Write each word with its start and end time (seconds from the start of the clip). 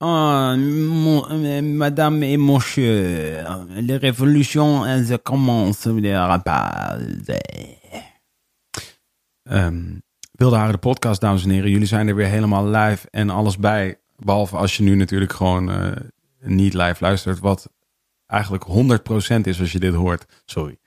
Oh, 0.00 0.54
euh, 1.30 1.62
madame 1.62 2.22
et 2.22 2.36
monsieur, 2.36 3.42
la 3.80 3.98
révolution 3.98 4.84
elle 4.84 5.18
commence 5.18 5.88
pas. 6.44 6.98
Ehm 9.48 10.02
Wilde 10.34 10.56
Haren 10.56 10.72
de 10.72 10.78
podcast, 10.78 11.20
dames 11.20 11.44
en 11.44 11.50
heren. 11.50 11.70
Jullie 11.70 11.86
zijn 11.86 12.08
er 12.08 12.14
weer 12.14 12.26
helemaal 12.26 12.66
live 12.66 13.08
en 13.10 13.30
alles 13.30 13.58
bij. 13.58 14.00
Behalve 14.16 14.56
als 14.56 14.76
je 14.76 14.82
nu 14.82 14.94
natuurlijk 14.94 15.32
gewoon 15.32 15.70
eh, 15.70 15.92
niet 16.40 16.74
live 16.74 16.96
luistert. 16.98 17.38
Wat 17.38 17.70
eigenlijk 18.26 18.64
100% 19.34 19.40
is 19.42 19.60
als 19.60 19.72
je 19.72 19.78
dit 19.78 19.94
hoort. 19.94 20.42
Sorry. 20.44 20.78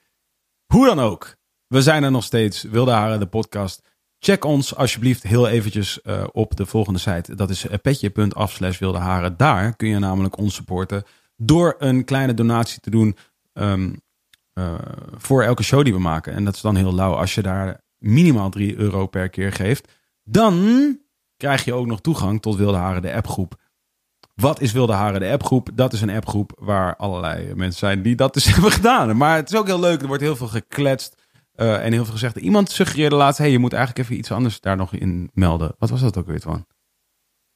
Hoe 0.66 0.86
dan 0.86 1.00
ook. 1.00 1.36
We 1.68 1.82
zijn 1.82 2.04
er 2.04 2.12
nog 2.12 2.24
steeds. 2.24 2.62
Wilde 2.64 2.92
Haren 2.92 3.20
de 3.20 3.26
podcast. 3.26 3.87
Check 4.20 4.44
ons 4.44 4.76
alsjeblieft 4.76 5.24
heel 5.24 5.48
eventjes 5.48 6.02
eh, 6.02 6.24
op 6.32 6.56
de 6.56 6.66
volgende 6.66 7.00
site. 7.00 7.36
Dat 7.36 7.50
is 7.50 7.68
eh, 7.68 7.80
petje.af 7.82 8.52
slash 8.52 8.80
wilde 8.80 8.98
haren. 8.98 9.38
Daar 9.38 9.76
kun 9.76 9.88
je 9.88 10.00
namelijk 10.00 10.38
ons 10.38 10.56
supporten 10.56 11.04
door 11.36 11.76
een 11.78 12.04
kleine 12.04 12.34
donatie 12.34 12.80
te 12.80 12.90
doen 12.90 13.18
ehm, 13.54 13.94
eh, 14.54 14.74
voor 15.18 15.44
elke 15.44 15.64
show 15.64 15.84
die 15.84 15.94
we 15.94 16.00
maken. 16.00 16.34
En 16.34 16.46
dat 16.46 16.56
is 16.56 16.62
dan 16.62 16.76
heel 16.76 16.94
lauw. 16.94 17.14
Als 17.14 17.36
je 17.36 17.42
daar 17.42 17.82
minimaal 17.98 18.50
3 18.50 18.76
euro 18.76 19.08
per 19.08 19.30
keer 19.30 19.52
geeft, 19.52 19.92
dan 20.24 20.98
krijg 21.38 21.66
je 21.66 21.74
ook 21.74 21.86
nog 21.86 22.02
toegang 22.02 22.42
tot 22.42 22.56
Wilde 22.56 22.78
Haren 22.78 23.02
de 23.02 23.14
appgroep. 23.14 23.56
Wat 24.34 24.62
is 24.62 24.72
Wilde 24.72 24.94
Haren 24.94 25.20
de 25.20 25.32
appgroep? 25.32 25.70
Dat 25.74 25.94
is 25.94 26.02
een 26.02 26.10
appgroep 26.10 26.52
waar 26.60 26.96
allerlei 26.96 27.54
mensen 27.56 27.80
zijn 27.80 28.02
die 28.02 28.16
dat 28.16 28.34
dus 28.34 28.46
hebben 28.54 28.72
gedaan. 28.72 29.18
Maar 29.18 29.36
het 29.36 29.52
is 29.52 29.60
ook 29.60 29.68
heel 29.68 29.80
leuk. 29.80 30.02
Er 30.02 30.08
wordt 30.08 30.24
heel 30.24 30.36
veel 30.36 30.48
gekletst. 30.48 31.16
Eh, 31.58 31.86
en 31.86 31.92
heel 31.92 32.04
veel 32.04 32.14
gezegd. 32.14 32.36
Iemand 32.36 32.70
suggereerde 32.70 33.16
laatst: 33.16 33.40
hey, 33.40 33.52
je 33.52 33.60
moet 33.60 33.74
eigenlijk 33.74 34.04
even 34.04 34.18
iets 34.18 34.32
anders 34.32 34.60
daar 34.60 34.76
nog 34.76 34.94
in 34.94 35.30
melden. 35.34 35.76
Wat 35.78 35.90
was 35.90 36.02
dat 36.02 36.18
ook 36.18 36.28
weer, 36.28 36.40
van? 36.40 36.66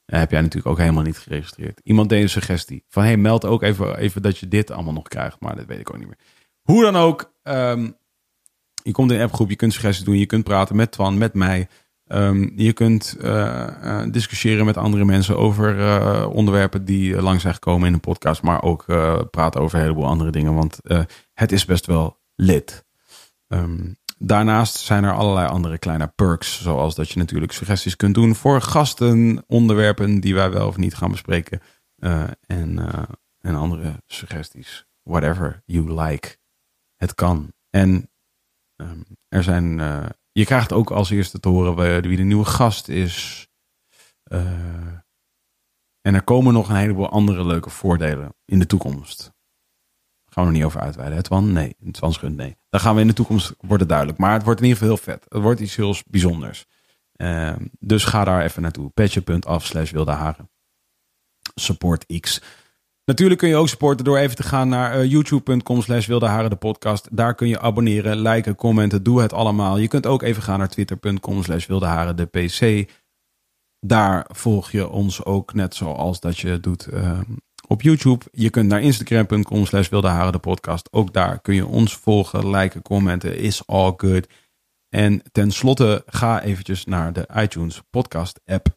heb 0.05 0.31
jij 0.31 0.41
natuurlijk 0.41 0.67
ook 0.67 0.77
helemaal 0.77 1.03
niet 1.03 1.17
geregistreerd. 1.17 1.79
Iemand 1.83 2.09
deed 2.09 2.21
een 2.21 2.29
suggestie 2.29 2.83
van: 2.87 3.03
hey, 3.03 3.17
meld 3.17 3.45
ook 3.45 3.61
even, 3.61 3.97
even 3.97 4.21
dat 4.21 4.37
je 4.37 4.47
dit 4.47 4.71
allemaal 4.71 4.93
nog 4.93 5.07
krijgt. 5.07 5.39
Maar 5.39 5.55
dat 5.55 5.65
weet 5.65 5.79
ik 5.79 5.89
ook 5.89 5.97
niet 5.97 6.07
meer. 6.07 6.19
Hoe 6.61 6.83
dan 6.83 6.95
ook, 6.95 7.33
ehm, 7.43 7.89
je 8.83 8.91
komt 8.91 9.11
in 9.11 9.17
een 9.17 9.23
appgroep, 9.23 9.49
je 9.49 9.55
kunt 9.55 9.73
suggesties 9.73 10.05
doen, 10.05 10.17
je 10.17 10.25
kunt 10.25 10.43
praten 10.43 10.75
met 10.75 10.91
Twan, 10.91 11.17
met 11.17 11.33
mij. 11.33 11.67
Ehm, 12.11 12.49
je 12.55 12.73
kunt 12.73 13.17
eh, 13.21 14.01
eh, 14.01 14.11
discussiëren 14.11 14.65
met 14.65 14.77
andere 14.77 15.05
mensen 15.05 15.37
over 15.37 15.79
eh, 15.79 16.29
onderwerpen 16.33 16.85
die 16.85 17.15
eh, 17.15 17.23
lang 17.23 17.41
zijn 17.41 17.53
gekomen 17.53 17.87
in 17.87 17.93
een 17.93 17.99
podcast, 17.99 18.41
maar 18.41 18.63
ook 18.63 18.83
eh, 18.87 19.21
praten 19.31 19.61
over 19.61 19.77
een 19.77 19.83
heleboel 19.83 20.05
andere 20.05 20.31
dingen, 20.31 20.53
want 20.53 20.79
eh, 20.83 21.01
het 21.33 21.51
is 21.51 21.65
best 21.65 21.85
wel 21.85 22.19
lid. 22.35 22.85
Ehm, 23.51 23.93
daarnaast 24.17 24.75
zijn 24.75 25.03
er 25.03 25.13
allerlei 25.13 25.47
andere 25.47 25.77
kleine 25.77 26.07
perks, 26.15 26.61
zoals 26.61 26.95
dat 26.95 27.09
je 27.09 27.19
natuurlijk 27.19 27.51
suggesties 27.51 27.95
kunt 27.95 28.15
doen 28.15 28.35
voor 28.35 28.61
gasten, 28.61 29.43
onderwerpen 29.47 30.19
die 30.19 30.35
wij 30.35 30.51
wel 30.51 30.67
of 30.67 30.77
niet 30.77 30.95
gaan 30.95 31.11
bespreken 31.11 31.61
eh, 31.95 32.23
en, 32.45 32.79
eh, 32.79 33.03
en 33.39 33.55
andere 33.55 34.03
suggesties. 34.07 34.85
Whatever 35.03 35.61
you 35.65 36.01
like. 36.01 36.37
Het 36.95 37.15
kan. 37.15 37.53
En 37.69 38.09
ehm, 38.75 39.01
er 39.27 39.43
zijn. 39.43 39.79
eh, 39.79 40.05
je 40.31 40.45
krijgt 40.45 40.71
ook 40.73 40.91
als 40.91 41.09
eerste 41.09 41.39
te 41.39 41.49
horen 41.49 42.01
wie- 42.01 42.17
de 42.17 42.23
nieuwe 42.23 42.45
gast 42.45 42.87
is. 42.87 43.47
En 46.01 46.13
er 46.15 46.23
komen 46.23 46.53
nog 46.53 46.69
een 46.69 46.75
heleboel 46.75 47.09
andere 47.09 47.45
leuke 47.45 47.69
voordelen 47.69 48.35
in 48.45 48.59
de 48.59 48.65
toekomst. 48.65 49.33
Gaan 50.33 50.45
we 50.45 50.51
niet 50.51 50.63
over 50.63 50.81
uitweiden. 50.81 51.17
Het 51.17 51.25
Twan? 51.25 51.51
Nee. 51.51 51.75
Het 51.83 51.93
Twan? 51.93 52.35
Nee. 52.35 52.57
Dan 52.69 52.79
gaan 52.79 52.95
we 52.95 53.01
in 53.01 53.07
de 53.07 53.13
toekomst, 53.13 53.53
wordt 53.59 53.79
het 53.79 53.89
duidelijk. 53.89 54.17
Maar 54.17 54.33
het 54.33 54.43
wordt 54.43 54.59
in 54.59 54.65
ieder 54.65 54.81
geval 54.81 54.95
heel 54.95 55.13
vet. 55.13 55.25
Het 55.29 55.41
wordt 55.41 55.59
iets 55.59 55.75
heel 55.75 55.95
bijzonders. 56.07 56.65
Ehm, 57.15 57.65
dus 57.79 58.03
ga 58.03 58.23
daar 58.23 58.43
even 58.43 58.61
naartoe. 58.61 58.89
Petje.af 58.89 59.65
slash 59.65 59.91
wilde 59.91 60.11
haren. 60.11 60.49
Support 61.55 62.19
X. 62.19 62.41
Natuurlijk 63.05 63.39
kun 63.39 63.49
je 63.49 63.55
ook 63.55 63.69
supporten 63.69 64.05
door 64.05 64.17
even 64.17 64.35
te 64.35 64.43
gaan 64.43 64.69
naar 64.69 64.91
eh, 64.91 65.11
youtube.com 65.11 65.81
slash 65.81 66.07
wilde 66.07 66.25
haren 66.25 66.49
de 66.49 66.55
podcast. 66.55 67.07
Daar 67.11 67.35
kun 67.35 67.47
je 67.47 67.59
abonneren, 67.59 68.21
liken, 68.21 68.55
commenten, 68.55 69.03
doe 69.03 69.21
het 69.21 69.33
allemaal. 69.33 69.77
Je 69.77 69.87
kunt 69.87 70.05
ook 70.05 70.21
even 70.21 70.43
gaan 70.43 70.59
naar 70.59 70.69
twitter.com 70.69 71.43
slash 71.43 71.65
wilde 71.65 71.85
haren 71.85 72.15
de 72.15 72.25
pc. 72.25 72.89
Daar 73.79 74.25
volg 74.33 74.71
je 74.71 74.89
ons 74.89 75.23
ook 75.25 75.53
net 75.53 75.75
zoals 75.75 76.19
dat 76.19 76.37
je 76.37 76.59
doet 76.59 76.85
eh, 76.85 77.19
op 77.71 77.81
YouTube. 77.81 78.25
Je 78.31 78.49
kunt 78.49 78.67
naar 78.67 78.81
instagram.com 78.81 79.65
slash 79.65 79.89
wilde 79.89 80.31
de 80.31 80.39
podcast. 80.39 80.87
Ook 80.91 81.13
daar 81.13 81.39
kun 81.39 81.55
je 81.55 81.65
ons 81.65 81.95
volgen, 81.95 82.49
liken, 82.49 82.81
commenten, 82.81 83.37
is 83.37 83.67
all 83.67 83.93
good. 83.97 84.27
En 84.89 85.21
tenslotte 85.31 86.03
ga 86.05 86.41
eventjes 86.41 86.85
naar 86.85 87.13
de 87.13 87.27
iTunes 87.35 87.81
podcast 87.89 88.39
app 88.45 88.67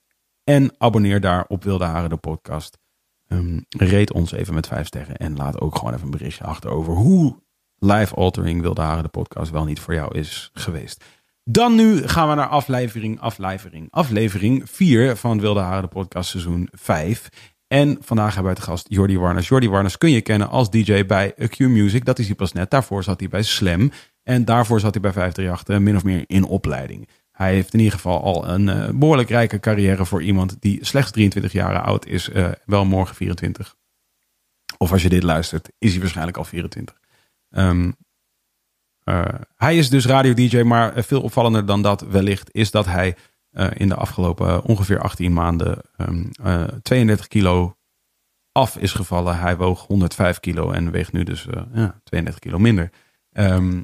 en 0.44 0.74
abonneer 0.78 1.20
daar 1.20 1.44
op 1.48 1.64
Wilde 1.64 1.84
Haren 1.84 2.10
de 2.10 2.16
podcast. 2.16 2.78
Ehm 3.28 3.58
rate 3.68 4.12
ons 4.12 4.32
even 4.32 4.54
met 4.54 4.66
vijf 4.66 4.86
sterren 4.86 5.16
en 5.16 5.36
laat 5.36 5.60
ook 5.60 5.76
gewoon 5.76 5.92
even 5.92 6.04
een 6.04 6.10
berichtje 6.10 6.44
achter 6.44 6.70
over 6.70 6.94
hoe 6.94 7.42
life 7.78 8.14
altering 8.14 8.60
Wilde 8.60 8.80
Haren 8.80 9.02
de 9.02 9.08
podcast 9.08 9.50
wel 9.50 9.64
niet 9.64 9.80
voor 9.80 9.94
jou 9.94 10.18
is 10.18 10.50
geweest. 10.52 11.04
Dan 11.44 11.74
nu 11.74 12.08
gaan 12.08 12.28
we 12.28 12.34
naar 12.34 12.48
aflevering, 12.48 13.20
aflevering, 13.20 13.86
aflevering 13.90 14.70
4 14.70 15.16
van 15.16 15.40
Wilde 15.40 15.60
Haren 15.60 15.82
de 15.82 15.88
podcast 15.88 16.30
seizoen 16.30 16.68
5. 16.72 17.53
En 17.74 17.96
vandaag 18.00 18.34
hebben 18.34 18.52
we 18.52 18.58
het 18.58 18.68
gast 18.68 18.86
Jordi 18.88 19.18
Warners. 19.18 19.48
Jordi 19.48 19.68
Warners 19.68 19.98
kun 19.98 20.10
je 20.10 20.20
kennen 20.20 20.48
als 20.48 20.70
DJ 20.70 21.06
bij 21.06 21.34
Q 21.48 21.58
Music. 21.58 22.04
Dat 22.04 22.18
is 22.18 22.26
hij 22.26 22.34
pas 22.34 22.52
net. 22.52 22.70
Daarvoor 22.70 23.02
zat 23.02 23.20
hij 23.20 23.28
bij 23.28 23.42
Slam. 23.42 23.92
En 24.22 24.44
daarvoor 24.44 24.80
zat 24.80 24.92
hij 24.92 25.02
bij 25.02 25.12
538 25.12 25.84
min 25.84 25.96
of 25.96 26.04
meer 26.04 26.24
in 26.26 26.44
opleiding. 26.44 27.08
Hij 27.32 27.52
heeft 27.54 27.72
in 27.72 27.78
ieder 27.78 27.94
geval 27.94 28.22
al 28.22 28.48
een 28.48 28.68
eh, 28.68 28.88
behoorlijk 28.94 29.28
rijke 29.28 29.60
carrière 29.60 30.04
voor 30.04 30.22
iemand 30.22 30.56
die 30.60 30.84
slechts 30.84 31.10
23 31.10 31.52
jaar 31.52 31.82
oud 31.82 32.06
is. 32.06 32.28
eh, 32.28 32.50
wel 32.64 32.84
morgen 32.84 33.14
24. 33.14 33.76
Of 34.78 34.92
als 34.92 35.02
je 35.02 35.08
dit 35.08 35.22
luistert, 35.22 35.68
is 35.78 35.90
hij 35.90 36.00
waarschijnlijk 36.00 36.36
al 36.36 36.44
24. 36.44 37.00
Ehm, 37.50 37.90
eh, 39.04 39.24
hij 39.56 39.78
is 39.78 39.90
dus 39.90 40.06
radio-dj, 40.06 40.62
maar 40.62 41.04
veel 41.04 41.22
opvallender 41.22 41.66
dan 41.66 41.82
dat 41.82 42.00
wellicht 42.00 42.48
is 42.52 42.70
dat 42.70 42.86
hij 42.86 43.16
eh, 43.54 43.70
in 43.74 43.88
de 43.88 43.94
afgelopen 43.94 44.48
eh, 44.48 44.58
ongeveer 44.64 45.00
18 45.00 45.32
maanden 45.32 45.78
ehm, 45.96 46.24
eh, 46.42 46.64
32 46.82 47.28
kilo 47.28 47.76
af 48.54 48.76
is 48.76 48.92
gevallen. 48.92 49.38
Hij 49.38 49.56
woog 49.56 49.86
105 49.86 50.40
kilo 50.40 50.70
en 50.70 50.90
weegt 50.90 51.12
nu 51.12 51.22
dus 51.22 51.46
eh, 51.46 51.62
ja, 51.72 52.00
32 52.04 52.40
kilo 52.40 52.58
minder. 52.58 52.90
Ehm, 53.32 53.82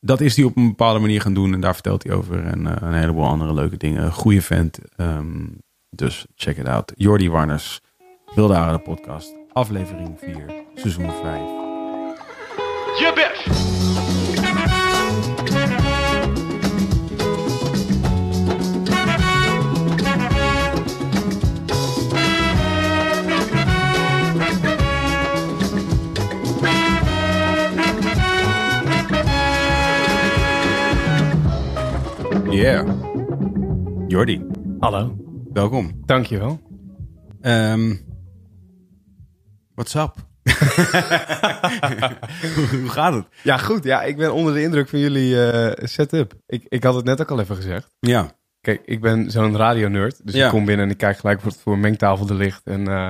dat 0.00 0.20
is 0.20 0.36
hij 0.36 0.44
op 0.44 0.56
een 0.56 0.68
bepaalde 0.68 0.98
manier 0.98 1.20
gaan 1.20 1.34
doen 1.34 1.54
en 1.54 1.60
daar 1.60 1.74
vertelt 1.74 2.02
hij 2.02 2.12
over. 2.12 2.44
En 2.44 2.66
eh, 2.66 2.88
een 2.88 2.94
heleboel 2.94 3.26
andere 3.26 3.54
leuke 3.54 3.76
dingen. 3.76 4.12
Goeie 4.12 4.42
vent. 4.42 4.78
Ehm, 4.96 5.46
dus 5.90 6.26
check 6.34 6.56
it 6.56 6.68
out. 6.68 6.92
Jordi 6.96 7.30
Warners, 7.30 7.80
Wilde 8.34 8.54
Haren 8.54 8.76
de 8.76 8.82
podcast. 8.82 9.34
Aflevering 9.52 10.18
4, 10.18 10.44
seizoen 10.74 11.10
5. 11.10 11.40
Je 12.98 13.12
best. 13.14 13.91
Yeah. 32.52 32.86
Jordi, 34.08 34.46
Hallo, 34.78 35.16
welkom. 35.52 36.02
dankjewel. 36.06 36.60
Ehm 37.40 37.94
what's 39.74 39.94
up? 39.94 40.14
hoe, 42.54 42.88
gaat 42.88 43.14
het? 43.14 43.26
Ja, 43.42 43.56
goed. 43.56 43.84
Ja, 43.84 44.02
ik 44.02 44.16
ben 44.16 44.32
onder 44.34 44.54
de 44.54 44.62
indruk 44.62 44.88
van 44.88 44.98
jullie 44.98 45.50
eh, 45.50 45.86
setup. 45.86 46.34
Ik, 46.46 46.64
ik 46.68 46.82
had 46.84 46.94
het 46.94 47.04
net 47.04 47.20
ook 47.20 47.30
al 47.30 47.40
even 47.40 47.56
gezegd. 47.56 47.94
Ja, 48.00 48.30
Kijk, 48.60 48.82
ik 48.84 49.00
ben 49.00 49.30
zo'n 49.30 49.56
radionerd. 49.56 50.20
Dus 50.26 50.34
Ja. 50.34 50.44
ik 50.44 50.50
kom 50.50 50.64
binnen 50.64 50.84
en 50.86 50.90
ik 50.92 50.98
kijk 50.98 51.18
gelijk 51.18 51.40
wat 51.40 51.56
voor 51.56 51.78
mengtafel 51.78 52.28
er 52.28 52.34
ligt 52.34 52.60
en 52.64 52.86
eh, 52.88 53.08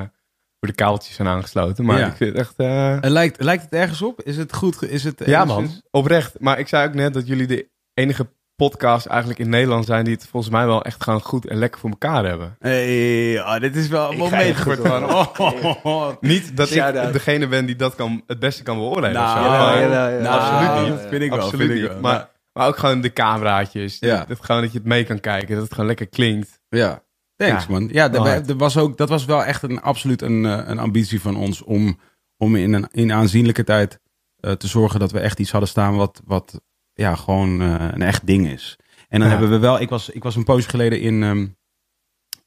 hoe 0.59 0.69
de 0.69 0.73
kabeltjes 0.75 1.15
zijn 1.17 1.29
aangesloten. 1.29 1.85
Maar 1.85 1.99
Ja. 1.99 2.06
ik 2.06 2.17
vind 2.17 2.31
het 2.31 2.39
echt... 2.41 2.55
eh, 2.56 3.05
En 3.05 3.11
lijkt, 3.11 3.43
lijkt 3.43 3.62
het 3.62 3.73
ergens 3.73 4.03
op? 4.03 4.21
Is 4.23 4.37
het 4.37 4.53
goed? 4.53 4.83
Is 4.83 5.05
het 5.05 5.23
ja, 5.27 5.44
man. 5.44 5.69
Oprecht. 5.91 6.41
Maar 6.41 6.59
ik 6.59 6.69
zei 6.69 6.89
ook 6.89 6.94
net 6.94 7.15
dat 7.15 7.27
jullie 7.27 7.47
de 7.47 7.71
enige 7.94 8.29
podcasts 8.56 9.06
eigenlijk 9.06 9.40
in 9.40 9.49
Nederland 9.49 9.84
zijn 9.84 10.04
die 10.04 10.14
het 10.14 10.26
volgens 10.26 10.52
mij 10.52 10.66
wel 10.66 10.84
echt 10.84 11.02
gewoon 11.02 11.20
goed 11.20 11.46
en 11.46 11.56
lekker 11.56 11.81
voor 11.81 11.90
elkaar 11.90 12.25
hebben. 12.25 12.56
Hey, 12.58 13.40
oh, 13.40 13.60
dit 13.60 13.76
is 13.76 13.88
wel 13.88 14.10
een 14.10 14.19
moment 14.19 14.60
goed 14.60 14.78
van. 14.78 15.04
Oh, 15.04 15.26
oh, 15.38 15.84
oh. 15.84 16.08
Niet 16.20 16.56
dat 16.56 16.70
ik 16.70 17.12
degene 17.12 17.49
ben 17.49 17.66
die 17.66 17.76
dat 17.76 17.94
kan, 17.94 18.22
het 18.26 18.38
beste 18.38 18.62
kan 18.62 18.76
beoordelen. 18.76 19.12
Nou, 19.12 19.38
of 19.38 19.44
zo. 19.44 19.88
nou, 19.88 20.26
absoluut 20.26 20.82
niet. 20.82 21.00
dat 21.00 21.08
vind 21.08 21.22
ik 21.22 21.31
wel. 21.31 21.40
Absoluut 21.40 21.66
vind 21.66 21.70
ik 21.70 21.82
niet. 21.82 21.93
wel. 21.93 22.00
Maar, 22.00 22.31
maar 22.52 22.66
ook 22.66 22.76
gewoon 22.76 23.00
de 23.00 23.12
cameraatjes. 23.12 23.96
Ja. 23.99 24.25
Dat, 24.28 24.44
gewoon 24.44 24.62
dat 24.62 24.72
je 24.72 24.78
het 24.78 24.87
mee 24.87 25.05
kan 25.05 25.20
kijken. 25.20 25.55
Dat 25.55 25.64
het 25.64 25.72
gewoon 25.72 25.87
lekker 25.87 26.08
klinkt. 26.08 26.60
Ja, 26.69 27.02
thanks 27.37 27.66
Ja. 27.66 27.70
man. 27.70 27.88
Ja, 27.93 28.12
er, 28.12 28.48
er 28.48 28.56
was 28.56 28.76
ook, 28.76 28.96
dat 28.96 29.08
was 29.08 29.25
wel 29.25 29.44
echt 29.44 29.62
een, 29.62 29.81
absoluut 29.81 30.22
een, 30.22 30.46
eh, 30.46 30.69
een 30.69 30.78
ambitie 30.78 31.20
van 31.20 31.37
ons 31.37 31.62
om, 31.62 31.98
om 32.37 32.56
in 32.56 32.72
een 32.72 32.88
in 32.90 33.12
aanzienlijke 33.12 33.64
tijd 33.64 34.00
eh, 34.37 34.52
te 34.52 34.66
zorgen 34.66 35.00
dat 35.00 35.12
we 35.12 35.19
echt 35.19 35.38
iets 35.38 35.50
hadden 35.50 35.69
staan 35.69 35.96
wat, 35.96 36.22
wat 36.25 36.60
ja, 37.02 37.14
gewoon 37.14 37.60
eh, 37.60 37.88
een 37.93 38.02
echt 38.02 38.26
ding 38.26 38.46
is. 38.49 38.76
En 39.08 39.19
dan 39.20 39.28
Ja. 39.28 39.34
hebben 39.34 39.50
we 39.52 39.58
wel, 39.58 39.81
ik 39.81 39.88
was, 39.88 40.08
ik 40.10 40.22
was 40.22 40.37
een 40.37 40.44
poosje 40.44 40.69
geleden 40.69 41.00
in 41.00 41.22
ehm, 41.22 41.46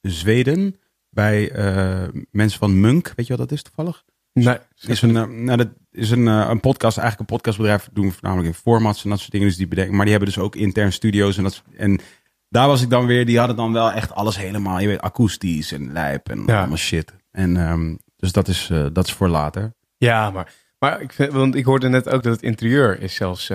Zweden 0.02 0.76
bij 1.10 1.52
eh, 1.52 2.08
mensen 2.32 2.60
van 2.60 2.80
Munk. 2.80 3.14
Weet 3.16 3.28
je 3.28 3.36
wat 3.38 3.48
dat 3.50 3.58
is 3.58 3.64
toevallig? 3.64 4.04
Nee. 4.34 4.58
is 4.82 5.02
een, 5.02 5.16
eh, 5.18 5.24
nou, 5.26 5.58
dat 5.58 5.68
is 5.92 6.10
een, 6.12 6.26
een 6.26 6.60
podcast, 6.60 6.98
eigenlijk 6.98 7.30
een 7.30 7.36
podcastbedrijf. 7.36 7.90
Doen 7.94 8.12
voornamelijk 8.12 8.48
in 8.48 8.54
formats 8.54 9.04
en 9.04 9.10
dat 9.10 9.20
soort 9.20 9.32
dingen. 9.32 9.48
Dus 9.48 9.58
die 9.58 9.68
bedenken. 9.68 9.94
Maar 9.96 10.06
die 10.06 10.14
hebben 10.16 10.34
dus 10.34 10.44
ook 10.44 10.56
intern 10.56 10.94
studio's. 10.94 11.38
En, 11.38 11.44
dat, 11.44 11.64
en 11.78 12.00
daar 12.50 12.68
was 12.68 12.82
ik 12.82 12.90
dan 12.90 13.06
weer. 13.06 13.26
Die 13.26 13.38
hadden 13.38 13.56
dan 13.56 13.74
wel 13.74 13.92
echt 13.92 14.12
alles 14.14 14.38
helemaal. 14.38 14.80
Je 14.80 14.88
weet, 14.88 15.02
akoestisch 15.02 15.72
en 15.72 15.92
lijp 15.92 16.30
en 16.30 16.44
Ja. 16.46 16.58
allemaal 16.58 16.78
shit. 16.78 17.14
En 17.32 17.58
ehm, 17.58 17.96
dus 18.16 18.32
dat 18.32 18.48
is, 18.48 18.72
dat 18.94 19.06
is 19.08 19.14
voor 19.14 19.28
later. 19.30 19.74
Ja, 19.98 20.32
maar, 20.32 20.54
maar 20.80 21.02
ik 21.02 21.14
vind, 21.14 21.32
want 21.32 21.56
ik 21.56 21.66
hoorde 21.66 21.90
net 21.90 22.10
ook 22.10 22.24
dat 22.24 22.34
het 22.34 22.42
interieur 22.44 23.02
is 23.02 23.16
zelfs... 23.16 23.52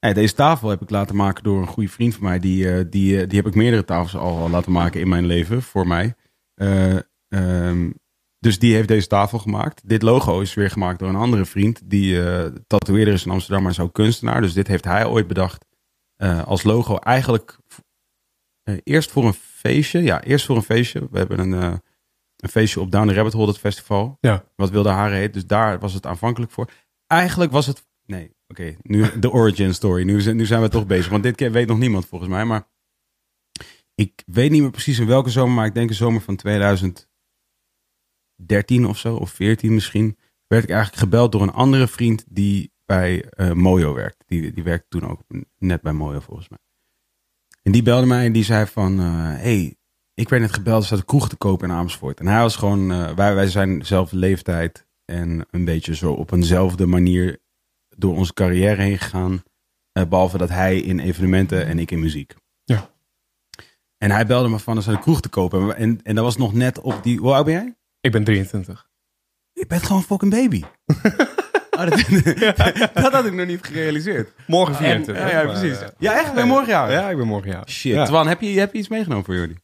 Nee, 0.00 0.14
deze 0.14 0.34
tafel 0.34 0.68
heb 0.68 0.82
ik 0.82 0.90
laten 0.90 1.16
maken 1.16 1.42
door 1.42 1.60
een 1.60 1.66
goede 1.66 1.88
vriend 1.88 2.14
van 2.14 2.22
mij. 2.22 2.38
Die, 2.38 2.70
eh, 2.70 2.84
die, 2.90 3.20
eh, 3.20 3.28
die 3.28 3.38
heb 3.38 3.46
ik 3.46 3.54
meerdere 3.54 3.84
tafels 3.84 4.16
al, 4.16 4.38
al 4.38 4.50
laten 4.50 4.72
maken 4.72 5.00
in 5.00 5.08
mijn 5.08 5.26
leven 5.26 5.62
voor 5.62 5.86
mij. 5.86 6.14
Eh, 6.54 6.96
ehm, 7.28 7.90
dus 8.38 8.58
die 8.58 8.74
heeft 8.74 8.88
deze 8.88 9.06
tafel 9.06 9.38
gemaakt. 9.38 9.88
Dit 9.88 10.02
logo 10.02 10.40
is 10.40 10.54
weer 10.54 10.70
gemaakt 10.70 10.98
door 10.98 11.08
een 11.08 11.16
andere 11.16 11.44
vriend. 11.44 11.80
Die 11.90 12.22
eh 12.22 12.52
tatoeëerder 12.66 13.14
is 13.14 13.24
in 13.24 13.30
Amsterdam, 13.30 13.62
maar 13.62 13.72
is 13.72 13.80
ook 13.80 13.94
kunstenaar. 13.94 14.40
Dus 14.40 14.52
dit 14.52 14.66
heeft 14.66 14.84
hij 14.84 15.06
ooit 15.06 15.26
bedacht 15.26 15.64
als 16.44 16.62
logo. 16.62 16.96
Eigenlijk 16.96 17.58
eerst 18.82 19.10
voor 19.10 19.24
een 19.24 19.32
feestje. 19.34 20.02
Ja, 20.02 20.22
eerst 20.22 20.46
voor 20.46 20.56
een 20.56 20.62
feestje. 20.62 21.08
We 21.10 21.18
hebben 21.18 21.38
een, 21.38 21.52
een 22.36 22.48
feestje 22.48 22.80
op 22.80 22.90
Down 22.90 23.08
the 23.08 23.14
Rabbit 23.14 23.32
Hole, 23.32 23.46
het 23.46 23.58
festival. 23.58 24.16
Ja. 24.20 24.44
Wat 24.56 24.70
Wilde 24.70 24.88
Haren 24.88 25.16
heet. 25.16 25.32
Dus 25.32 25.46
daar 25.46 25.78
was 25.78 25.92
het 25.92 26.06
aanvankelijk 26.06 26.52
voor. 26.52 26.70
Eigenlijk 27.06 27.52
was 27.52 27.66
het... 27.66 27.84
Nee, 28.04 28.35
oké. 28.48 28.76
nu 28.82 29.18
de 29.20 29.30
origin 29.30 29.74
story. 29.74 30.02
Nu, 30.04 30.20
zijn- 30.20 30.36
nu 30.36 30.46
zijn 30.46 30.62
we 30.62 30.68
toch 30.68 30.86
bezig. 30.86 31.08
Want 31.10 31.22
dit 31.22 31.36
keer 31.36 31.52
weet 31.52 31.68
nog 31.68 31.78
niemand 31.78 32.06
volgens 32.06 32.30
mij. 32.30 32.44
Maar 32.44 32.68
ik 33.94 34.22
weet 34.26 34.50
niet 34.50 34.62
meer 34.62 34.70
precies 34.70 34.98
in 34.98 35.06
welke 35.06 35.30
zomer. 35.30 35.54
Maar 35.54 35.66
ik 35.66 35.74
denk 35.74 35.88
de 35.88 35.94
zomer 35.94 36.20
van 36.20 36.36
2013 36.36 37.06
of 38.86 38.98
zo. 38.98 39.16
Of 39.16 39.30
14 39.30 39.74
misschien. 39.74 40.18
Werd 40.46 40.64
ik 40.64 40.70
eigenlijk 40.70 41.00
gebeld 41.02 41.32
door 41.32 41.42
een 41.42 41.50
andere 41.52 41.88
vriend 41.88 42.24
die 42.28 42.72
bij 42.84 43.24
eh, 43.24 43.52
Mojo 43.52 43.94
werkt. 43.94 44.24
Die, 44.26 44.52
die 44.52 44.62
werkte 44.64 44.88
toen 44.98 45.08
ook 45.10 45.20
net 45.58 45.80
bij 45.82 45.92
Mojo 45.92 46.20
volgens 46.20 46.48
mij. 46.48 46.58
En 47.62 47.72
die 47.72 47.82
belde 47.82 48.06
mij 48.06 48.26
en 48.26 48.32
die 48.32 48.44
zei 48.44 48.66
van... 48.66 48.98
eh, 49.00 49.06
hey, 49.34 49.76
ik 50.14 50.28
werd 50.28 50.42
net 50.42 50.52
gebeld. 50.52 50.80
Er 50.80 50.86
staat 50.86 50.98
een 50.98 51.04
kroeg 51.04 51.28
te 51.28 51.36
kopen 51.36 51.68
in 51.68 51.74
Amersfoort. 51.74 52.20
En 52.20 52.26
hij 52.26 52.40
was 52.40 52.56
gewoon... 52.56 52.90
eh, 52.92 53.14
wij, 53.14 53.34
wij 53.34 53.46
zijn 53.46 53.78
dezelfde 53.78 54.16
leeftijd. 54.16 54.86
En 55.04 55.46
een 55.50 55.64
beetje 55.64 55.94
zo 55.94 56.12
op 56.12 56.32
eenzelfde 56.32 56.86
manier 56.86 57.38
door 57.96 58.16
onze 58.16 58.32
carrière 58.34 58.82
heen 58.82 58.98
gegaan. 58.98 59.42
Eh, 59.92 60.04
behalve 60.08 60.38
dat 60.38 60.48
hij 60.48 60.78
in 60.80 60.98
evenementen 60.98 61.66
en 61.66 61.78
ik 61.78 61.90
in 61.90 62.00
muziek. 62.00 62.34
Ja. 62.64 62.90
En 63.98 64.10
hij 64.10 64.26
belde 64.26 64.48
me 64.48 64.58
van, 64.58 64.76
er 64.76 64.82
staat 64.82 64.94
een 64.94 65.00
kroeg 65.00 65.20
te 65.20 65.28
kopen. 65.28 65.76
En, 65.76 66.00
en 66.02 66.14
dat 66.14 66.24
was 66.24 66.36
nog 66.36 66.52
net 66.54 66.80
op 66.80 67.02
die... 67.02 67.18
Hoe 67.18 67.32
oud 67.34 67.44
ben 67.44 67.54
jij? 67.54 67.76
ik 68.00 68.12
ben 68.12 68.24
23. 68.24 68.88
Je 69.52 69.66
bent 69.66 69.82
gewoon 69.82 69.98
een 69.98 70.04
fucking 70.06 70.30
baby. 70.32 70.62
Oh, 71.78 71.86
dat, 71.90 72.90
dat 72.94 73.12
had 73.12 73.26
ik 73.26 73.32
nog 73.32 73.46
niet 73.46 73.62
gerealiseerd. 73.66 74.32
Morgen 74.46 74.74
En- 74.74 74.80
24. 75.04 75.30
ja, 75.30 75.42
precies. 75.44 75.78
eh, 75.80 75.88
Ja, 75.98 76.18
echt? 76.20 76.34
Ben 76.34 76.46
morgen 76.48 76.68
jarig? 76.68 76.94
Ja, 76.94 77.10
ik 77.10 77.16
ben 77.16 77.26
morgen 77.26 77.50
jarig. 77.50 77.68
Shit. 77.70 77.92
Ja. 77.92 78.04
Twan, 78.04 78.28
heb 78.28 78.40
je, 78.40 78.58
heb 78.58 78.72
je 78.72 78.78
iets 78.78 78.88
meegenomen 78.88 79.24
voor 79.24 79.34
jullie? 79.34 79.56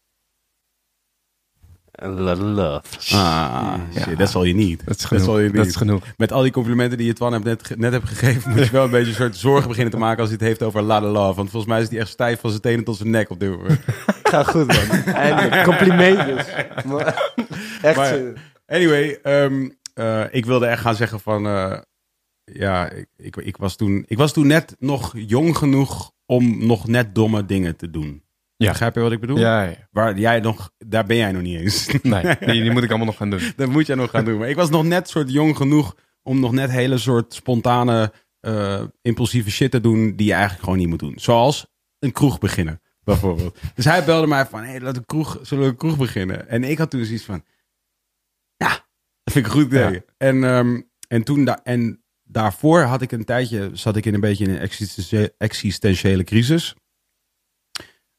Love. 2.06 2.82
Ah, 3.14 3.75
shit. 4.00 4.19
Dat 4.19 4.31
zal 4.31 4.44
je 4.44 4.54
niet. 4.54 4.82
Dat 4.87 4.96
is 4.99 5.04
genoeg. 5.04 5.52
Dat 5.52 5.66
is 5.66 5.76
genoeg. 5.76 6.02
Met 6.16 6.32
al 6.32 6.43
die 6.43 6.52
complimenten 6.52 6.99
die 6.99 7.06
je 7.06 7.12
Twan 7.12 7.32
hebt 7.32 7.44
net, 7.44 7.76
net 7.78 7.93
hebt 7.93 8.08
gegeven, 8.08 8.50
moet 8.50 8.64
je 8.64 8.70
wel 8.70 8.84
een 8.84 8.90
beetje 9.00 9.08
een 9.08 9.14
soort 9.14 9.37
zorgen 9.37 9.69
beginnen 9.69 9.93
te 9.93 9.99
maken 9.99 10.19
als 10.20 10.28
hij 10.28 10.38
het 10.38 10.46
heeft 10.49 10.62
over 10.62 10.82
La 10.82 11.00
La 11.00 11.08
Love. 11.08 11.34
Want 11.37 11.50
volgens 11.50 11.72
mij 11.72 11.81
is 11.82 11.88
hij 11.88 11.99
echt 11.99 12.08
stijf 12.10 12.40
van 12.40 12.50
zijn 12.50 12.62
tenen 12.62 12.84
tot 12.84 12.96
zijn 12.96 13.10
nek 13.10 13.31
op 13.31 13.40
dit 13.40 13.50
moment. 13.50 13.81
Gaat 14.22 14.49
goed, 14.49 14.66
man. 14.66 15.14
Eindelijk. 15.14 15.64
Complimentjes. 15.70 16.46
Maar- 16.87 17.32
Echt. 17.82 17.96
Maar- 17.96 18.06
zo. 18.08 18.32
Anyway, 18.66 19.19
ehm, 19.22 19.69
eh, 19.94 20.25
ik 20.31 20.44
wilde 20.46 20.66
echt 20.66 20.81
gaan 20.81 20.94
zeggen 20.94 21.20
van... 21.20 21.46
eh, 21.46 21.78
ja, 22.44 22.90
ik, 22.90 23.06
ik, 23.16 23.37
ik, 23.37 23.56
was 23.56 23.76
toen, 23.76 24.04
ik 24.06 24.16
was 24.19 24.32
toen 24.32 24.46
net 24.46 24.76
nog 24.78 25.12
jong 25.16 25.56
genoeg 25.56 26.10
om 26.26 26.66
nog 26.66 26.87
net 26.87 27.14
domme 27.14 27.46
dingen 27.46 27.76
te 27.76 27.90
doen. 27.90 28.22
Ja. 28.62 28.70
Begrijp 28.70 28.94
je 28.94 29.00
wat 29.00 29.12
ik 29.12 29.20
bedoel? 29.20 29.38
Ja, 29.38 29.62
ja. 29.62 29.88
Waar 29.91 30.19
jij 30.19 30.41
nog, 30.41 30.70
daar 30.79 31.06
ben 31.06 31.17
jij 31.17 31.32
nog 31.32 31.43
niet 31.43 31.59
eens. 31.59 31.87
Nee, 32.03 32.37
die, 32.41 32.62
die 32.62 32.70
moet 32.70 32.82
ik 32.82 32.88
allemaal 32.88 33.06
nog 33.06 33.17
gaan 33.17 33.31
doen. 33.31 33.53
dat 33.56 33.69
moet 33.69 33.87
jij 33.87 33.97
nog 33.97 34.11
gaan 34.11 34.25
doen. 34.25 34.38
Maar 34.38 34.49
ik 34.49 34.56
was 34.56 34.70
nog 34.70 34.85
net 34.85 35.09
soort 35.09 35.32
jong 35.32 35.56
genoeg 35.56 35.97
om 36.23 36.41
nog 36.41 36.53
net 36.53 36.70
hele 36.70 36.99
soort 36.99 37.35
spontane, 37.35 38.12
eh, 38.41 38.82
impulsieve 39.03 39.50
shit 39.50 39.70
te 39.70 39.81
doen 39.81 40.17
die 40.17 40.26
je 40.26 40.32
eigenlijk 40.32 40.62
gewoon 40.62 40.79
niet 40.79 40.88
moet 40.88 40.99
doen. 40.99 41.14
Zoals 41.17 41.67
een 41.99 42.12
kroeg 42.12 42.38
beginnen, 42.38 42.81
bijvoorbeeld. 43.05 43.59
Dus 43.75 43.85
hij 43.85 44.05
belde 44.05 44.26
mij 44.26 44.47
van, 44.47 44.62
hey, 44.62 44.81
laat 44.81 44.97
een 44.97 45.06
kroeg, 45.06 45.38
zullen 45.43 45.64
we 45.64 45.70
een 45.70 45.76
kroeg 45.76 45.97
beginnen? 45.97 46.49
En 46.49 46.64
ik 46.64 46.79
had 46.79 46.91
toen 46.91 47.05
zoiets 47.05 47.25
van, 47.25 47.44
ja, 48.56 48.69
dat 49.23 49.32
vind 49.32 49.47
ik 49.47 49.53
een 49.53 49.59
goed 49.59 49.70
idee. 49.70 49.93
Ja. 49.93 50.00
En, 50.17 50.44
ehm, 50.44 50.81
en 51.09 51.23
toen, 51.23 51.44
da 51.44 51.61
en 51.62 52.03
daarvoor 52.23 52.81
had 52.81 53.03
ik 53.03 53.12
een 53.12 53.25
tijdje, 53.25 53.70
zat 53.73 53.97
ik 53.97 54.06
in 54.06 54.14
een 54.14 54.20
beetje 54.20 54.44
in 54.44 54.50
een 54.50 54.69
existentiële 55.38 56.25
crisis. 56.25 56.75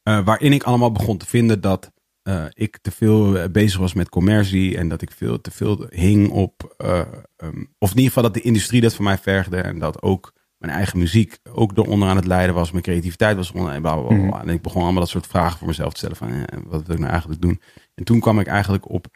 Eh, 0.03 0.25
waarin 0.25 0.53
ik 0.53 0.63
allemaal 0.63 0.91
begon 0.91 1.17
te 1.17 1.25
vinden 1.25 1.61
dat 1.61 1.91
eh, 2.23 2.45
ik 2.53 2.77
te 2.81 2.91
veel 2.91 3.37
eh, 3.37 3.49
bezig 3.49 3.79
was 3.79 3.93
met 3.93 4.09
commercie 4.09 4.77
en 4.77 4.87
dat 4.89 5.01
ik 5.01 5.11
veel 5.11 5.41
te 5.41 5.51
veel 5.51 5.85
hing 5.89 6.29
op, 6.29 6.75
eh, 6.77 6.99
ehm, 7.35 7.63
of 7.77 7.89
in 7.89 7.97
ieder 7.97 8.03
geval 8.03 8.23
dat 8.23 8.33
de 8.33 8.41
industrie 8.41 8.81
dat 8.81 8.93
van 8.93 9.05
mij 9.05 9.17
vergde 9.17 9.57
en 9.57 9.79
dat 9.79 10.01
ook 10.01 10.33
mijn 10.57 10.73
eigen 10.73 10.99
muziek 10.99 11.37
ook 11.49 11.77
eronder 11.77 12.09
aan 12.09 12.15
het 12.15 12.27
lijden 12.27 12.55
was, 12.55 12.71
mijn 12.71 12.83
creativiteit 12.83 13.35
was 13.35 13.51
onder, 13.51 13.73
en 13.73 13.81
bla, 13.81 13.95
bla, 13.95 14.07
bla, 14.07 14.27
bla. 14.27 14.41
En 14.41 14.49
ik 14.49 14.61
begon 14.61 14.81
allemaal 14.81 14.99
dat 14.99 15.09
soort 15.09 15.27
vragen 15.27 15.57
voor 15.57 15.67
mezelf 15.67 15.91
te 15.91 15.97
stellen 15.97 16.15
van 16.15 16.29
eh, 16.29 16.59
wat 16.65 16.85
wil 16.85 16.95
ik 16.95 17.01
nou 17.01 17.11
eigenlijk 17.11 17.41
doen? 17.41 17.61
En 17.95 18.03
toen 18.03 18.19
kwam 18.19 18.39
ik 18.39 18.47
eigenlijk 18.47 18.89
op 18.89 19.07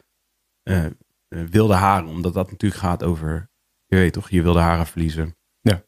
wilde 1.28 1.74
haren, 1.74 2.08
omdat 2.08 2.34
dat 2.34 2.50
natuurlijk 2.50 2.80
gaat 2.80 3.02
over, 3.02 3.50
je 3.86 3.96
weet 3.96 4.12
toch, 4.12 4.30
je 4.30 4.42
wilde 4.42 4.58
haren 4.58 4.86
verliezen. 4.86 5.36
Ja. 5.60 5.82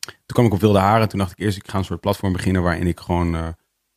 Toen 0.00 0.22
kwam 0.26 0.46
ik 0.46 0.52
op 0.52 0.60
wilde 0.60 0.78
haren, 0.78 1.08
toen 1.08 1.18
dacht 1.18 1.30
ik 1.32 1.38
eerst 1.38 1.56
ik 1.56 1.68
ga 1.68 1.78
een 1.78 1.84
soort 1.84 2.00
platform 2.00 2.32
beginnen 2.32 2.62
waarin 2.62 2.86
ik 2.86 3.00
gewoon, 3.00 3.56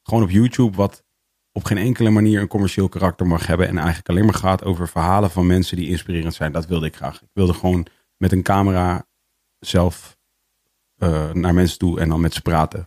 gewoon 0.09 0.23
op 0.23 0.29
YouTube 0.29 0.77
wat 0.77 1.03
op 1.51 1.63
geen 1.63 1.77
enkele 1.77 2.09
manier 2.09 2.41
een 2.41 2.47
commercieel 2.47 2.89
karakter 2.89 3.27
mag 3.27 3.47
hebben. 3.47 3.67
En 3.67 3.77
eigenlijk 3.77 4.09
alleen 4.09 4.25
maar 4.25 4.33
gaat 4.33 4.63
over 4.63 4.87
verhalen 4.87 5.31
van 5.31 5.47
mensen 5.47 5.77
die 5.77 5.89
inspirerend 5.89 6.33
zijn. 6.33 6.51
Dat 6.51 6.67
wilde 6.67 6.85
ik 6.85 6.95
graag. 6.95 7.21
Ik 7.21 7.29
wilde 7.33 7.53
gewoon 7.53 7.85
met 8.17 8.31
een 8.31 8.43
camera 8.43 9.07
zelf 9.59 10.17
eh, 10.95 11.31
naar 11.31 11.53
mensen 11.53 11.77
toe 11.77 11.99
en 11.99 12.09
dan 12.09 12.21
met 12.21 12.33
ze 12.33 12.41
praten. 12.41 12.85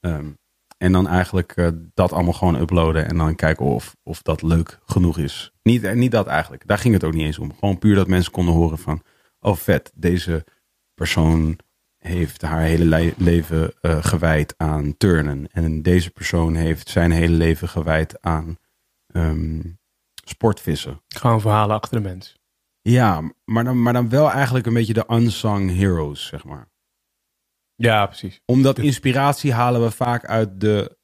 Ehm, 0.00 0.30
en 0.78 0.92
dan 0.92 1.08
eigenlijk 1.08 1.52
eh, 1.52 1.68
dat 1.94 2.12
allemaal 2.12 2.32
gewoon 2.32 2.60
uploaden 2.60 3.08
en 3.08 3.16
dan 3.16 3.34
kijken 3.34 3.66
of, 3.66 3.96
of 4.02 4.22
dat 4.22 4.42
leuk 4.42 4.78
genoeg 4.84 5.18
is. 5.18 5.52
Niet, 5.62 5.84
eh, 5.84 5.94
niet 5.94 6.10
dat 6.10 6.26
eigenlijk. 6.26 6.66
Daar 6.66 6.78
ging 6.78 6.94
het 6.94 7.04
ook 7.04 7.12
niet 7.12 7.26
eens 7.26 7.38
om. 7.38 7.54
Gewoon 7.58 7.78
puur 7.78 7.94
dat 7.94 8.08
mensen 8.08 8.32
konden 8.32 8.54
horen 8.54 8.78
van... 8.78 9.02
Oh 9.40 9.56
vet, 9.56 9.92
deze 9.94 10.44
persoon 10.94 11.58
heeft 12.02 12.42
haar 12.42 12.60
hele 12.60 12.84
le- 12.84 13.14
leven 13.16 13.72
eh, 13.80 14.04
gewijd 14.04 14.54
aan 14.56 14.96
turnen. 14.96 15.46
En 15.52 15.82
deze 15.82 16.10
persoon 16.10 16.54
heeft 16.54 16.88
zijn 16.88 17.10
hele 17.10 17.36
leven 17.36 17.68
gewijd 17.68 18.20
aan 18.22 18.56
ehm, 19.06 19.60
sportvissen. 20.24 21.02
Gewoon 21.08 21.40
verhalen 21.40 21.76
achter 21.76 22.02
de 22.02 22.08
mens. 22.08 22.40
Ja, 22.80 23.32
maar 23.44 23.64
dan, 23.64 23.82
maar 23.82 23.92
dan 23.92 24.08
wel 24.08 24.30
eigenlijk 24.30 24.66
een 24.66 24.74
beetje 24.74 24.92
de 24.94 25.04
unsung 25.10 25.76
heroes, 25.76 26.26
zeg 26.26 26.44
maar. 26.44 26.70
Ja, 27.74 28.06
precies. 28.06 28.40
Omdat 28.44 28.78
inspiratie 28.78 29.52
halen 29.52 29.82
we 29.82 29.90
vaak 29.90 30.24
uit 30.26 30.60
de 30.60 30.96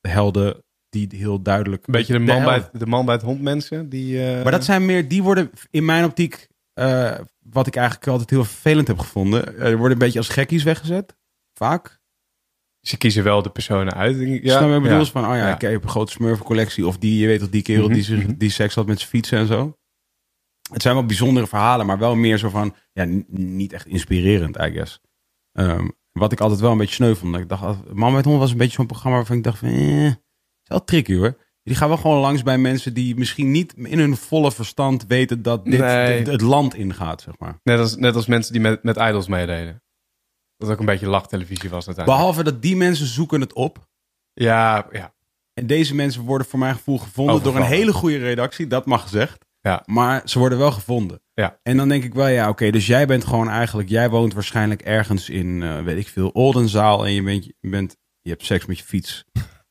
helden 0.00 0.64
die 0.88 1.08
heel 1.10 1.42
duidelijk... 1.42 1.86
Een 1.86 1.92
beetje 1.92 2.12
de 2.12 2.18
man, 2.18 2.44
bij, 2.44 2.54
het- 2.54 2.70
de 2.72 2.86
man 2.86 3.04
bij 3.04 3.14
het 3.14 3.24
hond 3.24 3.40
mensen. 3.40 3.88
Die, 3.88 4.26
eh, 4.26 4.42
Maar 4.42 4.52
dat 4.52 4.64
zijn 4.64 4.86
meer, 4.86 5.08
die 5.08 5.22
worden 5.22 5.50
in 5.70 5.84
mijn 5.84 6.04
optiek, 6.04 6.48
eh, 6.74 7.18
wat 7.38 7.66
ik 7.66 7.76
eigenlijk 7.76 8.06
altijd 8.08 8.30
heel 8.30 8.44
vervelend 8.44 8.88
heb 8.88 8.98
gevonden, 8.98 9.58
eh, 9.58 9.68
worden 9.74 9.92
een 9.92 9.98
beetje 9.98 10.18
als 10.18 10.28
gekkies 10.28 10.62
weggezet. 10.62 11.16
Vaak. 11.52 12.02
Ze 12.80 12.96
kiezen 12.96 13.24
wel 13.24 13.42
de 13.42 13.50
personen 13.50 13.94
uit. 13.94 14.18
denk 14.18 14.34
ik. 14.34 14.44
Ja, 14.44 14.56
Snap 14.58 14.70
je 14.70 14.80
bedoel? 14.80 14.98
ja. 14.98 15.04
Van, 15.04 15.24
oh 15.24 15.30
ja, 15.30 15.36
Ja. 15.36 15.54
ik 15.54 15.60
heb 15.60 15.82
een 15.82 15.88
grote 15.88 16.12
smurfencollectie. 16.12 16.86
Of 16.86 16.98
die, 16.98 17.18
je 17.18 17.26
weet 17.26 17.40
toch, 17.40 17.48
die 17.50 17.62
kerel 17.62 17.88
die, 17.88 18.02
zich, 18.02 18.22
Mhm. 18.22 18.34
die 18.36 18.50
seks 18.50 18.74
had 18.74 18.86
met 18.86 18.98
zijn 18.98 19.10
fietsen 19.10 19.38
en 19.38 19.46
zo. 19.46 19.76
Het 20.72 20.82
zijn 20.82 20.94
wel 20.94 21.06
bijzondere 21.06 21.46
verhalen, 21.46 21.86
maar 21.86 21.98
wel 21.98 22.14
meer 22.14 22.38
zo 22.38 22.48
van, 22.48 22.74
ja, 22.92 23.04
niet 23.28 23.72
echt 23.72 23.86
inspirerend, 23.86 24.56
I 24.56 24.70
guess. 24.72 25.00
Ehm, 25.52 25.88
Wat 26.12 26.32
ik 26.32 26.40
altijd 26.40 26.60
wel 26.60 26.70
een 26.72 26.78
beetje 26.78 26.94
sneu 26.94 27.14
vond. 27.14 27.36
Ik 27.36 27.48
dacht, 27.48 27.92
Man 27.92 28.12
met 28.12 28.24
Hond 28.24 28.38
was 28.38 28.50
een 28.50 28.56
beetje 28.56 28.74
zo'n 28.76 28.86
programma 28.86 29.16
waarvan 29.16 29.36
ik 29.36 29.42
dacht 29.42 29.58
van, 29.58 29.68
eh, 29.68 30.06
is 30.06 30.14
wel 30.64 30.84
tricky 30.84 31.16
hoor. 31.16 31.36
Die 31.64 31.74
gaan 31.76 31.88
wel 31.88 31.96
gewoon 31.96 32.20
langs 32.20 32.42
bij 32.42 32.58
mensen 32.58 32.94
die 32.94 33.16
misschien 33.16 33.50
niet 33.50 33.74
in 33.76 33.98
hun 33.98 34.16
volle 34.16 34.52
verstand 34.52 35.06
weten 35.06 35.42
dat 35.42 35.64
dit 35.64 35.80
Nee. 35.80 36.18
dit- 36.18 36.26
het 36.26 36.40
land 36.40 36.74
ingaat, 36.74 37.20
zeg 37.20 37.34
maar. 37.38 37.58
Net 37.62 37.78
als, 37.78 37.96
net 37.96 38.14
als 38.14 38.26
mensen 38.26 38.52
die 38.52 38.60
met, 38.60 38.82
met 38.82 38.96
Idols 38.96 39.28
meededen. 39.28 39.82
Dat 40.56 40.70
ook 40.70 40.78
een 40.78 40.86
beetje 40.86 41.08
lachtelevisie 41.08 41.70
was 41.70 41.86
uiteindelijk. 41.86 42.16
Behalve 42.18 42.42
dat 42.44 42.62
die 42.62 42.76
mensen 42.76 43.06
zoeken 43.06 43.40
het 43.40 43.52
op. 43.52 43.88
Ja, 44.32 44.86
ja. 44.92 45.14
En 45.54 45.66
deze 45.66 45.94
mensen 45.94 46.22
worden 46.22 46.46
voor 46.46 46.58
mijn 46.58 46.74
gevoel 46.74 46.98
gevonden 46.98 47.42
door 47.42 47.56
een 47.56 47.62
hele 47.62 47.92
goede 47.92 48.18
redactie. 48.18 48.66
Dat 48.66 48.86
mag 48.86 49.02
gezegd. 49.02 49.44
Ja. 49.60 49.82
Maar 49.86 50.22
ze 50.24 50.38
worden 50.38 50.58
wel 50.58 50.72
gevonden. 50.72 51.20
Ja. 51.34 51.58
En 51.62 51.76
dan 51.76 51.88
denk 51.88 52.04
ik 52.04 52.14
wel, 52.14 52.26
ja, 52.28 52.48
oké. 52.48 52.70
dus 52.70 52.86
jij 52.86 53.06
bent 53.06 53.24
gewoon 53.24 53.48
eigenlijk, 53.48 53.88
jij 53.88 54.10
woont 54.10 54.34
waarschijnlijk 54.34 54.82
ergens 54.82 55.30
in, 55.30 55.62
eh, 55.62 55.82
weet 55.82 55.98
ik 55.98 56.08
veel, 56.08 56.28
Oldenzaal. 56.28 57.06
En 57.06 57.12
je 57.12 57.22
bent, 57.22 57.44
je 57.44 57.54
bent, 57.68 57.96
je 58.20 58.30
hebt 58.30 58.44
seks 58.44 58.66
met 58.66 58.78
je 58.78 58.84
fiets. 58.84 59.24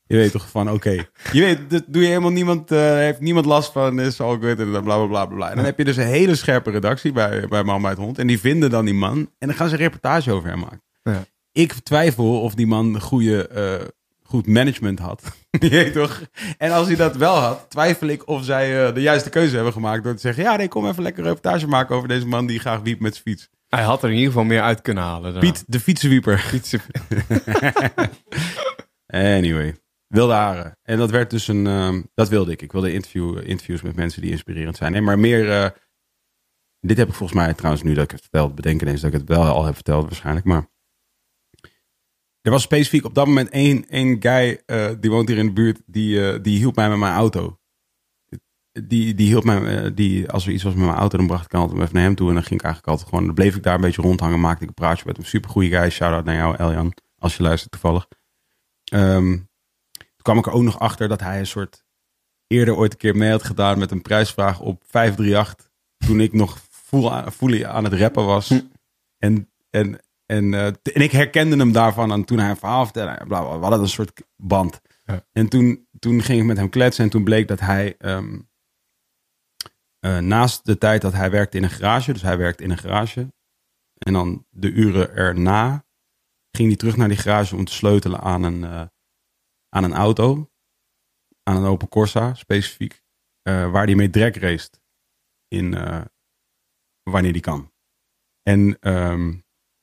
Je 0.06 0.16
weet 0.16 0.32
toch 0.32 0.48
van, 0.48 0.70
oké. 0.70 1.06
Je 1.32 1.40
weet, 1.40 1.70
dat 1.70 1.84
doe 1.86 2.02
je 2.02 2.08
helemaal 2.08 2.30
niemand, 2.30 2.70
eh, 2.70 2.78
heeft 2.78 3.20
niemand 3.20 3.46
last 3.46 3.72
van, 3.72 4.00
is 4.00 4.20
all 4.20 4.38
good 4.40 4.58
en 4.58 4.70
bla 4.70 4.80
bla 4.80 5.06
bla 5.06 5.26
bla. 5.26 5.50
En 5.50 5.56
dan 5.56 5.64
heb 5.64 5.78
je 5.78 5.84
dus 5.84 5.96
een 5.96 6.06
hele 6.06 6.34
scherpe 6.34 6.70
redactie 6.70 7.12
bij, 7.12 7.46
bij 7.48 7.62
Man 7.64 7.80
bij 7.80 7.90
het 7.90 7.98
Hond. 7.98 8.18
En 8.18 8.26
die 8.26 8.40
vinden 8.40 8.70
dan 8.70 8.84
die 8.84 8.94
man. 8.94 9.30
En 9.38 9.48
dan 9.48 9.56
gaan 9.56 9.68
ze 9.68 9.74
een 9.74 9.80
reportage 9.80 10.32
over 10.32 10.48
hem 10.48 10.58
maken. 10.58 10.82
Ja. 11.02 11.24
Ik 11.52 11.72
twijfel 11.72 12.40
of 12.40 12.54
die 12.54 12.66
man 12.66 13.00
goede, 13.00 13.48
eh, 13.48 13.86
goed 14.22 14.46
management 14.46 14.98
had. 14.98 15.22
Je 15.50 15.68
weet 15.68 15.92
toch? 15.92 16.22
En 16.58 16.70
als 16.70 16.86
hij 16.86 16.96
dat 16.96 17.16
wel 17.16 17.34
had, 17.34 17.66
twijfel 17.68 18.06
ik 18.06 18.28
of 18.28 18.44
zij 18.44 18.86
eh, 18.86 18.94
de 18.94 19.00
juiste 19.00 19.30
keuze 19.30 19.54
hebben 19.54 19.72
gemaakt 19.72 20.04
door 20.04 20.14
te 20.14 20.20
zeggen: 20.20 20.42
Ja, 20.42 20.56
nee, 20.56 20.68
kom 20.68 20.88
even 20.88 21.02
lekker 21.02 21.22
een 21.22 21.28
reportage 21.28 21.66
maken 21.66 21.96
over 21.96 22.08
deze 22.08 22.26
man 22.26 22.46
die 22.46 22.58
graag 22.58 22.80
wiept 22.80 23.00
met 23.00 23.12
zijn 23.12 23.24
fiets. 23.24 23.48
Hij 23.68 23.82
had 23.82 24.02
er 24.02 24.08
in 24.08 24.14
ieder 24.14 24.32
geval 24.32 24.44
meer 24.44 24.62
uit 24.62 24.82
kunnen 24.82 25.02
halen. 25.02 25.32
daarna. 25.32 25.50
Piet, 25.50 25.64
de 25.66 25.80
fietsenwieper. 25.80 26.38
Fietsen. 26.38 26.80
Anyway, 29.14 29.74
wilde 30.14 30.32
haren. 30.32 30.78
En 30.82 30.98
dat 30.98 31.10
werd 31.10 31.30
dus 31.30 31.48
een. 31.48 31.66
ehm, 31.66 32.02
dat 32.14 32.28
wilde 32.28 32.52
ik. 32.52 32.62
Ik 32.62 32.72
wilde 32.72 32.92
interview, 32.92 33.36
interviews 33.48 33.82
met 33.82 33.96
mensen 33.96 34.22
die 34.22 34.30
inspirerend 34.30 34.76
zijn. 34.76 34.92
Nee, 34.92 35.00
maar 35.00 35.18
meer. 35.18 35.50
eh, 35.50 35.70
dit 36.80 36.96
heb 36.96 37.08
ik 37.08 37.14
volgens 37.14 37.38
mij 37.38 37.54
trouwens 37.54 37.82
nu 37.84 37.94
dat 37.94 38.04
ik 38.04 38.10
het 38.10 38.20
verteld. 38.20 38.54
Bedenken 38.54 38.88
eens 38.88 39.00
dat 39.00 39.12
ik 39.12 39.18
het 39.18 39.28
wel 39.28 39.42
al 39.42 39.64
heb 39.64 39.74
verteld, 39.74 40.04
waarschijnlijk. 40.04 40.46
Maar. 40.46 40.72
Er 42.40 42.50
was 42.50 42.62
specifiek 42.62 43.04
op 43.04 43.14
dat 43.14 43.26
moment 43.26 43.48
één, 43.50 43.88
één 43.88 44.22
guy. 44.22 44.62
eh, 44.66 44.90
die 45.00 45.10
woont 45.10 45.28
hier 45.28 45.38
in 45.38 45.46
de 45.46 45.52
buurt. 45.52 45.82
Die, 45.86 46.30
eh, 46.32 46.42
die 46.42 46.58
hielp 46.58 46.76
mij 46.76 46.88
met 46.88 46.98
mijn 46.98 47.14
auto. 47.14 47.58
Die, 48.84 49.14
die 49.14 49.26
hielp 49.26 49.44
mij. 49.44 49.94
die, 49.94 50.30
als 50.30 50.46
er 50.46 50.52
iets 50.52 50.62
was 50.62 50.74
met 50.74 50.84
mijn 50.84 50.96
auto, 50.98 51.16
dan 51.18 51.26
bracht 51.26 51.44
ik 51.44 51.54
altijd 51.54 51.80
even 51.80 51.94
naar 51.94 52.02
hem 52.02 52.14
toe. 52.14 52.28
En 52.28 52.34
dan 52.34 52.42
ging 52.42 52.58
ik 52.60 52.64
eigenlijk 52.64 52.92
altijd 52.92 53.08
gewoon. 53.08 53.26
Dan 53.26 53.34
bleef 53.34 53.56
ik 53.56 53.62
daar 53.62 53.74
een 53.74 53.80
beetje 53.80 54.02
rondhangen. 54.02 54.40
Maakte 54.40 54.62
ik 54.62 54.68
een 54.68 54.74
praatje 54.74 55.02
met 55.06 55.16
hem. 55.16 55.24
Super 55.26 55.50
goede 55.50 55.68
guy. 55.78 55.90
Shout 55.90 56.12
out 56.12 56.24
naar 56.24 56.34
jou, 56.34 56.56
Eljan. 56.56 56.92
Als 57.18 57.36
je 57.36 57.42
luistert 57.42 57.72
toevallig. 57.72 58.08
Toen 58.84 59.48
kwam 60.24 60.38
ik 60.38 60.46
er 60.46 60.52
ook 60.52 60.62
nog 60.62 60.78
achter 60.78 61.08
dat 61.08 61.20
hij 61.20 61.38
een 61.38 61.46
soort 61.46 61.84
eerder 62.46 62.76
ooit 62.76 62.92
een 62.92 62.98
keer 62.98 63.16
mee 63.16 63.30
had 63.30 63.42
gedaan 63.42 63.78
met 63.78 63.90
een 63.90 64.02
prijsvraag 64.02 64.60
op 64.60 64.82
538. 64.86 65.70
Toen 66.06 66.20
ik 66.20 66.32
nog 66.32 66.58
voel 66.70 67.12
aan, 67.12 67.84
het 67.84 67.92
rappen 67.92 68.24
was. 68.24 68.50
En, 69.18 69.50
en, 69.70 70.00
en, 70.26 70.54
eh, 70.54 70.66
en 70.66 71.02
ik 71.02 71.12
herkende 71.12 71.56
hem 71.56 71.72
daarvan 71.72 72.12
aan 72.12 72.24
toen 72.24 72.38
hij 72.38 72.50
een 72.50 72.56
verhaal 72.56 72.84
vertelde. 72.84 73.24
Bla, 73.26 73.42
bla, 73.42 73.56
we 73.56 73.62
hadden 73.62 73.80
een 73.80 73.88
soort 73.88 74.22
band. 74.36 74.80
Ja. 75.04 75.24
En 75.32 75.48
toen, 75.48 75.88
toen 75.98 76.22
ging 76.22 76.40
ik 76.40 76.46
met 76.46 76.56
hem 76.56 76.68
kletsen 76.68 77.04
en 77.04 77.10
toen 77.10 77.24
bleek 77.24 77.48
dat 77.48 77.60
hij 77.60 77.94
ehm, 77.98 78.38
eh, 79.98 80.18
naast 80.18 80.64
de 80.64 80.78
tijd 80.78 81.02
dat 81.02 81.12
hij 81.12 81.30
werkte 81.30 81.56
in 81.56 81.62
een 81.62 81.70
garage, 81.70 82.12
dus 82.12 82.22
hij 82.22 82.38
werkte 82.38 82.64
in 82.64 82.70
een 82.70 82.78
garage. 82.78 83.32
En 83.98 84.12
dan 84.12 84.46
de 84.50 84.70
uren 84.70 85.16
erna 85.16 85.84
ging 86.50 86.68
hij 86.68 86.76
terug 86.76 86.96
naar 86.96 87.08
die 87.08 87.16
garage 87.16 87.56
om 87.56 87.64
te 87.64 87.72
sleutelen 87.72 88.20
aan 88.20 88.42
een, 88.42 88.64
eh, 88.64 88.82
aan 89.74 89.84
een 89.84 89.94
auto. 89.94 90.50
Aan 91.42 91.56
een 91.56 91.64
Opel 91.70 91.88
Corsa 91.88 92.34
specifiek. 92.34 93.02
eh, 93.42 93.70
waar 93.70 93.84
hij 93.84 93.94
mee 93.94 94.10
drag 94.10 94.34
raced. 94.34 94.80
In, 95.48 95.74
eh, 95.74 96.00
wanneer 97.02 97.32
die 97.32 97.42
kan. 97.42 97.72
En 98.42 98.76
ehm, 98.80 99.30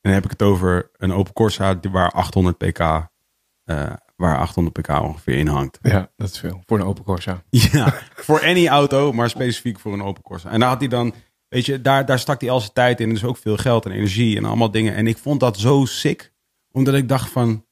dan 0.02 0.14
heb 0.14 0.24
ik 0.24 0.30
het 0.30 0.42
over 0.42 0.90
een 0.94 1.12
Opel 1.14 1.34
Corsa 1.34 1.74
die- 1.74 1.92
waar 1.92 2.12
800 2.12 2.58
pk, 2.58 2.80
eh, 2.80 3.94
waar 4.16 4.38
800 4.38 4.74
pk 4.82 4.90
ongeveer 5.02 5.38
in 5.38 5.48
hangt. 5.48 5.80
Ja, 5.82 6.12
dat 6.16 6.30
is 6.30 6.40
veel. 6.40 6.62
Voor 6.66 6.80
een 6.80 6.86
open 6.86 7.04
Corsa. 7.04 7.44
Ja, 7.50 7.94
voor 8.16 8.42
any 8.42 8.68
auto, 8.68 9.12
maar 9.14 9.30
specifiek 9.30 9.80
voor 9.80 9.94
een 9.94 10.02
Opel 10.04 10.22
Corsa. 10.24 10.50
En 10.50 10.60
daar 10.60 10.70
had 10.70 10.80
hij 10.80 10.90
dan, 10.90 11.14
weet 11.48 11.66
je, 11.66 11.82
daar, 11.82 12.06
daar 12.06 12.20
stak 12.20 12.42
hij 12.42 12.50
al 12.50 12.60
zijn 12.60 12.74
tijd 12.74 13.00
in. 13.00 13.10
Dus 13.10 13.24
ook 13.24 13.38
veel 13.38 13.58
geld 13.58 13.86
en 13.86 13.92
energie 13.92 14.38
en 14.38 14.46
allemaal 14.46 14.72
dingen. 14.72 14.96
En 14.96 15.08
ik 15.08 15.18
vond 15.18 15.40
dat 15.40 15.58
zo 15.60 15.86
sick, 15.86 16.34
omdat 16.72 16.94
ik 16.94 17.08
dacht 17.10 17.30
van, 17.32 17.66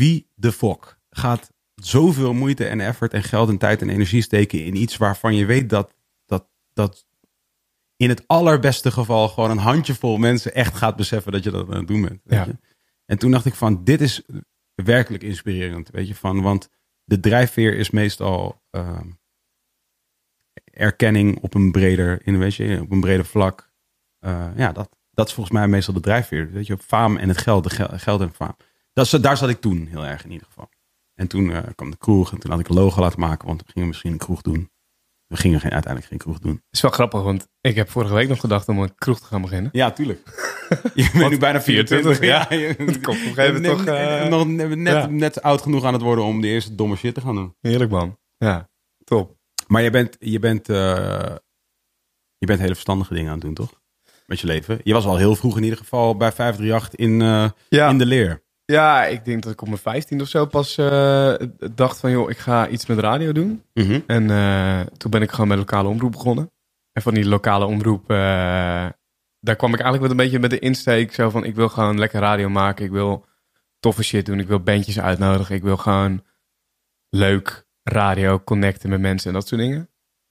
wie 0.00 0.28
de 0.34 0.52
fuck 0.52 0.98
gaat 1.10 1.52
zoveel 1.74 2.32
moeite 2.32 2.66
en 2.66 2.80
effort 2.80 3.12
en 3.12 3.22
geld 3.22 3.48
en 3.48 3.58
tijd 3.58 3.82
en 3.82 3.88
energie 3.90 4.22
steken 4.22 4.64
in 4.64 4.74
iets 4.76 4.96
waarvan 4.96 5.34
je 5.34 5.44
weet 5.46 5.70
dat, 5.70 5.94
dat, 6.26 6.48
dat 6.72 7.06
in 7.96 8.08
het 8.08 8.24
allerbeste 8.28 8.90
geval 8.90 9.28
gewoon 9.28 9.50
een 9.50 9.58
handjevol 9.58 10.16
mensen 10.16 10.54
echt 10.54 10.74
gaat 10.76 10.96
beseffen 10.96 11.32
dat 11.32 11.44
je 11.44 11.50
dat 11.50 11.68
aan 11.70 11.76
het 11.76 11.86
doen 11.86 12.00
bent. 12.02 12.20
Weet 12.24 12.38
Ja. 12.38 12.44
je? 12.44 12.56
En 13.06 13.18
toen 13.18 13.30
dacht 13.30 13.44
ik 13.46 13.54
van, 13.54 13.84
dit 13.84 14.00
is 14.00 14.22
werkelijk 14.74 15.22
inspirerend, 15.22 15.90
weet 15.90 16.08
je, 16.08 16.14
van, 16.14 16.42
want 16.42 16.68
de 17.04 17.20
drijfveer 17.20 17.76
is 17.76 17.90
meestal 17.90 18.62
ehm, 18.70 19.08
erkenning 20.64 21.38
op 21.40 21.54
een 21.54 21.72
breder, 21.72 22.26
in, 22.26 22.38
weet 22.38 22.54
je, 22.54 22.80
op 22.80 22.90
een 22.90 23.00
breder 23.00 23.24
vlak. 23.26 23.70
Eh, 24.18 24.46
ja, 24.56 24.72
dat, 24.72 24.96
dat 25.12 25.26
is 25.28 25.32
volgens 25.34 25.56
mij 25.56 25.68
meestal 25.68 25.94
de 25.94 26.00
drijfveer. 26.00 26.50
Weet 26.52 26.66
je, 26.66 26.78
faam 26.78 27.16
en 27.16 27.28
het 27.28 27.38
geld, 27.38 27.64
de 27.64 27.70
gel- 27.70 27.98
geld 27.98 28.20
en 28.20 28.32
faam. 28.34 28.56
Dat, 29.08 29.22
daar 29.22 29.36
zat 29.36 29.48
ik 29.48 29.60
toen 29.60 29.86
heel 29.86 30.06
erg 30.06 30.24
in 30.24 30.30
ieder 30.30 30.46
geval. 30.46 30.68
En 31.14 31.26
toen 31.28 31.52
eh, 31.52 31.62
kwam 31.74 31.90
de 31.90 31.96
kroeg 31.96 32.32
en 32.32 32.38
toen 32.38 32.50
had 32.50 32.60
ik 32.60 32.68
een 32.68 32.74
logo 32.74 33.00
laten 33.00 33.20
maken, 33.20 33.46
want 33.46 33.62
we 33.66 33.72
gingen 33.72 33.88
misschien 33.88 34.12
een 34.12 34.18
kroeg 34.18 34.42
doen. 34.42 34.70
We 35.26 35.36
gingen 35.36 35.60
geen, 35.60 35.70
uiteindelijk 35.70 36.10
geen 36.12 36.18
kroeg 36.18 36.38
doen. 36.38 36.52
Het 36.52 36.62
is 36.70 36.80
wel 36.80 36.90
grappig, 36.90 37.22
want 37.22 37.48
ik 37.60 37.74
heb 37.76 37.90
vorige 37.90 38.14
week 38.14 38.28
nog 38.28 38.40
gedacht 38.40 38.68
om 38.68 38.78
een 38.78 38.94
kroeg 38.94 39.18
te 39.20 39.24
gaan 39.26 39.42
beginnen. 39.42 39.70
Ja, 39.72 39.90
tuurlijk. 39.90 40.20
je 40.94 41.10
bent 41.12 41.30
nu 41.30 41.38
bijna 41.38 41.60
24. 41.62 42.16
24, 42.16 42.20
ja. 42.50 42.56
je- 42.58 42.84
Het 42.84 43.00
komt 43.00 43.18
op 43.18 43.24
een 43.26 43.34
gegeven 43.34 43.54
moment 43.62 43.76
net- 43.76 43.86
toch, 43.86 43.94
eh, 43.96 44.26
nog 44.28 44.46
net, 44.76 44.92
ja. 44.94 45.06
net 45.06 45.42
oud 45.42 45.62
genoeg 45.62 45.84
aan 45.84 45.92
het 45.92 46.02
worden 46.02 46.24
om 46.24 46.40
de 46.40 46.48
eerste 46.48 46.74
domme 46.74 46.96
shit 46.96 47.14
te 47.14 47.20
gaan 47.20 47.34
doen. 47.34 47.54
Heerlijk 47.60 47.90
man. 47.90 48.18
Ja, 48.36 48.68
top. 49.04 49.36
Maar 49.66 49.82
je 49.82 49.90
bent, 49.90 50.16
je 50.18 50.38
bent, 50.38 50.68
eh, 50.68 51.34
je 52.38 52.46
bent 52.46 52.60
hele 52.60 52.72
verstandige 52.74 53.14
dingen 53.14 53.28
aan 53.28 53.36
het 53.38 53.44
doen, 53.44 53.54
toch? 53.54 53.80
Met 54.26 54.40
je 54.40 54.46
leven. 54.46 54.80
Je 54.82 54.92
was 54.92 55.04
al 55.04 55.16
heel 55.16 55.36
vroeg 55.36 55.56
in 55.56 55.62
ieder 55.62 55.78
geval 55.78 56.16
bij 56.16 56.32
538 56.32 56.94
in, 56.94 57.20
Ja. 57.68 57.88
in 57.88 57.98
de 57.98 58.06
leer. 58.06 58.42
Ja, 58.70 59.04
ik 59.04 59.24
denk 59.24 59.42
dat 59.42 59.52
ik 59.52 59.60
op 59.60 59.68
mijn 59.68 59.80
15 59.80 60.20
of 60.20 60.28
zo 60.28 60.46
pas 60.46 60.78
eh, 60.78 61.34
dacht 61.74 62.00
van 62.00 62.10
joh, 62.10 62.30
ik 62.30 62.38
ga 62.38 62.68
iets 62.68 62.86
met 62.86 62.98
radio 62.98 63.32
doen. 63.32 63.62
Mhm. 63.74 64.00
En 64.06 64.30
eh, 64.30 64.80
toen 64.80 65.10
ben 65.10 65.22
ik 65.22 65.30
gewoon 65.30 65.48
met 65.48 65.58
lokale 65.58 65.88
omroep 65.88 66.12
begonnen. 66.12 66.50
En 66.92 67.02
van 67.02 67.14
die 67.14 67.26
lokale 67.26 67.64
omroep, 67.64 68.10
eh, 68.10 68.16
daar 69.40 69.56
kwam 69.56 69.74
ik 69.74 69.80
eigenlijk 69.80 70.00
met 70.00 70.10
een 70.10 70.16
beetje 70.16 70.38
met 70.38 70.50
de 70.50 70.58
insteek 70.58 71.14
zo 71.14 71.30
van 71.30 71.44
ik 71.44 71.54
wil 71.54 71.68
gewoon 71.68 71.98
lekker 71.98 72.20
radio 72.20 72.48
maken. 72.48 72.84
Ik 72.84 72.90
wil 72.90 73.24
toffe 73.80 74.02
shit 74.02 74.26
doen. 74.26 74.40
Ik 74.40 74.48
wil 74.48 74.60
bandjes 74.60 75.00
uitnodigen. 75.00 75.54
Ik 75.54 75.62
wil 75.62 75.76
gewoon 75.76 76.24
leuk 77.08 77.66
radio 77.82 78.40
connecten 78.40 78.90
met 78.90 79.00
mensen 79.00 79.28
en 79.28 79.34
dat 79.34 79.48
soort 79.48 79.60
dingen. 79.60 79.88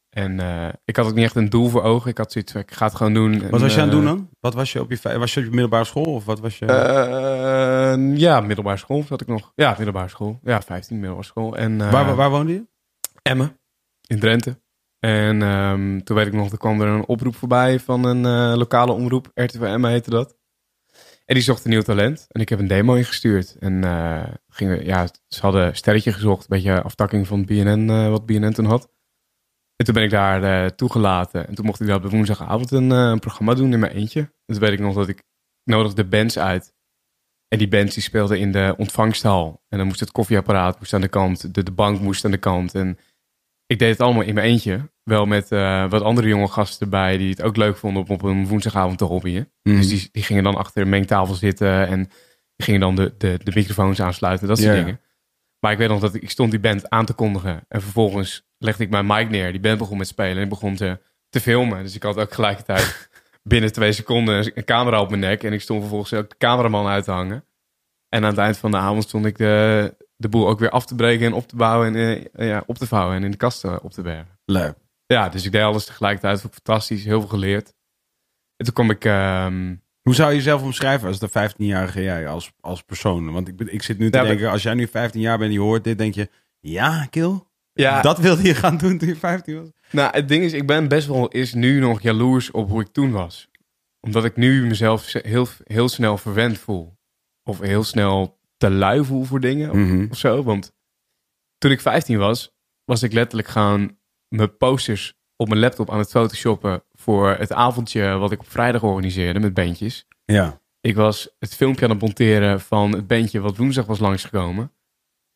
En 0.10 0.40
eh, 0.40 0.68
ik 0.86 0.96
had 0.96 1.06
ook 1.06 1.14
niet 1.14 1.24
echt 1.24 1.36
een 1.36 1.50
doel 1.50 1.70
voor 1.70 1.84
ogen. 1.84 2.10
Ik 2.12 2.18
had 2.18 2.32
zoiets 2.32 2.52
van, 2.52 2.62
ik 2.62 2.72
ga 2.72 2.86
het 2.86 2.96
gewoon 2.96 3.14
doen. 3.14 3.34
Wat 3.34 3.44
En, 3.44 3.60
was 3.60 3.74
je 3.74 3.82
aan 3.82 3.88
het 3.88 3.98
eh, 3.98 4.04
doen 4.04 4.06
dan? 4.16 4.30
Wat 4.40 4.54
was 4.54 4.72
je 4.72 4.82
op 4.82 4.92
je, 4.92 5.18
was 5.18 5.34
je 5.34 5.40
op 5.40 5.46
je 5.46 5.52
middelbare 5.52 5.84
school? 5.86 6.14
Of 6.14 6.26
wat 6.26 6.40
was 6.40 6.60
je? 6.60 6.66
eh, 6.66 8.18
ja, 8.18 8.42
middelbare 8.42 8.78
school 8.78 9.04
zat 9.04 9.22
ik 9.22 9.28
nog. 9.28 9.52
Ja, 9.56 9.74
middelbare 9.78 10.08
school. 10.10 10.40
Ja, 10.44 10.62
15 10.62 10.96
middelbare 10.96 11.28
school. 11.28 11.58
En, 11.58 11.82
eh, 11.82 11.92
waar, 11.92 12.16
waar 12.16 12.30
woonde 12.30 12.54
je? 12.54 12.68
Emmen 13.22 13.60
in 14.08 14.20
Drenthe. 14.20 14.62
En 15.00 15.42
ehm, 15.42 16.00
toen 16.00 16.16
weet 16.16 16.28
ik 16.28 16.34
nog, 16.34 16.52
er 16.52 16.58
kwam 16.58 16.82
er 16.82 16.88
een 16.88 17.08
oproep 17.08 17.36
voorbij 17.36 17.80
van 17.80 18.04
een 18.04 18.26
eh, 18.26 18.58
lokale 18.58 18.92
omroep. 18.92 19.32
RTV 19.34 19.62
Emmen 19.62 19.92
heette 19.92 20.10
dat. 20.10 20.38
En 21.26 21.36
die 21.36 21.44
zocht 21.44 21.64
een 21.64 21.70
nieuw 21.70 21.82
talent. 21.82 22.26
En 22.30 22.42
ik 22.42 22.50
heb 22.50 22.60
een 22.60 22.68
demo 22.68 22.94
ingestuurd. 22.94 23.56
En 23.60 23.84
eh, 23.84 24.24
gingen, 24.48 24.86
ja, 24.86 25.08
ze 25.28 25.42
hadden 25.42 25.76
sterretje 25.76 26.14
gezocht. 26.14 26.42
Een 26.42 26.48
beetje 26.50 26.82
aftakking 26.82 27.28
van 27.28 27.46
BNN, 27.46 27.90
eh, 27.90 28.10
wat 28.10 28.26
BNN 28.26 28.52
toen 28.52 28.66
had. 28.66 28.90
En 29.80 29.86
toen 29.86 29.94
ben 29.94 30.04
ik 30.04 30.10
daar 30.10 30.44
eh, 30.44 30.70
toegelaten. 30.70 31.48
En 31.48 31.56
toen 31.56 31.66
mocht 31.66 31.80
ik 31.80 31.88
daar 31.88 31.96
op 31.96 32.12
woensdagavond 32.12 32.72
een, 32.72 32.92
eh, 32.92 32.98
een 32.98 33.20
programma 33.20 33.54
doen 33.54 33.74
in 33.74 33.80
mijn 33.80 33.92
eentje. 33.92 34.20
En 34.20 34.32
toen 34.46 34.60
weet 34.60 34.72
ik 34.72 34.80
nog 34.80 34.96
dat 34.96 35.08
ik 35.08 35.24
nodigde 35.64 36.06
bands 36.06 36.40
uit. 36.40 36.74
En 37.48 37.58
die 37.58 37.68
bands 37.68 37.94
die 37.94 38.04
speelden 38.04 38.40
in 38.40 38.52
de 38.52 38.74
ontvangsthal. 38.78 39.64
En 39.68 39.78
dan 39.78 39.88
moest 39.88 40.00
het 40.00 40.12
koffieapparaat 40.12 40.80
moest 40.80 40.94
aan 40.94 41.02
de 41.02 41.08
kant. 41.08 41.54
De, 41.54 41.64
de 41.64 41.72
bank 41.72 42.00
moest 42.00 42.26
aan 42.26 42.32
de 42.32 42.38
kant. 42.38 42.76
En 42.76 42.98
ik 43.66 43.80
deed 43.80 43.90
het 43.90 44.02
allemaal 44.02 44.24
in 44.24 44.34
mijn 44.34 44.48
eentje. 44.48 44.90
Wel 45.04 45.26
met 45.26 45.52
eh, 45.52 45.90
wat 45.90 46.02
andere 46.02 46.28
jonge 46.28 46.48
gasten 46.48 46.86
erbij 46.86 47.18
die 47.18 47.30
het 47.30 47.42
ook 47.42 47.56
leuk 47.56 47.78
vonden 47.78 48.04
om 48.04 48.10
op 48.10 48.22
een 48.22 48.48
woensdagavond 48.48 48.98
te 48.98 49.06
hobbyen. 49.06 49.52
Mhm. 49.64 49.76
Dus 49.76 49.88
die, 49.88 50.10
die 50.12 50.24
gingen 50.24 50.44
dan 50.44 50.56
achter 50.56 50.82
een 50.82 50.90
mengtafel 50.90 51.34
zitten 51.34 51.88
en 51.88 52.04
die 52.56 52.66
gingen 52.66 52.80
dan 52.80 52.96
de, 52.96 53.14
de, 53.18 53.40
de 53.44 53.52
microfoons 53.56 54.02
aansluiten, 54.02 54.48
dat 54.48 54.58
soort 54.58 54.76
dingen. 54.76 55.02
Maar 55.60 55.72
ik 55.72 55.78
weet 55.78 55.90
nog 55.90 56.00
dat 56.00 56.16
ik, 56.16 56.22
ik 56.22 56.30
stond 56.30 56.52
die 56.52 56.60
band 56.60 56.90
aan 56.90 57.06
te 57.06 57.14
kondigen 57.14 57.66
en 57.68 57.82
vervolgens 57.82 58.49
legde 58.60 58.84
ik 58.84 58.90
mijn 58.90 59.06
mic 59.06 59.30
neer. 59.30 59.52
Die 59.52 59.62
band 59.62 59.78
begon 59.78 59.98
met 59.98 60.08
spelen 60.08 60.38
en 60.38 60.44
ik 60.44 60.50
begon 60.50 60.76
te, 60.76 61.00
te 61.30 61.40
filmen. 61.40 61.84
Dus 61.84 61.96
ik 61.96 62.04
had 62.04 62.18
ook 62.18 62.34
gelijkertijd 62.34 63.10
binnen 63.44 63.72
twee 63.72 63.92
seconden 63.92 64.52
een 64.58 64.64
camera 64.66 65.02
op 65.02 65.10
mijn 65.10 65.22
nek. 65.22 65.44
En 65.44 65.54
ik 65.54 65.62
stond 65.62 65.80
vervolgens 65.80 66.14
ook 66.14 66.30
de 66.30 66.38
cameraman 66.38 66.88
uit 66.88 67.04
te 67.04 67.12
hangen. 67.12 67.44
En 68.10 68.24
aan 68.24 68.30
het 68.30 68.38
eind 68.40 68.58
van 68.58 68.72
de 68.72 68.78
avond 68.78 69.04
stond 69.04 69.26
ik 69.26 69.38
de, 69.38 69.96
de 70.16 70.30
boel 70.30 70.48
ook 70.48 70.60
weer 70.60 70.70
af 70.70 70.86
te 70.86 70.96
breken 70.96 71.26
en 71.26 71.34
op 71.34 71.48
te 71.48 71.56
bouwen 71.56 71.96
en 71.96 72.32
eh, 72.34 72.48
ja, 72.48 72.64
op 72.66 72.78
te 72.78 72.88
vouwen 72.88 73.16
en 73.16 73.24
in 73.24 73.32
de 73.32 73.38
kasten 73.38 73.84
op 73.84 73.92
te 73.92 74.02
bergen. 74.02 74.40
Leuk. 74.46 74.76
Ja, 75.06 75.30
dus 75.30 75.46
ik 75.46 75.52
deed 75.52 75.62
alles 75.62 75.86
tegelijkertijd. 75.86 76.42
Vond 76.42 76.56
ik 76.56 76.60
fantastisch, 76.64 77.04
heel 77.04 77.20
veel 77.20 77.30
geleerd. 77.30 77.74
En 78.56 78.66
toen 78.66 78.74
kwam 78.74 78.90
ik... 78.90 79.06
ehm, 79.06 79.76
Hoe 80.02 80.16
zou 80.16 80.30
je 80.30 80.36
jezelf 80.36 80.62
omschrijven 80.62 81.08
als 81.08 81.20
de 81.20 81.30
15-jarige 81.30 82.02
jij 82.02 82.28
als, 82.28 82.52
als 82.60 82.82
persoon? 82.82 83.32
Want 83.32 83.48
ik, 83.48 83.56
ben- 83.56 83.74
ik 83.74 83.84
zit 83.84 83.98
nu 83.98 84.10
te 84.10 84.18
Ja, 84.18 84.24
denken, 84.24 84.50
als 84.50 84.64
jij 84.64 84.74
nu 84.74 84.88
15 84.88 85.22
jaar 85.22 85.38
bent 85.38 85.50
en 85.50 85.56
je 85.56 85.62
hoort 85.64 85.84
dit, 85.84 85.98
denk 85.98 86.14
je, 86.14 86.30
ja, 86.60 87.06
Kil? 87.10 87.48
Ja, 87.82 88.02
Dat 88.02 88.18
wilde 88.20 88.44
je 88.44 88.56
gaan 88.56 88.78
doen 88.78 88.98
toen 88.98 89.08
je 89.08 89.16
15 89.16 89.60
was? 89.60 89.70
Nou, 89.92 90.12
het 90.16 90.28
ding 90.28 90.44
is, 90.44 90.54
ik 90.54 90.68
ben 90.68 90.88
best 90.88 91.08
wel 91.08 91.28
is 91.28 91.54
nu 91.54 91.80
nog 91.80 92.02
jaloers 92.02 92.52
op 92.52 92.70
hoe 92.70 92.82
ik 92.82 92.88
toen 92.88 93.12
was. 93.12 93.48
Omdat 94.00 94.26
ik 94.26 94.36
nu 94.36 94.66
mezelf 94.66 95.04
ze- 95.04 95.24
heel, 95.28 95.48
heel 95.64 95.90
snel 95.90 96.18
verwend 96.18 96.58
voel. 96.58 96.98
Of 97.44 97.60
heel 97.60 97.84
snel 97.84 98.40
te 98.58 98.70
lui 98.70 99.06
voel 99.06 99.24
voor 99.24 99.40
dingen 99.40 99.78
Mhm. 99.86 100.08
of 100.12 100.18
zo. 100.18 100.44
Want 100.44 100.72
toen 101.58 101.72
ik 101.72 101.82
15 101.82 102.18
was, 102.18 102.52
was 102.86 103.04
ik 103.04 103.14
letterlijk 103.14 103.48
gewoon 103.48 103.98
mijn 104.28 104.58
posters 104.58 105.14
op 105.36 105.48
mijn 105.48 105.60
laptop 105.60 105.92
aan 105.92 106.00
het 106.00 106.10
photoshoppen 106.12 106.84
voor 106.92 107.30
het 107.30 107.54
avondje 107.54 108.18
wat 108.18 108.32
ik 108.32 108.40
op 108.40 108.50
vrijdag 108.50 108.84
organiseerde 108.84 109.40
met 109.40 109.54
bandjes. 109.54 110.06
Ja. 110.26 110.62
Ik 110.82 110.96
was 110.96 111.30
het 111.40 111.56
filmpje 111.56 111.86
aan 111.86 111.92
het 111.92 112.02
monteren 112.02 112.62
van 112.62 112.92
het 112.92 113.08
bandje 113.08 113.40
wat 113.40 113.58
woensdag 113.58 113.86
was 113.86 114.00
langsgekomen. 114.00 114.72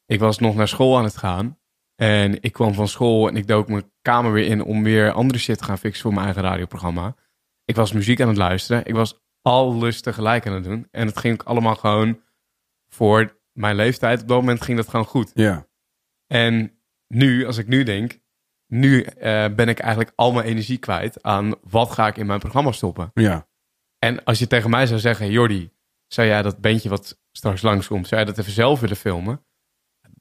Ik 0.05 0.19
was 0.19 0.37
nog 0.39 0.55
naar 0.55 0.67
school 0.67 0.97
aan 0.97 1.03
het 1.03 1.17
gaan. 1.17 1.57
En 2.03 2.41
ik 2.41 2.53
kwam 2.53 2.73
van 2.73 2.87
school 2.87 3.27
en 3.27 3.35
ik 3.35 3.47
dook 3.47 3.67
mijn 3.67 3.91
kamer 4.01 4.31
weer 4.31 4.45
in 4.45 4.63
om 4.63 4.83
weer 4.83 5.11
andere 5.11 5.39
shit 5.39 5.57
te 5.57 5.63
gaan 5.63 5.77
fixen 5.77 6.01
voor 6.01 6.13
mijn 6.13 6.25
eigen 6.25 6.43
radioprogramma. 6.43 7.15
Ik 7.65 7.75
was 7.75 7.91
muziek 7.91 8.21
aan 8.21 8.27
het 8.27 8.37
luisteren. 8.37 8.85
Ik 8.85 8.93
was 8.93 9.19
alles 9.41 10.01
tegelijk 10.01 10.47
aan 10.47 10.53
het 10.53 10.63
doen. 10.63 10.87
En 10.91 11.07
het 11.07 11.17
ging 11.17 11.33
ook 11.33 11.47
allemaal 11.47 11.75
gewoon 11.75 12.21
voor 12.87 13.41
mijn 13.51 13.75
leeftijd. 13.75 14.21
Op 14.21 14.27
dat 14.27 14.39
moment 14.39 14.61
ging 14.61 14.77
dat 14.77 14.89
gewoon 14.89 15.05
goed. 15.05 15.31
Ja. 15.33 15.67
En 16.27 16.79
nu, 17.07 17.45
als 17.45 17.57
ik 17.57 17.67
nu 17.67 17.83
denk, 17.83 18.19
nu 18.67 19.01
eh, 19.01 19.45
ben 19.55 19.67
ik 19.67 19.79
eigenlijk 19.79 20.13
al 20.15 20.31
mijn 20.31 20.45
energie 20.45 20.77
kwijt 20.77 21.23
aan 21.23 21.55
wat 21.61 21.91
ga 21.91 22.07
ik 22.07 22.17
in 22.17 22.25
mijn 22.25 22.39
programma 22.39 22.71
stoppen. 22.71 23.11
Ja. 23.13 23.47
En 23.99 24.23
als 24.23 24.39
je 24.39 24.47
tegen 24.47 24.69
mij 24.69 24.87
zou 24.87 24.99
zeggen, 24.99 25.29
Jordi, 25.29 25.71
zou 26.07 26.27
jij 26.27 26.41
dat 26.41 26.61
bandje 26.61 26.89
wat 26.89 27.21
straks 27.31 27.61
langskomt, 27.61 28.07
zou 28.07 28.21
jij 28.21 28.29
dat 28.29 28.39
even 28.39 28.51
zelf 28.51 28.79
willen 28.79 28.97
filmen? 28.97 29.45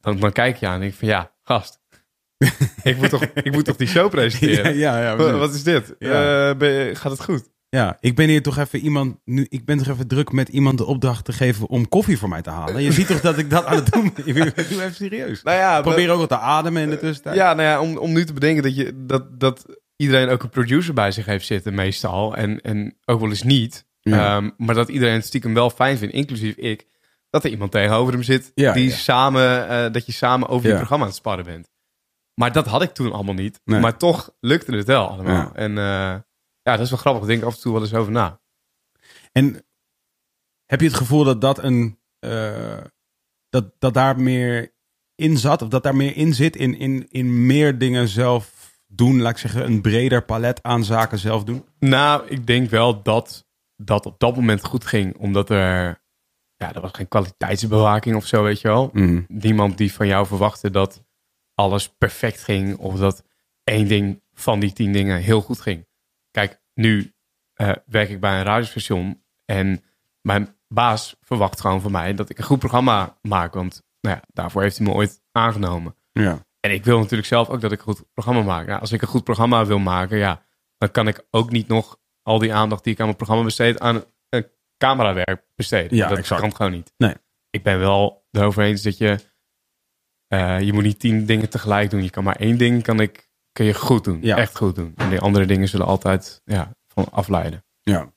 Dan, 0.00 0.20
dan 0.20 0.32
kijk 0.32 0.56
je 0.56 0.66
aan 0.66 0.74
en 0.74 0.80
denk 0.80 0.92
ik 0.92 0.98
van 0.98 1.08
ja, 1.08 1.32
gast. 1.52 1.80
ik, 2.82 2.96
moet 2.96 3.08
toch, 3.10 3.22
ik 3.24 3.52
moet 3.52 3.64
toch 3.64 3.76
die 3.76 3.86
show 3.86 4.10
presenteren? 4.10 4.76
ja, 4.76 5.00
ja, 5.02 5.16
Wa- 5.16 5.32
Wat 5.36 5.54
is 5.54 5.62
dit? 5.62 5.94
Ja. 5.98 6.08
Eh, 6.54 6.60
je- 6.88 6.94
gaat 6.94 7.12
het 7.12 7.24
goed? 7.24 7.50
ja, 7.68 7.96
ik 8.00 8.16
ben 8.16 8.28
hier 8.28 8.42
toch 8.42 8.58
even 8.58 8.78
iemand, 8.78 9.16
nu, 9.24 9.46
ik 9.48 9.64
ben 9.64 9.78
toch 9.78 9.88
even 9.88 10.06
druk 10.06 10.32
met 10.32 10.48
iemand 10.48 10.78
de 10.78 10.84
opdracht 10.84 11.24
te 11.24 11.32
geven 11.32 11.68
om 11.68 11.88
koffie 11.88 12.18
voor 12.18 12.28
mij 12.28 12.42
te 12.42 12.50
halen. 12.50 12.82
Je 12.82 12.92
ziet 12.92 13.06
toch 13.06 13.20
dat 13.20 13.38
ik 13.38 13.50
dat 13.50 13.64
aan 13.64 13.76
het 13.76 13.92
doen 13.92 14.12
ben? 14.14 14.26
Ik 14.26 14.34
Doe 14.34 14.82
even 14.82 14.94
serieus. 14.94 15.42
Nou 15.42 15.56
ja, 15.58 15.80
Probeer 15.80 16.10
ook 16.10 16.18
wat 16.18 16.28
te 16.28 16.38
ademen 16.38 16.82
in 16.82 16.90
de 16.90 16.98
tussentijd. 16.98 17.36
Ja, 17.36 17.54
nou 17.54 17.68
ja, 17.68 17.80
om, 17.80 17.96
om 17.96 18.12
nu 18.12 18.24
te 18.24 18.32
bedenken 18.32 18.62
dat, 18.62 18.76
je, 18.76 19.04
dat, 19.06 19.40
dat 19.40 19.66
iedereen 19.96 20.28
ook 20.28 20.42
een 20.42 20.48
producer 20.48 20.94
bij 20.94 21.10
zich 21.10 21.26
heeft 21.26 21.46
zitten 21.46 21.74
meestal. 21.74 22.36
En, 22.36 22.60
en 22.60 22.96
ook 23.04 23.20
wel 23.20 23.28
eens 23.28 23.42
niet. 23.42 23.86
Ja. 24.00 24.36
Ehm, 24.36 24.50
maar 24.56 24.74
dat 24.74 24.88
iedereen 24.88 25.14
het 25.14 25.24
stiekem 25.26 25.54
wel 25.54 25.70
fijn 25.70 25.98
vindt, 25.98 26.14
inclusief 26.14 26.56
ik. 26.56 26.86
Dat 27.32 27.44
er 27.44 27.50
iemand 27.50 27.70
tegenover 27.70 28.12
hem 28.12 28.22
zit 28.22 28.52
Ja, 28.54 28.72
die 28.72 28.88
ja. 28.88 28.94
samen, 28.94 29.68
eh, 29.68 29.92
dat 29.92 30.06
je 30.06 30.12
samen 30.12 30.48
over 30.48 30.68
je 30.68 30.76
programma 30.76 31.04
aan 31.04 31.10
het 31.10 31.18
sparren 31.18 31.44
bent. 31.44 31.70
Maar 32.34 32.52
dat 32.52 32.66
had 32.66 32.82
ik 32.82 32.90
toen 32.90 33.12
allemaal 33.12 33.34
niet. 33.34 33.60
Nee. 33.64 33.80
Maar 33.80 33.96
toch 33.96 34.34
lukte 34.40 34.76
het 34.76 34.86
wel 34.86 35.08
allemaal. 35.08 35.54
En 35.54 35.70
eh, 35.78 36.14
ja, 36.62 36.76
dat 36.76 36.80
is 36.80 36.90
wel 36.90 36.98
grappig. 36.98 37.20
Daar 37.20 37.30
denk 37.30 37.40
ik 37.42 37.48
af 37.48 37.54
en 37.54 37.60
toe 37.60 37.72
wel 37.72 37.82
eens 37.82 37.94
over 37.94 38.12
na. 38.12 38.40
En 39.32 39.66
heb 40.66 40.80
je 40.80 40.86
het 40.86 40.96
gevoel 40.96 41.24
dat 41.24 41.40
dat 41.40 41.62
een 41.62 41.98
eh, 42.18 42.78
dat, 43.48 43.72
dat 43.78 43.94
daar 43.94 44.20
meer 44.20 44.74
in 45.14 45.36
zat, 45.36 45.62
of 45.62 45.68
dat 45.68 45.82
daar 45.82 45.96
meer 45.96 46.16
in 46.16 46.34
zit, 46.34 46.56
in, 46.56 46.78
in, 46.78 47.06
in 47.10 47.46
meer 47.46 47.78
dingen 47.78 48.08
zelf 48.08 48.72
doen, 48.86 49.20
laat 49.20 49.32
ik 49.32 49.38
zeggen, 49.38 49.64
een 49.64 49.80
breder 49.80 50.24
palet 50.24 50.62
aan 50.62 50.84
zaken 50.84 51.18
zelf 51.18 51.44
doen? 51.44 51.64
Nou, 51.78 52.26
ik 52.28 52.46
denk 52.46 52.70
wel 52.70 53.02
dat 53.02 53.46
dat 53.76 54.06
op 54.06 54.18
dat 54.18 54.36
moment 54.36 54.64
goed 54.64 54.84
ging. 54.84 55.16
Omdat 55.16 55.50
er, 55.50 56.01
ja, 56.62 56.74
er 56.74 56.80
was 56.80 56.90
geen 56.92 57.08
kwaliteitsbewaking 57.08 58.16
of 58.16 58.26
zo, 58.26 58.42
weet 58.42 58.60
je 58.60 58.68
wel. 58.68 58.90
niemand 59.28 59.78
die 59.78 59.92
van 59.92 60.06
jou 60.06 60.26
verwachtte 60.26 60.70
dat 60.70 61.04
alles 61.54 61.88
perfect 61.88 62.42
ging 62.42 62.76
of 62.76 62.98
dat 62.98 63.24
één 63.64 63.88
ding 63.88 64.22
van 64.32 64.60
die 64.60 64.72
tien 64.72 64.92
dingen 64.92 65.18
heel 65.18 65.40
goed 65.40 65.60
ging. 65.60 65.86
Kijk, 66.30 66.60
nu 66.74 67.12
eh, 67.54 67.72
werk 67.86 68.08
ik 68.08 68.20
bij 68.20 68.38
een 68.38 68.44
radiostation 68.44 69.22
en 69.44 69.84
mijn 70.20 70.56
baas 70.68 71.16
verwacht 71.20 71.60
gewoon 71.60 71.80
van 71.80 71.92
mij 71.92 72.14
dat 72.14 72.30
ik 72.30 72.38
een 72.38 72.44
goed 72.44 72.58
programma 72.58 73.18
maak, 73.22 73.54
want 73.54 73.82
nou 74.00 74.16
ja, 74.16 74.22
daarvoor 74.32 74.62
heeft 74.62 74.78
hij 74.78 74.86
me 74.86 74.92
ooit 74.92 75.22
aangenomen. 75.32 75.94
Ja. 76.12 76.46
En 76.60 76.70
ik 76.70 76.84
wil 76.84 76.98
natuurlijk 76.98 77.28
zelf 77.28 77.48
ook 77.48 77.60
dat 77.60 77.72
ik 77.72 77.78
een 77.78 77.84
goed 77.84 78.04
programma 78.12 78.42
maak. 78.42 78.66
Nou, 78.66 78.80
als 78.80 78.92
ik 78.92 79.02
een 79.02 79.08
goed 79.08 79.24
programma 79.24 79.66
wil 79.66 79.78
maken, 79.78 80.18
ja, 80.18 80.42
dan 80.78 80.90
kan 80.90 81.08
ik 81.08 81.26
ook 81.30 81.50
niet 81.50 81.68
nog 81.68 81.98
al 82.22 82.38
die 82.38 82.54
aandacht 82.54 82.84
die 82.84 82.92
ik 82.92 82.98
aan 82.98 83.04
mijn 83.04 83.16
programma 83.16 83.44
besteed 83.44 83.80
aan 83.80 84.04
camerawerk 84.88 85.42
besteden. 85.54 85.96
Ja, 85.96 86.08
dat 86.08 86.18
exact. 86.18 86.40
kan 86.40 86.56
gewoon 86.56 86.72
niet. 86.72 86.92
Nee. 86.96 87.14
Ik 87.50 87.62
ben 87.62 87.78
wel 87.78 88.26
erover 88.30 88.62
eens 88.62 88.82
dat 88.82 88.98
je, 88.98 89.18
eh, 90.28 90.60
je 90.60 90.72
moet 90.72 90.82
niet 90.82 90.98
tien 90.98 91.26
dingen 91.26 91.48
tegelijk 91.48 91.90
doen. 91.90 92.02
Je 92.02 92.10
kan 92.10 92.24
maar 92.24 92.36
één 92.36 92.58
ding 92.58 92.82
kan 92.82 93.00
ik, 93.00 93.30
kun 93.52 93.64
je 93.64 93.74
goed 93.74 94.04
doen. 94.04 94.18
Ja. 94.22 94.36
Echt 94.36 94.56
goed 94.56 94.74
doen. 94.74 94.92
En 94.96 95.08
die 95.08 95.20
andere 95.20 95.46
dingen 95.46 95.68
zullen 95.68 95.86
altijd 95.86 96.40
ja, 96.44 96.74
van 96.88 97.06
afleiden. 97.10 97.64
Ja. 97.80 98.12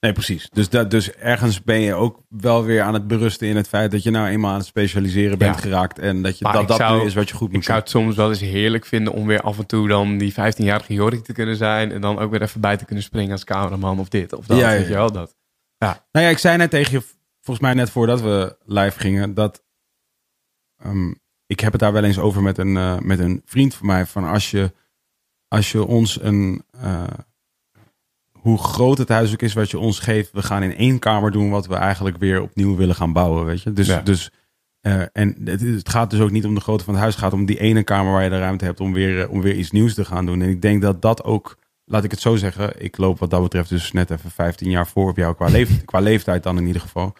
Nee, 0.00 0.12
precies. 0.12 0.48
Dus, 0.50 0.68
dat, 0.68 0.90
dus 0.90 1.12
ergens 1.12 1.62
ben 1.62 1.80
je 1.80 1.94
ook 1.94 2.22
wel 2.28 2.64
weer 2.64 2.82
aan 2.82 2.94
het 2.94 3.06
berusten 3.06 3.48
in 3.48 3.56
het 3.56 3.68
feit 3.68 3.90
dat 3.90 4.02
je 4.02 4.10
nou 4.10 4.28
eenmaal 4.28 4.50
aan 4.50 4.56
het 4.58 4.66
specialiseren 4.66 5.38
bent 5.38 5.54
Ja. 5.54 5.60
geraakt. 5.60 5.98
En 5.98 6.22
dat 6.22 6.38
je, 6.38 6.44
Maar 6.44 6.52
dat, 6.52 6.68
dat 6.68 6.76
zou- 6.76 7.00
nu 7.00 7.06
is 7.06 7.14
wat 7.14 7.28
je 7.28 7.34
goed 7.34 7.48
moet 7.48 7.56
Ik 7.56 7.64
zou 7.64 7.78
het 7.78 7.88
soms 7.88 8.16
wel 8.16 8.28
eens 8.28 8.40
heerlijk 8.40 8.84
vinden 8.86 9.12
om 9.12 9.26
weer 9.26 9.40
af 9.40 9.58
en 9.58 9.66
toe 9.66 9.88
dan 9.88 10.18
die 10.18 10.32
15-jarige 10.32 10.92
Jorik 10.94 11.24
te 11.24 11.32
kunnen 11.32 11.56
zijn. 11.56 11.92
En 11.92 12.00
dan 12.00 12.18
ook 12.18 12.30
weer 12.30 12.42
even 12.42 12.60
bij 12.60 12.76
te 12.76 12.84
kunnen 12.84 13.04
springen 13.04 13.32
als 13.32 13.44
cameraman 13.44 13.98
of 13.98 14.08
dit 14.08 14.32
of 14.32 14.46
dat. 14.46 14.58
Ja, 14.58 14.70
ja, 14.70 14.78
Weet 14.78 14.86
je 14.88 14.94
wel, 14.94 15.12
dat. 15.12 15.36
Nou 15.78 15.96
ja, 16.24 16.28
ik 16.28 16.38
zei 16.38 16.56
net 16.56 16.70
tegen 16.70 16.92
je, 16.92 17.04
volgens 17.40 17.66
mij 17.66 17.74
net 17.74 17.90
voordat 17.90 18.20
we 18.20 18.56
live 18.64 18.98
gingen, 18.98 19.34
dat 19.34 19.62
ehm, 20.76 21.12
ik 21.46 21.60
heb 21.60 21.72
het 21.72 21.80
daar 21.80 21.92
wel 21.92 22.04
eens 22.04 22.18
over 22.18 22.42
met 22.42 22.58
een, 22.58 22.76
eh, 22.76 22.98
met 22.98 23.18
een 23.18 23.42
vriend 23.44 23.74
van 23.74 23.86
mij. 23.86 24.06
Van 24.06 24.24
als 24.24 24.50
je, 24.50 24.72
als 25.48 25.72
je 25.72 25.84
ons 25.84 26.22
een, 26.22 26.64
eh, 26.70 27.04
hoe 28.32 28.58
groot 28.58 28.98
het 28.98 29.08
huis 29.08 29.32
ook 29.32 29.42
is 29.42 29.52
wat 29.52 29.70
je 29.70 29.78
ons 29.78 29.98
geeft, 29.98 30.32
we 30.32 30.42
gaan 30.42 30.62
in 30.62 30.76
één 30.76 30.98
kamer 30.98 31.30
doen 31.30 31.50
wat 31.50 31.66
we 31.66 31.74
eigenlijk 31.74 32.16
weer 32.16 32.42
opnieuw 32.42 32.76
willen 32.76 32.94
gaan 32.94 33.12
bouwen, 33.12 33.44
weet 33.44 33.62
je. 33.62 33.72
Dus, 33.72 33.86
Ja. 33.86 34.00
dus 34.00 34.30
eh, 34.80 35.02
en 35.12 35.36
het, 35.44 35.60
het 35.60 35.88
gaat 35.88 36.10
dus 36.10 36.20
ook 36.20 36.30
niet 36.30 36.44
om 36.44 36.54
de 36.54 36.60
grootte 36.60 36.84
van 36.84 36.94
het 36.94 37.02
huis, 37.02 37.14
het 37.14 37.24
gaat 37.24 37.32
om 37.32 37.44
die 37.46 37.58
ene 37.60 37.82
kamer 37.82 38.12
waar 38.12 38.24
je 38.24 38.30
de 38.30 38.38
ruimte 38.38 38.64
hebt 38.64 38.80
om 38.80 38.92
weer, 38.92 39.28
om 39.28 39.40
weer 39.40 39.54
iets 39.54 39.70
nieuws 39.70 39.94
te 39.94 40.04
gaan 40.04 40.26
doen. 40.26 40.42
En 40.42 40.48
ik 40.48 40.62
denk 40.62 40.82
dat 40.82 41.02
dat 41.02 41.24
ook, 41.24 41.58
laat 41.84 42.04
ik 42.04 42.10
het 42.10 42.20
zo 42.20 42.36
zeggen, 42.36 42.82
ik 42.82 42.96
loop 42.96 43.18
wat 43.18 43.30
dat 43.30 43.42
betreft 43.42 43.68
dus 43.68 43.92
net 43.92 44.10
even 44.10 44.30
15 44.30 44.70
jaar 44.70 44.86
voor 44.86 45.10
op 45.10 45.16
jou 45.16 45.34
qua, 45.34 45.48
leef, 45.48 45.80
qua 45.84 46.00
leeftijd 46.00 46.42
dan 46.42 46.58
in 46.58 46.66
ieder 46.66 46.82
geval. 46.82 47.14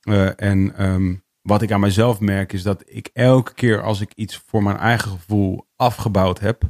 Eh, 0.00 0.40
en 0.40 0.76
ehm, 0.76 1.14
wat 1.42 1.62
ik 1.62 1.72
aan 1.72 1.80
mezelf 1.80 2.20
merk 2.20 2.52
is 2.52 2.62
dat 2.62 2.82
ik 2.86 3.10
elke 3.12 3.54
keer 3.54 3.82
als 3.82 4.00
ik 4.00 4.12
iets 4.14 4.42
voor 4.46 4.62
mijn 4.62 4.76
eigen 4.76 5.10
gevoel 5.10 5.68
afgebouwd 5.76 6.40
heb, 6.40 6.62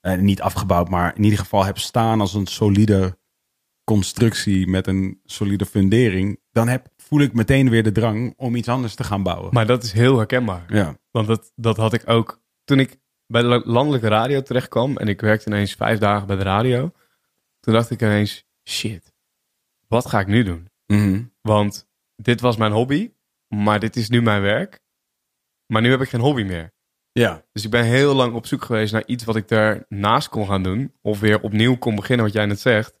eh, 0.00 0.18
niet 0.18 0.40
afgebouwd, 0.40 0.88
maar 0.88 1.16
in 1.16 1.24
ieder 1.24 1.38
geval 1.38 1.64
heb 1.64 1.78
staan 1.78 2.20
als 2.20 2.34
een 2.34 2.46
solide 2.46 3.18
constructie 3.84 4.66
met 4.66 4.86
een 4.86 5.20
solide 5.24 5.66
fundering, 5.66 6.40
dan 6.50 6.68
heb, 6.68 6.88
voel 6.96 7.20
ik 7.20 7.32
meteen 7.32 7.70
weer 7.70 7.82
de 7.82 7.92
drang 7.92 8.34
om 8.36 8.54
iets 8.54 8.68
anders 8.68 8.94
te 8.94 9.04
gaan 9.04 9.22
bouwen. 9.22 9.50
Maar 9.52 9.66
dat 9.66 9.82
is 9.82 9.92
heel 9.92 10.16
herkenbaar. 10.16 10.64
ja, 10.74 10.98
Want 11.10 11.26
dat, 11.26 11.52
dat 11.54 11.76
had 11.76 11.92
ik 11.92 12.08
ook 12.08 12.40
toen 12.64 12.80
ik 12.80 12.98
bij 13.28 13.42
de 13.42 13.62
landelijke 13.64 14.08
radio 14.08 14.42
terecht 14.42 14.68
kwam. 14.68 14.96
En 14.96 15.08
ik 15.08 15.20
werkte 15.20 15.48
ineens 15.50 15.74
vijf 15.74 15.98
dagen 15.98 16.26
bij 16.26 16.36
de 16.36 16.42
radio. 16.42 16.92
Toen 17.60 17.74
dacht 17.74 17.90
ik 17.90 18.02
ineens, 18.02 18.44
shit, 18.68 19.12
wat 19.88 20.06
ga 20.06 20.20
ik 20.20 20.26
nu 20.26 20.42
doen? 20.42 20.68
Mhm. 20.86 21.22
Want 21.40 21.88
dit 22.16 22.40
was 22.40 22.56
mijn 22.56 22.72
hobby, 22.72 23.12
maar 23.48 23.80
dit 23.80 23.96
is 23.96 24.08
nu 24.08 24.22
mijn 24.22 24.42
werk. 24.42 24.80
Maar 25.66 25.82
nu 25.82 25.90
heb 25.90 26.00
ik 26.00 26.08
geen 26.08 26.20
hobby 26.20 26.42
meer. 26.42 26.72
ja, 27.12 27.44
Dus 27.52 27.64
ik 27.64 27.70
ben 27.70 27.84
heel 27.84 28.14
lang 28.14 28.34
op 28.34 28.46
zoek 28.46 28.64
geweest 28.64 28.92
naar 28.92 29.06
iets 29.06 29.24
wat 29.24 29.36
ik 29.36 29.48
daarnaast 29.48 30.28
kon 30.28 30.46
gaan 30.46 30.62
doen. 30.62 30.92
Of 31.02 31.20
weer 31.20 31.40
opnieuw 31.40 31.76
kon 31.76 31.94
beginnen, 31.94 32.24
wat 32.24 32.34
jij 32.34 32.46
net 32.46 32.60
zegt. 32.60 33.00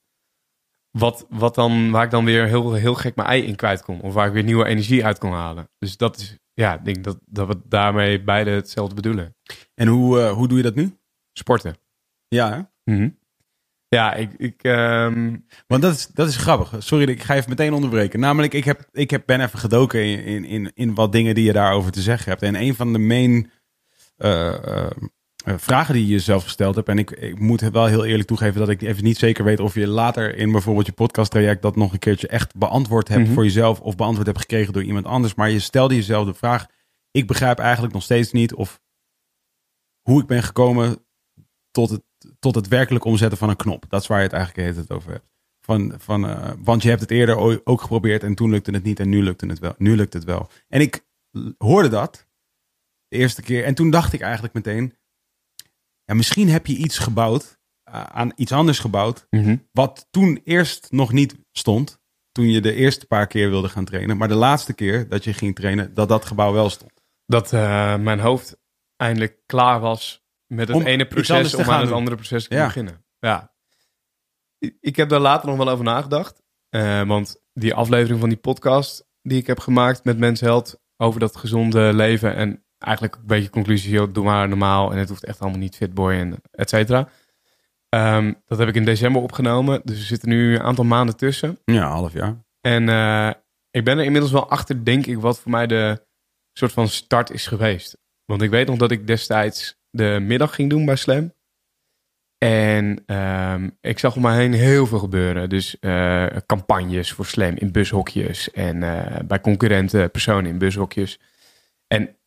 Wat, 0.90 1.26
wat 1.28 1.54
dan, 1.54 1.90
waar 1.90 2.04
ik 2.04 2.10
dan 2.10 2.24
weer 2.24 2.46
heel, 2.46 2.72
heel 2.74 2.94
gek 2.94 3.16
mijn 3.16 3.28
ei 3.28 3.42
in 3.42 3.56
kwijt 3.56 3.82
kon. 3.82 4.00
Of 4.00 4.14
waar 4.14 4.26
ik 4.26 4.32
weer 4.32 4.42
nieuwe 4.42 4.64
energie 4.64 5.04
uit 5.04 5.18
kon 5.18 5.32
halen. 5.32 5.70
Dus 5.78 5.96
dat 5.96 6.16
is, 6.16 6.37
ja, 6.58 6.74
ik 6.74 6.84
denk 6.84 7.04
dat, 7.04 7.18
dat 7.26 7.46
we 7.48 7.60
daarmee 7.68 8.22
beide 8.22 8.50
hetzelfde 8.50 8.94
bedoelen. 8.94 9.36
En 9.74 9.88
hoe, 9.88 10.20
eh, 10.20 10.32
hoe 10.32 10.48
doe 10.48 10.56
je 10.56 10.62
dat 10.62 10.74
nu? 10.74 10.98
Sporten. 11.32 11.76
Ja, 12.28 12.52
hè? 12.52 12.92
Mhm. 12.94 13.08
Ja, 13.88 14.14
ik, 14.14 14.32
ik 14.36 14.62
ehm, 14.62 15.36
Want 15.66 15.82
dat 15.82 15.94
is, 15.94 16.06
dat 16.06 16.28
is 16.28 16.36
grappig. 16.36 16.74
Sorry, 16.78 17.08
ik 17.08 17.22
ga 17.22 17.34
even 17.34 17.48
meteen 17.48 17.72
onderbreken. 17.72 18.20
Namelijk, 18.20 18.54
ik, 18.54 18.64
heb, 18.64 18.88
ik 18.92 19.10
heb, 19.10 19.22
ben 19.26 19.40
even 19.40 19.58
gedoken 19.58 20.04
in, 20.04 20.24
in, 20.24 20.44
in, 20.44 20.70
in 20.74 20.94
wat 20.94 21.12
dingen 21.12 21.34
die 21.34 21.44
je 21.44 21.52
daarover 21.52 21.92
te 21.92 22.02
zeggen 22.02 22.30
hebt. 22.30 22.42
En 22.42 22.54
een 22.54 22.74
van 22.74 22.92
de 22.92 22.98
main 22.98 23.50
eh, 24.16 24.84
eh, 24.84 24.90
vragen 25.56 25.94
die 25.94 26.06
je 26.06 26.12
jezelf 26.12 26.42
gesteld 26.42 26.74
hebt. 26.74 26.88
En 26.88 26.98
ik, 26.98 27.10
ik 27.10 27.38
moet 27.38 27.60
wel 27.60 27.86
heel 27.86 28.04
eerlijk 28.04 28.28
toegeven 28.28 28.60
dat 28.60 28.68
ik 28.68 28.82
even 28.82 29.04
niet 29.04 29.18
zeker 29.18 29.44
weet 29.44 29.60
of 29.60 29.74
je 29.74 29.86
later 29.86 30.36
in 30.36 30.52
bijvoorbeeld 30.52 30.86
je 30.86 30.92
podcast 30.92 31.30
traject 31.30 31.62
dat 31.62 31.76
nog 31.76 31.92
een 31.92 31.98
keertje 31.98 32.28
echt 32.28 32.56
beantwoord 32.56 33.08
hebt 33.08 33.24
Mhm. 33.24 33.32
voor 33.32 33.44
jezelf 33.44 33.80
of 33.80 33.96
beantwoord 33.96 34.26
hebt 34.26 34.38
gekregen 34.38 34.72
door 34.72 34.82
iemand 34.82 35.06
anders. 35.06 35.34
Maar 35.34 35.50
je 35.50 35.58
stelde 35.58 35.94
jezelf 35.94 36.26
de 36.26 36.34
vraag: 36.34 36.66
ik 37.10 37.26
begrijp 37.26 37.58
eigenlijk 37.58 37.94
nog 37.94 38.02
steeds 38.02 38.32
niet 38.32 38.54
of 38.54 38.80
hoe 40.02 40.20
ik 40.20 40.26
ben 40.26 40.42
gekomen 40.42 41.04
tot 41.70 41.90
het, 41.90 42.02
tot 42.38 42.54
het 42.54 42.68
werkelijk 42.68 43.04
omzetten 43.04 43.38
van 43.38 43.48
een 43.48 43.56
knop. 43.56 43.84
Dat 43.88 44.00
is 44.00 44.06
waar 44.06 44.18
je 44.18 44.24
het 44.24 44.32
eigenlijk 44.32 44.74
tijd 44.74 44.90
over 44.90 45.10
hebt. 45.10 45.26
Van, 45.60 45.94
van, 45.98 46.28
eh, 46.28 46.50
want 46.58 46.82
je 46.82 46.88
hebt 46.88 47.00
het 47.00 47.10
eerder 47.10 47.66
ook 47.66 47.80
geprobeerd 47.80 48.22
en 48.22 48.34
toen 48.34 48.50
lukte 48.50 48.70
het 48.70 48.82
niet 48.82 49.00
en 49.00 49.08
nu 49.08 49.22
lukte 49.22 49.46
het 49.46 49.58
wel. 49.58 49.74
Nu 49.78 49.96
lukt 49.96 50.12
het 50.12 50.24
wel. 50.24 50.48
En 50.68 50.80
ik 50.80 51.06
hoorde 51.58 51.88
dat 51.88 52.26
de 53.08 53.16
eerste 53.16 53.42
keer 53.42 53.64
en 53.64 53.74
toen 53.74 53.90
dacht 53.90 54.12
ik 54.12 54.20
eigenlijk 54.20 54.54
meteen, 54.54 54.94
ja, 56.08 56.14
misschien 56.14 56.48
heb 56.48 56.66
je 56.66 56.76
iets 56.76 56.98
gebouwd, 56.98 57.58
eh, 57.82 58.02
aan 58.02 58.32
iets 58.36 58.52
anders 58.52 58.78
gebouwd, 58.78 59.26
wat 59.72 60.06
toen 60.10 60.40
eerst 60.44 60.86
nog 60.90 61.12
niet 61.12 61.36
stond. 61.52 62.00
Toen 62.32 62.48
je 62.50 62.60
de 62.60 62.72
eerste 62.74 63.06
paar 63.06 63.26
keer 63.26 63.50
wilde 63.50 63.68
gaan 63.68 63.84
trainen. 63.84 64.16
Maar 64.16 64.28
de 64.28 64.34
laatste 64.34 64.72
keer 64.74 65.08
dat 65.08 65.24
je 65.24 65.32
ging 65.32 65.54
trainen, 65.54 65.94
dat 65.94 66.08
dat 66.08 66.24
gebouw 66.24 66.52
wel 66.52 66.70
stond. 66.70 66.92
Dat 67.26 67.52
eh, 67.52 67.96
mijn 67.96 68.20
hoofd 68.20 68.56
eindelijk 68.96 69.38
klaar 69.46 69.80
was 69.80 70.24
met 70.46 70.68
het 70.68 70.76
Om 70.76 70.82
ene 70.82 71.06
proces 71.06 71.54
om 71.54 71.64
aan 71.64 71.78
het 71.78 71.88
doen. 71.88 71.96
andere 71.96 72.16
proces 72.16 72.48
te 72.48 72.54
Ja. 72.54 72.64
beginnen. 72.66 73.04
Ja. 73.18 73.54
Ik- 74.58 74.76
Ik 74.80 74.96
heb 74.96 75.08
daar 75.08 75.20
later 75.20 75.48
nog 75.48 75.56
wel 75.56 75.68
over 75.68 75.84
nagedacht. 75.84 76.42
Eh, 76.68 77.02
want 77.06 77.42
die 77.52 77.74
aflevering 77.74 78.20
van 78.20 78.28
die 78.28 78.38
podcast 78.38 79.06
die 79.22 79.38
ik 79.38 79.46
heb 79.46 79.58
gemaakt 79.60 80.04
met 80.04 80.18
Mens 80.18 80.40
Held 80.40 80.80
over 80.96 81.20
dat 81.20 81.36
gezonde 81.36 81.92
leven 81.94 82.34
en 82.34 82.64
eigenlijk 82.78 83.14
een 83.14 83.26
beetje 83.26 83.50
conclusie, 83.50 83.90
joh, 83.90 84.12
doe 84.12 84.24
maar 84.24 84.48
normaal 84.48 84.92
en 84.92 84.98
het 84.98 85.08
hoeft 85.08 85.24
echt 85.24 85.40
allemaal 85.40 85.58
niet 85.58 85.76
fitboy 85.76 86.12
en 86.12 86.34
et 86.50 86.68
cetera. 86.68 87.08
Ehm, 87.88 88.32
dat 88.46 88.58
heb 88.58 88.68
ik 88.68 88.74
in 88.74 88.84
december 88.84 89.22
opgenomen, 89.22 89.80
dus 89.84 89.98
er 89.98 90.04
zitten 90.04 90.28
nu 90.28 90.54
een 90.54 90.62
aantal 90.62 90.84
maanden 90.84 91.16
tussen. 91.16 91.58
Ja, 91.64 91.88
half 91.88 92.12
jaar. 92.12 92.36
En 92.60 92.88
eh, 92.88 93.30
ik 93.70 93.84
ben 93.84 93.98
er 93.98 94.04
inmiddels 94.04 94.32
wel 94.32 94.50
achter, 94.50 94.84
denk 94.84 95.06
ik, 95.06 95.18
wat 95.18 95.40
voor 95.40 95.50
mij 95.50 95.66
de 95.66 96.06
soort 96.52 96.72
van 96.72 96.88
start 96.88 97.30
is 97.30 97.46
geweest. 97.46 97.98
Want 98.24 98.42
ik 98.42 98.50
weet 98.50 98.66
nog 98.66 98.76
dat 98.76 98.90
ik 98.90 99.06
destijds 99.06 99.78
de 99.90 100.18
middag 100.22 100.54
ging 100.54 100.70
doen 100.70 100.84
bij 100.84 100.96
Slam. 100.96 101.32
En 102.38 103.02
ehm, 103.06 103.68
ik 103.80 103.98
zag 103.98 104.16
om 104.16 104.22
me 104.22 104.32
heen 104.32 104.52
heel 104.52 104.86
veel 104.86 104.98
gebeuren. 104.98 105.48
Dus 105.48 105.78
eh, 105.78 106.26
campagnes 106.46 107.12
voor 107.12 107.26
Slam 107.26 107.56
in 107.56 107.72
bushokjes 107.72 108.50
en 108.50 108.82
eh, 108.82 109.20
bij 109.24 109.40
concurrenten 109.40 110.10
personen 110.10 110.50
in 110.50 110.58
bushokjes. 110.58 111.20
En 111.86 112.17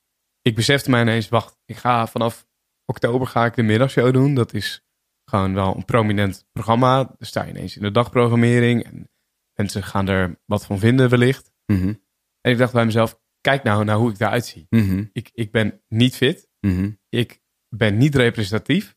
ik 0.42 0.56
besefte 0.56 0.90
mij 0.90 1.02
ineens, 1.02 1.30
wacht, 1.30 1.58
ik 1.66 1.76
ga 1.76 2.08
vanaf 2.08 2.48
oktober 2.86 3.28
ga 3.28 3.46
ik 3.46 3.56
de 3.56 3.64
middagshow 3.64 4.14
doen. 4.14 4.34
Dat 4.34 4.54
is 4.54 4.86
gewoon 5.26 5.54
wel 5.54 5.76
een 5.76 5.86
prominent 5.86 6.46
programma. 6.52 7.04
Dan 7.04 7.16
sta 7.20 7.44
je 7.44 7.50
ineens 7.50 7.76
in 7.76 7.82
de 7.82 7.92
dagprogrammering 7.92 8.84
en 8.84 9.10
mensen 9.54 9.84
gaan 9.84 10.08
er 10.08 10.40
wat 10.46 10.66
van 10.66 10.80
vinden 10.80 11.10
wellicht. 11.10 11.52
Mhm. 11.66 11.94
En 12.42 12.52
ik 12.52 12.58
dacht 12.58 12.74
bij 12.74 12.86
mezelf, 12.86 13.20
kijk 13.42 13.64
nou 13.64 13.84
naar 13.84 13.98
hoe 13.98 14.12
ik 14.12 14.20
eruit 14.20 14.46
zie. 14.46 14.66
Mhm. 14.70 15.06
Ik, 15.14 15.30
ik 15.34 15.52
ben 15.52 15.82
niet 15.88 16.16
fit. 16.16 16.50
Mhm. 16.60 16.92
Ik 17.10 17.42
ben 17.70 17.98
niet 17.98 18.16
representatief. 18.16 18.96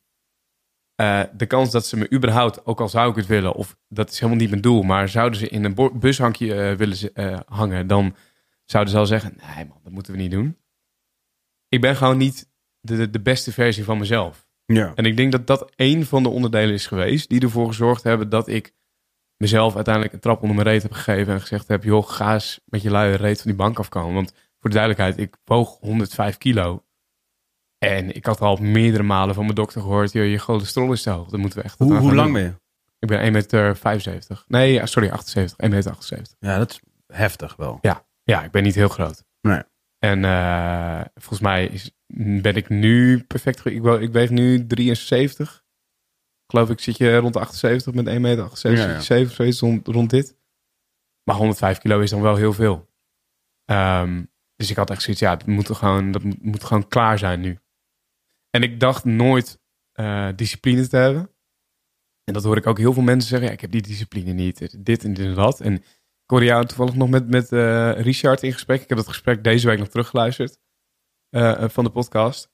Eh, 0.94 1.22
de 1.32 1.46
kans 1.46 1.70
dat 1.70 1.86
ze 1.86 1.96
me 1.96 2.12
überhaupt, 2.12 2.66
ook 2.66 2.80
al 2.80 2.88
zou 2.88 3.10
ik 3.10 3.16
het 3.16 3.26
willen, 3.26 3.54
of 3.54 3.76
dat 3.88 4.10
is 4.10 4.18
helemaal 4.18 4.40
niet 4.40 4.50
mijn 4.50 4.62
doel, 4.62 4.82
maar 4.82 5.08
zouden 5.08 5.38
ze 5.38 5.48
in 5.48 5.64
een 5.64 5.98
bushankje 5.98 6.54
eh, 6.54 6.76
willen 6.76 7.14
eh, 7.14 7.40
hangen, 7.46 7.86
dan 7.86 8.16
zouden 8.64 8.92
ze 8.92 8.98
al 8.98 9.06
zeggen, 9.06 9.36
nee 9.36 9.66
man, 9.66 9.80
dat 9.82 9.92
moeten 9.92 10.12
we 10.12 10.18
niet 10.18 10.30
doen. 10.30 10.56
Ik 11.74 11.80
ben 11.80 11.96
gewoon 11.96 12.16
niet 12.16 12.48
de, 12.80 13.10
de, 13.10 13.20
beste 13.20 13.52
versie 13.52 13.84
van 13.84 13.98
mezelf. 13.98 14.46
Ja. 14.64 14.92
En 14.94 15.04
ik 15.04 15.16
denk 15.16 15.32
dat 15.32 15.46
dat 15.46 15.72
één 15.76 16.06
van 16.06 16.22
de 16.22 16.28
onderdelen 16.28 16.74
is 16.74 16.86
geweest 16.86 17.28
die 17.28 17.40
ervoor 17.40 17.66
gezorgd 17.66 18.02
hebben 18.02 18.28
dat 18.28 18.48
ik 18.48 18.74
mezelf 19.36 19.74
uiteindelijk 19.74 20.14
een 20.14 20.20
trap 20.20 20.42
onder 20.42 20.56
mijn 20.56 20.68
reet 20.68 20.82
heb 20.82 20.92
gegeven 20.92 21.32
en 21.32 21.40
gezegd 21.40 21.68
heb, 21.68 21.84
joh, 21.84 22.08
ga 22.08 22.32
eens 22.34 22.60
met 22.64 22.82
je 22.82 22.90
luie 22.90 23.16
reet 23.16 23.40
van 23.40 23.50
die 23.50 23.60
bank 23.60 23.78
afkomen. 23.78 24.14
Want 24.14 24.32
voor 24.32 24.70
de 24.70 24.76
duidelijkheid, 24.76 25.18
ik 25.18 25.36
woog 25.44 25.78
105 25.80 26.38
kilo. 26.38 26.84
En 27.78 28.14
ik 28.14 28.26
had 28.26 28.40
al 28.40 28.56
meerdere 28.56 29.02
malen 29.02 29.34
van 29.34 29.44
mijn 29.44 29.56
dokter 29.56 29.80
gehoord, 29.80 30.12
joh, 30.12 30.26
je 30.26 30.38
cholesterol 30.38 30.92
is 30.92 31.02
te 31.02 31.10
hoog. 31.10 31.28
Dan 31.28 31.40
moeten 31.40 31.58
we 31.58 31.64
echt 31.64 31.78
Hoe, 31.78 31.96
hoe 31.96 32.14
lang 32.14 32.32
ben 32.32 32.42
je? 32.42 32.54
Ik 32.98 33.08
ben 33.08 33.26
1,75 33.26 33.32
meter. 33.32 33.76
75. 33.76 34.44
Nee, 34.48 34.72
ja, 34.72 34.86
sorry, 34.86 35.10
78. 35.10 35.56
1,78 35.66 35.74
meter. 35.74 35.90
78. 35.90 36.36
Ja, 36.38 36.58
dat 36.58 36.70
is 36.70 36.80
heftig 37.06 37.56
wel. 37.56 37.78
Ja, 38.22 38.42
ik 38.42 38.50
ben 38.50 38.62
niet 38.62 38.74
heel 38.74 38.88
groot. 38.88 39.24
Nee. 39.40 39.62
En 40.04 40.24
eh, 40.24 41.00
volgens 41.14 41.40
mij 41.40 41.66
is, 41.66 41.90
ben 42.42 42.56
ik 42.56 42.68
nu 42.68 43.22
perfect. 43.22 43.64
Ik, 43.64 43.84
ik 43.84 44.12
weeg 44.12 44.30
nu 44.30 44.66
73. 44.66 45.64
Geloof 46.46 46.70
ik 46.70 46.80
zit 46.80 46.96
je 46.96 47.16
rond 47.16 47.32
de 47.32 47.40
78 47.40 47.94
met 47.94 48.06
1,78 48.08 48.20
meter. 48.20 48.44
78, 48.44 48.86
Ja, 48.86 48.92
ja. 48.92 49.00
7, 49.00 49.34
zoiets 49.34 49.60
rond, 49.60 49.86
rond 49.86 50.10
dit. 50.10 50.38
Maar 51.22 51.36
105 51.36 51.78
kilo 51.78 52.00
is 52.00 52.10
dan 52.10 52.20
wel 52.20 52.36
heel 52.36 52.52
veel. 52.52 52.90
Ehm, 53.64 54.24
dus 54.56 54.70
ik 54.70 54.76
had 54.76 54.90
echt 54.90 55.02
zoiets, 55.02 55.22
ja, 55.22 55.36
dat 55.36 55.46
moet, 55.46 55.76
gewoon, 55.76 56.12
dat 56.12 56.22
moet, 56.22 56.42
moet 56.42 56.64
gewoon 56.64 56.88
klaar 56.88 57.18
zijn 57.18 57.40
nu. 57.40 57.58
En 58.50 58.62
ik 58.62 58.80
dacht 58.80 59.04
nooit 59.04 59.60
eh, 59.92 60.28
discipline 60.36 60.88
te 60.88 60.96
hebben. 60.96 61.30
En 62.24 62.32
dat 62.32 62.44
hoor 62.44 62.56
ik 62.56 62.66
ook 62.66 62.78
heel 62.78 62.92
veel 62.92 63.02
mensen 63.02 63.28
zeggen. 63.28 63.48
Ja, 63.48 63.54
ik 63.54 63.60
heb 63.60 63.70
die 63.70 63.82
discipline 63.82 64.32
niet. 64.32 64.84
Dit 64.84 65.04
en 65.04 65.14
dit 65.14 65.26
en 65.26 65.34
dat. 65.34 65.60
En 65.60 65.82
ik 66.24 66.30
hoorde 66.30 66.44
jou 66.46 66.66
toevallig 66.66 66.94
nog 66.94 67.08
met, 67.08 67.28
met 67.28 67.52
eh, 67.52 68.00
Richard 68.00 68.42
in 68.42 68.52
gesprek. 68.52 68.82
Ik 68.82 68.88
heb 68.88 68.98
dat 68.98 69.08
gesprek 69.08 69.44
deze 69.44 69.66
week 69.66 69.78
nog 69.78 69.88
teruggeluisterd. 69.88 70.58
eh, 71.30 71.62
eh, 71.62 71.70
van 71.70 71.84
de 71.84 71.90
podcast. 71.90 72.52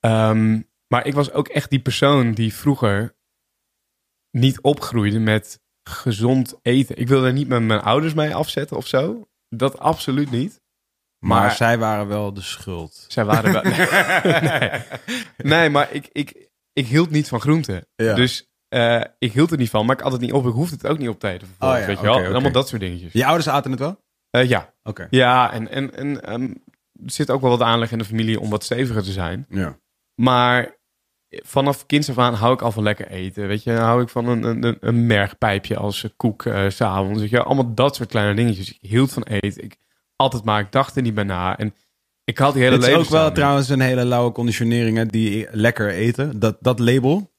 Ehm, 0.00 0.60
maar 0.88 1.06
ik 1.06 1.14
was 1.14 1.30
ook 1.32 1.48
echt 1.48 1.70
die 1.70 1.80
persoon 1.82 2.32
die 2.32 2.54
vroeger 2.54 3.16
niet 4.30 4.60
opgroeide 4.60 5.18
met 5.18 5.60
gezond 5.88 6.54
eten. 6.62 6.96
Ik 6.96 7.08
wilde 7.08 7.26
er 7.26 7.32
niet 7.32 7.48
met 7.48 7.62
mijn 7.62 7.80
ouders 7.80 8.14
mee 8.14 8.34
afzetten 8.34 8.76
of 8.76 8.86
zo. 8.86 9.28
Dat 9.48 9.78
absoluut 9.78 10.30
niet. 10.30 10.62
Maar, 11.18 11.40
Maar- 11.40 11.54
zij 11.56 11.78
waren 11.78 12.06
wel 12.06 12.32
de 12.34 12.40
schuld. 12.42 13.04
Zij 13.08 13.24
waren 13.24 13.52
wel... 13.52 13.62
nee. 14.42 14.82
nee, 15.36 15.70
maar 15.70 15.92
ik, 15.92 16.08
ik, 16.12 16.48
ik 16.72 16.86
hield 16.86 17.10
niet 17.10 17.28
van 17.28 17.40
groenten. 17.40 17.86
Ja. 17.94 18.14
Dus 18.14 18.48
eh, 18.74 19.00
ik 19.18 19.32
hield 19.32 19.50
er 19.50 19.58
niet 19.58 19.70
van, 19.70 19.86
maar 19.86 19.96
ik 19.96 20.02
had 20.02 20.12
het 20.12 20.20
niet 20.20 20.32
op. 20.32 20.46
Ik 20.46 20.52
hoefde 20.52 20.76
het 20.76 20.86
ook 20.86 20.98
niet 20.98 21.08
op 21.08 21.20
te 21.20 21.28
eten. 21.28 21.48
Oh 21.58 21.78
ja, 21.78 21.86
weet 21.86 21.98
je 21.98 22.04
wel? 22.04 22.24
Allemaal 22.24 22.52
dat 22.52 22.68
soort 22.68 22.80
dingetjes. 22.80 23.12
Je 23.12 23.24
ouders 23.24 23.48
aten 23.48 23.70
het 23.70 23.80
wel? 23.80 24.00
Eh, 24.30 24.48
ja. 24.48 24.72
Oké. 24.82 25.06
ja, 25.10 25.52
en, 25.52 25.70
en, 25.70 25.94
en 25.96 26.22
ehm, 26.22 26.42
er 27.04 27.10
zit 27.10 27.30
ook 27.30 27.40
wel 27.40 27.50
wat 27.50 27.60
aanleg 27.62 27.92
in 27.92 27.98
de 27.98 28.04
familie 28.04 28.40
om 28.40 28.50
wat 28.50 28.64
steviger 28.64 29.02
te 29.02 29.12
zijn. 29.12 29.46
Ja. 29.48 29.78
Maar 30.14 30.76
vanaf 31.28 31.86
kinds 31.86 32.10
af 32.10 32.18
aan 32.18 32.34
hou 32.34 32.52
ik 32.54 32.62
al 32.62 32.72
van 32.72 32.82
lekker 32.82 33.08
eten. 33.08 33.46
Weet 33.46 33.62
je, 33.62 33.72
hou 33.72 34.02
ik 34.02 34.08
van 34.08 34.28
een, 34.28 34.42
een, 34.42 34.76
een- 34.80 35.06
mergpijpje 35.06 35.76
als 35.76 36.04
eh, 36.04 36.10
koek 36.16 36.42
s'avonds. 36.68 37.20
Weet 37.20 37.30
je, 37.30 37.42
allemaal 37.42 37.74
dat 37.74 37.96
soort 37.96 38.08
kleine 38.08 38.34
dingetjes. 38.34 38.72
Ik 38.72 38.90
hield 38.90 39.12
van 39.12 39.22
eten. 39.22 39.64
Ik 39.64 39.76
altijd 40.16 40.44
maar, 40.44 40.60
ik 40.60 40.72
dacht 40.72 40.96
er 40.96 41.02
niet 41.02 41.14
bij 41.14 41.24
na. 41.24 41.58
En 41.58 41.74
ik 42.24 42.38
had 42.38 42.52
die 42.52 42.62
hele 42.62 42.74
Het 42.76 42.86
is 42.86 42.94
ook 42.94 43.08
wel 43.08 43.32
trouwens 43.32 43.68
een 43.68 43.80
hele 43.80 44.04
lauwe 44.04 44.32
conditionering, 44.32 44.96
hè, 44.96 45.06
die 45.06 45.46
lekker 45.50 45.90
eten. 45.90 46.38
Dat, 46.38 46.56
dat 46.60 46.78
label 46.78 47.33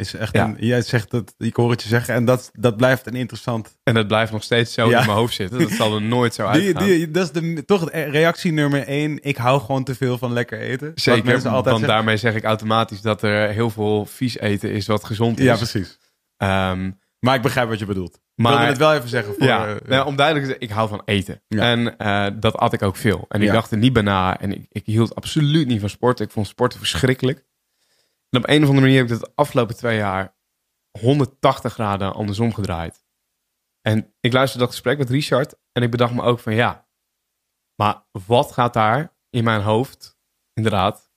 is 0.00 0.14
echt 0.14 0.34
Ja. 0.34 0.44
een, 0.44 0.56
jij 0.58 0.82
zegt 0.82 1.12
het, 1.12 1.34
ik 1.38 1.56
hoor 1.56 1.70
het 1.70 1.82
je 1.82 1.88
zeggen, 1.88 2.14
en 2.14 2.24
dat, 2.24 2.50
dat 2.52 2.76
blijft 2.76 3.06
een 3.06 3.14
interessant. 3.14 3.76
En 3.82 3.94
dat 3.94 4.06
blijft 4.06 4.32
nog 4.32 4.42
steeds 4.42 4.72
zo 4.72 4.90
Ja. 4.90 5.00
in 5.00 5.06
mijn 5.06 5.18
hoofd 5.18 5.34
zitten. 5.34 5.58
Dat 5.58 5.70
zal 5.70 5.94
er 5.94 6.02
nooit 6.02 6.34
zo 6.34 6.50
die, 6.52 7.10
dat 7.10 7.24
is 7.24 7.30
de, 7.32 7.64
toch 7.64 7.90
reactie 7.90 8.52
nummer 8.52 8.86
één. 8.86 9.18
Ik 9.22 9.36
hou 9.36 9.60
gewoon 9.60 9.84
te 9.84 9.94
veel 9.94 10.18
van 10.18 10.32
lekker 10.32 10.58
eten. 10.60 10.92
Zeker, 10.94 11.40
want 11.42 11.64
zeggen. 11.66 11.86
daarmee 11.88 12.16
zeg 12.16 12.34
ik 12.34 12.44
automatisch 12.44 13.00
dat 13.00 13.22
er 13.22 13.48
heel 13.48 13.70
veel 13.70 14.06
vies 14.06 14.38
eten 14.38 14.72
is 14.72 14.86
wat 14.86 15.04
gezond 15.04 15.38
is. 15.38 15.44
Ja, 15.44 15.56
precies. 15.56 15.98
Ehm, 16.36 16.90
Maar 17.20 17.34
ik 17.34 17.42
begrijp 17.42 17.68
wat 17.68 17.78
je 17.78 17.86
bedoelt. 17.86 18.20
Maar, 18.34 18.52
ik 18.52 18.58
wilde 18.58 18.72
het 18.72 18.80
wel 18.82 18.94
even 18.94 19.08
zeggen. 19.08 19.34
Voor, 19.34 19.46
ja, 19.46 19.66
eh, 19.66 19.88
nou, 19.88 20.06
om 20.06 20.16
duidelijk 20.16 20.46
te 20.46 20.50
zeggen, 20.52 20.68
ik 20.68 20.74
hou 20.76 20.88
van 20.88 21.02
eten. 21.04 21.42
Ja. 21.48 21.62
En 21.62 21.96
eh, 21.98 22.26
dat 22.40 22.56
at 22.56 22.72
ik 22.72 22.82
ook 22.82 22.96
veel. 22.96 23.24
En 23.28 23.42
ik 23.42 23.52
dacht 23.52 23.70
er 23.70 23.78
niet 23.78 23.92
bij 23.92 24.02
na. 24.02 24.40
En 24.40 24.52
ik, 24.52 24.66
ik 24.68 24.86
hield 24.86 25.14
absoluut 25.14 25.66
niet 25.66 25.80
van 25.80 25.88
sporten. 25.88 26.24
Ik 26.24 26.30
vond 26.30 26.46
sporten 26.46 26.78
verschrikkelijk. 26.78 27.44
En 28.30 28.38
op 28.38 28.48
een 28.48 28.62
of 28.62 28.68
andere 28.68 28.80
manier 28.80 28.96
heb 28.96 29.04
ik 29.04 29.18
dat 29.18 29.20
de 29.20 29.32
afgelopen 29.34 29.76
twee 29.76 29.96
jaar 29.96 30.36
180 31.00 31.72
graden 31.72 32.14
andersom 32.14 32.54
gedraaid. 32.54 33.04
En 33.80 34.14
ik 34.20 34.32
luisterde 34.32 34.64
dat 34.64 34.74
gesprek 34.74 34.98
met 34.98 35.10
Richard. 35.10 35.54
En 35.72 35.82
ik 35.82 35.90
bedacht 35.90 36.14
me 36.14 36.22
ook 36.22 36.38
van 36.38 36.54
ja, 36.54 36.88
maar 37.74 38.04
wat 38.26 38.52
gaat 38.52 38.72
daar 38.72 39.16
in 39.30 39.44
mijn 39.44 39.60
hoofd 39.62 40.18
inderdaad 40.52 41.10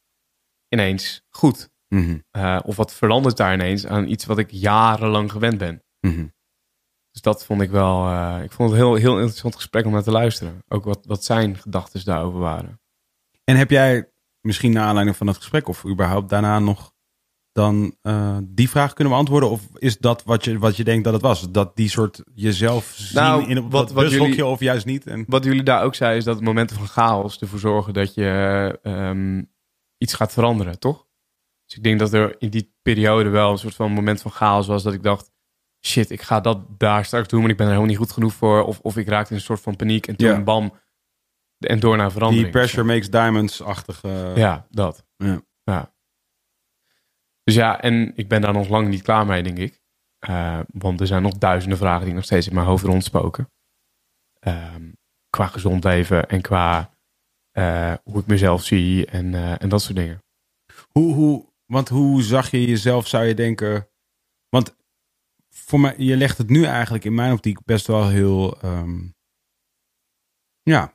ineens 0.67 1.25
goed? 1.29 1.71
mhm, 1.87 2.19
Eh, 2.31 2.59
of 2.63 2.75
wat 2.75 2.93
verandert 2.93 3.37
daar 3.37 3.53
ineens 3.53 3.85
aan 3.85 4.07
iets 4.07 4.25
wat 4.25 4.37
ik 4.37 4.51
jarenlang 4.51 5.31
gewend 5.31 5.57
ben? 5.57 5.83
mhm. 5.99 6.27
Dus 7.11 7.21
dat 7.21 7.45
vond 7.45 7.61
ik 7.61 7.69
wel. 7.69 8.07
eh, 8.07 8.43
ik 8.43 8.51
vond 8.51 8.69
het 8.71 8.79
een 8.79 8.85
heel, 8.85 8.95
heel 8.95 9.15
interessant 9.17 9.55
gesprek 9.55 9.85
om 9.85 9.91
naar 9.91 10.03
te 10.03 10.11
luisteren. 10.11 10.63
Ook 10.67 10.83
wat, 10.83 11.05
wat 11.05 11.23
zijn 11.23 11.57
gedachten 11.57 12.05
daarover 12.05 12.39
waren. 12.39 12.81
En 13.43 13.55
heb 13.55 13.69
jij 13.69 14.11
misschien 14.41 14.71
naar 14.71 14.85
aanleiding 14.85 15.17
van 15.17 15.25
dat 15.27 15.37
gesprek 15.37 15.67
of 15.67 15.85
überhaupt 15.85 16.29
daarna 16.29 16.59
nog 16.59 16.92
dan 17.53 17.95
eh, 18.01 18.37
die 18.43 18.69
vraag 18.69 18.93
kunnen 18.93 19.13
beantwoorden? 19.13 19.49
Of 19.49 19.61
is 19.73 19.97
dat 19.97 20.23
wat 20.23 20.43
je, 20.45 20.59
wat 20.59 20.77
je 20.77 20.83
denkt 20.83 21.03
dat 21.03 21.13
het 21.13 21.21
was? 21.21 21.51
Dat 21.51 21.75
die 21.75 21.89
soort 21.89 22.21
jezelf 22.33 22.93
zien 22.95 23.21
Nou, 23.21 23.43
in 23.49 23.57
een 23.57 23.69
wat- 23.69 23.91
wat, 23.91 24.11
jullie- 24.11 24.45
of 24.45 24.59
juist 24.59 24.85
niet? 24.85 25.05
En, 25.07 25.23
Wat 25.27 25.43
jullie 25.43 25.63
daar 25.63 25.83
ook 25.83 25.95
zeiden, 25.95 26.19
is 26.19 26.25
dat 26.25 26.41
momenten 26.41 26.77
van 26.77 26.87
chaos 26.87 27.39
ervoor 27.39 27.59
zorgen 27.59 27.93
dat 27.93 28.13
je 28.13 28.79
ehm, 28.83 29.43
iets 29.97 30.13
gaat 30.13 30.33
veranderen, 30.33 30.79
toch? 30.79 31.07
Dus 31.65 31.77
ik 31.77 31.83
denk 31.83 31.99
dat 31.99 32.13
er 32.13 32.35
in 32.37 32.49
die 32.49 32.73
periode 32.81 33.29
wel 33.29 33.51
een 33.51 33.57
soort 33.57 33.75
van 33.75 33.91
moment 33.91 34.21
van 34.21 34.31
chaos 34.31 34.67
was 34.67 34.83
dat 34.83 34.93
ik 34.93 35.03
dacht, 35.03 35.31
shit, 35.85 36.09
ik 36.09 36.21
ga 36.21 36.39
dat 36.39 36.59
daar 36.77 37.05
straks 37.05 37.27
doen, 37.27 37.41
maar 37.41 37.49
ik 37.49 37.57
ben 37.57 37.65
er 37.65 37.71
helemaal 37.71 37.91
niet 37.93 38.01
goed 38.03 38.11
genoeg 38.13 38.33
voor. 38.33 38.63
Of, 38.63 38.79
of 38.79 38.97
ik 38.97 39.07
raakte 39.07 39.29
in 39.31 39.35
een 39.37 39.43
soort 39.43 39.61
van 39.61 39.75
paniek 39.75 40.07
en 40.07 40.15
toen 40.15 40.43
bam, 40.43 40.73
en 41.57 41.79
door 41.79 41.97
naar 41.97 42.11
verandering. 42.11 42.51
Die 42.51 42.59
pressure 42.59 42.83
makes 42.83 43.09
diamonds-achtige... 43.09 44.31
Ja, 44.35 44.67
dat. 44.69 45.05
Ja. 45.17 45.41
ja. 45.63 45.92
Dus 47.43 47.55
ja, 47.55 47.81
en 47.81 48.15
ik 48.15 48.27
ben 48.27 48.41
daar 48.41 48.53
nog 48.53 48.67
lang 48.67 48.87
niet 48.87 49.01
klaar 49.01 49.25
mee, 49.25 49.43
denk 49.43 49.57
ik. 49.57 49.81
Eh, 50.19 50.59
want 50.67 50.99
er 50.99 51.07
zijn 51.07 51.21
nog 51.21 51.37
duizenden 51.37 51.77
vragen 51.77 52.05
die 52.05 52.13
nog 52.13 52.23
steeds 52.23 52.47
in 52.47 52.53
mijn 52.53 52.67
hoofd 52.67 52.83
rondspoken. 52.83 53.51
Ehm, 54.39 54.91
qua 55.29 55.47
gezond 55.47 55.83
leven 55.83 56.29
en 56.29 56.41
qua 56.41 56.91
eh, 57.51 57.93
hoe 58.03 58.19
ik 58.19 58.27
mezelf 58.27 58.63
zie 58.63 59.05
en, 59.05 59.33
eh, 59.33 59.61
en 59.61 59.69
dat 59.69 59.81
soort 59.81 59.95
dingen. 59.95 60.23
Hoe, 60.91 61.13
hoe, 61.13 61.53
want 61.65 61.89
hoe 61.89 62.23
zag 62.23 62.51
je 62.51 62.67
jezelf, 62.67 63.07
zou 63.07 63.25
je 63.25 63.33
denken... 63.33 63.87
Want 64.49 64.75
voor 65.49 65.79
mij, 65.79 65.95
je 65.97 66.17
legt 66.17 66.37
het 66.37 66.49
nu 66.49 66.63
eigenlijk 66.63 67.03
in 67.03 67.15
mijn 67.15 67.33
optiek 67.33 67.63
best 67.65 67.87
wel 67.87 68.07
heel... 68.07 68.61
ehm, 68.61 69.07
ja, 70.61 70.93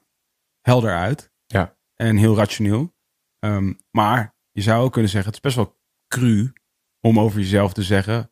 helder 0.60 0.94
uit. 0.94 1.32
Ja. 1.46 1.76
En 1.94 2.16
heel 2.16 2.36
rationeel. 2.36 2.94
Ehm, 3.38 3.72
maar 3.90 4.34
je 4.50 4.62
zou 4.62 4.84
ook 4.84 4.92
kunnen 4.92 5.10
zeggen, 5.10 5.32
het 5.32 5.44
is 5.44 5.52
best 5.52 5.56
wel 5.56 5.77
cru 6.08 6.52
om 7.00 7.20
over 7.20 7.38
jezelf 7.40 7.72
te 7.72 7.82
zeggen... 7.82 8.30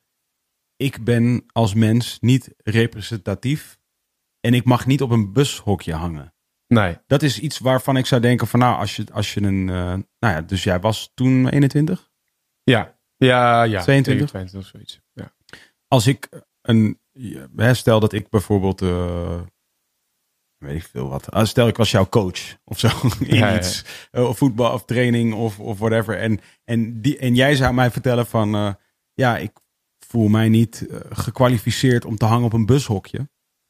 Ik 0.77 1.05
ben 1.05 1.45
als 1.47 1.75
mens 1.75 2.19
niet 2.21 2.55
representatief 2.57 3.79
en 4.41 4.55
ik 4.55 4.65
mag 4.65 4.87
niet 4.87 5.03
op 5.03 5.11
een 5.11 5.33
bushokje 5.33 5.95
hangen. 5.95 6.35
Nee, 6.67 6.99
Dat 7.07 7.23
is 7.23 7.41
iets 7.41 7.59
waarvan 7.59 7.97
ik 7.97 8.07
zou 8.07 8.21
denken 8.21 8.47
van 8.47 8.61
nou, 8.61 8.77
als 8.79 8.97
je, 8.97 9.05
als 9.12 9.35
je 9.35 9.43
een... 9.43 9.69
eh, 9.69 9.75
nou 10.19 10.35
ja, 10.35 10.43
dus 10.43 10.65
jij 10.65 10.81
was 10.81 11.11
toen 11.15 11.49
21? 11.49 12.11
ja. 12.62 12.95
Ja, 13.19 13.62
ja. 13.62 13.83
22? 13.83 14.29
22 14.29 14.61
of 14.61 14.67
zoiets. 14.67 15.01
Ja. 15.12 15.35
Als 15.89 16.07
ik 16.07 16.29
een... 16.62 17.01
Stel 17.73 18.01
dat 18.01 18.12
ik 18.12 18.29
bijvoorbeeld... 18.29 18.83
eh, 18.83 19.41
weet 20.59 20.77
ik 20.77 20.88
veel 20.92 21.09
wat. 21.09 21.31
Ah, 21.31 21.45
Stel 21.47 21.69
ik 21.69 21.77
was 21.77 21.90
jouw 21.90 22.09
coach 22.09 22.57
of 22.64 22.79
zo. 22.79 22.88
In 23.21 23.37
Ja, 23.37 23.57
iets. 23.57 23.85
eh, 24.11 24.29
Of 24.29 24.38
voetbal 24.38 24.73
of 24.73 24.85
training 24.85 25.35
of, 25.35 25.59
of 25.61 25.79
whatever. 25.79 26.19
En, 26.19 26.40
en, 26.64 27.01
die, 27.01 27.19
en 27.19 27.35
jij 27.35 27.55
zou 27.57 27.75
mij 27.75 27.90
vertellen 27.90 28.27
van... 28.27 28.55
eh, 28.55 28.73
ja, 29.14 29.37
ik 29.38 29.53
voel 30.07 30.29
mij 30.29 30.49
niet 30.49 30.87
eh, 30.90 31.01
gekwalificeerd 31.11 32.05
om 32.05 32.16
te 32.16 32.25
hangen 32.25 32.45
op 32.47 32.53
een 32.53 32.66
bushokje. 32.66 33.29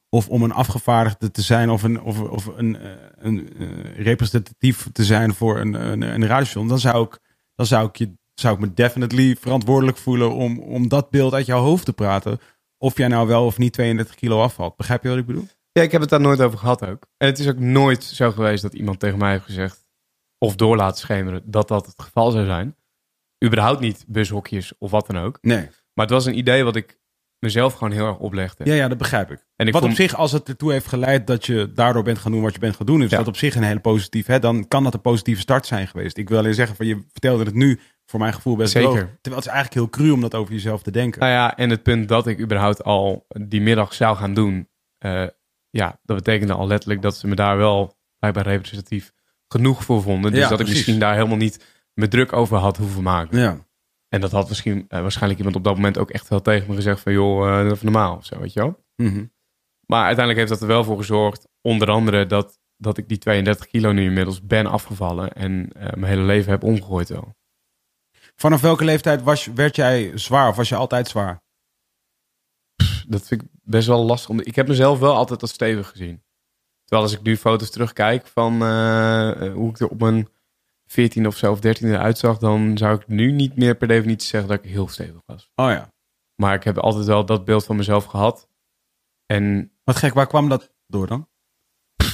Of 0.08 0.28
om 0.28 0.42
een 0.42 0.52
afgevaardigde 0.52 1.30
te 1.30 1.42
zijn 1.42 1.70
of 1.70 1.82
een, 1.82 2.00
of, 2.02 2.20
of 2.20 2.46
een, 2.46 2.78
een 3.18 3.48
representatief 3.96 4.88
te 4.92 5.04
zijn 5.04 5.34
voor 5.34 5.58
een, 5.60 5.74
een, 5.74 6.02
een 6.02 6.26
radiostation. 6.26 6.68
Dan 6.68 6.78
zou 6.78 7.04
ik, 7.06 7.18
dan 7.54 7.66
zou 7.66 7.88
ik, 7.88 7.96
je, 7.96 8.12
zou 8.34 8.54
ik 8.54 8.60
me 8.60 8.74
definitely 8.74 9.36
verantwoordelijk 9.40 9.96
voelen 9.98 10.34
om, 10.34 10.58
om 10.58 10.88
dat 10.88 11.10
beeld 11.10 11.32
uit 11.34 11.46
jouw 11.46 11.62
hoofd 11.62 11.84
te 11.84 11.92
praten. 11.92 12.38
Of 12.78 12.96
jij 12.96 13.08
nou 13.08 13.26
wel 13.26 13.44
of 13.46 13.58
niet 13.58 13.72
32 13.72 14.14
kilo 14.14 14.42
afvalt. 14.42 14.76
Begrijp 14.76 15.02
je 15.02 15.08
wat 15.08 15.18
ik 15.18 15.26
bedoel? 15.26 15.48
Ja, 15.76 15.82
ik 15.82 15.92
heb 15.92 16.00
het 16.00 16.10
daar 16.10 16.20
nooit 16.20 16.40
over 16.40 16.58
gehad 16.58 16.86
ook. 16.86 17.06
En 17.16 17.26
het 17.26 17.38
is 17.38 17.48
ook 17.48 17.58
nooit 17.58 18.04
zo 18.04 18.30
geweest 18.32 18.62
dat 18.62 18.74
iemand 18.74 19.00
tegen 19.00 19.18
mij 19.18 19.30
heeft 19.30 19.44
gezegd... 19.44 19.84
of 20.38 20.56
door 20.56 20.76
laten 20.76 20.98
schemeren 20.98 21.42
dat 21.44 21.68
dat 21.68 21.86
het 21.86 22.02
geval 22.02 22.30
zou 22.30 22.44
zijn. 22.44 22.76
Überhaupt 23.44 23.80
niet 23.80 24.04
bushokjes 24.08 24.72
of 24.78 24.90
wat 24.90 25.06
dan 25.06 25.18
ook. 25.18 25.38
Nee. 25.42 25.68
Maar 25.94 26.04
het 26.06 26.10
was 26.10 26.24
een 26.26 26.38
idee 26.38 26.64
wat 26.64 26.76
ik 26.76 26.98
mezelf 27.38 27.72
gewoon 27.74 27.92
heel 27.92 28.06
erg 28.06 28.18
oplegde. 28.18 28.64
Ja, 28.64 28.74
ja, 28.74 28.88
dat 28.88 28.98
begrijp 28.98 29.30
ik. 29.30 29.46
En 29.56 29.66
ik 29.66 29.72
wat 29.72 29.82
vond- 29.82 29.94
op 29.94 30.00
zich, 30.00 30.14
als 30.14 30.32
het 30.32 30.48
ertoe 30.48 30.72
heeft 30.72 30.86
geleid 30.86 31.26
dat 31.26 31.46
je 31.46 31.72
daardoor 31.72 32.02
bent 32.02 32.18
gaan 32.18 32.32
doen 32.32 32.42
wat 32.42 32.52
je 32.52 32.58
bent 32.58 32.76
gaan 32.76 32.86
doen, 32.86 33.02
is 33.02 33.10
Ja. 33.10 33.16
dat 33.16 33.26
op 33.28 33.36
zich 33.36 33.54
een 33.54 33.62
hele 33.62 33.80
positief. 33.80 34.26
Hè? 34.26 34.38
Dan 34.38 34.68
kan 34.68 34.84
dat 34.84 34.94
een 34.94 35.00
positieve 35.00 35.40
start 35.40 35.66
zijn 35.66 35.86
geweest. 35.88 36.16
Ik 36.16 36.28
wil 36.28 36.38
alleen 36.38 36.54
zeggen, 36.54 36.76
van 36.76 36.86
je 36.86 37.04
vertelde 37.12 37.44
het 37.44 37.54
nu 37.54 37.80
voor 38.06 38.20
mijn 38.20 38.34
gevoel 38.34 38.56
best 38.56 38.72
Zeker. 38.72 38.90
droog. 38.90 39.00
Terwijl 39.04 39.36
het 39.36 39.44
is 39.46 39.52
eigenlijk 39.52 39.74
heel 39.74 39.88
cru 39.90 40.10
om 40.10 40.20
dat 40.20 40.34
over 40.34 40.52
jezelf 40.52 40.82
te 40.82 40.90
denken. 40.90 41.20
Nou 41.20 41.32
ja, 41.32 41.56
en 41.56 41.70
het 41.70 41.82
punt 41.82 42.08
dat 42.08 42.26
ik 42.26 42.40
überhaupt 42.40 42.84
al 42.84 43.26
die 43.28 43.60
middag 43.60 43.94
zou 43.94 44.16
gaan 44.16 44.34
doen, 44.34 44.68
eh, 44.98 45.26
ja, 45.70 46.00
dat 46.02 46.16
betekende 46.16 46.52
al 46.52 46.66
letterlijk 46.66 47.02
dat 47.02 47.16
ze 47.16 47.26
me 47.26 47.34
daar 47.34 47.56
wel 47.56 47.96
blijkbaar 48.18 48.46
representatief 48.46 49.12
genoeg 49.48 49.84
voor 49.84 50.02
vonden. 50.02 50.30
Dus 50.30 50.40
Ja, 50.40 50.48
dat 50.48 50.60
ik 50.60 50.68
misschien 50.68 50.98
daar 50.98 51.14
helemaal 51.14 51.36
niet 51.36 51.64
me 51.94 52.08
druk 52.08 52.32
over 52.32 52.56
had 52.56 52.76
hoeven 52.76 53.02
maken. 53.02 53.38
Ja. 53.38 53.66
En 54.08 54.20
dat 54.20 54.30
had 54.30 54.48
misschien, 54.48 54.84
eh, 54.88 55.00
waarschijnlijk 55.00 55.38
iemand 55.38 55.56
op 55.56 55.64
dat 55.64 55.74
moment 55.74 55.98
ook 55.98 56.10
echt 56.10 56.28
wel 56.28 56.42
tegen 56.42 56.68
me 56.68 56.74
gezegd 56.74 57.00
van 57.00 57.12
joh, 57.12 57.48
eh, 57.48 57.56
dat 57.56 57.66
is 57.66 57.72
even 57.72 57.92
normaal 57.92 58.16
of 58.16 58.24
zo, 58.24 58.38
weet 58.38 58.52
je 58.52 58.60
wel. 58.60 58.84
Mhm. 58.96 59.24
Maar 59.86 60.04
uiteindelijk 60.04 60.38
heeft 60.38 60.50
dat 60.50 60.60
er 60.60 60.74
wel 60.74 60.84
voor 60.84 60.96
gezorgd, 60.96 61.48
onder 61.60 61.90
andere 61.90 62.26
dat, 62.26 62.58
dat 62.76 62.98
ik 62.98 63.08
die 63.08 63.18
32 63.18 63.66
kilo 63.66 63.92
nu 63.92 64.04
inmiddels 64.04 64.42
ben 64.42 64.66
afgevallen 64.66 65.32
en 65.32 65.70
eh, 65.72 65.82
mijn 65.82 66.12
hele 66.12 66.22
leven 66.22 66.50
heb 66.50 66.62
omgegooid 66.62 67.08
wel. 67.08 67.34
Vanaf 68.34 68.60
welke 68.60 68.84
leeftijd 68.84 69.22
was, 69.22 69.46
werd 69.46 69.76
jij 69.76 70.12
zwaar 70.14 70.48
of 70.48 70.56
was 70.56 70.68
je 70.68 70.76
altijd 70.76 71.08
zwaar? 71.08 71.42
Dat 73.06 73.26
vind 73.26 73.42
ik 73.42 73.48
best 73.62 73.86
wel 73.86 74.04
lastig. 74.04 74.30
Om, 74.30 74.40
ik 74.40 74.54
heb 74.54 74.68
mezelf 74.68 74.98
wel 74.98 75.14
altijd 75.14 75.42
als 75.42 75.52
stevig 75.52 75.88
gezien. 75.88 76.22
Terwijl 76.84 77.08
als 77.08 77.18
ik 77.18 77.22
nu 77.22 77.36
foto's 77.36 77.70
terugkijk 77.70 78.26
van 78.26 78.62
eh, 78.62 79.30
eh, 79.30 79.52
hoe 79.52 79.70
ik 79.70 79.80
er 79.80 79.88
op 79.88 80.00
mijn 80.00 80.28
14 80.86 81.26
of 81.26 81.36
zo 81.36 81.52
of 81.52 81.58
13e 81.58 81.86
uitzag, 81.86 82.38
dan 82.38 82.78
zou 82.78 82.96
ik 82.96 83.08
nu 83.08 83.32
niet 83.32 83.56
meer 83.56 83.76
per 83.76 83.88
definitie 83.88 84.28
zeggen 84.28 84.50
dat 84.50 84.64
ik 84.64 84.70
heel 84.70 84.88
stevig 84.88 85.20
was. 85.26 85.50
Oh 85.54 85.70
ja. 85.70 85.92
Maar 86.34 86.54
ik 86.54 86.64
heb 86.64 86.78
altijd 86.78 87.06
wel 87.06 87.24
dat 87.26 87.44
beeld 87.44 87.64
van 87.64 87.76
mezelf 87.76 88.04
gehad. 88.04 88.48
En 89.26 89.72
Wat 89.84 89.96
gek, 89.96 90.14
waar 90.14 90.26
kwam 90.26 90.48
dat 90.48 90.74
door 90.86 91.06
dan? 91.06 91.28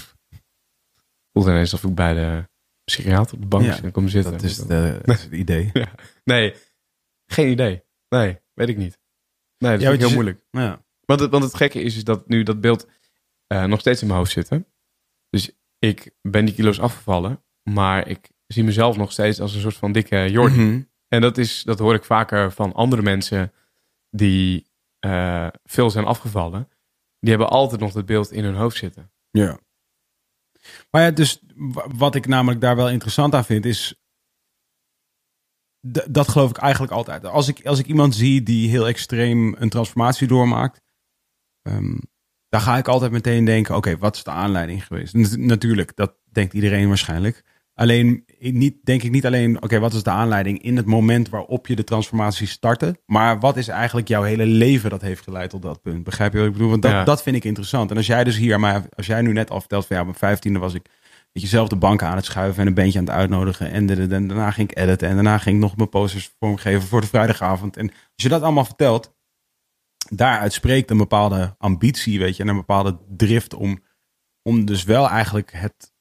voelde 1.32 1.50
ineens 1.50 1.72
alsof 1.72 1.90
ik 1.90 1.96
bij 1.96 2.14
de 2.14 2.48
psychiater 2.84 3.34
op 3.34 3.40
de 3.40 3.46
bank 3.46 3.64
Ja, 3.64 3.90
kom 3.90 4.08
zitten. 4.08 4.32
Dat 4.32 4.42
is, 4.42 4.56
de, 4.56 5.00
dat 5.02 5.16
is 5.16 5.22
het 5.22 5.32
idee. 5.32 5.72
Nee, 6.24 6.54
geen 7.26 7.50
idee. 7.50 7.84
Nee, 8.08 8.40
weet 8.54 8.68
ik 8.68 8.76
niet. 8.76 9.00
Nee, 9.62 9.72
dat 9.72 9.80
Ja, 9.80 9.88
want 9.88 9.98
heel 10.00 10.08
je- 10.08 10.14
moeilijk. 10.14 10.44
Ja. 10.50 10.84
Want 11.04 11.20
het, 11.20 11.30
want 11.30 11.44
het 11.44 11.54
gekke 11.54 11.82
is, 11.82 11.96
is 11.96 12.04
dat 12.04 12.28
nu 12.28 12.42
dat 12.42 12.60
beeld 12.60 12.86
eh, 13.46 13.64
nog 13.64 13.80
steeds 13.80 14.00
in 14.00 14.06
mijn 14.06 14.18
hoofd 14.18 14.32
zit. 14.32 14.48
hè. 14.48 14.58
Dus 15.30 15.50
ik 15.78 16.10
ben 16.22 16.44
die 16.44 16.54
kilo's 16.54 16.78
afgevallen, 16.80 17.44
maar 17.62 18.08
ik 18.08 18.30
zie 18.46 18.64
mezelf 18.64 18.96
nog 18.96 19.12
steeds 19.12 19.40
als 19.40 19.54
een 19.54 19.60
soort 19.60 19.76
van 19.76 19.92
dikke 19.92 20.30
Jordi. 20.30 20.60
Mhm. 20.60 20.80
En 21.08 21.20
dat, 21.20 21.38
is, 21.38 21.62
dat 21.62 21.78
hoor 21.78 21.94
ik 21.94 22.04
vaker 22.04 22.52
van 22.52 22.72
andere 22.74 23.02
mensen 23.02 23.52
die 24.10 24.70
eh, 24.98 25.48
veel 25.64 25.90
zijn 25.90 26.04
afgevallen. 26.04 26.68
Die 27.20 27.30
hebben 27.30 27.48
altijd 27.48 27.80
nog 27.80 27.92
dat 27.92 28.06
beeld 28.06 28.32
in 28.32 28.44
hun 28.44 28.54
hoofd 28.54 28.76
zitten. 28.76 29.12
Ja. 29.30 29.58
Maar 30.90 31.02
ja, 31.02 31.10
dus 31.10 31.42
wa- 31.54 31.86
wat 31.96 32.14
ik 32.14 32.26
namelijk 32.26 32.60
daar 32.60 32.76
wel 32.76 32.90
interessant 32.90 33.34
aan 33.34 33.44
vind, 33.44 33.64
is. 33.64 34.01
Dat 36.10 36.28
geloof 36.28 36.50
ik 36.50 36.56
eigenlijk 36.56 36.92
altijd. 36.92 37.24
Als 37.26 37.48
ik, 37.48 37.66
als 37.66 37.78
ik 37.78 37.86
iemand 37.86 38.14
zie 38.14 38.42
die 38.42 38.68
heel 38.68 38.86
extreem 38.88 39.54
een 39.58 39.68
transformatie 39.68 40.26
doormaakt, 40.26 40.80
ehm, 41.62 41.98
dan 42.48 42.60
ga 42.60 42.76
ik 42.78 42.88
altijd 42.88 43.12
meteen 43.12 43.44
denken: 43.44 43.76
oké, 43.76 43.98
wat 43.98 44.16
is 44.16 44.24
de 44.24 44.30
aanleiding 44.30 44.86
geweest? 44.86 45.14
Nat- 45.14 45.36
natuurlijk, 45.36 45.96
dat 45.96 46.14
denkt 46.32 46.52
iedereen 46.54 46.88
waarschijnlijk. 46.88 47.44
Alleen, 47.74 48.24
niet, 48.38 48.76
denk 48.84 49.02
ik 49.02 49.10
niet 49.10 49.26
alleen, 49.26 49.62
oké, 49.62 49.78
wat 49.78 49.92
is 49.94 50.02
de 50.02 50.10
aanleiding 50.10 50.62
in 50.62 50.76
het 50.76 50.86
moment 50.86 51.28
waarop 51.28 51.66
je 51.66 51.76
de 51.76 51.84
transformatie 51.84 52.46
startte, 52.46 52.96
maar 53.06 53.40
wat 53.40 53.56
is 53.56 53.68
eigenlijk 53.68 54.08
jouw 54.08 54.22
hele 54.22 54.46
leven 54.46 54.90
dat 54.90 55.00
heeft 55.00 55.22
geleid 55.22 55.50
tot 55.50 55.62
dat 55.62 55.82
punt? 55.82 56.04
Begrijp 56.04 56.32
je 56.32 56.38
wat 56.38 56.46
ik 56.46 56.52
bedoel? 56.52 56.68
Want 56.70 56.82
dat, 56.82 56.90
Ja. 56.90 57.04
dat 57.04 57.22
vind 57.22 57.36
ik 57.36 57.44
interessant. 57.44 57.90
En 57.90 57.96
als 57.96 58.06
jij 58.06 58.24
dus 58.24 58.36
hier, 58.36 58.60
maar 58.60 58.84
als 58.96 59.06
jij 59.06 59.22
nu 59.22 59.32
net 59.32 59.50
al 59.50 59.60
vertelt 59.60 59.86
van 59.86 59.96
ja, 59.96 60.02
mijn 60.04 60.14
vijftiende 60.16 60.58
was 60.58 60.74
ik 60.74 60.86
weet 61.32 61.42
je, 61.42 61.48
zelf 61.48 61.68
de 61.68 61.76
banken 61.76 62.06
aan 62.06 62.16
het 62.16 62.24
schuiven 62.24 62.60
en 62.60 62.66
een 62.66 62.74
bandje 62.74 62.98
aan 62.98 63.04
het 63.04 63.14
uitnodigen. 63.14 63.70
En, 63.70 63.86
de- 63.86 63.94
de- 63.94 64.06
de- 64.06 64.26
daarna 64.26 64.50
ging 64.50 64.70
ik 64.70 64.78
editen 64.78 65.08
en 65.08 65.14
daarna 65.14 65.38
ging 65.38 65.56
ik 65.56 65.62
nog 65.62 65.76
mijn 65.76 65.88
posters 65.88 66.34
vormgeven 66.38 66.82
voor 66.88 67.00
de 67.00 67.06
vrijdagavond. 67.06 67.76
En 67.76 67.88
als 67.90 67.98
je 68.14 68.28
dat 68.28 68.42
allemaal 68.42 68.64
vertelt, 68.64 69.14
daaruit 70.10 70.52
spreekt 70.52 70.90
een 70.90 70.96
bepaalde 70.96 71.54
ambitie, 71.58 72.18
weet 72.18 72.36
je, 72.36 72.42
en 72.42 72.48
een 72.48 72.56
bepaalde 72.56 72.98
drift 73.08 73.54
om, 73.54 73.82
om 74.42 74.64
dus 74.64 74.84
wel 74.84 75.08
eigenlijk 75.08 75.52
het 75.52 75.92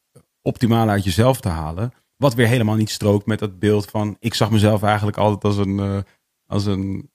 optimale 0.41 0.91
uit 0.91 1.03
jezelf 1.03 1.41
te 1.41 1.49
halen. 1.49 1.93
Wat 2.17 2.33
weer 2.33 2.47
helemaal 2.47 2.75
niet 2.75 2.89
strookt 2.89 3.25
met 3.25 3.39
dat 3.39 3.59
beeld 3.59 3.85
van, 3.85 4.15
ik 4.19 4.33
zag 4.33 4.51
mezelf 4.51 4.83
eigenlijk 4.83 5.17
altijd 5.17 5.43
als 5.43 5.57
een, 5.57 5.79
eh, 5.79 5.99
als 6.45 6.65
een, 6.65 7.11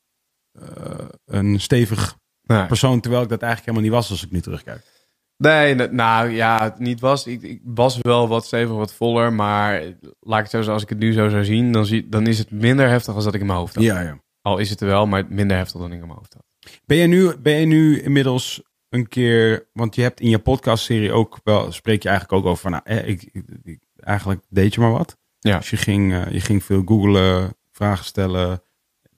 eh, 0.53 1.09
een 1.25 1.61
stevig 1.61 2.19
Nou, 2.43 2.67
persoon, 2.67 3.01
terwijl 3.01 3.23
ik 3.23 3.29
dat 3.29 3.43
eigenlijk 3.43 3.71
helemaal 3.77 3.91
niet 3.97 4.01
was 4.03 4.11
als 4.11 4.25
ik 4.25 4.31
nu 4.33 4.41
terugkijk. 4.41 4.85
Nee, 5.37 5.75
nou 5.75 6.31
ja, 6.31 6.63
het 6.63 6.79
niet 6.79 7.01
was. 7.01 7.27
Ik, 7.27 7.43
ik 7.43 7.61
was 7.65 7.99
wel 8.01 8.29
wat 8.29 8.47
stevig, 8.47 8.75
wat 8.75 8.93
voller. 8.95 9.33
Maar 9.33 9.81
laat 10.21 10.37
ik 10.39 10.43
het 10.43 10.51
zo 10.51 10.57
zeggen, 10.57 10.73
als 10.73 10.83
ik 10.83 10.89
het 10.89 10.99
nu 10.99 11.13
zo 11.13 11.29
zou 11.29 11.45
zien, 11.45 11.73
dan, 11.73 11.87
zie, 11.87 12.09
dan 12.09 12.27
is 12.27 12.39
het 12.39 12.51
minder 12.51 12.89
heftig 12.89 13.15
als 13.15 13.25
dat 13.25 13.35
ik 13.35 13.41
in 13.41 13.47
mijn 13.47 13.59
hoofd 13.59 13.75
had. 13.75 13.85
Ja, 13.85 14.01
ja. 14.01 14.21
Al 14.43 14.59
is 14.59 14.71
het 14.71 14.81
er 14.81 14.87
wel, 14.87 15.07
maar 15.07 15.25
minder 15.29 15.57
heftig 15.57 15.81
dan 15.81 15.93
ik 15.93 16.01
in 16.01 16.07
mijn 16.07 16.19
hoofd 16.19 16.35
had. 16.35 16.45
Ben 16.87 16.97
je 16.97 17.07
nu, 17.07 17.37
ben 17.37 17.55
je 17.61 17.67
nu 17.67 18.01
inmiddels 18.01 18.63
een 18.89 19.09
keer, 19.09 19.69
want 19.73 19.95
je 19.95 20.03
hebt 20.03 20.21
in 20.21 20.29
je 20.29 20.39
podcastserie 20.39 21.13
ook 21.13 21.41
wel, 21.45 21.73
spreek 21.73 22.03
je 22.03 22.09
eigenlijk 22.09 22.39
ook 22.39 22.51
over 22.51 22.63
van, 22.63 22.71
nou, 22.71 22.83
eh, 22.85 23.09
ik, 23.09 23.29
ik- 23.33 23.45
ik- 23.63 23.83
eigenlijk 23.97 24.41
deed 24.49 24.75
je 24.75 24.81
maar 24.81 24.93
wat. 24.93 25.17
Ja. 25.39 25.59
Dus 25.59 25.71
je 25.71 25.77
ging, 25.77 26.13
eh, 26.13 26.31
je 26.33 26.41
ging 26.41 26.65
veel 26.65 26.83
googlen, 26.85 27.57
vragen 27.73 28.05
stellen. 28.05 28.63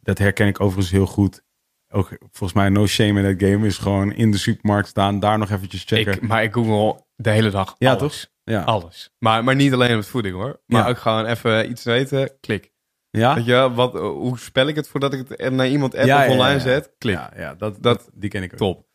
Dat 0.02 0.18
herken 0.18 0.46
ik 0.46 0.60
overigens 0.60 0.92
heel 0.92 1.06
goed. 1.06 1.42
Ook 1.90 2.08
volgens 2.20 2.52
mij 2.52 2.68
no 2.68 2.86
shame 2.86 3.22
in 3.22 3.36
that 3.38 3.48
game 3.48 3.66
is 3.66 3.78
gewoon 3.78 4.12
in 4.12 4.30
de 4.30 4.38
supermarkt 4.38 4.88
staan, 4.88 5.20
daar 5.20 5.38
nog 5.38 5.50
eventjes 5.50 5.84
checken. 5.84 6.12
Ik, 6.12 6.20
maar 6.20 6.42
ik 6.42 6.52
google 6.52 7.04
de 7.16 7.30
hele 7.30 7.50
dag 7.50 7.74
Ja, 7.78 7.92
alles. 7.94 8.32
ja. 8.44 8.62
Alles. 8.62 9.10
Maar, 9.18 9.44
maar 9.44 9.54
niet 9.54 9.72
alleen 9.72 9.96
met 9.96 10.06
voeding 10.06 10.34
hoor. 10.34 10.62
Maar 10.66 10.82
Ja. 10.82 10.88
ook 10.88 10.98
gewoon 10.98 11.26
even 11.26 11.70
iets 11.70 11.84
weten, 11.84 12.30
klik. 12.40 12.72
Ja? 13.10 13.34
Weet 13.34 13.44
je, 13.44 13.72
wat, 13.74 13.92
hoe 13.92 14.38
spel 14.38 14.66
ik 14.66 14.76
het 14.76 14.88
voordat 14.88 15.12
ik 15.12 15.28
het 15.28 15.52
naar 15.52 15.68
iemand 15.68 15.94
app 15.94 16.06
Ja, 16.06 16.24
of 16.26 16.30
online 16.32 16.60
zet? 16.60 16.94
Klik. 16.98 17.14
Ja, 17.14 17.32
ja 17.36 17.54
dat, 17.54 17.82
Dat- 17.82 18.10
die 18.14 18.30
ken 18.30 18.42
ik 18.42 18.52
ook. 18.52 18.58
Top. 18.58 18.86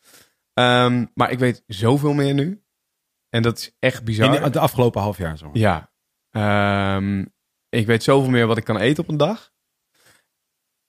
Ehm, 0.54 1.06
maar 1.14 1.32
ik 1.32 1.40
weet 1.40 1.64
zoveel 1.68 2.14
meer 2.14 2.34
nu. 2.34 2.64
En 3.30 3.42
dat 3.42 3.58
is 3.58 3.76
echt 3.80 4.04
bizar. 4.04 4.36
In 4.36 4.44
de, 4.44 4.50
de 4.50 4.60
afgelopen 4.60 5.02
half 5.02 5.18
jaar 5.18 5.38
zo. 5.38 5.50
Ja. 5.54 5.92
Ehm, 6.30 7.26
ik 7.70 7.86
weet 7.86 8.04
zoveel 8.04 8.30
meer 8.32 8.48
wat 8.48 8.58
ik 8.58 8.64
kan 8.64 8.78
eten 8.78 9.04
op 9.04 9.10
een 9.10 9.18
dag. 9.18 9.52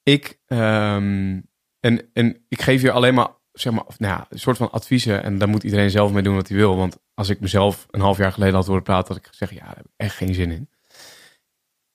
Ik, 0.03 0.40
ehm, 0.47 1.40
en, 1.85 2.11
en 2.12 2.44
ik 2.49 2.62
geef 2.62 2.83
je 2.83 2.90
alleen 2.90 3.14
maar, 3.14 3.29
zeg 3.53 3.73
maar, 3.73 3.85
nou 3.99 4.12
ja, 4.12 4.27
een 4.29 4.38
soort 4.38 4.57
van 4.57 4.70
adviezen. 4.70 5.23
En 5.23 5.38
daar 5.38 5.49
moet 5.49 5.62
iedereen 5.62 5.90
zelf 5.90 6.12
mee 6.12 6.23
doen 6.23 6.35
wat 6.35 6.49
hij 6.49 6.57
wil. 6.57 6.77
Want 6.77 6.99
als 7.14 7.29
ik 7.29 7.40
mezelf 7.40 7.87
een 7.90 8.01
half 8.01 8.18
jaar 8.18 8.33
geleden 8.33 8.55
had 8.55 8.66
horen 8.66 8.83
praten, 8.83 9.14
had 9.14 9.25
ik 9.25 9.31
gezegd, 9.31 9.53
ja, 9.53 9.59
daar 9.59 9.77
heb 9.77 9.85
ik 9.85 9.92
echt 9.97 10.16
geen 10.16 10.35
zin 10.35 10.51
in. 10.51 10.68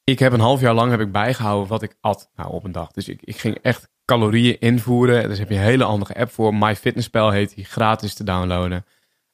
Ik 0.04 0.19
heb 0.19 0.34
een 0.34 0.39
half 0.39 0.62
jaar 0.62 0.73
lang 0.73 0.91
heb 0.91 0.99
ik 0.99 1.12
bijgehouden 1.12 1.67
wat 1.67 1.82
ik 1.82 1.95
at 2.02 2.30
nou, 2.36 2.52
op 2.52 2.63
een 2.63 2.71
dag. 2.71 2.91
Dus 2.91 3.08
ik, 3.08 3.21
ik 3.23 3.38
ging 3.38 3.58
echt 3.62 3.89
calorieën 4.06 4.60
invoeren. 4.60 5.30
Dus 5.30 5.39
heb 5.39 5.49
je 5.49 5.56
een 5.56 5.62
hele 5.62 5.84
andere 5.84 6.15
app 6.15 6.32
voor. 6.32 6.56
MyFitnessPal 6.56 7.32
heet 7.32 7.56
die, 7.56 7.65
gratis 7.65 8.13
te 8.13 8.23
downloaden. 8.23 8.86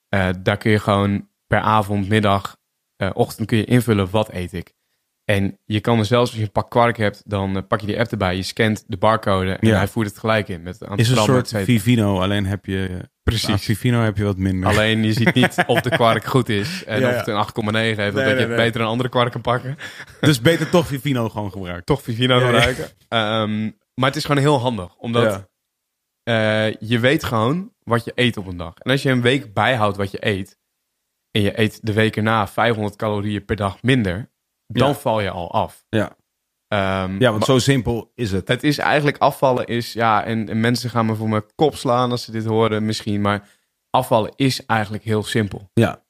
Eh, 0.10 0.30
daar 0.42 0.58
kun 0.58 0.72
je 0.72 0.80
gewoon 0.80 1.30
per 1.48 1.60
avond, 1.60 2.10
middag, 2.10 2.58
eh, 2.96 3.10
ochtend 3.14 3.48
kun 3.48 3.58
je 3.58 3.66
invullen 3.66 4.10
wat 4.10 4.32
eet 4.32 4.54
ik. 4.54 4.75
En 5.26 5.60
je 5.66 5.80
kan 5.80 6.00
er 6.00 6.06
zelfs 6.06 6.30
als 6.30 6.40
je 6.40 6.46
een 6.46 6.52
pak 6.52 6.70
kwark 6.70 6.98
hebt, 6.98 7.22
dan 7.26 7.56
eh, 7.58 7.64
pak 7.68 7.80
je 7.80 7.88
die 7.88 8.00
app 8.00 8.12
erbij. 8.12 8.36
Je 8.36 8.44
scant 8.44 8.84
de 8.88 8.98
barcode 8.98 9.52
en 9.52 9.68
Ja. 9.68 9.78
hij 9.78 9.88
voert 9.88 10.08
het 10.08 10.18
gelijk 10.18 10.48
in. 10.48 10.62
Met 10.64 10.82
Is 10.96 11.10
een 11.10 11.18
soort. 11.18 11.52
Vivino, 11.56 12.22
alleen 12.22 12.46
heb 12.46 12.66
je... 12.66 13.10
Precies. 13.24 13.50
aan 13.50 13.60
Vivino 13.60 14.00
heb 14.02 14.18
je 14.18 14.24
wat 14.24 14.38
minder. 14.38 14.70
Alleen 14.70 15.04
je 15.04 15.14
ziet 15.14 15.34
niet 15.34 15.64
of 15.68 15.82
de 15.82 15.90
kwark 15.90 16.24
goed 16.24 16.50
is. 16.50 16.84
En 16.86 17.00
Ja, 17.00 17.10
of 17.10 17.16
het 17.16 17.28
een 17.28 17.36
8,9 17.36 17.76
heeft. 17.76 18.00
Of 18.00 18.22
Nee, 18.24 18.30
dat 18.30 18.40
je 18.40 18.48
nee, 18.48 18.56
beter 18.56 18.82
een 18.82 18.88
andere 18.88 19.10
kwark 19.10 19.32
kan 19.32 19.42
pakken. 19.42 19.78
Dus 20.20 20.42
beter 20.42 20.70
toch 20.70 20.88
Vivino 20.88 21.30
gewoon 21.30 21.52
gebruiken. 21.52 21.86
Toch 21.86 22.02
Vivino 22.02 22.40
gebruiken. 22.40 22.86
Ehm, 23.10 23.64
maar 23.94 24.08
het 24.08 24.16
is 24.16 24.26
gewoon 24.26 24.42
heel 24.42 24.60
handig. 24.60 24.96
Omdat 24.96 25.50
eh, 26.24 26.74
je 26.74 27.00
weet 27.00 27.24
gewoon 27.24 27.72
wat 27.84 28.04
je 28.06 28.12
eet 28.16 28.38
op 28.38 28.48
een 28.48 28.58
dag. 28.58 28.74
En 28.78 28.92
als 28.92 29.02
je 29.04 29.10
een 29.10 29.22
week 29.22 29.54
bijhoudt 29.54 29.98
wat 29.98 30.12
je 30.12 30.26
eet. 30.26 30.58
En 31.32 31.42
je 31.42 31.60
eet 31.60 31.80
de 31.82 31.94
week 31.94 32.16
erna 32.16 32.48
500 32.48 32.96
calorieën 32.96 33.46
per 33.46 33.56
dag 33.56 33.82
minder. 33.84 34.30
Dan 34.68 34.88
Ja. 34.88 34.94
val 34.94 35.20
je 35.22 35.30
al 35.30 35.52
af. 35.52 35.86
Ja. 35.90 36.16
Ehm, 36.68 37.20
Ja, 37.20 37.32
want 37.32 37.46
zo 37.46 37.60
simpel 37.60 38.12
is 38.16 38.32
het. 38.32 38.48
Het 38.48 38.64
is 38.64 38.78
eigenlijk 38.78 39.18
afvallen 39.18 39.66
is, 39.66 39.94
ja, 39.94 40.24
en, 40.24 40.50
en 40.50 40.60
mensen 40.60 40.90
gaan 40.90 41.06
me 41.06 41.16
voor 41.16 41.30
mijn 41.30 41.46
kop 41.56 41.76
slaan 41.76 42.12
als 42.12 42.24
ze 42.24 42.32
dit 42.32 42.46
horen 42.46 42.86
misschien, 42.86 43.22
maar 43.22 43.48
afvallen 43.90 44.32
is 44.36 44.66
eigenlijk 44.66 45.04
heel 45.04 45.24
simpel. 45.24 45.70
Ja. 45.74 46.04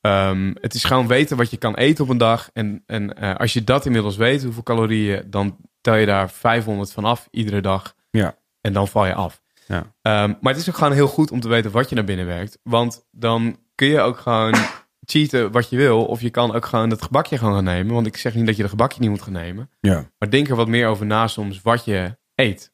Ehm, 0.00 0.52
het 0.60 0.74
is 0.74 0.84
gewoon 0.84 1.06
weten 1.06 1.36
wat 1.36 1.50
je 1.50 1.56
kan 1.56 1.74
eten 1.74 2.04
op 2.04 2.10
een 2.10 2.18
dag 2.18 2.50
en, 2.52 2.82
en 2.86 3.16
eh, 3.16 3.34
als 3.36 3.52
je 3.52 3.64
dat 3.64 3.86
inmiddels 3.86 4.16
weet, 4.16 4.42
hoeveel 4.44 4.62
calorieën, 4.62 5.22
dan 5.30 5.56
tel 5.80 5.94
je 5.94 6.06
daar 6.06 6.30
500 6.30 6.92
vanaf 6.92 7.28
iedere 7.30 7.60
dag 7.60 7.94
Ja. 8.10 8.34
en 8.60 8.72
dan 8.72 8.88
val 8.88 9.06
je 9.06 9.14
af. 9.14 9.40
Ja. 9.66 9.94
Ehm, 10.02 10.34
maar 10.40 10.52
het 10.52 10.62
is 10.62 10.68
ook 10.68 10.76
gewoon 10.76 10.92
heel 10.92 11.06
goed 11.08 11.30
om 11.30 11.40
te 11.40 11.48
weten 11.48 11.70
wat 11.70 11.88
je 11.88 11.94
naar 11.94 12.04
binnen 12.04 12.26
werkt, 12.26 12.58
want 12.62 13.06
dan 13.10 13.56
kun 13.74 13.88
je 13.88 14.00
ook 14.00 14.18
gewoon 14.18 14.54
cheaten 15.10 15.50
wat 15.52 15.70
je 15.70 15.76
wil, 15.76 16.04
of 16.04 16.20
je 16.20 16.30
kan 16.30 16.54
ook 16.54 16.64
gewoon 16.66 16.90
het 16.90 17.02
gebakje 17.02 17.38
gewoon 17.38 17.54
gaan 17.54 17.64
nemen, 17.64 17.94
want 17.94 18.06
ik 18.06 18.16
zeg 18.16 18.34
niet 18.34 18.46
dat 18.46 18.56
je 18.56 18.62
de 18.62 18.68
gebakje 18.68 19.00
niet 19.00 19.10
moet 19.10 19.22
gaan 19.22 19.32
nemen. 19.32 19.70
Ja. 19.80 20.10
Maar 20.18 20.30
denk 20.30 20.48
er 20.48 20.56
wat 20.56 20.68
meer 20.68 20.86
over 20.88 21.06
na 21.06 21.26
soms 21.26 21.60
wat 21.62 21.84
je 21.84 22.18
eet. 22.34 22.72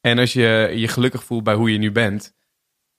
En 0.00 0.18
als 0.18 0.32
je 0.32 0.72
je 0.74 0.88
gelukkig 0.88 1.24
voelt 1.24 1.44
bij 1.44 1.54
hoe 1.54 1.72
je 1.72 1.78
nu 1.78 1.92
bent, 1.92 2.34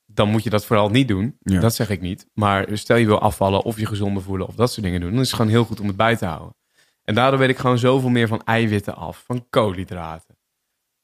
dan 0.06 0.30
moet 0.30 0.44
je 0.44 0.50
dat 0.50 0.66
vooral 0.66 0.90
niet 0.90 1.08
doen. 1.08 1.38
Ja. 1.40 1.60
Dat 1.60 1.76
zeg 1.76 1.90
ik 1.90 2.02
niet. 2.02 2.28
Maar 2.34 2.68
stel 2.74 2.98
je 2.98 3.06
wil 3.06 3.20
afvallen 3.20 3.64
of 3.64 3.80
je 3.80 3.86
gezonder 3.86 4.24
voelen 4.24 4.48
of 4.48 4.56
dat 4.56 4.72
soort 4.72 4.86
dingen 4.86 5.02
doen, 5.02 5.12
dan 5.12 5.20
is 5.20 5.28
het 5.28 5.36
gewoon 5.36 5.52
heel 5.52 5.64
goed 5.66 5.80
om 5.80 5.88
het 5.88 5.96
bij 5.98 6.16
te 6.16 6.26
houden. 6.26 6.56
En 7.04 7.16
daardoor 7.16 7.40
weet 7.40 7.50
ik 7.50 7.58
gewoon 7.58 7.78
zoveel 7.78 8.10
meer 8.10 8.28
van 8.28 8.42
eiwitten 8.44 8.96
af, 8.96 9.24
van 9.26 9.46
koolhydraten. 9.50 10.38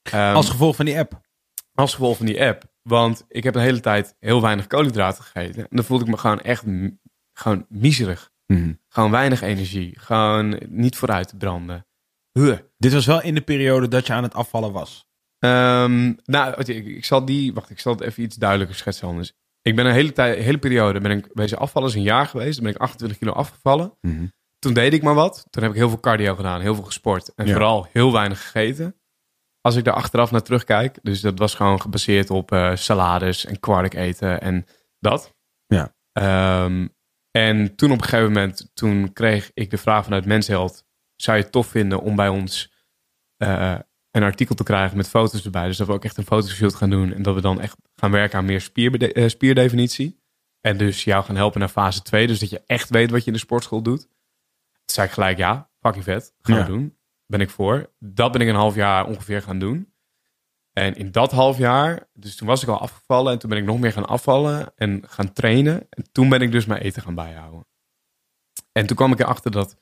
Ehm, 0.01 0.35
Als 0.35 0.49
gevolg 0.49 0.75
van 0.75 0.85
die 0.85 0.97
app. 0.99 1.21
als 1.73 1.93
gevolg 1.93 2.17
van 2.17 2.25
die 2.25 2.43
app. 2.43 2.63
Want 2.81 3.25
ik 3.27 3.43
heb 3.43 3.53
de 3.53 3.59
hele 3.59 3.79
tijd 3.79 4.15
heel 4.19 4.41
weinig 4.41 4.67
koolhydraten 4.67 5.23
gegeten. 5.23 5.61
En 5.61 5.67
dan 5.75 5.83
voelde 5.85 6.03
ik 6.03 6.09
me 6.09 6.17
gewoon 6.17 6.41
echt 6.41 6.63
gewoon 7.43 7.65
miserig. 7.69 8.31
Gewoon 8.89 9.11
weinig 9.11 9.41
energie. 9.41 9.99
Gewoon 9.99 10.59
niet 10.69 10.95
vooruit 10.97 11.37
branden. 11.37 11.85
Huh. 12.31 12.57
Dit 12.77 12.93
was 12.93 13.05
wel 13.05 13.21
in 13.21 13.35
de 13.35 13.41
periode 13.41 13.87
dat 13.87 14.07
je 14.07 14.13
aan 14.13 14.23
het 14.23 14.33
afvallen 14.33 14.71
was. 14.71 15.07
Ehm, 15.39 16.13
nou, 16.25 16.61
ik, 16.63 16.85
ik 16.85 17.05
zal 17.05 17.25
die, 17.25 17.53
wacht, 17.53 17.69
ik 17.69 17.79
zal 17.79 17.91
het 17.93 18.01
even 18.01 18.23
iets 18.23 18.35
duidelijker 18.35 18.75
schetsen 18.77 19.07
anders. 19.07 19.33
Ik 19.61 19.75
ben 19.75 19.85
een 19.85 19.93
hele, 19.93 20.11
tijd, 20.11 20.43
hele 20.43 20.57
periode 20.57 20.99
ben 20.99 21.11
ik 21.17 21.33
bezig 21.33 21.57
afvallen, 21.59 21.89
is 21.89 21.95
een 21.95 22.01
jaar 22.01 22.25
geweest. 22.25 22.55
Toen 22.55 22.63
ben 22.63 22.73
ik 22.73 22.79
28 22.81 23.17
kilo 23.17 23.31
afgevallen. 23.31 23.93
Toen 24.59 24.73
deed 24.73 24.93
ik 24.93 25.03
maar 25.03 25.13
wat. 25.13 25.45
Toen 25.49 25.61
heb 25.63 25.71
ik 25.71 25.77
heel 25.77 25.89
veel 25.89 25.99
cardio 25.99 26.35
gedaan, 26.35 26.61
heel 26.61 26.75
veel 26.75 26.83
gesport. 26.83 27.33
En 27.35 27.45
Ja. 27.45 27.51
vooral 27.51 27.87
heel 27.91 28.11
weinig 28.11 28.41
gegeten. 28.43 28.95
Als 29.61 29.75
ik 29.75 29.83
daar 29.83 29.93
achteraf 29.93 30.31
naar 30.31 30.41
terugkijk. 30.43 30.99
Dus 31.01 31.21
dat 31.21 31.39
was 31.39 31.55
gewoon 31.55 31.81
gebaseerd 31.81 32.29
op 32.29 32.51
eh, 32.51 32.75
salades 32.75 33.45
en 33.45 33.59
kwark 33.59 33.93
eten 33.93 34.41
en 34.41 34.65
dat. 34.99 35.33
Ja. 35.67 35.93
Ehm, 36.11 36.87
en 37.37 37.75
toen 37.75 37.91
op 37.91 37.97
een 37.97 38.03
gegeven 38.03 38.31
moment, 38.31 38.71
toen 38.73 39.13
kreeg 39.13 39.51
ik 39.53 39.69
de 39.69 39.77
vraag 39.77 40.03
vanuit 40.03 40.25
Mensheld. 40.25 40.85
Zou 41.15 41.37
je 41.37 41.43
het 41.43 41.51
tof 41.51 41.67
vinden 41.67 42.01
om 42.01 42.15
bij 42.15 42.27
ons 42.27 42.73
eh, 43.37 43.75
een 44.11 44.23
artikel 44.23 44.55
te 44.55 44.63
krijgen 44.63 44.97
met 44.97 45.09
foto's 45.09 45.45
erbij? 45.45 45.67
Dus 45.67 45.77
dat 45.77 45.87
we 45.87 45.93
ook 45.93 46.03
echt 46.03 46.17
een 46.17 46.23
fotoshoot 46.25 46.75
gaan 46.75 46.89
doen. 46.89 47.13
En 47.13 47.21
dat 47.21 47.35
we 47.35 47.41
dan 47.41 47.61
echt 47.61 47.75
gaan 47.95 48.11
werken 48.11 48.37
aan 48.37 48.45
meer 48.45 48.61
spierbede- 48.61 49.13
eh, 49.13 49.27
spierdefinitie. 49.29 50.21
En 50.61 50.77
dus 50.77 51.03
jou 51.03 51.23
gaan 51.23 51.35
helpen 51.35 51.59
naar 51.59 51.69
fase 51.69 52.01
2. 52.01 52.27
Dus 52.27 52.39
dat 52.39 52.49
je 52.49 52.61
echt 52.65 52.89
weet 52.89 53.11
wat 53.11 53.19
je 53.21 53.27
in 53.27 53.33
de 53.33 53.39
sportschool 53.39 53.81
doet. 53.83 53.99
Toen 54.01 54.95
zei 54.95 55.07
ik 55.07 55.13
gelijk, 55.13 55.37
ja, 55.37 55.69
fucking 55.79 56.03
vet. 56.03 56.33
Gaan 56.41 56.55
Ja. 56.57 56.65
we 56.65 56.71
doen. 56.71 56.97
Ben 57.27 57.41
ik 57.41 57.49
voor. 57.49 57.93
Dat 57.99 58.31
ben 58.31 58.41
ik 58.41 58.47
een 58.47 58.55
half 58.55 58.75
jaar 58.75 59.05
ongeveer 59.05 59.41
gaan 59.41 59.59
doen. 59.59 59.92
En 60.73 60.95
in 60.95 61.11
dat 61.11 61.31
half 61.31 61.57
jaar, 61.57 62.09
dus 62.13 62.35
toen 62.35 62.47
was 62.47 62.63
ik 62.63 62.69
al 62.69 62.79
afgevallen. 62.79 63.31
En 63.31 63.39
toen 63.39 63.49
ben 63.49 63.59
ik 63.59 63.65
nog 63.65 63.79
meer 63.79 63.91
gaan 63.91 64.07
afvallen 64.07 64.73
en 64.75 65.03
gaan 65.07 65.33
trainen. 65.33 65.87
En 65.89 66.11
toen 66.11 66.29
ben 66.29 66.41
ik 66.41 66.51
dus 66.51 66.65
mijn 66.65 66.81
eten 66.81 67.01
gaan 67.01 67.15
bijhouden. 67.15 67.65
En 68.71 68.87
toen 68.87 68.95
kwam 68.95 69.11
ik 69.11 69.19
erachter 69.19 69.51
dat 69.51 69.77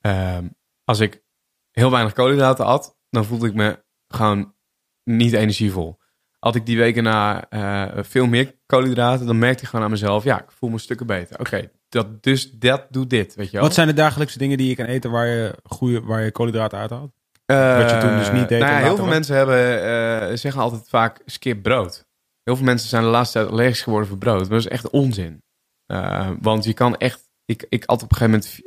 ehm, 0.00 0.48
als 0.84 1.00
ik 1.00 1.22
heel 1.70 1.90
weinig 1.90 2.12
koolhydraten 2.12 2.64
at, 2.64 2.98
dan 3.10 3.24
voelde 3.24 3.46
ik 3.46 3.54
me 3.54 3.84
gewoon 4.08 4.54
niet 5.04 5.32
energievol. 5.32 5.98
Had 6.38 6.54
ik 6.54 6.66
die 6.66 6.78
weken 6.78 7.02
na 7.02 7.48
eh, 7.48 8.04
veel 8.04 8.26
meer 8.26 8.58
koolhydraten, 8.66 9.26
dan 9.26 9.38
merkte 9.38 9.62
ik 9.62 9.68
gewoon 9.68 9.84
aan 9.84 9.90
mezelf, 9.90 10.24
ja, 10.24 10.42
ik 10.42 10.50
voel 10.50 10.70
me 10.70 10.78
stukken 10.78 11.06
beter. 11.06 11.40
Oké, 11.40 11.70
dat, 11.88 12.22
dus 12.22 12.50
dat 12.50 12.86
doet 12.90 13.10
dit, 13.10 13.34
weet 13.34 13.46
je 13.46 13.52
wel. 13.52 13.62
Wat 13.62 13.74
zijn 13.74 13.86
de 13.86 13.92
dagelijkse 13.92 14.38
dingen 14.38 14.58
die 14.58 14.68
je 14.68 14.74
kan 14.74 14.84
eten 14.86 15.10
waar 15.10 15.26
je, 15.26 15.54
goede, 15.62 16.00
waar 16.00 16.24
je 16.24 16.30
koolhydraten 16.30 16.78
uit 16.78 16.90
haalt? 16.90 17.19
Eh, 17.50 17.76
wat 17.76 17.90
je 17.90 17.98
toen 17.98 18.16
dus 18.18 18.30
niet 18.30 18.48
deed 18.48 18.60
Nou 18.60 18.72
ja, 18.72 18.78
heel 18.78 18.96
veel 18.96 19.06
mensen 19.06 19.36
hebben, 19.36 19.82
eh, 19.82 20.36
zeggen 20.36 20.62
altijd 20.62 20.88
vaak 20.88 21.22
skip 21.26 21.62
brood. 21.62 22.06
Heel 22.42 22.56
veel 22.56 22.64
mensen 22.64 22.88
zijn 22.88 23.02
de 23.02 23.08
laatste 23.08 23.38
tijd 23.38 23.50
allergisch 23.50 23.82
geworden 23.82 24.08
voor 24.08 24.18
brood. 24.18 24.40
Maar 24.40 24.48
dat 24.48 24.58
is 24.58 24.66
echt 24.68 24.90
onzin. 24.90 25.42
Eh, 25.86 26.30
want 26.40 26.64
je 26.64 26.72
kan 26.72 26.96
echt... 26.96 27.28
Ik, 27.44 27.66
ik 27.68 27.84
at 27.84 28.02
op 28.02 28.10
een 28.12 28.16
gegeven 28.16 28.42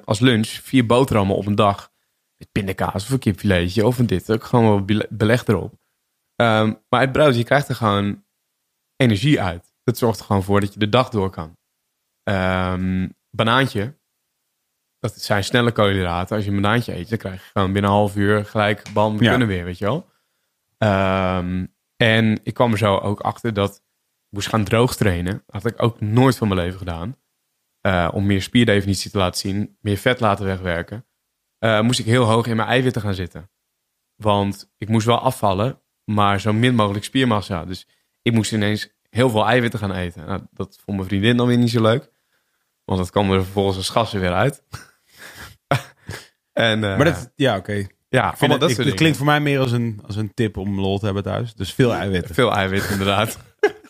eh, 0.00 0.06
als 0.06 0.20
lunch 0.20 0.48
vier 0.48 0.86
boterhammen 0.86 1.36
op 1.36 1.46
een 1.46 1.54
dag. 1.54 1.90
Met 2.36 2.52
pindakaas 2.52 3.04
of 3.04 3.10
een 3.10 3.18
kipfiletje 3.18 3.86
of 3.86 3.98
een 3.98 4.06
dit. 4.06 4.30
Ook 4.32 4.44
gewoon 4.44 4.64
wel 4.64 4.84
bele- 4.84 5.06
beleg 5.10 5.46
erop. 5.46 5.74
Ehm, 6.36 6.72
maar 6.88 7.00
uit 7.00 7.12
brood, 7.12 7.36
je 7.36 7.44
krijgt 7.44 7.68
er 7.68 7.74
gewoon 7.74 8.24
energie 8.96 9.40
uit. 9.42 9.72
Dat 9.84 9.98
zorgt 9.98 10.18
er 10.18 10.24
gewoon 10.24 10.42
voor 10.42 10.60
dat 10.60 10.72
je 10.72 10.78
de 10.78 10.88
dag 10.88 11.08
door 11.08 11.30
kan. 11.30 11.56
Ehm, 12.22 13.08
banaantje. 13.30 14.00
Dat 15.02 15.20
zijn 15.20 15.44
snelle 15.44 15.72
koolhydraten. 15.72 16.36
Als 16.36 16.44
je 16.44 16.50
een 16.50 16.60
banaantje 16.60 16.96
eet, 16.96 17.08
dan 17.08 17.18
krijg 17.18 17.42
je 17.44 17.50
gewoon 17.52 17.72
binnen 17.72 17.90
een 17.90 17.96
half 17.96 18.16
uur 18.16 18.44
gelijk 18.44 18.82
bam, 18.92 19.18
we 19.18 19.24
Ja. 19.24 19.30
kunnen 19.30 19.48
weer, 19.48 19.64
weet 19.64 19.78
je 19.78 19.84
wel. 19.84 20.10
Ehm, 20.78 21.66
en 21.96 22.40
ik 22.42 22.54
kwam 22.54 22.72
er 22.72 22.78
zo 22.78 22.96
ook 22.96 23.20
achter 23.20 23.52
dat 23.54 23.74
ik 23.76 23.82
moest 24.30 24.48
gaan 24.48 24.64
droog 24.64 24.96
trainen. 24.96 25.42
Dat 25.46 25.62
had 25.62 25.72
ik 25.72 25.82
ook 25.82 26.00
nooit 26.00 26.36
van 26.36 26.48
mijn 26.48 26.60
leven 26.60 26.78
gedaan. 26.78 27.16
Eh, 27.80 28.08
om 28.12 28.26
meer 28.26 28.42
spierdefinitie 28.42 29.10
te 29.10 29.18
laten 29.18 29.40
zien, 29.40 29.76
meer 29.80 29.96
vet 29.96 30.20
laten 30.20 30.44
wegwerken. 30.44 31.06
eh, 31.58 31.80
moest 31.80 31.98
ik 31.98 32.04
heel 32.06 32.24
hoog 32.24 32.46
in 32.46 32.56
mijn 32.56 32.68
eiwitten 32.68 33.02
gaan 33.02 33.14
zitten. 33.14 33.50
Want 34.16 34.72
ik 34.78 34.88
moest 34.88 35.06
wel 35.06 35.18
afvallen, 35.18 35.80
maar 36.04 36.40
zo 36.40 36.52
min 36.52 36.74
mogelijk 36.74 37.04
spiermassa. 37.04 37.64
Dus 37.64 37.86
ik 38.22 38.32
moest 38.32 38.52
ineens 38.52 38.92
heel 39.10 39.30
veel 39.30 39.46
eiwitten 39.46 39.78
gaan 39.78 39.92
eten. 39.92 40.26
Nou, 40.26 40.42
dat 40.52 40.78
vond 40.84 40.96
mijn 40.96 41.08
vriendin 41.08 41.36
dan 41.36 41.46
weer 41.46 41.56
niet 41.58 41.70
zo 41.70 41.82
leuk. 41.82 42.10
Want 42.84 42.98
dat 42.98 43.10
kwam 43.10 43.32
er 43.32 43.42
vervolgens 43.42 43.76
als 43.76 43.88
gas 43.88 44.14
er 44.14 44.20
weer 44.20 44.32
uit. 44.32 44.64
En, 46.52 46.84
eh, 46.84 46.96
maar 46.96 47.04
dat, 47.04 47.32
ja, 47.34 47.56
oké. 47.56 47.72
ja, 47.72 47.82
Ik 48.32 48.36
vind 48.36 48.50
allemaal 48.50 48.68
het- 48.68 48.76
dat 48.86 48.94
klinkt 48.94 49.16
voor 49.16 49.26
mij 49.26 49.40
meer 49.40 49.58
als 49.60 49.72
een, 49.72 50.00
als 50.06 50.16
een 50.16 50.34
tip 50.34 50.56
om 50.56 50.80
lol 50.80 50.98
te 50.98 51.04
hebben 51.04 51.22
thuis. 51.22 51.54
Dus 51.54 51.72
veel 51.74 51.92
eiwitten. 51.94 52.34
Veel 52.34 52.52
eiwit, 52.52 52.88
inderdaad. 52.90 53.38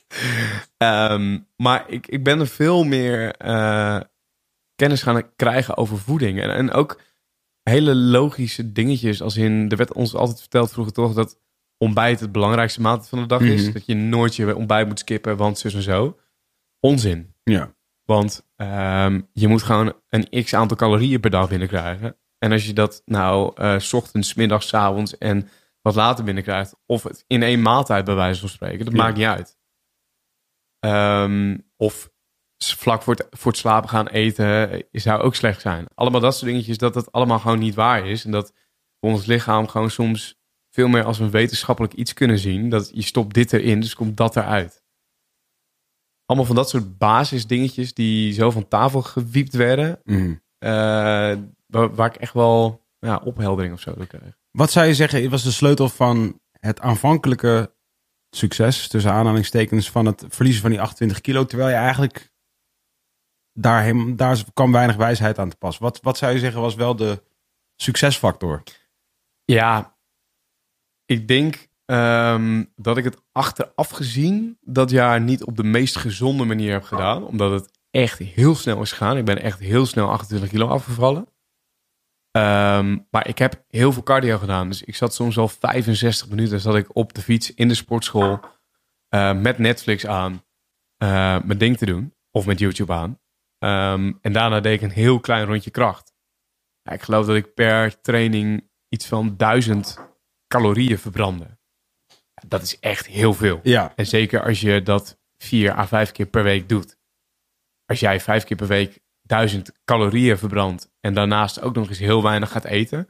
Ehm, 0.77 1.39
maar 1.57 1.85
ik, 1.89 2.07
ik 2.07 2.25
ben 2.25 2.41
er 2.41 2.47
veel 2.47 2.85
meer 2.85 3.31
eh, 3.35 4.01
kennis 4.75 5.03
gaan 5.03 5.35
krijgen 5.37 5.77
over 5.77 5.99
voeding. 5.99 6.41
En, 6.41 6.51
en 6.55 6.71
ook 6.71 7.01
hele 7.63 7.95
logische 7.95 8.73
dingetjes. 8.73 9.23
Als 9.23 9.37
in, 9.37 9.67
er 9.71 9.77
werd 9.77 9.93
ons 9.93 10.15
altijd 10.15 10.41
verteld 10.41 10.73
vroeger 10.73 10.93
toch 10.95 11.15
dat 11.15 11.39
ontbijt 11.79 12.21
het 12.21 12.33
belangrijkste 12.33 12.81
maaltijd 12.81 13.09
van 13.09 13.19
de 13.21 13.27
dag 13.27 13.41
is. 13.41 13.63
Mhm. 13.65 13.73
Dat 13.73 13.87
je 13.87 13.95
nooit 13.95 14.37
je 14.37 14.57
ontbijt 14.57 14.87
moet 14.89 14.99
skippen, 14.99 15.37
want 15.37 15.59
zus 15.59 15.75
en 15.75 15.83
zo. 15.83 16.19
Onzin. 16.81 17.35
Ja. 17.43 17.75
Want 18.05 18.47
ehm, 18.57 19.21
je 19.33 19.49
moet 19.49 19.63
gewoon 19.63 19.93
een 20.09 20.45
x 20.45 20.55
aantal 20.55 20.77
calorieën 20.77 21.21
per 21.21 21.31
dag 21.31 21.49
binnenkrijgen. 21.49 22.17
En 22.43 22.53
als 22.53 22.67
je 22.67 22.73
dat 22.73 23.03
nou 23.05 23.53
eh, 23.55 23.77
ochtends, 23.93 24.35
middags, 24.35 24.75
avonds 24.75 25.19
en 25.19 25.49
wat 25.81 25.95
later 25.95 26.25
binnenkrijgt, 26.25 26.75
of 26.87 27.03
het 27.03 27.25
in 27.27 27.43
één 27.43 27.63
maaltijd 27.63 28.05
bij 28.05 28.15
wijze 28.15 28.41
van 28.41 28.49
spreken, 28.49 28.85
dat 28.85 28.95
Ja. 28.95 29.03
maakt 29.03 29.17
niet 29.17 29.27
uit. 29.27 29.57
Ehm, 30.79 31.59
of 31.77 32.11
vlak 32.59 33.03
voor 33.03 33.15
het, 33.15 33.27
voor 33.31 33.51
het 33.51 33.61
slapen 33.61 33.89
gaan 33.89 34.07
eten 34.09 34.71
eh, 34.71 34.81
zou 34.93 35.21
ook 35.23 35.35
slecht 35.35 35.61
zijn. 35.61 35.87
Allemaal 35.95 36.21
dat 36.21 36.35
soort 36.37 36.51
dingetjes, 36.51 36.79
dat 36.79 36.95
het 36.95 37.13
allemaal 37.13 37.39
gewoon 37.39 37.59
niet 37.59 37.75
waar 37.75 38.07
is. 38.07 38.25
En 38.25 38.31
dat 38.31 38.53
we 38.99 39.09
ons 39.09 39.27
lichaam 39.27 39.69
gewoon 39.69 39.91
soms 39.91 40.41
veel 40.71 40.89
meer 40.89 41.05
als 41.05 41.19
een 41.19 41.31
wetenschappelijk 41.31 41.95
iets 41.95 42.13
kunnen 42.13 42.39
zien. 42.39 42.69
Dat 42.69 42.91
je 42.95 43.03
stopt 43.03 43.35
dit 43.35 43.53
erin, 43.53 43.81
dus 43.81 43.95
komt 43.95 44.17
dat 44.17 44.37
eruit. 44.37 44.83
Allemaal 46.25 46.47
van 46.47 46.57
dat 46.57 46.69
soort 46.69 46.99
basisdingetjes 46.99 47.95
die 47.95 48.33
zo 48.33 48.51
van 48.51 48.69
tafel 48.69 49.03
gewiept 49.03 49.55
werden. 49.55 50.01
Mhm. 50.05 50.35
eh, 50.59 51.33
waar, 51.73 51.95
waar 51.95 52.15
ik 52.15 52.21
echt 52.21 52.33
wel 52.33 52.87
ja, 52.99 53.21
opheldering 53.25 53.75
of 53.75 53.81
zo 53.81 53.95
door 53.95 54.07
kreeg. 54.07 54.39
Wat 54.51 54.71
zou 54.71 54.87
je 54.87 54.95
zeggen, 54.95 55.31
was 55.31 55.43
de 55.43 55.51
sleutel 55.51 55.89
van 55.89 56.41
het 56.53 56.81
aanvankelijke 56.81 57.75
succes, 58.31 58.89
tussen 58.89 59.13
aanhalingstekens, 59.13 59.91
van 59.91 60.07
het 60.07 60.25
verliezen 60.29 60.63
van 60.63 60.71
die 60.71 60.81
28 60.81 61.21
kilo, 61.21 61.45
terwijl 61.45 61.69
je 61.69 61.75
eigenlijk 61.75 62.33
daar, 63.53 63.85
hem, 63.85 64.17
daar 64.17 64.45
kwam 64.55 64.73
weinig 64.73 64.97
wijsheid 64.97 65.39
aan 65.39 65.51
te 65.51 65.57
pas. 65.57 65.79
Wat, 65.79 66.01
wat 66.03 66.19
zou 66.19 66.33
je 66.33 66.39
zeggen 66.39 66.61
was 66.61 66.75
wel 66.75 66.97
de 66.97 67.23
succesfactor? 67.77 68.63
Ja, 69.45 69.97
ik 71.05 71.29
denk 71.29 71.69
ehm, 71.85 72.65
dat 72.77 72.97
ik 72.97 73.05
het 73.05 73.23
achteraf 73.33 73.91
gezien 73.91 74.59
dat 74.61 74.91
jaar 74.91 75.21
niet 75.21 75.45
op 75.45 75.57
de 75.57 75.65
meest 75.65 75.97
gezonde 75.97 76.45
manier 76.45 76.73
heb 76.73 76.85
gedaan. 76.85 77.25
Omdat 77.25 77.51
het 77.51 77.79
echt 77.91 78.19
heel 78.19 78.55
snel 78.55 78.83
is 78.83 78.93
gegaan. 78.93 79.17
Ik 79.17 79.25
ben 79.25 79.43
echt 79.43 79.59
heel 79.59 79.87
snel 79.87 80.11
28 80.11 80.51
kilo 80.51 80.67
afgevallen. 80.67 81.27
Ehm, 82.33 82.99
maar 83.11 83.29
ik 83.29 83.39
heb 83.39 83.65
heel 83.69 83.93
veel 83.93 84.03
cardio 84.03 84.39
gedaan. 84.39 84.69
Dus 84.69 84.83
ik 84.83 84.97
zat 84.97 85.15
soms 85.15 85.39
al 85.39 85.49
65 85.49 86.29
minuten 86.29 86.61
zat 86.61 86.75
ik 86.77 86.97
op 86.97 87.13
de 87.13 87.23
fiets 87.23 87.55
in 87.55 87.69
de 87.69 87.75
sportschool 87.75 88.41
eh, 89.09 89.35
met 89.41 89.59
Netflix 89.59 90.07
aan 90.07 90.45
eh, 90.97 91.09
mijn 91.43 91.59
ding 91.59 91.77
te 91.77 91.87
doen. 91.87 92.15
Of 92.31 92.47
met 92.47 92.59
YouTube 92.59 92.93
aan. 92.93 93.21
Ehm, 93.59 94.13
en 94.21 94.33
daarna 94.33 94.61
deed 94.61 94.75
ik 94.75 94.83
een 94.83 94.95
heel 94.95 95.21
klein 95.21 95.47
rondje 95.47 95.71
kracht. 95.71 96.13
Ja, 96.83 96.93
ik 96.93 97.03
geloof 97.03 97.27
dat 97.27 97.37
ik 97.37 97.55
per 97.55 98.01
training 98.01 98.69
iets 98.89 99.07
van 99.07 99.37
1000 99.37 99.99
calorieën 100.47 100.99
verbrandde. 100.99 101.59
Ja, 102.09 102.43
Dat 102.49 102.63
is 102.63 102.79
echt 102.79 103.07
heel 103.07 103.35
veel. 103.35 103.61
Ja, 103.63 103.93
En 103.97 104.07
zeker 104.07 104.45
als 104.45 104.61
je 104.61 104.83
dat 104.83 105.19
vier 105.37 105.73
à 105.79 105.87
vijf 105.87 106.13
keer 106.13 106.27
per 106.27 106.43
week 106.43 106.69
doet. 106.69 106.99
Als 107.87 108.01
jij 108.01 108.21
vijf 108.21 108.45
keer 108.45 108.57
per 108.57 108.67
week 108.67 109.01
duizend 109.23 109.73
calorieën 109.85 110.39
verbrandt 110.39 110.91
en 111.01 111.15
daarnaast 111.15 111.61
ook 111.61 111.75
nog 111.75 111.89
eens 111.89 111.99
heel 111.99 112.23
weinig 112.23 112.51
gaat 112.51 112.65
eten, 112.65 113.09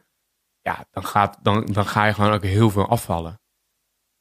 ja, 0.61 0.87
dan, 0.91 1.05
gaat, 1.05 1.39
dan, 1.43 1.67
dan 1.67 1.87
ga 1.87 2.07
je 2.07 2.15
gewoon 2.15 2.33
ook 2.33 2.43
heel 2.43 2.71
veel 2.71 2.89
afvallen. 2.89 3.41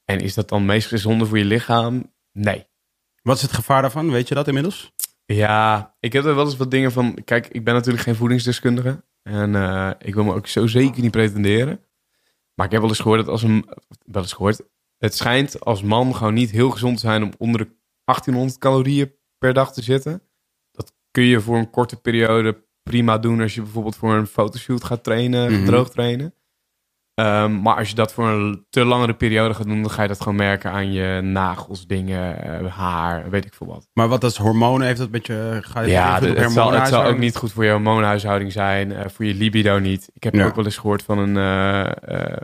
En 0.05 0.19
is 0.19 0.33
dat 0.33 0.49
dan 0.49 0.65
meest 0.65 0.87
gezonde 0.87 1.25
voor 1.25 1.37
je 1.37 1.45
lichaam? 1.45 2.13
Nee. 2.31 2.67
wat 3.21 3.35
is 3.35 3.41
het 3.41 3.53
gevaar 3.53 3.81
daarvan? 3.81 4.11
Weet 4.11 4.27
je 4.27 4.35
dat 4.35 4.47
inmiddels? 4.47 4.91
Ja, 5.25 5.95
ik 5.99 6.13
heb 6.13 6.25
er 6.25 6.35
wel 6.35 6.45
eens 6.45 6.57
wat 6.57 6.71
dingen 6.71 6.91
van. 6.91 7.23
Kijk, 7.23 7.47
ik 7.47 7.63
ben 7.63 7.73
natuurlijk 7.73 8.03
geen 8.03 8.15
voedingsdeskundige. 8.15 9.03
En 9.21 9.55
eh, 9.55 9.91
ik 9.99 10.13
wil 10.13 10.23
me 10.23 10.33
ook 10.33 10.47
zo 10.47 10.67
zeker 10.67 11.01
niet 11.01 11.11
pretenderen. 11.11 11.85
Maar 12.53 12.65
ik 12.65 12.71
heb 12.71 12.81
wel 12.81 12.89
eens 12.89 12.99
gehoord 12.99 13.19
dat 13.19 13.29
als 13.29 13.43
een. 13.43 13.69
Wel 14.05 14.21
eens 14.21 14.33
gehoord. 14.33 14.61
Het 14.97 15.15
schijnt 15.15 15.59
als 15.59 15.83
man 15.83 16.15
gewoon 16.15 16.33
niet 16.33 16.51
heel 16.51 16.69
gezond 16.69 16.95
te 16.95 17.05
zijn 17.05 17.23
om 17.23 17.31
onder 17.37 17.59
de 17.61 17.75
1800 18.03 18.59
calorieën 18.59 19.15
per 19.37 19.53
dag 19.53 19.73
te 19.73 19.81
zitten. 19.81 20.21
Kun 21.11 21.23
je 21.23 21.39
voor 21.41 21.57
een 21.57 21.69
korte 21.69 22.01
periode 22.01 22.63
prima 22.83 23.17
doen 23.17 23.41
als 23.41 23.55
je 23.55 23.61
bijvoorbeeld 23.61 23.95
voor 23.95 24.13
een 24.13 24.27
fotoshoot 24.27 24.83
gaat 24.83 25.03
trainen, 25.03 25.53
Mhm. 25.53 25.65
droog 25.65 25.89
trainen. 25.89 26.33
Ehm, 27.13 27.61
maar 27.61 27.75
als 27.75 27.89
je 27.89 27.95
dat 27.95 28.13
voor 28.13 28.27
een 28.27 28.65
te 28.69 28.85
langere 28.85 29.13
periode 29.13 29.53
gaat 29.53 29.65
doen, 29.67 29.81
dan 29.81 29.91
ga 29.91 30.01
je 30.01 30.07
dat 30.07 30.21
gewoon 30.21 30.37
merken 30.37 30.71
aan 30.71 30.91
je 30.91 31.21
nagels, 31.21 31.87
dingen, 31.87 32.43
eh, 32.43 32.75
haar, 32.77 33.29
weet 33.29 33.45
ik 33.45 33.53
veel 33.53 33.67
wat. 33.67 33.87
Maar 33.93 34.07
wat 34.07 34.23
als 34.23 34.37
hormonen 34.37 34.87
heeft 34.87 34.99
dat 34.99 35.09
met 35.09 35.25
je... 35.25 35.57
Ga 35.61 35.81
je 35.81 35.89
Ja, 35.91 36.19
het, 36.19 36.51
zal, 36.51 36.71
het 36.71 36.87
zal 36.87 37.03
ook 37.05 37.17
niet 37.17 37.35
goed 37.35 37.51
voor 37.51 37.63
je 37.65 37.71
hormoonhuishouding 37.71 38.51
zijn, 38.51 38.91
eh, 38.91 39.09
voor 39.09 39.25
je 39.25 39.33
libido 39.33 39.79
niet. 39.79 40.09
Ik 40.13 40.23
heb 40.23 40.33
Ja. 40.33 40.45
ook 40.45 40.55
wel 40.55 40.65
eens 40.65 40.77
gehoord 40.77 41.03
van 41.03 41.17
een 41.17 41.37
eh, 41.37 42.25
eh, 42.31 42.37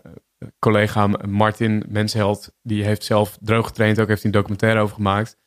collega, 0.60 1.08
Martin 1.28 1.84
Mensheld, 1.88 2.52
die 2.62 2.84
heeft 2.84 3.04
zelf 3.04 3.38
droog 3.42 3.68
getraind, 3.68 4.00
ook 4.00 4.08
heeft 4.08 4.22
hij 4.24 4.32
een 4.32 4.38
documentaire 4.38 4.80
over 4.80 4.96
gemaakt. 4.96 5.38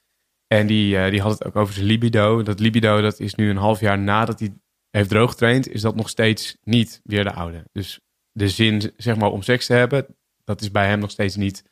En 0.54 0.66
die, 0.66 0.98
eh, 0.98 1.10
die 1.10 1.20
had 1.20 1.32
het 1.32 1.44
ook 1.44 1.56
over 1.56 1.74
zijn 1.74 1.86
libido. 1.86 2.42
Dat 2.42 2.60
libido, 2.60 3.00
dat 3.00 3.20
is 3.20 3.34
nu 3.34 3.50
een 3.50 3.56
half 3.56 3.80
jaar 3.80 3.98
nadat 3.98 4.38
hij 4.38 4.54
heeft 4.90 5.08
droog 5.08 5.30
getraind, 5.30 5.68
is 5.68 5.80
dat 5.80 5.96
nog 5.96 6.08
steeds 6.08 6.56
niet 6.62 7.00
weer 7.04 7.24
de 7.24 7.32
oude. 7.32 7.64
Dus 7.72 8.00
de 8.32 8.48
zin, 8.48 8.92
zeg 8.96 9.16
maar, 9.16 9.30
om 9.30 9.42
seks 9.42 9.66
te 9.66 9.72
hebben, 9.72 10.16
dat 10.44 10.60
is 10.60 10.70
bij 10.70 10.86
hem 10.86 10.98
nog 10.98 11.10
steeds 11.10 11.36
niet 11.36 11.64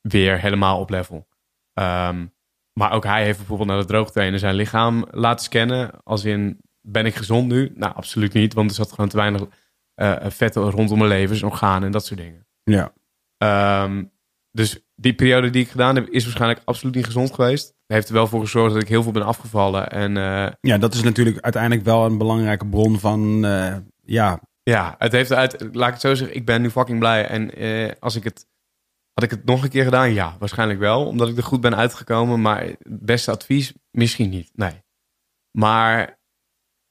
weer 0.00 0.40
helemaal 0.40 0.80
op 0.80 0.90
level. 0.90 1.28
Ehm, 1.72 2.26
maar 2.72 2.92
ook 2.92 3.04
hij 3.04 3.24
heeft 3.24 3.38
bijvoorbeeld 3.38 3.68
naar 3.68 3.80
de 3.80 3.86
droogtrainer 3.86 4.38
zijn 4.38 4.54
lichaam 4.54 5.06
laten 5.10 5.44
scannen. 5.44 6.02
Als 6.02 6.24
in, 6.24 6.58
ben 6.80 7.06
ik 7.06 7.14
gezond 7.14 7.48
nu? 7.48 7.72
Nou, 7.74 7.94
absoluut 7.94 8.32
niet. 8.32 8.54
Want 8.54 8.70
er 8.70 8.76
zat 8.76 8.92
gewoon 8.92 9.10
te 9.10 9.16
weinig 9.16 9.42
eh 9.94 10.30
vet 10.30 10.54
rondom 10.56 10.98
mijn 10.98 11.10
levens, 11.10 11.42
organen 11.42 11.82
en 11.82 11.92
dat 11.92 12.06
soort 12.06 12.20
dingen. 12.20 12.46
Ja. 12.62 12.92
Ehm, 13.36 14.04
dus 14.50 14.80
die 14.94 15.14
periode 15.14 15.50
die 15.50 15.62
ik 15.62 15.70
gedaan 15.70 15.94
heb, 15.94 16.08
is 16.08 16.24
waarschijnlijk 16.24 16.62
absoluut 16.64 16.94
niet 16.94 17.04
gezond 17.04 17.34
geweest. 17.34 17.74
Heeft 17.86 18.08
er 18.08 18.14
wel 18.14 18.26
voor 18.26 18.40
gezorgd 18.40 18.72
dat 18.72 18.82
ik 18.82 18.88
heel 18.88 19.02
veel 19.02 19.12
ben 19.12 19.26
afgevallen. 19.26 19.90
En 19.90 20.16
eh, 20.16 20.52
ja, 20.60 20.78
dat 20.78 20.94
is 20.94 21.02
natuurlijk 21.02 21.40
uiteindelijk 21.40 21.84
wel 21.84 22.04
een 22.04 22.18
belangrijke 22.18 22.66
bron 22.66 22.98
van... 22.98 23.44
eh, 23.44 23.76
ja, 24.04 24.40
ja, 24.62 24.94
het 24.98 25.12
heeft 25.12 25.32
uit, 25.32 25.68
laat 25.72 25.86
ik 25.86 25.92
het 25.92 26.02
zo 26.02 26.14
zeggen, 26.14 26.36
ik 26.36 26.46
ben 26.46 26.62
nu 26.62 26.70
fucking 26.70 26.98
blij. 26.98 27.26
En 27.26 27.54
eh, 27.54 27.92
als 27.98 28.16
ik 28.16 28.24
het, 28.24 28.46
had 29.12 29.24
ik 29.24 29.30
het 29.30 29.44
nog 29.44 29.62
een 29.62 29.68
keer 29.68 29.84
gedaan? 29.84 30.12
Ja, 30.12 30.36
waarschijnlijk 30.38 30.78
wel. 30.78 31.06
Omdat 31.06 31.28
ik 31.28 31.36
er 31.36 31.42
goed 31.42 31.60
ben 31.60 31.76
uitgekomen. 31.76 32.40
Maar 32.40 32.62
het 32.62 32.78
beste 32.82 33.30
advies, 33.30 33.72
misschien 33.90 34.30
niet. 34.30 34.50
Nee. 34.54 34.82
Maar 35.50 36.18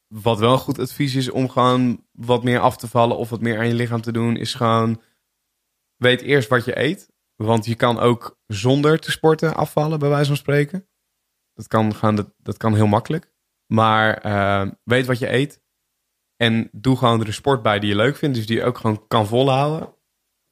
wat 0.07 0.39
wel 0.39 0.57
goed 0.57 0.79
advies 0.79 1.15
is 1.15 1.29
om 1.29 1.49
gewoon 1.49 2.05
wat 2.11 2.43
meer 2.43 2.59
af 2.59 2.77
te 2.77 2.87
vallen 2.87 3.17
of 3.17 3.29
wat 3.29 3.41
meer 3.41 3.57
aan 3.57 3.67
je 3.67 3.73
lichaam 3.73 4.01
te 4.01 4.11
doen, 4.11 4.37
is 4.37 4.53
gewoon 4.53 5.01
weet 5.95 6.21
eerst 6.21 6.49
wat 6.49 6.65
je 6.65 6.79
eet. 6.79 7.09
Want 7.43 7.65
je 7.65 7.75
kan 7.75 7.99
ook 7.99 8.37
zonder 8.47 8.99
te 8.99 9.11
sporten 9.11 9.55
afvallen, 9.55 9.99
bij 9.99 10.09
wijze 10.09 10.27
van 10.27 10.37
spreken. 10.37 10.87
Dat 11.53 11.67
kan, 11.67 11.95
gaan, 11.95 12.15
dat, 12.15 12.33
dat 12.37 12.57
kan 12.57 12.75
heel 12.75 12.87
makkelijk. 12.87 13.31
Maar 13.73 14.17
eh, 14.17 14.71
weet 14.83 15.05
wat 15.05 15.19
je 15.19 15.31
eet. 15.33 15.61
En 16.35 16.69
doe 16.71 16.97
gewoon 16.97 17.19
er 17.21 17.27
een 17.27 17.33
sport 17.33 17.61
bij 17.61 17.79
die 17.79 17.89
je 17.89 17.95
leuk 17.95 18.15
vindt. 18.17 18.35
Dus 18.35 18.45
die 18.45 18.57
je 18.57 18.63
ook 18.63 18.77
gewoon 18.77 19.07
kan 19.07 19.27
volhouden. 19.27 19.93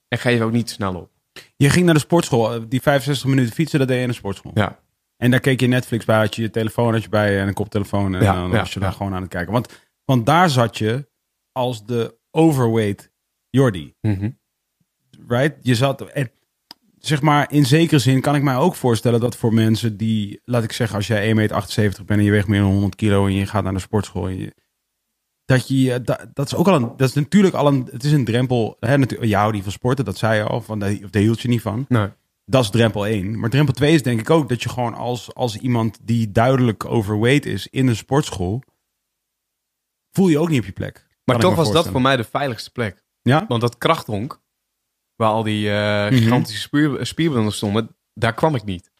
En 0.07 0.17
geef 0.17 0.41
ook 0.41 0.51
niet 0.51 0.69
snel 0.69 0.95
op. 0.95 1.11
je 1.55 1.69
ging 1.69 1.85
naar 1.85 1.93
de 1.93 1.99
sportschool. 1.99 2.53
eh, 2.53 2.61
Die 2.67 2.81
65 2.81 3.27
minuten 3.27 3.53
fietsen, 3.53 3.79
dat 3.79 3.87
deed 3.87 3.97
je 3.97 4.03
in 4.03 4.09
de 4.09 4.15
sportschool. 4.15 4.51
Ja. 4.55 4.79
En 5.17 5.31
daar 5.31 5.39
keek 5.39 5.59
je 5.59 5.67
Netflix 5.67 6.05
bij, 6.05 6.17
had 6.17 6.35
je 6.35 6.41
je 6.41 6.49
telefoon 6.49 6.93
had 6.93 7.03
je 7.03 7.09
bij 7.09 7.39
en 7.39 7.47
een 7.47 7.53
koptelefoon. 7.53 8.15
En 8.15 8.21
Ja, 8.23 8.33
dan 8.33 8.49
ja, 8.51 8.57
was 8.57 8.73
je 8.73 8.79
daar 8.79 8.89
ja. 8.89 8.95
gewoon 8.95 9.13
aan 9.13 9.21
het 9.21 9.29
kijken. 9.31 9.53
Want, 9.53 9.79
want 10.05 10.25
daar 10.25 10.49
zat 10.49 10.77
je 10.77 11.09
als 11.51 11.85
de 11.85 12.17
overweight 12.31 13.11
Jordi. 13.49 13.95
Right? 15.27 15.57
Je 15.61 15.75
zat. 15.75 16.01
En, 16.01 16.31
zeg 16.99 17.21
maar, 17.21 17.51
in 17.51 17.65
zekere 17.65 17.99
zin 17.99 18.21
kan 18.21 18.35
ik 18.35 18.41
mij 18.41 18.55
ook 18.55 18.75
voorstellen 18.75 19.19
dat 19.19 19.35
voor 19.35 19.53
mensen 19.53 19.97
die, 19.97 20.41
laat 20.43 20.63
ik 20.63 20.71
zeggen, 20.71 20.95
als 20.95 21.07
jij 21.07 21.29
1,78 21.29 21.35
meter 21.35 22.05
bent 22.05 22.19
en 22.19 22.23
je 22.23 22.31
weegt 22.31 22.47
meer 22.47 22.61
dan 22.61 22.71
100 22.71 22.95
kilo 22.95 23.25
en 23.25 23.33
je 23.33 23.45
gaat 23.45 23.63
naar 23.63 23.73
de 23.73 23.79
sportschool. 23.79 24.27
En 24.27 24.37
je, 24.37 24.53
dat 25.45 25.67
je, 25.67 26.01
dat, 26.01 26.27
dat 26.33 26.45
is 26.45 26.55
ook 26.55 26.67
al 26.67 26.75
een, 26.75 26.91
dat 26.97 27.07
is 27.09 27.13
natuurlijk 27.13 27.55
al 27.55 27.67
een, 27.67 27.87
het 27.91 28.03
is 28.03 28.11
een 28.11 28.25
drempel. 28.25 28.77
Hè, 28.79 28.97
natuurlijk, 28.97 29.29
je 29.29 29.35
houdt 29.35 29.53
niet 29.53 29.63
van 29.63 29.71
sporten, 29.71 30.05
dat 30.05 30.17
zei 30.17 30.35
je 30.35 30.43
al, 30.43 30.61
van, 30.61 30.79
daar, 30.79 30.97
of 31.03 31.09
daar 31.09 31.21
hield 31.21 31.41
je 31.41 31.47
niet 31.47 31.61
van. 31.61 31.85
Nee. 31.87 32.07
Dat 32.45 32.63
is 32.63 32.69
drempel 32.69 33.05
1. 33.05 33.39
Maar 33.39 33.49
drempel 33.49 33.73
2 33.73 33.93
is 33.93 34.03
denk 34.03 34.19
ik 34.19 34.29
ook 34.29 34.49
dat 34.49 34.63
je 34.63 34.69
gewoon 34.69 34.93
als, 34.93 35.33
als 35.33 35.57
iemand 35.57 35.99
die 36.01 36.31
duidelijk 36.31 36.85
overweight 36.85 37.45
is 37.45 37.67
in 37.67 37.87
een 37.87 37.95
sportschool, 37.95 38.63
voel 40.11 40.27
je 40.27 40.39
ook 40.39 40.49
niet 40.49 40.59
op 40.59 40.65
je 40.65 40.71
plek. 40.71 41.07
Maar 41.23 41.39
toch 41.39 41.55
was 41.55 41.71
dat 41.71 41.87
voor 41.87 42.01
mij 42.01 42.17
de 42.17 42.23
veiligste 42.23 42.71
plek. 42.71 43.03
Ja? 43.21 43.45
Want 43.47 43.61
dat 43.61 43.77
krachthonk, 43.77 44.41
waar 45.17 45.29
al 45.29 45.43
die 45.43 45.69
eh, 45.69 45.75
Mhm. 46.05 46.13
gigantische 46.15 46.61
spier, 46.61 47.05
spierbundels 47.05 47.55
stonden, 47.55 47.95
daar 48.13 48.33
kwam 48.33 48.55
ik 48.55 48.63
niet. 48.63 48.91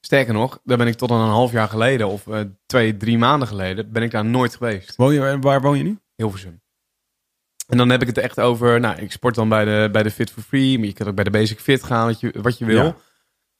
Sterker 0.00 0.32
nog, 0.34 0.60
daar 0.64 0.76
ben 0.78 0.86
ik 0.86 0.94
tot 0.94 1.10
een 1.10 1.16
half 1.16 1.52
jaar 1.52 1.68
geleden 1.68 2.08
of 2.08 2.26
eh, 2.26 2.40
twee, 2.66 2.96
drie 2.96 3.18
maanden 3.18 3.48
geleden, 3.48 3.92
ben 3.92 4.02
ik 4.02 4.10
daar 4.10 4.24
nooit 4.24 4.56
geweest. 4.56 4.96
Woon 4.96 5.14
je, 5.14 5.38
waar 5.40 5.60
woon 5.60 5.76
je 5.78 5.84
nu? 5.84 5.98
Hilversum. 6.16 6.62
En 7.68 7.76
dan 7.78 7.90
heb 7.90 8.00
ik 8.00 8.06
het 8.06 8.18
echt 8.18 8.40
over, 8.40 8.80
nou, 8.80 9.00
ik 9.00 9.12
sport 9.12 9.34
dan 9.34 9.48
bij 9.48 9.64
de, 9.64 9.88
bij 9.92 10.02
de 10.02 10.10
Fit 10.10 10.30
for 10.30 10.42
Free, 10.42 10.78
maar 10.78 10.86
je 10.86 10.92
kan 10.92 11.06
ook 11.08 11.14
bij 11.14 11.24
de 11.24 11.30
Basic 11.30 11.60
Fit 11.60 11.82
gaan, 11.84 12.06
wat 12.06 12.20
je, 12.20 12.34
wat 12.42 12.58
je 12.58 12.64
wil. 12.64 12.84
Ja. 12.84 12.96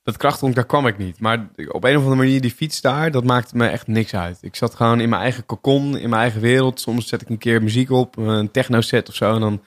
Dat 0.02 0.16
krachthonk, 0.16 0.54
daar 0.54 0.66
kwam 0.66 0.86
ik 0.86 0.98
niet. 0.98 1.20
Maar 1.20 1.48
op 1.68 1.84
een 1.84 1.96
of 1.96 2.02
andere 2.02 2.14
manier, 2.22 2.40
die 2.40 2.50
fiets 2.50 2.80
daar, 2.80 3.10
dat 3.10 3.24
maakte 3.24 3.56
me 3.56 3.66
echt 3.68 3.86
niks 3.86 4.14
uit. 4.14 4.38
Ik 4.40 4.56
zat 4.56 4.74
gewoon 4.74 5.00
in 5.00 5.08
mijn 5.08 5.22
eigen 5.22 5.46
kokon, 5.46 5.96
in 5.98 6.08
mijn 6.08 6.22
eigen 6.22 6.40
wereld. 6.40 6.80
Soms 6.80 7.08
zet 7.08 7.22
ik 7.22 7.28
een 7.28 7.38
keer 7.38 7.62
muziek 7.62 7.90
op, 7.90 8.16
een 8.16 8.50
techno 8.50 8.80
set 8.80 9.08
of 9.08 9.14
zo, 9.14 9.34
en 9.34 9.40
dan 9.40 9.62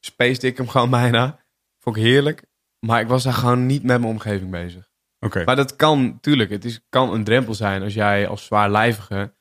spaced 0.00 0.42
ik 0.42 0.56
hem 0.56 0.68
gewoon 0.68 0.90
bijna. 0.90 1.38
Vond 1.82 1.96
ik 1.96 2.02
heerlijk. 2.02 2.44
Maar 2.86 3.00
ik 3.00 3.08
was 3.08 3.22
daar 3.22 3.32
gewoon 3.32 3.66
niet 3.66 3.82
met 3.82 4.00
mijn 4.00 4.12
omgeving 4.12 4.50
bezig. 4.50 4.90
Oké. 5.20 5.44
Maar 5.44 5.56
dat 5.56 5.76
kan, 5.76 6.18
tuurlijk, 6.20 6.50
het 6.50 6.64
is, 6.64 6.80
kan 6.88 7.12
een 7.12 7.24
drempel 7.24 7.54
zijn 7.54 7.82
als 7.82 7.94
jij 7.94 8.28
als 8.28 8.44
zwaarlijvige 8.44 9.34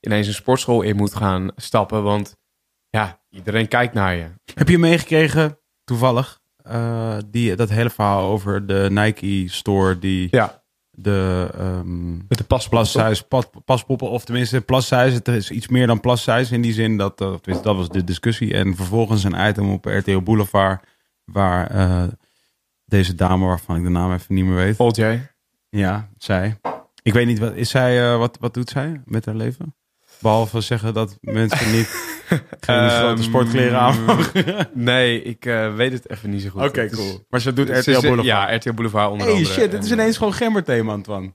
ineens 0.00 0.26
een 0.26 0.34
sportschool 0.34 0.82
in 0.82 0.96
moet 0.96 1.14
gaan 1.14 1.50
stappen. 1.56 2.02
Want 2.02 2.36
ja, 2.88 3.22
iedereen 3.30 3.68
kijkt 3.68 3.94
naar 3.94 4.14
je. 4.14 4.30
Heb 4.54 4.68
je 4.68 4.78
meegekregen, 4.78 5.58
toevallig, 5.84 6.40
eh, 6.56 7.16
die, 7.26 7.56
dat 7.56 7.68
hele 7.68 7.90
verhaal 7.90 8.30
over 8.30 8.66
de 8.66 8.88
Nike 8.90 9.44
store 9.48 9.98
die 9.98 10.28
Ja, 10.30 10.64
de 10.90 11.48
ehm 11.54 12.16
met 12.16 12.38
de 12.38 12.44
paspoppen. 12.44 13.56
pas, 13.66 13.84
of 13.98 14.24
tenminste 14.24 14.62
size, 14.66 14.94
het 14.94 15.28
is 15.28 15.50
iets 15.50 15.68
meer 15.68 15.86
dan 15.86 16.18
size 16.18 16.54
in 16.54 16.62
die 16.62 16.72
zin, 16.72 16.96
dat, 16.96 17.20
eh, 17.20 17.34
dat 17.42 17.76
was 17.76 17.88
de 17.88 18.04
discussie. 18.04 18.54
En 18.54 18.76
vervolgens 18.76 19.24
een 19.24 19.48
item 19.48 19.70
op 19.70 19.84
RTO 19.84 20.22
Boulevard 20.22 20.84
waar 21.24 21.70
eh, 21.70 22.02
deze 22.84 23.14
dame, 23.14 23.46
waarvan 23.46 23.76
ik 23.76 23.82
de 23.82 23.88
naam 23.88 24.12
even 24.12 24.34
niet 24.34 24.44
meer 24.44 24.54
weet, 24.54 24.76
Volt 24.76 24.96
jij? 24.96 25.30
ja, 25.68 26.08
zij. 26.18 26.56
Ik 27.02 27.12
weet 27.12 27.26
niet, 27.26 27.38
wat, 27.38 27.54
is 27.54 27.70
zij, 27.70 28.12
eh, 28.12 28.18
wat, 28.18 28.36
wat 28.40 28.54
doet 28.54 28.68
zij 28.70 29.00
met 29.04 29.24
haar 29.26 29.34
leven? 29.34 29.74
Behalve 30.20 30.60
zeggen 30.60 30.94
dat 30.94 31.18
mensen 31.20 31.72
niet 31.72 31.86
geen 32.60 32.76
Ehm, 32.76 32.88
grote 32.98 33.22
sportkleren 33.22 33.78
aan 33.78 34.04
mogen. 34.04 34.68
Nee, 34.72 35.22
ik 35.22 35.46
eh, 35.46 35.74
weet 35.74 35.92
het 35.92 36.10
even 36.10 36.30
niet 36.30 36.42
zo 36.42 36.48
goed. 36.50 36.62
Oké, 36.62 36.82
is- 36.82 36.92
cool. 36.94 37.24
Maar 37.28 37.40
ze 37.40 37.52
doet 37.52 37.68
RTL 37.68 37.80
ze- 37.82 37.90
Boulevard. 38.00 38.24
Ja, 38.24 38.54
RTL 38.54 38.72
Boulevard 38.72 39.10
onder 39.10 39.26
Hey 39.26 39.36
andere. 39.36 39.54
shit, 39.54 39.70
dit 39.70 39.84
is 39.84 39.90
En, 39.90 39.98
ineens 39.98 40.16
gewoon 40.16 40.32
gemberthema, 40.32 40.92
Antoine. 40.92 41.34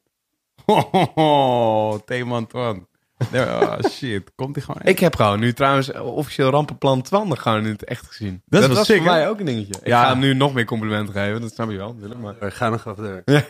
Oh, 1.16 2.00
thema 2.06 2.36
Antoine. 2.36 2.88
Nee, 3.32 3.41
Oh, 3.45 3.80
shit, 3.89 4.32
komt 4.36 4.55
hij 4.55 4.63
gewoon 4.65 4.82
Ik 4.84 4.99
heb 4.99 5.15
gewoon 5.15 5.39
nu 5.39 5.53
trouwens 5.53 5.91
officieel 5.93 6.49
rampenplan 6.49 7.01
Twan 7.01 7.38
gewoon 7.38 7.63
in 7.65 7.72
het 7.72 7.84
echt 7.84 8.05
gezien. 8.07 8.41
Dat 8.45 8.61
is 8.61 8.68
was 8.68 8.86
sick, 8.86 8.97
voor 8.97 9.05
hè? 9.05 9.11
mij 9.11 9.30
ook 9.30 9.39
een 9.39 9.45
dingetje. 9.45 9.74
Ik 9.82 9.88
Ja. 9.88 10.03
ga 10.03 10.09
hem 10.09 10.20
nu 10.20 10.34
nog 10.34 10.53
meer 10.53 10.65
complimenten 10.65 11.13
geven, 11.13 11.41
dat 11.41 11.53
snap 11.53 11.70
je 11.70 11.78
wel 11.78 11.93
natuurlijk. 11.93 12.20
Maar... 12.22 12.36
We 12.39 12.51
gaan 12.51 12.72
nog 12.72 12.86
even 12.86 13.03
door. 13.03 13.24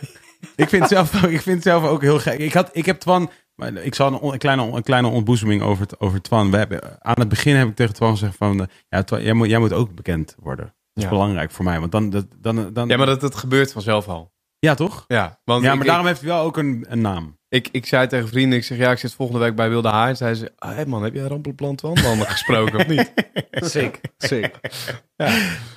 Ik 0.56 0.68
vind, 0.68 0.82
het 0.82 0.90
zelf, 0.90 1.24
ook- 1.24 1.30
ik 1.30 1.40
vind 1.40 1.54
het 1.56 1.62
zelf 1.64 1.84
ook 1.84 2.02
heel 2.02 2.18
gek. 2.18 2.38
Ik, 2.38 2.52
had, 2.52 2.68
ik 2.72 2.86
heb 2.86 2.98
Twan... 3.00 3.30
maar 3.54 3.72
Ik 3.74 3.94
zal 3.94 4.06
een, 4.06 4.18
on- 4.18 4.32
een, 4.32 4.38
kleine, 4.38 4.62
een 4.72 4.82
kleine 4.82 5.08
ontboezeming 5.08 5.62
over, 5.62 5.82
het- 5.82 6.00
over 6.00 6.22
Twan. 6.22 6.50
We 6.50 6.56
hebben, 6.56 7.04
aan 7.04 7.14
het 7.18 7.28
begin 7.28 7.56
heb 7.56 7.68
ik 7.68 7.74
tegen 7.76 7.94
Twan 7.94 8.10
gezegd 8.10 8.36
van... 8.36 8.60
eh, 8.60 8.66
Ja, 8.88 9.02
Twan, 9.02 9.22
jij, 9.22 9.32
moet, 9.32 9.48
jij 9.48 9.58
moet 9.58 9.72
ook 9.72 9.94
bekend 9.94 10.34
worden. 10.38 10.64
Dat 10.64 10.74
is 10.94 11.02
Ja. 11.02 11.08
belangrijk 11.08 11.50
voor 11.50 11.64
mij. 11.64 11.80
Want 11.80 11.92
dan... 11.92 12.10
dat- 12.10 12.26
dan, 12.40 12.72
dan 12.72 12.88
Ja, 12.88 12.96
maar 12.96 13.06
dat, 13.06 13.20
dat 13.20 13.34
gebeurt 13.34 13.72
vanzelf 13.72 14.08
al. 14.08 14.32
Ja, 14.58 14.74
toch? 14.74 15.04
Ja, 15.08 15.38
want 15.44 15.62
Ja, 15.64 15.70
ik, 15.70 15.76
maar 15.76 15.86
daarom 15.86 16.06
heeft 16.06 16.20
hij 16.20 16.28
wel 16.28 16.40
ook 16.42 16.56
een, 16.56 16.86
een 16.88 17.00
naam. 17.00 17.38
ik, 17.48 17.68
ik 17.72 17.86
zei 17.86 18.06
tegen 18.06 18.28
vrienden, 18.28 18.58
ik 18.58 18.64
zeg 18.64 18.78
ja, 18.78 18.90
ik 18.90 18.98
zit 18.98 19.14
volgende 19.14 19.40
week 19.40 19.54
bij 19.54 19.68
Wilde 19.68 19.88
Haar. 19.88 20.08
En 20.08 20.16
zei 20.16 20.34
ze, 20.34 20.52
hé 20.58 20.86
man, 20.86 21.02
heb 21.02 21.14
jij 21.14 21.26
rampenplan 21.26 21.76
Twan 21.76 21.94
dan 21.94 22.20
gesproken 22.26 22.78
of 22.78 22.86
niet? 22.86 23.12
Sick, 23.50 24.00
sick. 24.18 24.54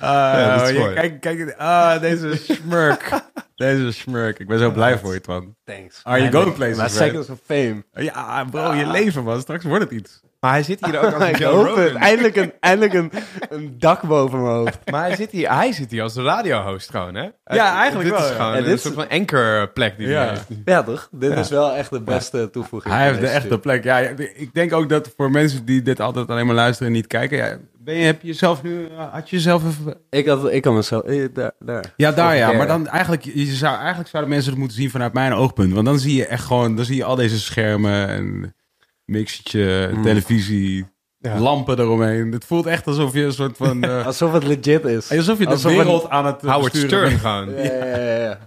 Ja, 0.00 0.56
dat 0.58 0.68
is 0.68 0.78
mooi. 0.78 0.94
kijk, 0.94 1.20
kijk, 1.20 1.54
ah, 1.58 2.00
deze 2.00 2.36
smurk. 2.36 3.10
deze 3.56 3.92
smurk. 3.92 4.38
Ik 4.38 4.46
ben 4.48 4.58
zo 4.58 4.70
blij 4.70 4.98
voor 4.98 5.12
je, 5.14 5.20
Twan. 5.20 5.56
Thanks. 5.64 6.00
Are 6.02 6.18
you 6.18 6.32
going 6.32 6.54
places, 6.54 6.76
Maar 6.76 6.86
right? 6.86 7.02
seconds 7.02 7.28
of 7.30 7.38
fame. 7.44 7.84
Ja, 7.92 8.44
bro, 8.44 8.72
je 8.74 8.86
leven, 8.86 9.24
man. 9.24 9.40
Straks 9.40 9.64
wordt 9.64 9.84
het 9.84 9.92
iets. 9.92 10.20
Maar 10.42 10.52
hij 10.52 10.62
zit 10.62 10.84
hier 10.86 10.98
ook 11.06 11.12
als 11.12 11.38
Joe 11.38 11.64
Rogan. 11.64 11.82
het. 11.84 11.94
Eindelijk 11.94 12.36
een, 12.36 12.52
eindelijk 12.60 12.92
een, 12.94 13.12
een 13.50 13.74
dak 13.78 14.02
boven 14.02 14.42
mijn 14.42 14.54
hoofd. 14.54 14.78
Maar 14.90 15.02
hij 15.06 15.16
zit 15.16 15.30
hier, 15.30 15.54
hij 15.54 15.72
zit 15.72 15.90
hier 15.90 16.02
als 16.02 16.14
radiohost 16.14 16.90
gewoon, 16.90 17.14
hè? 17.14 17.28
Ja, 17.44 17.76
eigenlijk 17.78 18.08
dit 18.10 18.18
wel, 18.18 18.28
is 18.28 18.30
ja. 18.36 18.36
gewoon 18.36 18.52
Ja, 18.52 18.58
een 18.58 18.64
dit 18.64 18.74
is- 18.74 18.82
soort 18.82 18.94
van 18.94 19.08
anchorplek 19.08 19.96
die 19.98 20.08
Ja. 20.08 20.20
hij 20.20 20.28
heeft. 20.28 20.46
Ja, 20.64 20.82
toch? 20.82 21.08
Dit 21.10 21.36
is 21.38 21.48
wel 21.48 21.72
echt 21.74 21.90
de 21.90 22.00
beste 22.00 22.50
toevoeging. 22.50 22.94
Hij 22.94 23.06
heeft 23.06 23.20
de 23.20 23.26
echte 23.28 23.58
plek. 23.58 23.84
Ja, 23.84 23.98
ik 23.98 24.50
denk 24.54 24.72
ook 24.72 24.88
dat 24.88 25.12
voor 25.16 25.30
mensen 25.30 25.64
die 25.64 25.82
dit 25.82 26.00
altijd 26.00 26.28
alleen 26.28 26.46
maar 26.46 26.54
luisteren 26.54 26.88
en 26.88 26.94
niet 26.94 27.06
kijken. 27.06 27.36
Ja, 27.38 27.56
ben 27.78 27.94
je, 27.94 28.04
heb 28.04 28.20
je 28.20 28.26
jezelf 28.26 28.62
nu, 28.62 28.86
eh, 28.86 29.12
had 29.12 29.30
je 29.30 29.36
jezelf 29.36 29.62
even... 29.66 29.94
Ik 30.10 30.26
had, 30.26 30.52
ik 30.52 30.64
had 30.64 30.74
mezelf... 30.74 31.02
eh, 31.02 31.28
daar, 31.32 31.50
daar. 31.58 31.84
Ja, 31.96 32.12
daar 32.12 32.36
ja. 32.36 32.52
Maar 32.52 32.66
dan 32.66 32.86
eigenlijk, 32.88 33.24
je 33.24 33.44
zou, 33.44 33.76
eigenlijk 33.78 34.08
zouden 34.08 34.32
mensen 34.32 34.50
het 34.50 34.58
moeten 34.60 34.76
zien 34.76 34.90
vanuit 34.90 35.12
mijn 35.12 35.32
oogpunt. 35.32 35.72
Want 35.72 35.86
dan 35.86 35.98
zie 35.98 36.16
je 36.16 36.26
echt 36.26 36.44
gewoon, 36.44 36.76
dan 36.76 36.84
zie 36.84 36.96
je 36.96 37.04
al 37.04 37.16
deze 37.16 37.40
schermen 37.40 38.08
en 38.08 38.54
mixetje, 39.04 39.90
Mm. 39.94 40.02
televisie, 40.02 40.84
Ja. 41.18 41.38
lampen 41.38 41.78
eromheen. 41.78 42.32
Het 42.32 42.44
voelt 42.44 42.66
echt 42.66 42.86
alsof 42.86 43.12
je 43.12 43.22
een 43.24 43.32
soort 43.32 43.56
van... 43.56 43.82
eh, 43.84 44.06
Alsof 44.06 44.32
het 44.32 44.44
legit 44.44 44.84
is. 44.84 45.10
alsof 45.10 45.38
je 45.38 45.44
de 45.44 45.50
Alsof 45.50 45.72
wereld 45.72 46.08
aan 46.08 46.26
het 46.26 46.40
Howard 46.42 46.76
Stern 46.76 47.08
bent. 47.08 47.20
gewoon. 47.20 47.50
Ja, 47.50 47.62
ja, 47.62 47.96
ja, 47.96 48.16
ja. 48.18 48.38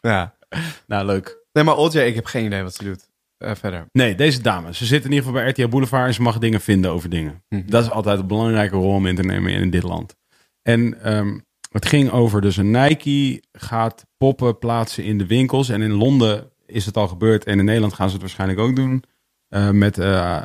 Ja. 0.00 0.34
Nou, 0.86 1.06
leuk. 1.06 1.44
Nee, 1.52 1.64
maar 1.64 1.76
Olja, 1.76 2.02
ik 2.02 2.14
heb 2.14 2.24
geen 2.24 2.44
idee 2.44 2.62
wat 2.62 2.74
ze 2.74 2.84
doet. 2.84 3.08
Eh, 3.38 3.54
verder. 3.54 3.86
Nee, 3.92 4.14
deze 4.14 4.40
dame. 4.40 4.74
Ze 4.74 4.84
zit 4.86 5.04
in 5.04 5.10
ieder 5.12 5.24
geval 5.26 5.40
bij 5.40 5.50
RTL 5.50 5.68
Boulevard 5.68 6.06
en 6.06 6.14
ze 6.14 6.22
mag 6.22 6.38
dingen 6.38 6.60
vinden 6.60 6.90
over 6.90 7.10
dingen. 7.10 7.44
Mhm. 7.48 7.62
Dat 7.70 7.84
is 7.84 7.90
altijd 7.90 8.18
een 8.18 8.26
belangrijke 8.26 8.76
rol 8.76 8.92
om 8.94 9.06
in 9.06 9.16
te 9.16 9.22
nemen 9.22 9.52
in 9.52 9.70
dit 9.70 9.82
land. 9.82 10.16
En 10.62 11.02
ehm, 11.02 11.38
het 11.70 11.86
ging 11.86 12.10
over 12.10 12.40
dus 12.40 12.56
een 12.56 12.70
Nike 12.70 13.42
gaat 13.52 14.04
poppen 14.16 14.58
plaatsen 14.58 15.04
in 15.04 15.18
de 15.18 15.26
winkels. 15.26 15.68
En 15.68 15.82
in 15.82 15.92
Londen 15.92 16.50
is 16.66 16.86
het 16.86 16.96
al 16.96 17.08
gebeurd 17.08 17.44
en 17.44 17.58
in 17.58 17.64
Nederland 17.64 17.94
gaan 17.94 18.06
ze 18.06 18.12
het 18.12 18.22
waarschijnlijk 18.22 18.60
ook 18.60 18.76
doen. 18.76 19.02
Eh, 19.48 19.70
met, 19.70 19.98
eh, 19.98 20.36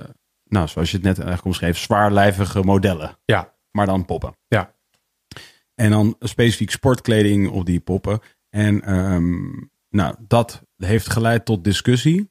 eh, 0.00 0.08
nou, 0.44 0.68
zoals 0.68 0.90
je 0.90 0.96
het 0.96 1.06
net 1.06 1.16
eigenlijk 1.16 1.46
omschreef, 1.46 1.78
zwaarlijvige 1.78 2.62
modellen. 2.62 3.18
Ja. 3.24 3.56
Maar 3.70 3.86
dan 3.86 4.04
poppen. 4.04 4.36
Ja. 4.46 4.74
En 5.74 5.90
dan 5.90 6.16
specifiek 6.18 6.70
sportkleding 6.70 7.48
op 7.48 7.66
die 7.66 7.80
poppen. 7.80 8.20
En 8.48 8.82
ehm, 8.82 9.50
nou, 9.88 10.14
dat 10.18 10.62
heeft 10.76 11.10
geleid 11.10 11.44
tot 11.44 11.64
discussie. 11.64 12.30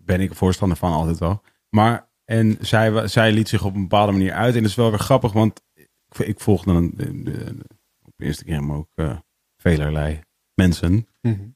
Ben 0.00 0.20
ik 0.20 0.34
voorstander 0.34 0.76
van 0.76 0.92
altijd 0.92 1.18
wel. 1.18 1.42
Maar, 1.68 2.08
en 2.24 2.56
zij, 2.60 3.08
zij 3.08 3.32
liet 3.32 3.48
zich 3.48 3.64
op 3.64 3.74
een 3.74 3.80
bepaalde 3.82 4.12
manier 4.12 4.32
uit. 4.32 4.54
En 4.54 4.60
dat 4.60 4.70
is 4.70 4.76
wel 4.76 4.90
weer 4.90 4.98
grappig, 4.98 5.32
want 5.32 5.62
ik, 5.74 5.88
ik 6.18 6.40
volg 6.40 6.64
dan 6.64 6.90
de, 6.94 7.22
de- 7.22 7.56
op 8.02 8.22
Instagram 8.22 8.72
ook 8.72 8.88
eh 8.94 9.18
velerlei 9.56 10.20
mensen. 10.54 11.08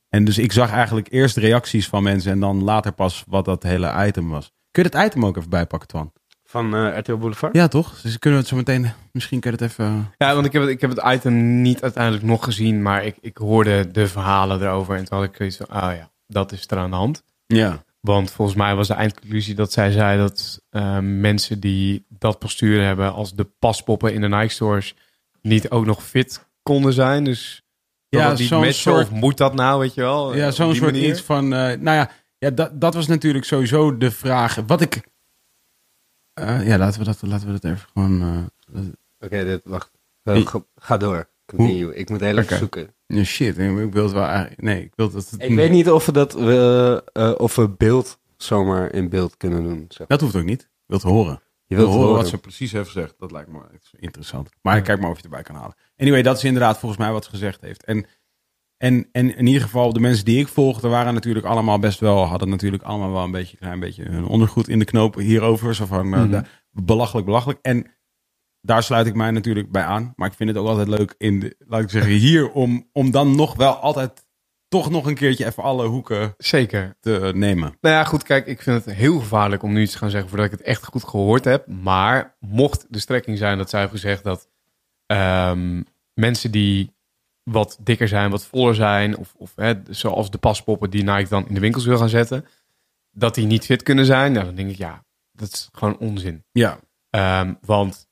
En 0.09 0.25
dus 0.25 0.39
ik 0.39 0.53
zag 0.53 0.71
eigenlijk 0.71 1.07
eerst 1.11 1.37
reacties 1.37 1.89
van 1.89 2.03
mensen 2.03 2.33
en 2.33 2.41
dan 2.41 2.65
later 2.65 2.93
pas 2.93 3.25
wat 3.29 3.45
dat 3.45 3.63
hele 3.63 4.07
item 4.07 4.29
was. 4.29 4.53
Kun 4.71 4.83
je 4.83 4.89
dat 4.89 5.05
item 5.05 5.27
ook 5.27 5.37
even 5.37 5.51
bijpakken, 5.51 5.89
Twan? 5.89 6.13
Van 6.45 6.75
eh 6.75 6.99
RTL 6.99 7.17
Boulevard? 7.17 7.55
Ja, 7.55 7.69
toch? 7.69 8.01
Dus 8.01 8.19
kunnen 8.19 8.39
we 8.39 8.47
het 8.47 8.55
zo 8.55 8.57
meteen... 8.57 8.93
Misschien 9.13 9.41
kun 9.41 9.51
je 9.51 9.57
het 9.57 9.71
even... 9.71 10.15
Ja, 10.17 10.35
want 10.35 10.47
ik 10.47 10.53
heb, 10.53 10.63
het, 10.63 10.71
ik 10.71 10.81
heb 10.81 10.91
het 10.91 11.03
item 11.05 11.61
niet 11.63 11.83
uiteindelijk 11.83 12.25
nog 12.25 12.45
gezien, 12.45 12.83
maar 12.83 13.05
ik, 13.05 13.17
ik 13.21 13.37
hoorde 13.37 13.91
de 13.91 14.09
verhalen 14.09 14.63
erover. 14.63 14.97
En 14.97 15.05
toen 15.05 15.19
had 15.19 15.27
ik 15.27 15.37
zoiets 15.37 15.57
van, 15.57 15.69
ah 15.69 15.97
ja, 15.97 16.11
dat 16.27 16.53
is 16.53 16.65
er 16.67 16.79
aan 16.79 16.91
de 16.91 16.97
hand. 16.97 17.23
Ja. 17.47 17.83
Want 18.01 18.31
volgens 18.31 18.57
mij 18.57 18.75
was 18.75 18.89
de 18.89 18.95
eindconclusie 18.95 19.55
dat 19.55 19.73
zij 19.73 19.91
zei 19.91 20.19
dat 20.19 20.63
eh, 20.71 20.99
mensen 21.01 21.61
die 21.61 22.05
dat 22.09 22.39
postuur 22.39 22.85
hebben 22.85 23.13
als 23.13 23.35
de 23.35 23.45
paspoppen 23.59 24.15
in 24.15 24.21
de 24.21 24.29
Nike 24.29 24.53
stores 24.53 24.95
niet 25.43 25.71
ook 25.71 25.87
nog 25.87 26.03
fit 26.03 26.47
konden 26.63 26.93
zijn. 26.93 27.25
Dus 27.25 27.63
ja, 28.09 28.37
zo'n 28.37 28.59
matchen 28.59 28.75
soort- 28.75 29.03
of 29.07 29.11
moet 29.11 29.37
dat 29.37 29.55
nou, 29.55 29.81
weet 29.81 29.95
je 29.95 30.01
wel? 30.01 30.35
Ja, 30.35 30.51
zo'n 30.51 30.75
soort 30.75 30.93
manier. 30.93 31.09
iets 31.09 31.21
van... 31.23 31.45
eh, 31.45 31.79
nou 31.79 31.97
ja, 31.97 32.11
ja 32.39 32.51
dat, 32.51 32.81
dat 32.81 32.95
was 32.95 33.07
natuurlijk 33.07 33.45
sowieso 33.45 33.97
de 33.97 34.11
vraag. 34.11 34.55
Wat 34.67 34.81
ik... 34.81 35.01
eh, 36.35 36.67
ja, 36.67 36.79
laten 36.79 36.99
we, 36.99 37.05
dat, 37.07 37.19
laten 37.23 37.47
we 37.47 37.53
dat 37.53 37.65
even 37.65 37.87
gewoon... 37.93 38.49
eh, 38.75 38.81
Oké, 39.21 39.45
dit, 39.45 39.61
wacht. 39.65 39.91
Ga- 40.25 40.65
ga 40.77 40.97
door. 40.97 41.29
Continue. 41.47 41.95
Ik 41.95 42.09
moet 42.11 42.21
heel 42.21 42.43
zoeken. 42.43 42.95
ja, 43.07 43.25
shit, 43.25 43.59
ik 43.59 43.93
wil 43.93 44.03
het 44.05 44.13
wel 44.13 44.25
eigenlijk... 44.25 44.63
Nee, 44.63 44.83
ik 44.83 44.93
wil 44.95 45.11
dat... 45.11 45.31
het- 45.31 45.43
Ik 45.43 45.55
weet 45.55 45.71
niet 45.71 45.91
of 45.91 46.07
we, 46.07 46.13
dat, 46.13 46.33
we, 46.33 47.03
eh, 47.13 47.35
of 47.37 47.55
we 47.57 47.69
beeld 47.69 48.19
zomaar 48.37 48.93
in 48.93 49.09
beeld 49.09 49.37
kunnen 49.37 49.63
doen. 49.63 49.85
Zeg. 49.89 50.07
Dat 50.07 50.21
hoeft 50.21 50.37
ook 50.37 50.45
niet. 50.45 50.61
Ik 50.63 50.69
wil 50.87 50.97
het 50.99 51.07
horen. 51.07 51.43
Je 51.67 51.75
wil 51.75 51.85
wilt 51.85 51.89
horen 51.97 52.09
horen. 52.09 52.23
wat 52.23 52.31
ze 52.31 52.39
precies 52.39 52.73
heeft 52.73 52.87
gezegd. 52.91 53.15
Dat 53.19 53.31
lijkt 53.31 53.49
me 53.53 53.59
interessant. 53.99 54.49
Maar 54.63 54.77
ik 54.77 54.85
kijk 54.85 55.01
maar 55.01 55.11
of 55.11 55.17
je 55.17 55.23
het 55.23 55.31
erbij 55.33 55.43
kan 55.53 55.55
halen. 55.57 55.75
Anyway, 55.99 56.23
dat 56.23 56.37
is 56.37 56.45
inderdaad 56.45 56.79
volgens 56.79 57.01
mij 57.01 57.13
wat 57.13 57.25
ze 57.25 57.31
gezegd 57.31 57.61
heeft. 57.61 57.85
En, 57.85 58.07
en, 58.77 59.09
en 59.13 59.37
in 59.37 59.47
ieder 59.47 59.63
geval, 59.63 59.93
de 59.93 60.01
mensen 60.01 60.25
die 60.25 60.39
ik 60.41 60.49
volgde 60.49 60.89
waren 60.89 61.15
natuurlijk 61.15 61.47
allemaal 61.47 61.79
best 61.79 62.01
wel, 62.01 62.25
hadden 62.25 62.49
natuurlijk 62.49 62.83
allemaal 62.83 63.13
wel 63.13 63.25
een 63.25 63.31
beetje, 63.31 63.57
klein 63.57 63.81
beetje 63.81 64.05
hun 64.05 64.25
ondergoed 64.27 64.69
in 64.69 64.79
de 64.79 64.85
knoop 64.85 65.15
hierover. 65.15 65.75
Zo 65.75 65.87
van, 65.87 66.15
eh, 66.15 66.23
Mhm. 66.23 66.43
belachelijk, 66.71 67.27
belachelijk. 67.27 67.59
En 67.63 67.87
daar 68.61 68.83
sluit 68.83 69.07
ik 69.07 69.15
mij 69.15 69.31
natuurlijk 69.31 69.71
bij 69.73 69.83
aan. 69.85 70.13
Maar 70.17 70.29
ik 70.29 70.35
vind 70.35 70.49
het 70.49 70.59
ook 70.59 70.67
altijd 70.69 70.89
leuk 70.89 71.15
in, 71.19 71.41
de, 71.41 71.55
laat 71.59 71.83
ik 71.83 71.91
zeggen, 71.91 72.13
hier 72.13 72.51
om, 72.51 72.89
om 72.93 73.11
dan 73.11 73.37
nog 73.37 73.55
wel 73.57 73.73
altijd 73.75 74.27
toch 74.69 74.91
nog 74.91 75.07
een 75.07 75.15
keertje 75.15 75.47
even 75.47 75.63
alle 75.63 75.87
hoeken 75.87 76.35
Zeker. 76.37 76.97
te 77.01 77.31
nemen. 77.35 77.77
Nou 77.81 77.95
ja, 77.95 78.05
goed, 78.05 78.23
kijk, 78.23 78.47
ik 78.47 78.63
vind 78.63 78.85
het 78.85 78.95
heel 78.95 79.19
gevaarlijk 79.19 79.63
om 79.63 79.73
nu 79.73 79.83
iets 79.83 79.93
te 79.93 79.99
gaan 79.99 80.11
zeggen 80.11 80.29
voordat 80.29 80.47
ik 80.47 80.59
het 80.59 80.63
echt 80.67 80.85
goed 80.85 81.05
gehoord 81.05 81.45
heb. 81.45 81.67
Maar 81.67 82.37
mocht 82.41 82.87
de 82.89 82.99
strekking 82.99 83.39
zijn 83.39 83.59
dat 83.59 83.71
zij 83.71 83.81
heeft 83.81 83.93
gezegd 83.93 84.25
dat 84.25 84.49
ehm, 85.09 85.83
mensen 86.15 86.51
die 86.51 86.97
wat 87.43 87.79
dikker 87.81 88.09
zijn, 88.09 88.31
wat 88.31 88.47
voller 88.47 88.75
zijn, 88.75 89.17
of, 89.17 89.35
of 89.37 89.53
hè, 89.57 89.75
zoals 89.91 90.31
de 90.31 90.39
paspoppen 90.39 90.91
die 90.91 91.03
Nike 91.03 91.29
dan 91.29 91.49
in 91.49 91.55
de 91.55 91.61
winkels 91.61 91.85
wil 91.85 91.99
gaan 91.99 92.09
zetten, 92.09 92.45
dat 93.11 93.35
die 93.35 93.47
niet 93.47 93.65
fit 93.65 93.83
kunnen 93.83 94.05
zijn, 94.05 94.33
nou, 94.33 94.45
dan 94.45 94.55
denk 94.55 94.71
ik, 94.71 94.77
ja, 94.77 95.05
dat 95.33 95.53
is 95.53 95.69
gewoon 95.73 95.99
onzin. 95.99 96.45
Ja, 96.53 96.79
Ehm, 97.11 97.55
want 97.61 98.09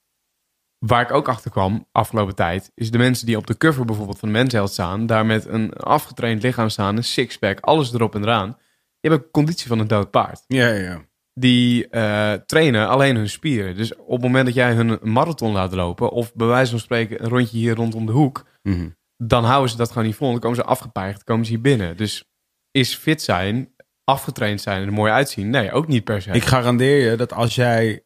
waar 0.78 1.03
ik 1.03 1.11
ook 1.11 1.28
achter 1.28 1.51
kwam 1.51 1.86
afgelopen 1.92 2.34
tijd, 2.34 2.72
is 2.74 2.90
de 2.90 2.99
mensen 2.99 3.26
die 3.26 3.36
op 3.36 3.47
de 3.47 3.57
cover 3.57 3.84
bijvoorbeeld 3.84 4.18
van 4.18 4.30
Men's 4.30 4.72
staan, 4.72 5.07
daar 5.07 5.26
met 5.26 5.47
een 5.47 5.72
afgetraind 5.72 6.42
lichaam 6.42 6.68
staan, 6.68 6.97
een 6.97 7.05
sixpack, 7.05 7.61
alles 7.61 7.92
erop 7.92 8.14
en 8.14 8.22
eraan. 8.22 8.57
Die 9.01 9.11
hebben 9.11 9.30
conditie 9.30 9.66
van 9.66 9.78
een 9.78 9.88
dood 9.88 10.11
paard. 10.11 10.44
ja, 10.47 10.68
ja. 10.68 11.05
Die 11.41 11.89
eh, 11.89 12.32
trainen 12.32 12.89
alleen 12.89 13.16
hun 13.16 13.28
spieren. 13.28 13.76
Dus 13.76 13.97
op 13.97 14.11
het 14.11 14.22
moment 14.22 14.47
dat 14.47 14.55
jij 14.55 14.72
hun 14.72 14.99
marathon 15.03 15.53
laat 15.53 15.72
lopen, 15.72 16.11
of 16.11 16.34
bij 16.34 16.47
wijze 16.47 16.70
van 16.70 16.80
spreken 16.80 17.22
een 17.22 17.28
rondje 17.28 17.59
hier 17.59 17.74
rondom 17.74 18.07
de 18.07 18.12
hoek, 18.12 18.45
Mhm. 18.62 18.89
dan 19.16 19.45
houden 19.45 19.70
ze 19.70 19.76
dat 19.76 19.89
gewoon 19.89 20.07
niet 20.07 20.16
vol. 20.16 20.30
Dan 20.30 20.41
komen 20.41 20.57
ze 20.57 20.64
afgepeigd, 20.64 21.24
komen 21.24 21.45
ze 21.45 21.51
hier 21.51 21.61
binnen. 21.61 21.97
Dus 21.97 22.24
is 22.70 22.95
fit 22.95 23.22
zijn, 23.22 23.74
afgetraind 24.05 24.61
zijn 24.61 24.80
en 24.80 24.87
er 24.87 24.93
mooi 24.93 25.12
uitzien? 25.12 25.51
Nee, 25.51 25.72
ook 25.72 25.87
niet 25.87 26.05
per 26.05 26.22
se. 26.22 26.30
Ik 26.30 26.45
garandeer 26.45 27.11
je 27.11 27.16
dat 27.16 27.32
als 27.32 27.55
jij 27.55 28.05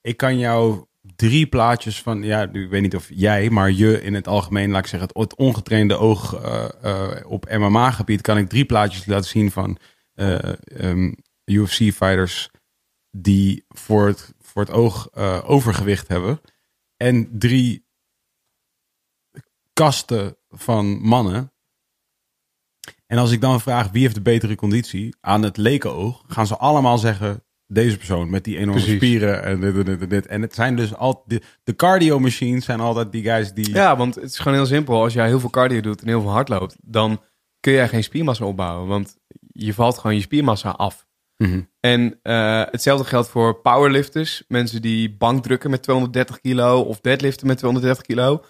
ik 0.00 0.16
kan 0.16 0.38
jou 0.38 0.84
drie 1.16 1.46
plaatjes 1.46 2.02
van, 2.02 2.22
ja, 2.22 2.42
ik 2.52 2.70
weet 2.70 2.82
niet 2.82 2.96
of 2.96 3.08
jij, 3.14 3.50
maar 3.50 3.70
je 3.70 4.02
in 4.02 4.14
het 4.14 4.28
algemeen, 4.28 4.70
laat 4.70 4.80
ik 4.84 4.86
zeggen, 4.86 5.10
het, 5.12 5.36
ongetrainde 5.36 5.96
oog 5.96 6.34
eh, 6.34 6.64
eh, 6.82 7.30
op 7.30 7.50
MMA-gebied, 7.50 8.20
kan 8.20 8.38
ik 8.38 8.48
drie 8.48 8.64
plaatjes 8.64 9.06
laten 9.06 9.30
zien 9.30 9.50
van 9.50 9.78
UFC-fighters 11.44 12.50
die 13.10 13.64
voor 13.68 14.06
het, 14.06 14.34
voor 14.40 14.62
het 14.62 14.70
oog 14.70 15.08
eh, 15.12 15.50
overgewicht 15.50 16.08
hebben. 16.08 16.40
En 16.96 17.38
drie 17.38 17.86
kasten 19.72 20.36
van 20.48 21.00
mannen. 21.00 21.52
En 23.06 23.18
als 23.18 23.30
ik 23.30 23.40
dan 23.40 23.60
vraag 23.60 23.90
wie 23.90 24.02
heeft 24.02 24.14
de 24.14 24.20
betere 24.20 24.54
conditie 24.54 25.16
aan 25.20 25.42
het 25.42 25.56
lekenoog, 25.56 26.24
gaan 26.26 26.46
ze 26.46 26.56
allemaal 26.56 26.98
zeggen 26.98 27.44
deze 27.66 27.96
persoon 27.96 28.30
met 28.30 28.44
die 28.44 28.56
enorme 28.56 28.80
Precies. 28.80 28.96
spieren 28.96 29.42
en 29.42 29.60
dit, 29.60 29.74
dit, 29.74 30.00
dit, 30.00 30.10
dit. 30.10 30.26
En 30.26 30.42
het 30.42 30.54
zijn 30.54 30.76
dus 30.76 30.94
altijd 30.94 31.42
de, 31.42 31.46
de 31.64 31.76
cardio 31.76 32.18
machines 32.18 32.64
zijn 32.64 32.80
altijd 32.80 33.12
die 33.12 33.22
guys 33.22 33.52
die 33.52 33.70
Ja, 33.70 33.96
want 33.96 34.14
het 34.14 34.24
is 34.24 34.38
gewoon 34.38 34.56
heel 34.56 34.66
simpel. 34.66 35.02
Als 35.02 35.12
jij 35.12 35.26
heel 35.26 35.40
veel 35.40 35.50
cardio 35.50 35.80
doet 35.80 36.00
en 36.00 36.08
heel 36.08 36.20
veel 36.20 36.30
hard 36.30 36.48
loopt, 36.48 36.76
dan 36.82 37.20
kun 37.60 37.72
jij 37.72 37.88
geen 37.88 38.04
spiermassa 38.04 38.44
opbouwen. 38.44 38.88
Want 38.88 39.16
je 39.52 39.74
valt 39.74 39.98
gewoon 39.98 40.16
je 40.16 40.22
spiermassa 40.22 40.70
af. 40.70 41.06
Mhm. 41.42 41.60
En 41.80 42.18
eh, 42.22 42.62
hetzelfde 42.70 43.04
geldt 43.04 43.28
voor 43.28 43.60
powerlifters. 43.60 44.44
Mensen 44.48 44.82
die 44.82 45.16
bankdrukken 45.16 45.70
met 45.70 45.82
230 45.82 46.40
kilo 46.40 46.80
of 46.80 47.00
deadliften 47.00 47.46
met 47.46 47.58
230 47.58 48.04
kilo. 48.06 48.44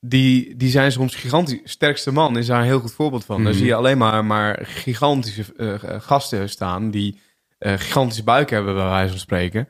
Die, 0.00 0.56
die 0.56 0.70
zijn 0.70 0.92
soms 0.92 1.14
gigantisch. 1.14 1.60
Sterkste 1.64 2.12
man 2.12 2.36
is 2.38 2.46
daar 2.46 2.58
een 2.60 2.64
heel 2.66 2.80
goed 2.80 2.92
voorbeeld 2.92 3.24
van. 3.24 3.36
Dan 3.36 3.44
Mhm. 3.50 3.58
zie 3.58 3.66
je 3.66 3.74
alleen 3.74 3.98
maar, 3.98 4.24
maar 4.24 4.58
gigantische 4.66 5.54
eh, 5.56 6.00
gasten 6.00 6.48
staan 6.48 6.90
die 6.90 7.18
eh, 7.58 7.72
gigantische 7.72 8.24
buik 8.24 8.50
hebben, 8.50 8.74
bij 8.74 8.84
wijze 8.84 9.10
van 9.10 9.18
spreken. 9.18 9.68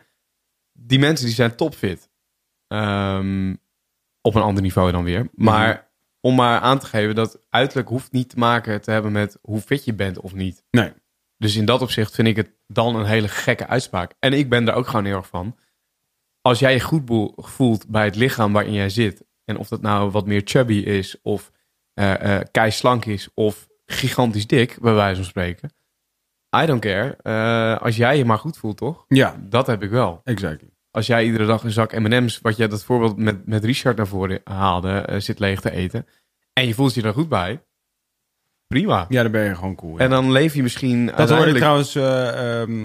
Die 0.72 0.98
mensen 0.98 1.26
die 1.26 1.34
zijn 1.34 1.56
topfit. 1.56 2.10
Ehm, 2.66 3.54
op 4.20 4.34
een 4.34 4.42
ander 4.42 4.62
niveau 4.62 4.92
dan 4.92 5.04
weer. 5.04 5.28
Maar 5.34 5.90
om 6.20 6.34
maar 6.34 6.60
aan 6.60 6.78
te 6.78 6.86
geven 6.86 7.14
dat 7.14 7.40
uiterlijk 7.50 7.88
hoeft 7.88 8.12
niet 8.12 8.28
te 8.28 8.38
maken 8.38 8.80
te 8.82 8.90
hebben 8.90 9.12
met 9.12 9.38
hoe 9.42 9.60
fit 9.60 9.84
je 9.84 9.94
bent 9.94 10.20
of 10.20 10.34
niet. 10.34 10.64
Nee. 10.70 10.92
Dus 11.38 11.56
in 11.56 11.64
dat 11.64 11.82
opzicht 11.82 12.14
vind 12.14 12.28
ik 12.28 12.36
het 12.36 12.50
dan 12.66 12.96
een 12.96 13.06
hele 13.06 13.28
gekke 13.28 13.66
uitspraak. 13.66 14.14
En 14.18 14.32
ik 14.32 14.48
ben 14.48 14.68
er 14.68 14.74
ook 14.74 14.86
gewoon 14.86 15.04
heel 15.04 15.16
erg 15.16 15.26
van. 15.26 15.56
Als 16.40 16.58
jij 16.58 16.72
je 16.72 16.80
goed 16.80 17.32
voelt 17.36 17.88
bij 17.88 18.04
het 18.04 18.16
lichaam 18.16 18.52
waarin 18.52 18.72
jij 18.72 18.88
zit. 18.90 19.24
En 19.44 19.56
of 19.56 19.68
dat 19.68 19.80
nou 19.80 20.10
wat 20.10 20.26
meer 20.26 20.42
chubby 20.44 20.74
is. 20.74 21.20
Of 21.22 21.52
eh 21.94 22.36
eh 22.36 22.44
kei 22.50 22.70
slank 22.70 23.04
is. 23.04 23.28
Of 23.34 23.68
gigantisch 23.86 24.46
dik, 24.46 24.78
bij 24.80 24.94
wijze 24.94 25.16
van 25.16 25.24
spreken. 25.24 25.72
I 26.56 26.66
don't 26.66 26.80
care. 26.80 27.16
Eh, 27.22 27.82
als 27.82 27.96
jij 27.96 28.16
je 28.16 28.24
maar 28.24 28.38
goed 28.38 28.56
voelt, 28.56 28.76
toch? 28.76 29.04
ja, 29.08 29.36
Dat 29.48 29.66
heb 29.66 29.82
ik 29.82 29.90
wel. 29.90 30.20
exactly. 30.24 30.68
Als 30.90 31.06
jij 31.06 31.24
iedere 31.24 31.46
dag 31.46 31.64
een 31.64 31.70
zak 31.70 31.98
M&M's, 31.98 32.40
wat 32.40 32.56
jij 32.56 32.68
dat 32.68 32.84
voorbeeld 32.84 33.16
met, 33.16 33.46
met 33.46 33.64
Richard 33.64 33.96
naar 33.96 34.06
voren 34.06 34.40
haalde, 34.44 35.14
zit 35.18 35.38
leeg 35.38 35.60
te 35.60 35.70
eten. 35.70 36.06
En 36.52 36.66
je 36.66 36.74
voelt 36.74 36.94
je 36.94 37.02
er 37.02 37.12
goed 37.12 37.28
bij. 37.28 37.62
Prima. 38.68 39.06
Ja, 39.08 39.22
dan 39.22 39.32
ben 39.32 39.44
je 39.44 39.54
gewoon 39.54 39.74
cool. 39.74 39.92
ja. 39.92 39.98
En 40.04 40.10
dan 40.10 40.32
leef 40.32 40.54
je 40.54 40.62
misschien 40.62 41.06
Dat 41.06 41.14
hoorde 41.30 41.50
ik 41.50 41.62
uiteindelijk... 41.62 41.64
trouwens 41.64 41.94
eh 41.94 42.60
ehm, 42.60 42.84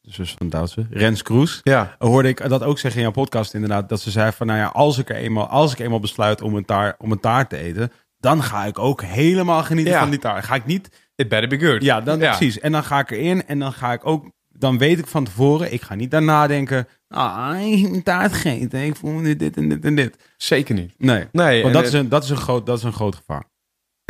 de 0.00 0.10
zus 0.12 0.34
van 0.38 0.48
Duitse, 0.48 0.86
Rens 0.90 1.22
Kroes. 1.22 1.60
Ja, 1.62 1.94
hoorde 1.98 2.28
ik 2.28 2.48
dat 2.48 2.62
ook 2.62 2.78
zeggen 2.78 3.00
in 3.00 3.06
jouw 3.06 3.22
podcast 3.22 3.54
inderdaad. 3.54 3.88
Dat 3.88 4.00
ze 4.00 4.10
zei 4.10 4.32
van, 4.32 4.46
nou 4.46 4.58
ja, 4.58 4.66
als 4.66 4.98
ik, 4.98 5.08
er 5.08 5.16
eenmaal, 5.16 5.46
als 5.48 5.72
ik 5.72 5.78
eenmaal 5.78 6.00
besluit 6.00 6.42
om 6.42 6.54
een, 6.54 6.64
taart, 6.64 7.00
om 7.00 7.12
een 7.12 7.20
taart 7.20 7.48
te 7.48 7.56
eten... 7.56 7.92
dan 8.18 8.42
ga 8.42 8.64
ik 8.64 8.78
ook 8.78 9.02
helemaal 9.02 9.62
genieten 9.62 9.92
Ja. 9.92 10.00
van 10.00 10.10
die 10.10 10.18
taart. 10.18 10.44
Ga 10.44 10.54
ik 10.54 10.66
niet... 10.66 10.88
it 11.14 11.28
better 11.28 11.48
be 11.48 11.66
good. 11.66 11.82
Ja, 11.82 12.00
dan, 12.00 12.18
precies. 12.18 12.58
En 12.60 12.72
dan 12.72 12.84
ga 12.84 12.98
ik 12.98 13.10
erin 13.10 13.46
en 13.46 13.58
dan 13.58 13.72
ga 13.72 13.92
ik 13.92 14.06
ook... 14.06 14.30
Dan 14.48 14.78
weet 14.78 14.98
ik 14.98 15.06
van 15.06 15.24
tevoren, 15.24 15.72
ik 15.72 15.82
ga 15.82 15.94
niet 15.94 16.10
daarna 16.10 16.46
denken... 16.46 16.88
Ah, 17.08 17.60
ik 17.66 17.82
heb 17.82 17.92
een 17.92 18.02
taart 18.02 18.32
gegeten. 18.32 18.84
Ik 18.84 18.96
voel 18.96 19.10
me 19.12 19.36
dit 19.36 19.56
en 19.56 19.68
dit 19.68 19.84
en 19.84 19.94
dit. 19.94 20.16
Zeker 20.36 20.74
niet. 20.74 20.94
Nee, 20.98 21.26
Nee, 21.32 21.62
want 21.62 21.74
dat 21.74 21.84
is, 21.84 21.92
een, 21.92 22.08
dat, 22.08 22.24
is 22.24 22.30
een 22.30 22.36
groot, 22.36 22.66
dat 22.66 22.78
is 22.78 22.84
een 22.84 22.92
groot 22.92 23.14
gevaar. 23.14 23.44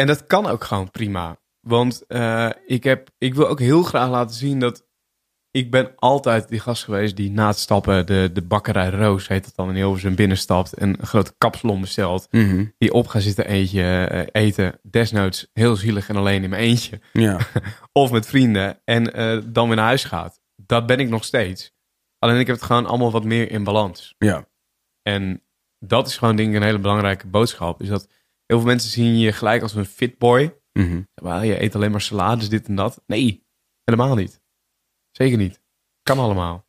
En 0.02 0.08
dat 0.08 0.26
kan 0.26 0.46
ook 0.46 0.64
gewoon 0.64 0.90
prima. 0.90 1.40
Want 1.60 2.06
eh, 2.06 2.50
ik, 2.66 2.84
heb, 2.84 3.10
ik 3.18 3.34
wil 3.34 3.48
ook 3.48 3.60
heel 3.60 3.82
graag 3.82 4.10
laten 4.10 4.36
zien 4.36 4.58
dat... 4.58 4.86
Ik 5.50 5.70
ben 5.70 5.92
altijd 5.96 6.48
die 6.48 6.60
gast 6.60 6.84
geweest 6.84 7.16
die 7.16 7.30
na 7.30 7.46
het 7.46 7.58
stappen 7.58 8.06
de, 8.06 8.30
de 8.32 8.42
bakkerij 8.42 8.88
Roos, 8.88 9.28
heet 9.28 9.44
het 9.44 9.56
dan, 9.56 9.68
in 9.68 9.74
Hilversum 9.74 10.14
binnenstapt 10.14 10.72
en 10.72 10.88
een 10.88 11.06
grote 11.06 11.34
kapsalon 11.38 11.80
bestelt. 11.80 12.28
Die 12.78 12.92
op 12.92 13.06
gaat 13.06 13.22
zitten 13.22 13.46
eentje, 13.46 14.04
eh, 14.04 14.42
eten, 14.42 14.78
desnoods 14.82 15.50
heel 15.52 15.76
zielig 15.76 16.08
en 16.08 16.16
alleen 16.16 16.42
in 16.42 16.50
mijn 16.50 16.62
eentje. 16.62 17.00
Ja. 17.12 17.38
of 17.92 18.10
met 18.10 18.26
vrienden 18.26 18.80
en 18.84 19.14
eh, 19.14 19.38
dan 19.44 19.66
weer 19.66 19.76
naar 19.76 19.84
huis 19.84 20.04
gaat. 20.04 20.40
Dat 20.56 20.86
ben 20.86 20.98
ik 20.98 21.08
nog 21.08 21.24
steeds. 21.24 21.72
Alleen 22.18 22.40
ik 22.40 22.46
heb 22.46 22.56
het 22.56 22.64
gewoon 22.64 22.86
allemaal 22.86 23.10
wat 23.10 23.24
meer 23.24 23.50
in 23.50 23.64
balans. 23.64 24.14
ja. 24.18 24.50
En 25.02 25.42
dat 25.78 26.06
is 26.06 26.16
gewoon 26.18 26.36
denk 26.36 26.48
ik 26.48 26.54
een 26.54 26.62
hele 26.62 26.78
belangrijke 26.78 27.26
boodschap. 27.26 27.82
Is 27.82 27.88
dat 27.88 28.08
heel 28.52 28.60
veel 28.60 28.70
mensen 28.70 28.90
zien 28.90 29.18
je 29.18 29.32
gelijk 29.32 29.62
als 29.62 29.74
een 29.74 29.84
fit 29.84 30.18
boy. 30.18 30.54
Wel, 31.14 31.42
je 31.42 31.62
eet 31.62 31.74
alleen 31.74 31.90
maar 31.90 32.00
salades, 32.00 32.48
dit 32.48 32.66
en 32.68 32.74
dat. 32.74 33.02
Nee, 33.06 33.46
helemaal 33.84 34.14
niet. 34.14 34.40
Zeker 35.10 35.38
niet. 35.38 35.60
Kan 36.02 36.18
allemaal. 36.18 36.66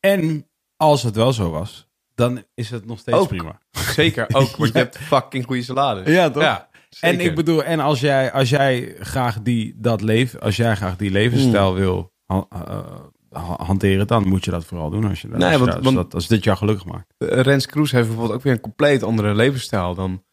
En 0.00 0.48
als 0.76 1.02
het 1.02 1.14
wel 1.16 1.32
zo 1.32 1.50
was, 1.50 1.88
dan 2.14 2.44
is 2.54 2.70
het 2.70 2.86
nog 2.86 2.98
steeds 2.98 3.18
Ook. 3.18 3.28
prima. 3.28 3.60
Zeker 3.94 4.24
ook, 4.32 4.56
want 4.56 4.72
je 4.72 4.78
hebt 4.84 4.98
fucking 4.98 5.44
goede 5.44 5.62
salades. 5.62 6.06
Ja, 6.14 6.30
toch? 6.30 6.42
Ja, 6.42 6.68
En 7.00 7.20
ik 7.20 7.34
bedoel, 7.34 7.64
en 7.64 7.80
als 7.80 8.00
jij, 8.00 8.32
als 8.32 8.48
jij 8.50 8.94
graag 8.98 9.42
die, 9.42 9.74
dat 9.76 10.00
leven, 10.00 10.40
als 10.40 10.56
jij 10.56 10.76
graag 10.76 10.96
die 10.96 11.10
levensstijl 11.10 11.74
wil 11.74 12.12
ha- 12.26 12.46
eh, 12.50 13.00
ha- 13.30 13.64
hanteren, 13.64 14.06
dan 14.06 14.28
moet 14.28 14.44
je 14.44 14.50
dat 14.50 14.64
vooral 14.64 14.90
doen. 14.90 15.04
Als, 15.08 15.20
je, 15.20 15.28
Nee, 15.28 15.42
als, 15.48 15.56
want- 15.56 15.64
dat- 15.66 15.74
als, 15.74 15.84
want- 15.84 15.96
dat, 15.96 16.14
als 16.14 16.26
dit 16.26 16.44
jou 16.44 16.56
gelukkig 16.56 16.84
maakt. 16.84 17.14
Eh, 17.18 17.40
Rens 17.40 17.66
Kroes 17.66 17.90
heeft 17.90 18.06
bijvoorbeeld 18.06 18.36
ook 18.38 18.44
weer 18.44 18.52
een 18.52 18.60
compleet 18.60 19.02
andere 19.02 19.34
levensstijl 19.34 19.94
dan, 19.94 20.24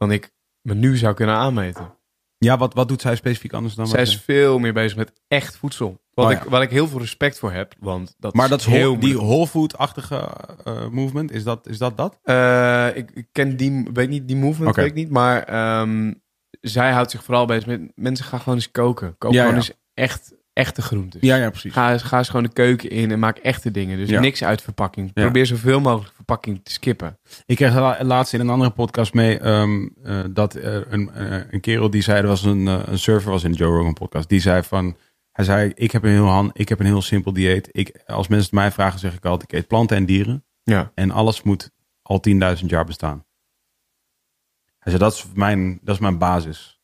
dan 0.00 0.12
ik 0.12 0.30
me 0.62 0.74
nu 0.74 0.96
zou 0.96 1.14
kunnen 1.14 1.34
aanmeten. 1.34 1.94
Ja, 2.38 2.56
wat, 2.58 2.74
wat 2.74 2.88
doet 2.88 3.00
zij 3.00 3.16
specifiek 3.16 3.52
anders 3.52 3.74
dan 3.74 3.86
Zij 3.86 3.98
wat 3.98 4.08
is 4.08 4.20
veel 4.20 4.58
meer 4.58 4.72
bezig 4.72 4.96
met 4.96 5.12
echt 5.28 5.56
voedsel. 5.56 6.00
Wat, 6.10 6.26
Oh, 6.26 6.32
ik, 6.32 6.42
waar 6.42 6.62
ik 6.62 6.70
heel 6.70 6.88
veel 6.88 6.98
respect 6.98 7.38
voor 7.38 7.52
heb. 7.52 7.74
Want 7.78 8.14
dat 8.18 8.34
Maar 8.34 8.48
dat 8.48 8.60
is 8.60 8.66
heel 8.66 8.92
whole- 8.92 8.98
die 8.98 9.16
whole 9.16 9.46
food-achtige 9.46 10.16
eh, 10.64 10.88
movement, 10.88 11.30
is 11.32 11.44
dat 11.44 11.66
is 11.66 11.78
dat? 11.78 11.96
dat? 11.96 12.18
Eh, 12.22 12.96
ik, 12.96 13.10
ik 13.10 13.26
ken 13.32 13.56
die, 13.56 13.86
weet 13.92 14.08
niet, 14.08 14.28
die 14.28 14.36
movement 14.36 14.76
weet 14.76 14.86
ik 14.86 14.94
niet. 14.94 15.10
Maar 15.10 15.42
ehm, 15.42 16.12
zij 16.60 16.92
houdt 16.92 17.10
zich 17.10 17.24
vooral 17.24 17.46
bezig 17.46 17.66
met 17.66 17.92
mensen 17.94 18.24
gaan 18.24 18.40
gewoon 18.40 18.54
eens 18.54 18.70
koken. 18.70 19.18
Kook 19.18 19.32
Ja, 19.32 19.38
gewoon 19.44 19.60
ja. 19.60 19.66
eens 19.66 19.72
echt, 19.94 20.34
echte 20.52 20.82
groentes. 20.82 21.20
Ja, 21.20 21.36
ja, 21.36 21.50
precies. 21.50 21.72
Ga, 21.72 21.92
eens- 21.92 22.02
ga 22.02 22.18
eens 22.18 22.28
gewoon 22.28 22.42
de 22.42 22.52
keuken 22.52 22.90
in 22.90 23.10
en 23.10 23.18
maak 23.18 23.36
echte 23.36 23.70
dingen. 23.70 23.96
Dus 23.98 24.08
Ja. 24.08 24.20
niks 24.20 24.44
uit 24.44 24.62
verpakking. 24.62 25.10
Ja. 25.14 25.22
Probeer 25.22 25.46
zoveel 25.46 25.80
mogelijk 25.80 26.14
verpakking 26.14 26.60
te 26.64 26.72
skippen. 26.72 27.18
Ik 27.46 27.56
kreeg 27.56 27.74
la- 27.74 28.04
laatst 28.04 28.32
in 28.32 28.40
een 28.40 28.48
andere 28.50 28.70
podcast 28.70 29.14
mee 29.14 29.38
ehm, 29.38 29.88
eh, 30.04 30.20
dat 30.30 30.54
er 30.54 30.92
een, 30.92 31.10
eh, 31.10 31.40
een 31.50 31.60
kerel 31.60 31.90
die 31.90 32.02
zei, 32.02 32.20
er 32.20 32.26
was 32.26 32.44
een, 32.44 32.68
eh, 32.68 32.82
een 32.86 32.98
surfer 32.98 33.30
was 33.30 33.44
in 33.44 33.52
de 33.52 33.58
Joe 33.58 33.76
Rogan 33.76 33.92
podcast, 33.92 34.28
die 34.28 34.40
zei 34.40 34.62
van, 34.62 34.96
hij 35.32 35.44
zei, 35.44 35.72
ik 35.74 35.90
heb 35.90 36.02
een 36.04 36.10
heel, 36.10 36.26
han, 36.28 36.50
ik 36.52 36.68
heb 36.68 36.80
een 36.80 36.86
heel 36.86 37.02
simpel 37.02 37.32
dieet. 37.32 37.68
Ik, 37.72 38.02
als 38.06 38.28
mensen 38.28 38.46
het 38.50 38.58
mij 38.58 38.70
vragen, 38.70 38.98
zeg 38.98 39.14
ik 39.14 39.24
altijd, 39.24 39.52
ik 39.52 39.58
eet 39.58 39.66
planten 39.68 39.96
en 39.96 40.06
dieren. 40.06 40.44
Ja. 40.62 40.92
En 40.94 41.10
alles 41.10 41.42
moet 41.42 41.70
al 42.02 42.20
10.000 42.20 42.70
jaar 42.70 42.84
bestaan. 42.84 43.24
Hij 44.78 44.92
zei, 44.92 44.98
dat 44.98 45.12
is 45.12 45.26
mijn, 45.34 45.78
dat 45.82 45.94
is 45.94 46.00
mijn 46.00 46.18
basis. 46.18 46.79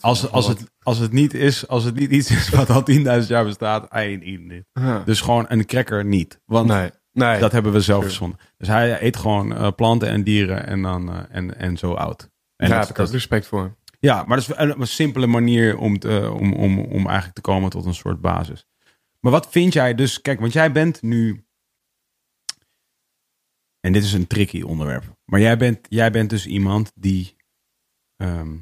Als, 0.00 0.30
als, 0.30 0.46
het, 0.48 0.70
als, 0.82 0.98
het 0.98 1.12
niet 1.12 1.34
is, 1.34 1.68
als 1.68 1.84
het 1.84 1.94
niet 1.94 2.10
iets 2.10 2.30
is 2.30 2.48
wat 2.48 2.70
al 2.70 2.82
10.000 3.22 3.26
jaar 3.26 3.44
bestaat, 3.44 3.94
I. 3.96 4.64
Ja. 4.72 5.02
Dus 5.04 5.20
gewoon 5.20 5.44
een 5.48 5.66
cracker 5.66 6.04
niet. 6.04 6.40
Want 6.44 6.68
nee, 6.68 6.90
nee. 7.12 7.40
dat 7.40 7.52
hebben 7.52 7.72
we 7.72 7.80
zelf 7.80 7.98
Sure. 8.02 8.10
verzonnen. 8.10 8.38
Dus 8.56 8.68
hij 8.68 9.02
eet 9.02 9.16
gewoon 9.16 9.54
eh, 9.56 9.72
planten 9.76 10.08
en 10.08 10.24
dieren 10.24 10.66
en, 10.66 10.82
dan, 10.82 11.12
eh, 11.12 11.22
en, 11.28 11.56
en 11.58 11.76
zo 11.76 11.92
oud. 11.94 12.30
En 12.56 12.68
daar 12.68 12.80
heb 12.80 12.88
ik 12.88 12.98
ook 12.98 13.10
respect 13.10 13.46
voor. 13.46 13.76
ja, 14.00 14.24
maar 14.26 14.36
dat 14.38 14.48
is 14.48 14.56
een, 14.56 14.80
een 14.80 14.86
simpele 14.86 15.26
manier 15.26 15.78
om, 15.78 15.98
te, 15.98 16.30
om, 16.32 16.52
om, 16.52 16.78
om 16.78 17.06
eigenlijk 17.06 17.34
te 17.34 17.40
komen 17.40 17.70
tot 17.70 17.84
een 17.84 17.94
soort 17.94 18.20
basis. 18.20 18.66
Maar 19.20 19.32
wat 19.32 19.48
vind 19.50 19.72
jij 19.72 19.94
dus, 19.94 20.20
kijk, 20.20 20.40
want 20.40 20.52
jij 20.52 20.72
bent 20.72 21.02
nu, 21.02 21.44
en 23.80 23.92
dit 23.92 24.04
is 24.04 24.12
een 24.12 24.26
tricky 24.26 24.62
onderwerp, 24.62 25.16
maar 25.24 25.40
jij 25.40 25.56
bent, 25.56 25.78
jij 25.88 26.10
bent 26.10 26.30
dus 26.30 26.46
iemand 26.46 26.92
die 26.94 27.36
ehm, 28.16 28.56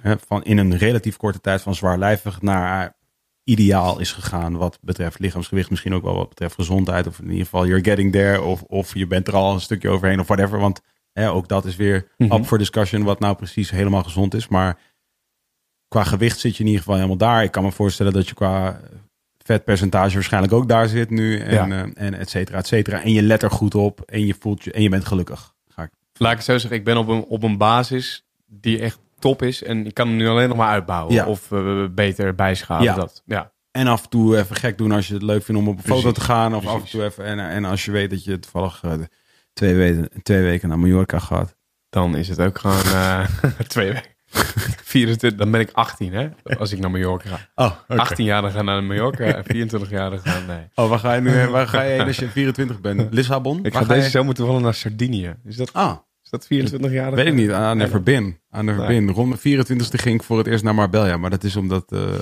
hè, 0.00 0.14
van 0.26 0.44
in 0.44 0.58
een 0.58 0.76
relatief 0.76 1.16
korte 1.16 1.40
tijd 1.40 1.62
van 1.62 1.74
zwaarlijvig 1.74 2.42
naar 2.42 2.96
ideaal 3.44 3.98
is 4.00 4.12
gegaan 4.12 4.56
wat 4.56 4.78
betreft 4.80 5.18
lichaamsgewicht, 5.18 5.70
misschien 5.70 5.94
ook 5.94 6.02
wel 6.02 6.14
wat 6.16 6.28
betreft 6.28 6.54
gezondheid, 6.54 7.06
of 7.06 7.18
in 7.18 7.28
ieder 7.30 7.44
geval 7.44 7.66
you're 7.66 7.84
getting 7.84 8.12
there, 8.12 8.42
of, 8.42 8.62
of 8.62 8.94
je 8.94 9.06
bent 9.06 9.28
er 9.28 9.34
al 9.34 9.52
een 9.54 9.60
stukje 9.60 9.88
overheen, 9.88 10.20
of 10.20 10.26
whatever, 10.26 10.58
want 10.58 10.80
hè, 11.12 11.30
ook 11.30 11.48
dat 11.48 11.64
is 11.64 11.76
weer 11.76 12.08
Mhm. 12.18 12.32
up 12.32 12.44
for 12.46 12.58
discussion 12.58 13.02
wat 13.02 13.20
nou 13.20 13.36
precies 13.36 13.70
helemaal 13.70 14.02
gezond 14.02 14.34
is, 14.34 14.48
maar 14.48 14.78
qua 15.88 16.04
gewicht 16.04 16.38
zit 16.38 16.52
je 16.56 16.60
in 16.60 16.66
ieder 16.66 16.80
geval 16.82 16.96
helemaal 16.96 17.16
daar. 17.16 17.42
Ik 17.42 17.50
kan 17.50 17.62
me 17.64 17.72
voorstellen 17.72 18.12
dat 18.12 18.28
je 18.28 18.34
qua 18.34 18.80
vetpercentage 19.38 20.14
waarschijnlijk 20.14 20.52
ook 20.52 20.68
daar 20.68 20.88
zit 20.88 21.10
nu. 21.10 21.38
En, 21.38 21.54
Ja. 21.68 21.68
eh, 21.84 21.90
en 22.06 22.14
et 22.14 22.30
cetera, 22.30 22.58
et 22.58 22.66
cetera. 22.66 23.02
En 23.02 23.12
je 23.12 23.22
let 23.22 23.42
er 23.42 23.50
goed 23.50 23.74
op 23.74 24.00
en 24.00 24.26
je 24.26 24.34
voelt 24.38 24.64
je 24.64 24.72
en 24.72 24.82
je 24.82 24.88
bent 24.88 25.04
gelukkig. 25.04 25.54
Ga 25.68 25.82
ik. 25.82 25.90
Laat 26.12 26.30
ik 26.30 26.36
het 26.36 26.46
zo 26.46 26.58
zeggen, 26.58 26.78
ik 26.78 26.84
ben 26.84 26.96
op 26.96 27.08
een, 27.08 27.24
op 27.24 27.42
een 27.42 27.56
basis 27.58 28.24
die 28.46 28.78
echt 28.80 28.98
top 29.20 29.42
is. 29.42 29.62
En 29.62 29.86
ik 29.86 29.94
kan 29.94 30.06
hem 30.08 30.16
nu 30.16 30.28
alleen 30.28 30.48
nog 30.48 30.56
maar 30.56 30.68
uitbouwen. 30.70 31.14
Ja. 31.14 31.26
Of 31.26 31.52
eh, 31.52 31.84
beter 31.90 32.34
bijschalen. 32.34 32.84
Ja. 32.84 32.94
Dat. 32.94 33.22
Ja. 33.26 33.52
En 33.70 33.86
af 33.86 34.02
en 34.02 34.08
toe 34.08 34.38
even 34.38 34.56
gek 34.56 34.78
doen 34.78 34.92
als 34.92 35.08
je 35.08 35.14
het 35.14 35.22
leuk 35.22 35.42
vindt 35.44 35.60
om 35.60 35.68
op 35.68 35.76
een 35.76 35.84
foto 35.84 36.12
te 36.12 36.20
gaan. 36.20 36.54
Of 36.54 36.66
af 36.66 36.80
en 36.82 36.90
toe 36.90 37.04
even. 37.04 37.24
En, 37.24 37.38
en 37.38 37.64
als 37.64 37.84
je 37.84 37.90
weet 37.90 38.10
dat 38.10 38.24
je 38.24 38.38
toevallig 38.38 38.80
eh, 38.82 38.92
twee, 39.52 39.74
weken, 39.74 40.08
twee 40.22 40.42
weken 40.42 40.68
naar 40.68 40.78
Mallorca 40.78 41.18
gaat. 41.18 41.56
Dan 41.88 42.16
is 42.16 42.28
het 42.28 42.40
ook 42.40 42.58
gewoon 42.58 42.82
eh, 42.82 43.24
twee 43.68 43.92
weken. 43.92 44.10
24, 44.84 45.38
dan 45.38 45.50
ben 45.50 45.60
ik 45.60 45.70
18, 45.72 46.12
hè? 46.12 46.28
Als 46.58 46.72
ik 46.72 46.78
naar 46.78 46.90
Mallorca 46.90 47.28
ga. 47.28 47.64
Oh, 47.88 47.98
18 47.98 48.24
jaar 48.24 48.42
dan 48.42 48.50
gaan 48.50 48.64
naar 48.64 48.84
Mallorca 48.84 49.24
en 49.24 49.44
24 49.44 49.90
jaar 49.90 50.10
dan 50.10 50.18
gaan. 50.20 50.46
Nee. 50.46 50.66
Oh, 50.74 50.88
waar 50.88 50.98
ga 50.98 51.12
je 51.14 51.20
nu 51.20 51.46
waar 51.46 51.68
ga 51.68 51.82
je 51.82 51.90
heen 51.90 52.06
als 52.06 52.16
je 52.16 52.28
24 52.28 52.80
bent? 52.80 53.14
Lissabon? 53.14 53.56
Ik 53.64 53.72
Waar 53.72 53.82
ga 53.82 53.88
ga 53.88 53.94
deze 53.94 54.04
je? 54.04 54.10
zomer 54.10 54.34
toevallig 54.34 54.62
naar 54.62 54.74
Sardinië. 54.74 55.34
Is 55.44 55.56
dat, 55.56 55.72
Ah, 55.72 55.96
is 56.32 56.38
dat 56.38 56.46
24 56.46 56.90
jaar? 56.92 57.14
weet 57.14 57.26
ik 57.26 57.34
niet. 57.34 57.48
I 57.48 57.74
never 57.74 58.02
been. 58.02 58.26
I 58.56 58.62
never 58.62 58.86
Nee. 58.88 59.00
been. 59.00 59.14
Rond 59.14 59.28
mijn 59.28 59.40
24 59.40 60.02
ging 60.02 60.14
ik 60.14 60.22
voor 60.22 60.38
het 60.38 60.46
eerst 60.46 60.64
naar 60.64 60.74
Marbella. 60.74 61.16
Maar 61.16 61.30
dat 61.30 61.44
is 61.44 61.56
omdat, 61.56 61.92
eh, 61.92 62.14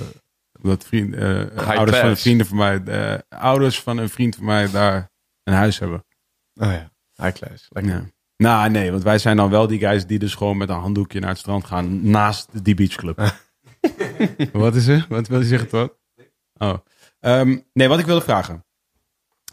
omdat 0.61 0.83
vriend, 0.85 1.15
eh, 1.15 1.21
ouders 1.67 1.97
van 1.97 2.05
class. 2.07 2.21
vrienden 2.21 2.45
van 2.45 2.57
mij, 2.57 2.83
eh, 2.83 3.19
ouders 3.39 3.81
van 3.81 3.97
een 3.97 4.09
vriend 4.09 4.35
van 4.35 4.45
mij 4.45 4.71
daar 4.71 5.11
een 5.43 5.53
huis 5.53 5.79
hebben. 5.79 6.05
Oh 6.53 6.71
ja, 6.71 6.91
high 7.15 7.31
class. 7.43 7.65
Lekker. 7.69 7.93
Ja. 7.93 8.05
Nou, 8.37 8.69
nee, 8.69 8.91
want 8.91 9.03
wij 9.03 9.17
zijn 9.17 9.37
dan 9.37 9.49
wel 9.49 9.67
die 9.67 9.79
guys 9.79 10.05
die 10.05 10.19
dus 10.19 10.35
gewoon 10.35 10.57
met 10.57 10.69
een 10.69 10.75
handdoekje 10.79 11.19
naar 11.19 11.29
het 11.29 11.37
strand 11.37 11.65
gaan 11.65 12.09
naast 12.09 12.63
die 12.63 12.75
beachclub. 12.75 13.17
wat 14.51 14.75
is 14.75 14.87
er? 14.87 15.05
Wat 15.09 15.27
wil 15.27 15.39
je 15.39 15.45
zeggen, 15.45 15.67
toch? 15.69 15.89
Oh. 16.57 16.77
Ehm, 17.19 17.57
nee, 17.73 17.87
wat 17.87 17.99
ik 17.99 18.05
wilde 18.05 18.21
vragen. 18.21 18.65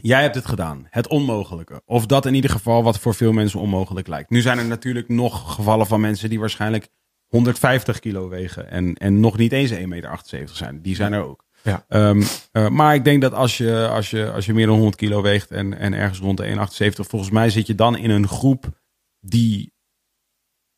Jij 0.03 0.23
hebt 0.23 0.35
het 0.35 0.47
gedaan. 0.47 0.87
Het 0.91 1.09
onmogelijke. 1.09 1.83
Of 1.85 2.07
dat 2.07 2.27
in 2.27 2.35
ieder 2.35 2.51
geval 2.51 2.83
wat 2.83 2.99
voor 2.99 3.15
veel 3.15 3.33
mensen 3.33 3.61
onmogelijk 3.61 4.07
lijkt. 4.07 4.31
Nu 4.31 4.41
zijn 4.41 4.59
er 4.59 4.65
natuurlijk 4.67 5.09
nog 5.09 5.55
gevallen 5.55 5.87
van 5.87 6.01
mensen 6.01 6.29
die 6.31 6.41
waarschijnlijk 6.41 6.89
150 7.27 7.99
kilo 7.99 8.29
wegen. 8.29 8.71
En, 8.71 8.95
en 8.95 9.21
nog 9.21 9.37
niet 9.37 9.53
eens 9.53 9.71
1,78 9.73 9.87
meter 9.87 10.19
zijn. 10.53 10.83
Die 10.83 10.95
zijn 10.95 11.13
er 11.13 11.23
ook. 11.25 11.45
Ja. 11.63 11.85
Ehm, 11.89 12.23
eh, 12.53 12.69
maar 12.69 12.95
ik 12.95 13.05
denk 13.05 13.23
dat 13.23 13.33
als 13.33 13.57
je, 13.57 13.89
als 13.89 14.11
je, 14.11 14.31
als 14.33 14.47
je 14.47 14.55
meer 14.55 14.67
dan 14.67 14.75
100 14.75 14.97
kilo 14.97 15.23
weegt 15.23 15.51
en, 15.51 15.79
en 15.79 15.93
ergens 15.93 16.19
rond 16.19 16.37
de 16.37 16.45
1,78, 16.47 17.07
volgens 17.09 17.31
mij 17.31 17.51
zit 17.51 17.67
je 17.67 17.75
dan 17.75 17.97
in 17.97 18.11
een 18.11 18.29
groep 18.29 18.81
die. 19.21 19.75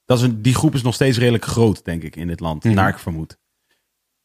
Dat 0.05 0.19
is 0.19 0.25
een, 0.25 0.43
die 0.43 0.55
groep 0.55 0.75
is 0.75 0.83
nog 0.83 0.95
steeds 0.95 1.19
redelijk 1.19 1.45
groot, 1.45 1.85
denk 1.85 2.03
ik, 2.03 2.17
in 2.17 2.27
dit 2.27 2.41
land, 2.41 2.65
Mhm. 2.65 2.75
naar 2.75 2.89
ik 2.89 2.99
vermoed. 2.99 3.39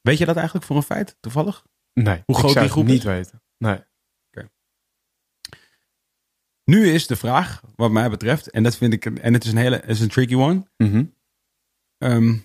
Weet 0.02 0.18
je 0.18 0.26
dat 0.26 0.36
eigenlijk 0.36 0.66
voor 0.66 0.76
een 0.76 0.84
feit, 0.84 1.18
toevallig? 1.20 1.64
Nee, 1.94 2.06
Hoe 2.06 2.16
ik 2.16 2.24
groot 2.26 2.40
zou 2.40 2.54
die 2.54 2.62
het 2.64 2.72
groep 2.72 2.86
niet 2.86 2.98
is? 2.98 3.04
weten. 3.04 3.42
Nee. 3.58 3.80
Nu 6.64 6.88
is 6.88 7.08
de 7.08 7.16
vraag, 7.16 7.64
wat 7.76 7.92
mij 7.92 8.10
betreft, 8.10 8.50
en 8.50 8.64
dat 8.64 8.78
vind 8.78 8.94
ik, 8.94 9.06
en 9.06 9.34
het 9.34 9.44
is 9.44 9.52
een 9.52 9.58
hele, 9.58 9.82
is 9.82 10.00
een 10.00 10.10
tricky 10.10 10.36
one. 10.36 10.68
Mhm. 10.78 11.06
Ehm, 11.98 12.38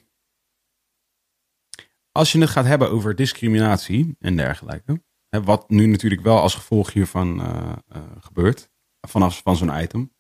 als 2.12 2.32
je 2.32 2.40
het 2.40 2.50
gaat 2.50 2.64
hebben 2.64 2.90
over 2.90 3.14
discriminatie 3.14 4.16
en 4.18 4.36
dergelijke, 4.36 5.02
hè, 5.28 5.42
wat 5.42 5.70
nu 5.70 5.86
natuurlijk 5.86 6.22
wel 6.22 6.40
als 6.40 6.54
gevolg 6.54 6.92
hiervan 6.92 7.40
eh, 7.40 7.76
eh, 7.88 8.16
gebeurt, 8.20 8.70
vanaf 9.00 9.42
van 9.42 9.56
zo'n 9.56 9.80
item. 9.82 10.14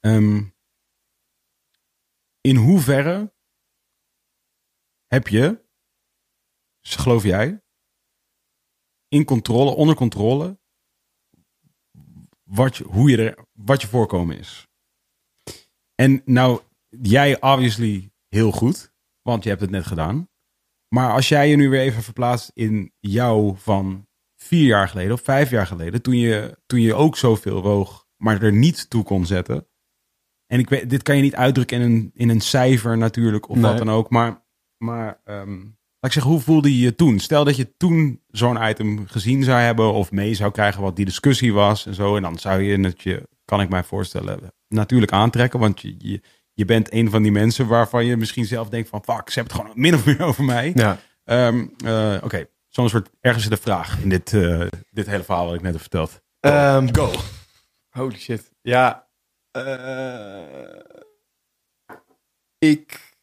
Ehm, 0.00 0.42
in 2.40 2.56
hoeverre 2.56 3.34
heb 5.06 5.28
je, 5.28 5.64
geloof 6.80 7.22
jij, 7.22 7.62
in 9.08 9.24
controle, 9.24 9.70
onder 9.70 9.94
controle, 9.94 10.60
wat 12.54 12.76
je, 12.76 12.84
hoe 12.84 13.10
je 13.10 13.16
er, 13.16 13.44
wat 13.52 13.80
je 13.80 13.88
voorkomen 13.88 14.38
is? 14.38 14.66
En 15.94 16.22
nou, 16.24 16.60
jij 16.88 17.40
obviously 17.40 18.10
heel 18.28 18.52
goed, 18.52 18.92
want 19.22 19.42
je 19.42 19.48
hebt 19.48 19.60
het 19.60 19.70
net 19.70 19.86
gedaan. 19.86 20.28
Maar 20.88 21.12
als 21.12 21.28
jij 21.28 21.48
je 21.48 21.56
nu 21.56 21.68
weer 21.68 21.80
even 21.80 22.02
verplaatst 22.02 22.50
in 22.54 22.92
jou 23.00 23.56
van 23.56 24.06
vier 24.36 24.66
jaar 24.66 24.88
geleden 24.88 25.12
of 25.12 25.20
vijf 25.20 25.50
jaar 25.50 25.66
geleden, 25.66 26.02
toen 26.02 26.16
je, 26.16 26.58
toen 26.66 26.80
je 26.80 26.94
ook 26.94 27.16
zoveel 27.16 27.62
woog, 27.62 28.06
maar 28.16 28.42
er 28.42 28.52
niet 28.52 28.90
toe 28.90 29.02
kon 29.04 29.26
zetten. 29.26 29.68
En 30.46 30.58
ik 30.58 30.68
weet, 30.68 30.90
dit 30.90 31.02
kan 31.02 31.16
je 31.16 31.22
niet 31.22 31.34
uitdrukken 31.34 31.80
in 31.80 31.90
een, 31.90 32.10
in 32.14 32.28
een 32.28 32.40
cijfer 32.40 32.98
natuurlijk 32.98 33.48
of 33.48 33.60
wat 33.60 33.78
dan 33.78 33.90
ook. 33.90 34.10
Maar, 34.10 34.44
maar 34.76 35.20
ehm, 35.24 35.66
ik 36.04 36.12
zeggen, 36.12 36.32
hoe 36.32 36.40
voelde 36.40 36.76
je 36.78 36.84
je 36.84 36.94
toen? 36.94 37.18
Stel 37.18 37.44
dat 37.44 37.56
je 37.56 37.76
toen 37.76 38.22
zo'n 38.30 38.68
item 38.68 39.06
gezien 39.06 39.42
zou 39.42 39.60
hebben 39.60 39.92
of 39.92 40.10
mee 40.12 40.34
zou 40.34 40.52
krijgen 40.52 40.82
wat 40.82 40.96
die 40.96 41.04
discussie 41.04 41.52
was 41.52 41.86
en 41.86 41.94
zo. 41.94 42.16
En 42.16 42.22
dan 42.22 42.38
zou 42.38 42.62
je 42.62 42.78
het 42.80 43.02
je, 43.02 43.28
kan 43.44 43.60
ik 43.60 43.68
mij 43.68 43.84
voorstellen, 43.84 44.52
natuurlijk 44.68 45.12
aantrekken. 45.12 45.58
Want 45.60 45.80
je, 45.80 45.94
je, 45.98 46.20
je 46.52 46.64
bent 46.64 46.92
een 46.92 47.10
van 47.10 47.22
die 47.22 47.32
mensen 47.32 47.66
waarvan 47.66 48.04
je 48.06 48.16
misschien 48.16 48.44
zelf 48.44 48.68
denkt 48.68 48.88
van 48.88 49.04
fuck, 49.04 49.30
ze 49.30 49.38
hebben 49.38 49.56
het 49.56 49.62
gewoon 49.66 49.80
min 49.80 49.94
of 49.94 50.04
meer 50.06 50.22
over 50.22 50.44
mij. 50.44 50.72
Ja. 50.74 50.98
Ehm, 51.24 51.66
eh, 51.84 52.16
Oké, 52.22 52.46
zo'n 52.68 52.88
soort 52.88 53.10
ergens 53.20 53.48
de 53.48 53.56
vraag 53.56 54.00
in 54.02 54.08
dit, 54.08 54.32
eh, 54.32 54.66
dit 54.90 55.06
hele 55.06 55.24
verhaal 55.24 55.46
wat 55.46 55.54
ik 55.54 55.62
net 55.62 55.72
heb 55.72 55.80
verteld. 55.80 56.22
Ehm, 56.40 56.88
go. 56.94 57.10
Holy 57.88 58.18
shit. 58.18 58.50
Ja. 58.62 59.08
eh, 59.50 60.42
ik 62.58 63.14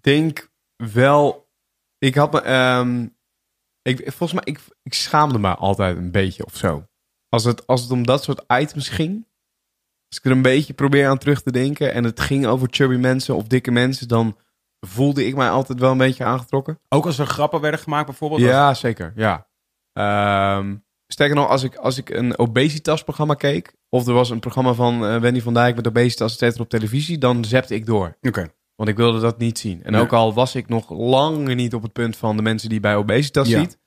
denk 0.00 0.50
wel. 0.76 1.48
Ik 1.98 2.14
had 2.14 2.32
me. 2.32 2.40
ehm, 2.40 3.06
ik, 3.82 4.12
volgens 4.12 4.32
mij, 4.32 4.54
ik, 4.54 4.60
ik 4.82 4.94
schaamde 4.94 5.38
me 5.38 5.54
altijd 5.54 5.96
een 5.96 6.10
beetje 6.10 6.44
of 6.44 6.56
zo. 6.56 6.86
Als 7.28 7.44
het, 7.44 7.66
als 7.66 7.82
het 7.82 7.90
om 7.90 8.06
dat 8.06 8.22
soort 8.22 8.44
items 8.48 8.88
ging. 8.88 9.26
Als 10.08 10.18
ik 10.18 10.24
er 10.24 10.30
een 10.30 10.42
beetje 10.42 10.74
probeer 10.74 11.08
aan 11.08 11.18
terug 11.18 11.42
te 11.42 11.52
denken. 11.52 11.92
En 11.92 12.04
het 12.04 12.20
ging 12.20 12.46
over 12.46 12.68
chubby 12.70 12.96
mensen 12.96 13.36
of 13.36 13.46
dikke 13.46 13.70
mensen. 13.70 14.08
Dan 14.08 14.36
voelde 14.80 15.26
ik 15.26 15.36
mij 15.36 15.50
altijd 15.50 15.78
wel 15.78 15.90
een 15.90 15.98
beetje 15.98 16.24
aangetrokken. 16.24 16.80
Ook 16.88 17.06
als 17.06 17.18
er 17.18 17.26
grappen 17.26 17.60
werden 17.60 17.80
gemaakt 17.80 18.06
bijvoorbeeld. 18.06 18.40
Ja, 18.40 18.74
zeker. 18.74 19.12
Ja. 19.16 19.46
Ehm, 19.92 20.76
sterker 21.06 21.36
nog, 21.36 21.48
als 21.48 21.62
ik, 21.62 21.76
als 21.76 21.98
ik 21.98 22.10
een 22.10 22.38
obesitasprogramma 22.38 23.34
keek... 23.34 23.74
of 23.88 24.06
er 24.06 24.12
was 24.12 24.30
een 24.30 24.40
programma 24.40 24.72
van 24.72 25.06
eh, 25.06 25.20
Wendy 25.20 25.40
van 25.40 25.54
Dijk 25.54 25.76
met 25.76 25.86
obesitas 25.86 26.38
et 26.38 26.60
op 26.60 26.68
televisie... 26.68 27.18
dan 27.18 27.44
zepte 27.44 27.74
ik 27.74 27.86
door. 27.86 28.16
Oké. 28.20 28.50
Want 28.76 28.88
ik 28.88 28.96
wilde 28.96 29.20
dat 29.20 29.38
niet 29.38 29.58
zien. 29.58 29.82
En 29.82 29.92
Ja. 29.92 30.00
ook 30.00 30.12
al 30.12 30.34
was 30.34 30.54
ik 30.54 30.68
nog 30.68 30.90
lang 30.90 31.54
niet 31.54 31.74
op 31.74 31.82
het 31.82 31.92
punt 31.92 32.16
van 32.16 32.36
de 32.36 32.42
mensen 32.42 32.68
die 32.68 32.80
bij 32.80 32.96
obesitas 32.96 33.48
Ja. 33.48 33.58
ziet... 33.60 33.78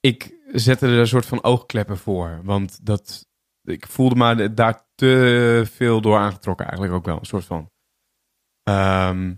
ik 0.00 0.36
zette 0.52 0.86
er 0.86 0.98
een 0.98 1.06
soort 1.06 1.26
van 1.26 1.42
oogkleppen 1.42 1.98
voor. 1.98 2.40
Want 2.44 2.86
dat, 2.86 3.26
ik 3.62 3.86
voelde 3.86 4.14
me 4.14 4.54
daar 4.54 4.86
te 4.94 5.62
veel 5.72 6.00
door 6.00 6.18
aangetrokken 6.18 6.66
eigenlijk 6.66 6.96
ook 6.96 7.04
wel. 7.04 7.18
Een 7.18 7.24
soort 7.24 7.44
van... 7.44 7.70
Ehm, 8.62 9.34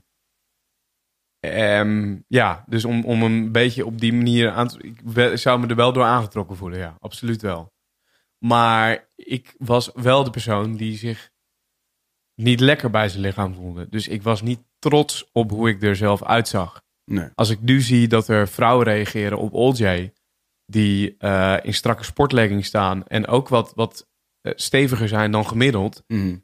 Ehm, 1.41 2.19
ja, 2.27 2.65
dus 2.67 2.85
om, 2.85 3.05
om 3.05 3.23
een 3.23 3.53
beetje 3.53 3.87
op 3.87 4.01
die 4.01 4.13
manier 4.13 4.51
aan 4.51 4.69
te... 4.69 4.79
Ik 5.33 5.39
zou 5.39 5.61
me 5.61 5.67
er 5.67 5.75
wel 5.77 5.93
door 5.93 6.05
aangetrokken 6.05 6.57
voelen, 6.57 6.79
ja. 6.79 6.97
Absoluut 6.99 7.43
wel. 7.43 7.73
Maar 8.39 9.11
ik 9.15 9.55
was 9.59 9.91
wel 9.95 10.25
de 10.25 10.31
persoon 10.31 10.77
die 10.77 10.97
zich 10.97 11.31
niet 12.43 12.61
lekker 12.61 12.91
bij 12.91 13.09
zijn 13.09 13.23
lichaam 13.23 13.55
voelde. 13.55 13.87
Dus 13.91 14.09
ik 14.09 14.23
was 14.23 14.43
niet 14.43 14.61
trots 14.79 15.29
op 15.33 15.51
hoe 15.51 15.69
ik 15.69 15.83
er 15.83 15.97
zelf 15.97 16.25
uitzag. 16.25 16.83
Nee. 17.05 17.29
Als 17.35 17.51
ik 17.51 17.61
nu 17.61 17.81
zie 17.81 18.09
dat 18.09 18.29
er 18.29 18.49
vrouwen 18.49 18.85
reageren 18.85 19.39
op 19.39 19.77
J... 19.77 20.11
die 20.67 21.15
eh, 21.19 21.57
in 21.63 21.75
strakke 21.75 22.05
sportleggings 22.05 22.67
staan... 22.67 23.07
en 23.07 23.27
ook 23.27 23.49
wat, 23.49 23.73
wat 23.75 24.09
eh, 24.41 24.53
steviger 24.57 25.09
zijn 25.09 25.31
dan 25.31 25.47
gemiddeld... 25.47 26.03
Mhm. 26.07 26.37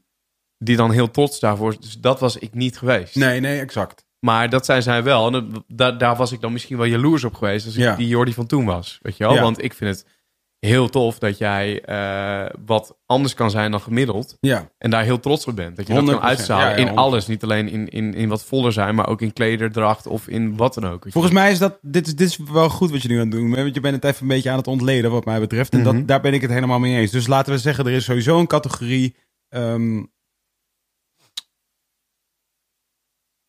die 0.59 0.77
dan 0.77 0.91
heel 0.91 1.11
trots 1.11 1.41
daarvoor... 1.41 1.81
Dus 1.81 2.01
dat 2.01 2.21
was 2.21 2.37
ik 2.37 2.55
niet 2.55 2.79
geweest. 2.79 3.15
Nee, 3.15 3.41
nee, 3.41 3.61
exact. 3.61 4.05
Maar 4.21 4.51
dat 4.51 4.65
zijn 4.65 4.83
zij 4.83 5.03
wel. 5.03 5.27
En 5.27 5.33
dat- 5.33 5.65
daar, 5.67 5.99
daar 5.99 6.17
was 6.17 6.33
ik 6.33 6.41
dan 6.41 6.53
misschien 6.53 6.77
wel 6.77 6.87
jaloers 6.87 7.25
op 7.25 7.35
geweest. 7.35 7.67
Als 7.67 7.75
ik 7.75 7.81
Ja. 7.81 7.97
die 7.97 8.09
Jordi 8.09 8.33
van 8.33 8.47
toen 8.47 8.65
was. 8.65 8.99
Weet 9.03 9.17
je 9.17 9.25
wel? 9.25 9.35
Ja. 9.35 9.43
Want 9.43 9.63
ik 9.63 9.75
vind 9.75 9.97
het 9.97 10.07
heel 10.67 10.89
tof 10.89 11.19
dat 11.19 11.39
jij 11.39 11.81
eh, 11.83 12.55
wat 12.67 12.99
anders 13.07 13.35
kan 13.35 13.51
zijn 13.51 13.71
dan 13.71 13.81
gemiddeld. 13.81 14.37
Ja. 14.41 14.71
En 14.79 14.91
daar 14.91 15.05
heel 15.05 15.21
trots 15.21 15.47
op 15.47 15.57
bent. 15.57 15.77
Dat 15.77 15.87
je 15.87 15.95
dat 15.95 16.03
100%. 16.03 16.07
kan 16.07 16.21
uitstralen. 16.21 16.69
Ja, 16.71 16.77
ja, 16.77 16.91
in 16.91 16.97
alles. 16.97 17.27
Niet 17.27 17.43
alleen 17.43 17.69
in, 17.69 17.89
in, 17.89 18.15
in 18.15 18.29
wat 18.29 18.45
voller 18.45 18.73
zijn. 18.73 18.95
Maar 18.95 19.09
ook 19.09 19.21
in 19.23 19.33
klederdracht 19.33 20.07
of 20.07 20.29
in 20.29 20.57
wat 20.57 20.75
dan 20.75 20.87
ook. 20.87 21.07
Volgens 21.09 21.33
mij 21.33 21.51
is 21.51 21.59
dat, 21.59 21.79
dit, 21.83 22.07
is- 22.07 22.17
dit 22.17 22.29
is 22.29 22.37
wel 22.37 22.69
goed 22.71 22.91
wat 22.91 23.03
je 23.03 23.09
nu 23.09 23.15
aan 23.15 23.21
het 23.21 23.31
doen 23.31 23.51
bent. 23.51 23.63
Want 23.63 23.75
je 23.75 23.81
bent 23.81 23.95
het 23.95 24.05
even 24.05 24.23
een 24.23 24.29
beetje 24.29 24.51
aan 24.51 24.57
het 24.57 24.67
ontleden 24.67 25.11
wat 25.11 25.25
mij 25.25 25.41
betreft. 25.41 25.73
En 25.73 25.81
Mhm. 25.81 25.97
dat, 25.97 26.09
daar 26.09 26.21
ben 26.21 26.35
ik 26.35 26.41
het 26.41 26.51
helemaal 26.51 26.79
mee 26.79 26.97
eens. 27.01 27.11
Dus 27.11 27.27
laten 27.27 27.53
we 27.53 27.59
zeggen, 27.59 27.87
er 27.87 27.93
is 27.93 28.05
sowieso 28.05 28.39
een 28.39 28.47
categorie... 28.47 29.17
ehm, 29.49 30.03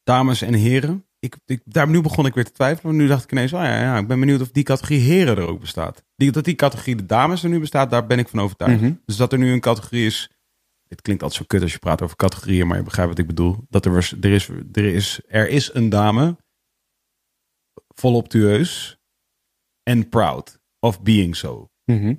dames 0.03 0.41
en 0.41 0.53
heren. 0.53 1.06
Ik, 1.27 1.37
ik, 1.45 1.61
daar, 1.65 1.89
nu 1.89 2.01
begon 2.01 2.25
ik 2.25 2.33
weer 2.33 2.45
te 2.45 2.51
twijfelen. 2.51 2.95
Nu 2.95 3.07
dacht 3.07 3.23
ik 3.23 3.31
ineens, 3.31 3.53
oh 3.53 3.59
ja, 3.59 3.81
ja, 3.81 3.97
ik 3.97 4.07
ben 4.07 4.19
benieuwd 4.19 4.41
of 4.41 4.51
die 4.51 4.63
categorie 4.63 4.99
heren 4.99 5.37
er 5.37 5.47
ook 5.47 5.59
bestaat. 5.59 6.03
Die, 6.15 6.31
dat 6.31 6.45
die 6.45 6.55
categorie 6.55 6.95
de 6.95 7.05
dames 7.05 7.43
er 7.43 7.49
nu 7.49 7.59
bestaat, 7.59 7.89
daar 7.89 8.05
ben 8.05 8.19
ik 8.19 8.27
van 8.27 8.39
overtuigd. 8.39 8.81
Mhm. 8.81 8.93
Dus 9.05 9.15
dat 9.15 9.31
er 9.31 9.37
nu 9.37 9.51
een 9.51 9.59
categorie 9.59 10.05
is... 10.05 10.31
Het 10.87 11.01
klinkt 11.01 11.23
altijd 11.23 11.41
zo 11.41 11.47
kut 11.47 11.61
als 11.61 11.71
je 11.71 11.79
praat 11.79 12.01
over 12.01 12.15
categorieën, 12.15 12.67
maar 12.67 12.77
je 12.77 12.83
begrijpt 12.83 13.09
wat 13.09 13.19
ik 13.19 13.27
bedoel. 13.27 13.65
Dat 13.69 13.85
er, 13.85 13.93
was, 13.93 14.15
er, 14.21 14.31
is, 14.31 14.49
er, 14.71 14.85
is, 14.85 15.19
er 15.27 15.49
is 15.49 15.73
een 15.73 15.89
dame 15.89 16.37
voluptueus 17.95 18.99
en 19.83 20.09
proud 20.09 20.59
of 20.79 21.01
being 21.01 21.35
so. 21.35 21.69
Mhm. 21.85 22.13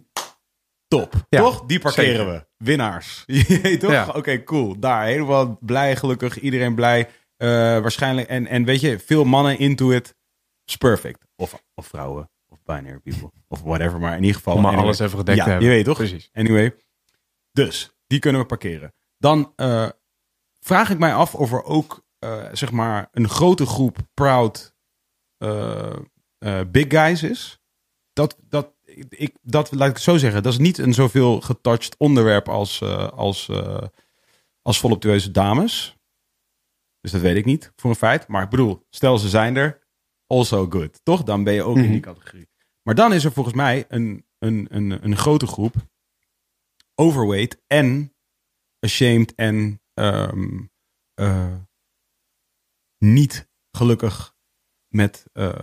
Top. 0.89 1.27
Ja, 1.29 1.41
toch? 1.41 1.65
Die 1.67 1.79
parkeren 1.79 2.17
zeker. 2.17 2.33
we. 2.33 2.65
Winnaars. 2.65 3.25
Toch? 3.79 3.91
Ja. 3.91 4.13
Oké, 4.15 4.43
cool. 4.43 4.79
Daar 4.79 5.05
helemaal 5.05 5.59
blij, 5.61 5.97
gelukkig. 5.97 6.41
Iedereen 6.41 6.75
blij. 6.75 7.09
Eh, 7.39 7.49
waarschijnlijk. 7.81 8.29
En, 8.29 8.47
en 8.47 8.65
weet 8.65 8.81
je, 8.81 8.99
veel 8.99 9.25
mannen 9.25 9.59
into 9.59 9.91
it. 9.91 10.15
Is 10.65 10.77
perfect. 10.77 11.27
Of, 11.37 11.63
of 11.75 11.87
vrouwen. 11.87 12.31
Of 12.49 12.63
binary 12.65 12.99
people. 12.99 13.31
Of 13.49 13.63
whatever. 13.63 14.01
Maar 14.01 14.17
in 14.17 14.21
ieder 14.21 14.37
geval. 14.37 14.55
Om 14.55 14.61
maar 14.61 14.71
anyway. 14.71 14.87
alles 14.87 14.99
even 14.99 15.19
gedekt 15.19 15.39
ja, 15.39 15.45
te 15.45 15.51
hebben. 15.51 15.69
je 15.69 15.75
weet 15.75 15.85
toch? 15.85 15.97
Precies. 15.97 16.31
Anyway. 16.33 16.77
Dus, 17.53 17.91
die 18.07 18.19
kunnen 18.19 18.41
we 18.41 18.47
parkeren. 18.47 18.95
Dan 19.19 19.53
eh, 19.57 19.89
vraag 20.61 20.91
ik 20.91 20.99
mij 20.99 21.15
af 21.15 21.35
of 21.35 21.53
er 21.53 21.65
ook, 21.65 22.05
eh, 22.19 22.45
zeg 22.53 22.71
maar, 22.71 23.09
een 23.13 23.29
grote 23.29 23.67
groep 23.67 23.99
proud 24.15 24.77
big 26.67 26.85
guys 26.89 27.23
is. 27.23 27.59
Dat, 28.13 28.37
dat, 28.41 28.73
ik, 29.09 29.37
dat, 29.43 29.73
laat 29.73 29.89
ik 29.89 29.95
het 29.95 30.03
zo 30.03 30.17
zeggen, 30.17 30.43
dat 30.43 30.53
is 30.53 30.59
niet 30.59 30.79
een 30.79 30.95
zoveel 30.95 31.41
getouched 31.41 31.95
onderwerp 31.99 32.49
als, 32.49 32.83
als, 33.13 33.51
als 34.63 34.81
voluptueuze 34.81 35.31
dames. 35.31 35.98
Dus 37.01 37.11
dat 37.13 37.21
weet 37.21 37.37
ik 37.37 37.45
niet, 37.45 37.73
voor 37.77 37.91
een 37.91 37.97
feit. 37.97 38.27
Maar 38.29 38.43
ik 38.43 38.49
bedoel, 38.49 38.87
stel 38.91 39.19
ze 39.19 39.29
zijn 39.29 39.57
er, 39.57 39.87
also 40.27 40.67
good. 40.71 41.01
Toch? 41.03 41.23
Dan 41.23 41.45
ben 41.45 41.55
je 41.55 41.63
ook 41.63 41.77
in 41.77 41.83
die 41.83 41.91
Mhm. 41.91 42.01
categorie. 42.01 42.49
Maar 42.83 42.95
dan 42.95 43.13
is 43.13 43.25
er 43.25 43.33
volgens 43.33 43.55
mij 43.55 43.85
een, 43.89 44.27
een, 44.39 44.67
een, 44.71 45.05
een 45.05 45.17
grote 45.17 45.47
groep 45.47 45.75
overweight 46.95 47.63
en 47.67 48.15
ashamed 48.81 49.35
en 49.35 49.83
ehm, 49.95 50.61
eh, 51.15 51.55
niet 52.99 53.49
gelukkig 53.71 54.37
met 54.89 55.25
eh, 55.33 55.55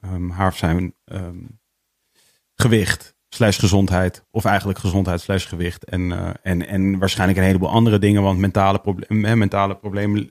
ehm, 0.00 0.28
haar 0.28 0.48
of 0.48 0.56
zijn 0.56 0.94
ehm, 1.04 1.44
gewicht 2.54 3.16
slash 3.28 3.58
gezondheid. 3.58 4.24
Of 4.30 4.44
eigenlijk 4.44 4.78
gezondheid 4.78 5.20
slash 5.20 5.48
gewicht. 5.48 5.84
En, 5.84 6.12
eh, 6.12 6.30
en, 6.42 6.66
en 6.66 6.98
waarschijnlijk 6.98 7.38
een 7.38 7.44
heleboel 7.44 7.68
andere 7.70 7.98
dingen. 7.98 8.22
Want 8.22 8.38
mentale, 8.38 8.78
proble- 8.80 9.14
mentale 9.36 9.76
problemen 9.76 10.30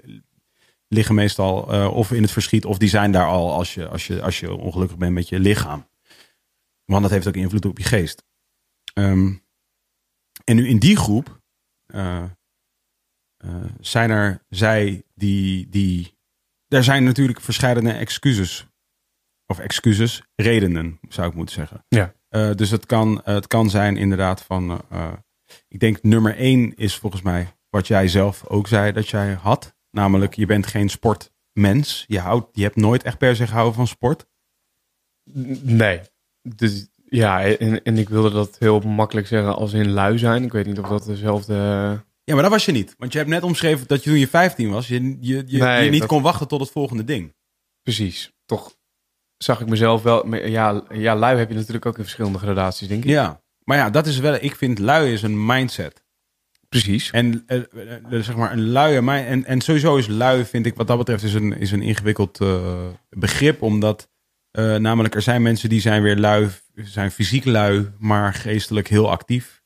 liggen 0.94 1.16
meestal 1.16 1.74
eh, 1.74 1.94
of 1.94 2.12
in 2.12 2.22
het 2.22 2.32
verschiet. 2.32 2.66
Of 2.66 2.78
die 2.78 2.90
zijn 2.90 3.12
daar 3.12 3.28
al 3.28 3.54
als 3.54 3.74
je, 3.74 3.88
als 3.88 4.08
je, 4.08 4.22
als 4.22 4.40
je 4.40 4.54
ongelukkig 4.54 4.98
bent 4.98 5.14
met 5.14 5.30
je 5.30 5.40
lichaam. 5.40 5.88
Want 6.86 7.02
dat 7.02 7.12
heeft 7.12 7.28
ook 7.28 7.36
invloed 7.36 7.66
op 7.66 7.78
je 7.78 7.84
geest. 7.84 8.24
Ehm, 8.94 9.34
en 10.44 10.56
nu 10.56 10.68
in 10.68 10.80
die 10.80 10.98
groep 10.98 11.42
eh, 11.86 12.24
eh, 13.38 13.64
zijn 13.80 14.10
er 14.10 14.46
zij 14.50 15.04
die, 15.16 15.70
die. 15.70 16.18
Er 16.68 16.84
zijn 16.84 17.04
natuurlijk 17.04 17.42
verschillende 17.42 17.92
excuses. 17.92 18.68
Of 19.46 19.60
excuses, 19.60 20.24
redenen 20.36 21.00
zou 21.10 21.30
ik 21.30 21.36
moeten 21.36 21.56
zeggen. 21.56 21.86
Ja. 21.88 22.14
Dus 22.54 22.70
het 22.70 22.86
kan, 22.86 23.22
het 23.24 23.48
kan 23.48 23.70
zijn 23.70 23.98
inderdaad 23.98 24.42
van. 24.42 24.82
ik 25.68 25.80
denk 25.80 26.04
nummer 26.04 26.36
één 26.36 26.76
is 26.76 26.96
volgens 26.96 27.22
mij 27.22 27.54
wat 27.74 27.88
jij 27.88 28.08
zelf 28.08 28.46
ook 28.48 28.68
zei 28.68 28.92
dat 28.92 29.10
jij 29.10 29.34
had. 29.34 29.73
Namelijk, 29.94 30.34
je 30.34 30.46
bent 30.46 30.68
geen 30.68 30.90
sportmens. 30.90 32.04
Je, 32.08 32.20
houdt, 32.20 32.48
je 32.52 32.64
hebt 32.64 32.76
nooit 32.76 33.04
echt 33.04 33.18
per 33.18 33.36
se 33.36 33.48
gehouden 33.48 33.74
van 33.74 33.88
sport. 33.88 34.26
Nee. 35.64 36.02
Dus 36.42 36.88
ja, 37.06 37.44
en, 37.46 37.84
en 37.84 37.98
ik 37.98 38.10
wilde 38.10 38.32
dat 38.32 38.56
heel 38.60 38.80
makkelijk 38.80 39.28
zeggen 39.28 39.56
als 39.56 39.74
in 39.74 39.90
lui 39.92 40.18
zijn. 40.18 40.44
Ik 40.44 40.52
weet 40.52 40.66
niet 40.66 40.80
of 40.80 40.88
dat 40.88 41.06
dezelfde... 41.06 41.54
Ja, 42.24 42.34
maar 42.34 42.44
dat 42.44 42.52
was 42.52 42.66
je 42.66 42.72
niet. 42.72 42.96
Want 42.98 43.12
je 43.12 43.18
hebt 43.18 43.30
net 43.30 43.44
omschreven 43.44 43.88
dat 43.88 44.04
je 44.04 44.10
toen 44.10 44.20
je 44.20 44.28
15 44.28 44.70
was, 44.70 44.88
je, 44.88 45.18
je, 45.20 45.44
je, 45.46 45.58
Nee, 45.58 45.84
je 45.84 45.90
niet 45.90 46.00
dat- 46.00 46.10
kon 46.10 46.22
wachten 46.22 46.48
tot 46.48 46.60
het 46.60 46.70
volgende 46.72 47.04
ding. 47.04 47.36
Precies. 47.82 48.32
Toch 48.46 48.76
zag 49.38 49.62
ik 49.62 49.68
mezelf 49.68 50.02
wel... 50.04 50.36
Ja, 50.36 50.84
ja, 50.90 51.16
lui 51.16 51.38
heb 51.38 51.50
je 51.50 51.56
natuurlijk 51.56 51.86
ook 51.86 51.98
in 51.98 52.04
verschillende 52.04 52.38
gradaties, 52.40 52.88
denk 52.88 53.04
ik. 53.04 53.10
Ja. 53.10 53.42
Maar 53.64 53.78
ja, 53.78 53.90
dat 53.90 54.08
is 54.08 54.18
wel, 54.20 54.34
ik 54.34 54.56
vind 54.56 54.80
lui 54.80 55.12
is 55.14 55.22
een 55.22 55.46
mindset. 55.46 56.03
Precies. 56.74 57.12
En 57.12 57.44
eh, 57.48 57.58
eh, 57.58 57.96
eh, 57.96 58.24
zeg 58.24 58.36
maar 58.36 58.52
een 58.52 58.72
luie 58.72 59.02
mind. 59.02 59.28
En, 59.28 59.46
en 59.46 59.62
sowieso 59.62 59.96
is 59.96 60.08
lui, 60.08 60.46
vind 60.46 60.66
ik 60.66 60.76
wat 60.76 60.88
dat 60.88 60.98
betreft, 60.98 61.24
is 61.24 61.34
een, 61.34 61.58
is 61.58 61.72
een 61.72 61.82
ingewikkeld 61.82 62.40
begrip. 63.10 63.62
Omdat 63.62 64.10
namelijk 64.78 65.16
er 65.16 65.22
zijn 65.22 65.42
mensen 65.42 65.70
die 65.70 65.82
zijn 65.82 66.02
weer 66.02 66.18
lui, 66.18 66.50
zijn 66.76 67.12
fysiek 67.12 67.46
lui, 67.46 67.92
maar 68.00 68.34
geestelijk 68.34 68.88
heel 68.88 69.12
actief. 69.12 69.62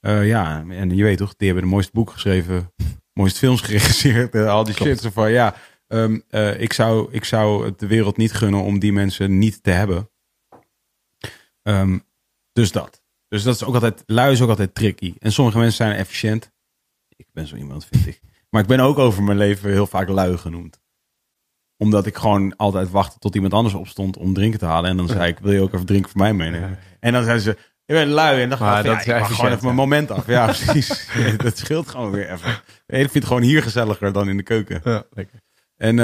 Ja, 0.00 0.64
en 0.68 0.96
je 0.96 1.02
weet 1.02 1.18
toch, 1.18 1.36
die 1.36 1.46
hebben 1.46 1.64
de 1.64 1.70
mooiste 1.70 1.92
boek 1.94 2.10
geschreven, 2.10 2.72
mooiste 3.20 3.38
films 3.38 3.60
geregisseerd, 3.60 4.34
al 4.34 4.64
die 4.64 4.74
shit. 4.74 5.00
Zo 5.00 5.10
van 5.10 5.30
ja, 5.30 5.54
ehm, 5.86 6.20
eh, 6.28 6.60
ik, 6.60 6.72
zou, 6.72 7.08
ik 7.12 7.24
zou 7.24 7.64
het 7.64 7.78
de 7.78 7.86
wereld 7.86 8.16
niet 8.16 8.32
gunnen 8.32 8.62
om 8.62 8.78
die 8.78 8.92
mensen 8.92 9.38
niet 9.38 9.62
te 9.62 9.70
hebben. 9.70 10.10
Ehm, 11.62 11.98
dus 12.52 12.72
dat. 12.72 12.97
Dus 13.28 13.42
dat 13.42 13.54
is 13.54 13.64
ook 13.64 13.74
altijd, 13.74 14.02
lui 14.06 14.32
is 14.32 14.42
ook 14.42 14.48
altijd 14.48 14.74
tricky. 14.74 15.14
En 15.18 15.32
sommige 15.32 15.58
mensen 15.58 15.76
zijn 15.76 15.96
efficiënt. 15.96 16.50
Ik 17.16 17.26
ben 17.32 17.46
zo 17.46 17.56
iemand, 17.56 17.86
vind 17.90 18.06
ik. 18.06 18.20
Maar 18.50 18.62
ik 18.62 18.68
ben 18.68 18.80
ook 18.80 18.98
over 18.98 19.22
mijn 19.22 19.38
leven 19.38 19.70
heel 19.70 19.86
vaak 19.86 20.08
lui 20.08 20.36
genoemd. 20.36 20.80
Omdat 21.76 22.06
ik 22.06 22.16
gewoon 22.16 22.56
altijd 22.56 22.90
wachtte 22.90 23.18
tot 23.18 23.34
iemand 23.34 23.52
anders 23.52 23.74
opstond 23.74 24.16
om 24.16 24.34
drinken 24.34 24.58
te 24.58 24.64
halen. 24.64 24.90
En 24.90 24.96
dan 24.96 25.08
zei 25.08 25.30
ik, 25.30 25.38
wil 25.38 25.52
je 25.52 25.60
ook 25.60 25.72
even 25.72 25.86
drinken 25.86 26.10
voor 26.10 26.20
mij 26.20 26.34
meenemen? 26.34 26.78
En 27.00 27.12
dan 27.12 27.22
zeiden 27.22 27.42
ze, 27.44 27.56
je 27.84 27.94
bent 27.94 28.10
lui. 28.10 28.42
En 28.42 28.48
dan 28.48 28.58
ga 28.58 28.78
ik, 28.78 28.84
ja, 28.84 29.16
is 29.16 29.28
ik 29.28 29.34
gewoon 29.34 29.50
even 29.50 29.64
mijn 29.64 29.74
moment 29.74 30.10
af. 30.10 30.26
Ja, 30.26 30.46
precies. 30.52 31.08
dat 31.36 31.58
scheelt 31.58 31.88
gewoon 31.88 32.10
weer 32.10 32.30
even. 32.30 32.50
Ik 32.86 32.96
vind 32.96 33.12
het 33.12 33.26
gewoon 33.26 33.42
hier 33.42 33.62
gezelliger 33.62 34.12
dan 34.12 34.28
in 34.28 34.36
de 34.36 34.42
keuken. 34.42 34.80
Ja, 34.84 35.04
lekker. 35.10 35.40
En 35.76 35.98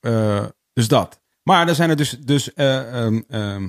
eh, 0.00 0.44
dus 0.72 0.88
dat. 0.88 1.20
Maar 1.42 1.68
er 1.68 1.74
zijn 1.74 1.90
er 1.90 1.96
dus, 1.96 2.10
dus 2.10 2.52
eh, 2.52 3.04
ehm, 3.04 3.20
ehm, 3.28 3.68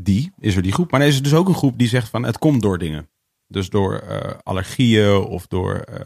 die, 0.00 0.32
is 0.38 0.56
er 0.56 0.62
die 0.62 0.72
groep. 0.72 0.90
Maar 0.90 1.00
er 1.00 1.06
is 1.06 1.16
er 1.16 1.22
dus 1.22 1.34
ook 1.34 1.48
een 1.48 1.54
groep 1.54 1.78
die 1.78 1.88
zegt 1.88 2.08
van 2.08 2.22
het 2.22 2.38
komt 2.38 2.62
door 2.62 2.78
dingen. 2.78 3.08
Dus 3.46 3.70
door 3.70 3.98
eh, 3.98 4.38
allergieën 4.42 5.16
of 5.16 5.46
door... 5.46 5.74
eh, 5.74 6.00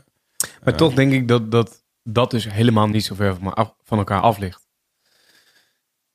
Maar 0.64 0.76
toch 0.76 0.94
denk 0.94 1.12
ik 1.12 1.28
dat, 1.28 1.50
dat 1.50 1.84
dat 2.02 2.30
dus 2.30 2.50
helemaal 2.50 2.86
niet 2.88 3.04
zo 3.04 3.14
ver 3.14 3.34
van, 3.34 3.44
me 3.44 3.50
af- 3.52 3.74
van 3.82 3.98
elkaar 3.98 4.20
af 4.20 4.38
ligt. 4.38 4.68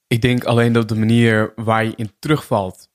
Ik 0.08 0.22
denk 0.22 0.44
alleen 0.44 0.74
dat 0.74 0.88
de 0.90 0.96
manier 0.96 1.54
waar 1.56 1.86
je 1.86 1.94
in 1.96 2.12
terugvalt, 2.20 2.90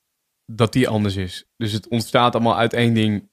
dat 0.46 0.72
die 0.72 0.88
anders 0.88 1.16
is. 1.16 1.44
Dus 1.56 1.72
het 1.72 1.88
ontstaat 1.88 2.34
allemaal 2.34 2.56
uit 2.56 2.72
één 2.72 2.94
ding. 2.94 3.28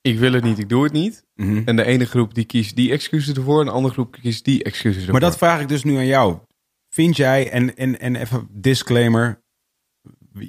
Ik 0.00 0.18
wil 0.18 0.32
het 0.32 0.44
niet, 0.44 0.58
ik 0.58 0.68
doe 0.68 0.82
het 0.84 0.92
niet. 0.92 1.24
mhm. 1.34 1.62
En 1.64 1.76
de 1.76 1.84
ene 1.84 2.04
groep 2.04 2.34
die 2.34 2.44
kiest 2.44 2.76
die 2.76 2.92
excuses 2.92 3.34
ervoor. 3.36 3.60
En 3.60 3.66
de 3.66 3.72
andere 3.72 3.94
groep 3.94 4.12
kiest 4.12 4.44
die 4.44 4.62
excuses 4.64 4.96
ervoor. 4.98 5.12
Maar 5.12 5.20
dat 5.30 5.38
vraag 5.38 5.60
ik 5.60 5.68
dus 5.68 5.84
nu 5.84 5.96
aan 5.96 6.06
jou. 6.06 6.38
Vind 6.88 7.16
jij, 7.16 7.50
en, 7.50 7.76
en, 7.76 8.00
en 8.00 8.16
even 8.16 8.48
disclaimer, 8.50 9.42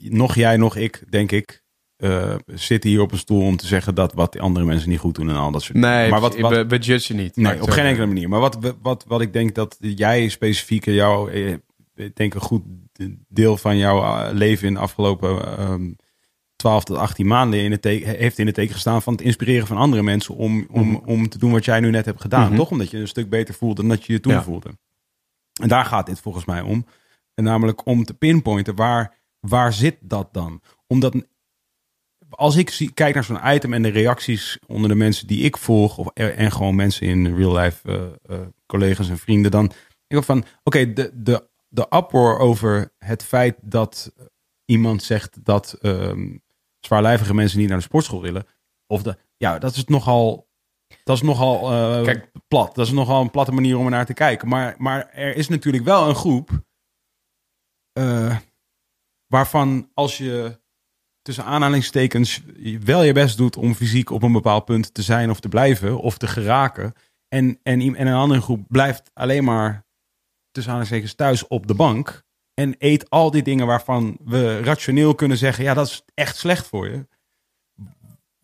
nog 0.02 0.36
jij, 0.36 0.58
nog 0.58 0.76
ik, 0.76 1.04
denk 1.10 1.32
ik, 1.32 1.64
eh, 1.96 2.36
zitten 2.46 2.90
hier 2.90 3.02
op 3.02 3.12
een 3.12 3.18
stoel 3.18 3.42
om 3.42 3.58
te 3.58 3.68
zeggen 3.68 3.96
dat 3.96 4.14
wat 4.14 4.40
andere 4.40 4.66
mensen 4.66 4.90
niet 4.90 5.00
goed 5.00 5.16
doen 5.16 5.30
en 5.30 5.36
al 5.36 5.52
dat 5.52 5.62
soort 5.62 5.74
dingen. 5.74 5.90
Nee, 5.90 6.10
maar 6.10 6.22
wat, 6.22 6.38
wat, 6.38 6.52
we, 6.52 6.66
we 6.68 6.78
judgen 6.78 7.16
niet. 7.16 7.36
Nee, 7.36 7.62
op 7.62 7.70
geen 7.70 7.86
enkele 7.86 8.06
manier. 8.06 8.30
Maar 8.30 8.40
wat, 8.40 8.76
wat, 8.82 9.06
wat 9.08 9.22
ik 9.22 9.34
denk 9.34 9.56
dat 9.56 9.78
jij 9.80 10.30
specifiek, 10.30 10.86
jou, 10.86 11.32
eh, 11.32 11.54
ik 11.96 12.16
denk 12.16 12.34
een 12.34 12.42
goed 12.42 12.64
deel 13.28 13.58
van 13.58 13.78
jouw 13.78 14.04
eh, 14.04 14.34
leven 14.34 14.68
in 14.68 14.74
de 14.74 14.80
afgelopen 14.80 15.58
ehm 15.58 15.92
12 16.56 16.84
tot 16.84 16.98
18 16.98 17.28
maanden 17.28 17.60
in 17.60 17.72
het 17.72 17.82
teken, 17.82 18.18
heeft 18.18 18.40
in 18.40 18.46
het 18.46 18.56
teken 18.56 18.74
gestaan 18.74 19.02
van 19.02 19.14
het 19.14 19.22
inspireren 19.22 19.68
van 19.68 19.78
andere 19.78 20.04
mensen 20.04 20.36
om, 20.36 20.68
om, 20.72 20.88
Mhm. 20.90 21.10
om 21.10 21.30
te 21.30 21.38
doen 21.38 21.52
wat 21.52 21.66
jij 21.66 21.80
nu 21.80 21.90
net 21.90 22.06
hebt 22.06 22.22
gedaan. 22.22 22.48
Mhm. 22.48 22.56
Toch? 22.56 22.72
Omdat 22.72 22.92
je 22.92 22.98
een 22.98 23.08
stuk 23.08 23.30
beter 23.30 23.54
voelde 23.54 23.76
dan 23.76 23.90
dat 23.90 24.06
je 24.06 24.14
je 24.14 24.20
toen 24.20 24.34
Ja. 24.34 24.44
voelde. 24.44 24.70
En 25.62 25.68
daar 25.68 25.86
gaat 25.86 26.06
dit 26.06 26.20
volgens 26.20 26.46
mij 26.46 26.62
om. 26.62 26.86
En 27.34 27.44
namelijk 27.44 27.86
om 27.86 28.04
te 28.04 28.14
pinpointen 28.14 28.76
waar, 28.76 29.19
waar 29.40 29.74
zit 29.74 29.98
dat 30.02 30.34
dan? 30.34 30.62
Omdat 30.88 31.16
als 32.30 32.56
ik 32.56 32.70
zie, 32.70 32.92
kijk 32.94 33.14
naar 33.14 33.24
zo'n 33.24 33.54
item 33.54 33.74
en 33.74 33.82
de 33.82 33.90
reacties 33.90 34.60
onder 34.68 34.90
de 34.90 34.96
mensen 34.96 35.28
die 35.28 35.44
ik 35.44 35.58
volg, 35.58 35.98
of, 35.98 36.08
en 36.14 36.52
gewoon 36.52 36.76
mensen 36.76 37.08
in 37.08 37.36
real 37.36 37.58
life, 37.58 37.90
eh, 37.90 38.36
eh, 38.36 38.48
collega's 38.66 39.10
en 39.10 39.18
vrienden, 39.18 39.52
dan 39.52 39.72
denk 40.08 40.22
ik 40.22 40.24
van, 40.24 40.46
oké, 40.64 40.94
de, 40.94 41.12
de, 41.14 41.48
de 41.68 41.88
uproar 41.90 42.40
over 42.40 42.94
het 42.98 43.24
feit 43.24 43.58
dat 43.62 44.14
iemand 44.66 45.04
zegt 45.04 45.46
dat 45.46 45.78
ehm, 45.82 46.38
zwaarlijvige 46.80 47.34
mensen 47.34 47.60
niet 47.60 47.68
naar 47.68 47.78
de 47.78 47.84
sportschool 47.84 48.22
willen, 48.22 48.46
of 48.88 49.04
de, 49.04 49.18
ja, 49.38 49.60
dat 49.60 49.76
is 49.76 49.86
nogal, 49.86 50.50
dat 51.04 51.16
is 51.16 51.22
nogal 51.22 51.72
eh, 51.72 52.04
Kijk. 52.04 52.32
plat. 52.48 52.76
Dat 52.76 52.86
is 52.86 52.92
nogal 52.92 53.22
een 53.22 53.32
platte 53.32 53.52
manier 53.52 53.78
om 53.78 53.86
er 53.86 53.92
naar 53.92 54.06
te 54.06 54.14
kijken. 54.14 54.48
Maar, 54.48 54.76
maar 54.78 55.10
er 55.10 55.36
is 55.36 55.48
natuurlijk 55.48 55.84
wel 55.84 56.10
een 56.10 56.16
groep 56.16 56.50
waarvan 59.30 59.90
als 59.94 60.18
je 60.18 60.60
tussen 61.22 61.44
aanhalingstekens 61.44 62.42
wel 62.84 63.04
je 63.04 63.14
best 63.14 63.38
doet 63.38 63.58
om 63.58 63.76
fysiek 63.76 64.10
op 64.10 64.24
een 64.24 64.32
bepaald 64.32 64.66
punt 64.66 64.94
te 64.94 65.02
zijn 65.02 65.30
of 65.30 65.40
te 65.40 65.50
blijven 65.50 66.00
of 66.00 66.18
te 66.18 66.28
geraken. 66.28 66.94
En, 67.28 67.60
en, 67.64 67.96
en 67.96 68.08
een 68.08 68.14
andere 68.14 68.42
groep 68.42 68.66
blijft 68.68 69.12
alleen 69.14 69.44
maar 69.44 69.86
tussen 70.52 70.74
aanhalingstekens 70.74 71.16
thuis 71.16 71.48
op 71.48 71.68
de 71.68 71.74
bank. 71.74 72.24
En 72.54 72.76
eet 72.78 73.10
al 73.10 73.32
die 73.32 73.44
dingen 73.44 73.68
waarvan 73.68 74.18
we 74.24 74.60
rationeel 74.60 75.16
kunnen 75.16 75.38
zeggen, 75.38 75.64
ja, 75.64 75.74
dat 75.74 75.88
is 75.88 76.04
echt 76.14 76.38
slecht 76.38 76.68
voor 76.68 76.90
je. 76.90 77.08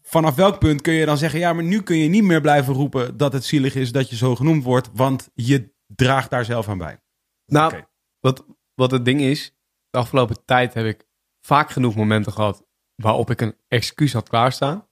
Vanaf 0.01 0.35
welk 0.35 0.59
punt 0.59 0.81
kun 0.81 0.93
je 0.93 1.05
dan 1.05 1.17
zeggen, 1.17 1.39
ja, 1.39 1.53
maar 1.53 1.63
nu 1.63 1.81
kun 1.81 1.97
je 1.97 2.09
niet 2.09 2.23
meer 2.23 2.41
blijven 2.41 2.73
roepen 2.73 3.17
dat 3.17 3.33
het 3.33 3.45
zielig 3.45 3.75
is 3.75 3.91
dat 3.91 4.09
je 4.09 4.15
zo 4.15 4.35
genoemd 4.35 4.63
wordt, 4.63 4.89
want 4.93 5.29
je 5.33 5.73
draagt 5.87 6.29
daar 6.29 6.45
zelf 6.45 6.69
aan 6.69 6.77
bij. 6.77 6.99
Nou, 7.45 7.83
wat, 8.19 8.45
wat 8.73 8.91
het 8.91 9.05
ding 9.05 9.21
is, 9.21 9.54
de 9.95 10.01
afgelopen 10.01 10.45
tijd 10.45 10.73
heb 10.73 10.85
ik 10.85 11.05
vaak 11.41 11.69
genoeg 11.69 11.95
momenten 11.95 12.31
gehad 12.31 12.65
waarop 12.95 13.29
ik 13.29 13.41
een 13.41 13.55
excuus 13.67 14.13
had 14.13 14.29
klaarstaan. 14.29 14.87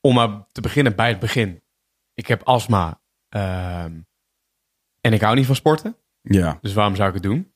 Om 0.00 0.14
maar 0.14 0.46
te 0.52 0.60
beginnen 0.60 0.96
bij 0.96 1.08
het 1.08 1.18
begin. 1.18 1.62
Ik 2.14 2.26
heb 2.26 2.42
astma 2.42 3.00
ehm, 3.28 4.00
en 5.00 5.12
ik 5.12 5.20
hou 5.20 5.36
niet 5.36 5.46
van 5.46 5.54
sporten. 5.54 5.96
Ja. 6.20 6.58
Dus 6.60 6.72
waarom 6.72 6.96
zou 6.96 7.08
ik 7.08 7.14
het 7.14 7.22
doen? 7.22 7.52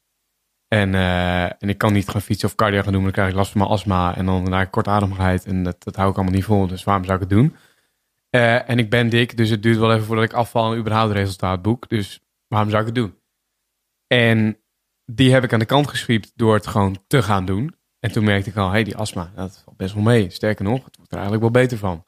En, 0.69 0.95
eh, 0.95 1.45
en 1.45 1.69
ik 1.69 1.79
kan 1.79 1.93
niet 1.93 2.09
gaan 2.09 2.21
fietsen 2.21 2.49
of 2.49 2.55
cardio 2.55 2.83
gaan 2.83 2.93
doen, 2.93 3.03
dan 3.03 3.13
krijg 3.13 3.29
ik 3.29 3.35
last 3.35 3.51
van 3.51 3.61
mijn 3.61 3.73
astma 3.73 4.17
en 4.17 4.27
dan 4.27 4.61
ik 4.61 4.71
kortademigheid 4.71 5.45
en 5.45 5.63
dat, 5.63 5.83
dat 5.83 5.97
hou 5.97 6.11
ik 6.11 6.17
allemaal 6.17 6.35
niet 6.35 6.45
vol. 6.45 6.67
Dus 6.67 6.85
waarom 6.85 7.05
zou 7.05 7.15
ik 7.15 7.29
het 7.29 7.39
doen? 7.39 7.57
Eh, 8.31 8.69
en 8.69 8.79
ik 8.79 8.91
ben 8.91 9.09
dik, 9.09 9.37
dus 9.37 9.51
het 9.51 9.63
duurt 9.63 9.79
wel 9.79 9.93
even 9.93 10.05
voordat 10.05 10.25
ik 10.25 10.33
afval 10.33 10.73
en 10.73 10.79
überhaupt 10.79 11.13
resultaat 11.13 11.63
boek. 11.63 11.89
Dus 11.89 12.21
waarom 12.49 12.71
zou 12.71 12.81
ik 12.81 12.87
het 12.87 12.97
doen? 12.97 13.19
En 14.07 14.62
die 15.05 15.33
heb 15.33 15.45
ik 15.45 15.53
aan 15.53 15.59
de 15.59 15.65
kant 15.65 15.89
geschiept 15.89 16.33
door 16.35 16.55
het 16.55 16.67
gewoon 16.67 17.05
te 17.07 17.23
gaan 17.23 17.45
doen. 17.45 17.75
En 17.99 18.13
toen 18.13 18.25
merkte 18.25 18.51
ik 18.51 18.57
al, 18.57 18.71
hey, 18.71 18.85
die 18.85 18.97
astma, 18.97 19.33
dat 19.35 19.63
valt 19.65 19.77
best 19.77 19.95
wel 19.95 20.03
mee. 20.03 20.31
Sterker 20.31 20.65
nog, 20.65 20.85
het 20.85 20.97
wordt 20.97 21.13
er 21.13 21.19
eigenlijk 21.19 21.53
wel 21.53 21.63
beter 21.63 21.79
van. 21.79 22.05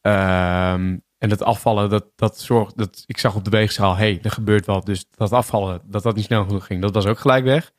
Ehm, 0.00 0.98
en 1.18 1.28
dat 1.28 1.42
afvallen, 1.42 1.90
dat, 1.90 2.06
dat 2.16 2.38
zorgt, 2.38 2.76
dat, 2.76 3.04
ik 3.06 3.18
zag 3.18 3.34
op 3.34 3.44
de 3.44 3.50
weegschaal, 3.50 3.96
hey, 3.96 4.18
er 4.22 4.30
gebeurt 4.30 4.66
wat. 4.66 4.86
Dus 4.86 5.06
dat 5.10 5.32
afvallen, 5.32 5.80
dat 5.84 6.02
dat 6.02 6.14
niet 6.14 6.24
snel 6.24 6.44
genoeg 6.44 6.66
ging, 6.66 6.82
dat 6.82 6.94
was 6.94 7.06
ook 7.06 7.18
gelijk 7.18 7.44
weg. 7.44 7.72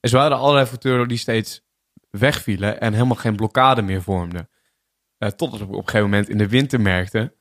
En 0.00 0.08
zo 0.08 0.16
waren 0.16 0.32
er 0.32 0.42
allerlei 0.42 0.66
factoren 0.66 1.08
die 1.08 1.18
steeds 1.18 1.66
wegvielen 2.10 2.80
en 2.80 2.92
helemaal 2.92 3.16
geen 3.16 3.36
blokkade 3.36 3.82
meer 3.82 4.02
vormden. 4.02 4.48
Uh, 5.18 5.28
totdat 5.28 5.60
ik 5.60 5.68
op 5.68 5.74
een 5.74 5.84
gegeven 5.84 6.10
moment 6.10 6.28
in 6.28 6.38
de 6.38 6.48
winter 6.48 6.80
merkte, 6.80 7.36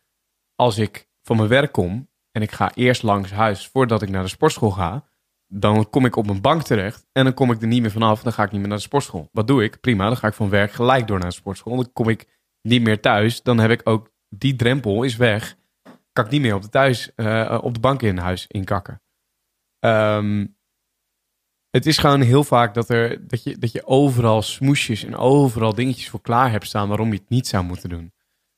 als 0.55 0.77
ik 0.77 1.09
van 1.21 1.35
mijn 1.37 1.49
werk 1.49 1.71
kom 1.71 2.09
en 2.31 2.41
ik 2.41 2.51
ga 2.51 2.71
eerst 2.73 3.03
langs 3.03 3.31
huis 3.31 3.67
voordat 3.67 4.01
ik 4.01 4.09
naar 4.09 4.23
de 4.23 4.29
sportschool 4.29 4.71
ga, 4.71 5.09
dan 5.47 5.89
kom 5.89 6.05
ik 6.05 6.15
op 6.15 6.25
mijn 6.25 6.41
bank 6.41 6.63
terecht 6.63 7.05
en 7.11 7.23
dan 7.23 7.33
kom 7.33 7.51
ik 7.51 7.61
er 7.61 7.67
niet 7.67 7.81
meer 7.81 7.91
vanaf. 7.91 8.21
Dan 8.23 8.33
ga 8.33 8.43
ik 8.43 8.51
niet 8.51 8.59
meer 8.59 8.69
naar 8.69 8.77
de 8.77 8.83
sportschool. 8.83 9.29
Wat 9.31 9.47
doe 9.47 9.63
ik? 9.63 9.79
Prima, 9.79 10.07
dan 10.07 10.17
ga 10.17 10.27
ik 10.27 10.33
van 10.33 10.49
werk 10.49 10.71
gelijk 10.71 11.07
door 11.07 11.19
naar 11.19 11.29
de 11.29 11.35
sportschool. 11.35 11.75
Dan 11.75 11.93
kom 11.93 12.09
ik 12.09 12.27
niet 12.61 12.81
meer 12.81 13.01
thuis. 13.01 13.43
Dan 13.43 13.59
heb 13.59 13.71
ik 13.71 13.81
ook 13.83 14.11
die 14.29 14.55
drempel 14.55 15.03
is 15.03 15.15
weg. 15.15 15.55
Kan 16.13 16.25
ik 16.25 16.31
niet 16.31 16.41
meer 16.41 16.55
op 16.55 16.61
de 16.61 16.69
thuis 16.69 17.11
uh, 17.15 17.59
op 17.61 17.73
de 17.73 17.79
bank 17.79 18.01
in 18.01 18.17
huis 18.17 18.47
inkakken. 18.47 19.01
Um, 19.79 20.57
het 21.69 21.85
is 21.85 21.97
gewoon 21.97 22.21
heel 22.21 22.43
vaak 22.43 22.73
dat, 22.73 22.89
er, 22.89 23.27
dat, 23.27 23.43
je, 23.43 23.57
dat 23.57 23.71
je 23.71 23.85
overal 23.85 24.41
smoesjes 24.41 25.03
en 25.03 25.15
overal 25.15 25.73
dingetjes 25.73 26.09
voor 26.09 26.21
klaar 26.21 26.51
hebt 26.51 26.65
staan 26.65 26.87
waarom 26.87 27.11
je 27.11 27.19
het 27.19 27.29
niet 27.29 27.47
zou 27.47 27.63
moeten 27.63 27.89
doen. 27.89 28.13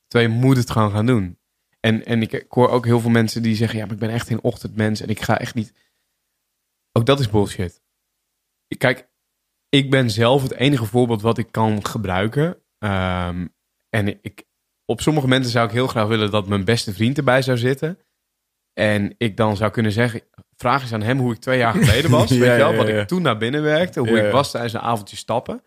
Terwijl 0.08 0.32
je 0.32 0.38
moet 0.38 0.58
het 0.58 0.70
gewoon 0.70 0.92
gaan 0.92 1.06
doen. 1.06 1.38
En, 1.80 2.06
en 2.06 2.22
ik, 2.22 2.32
ik 2.32 2.52
hoor 2.52 2.70
ook 2.70 2.86
heel 2.86 3.00
veel 3.00 3.10
mensen 3.10 3.42
die 3.42 3.56
zeggen, 3.56 3.78
ja, 3.78 3.86
maar 3.86 3.94
ik 3.94 4.00
ben 4.00 4.10
echt 4.10 4.28
geen 4.28 4.44
ochtendmens 4.44 5.02
en 5.02 5.08
ik 5.08 5.22
ga 5.22 5.40
echt 5.40 5.56
niet 5.56 5.74
ook 7.00 7.06
dat 7.06 7.20
is 7.20 7.30
bullshit. 7.30 7.82
Kijk, 8.78 9.08
ik 9.70 9.90
ben 9.90 10.10
zelf 10.10 10.42
het 10.42 10.54
enige 10.54 10.86
voorbeeld 10.86 11.22
wat 11.22 11.38
ik 11.38 11.52
kan 11.52 11.86
gebruiken. 11.86 12.58
Ehm, 12.78 13.48
en 13.90 14.08
ik, 14.08 14.44
op 14.86 15.02
sommige 15.02 15.28
mensen 15.28 15.52
zou 15.52 15.68
ik 15.68 15.74
heel 15.74 15.88
graag 15.88 16.08
willen 16.08 16.32
dat 16.32 16.48
mijn 16.48 16.66
beste 16.66 16.94
vriend 16.94 17.18
erbij 17.18 17.42
zou 17.42 17.58
zitten. 17.58 18.00
En 18.74 19.16
ik 19.18 19.38
dan 19.38 19.58
zou 19.58 19.72
kunnen 19.72 19.92
zeggen, 19.92 20.22
vraag 20.56 20.82
eens 20.82 20.94
aan 20.94 21.02
hem 21.02 21.20
hoe 21.20 21.34
ik 21.34 21.40
twee 21.40 21.58
jaar 21.58 21.74
geleden 21.74 22.12
was. 22.12 22.30
weet 22.30 22.40
je 22.40 22.46
wel, 22.46 22.76
wat 22.76 22.88
ik 22.88 23.08
toen 23.08 23.22
naar 23.22 23.38
binnen 23.38 23.62
werkte, 23.62 24.00
hoe 24.00 24.26
ik 24.26 24.32
was 24.32 24.52
tijdens 24.52 24.74
een 24.74 24.80
avondje 24.80 25.16
stappen. 25.16 25.64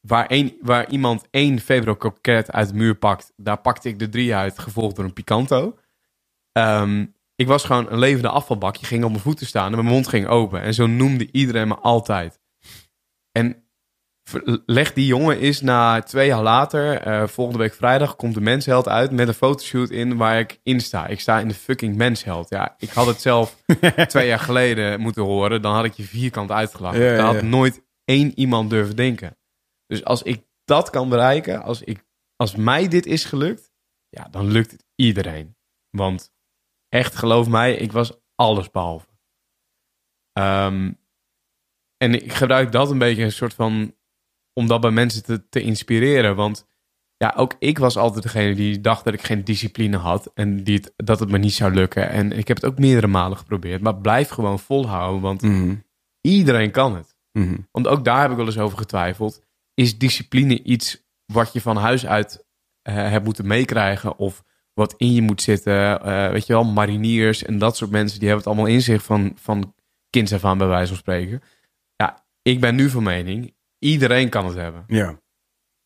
Waar, 0.00 0.24
een, 0.28 0.58
waar 0.60 0.90
iemand 0.90 1.26
één 1.30 1.60
Febro 1.60 1.96
Coquette 1.96 2.52
uit 2.52 2.68
de 2.68 2.74
muur 2.74 2.94
pakt, 2.94 3.32
daar 3.36 3.60
pakte 3.60 3.88
ik 3.88 3.98
de 3.98 4.08
drie 4.08 4.34
uit, 4.34 4.58
gevolgd 4.58 4.96
door 4.96 5.04
een 5.04 5.12
Picanto. 5.12 5.78
Um, 6.52 7.14
ik 7.38 7.46
was 7.46 7.64
gewoon 7.64 7.90
een 7.90 7.98
levende 7.98 8.28
afvalbak. 8.28 8.76
Je 8.76 8.86
ging 8.86 9.04
op 9.04 9.10
mijn 9.10 9.22
voeten 9.22 9.46
staan 9.46 9.70
en 9.70 9.76
mijn 9.76 9.94
mond 9.94 10.08
ging 10.08 10.26
open. 10.26 10.60
En 10.62 10.74
zo 10.74 10.86
noemde 10.86 11.28
iedereen 11.32 11.68
me 11.68 11.74
altijd. 11.74 12.40
En 13.32 13.68
leg 14.66 14.92
die 14.92 15.06
jongen 15.06 15.40
is 15.40 15.60
na 15.60 16.02
twee 16.02 16.26
jaar 16.26 16.42
later, 16.42 17.06
uh, 17.06 17.26
volgende 17.26 17.58
week 17.58 17.74
vrijdag, 17.74 18.16
komt 18.16 18.34
de 18.34 18.40
mensheld 18.40 18.88
uit 18.88 19.10
met 19.10 19.28
een 19.28 19.34
fotoshoot 19.34 19.90
in 19.90 20.16
waar 20.16 20.38
ik 20.38 20.60
in 20.62 20.80
sta. 20.80 21.06
Ik 21.06 21.20
sta 21.20 21.38
in 21.38 21.48
de 21.48 21.54
fucking 21.54 21.96
mensheld. 21.96 22.48
Ja, 22.48 22.74
ik 22.78 22.90
had 22.90 23.06
het 23.06 23.20
zelf 23.20 23.56
twee 24.06 24.26
jaar 24.26 24.38
geleden 24.38 25.00
moeten 25.00 25.22
horen. 25.22 25.62
Dan 25.62 25.74
had 25.74 25.84
ik 25.84 25.92
je 25.92 26.02
vierkant 26.02 26.50
uitgelachen. 26.50 27.00
Ja, 27.00 27.16
Daar 27.16 27.34
had 27.34 27.42
nooit 27.42 27.84
één 28.04 28.38
iemand 28.38 28.70
durven 28.70 28.96
denken. 28.96 29.38
Dus 29.86 30.04
als 30.04 30.22
ik 30.22 30.46
dat 30.64 30.90
kan 30.90 31.08
bereiken, 31.08 31.62
als, 31.62 31.82
ik, 31.82 32.04
als 32.36 32.56
mij 32.56 32.88
dit 32.88 33.06
is 33.06 33.24
gelukt, 33.24 33.72
ja, 34.08 34.28
dan 34.30 34.46
lukt 34.46 34.70
het 34.70 34.84
iedereen. 34.94 35.56
Want 35.90 36.36
echt, 36.88 37.14
geloof 37.16 37.48
mij, 37.48 37.74
ik 37.74 37.92
was 37.92 38.12
alles 38.34 38.70
behalve. 38.70 39.06
Um, 40.38 40.98
en 41.96 42.14
ik 42.14 42.32
gebruik 42.32 42.72
dat 42.72 42.90
een 42.90 42.98
beetje 42.98 43.24
een 43.24 43.32
soort 43.32 43.54
van. 43.54 43.96
om 44.52 44.66
dat 44.66 44.80
bij 44.80 44.90
mensen 44.90 45.24
te, 45.24 45.48
te 45.48 45.60
inspireren. 45.60 46.36
Want 46.36 46.66
ja, 47.16 47.34
ook 47.36 47.54
ik 47.58 47.78
was 47.78 47.96
altijd 47.96 48.22
degene 48.22 48.54
die 48.54 48.80
dacht 48.80 49.04
dat 49.04 49.14
ik 49.14 49.22
geen 49.22 49.44
discipline 49.44 49.96
had. 49.96 50.30
En 50.34 50.64
die 50.64 50.76
het, 50.76 50.92
dat 50.96 51.20
het 51.20 51.30
me 51.30 51.38
niet 51.38 51.52
zou 51.52 51.74
lukken. 51.74 52.08
En 52.08 52.32
ik 52.32 52.48
heb 52.48 52.56
het 52.56 52.66
ook 52.66 52.78
meerdere 52.78 53.06
malen 53.06 53.38
geprobeerd. 53.38 53.82
Maar 53.82 53.96
blijf 53.96 54.28
gewoon 54.28 54.58
volhouden. 54.58 55.20
Want 55.20 55.42
Mhm. 55.42 55.74
iedereen 56.20 56.70
kan 56.70 56.96
het. 56.96 57.16
Mhm. 57.32 57.58
Want 57.72 57.86
ook 57.86 58.04
daar 58.04 58.20
heb 58.20 58.30
ik 58.30 58.36
wel 58.36 58.46
eens 58.46 58.58
over 58.58 58.78
getwijfeld. 58.78 59.42
Is 59.74 59.98
discipline 59.98 60.62
iets 60.62 61.04
wat 61.32 61.52
je 61.52 61.60
van 61.60 61.76
huis 61.76 62.06
uit 62.06 62.46
eh, 62.82 62.94
hebt 62.94 63.24
moeten 63.24 63.46
meekrijgen? 63.46 64.16
Of 64.18 64.44
wat 64.78 64.94
in 64.96 65.12
je 65.12 65.22
moet 65.22 65.42
zitten? 65.42 66.02
Eh, 66.02 66.30
weet 66.30 66.46
je 66.46 66.52
wel, 66.52 66.64
mariniers 66.64 67.44
en 67.44 67.58
dat 67.58 67.76
soort 67.76 67.90
mensen, 67.90 68.18
die 68.18 68.28
hebben 68.28 68.46
het 68.46 68.54
allemaal 68.54 68.74
in 68.74 68.82
zich 68.82 69.02
van, 69.02 69.32
van 69.34 69.74
kinds 70.10 70.32
af 70.32 70.44
aan, 70.44 70.58
bij 70.58 70.66
wijze 70.66 70.88
van 70.88 70.96
spreken. 70.96 71.42
Ja, 71.96 72.26
ik 72.42 72.60
ben 72.60 72.74
nu 72.74 72.90
van 72.90 73.02
mening, 73.02 73.54
iedereen 73.78 74.28
kan 74.28 74.46
het 74.46 74.54
hebben. 74.54 74.84
Ja. 74.86 75.20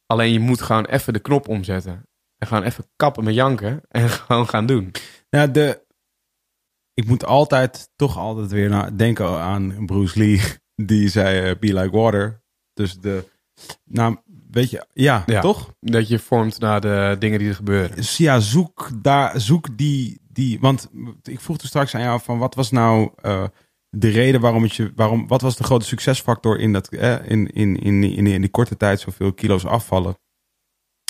Alleen 0.07 0.33
je 0.33 0.41
moet 0.41 0.61
gewoon 0.61 0.85
even 0.85 1.13
de 1.13 1.19
knop 1.19 1.49
omzetten. 1.49 2.09
En 2.39 2.47
gewoon 2.47 2.63
even 2.63 2.91
kappen 2.97 3.25
met 3.25 3.35
janken 3.35 3.83
en 3.89 4.09
gewoon 4.21 4.49
gaan 4.49 4.67
doen. 4.67 4.91
Nou, 5.31 5.51
de, 5.51 5.85
ik 6.95 7.07
moet 7.07 7.25
altijd, 7.25 7.91
toch 7.97 8.19
altijd 8.19 8.51
weer 8.51 8.69
naar, 8.69 8.97
denken 8.97 9.41
aan 9.41 9.87
Bruce 9.87 10.19
Lee. 10.19 10.41
Die 10.87 11.09
zei, 11.09 11.51
eh, 11.51 11.59
be 11.59 11.75
like 11.75 11.97
water. 11.97 12.43
Dus 12.73 12.99
de, 12.99 13.25
nou, 13.85 14.17
weet 14.53 14.71
je, 14.71 14.87
ja, 14.93 15.23
Ja. 15.27 15.41
toch? 15.41 15.75
Dat 15.81 16.09
je 16.09 16.19
vormt 16.19 16.59
naar 16.61 16.81
de 16.81 17.17
dingen 17.19 17.39
die 17.39 17.49
er 17.49 17.55
gebeuren. 17.55 17.97
Ja, 18.17 18.41
zoek 18.41 18.91
daar, 19.03 19.41
zoek 19.41 19.79
die, 19.79 20.21
die, 20.29 20.61
want 20.61 20.91
ik 21.23 21.41
vroeg 21.41 21.59
toen 21.59 21.69
straks 21.69 21.95
aan 21.95 22.03
jou 22.03 22.21
van 22.23 22.39
wat 22.39 22.55
was 22.55 22.71
nou 22.71 23.11
eh, 23.23 23.45
de 23.89 24.09
reden 24.09 24.41
waarom 24.41 24.63
het 24.63 24.75
je, 24.75 24.93
waarom, 24.97 25.27
wat 25.29 25.41
was 25.41 25.57
de 25.57 25.65
grote 25.65 25.85
succesfactor 25.87 26.59
in 26.59 26.73
dat, 26.73 26.89
eh, 26.89 27.31
in, 27.31 27.53
in, 27.53 27.77
in, 27.77 28.03
in, 28.03 28.27
in 28.27 28.41
die 28.41 28.51
korte 28.51 28.77
tijd 28.77 29.01
zoveel 29.01 29.33
kilo's 29.33 29.65
afvallen? 29.65 30.17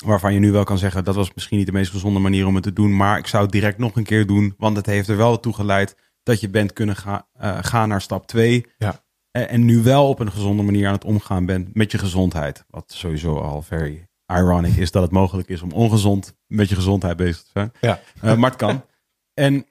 Waarvan 0.05 0.33
je 0.33 0.39
nu 0.39 0.51
wel 0.51 0.63
kan 0.63 0.77
zeggen, 0.77 1.03
dat 1.03 1.15
was 1.15 1.33
misschien 1.33 1.57
niet 1.57 1.65
de 1.65 1.71
meest 1.73 1.91
gezonde 1.91 2.19
manier 2.19 2.45
om 2.47 2.55
het 2.55 2.63
te 2.63 2.73
doen, 2.73 2.95
maar 2.95 3.17
ik 3.17 3.27
zou 3.27 3.43
het 3.43 3.51
direct 3.51 3.77
nog 3.77 3.95
een 3.95 4.03
keer 4.03 4.27
doen, 4.27 4.53
want 4.57 4.77
het 4.77 4.85
heeft 4.85 5.07
er 5.07 5.17
wel 5.17 5.39
toe 5.39 5.53
geleid 5.53 5.95
dat 6.23 6.39
je 6.41 6.49
bent 6.49 6.73
kunnen 6.73 6.95
gaan 6.95 7.25
eh, 7.33 7.57
gaan 7.61 7.89
naar 7.89 8.01
stap 8.01 8.27
2. 8.27 8.65
Ja. 8.77 9.03
En, 9.33 9.49
en 9.49 9.65
nu 9.65 9.81
wel 9.83 10.09
op 10.09 10.19
een 10.19 10.31
gezonde 10.31 10.63
manier 10.63 10.87
aan 10.87 10.93
het 10.93 11.05
omgaan 11.05 11.45
bent 11.45 11.75
met 11.75 11.91
je 11.91 11.97
gezondheid. 11.97 12.65
Wat 12.69 12.91
sowieso 12.91 13.37
al 13.39 13.61
very 13.61 14.07
ironic 14.33 14.75
is 14.75 14.91
dat 14.91 15.01
het 15.03 15.11
mogelijk 15.11 15.47
is 15.49 15.61
om 15.61 15.71
ongezond 15.71 16.35
met 16.47 16.69
je 16.69 16.75
gezondheid 16.75 17.17
bezig 17.17 17.41
te 17.43 17.49
zijn. 17.53 17.71
Ja. 17.81 17.99
Eh, 18.21 18.35
maar 18.37 18.49
het 18.49 18.59
kan. 18.59 18.85
En 19.33 19.65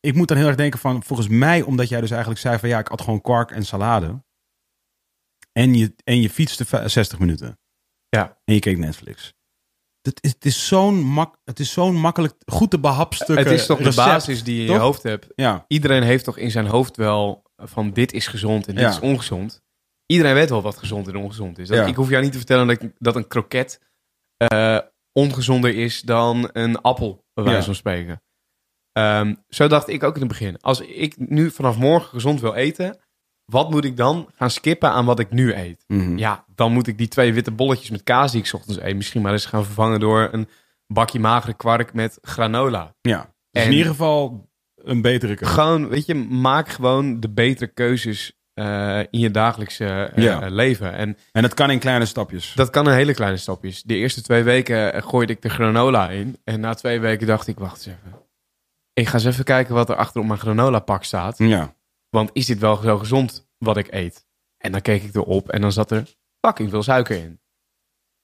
ik 0.00 0.14
moet 0.14 0.28
dan 0.28 0.36
heel 0.36 0.46
erg 0.46 0.56
denken 0.56 0.78
van, 0.78 1.02
volgens 1.02 1.28
mij, 1.28 1.62
omdat 1.62 1.88
jij 1.88 2.00
dus 2.00 2.10
eigenlijk 2.10 2.40
zei 2.40 2.58
van 2.58 2.68
ja, 2.68 2.78
ik 2.78 2.86
had 2.88 3.00
gewoon 3.00 3.20
kwark 3.20 3.50
en 3.50 3.64
salade. 3.64 4.22
En 5.52 5.74
je, 5.74 5.94
en 6.04 6.20
je 6.20 6.30
fietste 6.30 6.64
v- 6.64 6.90
60 6.90 7.18
minuten. 7.18 7.58
Ja. 8.08 8.38
En 8.44 8.54
je 8.54 8.60
keek 8.60 8.78
Netflix. 8.78 9.34
Het 10.02 10.18
is, 10.22 10.32
het 10.32 10.44
is 10.44 10.66
zo'n 10.66 10.94
mak, 11.02 11.38
het 11.44 11.60
is 11.60 11.72
zo'n 11.72 11.94
makkelijk, 11.96 12.34
goed 12.46 12.70
te 12.70 12.78
behapstukken 12.80 13.36
Het 13.44 13.60
is 13.60 13.66
toch 13.66 13.78
de 13.78 13.94
basis 13.94 14.44
die 14.44 14.56
je 14.56 14.64
in 14.66 14.72
je 14.72 14.78
hoofd 14.78 15.02
hebt. 15.02 15.26
Ja, 15.34 15.64
Iedereen 15.68 16.02
heeft 16.02 16.24
toch 16.24 16.36
in 16.38 16.50
zijn 16.50 16.66
hoofd 16.66 16.96
wel 16.96 17.41
van 17.64 17.90
dit 17.92 18.12
is 18.12 18.26
gezond 18.26 18.66
en 18.68 18.74
dit 18.74 18.84
Ja. 18.84 18.90
is 18.90 19.00
ongezond. 19.00 19.62
Iedereen 20.06 20.34
weet 20.34 20.50
wel 20.50 20.62
wat 20.62 20.76
gezond 20.78 21.08
en 21.08 21.16
ongezond 21.16 21.58
is. 21.58 21.68
Dat, 21.68 21.78
Ja. 21.78 21.86
Ik 21.86 21.94
hoef 21.94 22.08
jou 22.08 22.22
niet 22.22 22.32
te 22.32 22.38
vertellen 22.38 22.66
dat, 22.66 22.82
ik- 22.82 22.92
dat 22.98 23.16
een 23.16 23.28
kroket 23.28 23.80
eh, 24.36 24.78
ongezonder 25.12 25.74
is 25.76 26.00
dan 26.00 26.50
een 26.52 26.80
appel, 26.80 27.24
bij 27.34 27.44
wijze 27.44 27.64
van 27.64 27.74
spreken. 27.74 28.22
Ehm, 28.92 29.34
zo 29.48 29.68
dacht 29.68 29.88
ik 29.88 30.02
ook 30.02 30.14
in 30.14 30.20
het 30.20 30.28
begin. 30.30 30.60
Als 30.60 30.80
ik 30.80 31.14
nu 31.18 31.50
vanaf 31.50 31.78
morgen 31.78 32.08
gezond 32.08 32.40
wil 32.40 32.54
eten, 32.54 32.98
wat 33.44 33.70
moet 33.70 33.84
ik 33.84 33.96
dan 33.96 34.28
gaan 34.34 34.50
skippen 34.50 34.90
aan 34.90 35.04
wat 35.04 35.18
ik 35.18 35.30
nu 35.30 35.52
eet? 35.54 35.84
Mhm. 35.86 36.16
Ja, 36.18 36.44
dan 36.54 36.72
moet 36.72 36.86
ik 36.86 36.98
die 36.98 37.08
twee 37.08 37.32
witte 37.34 37.50
bolletjes 37.50 37.90
met 37.90 38.02
kaas 38.02 38.30
die 38.30 38.40
ik 38.40 38.46
's 38.46 38.52
ochtends 38.52 38.80
eet, 38.80 38.96
misschien 38.96 39.22
maar 39.22 39.32
eens 39.32 39.46
gaan 39.46 39.64
vervangen 39.64 40.00
door 40.00 40.28
een 40.32 40.48
bakje 40.86 41.18
magere 41.20 41.54
kwark 41.54 41.92
met 41.94 42.18
granola. 42.22 42.94
ja. 43.00 43.34
Dus 43.50 43.62
En- 43.62 43.70
in 43.70 43.76
ieder 43.76 43.90
geval 43.92 44.50
een 44.84 45.02
betere 45.02 45.34
keuze. 45.34 45.54
Gewoon, 45.54 45.88
weet 45.88 46.06
je, 46.06 46.14
maak 46.14 46.68
gewoon 46.68 47.20
de 47.20 47.28
betere 47.30 47.66
keuzes 47.66 48.32
eh, 48.54 48.98
in 48.98 49.20
je 49.20 49.30
dagelijkse 49.30 49.84
eh, 49.86 50.22
Ja. 50.22 50.48
leven. 50.48 50.92
En 50.92 51.16
En 51.32 51.42
dat 51.42 51.54
kan 51.54 51.70
in 51.70 51.78
kleine 51.78 52.04
stapjes. 52.06 52.52
dat 52.54 52.70
kan 52.70 52.86
een 52.86 52.94
hele 52.94 53.14
kleine 53.14 53.36
stapjes. 53.36 53.82
De 53.82 53.94
eerste 53.94 54.22
twee 54.22 54.42
weken 54.42 54.92
eh, 54.92 55.02
gooide 55.02 55.32
ik 55.32 55.42
de 55.42 55.48
granola 55.50 56.10
in. 56.10 56.38
En 56.44 56.60
na 56.60 56.74
twee 56.74 57.00
weken 57.00 57.26
dacht 57.26 57.46
ik, 57.46 57.58
wacht 57.58 57.86
eens 57.86 57.96
even. 57.96 58.18
Ik 58.92 59.06
ga 59.06 59.14
eens 59.14 59.24
even 59.24 59.44
kijken 59.44 59.74
wat 59.74 59.88
er 59.88 59.96
achter 59.96 60.20
op 60.20 60.26
mijn 60.26 60.38
granola 60.38 60.78
pak 60.78 61.04
staat. 61.04 61.38
Ja. 61.38 61.74
Want 62.08 62.30
is 62.32 62.46
dit 62.46 62.58
wel 62.58 62.76
zo 62.76 62.98
gezond 62.98 63.48
wat 63.58 63.76
ik 63.76 63.92
eet? 63.92 64.26
En 64.58 64.72
dan 64.72 64.80
keek 64.80 65.02
ik 65.02 65.14
erop 65.14 65.48
en 65.48 65.60
dan 65.60 65.72
zat 65.72 65.90
er 65.90 66.14
fucking 66.46 66.70
veel 66.70 66.82
suiker 66.82 67.16
in. 67.16 67.40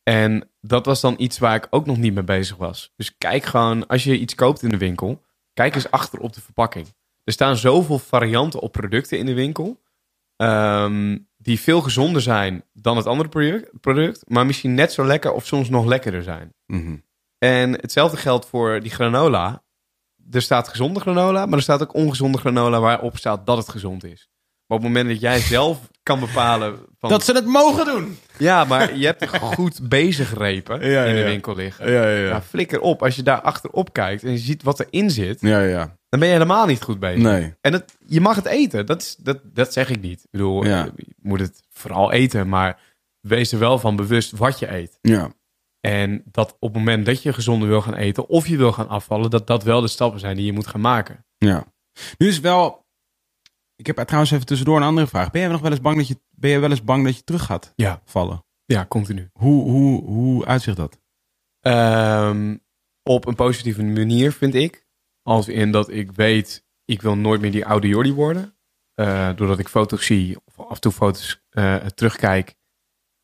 En 0.03 0.51
dat 0.61 0.87
was 0.87 1.01
dan 1.01 1.15
iets 1.19 1.39
waar 1.39 1.55
ik 1.55 1.67
ook 1.71 1.87
nog 1.87 1.97
niet 1.97 2.15
mee 2.15 2.25
bezig 2.25 2.57
was. 2.57 2.93
Dus 2.97 3.17
kijk 3.19 3.45
gewoon, 3.45 3.87
als 3.87 4.05
je 4.05 4.19
iets 4.19 4.35
koopt 4.35 4.63
in 4.63 4.69
de 4.69 4.77
winkel, 4.79 5.25
kijk 5.59 5.75
eens 5.75 5.91
achter 5.91 6.19
op 6.19 6.33
de 6.33 6.41
verpakking. 6.41 6.87
Er 7.25 7.33
staan 7.33 7.57
zoveel 7.57 7.99
varianten 7.99 8.61
op 8.61 8.73
producten 8.73 9.19
in 9.19 9.27
de 9.27 9.35
winkel. 9.35 9.83
Ehm, 10.37 11.19
die 11.37 11.61
veel 11.61 11.81
gezonder 11.81 12.23
zijn 12.23 12.65
dan 12.73 12.97
het 12.97 13.07
andere 13.07 13.29
product, 13.29 13.81
product, 13.81 14.23
maar 14.29 14.47
misschien 14.47 14.75
net 14.75 14.93
zo 14.93 15.05
lekker 15.05 15.33
of 15.33 15.47
soms 15.47 15.69
nog 15.69 15.85
lekkerder 15.87 16.23
zijn. 16.23 16.55
Mhm. 16.67 16.97
En 17.39 17.73
hetzelfde 17.73 18.17
geldt 18.17 18.47
voor 18.47 18.81
die 18.81 18.91
granola. 18.91 19.63
Er 20.31 20.43
staat 20.43 20.69
gezonde 20.69 21.01
granola, 21.01 21.47
maar 21.47 21.57
er 21.57 21.63
staat 21.63 21.83
ook 21.83 21.95
ongezonde 21.95 22.39
granola 22.39 22.81
waarop 22.81 23.17
staat 23.17 23.47
dat 23.47 23.57
het 23.57 23.69
gezond 23.69 24.05
is. 24.05 24.29
Maar 24.67 24.79
op 24.79 24.85
het 24.85 24.93
moment 24.93 25.09
dat 25.09 25.21
jij 25.21 25.41
zelf 25.57 25.91
kan 26.09 26.21
bepalen 26.21 26.79
van... 26.99 27.11
Dat 27.11 27.25
ze 27.25 27.33
het 27.33 27.47
mogen 27.47 27.85
doen. 27.85 28.19
Ja, 28.39 28.65
maar 28.65 28.97
je 28.97 29.07
hebt 29.07 29.29
goed 29.39 29.89
bezig 29.89 30.35
repen 30.39 30.91
Ja, 30.91 31.05
in 31.05 31.15
de 31.15 31.21
ja. 31.21 31.27
winkel 31.27 31.55
liggen. 31.55 31.93
Ja, 31.93 32.03
ja, 32.09 32.17
Ja, 32.19 32.27
ja. 32.29 32.43
flikker 32.43 32.81
op. 32.81 33.03
Als 33.03 33.17
je 33.17 33.23
daar 33.23 33.41
achterop 33.41 33.93
kijkt 33.93 34.23
en 34.23 34.31
je 34.31 34.39
ziet 34.39 34.63
wat 34.63 34.81
erin 34.81 35.11
zit, 35.11 35.41
Ja, 35.41 35.61
ja. 35.61 35.97
dan 36.09 36.21
ben 36.21 36.29
je 36.29 36.35
helemaal 36.35 36.67
niet 36.67 36.83
goed 36.83 36.99
bezig. 36.99 37.23
Nee. 37.23 37.55
En 37.61 37.73
het, 37.73 37.97
je 38.07 38.21
mag 38.21 38.37
het 38.37 38.47
eten. 38.47 38.87
Dat, 38.87 39.01
is, 39.03 39.17
dat, 39.19 39.39
dat 39.45 39.73
zeg 39.73 39.91
ik 39.91 40.01
niet. 40.01 40.21
Ik 40.21 40.31
bedoel, 40.31 40.65
Ja. 40.65 40.85
eh, 40.87 40.91
je 40.97 41.15
moet 41.23 41.41
het 41.41 41.63
vooral 41.71 42.13
eten, 42.13 42.49
maar 42.49 42.81
wees 43.21 43.53
er 43.53 43.59
wel 43.59 43.79
van 43.79 43.97
bewust 43.97 44.31
wat 44.37 44.59
je 44.59 44.73
eet. 44.75 44.99
Ja. 45.03 45.31
En 45.81 46.23
dat 46.25 46.57
op 46.59 46.69
het 46.75 46.79
moment 46.79 47.07
dat 47.07 47.23
je 47.23 47.33
gezonder 47.33 47.69
wil 47.69 47.81
gaan 47.81 47.95
eten 47.95 48.29
of 48.29 48.47
je 48.47 48.57
wil 48.57 48.73
gaan 48.73 48.89
afvallen, 48.89 49.31
dat 49.31 49.47
dat 49.47 49.63
wel 49.63 49.81
de 49.81 49.89
stappen 49.89 50.21
zijn 50.21 50.37
die 50.37 50.47
je 50.47 50.53
moet 50.53 50.67
gaan 50.67 50.81
maken. 50.81 51.25
Ja. 51.39 51.65
Nu 52.19 52.29
is 52.29 52.41
wel... 52.41 52.87
Ik 53.79 53.87
heb 53.87 53.97
trouwens 53.97 54.31
even 54.33 54.47
tussendoor 54.47 54.77
een 54.77 54.83
andere 54.83 55.07
vraag. 55.07 55.31
Ben 55.31 55.43
je 55.43 55.49
nog 55.49 55.61
wel 55.61 55.71
eens 55.71 55.81
bang 55.81 55.97
dat 55.97 56.09
je, 56.09 56.21
ben 56.31 56.51
je 56.51 56.59
wel 56.59 56.71
eens 56.71 56.85
bang 56.85 57.05
dat 57.05 57.17
je 57.17 57.25
terug 57.25 57.45
gaat 57.45 57.73
Ja. 57.77 58.03
vallen? 58.05 58.45
Ja, 58.65 58.87
continu. 58.87 59.31
Hoe, 59.33 59.71
hoe, 59.71 60.05
hoe 60.05 60.47
uitzicht 60.47 60.77
dat? 60.77 61.01
Ehm, 61.61 62.57
op 63.03 63.27
een 63.27 63.35
positieve 63.35 63.83
manier, 63.83 64.33
vind 64.33 64.55
ik. 64.55 64.87
Als 65.23 65.49
in 65.49 65.73
dat 65.73 65.91
ik 65.91 66.13
weet, 66.13 66.65
ik 66.85 67.03
wil 67.03 67.17
nooit 67.17 67.41
meer 67.41 67.51
die 67.51 67.67
oude 67.67 67.89
Jordi 67.89 68.13
worden. 68.13 68.57
Eh, 68.95 69.37
doordat 69.37 69.59
ik 69.59 69.69
foto's 69.69 70.07
zie, 70.07 70.37
of 70.45 70.59
af 70.61 70.75
en 70.75 70.81
toe 70.81 70.93
foto's 70.93 71.43
eh, 71.49 71.77
terugkijk. 71.77 72.55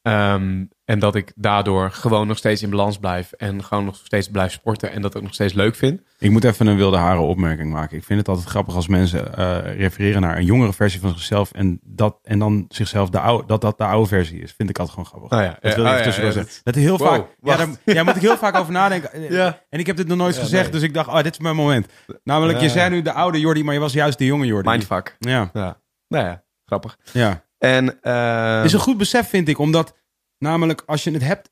Ehm, 0.04 0.64
en 0.84 0.98
dat 0.98 1.14
ik 1.14 1.32
daardoor 1.34 1.90
gewoon 1.90 2.26
nog 2.26 2.36
steeds 2.36 2.62
in 2.62 2.70
balans 2.70 2.98
blijf. 2.98 3.32
En 3.32 3.64
gewoon 3.64 3.84
nog 3.84 3.96
steeds 3.96 4.28
blijf 4.28 4.52
sporten. 4.52 4.92
En 4.92 5.02
dat 5.02 5.16
ook 5.16 5.22
nog 5.22 5.34
steeds 5.34 5.52
leuk 5.52 5.74
vind. 5.74 6.00
Ik 6.18 6.30
moet 6.30 6.44
even 6.44 6.66
een 6.66 6.76
wilde 6.76 6.96
haren 6.96 7.22
opmerking 7.22 7.72
maken. 7.72 7.96
Ik 7.96 8.04
vind 8.04 8.18
het 8.18 8.28
altijd 8.28 8.46
grappig 8.46 8.74
als 8.74 8.88
mensen 8.88 9.36
eh, 9.36 9.76
refereren 9.76 10.20
naar 10.20 10.36
een 10.36 10.44
jongere 10.44 10.72
versie 10.72 11.00
van 11.00 11.10
zichzelf. 11.10 11.52
En, 11.52 11.80
dat, 11.82 12.18
en 12.22 12.38
dan 12.38 12.64
zichzelf 12.68 13.10
de 13.10 13.20
oude, 13.20 13.46
dat 13.46 13.60
dat 13.60 13.78
de 13.78 13.84
oude 13.84 14.08
versie 14.08 14.40
is. 14.40 14.52
Vind 14.56 14.70
ik 14.70 14.78
altijd 14.78 14.96
gewoon 14.98 15.10
grappig. 15.10 15.38
Oh 15.38 15.44
ja, 15.44 15.58
Dat 15.60 15.74
wil 15.74 15.84
ik 15.84 15.90
oh 15.90 16.14
ja, 16.14 16.40
ja. 16.40 16.44
Dat 16.62 16.74
heel 16.74 16.98
Wow, 16.98 17.08
vaak. 17.08 17.26
Ja, 17.42 17.56
daar, 17.56 17.68
ja, 17.84 18.02
moet 18.02 18.16
ik 18.16 18.22
heel 18.22 18.36
vaak 18.36 18.56
over 18.56 18.72
nadenken. 18.72 19.10
Ja. 19.34 19.60
En 19.70 19.78
ik 19.78 19.86
heb 19.86 19.96
dit 19.96 20.06
nog 20.06 20.18
nooit 20.18 20.36
gezegd, 20.36 20.62
nee. 20.62 20.72
dus 20.72 20.82
ik 20.82 20.94
dacht, 20.94 21.08
oh, 21.08 21.22
dit 21.22 21.32
is 21.32 21.38
mijn 21.38 21.56
moment. 21.56 21.86
Namelijk, 22.24 22.60
je 22.60 22.68
zei 22.68 22.90
nu 22.90 23.02
de 23.02 23.12
oude 23.12 23.40
Jordi, 23.40 23.64
maar 23.64 23.74
je 23.74 23.80
was 23.80 23.92
juist 23.92 24.18
de 24.18 24.24
jonge 24.24 24.46
Jordi. 24.46 24.68
Mindfuck. 24.70 25.16
Ja, 25.18 25.50
Ja. 25.52 25.80
Nou 26.08 26.24
ja, 26.24 26.42
grappig. 26.64 26.98
ja. 27.12 27.43
En, 27.64 28.02
ehm, 28.02 28.64
is 28.64 28.72
een 28.72 28.80
goed 28.80 28.98
besef, 28.98 29.28
vind 29.28 29.48
ik. 29.48 29.58
Omdat, 29.58 29.96
namelijk, 30.38 30.82
als 30.86 31.04
je 31.04 31.10
het 31.10 31.22
hebt, 31.22 31.50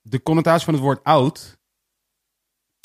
de 0.00 0.22
connotatie 0.22 0.64
van 0.64 0.74
het 0.74 0.82
woord 0.82 1.04
oud 1.04 1.58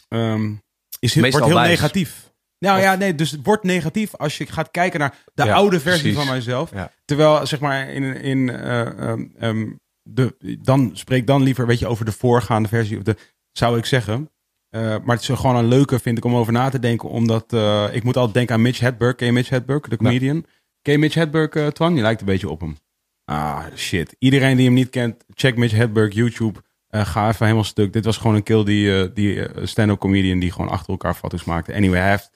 ehm, 0.08 0.54
is 1.00 1.14
heel, 1.14 1.30
wordt 1.30 1.46
heel 1.46 1.56
wijs. 1.56 1.68
negatief. 1.70 2.26
Nou 2.60 2.78
Of- 2.78 2.84
ja, 2.84 2.96
nee, 2.96 3.16
dus 3.16 3.32
het 3.32 3.46
wordt 3.46 3.64
negatief 3.64 4.16
als 4.16 4.38
je 4.38 4.46
gaat 4.46 4.72
kijken 4.72 5.00
naar 5.00 5.24
de 5.34 5.44
Ja, 5.44 5.54
oude 5.54 5.80
versie 5.80 6.02
precies. 6.02 6.18
van 6.18 6.28
mijzelf. 6.28 6.72
Ja. 6.72 6.92
Terwijl, 7.06 7.46
zeg 7.46 7.60
maar, 7.60 7.90
in, 7.90 8.04
in, 8.04 8.50
eh, 8.50 9.12
ehm, 9.38 9.72
de, 10.02 10.58
dan 10.62 10.90
spreek 10.94 11.28
dan 11.28 11.42
liever, 11.44 11.68
weet 11.68 11.80
je, 11.80 11.88
over 11.88 12.06
de 12.06 12.12
voorgaande 12.12 12.68
versie. 12.70 12.98
Of 12.98 13.04
de, 13.04 13.16
zou 13.52 13.78
ik 13.78 13.86
zeggen. 13.86 14.32
Eh, 14.70 14.82
maar 14.82 15.16
het 15.16 15.30
is 15.30 15.36
gewoon 15.40 15.56
een 15.56 15.68
leuke, 15.68 16.00
vind 16.00 16.18
ik, 16.18 16.26
om 16.26 16.36
over 16.36 16.54
na 16.54 16.70
te 16.70 16.80
denken. 16.80 17.10
Omdat 17.10 17.54
eh, 17.54 17.88
ik 17.92 18.04
moet 18.04 18.16
altijd 18.16 18.34
denken 18.36 18.56
aan 18.56 18.62
Mitch 18.62 18.80
Hedberg. 18.80 19.16
Ken 19.16 19.28
je 19.28 19.34
Mitch 19.34 19.50
Hedberg, 19.50 19.82
de 19.82 19.98
comedian? 19.98 20.46
Ken 20.82 20.94
je 20.94 21.00
Mitch 21.00 21.16
Hedberg, 21.16 21.50
eh 21.50 21.68
Twan? 21.68 21.96
Je 21.96 22.02
lijkt 22.02 22.20
een 22.20 22.26
beetje 22.26 22.50
op 22.50 22.62
hem. 22.62 22.78
Ah, 23.26 23.66
shit. 23.76 24.16
Iedereen 24.20 24.58
die 24.58 24.66
hem 24.66 24.74
niet 24.74 24.90
kent, 24.90 25.24
check 25.34 25.58
Mitch 25.58 25.74
Hedberg, 25.74 26.14
YouTube. 26.14 26.64
Eh, 26.88 27.06
ga 27.06 27.28
even 27.28 27.46
helemaal 27.46 27.66
stuk. 27.66 27.94
Dit 27.94 28.06
was 28.06 28.18
gewoon 28.18 28.36
een 28.36 28.44
kill 28.44 28.64
die, 28.64 29.02
eh, 29.02 29.10
die 29.14 29.68
stand-up 29.68 30.00
comedian 30.00 30.40
die 30.40 30.52
gewoon 30.52 30.70
achter 30.70 30.90
elkaar 30.90 31.14
foto's 31.14 31.44
maakte. 31.44 31.74
Anyway, 31.74 32.00
hij, 32.00 32.10
heeft, 32.10 32.32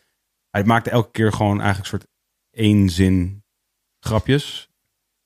hij 0.49 0.63
maakte 0.63 0.89
elke 0.89 1.11
keer 1.11 1.33
gewoon 1.33 1.61
eigenlijk 1.61 1.91
een 1.91 1.99
soort 1.99 2.11
één 2.51 2.89
zin 2.89 3.43
grapjes. 3.99 4.69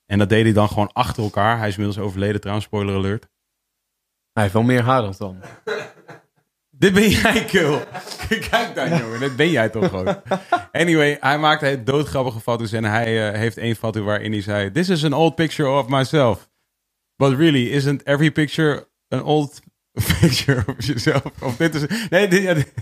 En 0.06 0.20
dat 0.20 0.30
deed 0.30 0.44
hij 0.44 0.54
dan 0.54 0.68
gewoon 0.68 0.92
achter 0.94 1.24
elkaar. 1.24 1.58
Hij 1.58 1.68
is 1.68 1.78
inmiddels 1.78 2.06
overleden 2.06 2.40
trouwens, 2.40 2.68
spoiler 2.68 2.96
alert. 2.96 3.28
hij 4.34 4.44
heeft 4.44 4.54
wel 4.54 4.64
meer 4.64 4.84
haar 4.84 5.02
dan 5.02 5.16
Tom. 5.16 5.40
Dit 6.78 6.94
ben 6.94 7.10
jij, 7.10 7.46
kill. 7.46 7.80
Kijk 8.50 8.76
dan, 8.76 8.90
jongen. 8.98 9.20
Dit 9.20 9.36
ben 9.36 9.50
jij 9.50 9.70
toch 9.70 9.90
gewoon. 9.90 10.22
Anyway, 10.72 11.18
hij 11.20 11.38
maakte 11.40 11.84
doodgrappige 11.84 12.40
foto's. 12.40 12.72
En 12.72 12.84
hij 12.84 13.30
eh, 13.32 13.40
heeft 13.40 13.58
één 13.58 13.76
foto 13.76 14.04
waarin 14.04 14.32
hij 14.32 14.42
zei... 14.42 14.72
This 14.72 14.90
is 14.90 15.04
an 15.06 15.14
old 15.14 15.36
picture 15.36 15.70
of 15.70 15.88
myself. 15.88 16.50
But 17.16 17.38
really, 17.38 17.70
isn't 17.72 18.04
every 18.04 18.32
picture 18.32 18.88
an 19.10 19.24
old 19.24 19.60
picture 20.20 20.64
of 20.68 20.86
yourself? 20.86 21.24
Of 21.42 21.56
dit 21.56 21.76
is... 21.76 21.86
Nee, 22.10 22.28
dit, 22.28 22.44
ja, 22.44 22.54
dit- 22.54 22.74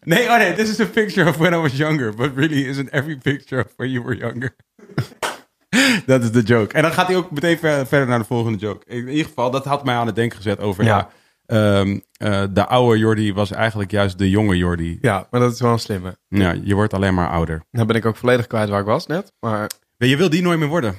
nee, 0.00 0.28
oh 0.28 0.36
nee. 0.38 0.52
This 0.54 0.70
is 0.70 0.80
a 0.80 0.86
picture 0.86 1.28
of 1.28 1.36
when 1.36 1.52
I 1.52 1.56
was 1.56 1.76
younger. 1.76 2.14
But 2.14 2.30
really, 2.36 2.68
isn't 2.68 2.90
every 2.90 3.16
picture 3.16 3.64
of 3.64 3.72
when 3.76 3.90
you 3.90 4.04
were 4.04 4.16
younger? 4.16 4.56
Dat 6.06 6.22
is 6.22 6.32
de 6.32 6.42
joke. 6.42 6.74
En 6.74 6.82
dan 6.82 6.92
gaat 6.92 7.06
hij 7.06 7.16
ook 7.16 7.30
meteen 7.30 7.58
ver- 7.58 7.86
verder 7.86 8.08
naar 8.08 8.18
de 8.18 8.24
volgende 8.24 8.58
joke. 8.58 8.84
In 8.86 9.08
ieder 9.08 9.24
geval, 9.26 9.50
dat 9.50 9.64
had 9.64 9.84
mij 9.84 9.94
aan 9.94 10.06
het 10.06 10.16
denken 10.16 10.36
gezet 10.36 10.60
over... 10.60 10.84
Ja. 10.84 10.96
Ja. 10.96 11.08
Ehm, 11.46 11.98
eh, 12.16 12.44
de 12.50 12.66
oude 12.66 12.98
Jordi 12.98 13.32
was 13.32 13.50
eigenlijk 13.50 13.90
juist 13.90 14.18
de 14.18 14.30
jonge 14.30 14.56
Jordi. 14.56 14.98
Ja, 15.00 15.26
maar 15.30 15.40
dat 15.40 15.52
is 15.52 15.60
wel 15.60 15.72
een 15.72 15.78
slimme. 15.78 16.16
Ja, 16.28 16.54
je 16.62 16.74
wordt 16.74 16.94
alleen 16.94 17.14
maar 17.14 17.28
ouder. 17.28 17.62
Nou 17.70 17.86
ben 17.86 17.96
ik 17.96 18.04
ook 18.06 18.16
volledig 18.16 18.46
kwijt 18.46 18.68
waar 18.68 18.80
ik 18.80 18.86
was 18.86 19.06
net. 19.06 19.32
Maar 19.40 19.70
Je 19.96 20.16
wil 20.16 20.30
die 20.30 20.42
nooit 20.42 20.58
meer 20.58 20.68
worden. 20.68 20.94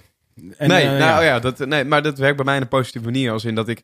En, 0.57 0.67
nee, 0.67 0.83
eh, 0.87 0.97
nou 0.99 1.23
ja. 1.23 1.39
dat, 1.39 1.59
nee, 1.59 1.83
maar 1.85 2.01
dat 2.03 2.17
werkt 2.17 2.35
bij 2.35 2.45
mij 2.45 2.55
in 2.55 2.61
een 2.61 2.67
positieve 2.67 3.05
manier. 3.05 3.31
Als 3.31 3.45
in 3.45 3.55
dat 3.55 3.67
ik, 3.67 3.83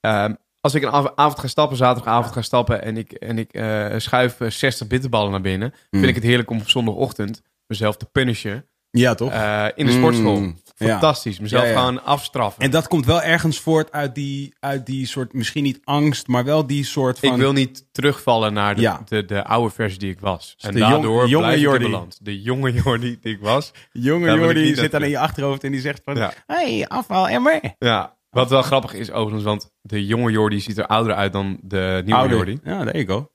ehm, 0.00 0.34
als 0.60 0.74
ik 0.74 0.82
een 0.82 0.88
av- 0.90 1.12
avond 1.14 1.38
ga 1.38 1.46
stappen, 1.46 1.76
zaterdagavond 1.76 2.32
ga 2.32 2.42
stappen 2.42 2.82
en 2.82 2.96
ik, 2.96 3.12
en 3.12 3.38
ik 3.38 3.52
eh, 3.52 3.94
schuif 3.96 4.40
eh, 4.40 4.50
60 4.50 4.86
bitterballen 4.86 5.30
naar 5.30 5.40
binnen, 5.40 5.68
Mm. 5.70 5.98
vind 5.98 6.06
ik 6.06 6.14
het 6.14 6.24
heerlijk 6.24 6.50
om 6.50 6.58
op 6.60 6.68
zondagochtend 6.68 7.42
mezelf 7.66 7.96
te 7.96 8.06
punishen 8.06 8.66
Ja, 8.90 9.14
toch? 9.14 9.32
in 9.74 9.86
de 9.86 9.92
sportschool. 9.92 10.40
Mm, 10.40 10.56
ja. 10.64 10.67
Fantastisch. 10.86 11.38
Mezelf 11.38 11.62
Ja, 11.62 11.68
ja. 11.68 11.78
gewoon 11.78 12.04
afstraffen. 12.04 12.62
En 12.62 12.70
dat 12.70 12.88
komt 12.88 13.06
wel 13.06 13.22
ergens 13.22 13.60
voort 13.60 13.92
uit 13.92 14.14
die, 14.14 14.54
uit 14.60 14.86
die 14.86 15.06
soort, 15.06 15.32
misschien 15.32 15.62
niet 15.62 15.80
angst, 15.84 16.26
maar 16.26 16.44
wel 16.44 16.66
die 16.66 16.84
soort 16.84 17.18
van... 17.18 17.28
ik 17.32 17.36
wil 17.36 17.52
niet 17.52 17.84
terugvallen 17.92 18.52
naar 18.52 18.74
de, 18.74 18.96
de, 19.04 19.24
de 19.24 19.44
oude 19.44 19.74
versie 19.74 19.98
die 19.98 20.10
ik 20.10 20.20
was. 20.20 20.54
En 20.58 20.72
de 20.72 20.78
jong- 20.78 20.90
daardoor 20.90 21.28
jonge 21.28 21.48
ik 21.48 21.54
in 21.54 21.60
Jordi. 21.60 21.98
De 22.20 22.42
jonge 22.42 22.72
Jordi 22.72 23.18
die 23.20 23.34
ik 23.34 23.40
was. 23.40 23.72
jonge 23.92 24.26
Daar 24.26 24.38
Jordi 24.38 24.74
zit 24.74 24.90
dan 24.90 25.02
in 25.02 25.08
je 25.10 25.18
achterhoofd 25.18 25.64
en 25.64 25.72
die 25.72 25.80
zegt 25.80 26.00
van... 26.04 26.30
Hey, 26.46 26.84
afval, 26.88 27.28
emmer. 27.28 27.60
Ja, 27.78 28.16
wat 28.30 28.50
wel 28.50 28.62
grappig 28.62 28.92
is 28.94 29.10
overigens, 29.10 29.44
want 29.44 29.72
de 29.80 30.06
jonge 30.06 30.30
Jordi 30.30 30.60
ziet 30.60 30.78
er 30.78 30.86
ouder 30.86 31.14
uit 31.14 31.32
dan 31.32 31.58
de 31.62 32.00
nieuwe 32.04 32.20
Ouder. 32.20 32.36
Jordi. 32.36 32.58
Ja, 32.64 32.84
there 32.84 33.04
you 33.04 33.06
go. 33.06 33.30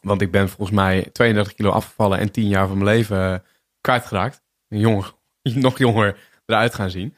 Want 0.00 0.20
ik 0.20 0.30
ben 0.30 0.48
volgens 0.48 0.76
mij 0.76 1.08
32 1.12 1.54
kilo 1.54 1.70
afgevallen 1.70 2.18
en 2.18 2.30
10 2.30 2.48
jaar 2.48 2.66
van 2.68 2.78
mijn 2.78 2.96
leven 2.96 3.32
eh, 3.32 3.38
kwijtgeraakt. 3.80 4.42
Jonger, 4.68 5.12
nog 5.42 5.78
jonger 5.78 6.18
eruit 6.46 6.74
gaan 6.74 6.90
zien. 6.90 7.14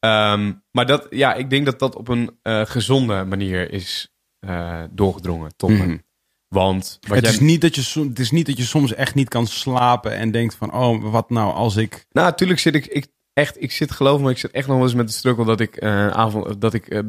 Ehm, 0.00 0.52
maar 0.70 0.86
dat, 0.86 1.06
ja, 1.10 1.34
ik 1.34 1.50
denk 1.50 1.64
dat 1.64 1.78
dat 1.78 1.96
op 1.96 2.08
een 2.08 2.38
eh, 2.42 2.60
gezonde 2.66 3.24
manier 3.24 3.72
is 3.72 4.14
eh, 4.38 4.82
doorgedrongen 4.90 5.56
tot. 5.56 5.70
Mhm. 5.70 5.96
Want 6.48 6.98
wat 7.00 7.16
Het, 7.16 7.24
jij, 7.24 7.34
is 7.34 7.40
niet 7.40 7.60
dat 7.60 7.74
je, 7.74 8.00
het 8.08 8.18
is 8.18 8.30
niet 8.30 8.46
dat 8.46 8.56
je 8.56 8.64
soms 8.64 8.94
echt 8.94 9.14
niet 9.14 9.28
kan 9.28 9.46
slapen 9.46 10.12
en 10.12 10.30
denkt 10.30 10.54
van... 10.54 10.72
Oh, 10.72 11.10
wat 11.12 11.30
nou 11.30 11.52
als 11.54 11.76
ik... 11.76 12.06
Nou, 12.10 12.26
natuurlijk 12.26 12.60
zit 12.60 12.74
ik, 12.74 12.86
ik 12.86 13.06
echt, 13.32 13.62
ik 13.62 13.72
zit 13.72 13.90
geloof 13.90 14.20
me, 14.20 14.30
ik 14.30 14.38
zit 14.38 14.50
echt 14.50 14.66
nog 14.66 14.76
wel 14.76 14.84
eens 14.86 14.94
met 14.94 15.06
de 15.06 15.12
struggle 15.12 15.44
dat 15.44 15.60
ik 15.60 15.76
een 15.82 16.12
avond, 16.12 16.60
dat 16.60 16.74
ik 16.74 17.02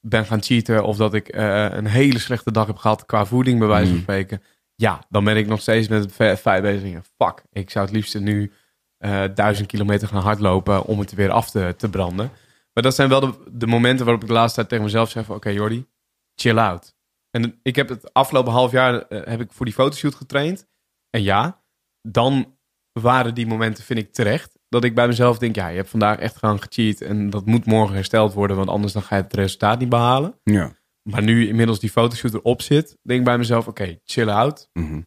ben 0.00 0.24
gaan 0.26 0.42
cheaten 0.42 0.84
of 0.84 0.96
dat 0.96 1.14
ik 1.14 1.28
een 1.34 1.86
hele 1.86 2.18
slechte 2.18 2.52
dag 2.52 2.66
heb 2.66 2.76
gehad 2.76 3.06
qua 3.06 3.26
voeding, 3.26 3.58
bij 3.58 3.68
wijze 3.68 3.86
van 3.86 3.94
Mm. 3.96 4.02
spreken. 4.02 4.42
Ja, 4.74 5.04
dan 5.08 5.24
ben 5.24 5.36
ik 5.36 5.46
nog 5.46 5.60
steeds 5.60 5.88
met 5.88 6.02
het 6.02 6.12
fe- 6.12 6.36
feit 6.36 6.62
bezig. 6.62 7.00
Fuck, 7.16 7.42
ik 7.52 7.70
zou 7.70 7.84
het 7.84 7.94
liefst 7.94 8.18
nu 8.20 8.52
eh, 8.98 9.24
duizend 9.34 9.68
kilometer 9.68 10.08
gaan 10.08 10.22
hardlopen 10.22 10.84
om 10.84 10.98
het 10.98 11.14
weer 11.14 11.30
af 11.30 11.50
te, 11.50 11.74
te 11.76 11.90
branden. 11.90 12.30
Maar 12.72 12.82
dat 12.82 12.94
zijn 12.94 13.08
wel 13.08 13.20
de, 13.20 13.34
de 13.52 13.66
momenten 13.66 14.04
waarop 14.04 14.22
ik 14.22 14.28
de 14.28 14.34
laatste 14.34 14.56
tijd 14.56 14.68
tegen 14.68 14.84
mezelf 14.84 15.10
zeg 15.10 15.24
van, 15.24 15.36
oké 15.36 15.48
Jordi, 15.48 15.86
chill 16.34 16.58
out. 16.58 16.96
En 17.30 17.58
ik 17.62 17.76
heb 17.76 17.88
het 17.88 18.14
afgelopen 18.14 18.52
half 18.52 18.72
jaar 18.72 19.02
eh, 19.02 19.26
heb 19.26 19.40
ik 19.40 19.52
voor 19.52 19.66
die 19.66 19.74
fotoshoot 19.74 20.14
getraind. 20.14 20.66
En 21.10 21.22
ja, 21.22 21.62
dan 22.02 22.58
waren 22.92 23.34
die 23.34 23.46
momenten, 23.46 23.84
vind 23.84 23.98
ik 23.98 24.12
terecht, 24.12 24.58
dat 24.68 24.84
ik 24.84 24.94
bij 24.94 25.06
mezelf 25.06 25.38
denk, 25.38 25.54
ja, 25.54 25.68
je 25.68 25.76
hebt 25.76 25.90
vandaag 25.90 26.18
echt 26.18 26.36
gewoon 26.36 26.62
gecheat 26.62 27.00
en 27.00 27.30
dat 27.30 27.46
moet 27.46 27.66
morgen 27.66 27.94
hersteld 27.94 28.32
worden, 28.32 28.56
want 28.56 28.68
anders 28.68 28.92
dan 28.92 29.02
ga 29.02 29.16
je 29.16 29.22
het 29.22 29.34
resultaat 29.34 29.78
niet 29.78 29.88
behalen. 29.88 30.40
Ja. 30.42 30.76
Maar 31.02 31.22
nu 31.22 31.48
inmiddels 31.48 31.80
die 31.80 31.90
fotoshoot 31.90 32.34
erop 32.34 32.62
zit, 32.62 32.98
denk 33.02 33.18
ik 33.18 33.24
bij 33.24 33.38
mezelf, 33.38 33.68
oké, 33.68 33.98
chill 34.04 34.28
out. 34.28 34.68
Mhm. 34.72 35.02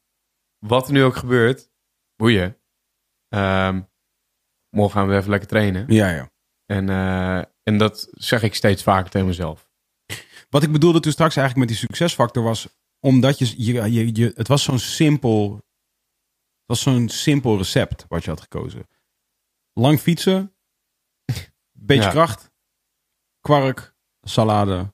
Wat 0.60 0.88
er 0.88 0.94
nu 0.94 1.04
ook 1.04 1.16
gebeurt, 1.16 1.70
boeien. 2.16 2.61
Ehm, 3.32 3.82
morgen 4.70 5.00
gaan 5.00 5.08
we 5.08 5.16
even 5.16 5.30
lekker 5.30 5.48
trainen. 5.50 5.86
Ja, 5.94 6.10
ja. 6.10 6.30
En, 6.66 6.90
eh, 6.90 7.38
en 7.64 7.78
dat 7.78 8.08
zeg 8.12 8.44
ik 8.44 8.56
steeds 8.56 8.84
vaker 8.84 9.10
tegen 9.10 9.28
mezelf. 9.28 9.70
Wat 10.50 10.64
ik 10.64 10.72
bedoelde 10.72 11.00
toen 11.00 11.12
straks 11.12 11.36
eigenlijk 11.36 11.68
met 11.70 11.78
die 11.78 11.88
succesfactor 11.88 12.44
was... 12.44 12.68
Omdat 13.00 13.40
je... 13.40 13.64
je, 13.64 13.92
je, 13.92 14.16
je 14.16 14.32
het 14.36 14.48
was 14.48 14.64
zo'n 14.64 14.80
simpel... 14.80 15.54
Het 15.54 16.66
was 16.66 16.82
zo'n 16.82 17.10
simpel 17.10 17.58
recept 17.58 18.06
wat 18.08 18.24
je 18.24 18.30
had 18.30 18.42
gekozen. 18.42 18.88
Lang 19.74 20.00
fietsen. 20.00 20.56
beetje 21.72 22.04
Ja. 22.04 22.10
kracht, 22.10 22.52
kwark, 23.40 23.96
salade 24.22 24.94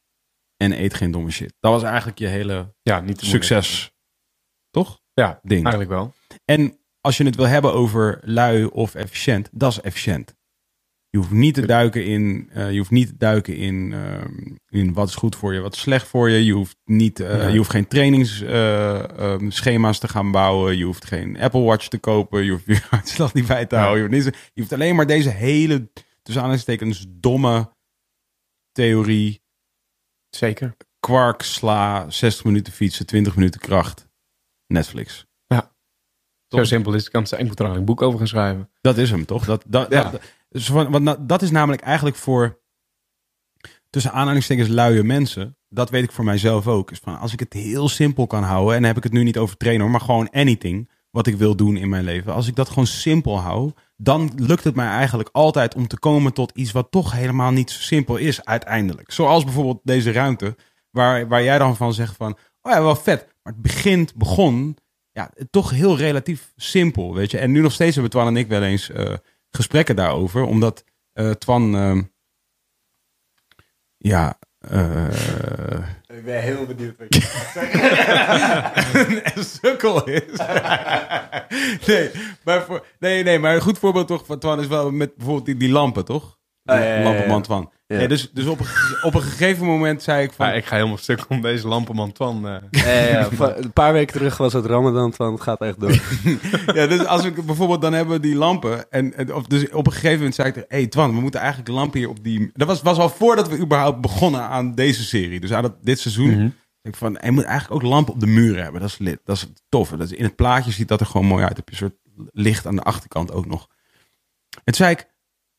en 0.57 0.71
eet 0.71 0.93
geen 0.93 1.11
domme 1.11 1.31
shit. 1.31 1.53
Dat 1.59 1.71
was 1.71 1.83
eigenlijk 1.83 2.19
je 2.19 2.27
hele 2.27 2.75
Ja, 2.81 2.99
niet 2.99 3.21
moeilijk. 3.21 3.43
succes. 3.43 3.91
Toch? 4.69 5.01
Ja, 5.13 5.39
Ding. 5.43 5.61
eigenlijk 5.61 5.89
wel. 5.89 6.13
En 6.45 6.79
als 7.07 7.17
je 7.17 7.23
het 7.23 7.35
wil 7.35 7.47
hebben 7.47 7.73
over 7.73 8.19
lui 8.21 8.65
of 8.65 8.95
efficiënt, 8.95 9.49
dat 9.51 9.71
is 9.71 9.81
efficiënt. 9.81 10.35
Je 11.09 11.17
hoeft 11.17 11.31
niet 11.31 11.53
te 11.53 11.65
duiken 11.65 12.05
in, 12.05 12.49
eh, 12.53 12.71
je 12.71 12.77
hoeft 12.77 12.91
niet 12.91 13.07
te 13.07 13.17
duiken 13.17 13.55
in, 13.55 13.93
ehm, 13.93 14.55
in 14.69 14.93
wat 14.93 15.07
is 15.07 15.15
goed 15.15 15.35
voor 15.35 15.53
je, 15.53 15.59
wat 15.59 15.73
is 15.73 15.79
slecht 15.79 16.07
voor 16.07 16.29
je. 16.29 16.45
Je 16.45 16.53
hoeft, 16.53 16.77
niet, 16.85 17.19
eh, 17.19 17.51
je 17.51 17.57
hoeft 17.57 17.69
geen 17.69 17.87
trainingsschema's 17.87 19.99
te 19.99 20.07
gaan 20.07 20.31
bouwen. 20.31 20.77
Je 20.77 20.83
hoeft 20.83 21.05
geen 21.05 21.39
Apple 21.39 21.61
Watch 21.61 21.87
te 21.87 21.97
kopen. 21.97 22.43
Je 22.43 22.51
hoeft 22.51 22.65
je 22.65 22.81
hartslag 22.89 23.33
niet 23.33 23.47
bij 23.47 23.65
te 23.65 23.75
houden. 23.75 24.03
Je 24.03 24.09
hoeft, 24.09 24.25
niet, 24.25 24.35
je 24.53 24.61
hoeft 24.61 24.73
alleen 24.73 24.95
maar 24.95 25.07
deze 25.07 25.29
hele, 25.29 25.89
tussen 26.21 26.43
aanhalingstekens, 26.43 27.05
domme 27.09 27.71
theorie. 28.71 29.41
Zeker. 30.29 30.75
Kwark, 30.99 31.41
sla, 31.41 32.09
60 32.09 32.43
minuten 32.43 32.73
fietsen, 32.73 33.05
20 33.05 33.35
minuten 33.35 33.59
kracht. 33.59 34.07
Netflix. 34.67 35.26
Zo 36.47 36.63
simpel 36.63 36.93
is 36.93 37.01
het. 37.03 37.11
Kan 37.11 37.27
zijn. 37.27 37.41
Ik 37.41 37.47
moet 37.47 37.59
er 37.59 37.65
eigenlijk 37.65 37.89
een 37.89 37.95
boek 37.95 38.05
over 38.07 38.19
gaan 38.19 38.27
schrijven. 38.27 38.69
Dat 38.81 38.97
is 38.97 39.09
hem, 39.11 39.25
toch? 39.25 39.45
Dat, 39.45 39.63
dat, 39.67 39.91
Ja. 39.91 40.09
dat, 40.11 40.21
dus 40.49 40.65
van- 40.65 40.91
want 40.91 41.03
na- 41.03 41.17
dat 41.19 41.41
is 41.41 41.51
namelijk 41.51 41.81
eigenlijk 41.81 42.15
voor 42.15 42.59
tussen 43.89 44.11
aanhalingstekens 44.11 44.67
luie 44.67 45.03
mensen. 45.03 45.57
Dat 45.69 45.89
weet 45.89 46.03
ik 46.03 46.11
voor 46.11 46.25
mijzelf 46.25 46.67
ook. 46.67 46.91
Is 46.91 46.99
van, 46.99 47.19
als 47.19 47.33
ik 47.33 47.39
het 47.39 47.53
heel 47.53 47.89
simpel 47.89 48.27
kan 48.27 48.43
houden, 48.43 48.73
en 48.73 48.79
dan 48.79 48.87
heb 48.87 48.97
ik 48.97 49.03
het 49.03 49.11
nu 49.13 49.23
niet 49.23 49.37
over 49.37 49.57
trainen, 49.57 49.81
hoor, 49.83 49.91
maar 49.91 50.01
gewoon 50.01 50.29
anything 50.29 50.89
wat 51.11 51.27
ik 51.27 51.35
wil 51.35 51.55
doen 51.55 51.77
in 51.77 51.89
mijn 51.89 52.03
leven. 52.03 52.33
Als 52.33 52.47
ik 52.47 52.55
dat 52.55 52.69
gewoon 52.69 52.87
simpel 52.87 53.39
hou, 53.39 53.71
dan 53.97 54.31
lukt 54.35 54.63
het 54.63 54.75
mij 54.75 54.87
eigenlijk 54.87 55.29
altijd 55.31 55.75
om 55.75 55.87
te 55.87 55.99
komen 55.99 56.33
tot 56.33 56.51
iets 56.51 56.71
wat 56.71 56.91
toch 56.91 57.11
helemaal 57.11 57.51
niet 57.51 57.71
zo 57.71 57.81
simpel 57.81 58.15
is 58.17 58.45
uiteindelijk. 58.45 59.11
Zoals 59.11 59.43
bijvoorbeeld 59.43 59.79
deze 59.83 60.11
ruimte, 60.11 60.55
waar, 60.91 61.27
waar 61.27 61.43
jij 61.43 61.57
dan 61.57 61.75
van 61.75 61.93
zegt 61.93 62.15
van, 62.15 62.37
oh 62.61 62.71
ja, 62.71 62.81
wel 62.81 62.95
vet. 62.95 63.25
Maar 63.43 63.53
het 63.53 63.61
begint, 63.61 64.15
begon, 64.15 64.77
ja, 65.17 65.31
toch 65.49 65.69
heel 65.69 65.97
relatief 65.97 66.51
simpel, 66.55 67.15
weet 67.15 67.31
je. 67.31 67.37
En 67.37 67.51
nu 67.51 67.61
nog 67.61 67.71
steeds 67.71 67.93
hebben 67.93 68.11
Twan 68.11 68.27
en 68.27 68.37
ik 68.37 68.47
wel 68.47 68.63
eens 68.63 68.89
eh, 68.89 69.13
gesprekken 69.49 69.95
daarover, 69.95 70.43
omdat 70.43 70.83
eh, 71.13 71.31
Twan, 71.31 71.75
ehm, 71.75 72.01
ja, 73.97 74.39
eh, 74.59 75.07
Ik 76.07 76.25
ben 76.25 76.41
heel 76.41 76.65
benieuwd 76.65 76.97
wat 76.97 77.15
je 77.15 77.21
een 79.35 79.43
sukkel 79.43 80.07
is. 80.07 80.39
nee, 81.87 82.11
maar 82.43 82.63
voor, 82.63 82.85
nee, 82.99 83.23
nee, 83.23 83.39
maar 83.39 83.55
een 83.55 83.61
goed 83.61 83.79
voorbeeld 83.79 84.07
toch 84.07 84.25
van 84.25 84.39
Twan 84.39 84.59
is 84.59 84.67
wel 84.67 84.91
met 84.91 85.15
bijvoorbeeld 85.15 85.45
die, 85.45 85.57
die 85.57 85.71
lampen, 85.71 86.05
toch? 86.05 86.39
Ah, 86.63 86.77
ja, 86.77 86.83
ja, 86.83 86.97
ja. 86.97 87.03
Lampenman 87.03 87.41
Twan. 87.41 87.71
Ja. 87.87 88.07
Dus 88.07 88.31
dus 88.31 88.45
op, 88.45 88.59
een, 88.59 88.65
op 89.01 89.13
een 89.13 89.21
gegeven 89.21 89.65
moment 89.65 90.03
zei 90.03 90.23
ik 90.23 90.31
van... 90.31 90.47
Ja, 90.47 90.53
ik 90.53 90.65
ga 90.65 90.75
helemaal 90.75 90.97
stuk 90.97 91.25
om 91.29 91.41
deze 91.41 91.67
lampenman 91.67 92.11
Twan. 92.11 92.47
eh. 92.47 92.55
Ja, 92.71 92.89
ja, 93.19 93.29
va- 93.31 93.55
Een 93.63 93.73
paar 93.73 93.93
weken 93.93 94.13
terug 94.13 94.37
was 94.37 94.53
het 94.53 94.65
Ramadan 94.65 95.13
van 95.13 95.31
het 95.33 95.41
gaat 95.41 95.61
echt 95.61 95.79
door. 95.79 96.01
Ja, 96.75 96.87
dus 96.87 97.05
als 97.05 97.25
ik 97.25 97.45
bijvoorbeeld 97.45 97.81
dan 97.81 97.93
hebben 97.93 98.13
we 98.15 98.21
die 98.21 98.35
lampen. 98.35 98.91
En, 98.91 99.13
en- 99.13 99.33
of 99.35 99.45
dus 99.45 99.69
op 99.69 99.85
een 99.87 99.93
gegeven 99.93 100.17
moment 100.17 100.35
zei 100.35 100.47
ik 100.47 100.53
tegen, 100.53 100.69
hey 100.69 100.87
Twan, 100.87 101.13
we 101.15 101.21
moeten 101.21 101.39
eigenlijk 101.39 101.69
lampen 101.69 101.99
hier 101.99 102.09
op 102.09 102.23
die... 102.23 102.49
Dat 102.53 102.67
was, 102.67 102.81
was 102.81 102.97
al 102.97 103.09
voordat 103.09 103.47
we 103.47 103.57
überhaupt 103.57 104.01
begonnen 104.01 104.41
aan 104.41 104.75
deze 104.75 105.03
serie. 105.03 105.39
Dus 105.39 105.53
aan 105.53 105.61
dat, 105.61 105.75
dit 105.83 105.99
seizoen. 105.99 106.29
Mhm. 106.37 106.49
Ik 106.81 106.95
van, 106.95 107.17
je 107.23 107.31
moet 107.31 107.43
eigenlijk 107.43 107.83
ook 107.83 107.89
lampen 107.89 108.13
op 108.13 108.19
de 108.19 108.27
muren 108.27 108.63
hebben. 108.63 108.81
Dat 108.81 108.89
is 108.89 108.97
lid. 108.97 109.19
Dat 109.23 109.35
is 109.35 109.47
tof. 109.69 109.89
Dat 109.89 109.99
is, 110.01 110.11
in 110.11 110.23
het 110.23 110.35
plaatje 110.35 110.71
ziet 110.71 110.87
dat 110.87 110.99
er 110.99 111.05
gewoon 111.05 111.27
mooi 111.27 111.43
uit. 111.43 111.57
Heb 111.57 111.69
je 111.69 111.71
een 111.83 111.91
soort 112.17 112.29
licht 112.33 112.65
aan 112.65 112.75
de 112.75 112.81
achterkant 112.83 113.31
ook 113.31 113.45
nog. 113.45 113.67
En 114.49 114.61
toen 114.63 114.73
zei 114.75 114.91
ik, 114.91 115.07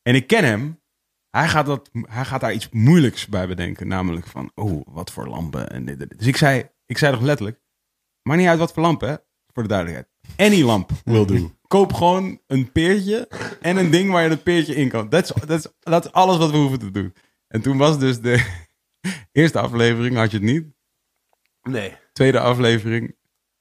en 0.01 0.15
ik 0.15 0.27
ken 0.27 0.43
hem. 0.43 0.79
Hij 1.29 1.47
gaat, 1.47 1.65
dat, 1.65 1.89
hij 2.01 2.25
gaat 2.25 2.41
daar 2.41 2.53
iets 2.53 2.69
moeilijks 2.69 3.27
bij 3.27 3.47
bedenken. 3.47 3.87
Namelijk 3.87 4.27
van, 4.27 4.51
oh, 4.55 4.81
wat 4.85 5.11
voor 5.11 5.27
lampen. 5.27 5.69
En 5.69 5.85
dit, 5.85 5.99
dit. 5.99 6.17
Dus 6.17 6.27
ik 6.27 6.37
zei, 6.37 6.69
ik 6.85 6.97
zei 6.97 7.13
toch 7.13 7.21
letterlijk, 7.21 7.59
maakt 8.21 8.39
niet 8.39 8.49
uit 8.49 8.59
wat 8.59 8.73
voor 8.73 8.83
lampen, 8.83 9.09
hè? 9.09 9.15
voor 9.53 9.63
de 9.63 9.69
duidelijkheid. 9.69 10.07
Any 10.35 10.63
lamp 10.63 10.91
will 11.03 11.25
do. 11.25 11.51
Koop 11.67 11.93
gewoon 11.93 12.41
een 12.47 12.71
peertje 12.71 13.27
en 13.61 13.77
een 13.77 13.89
ding 13.89 14.11
waar 14.11 14.23
je 14.23 14.29
dat 14.29 14.43
peertje 14.43 14.75
in 14.75 14.89
kan. 14.89 15.09
Dat 15.09 15.23
is, 15.23 15.31
dat 15.45 15.59
is, 15.59 15.67
dat 15.79 16.05
is 16.05 16.11
alles 16.11 16.37
wat 16.37 16.51
we 16.51 16.57
hoeven 16.57 16.79
te 16.79 16.91
doen. 16.91 17.13
En 17.47 17.61
toen 17.61 17.77
was 17.77 17.99
dus 17.99 18.19
de 18.19 18.45
eerste 19.31 19.59
aflevering, 19.59 20.15
had 20.15 20.31
je 20.31 20.37
het 20.37 20.45
niet. 20.45 20.65
Nee, 21.61 21.97
Tweede 22.13 22.39
aflevering. 22.39 23.15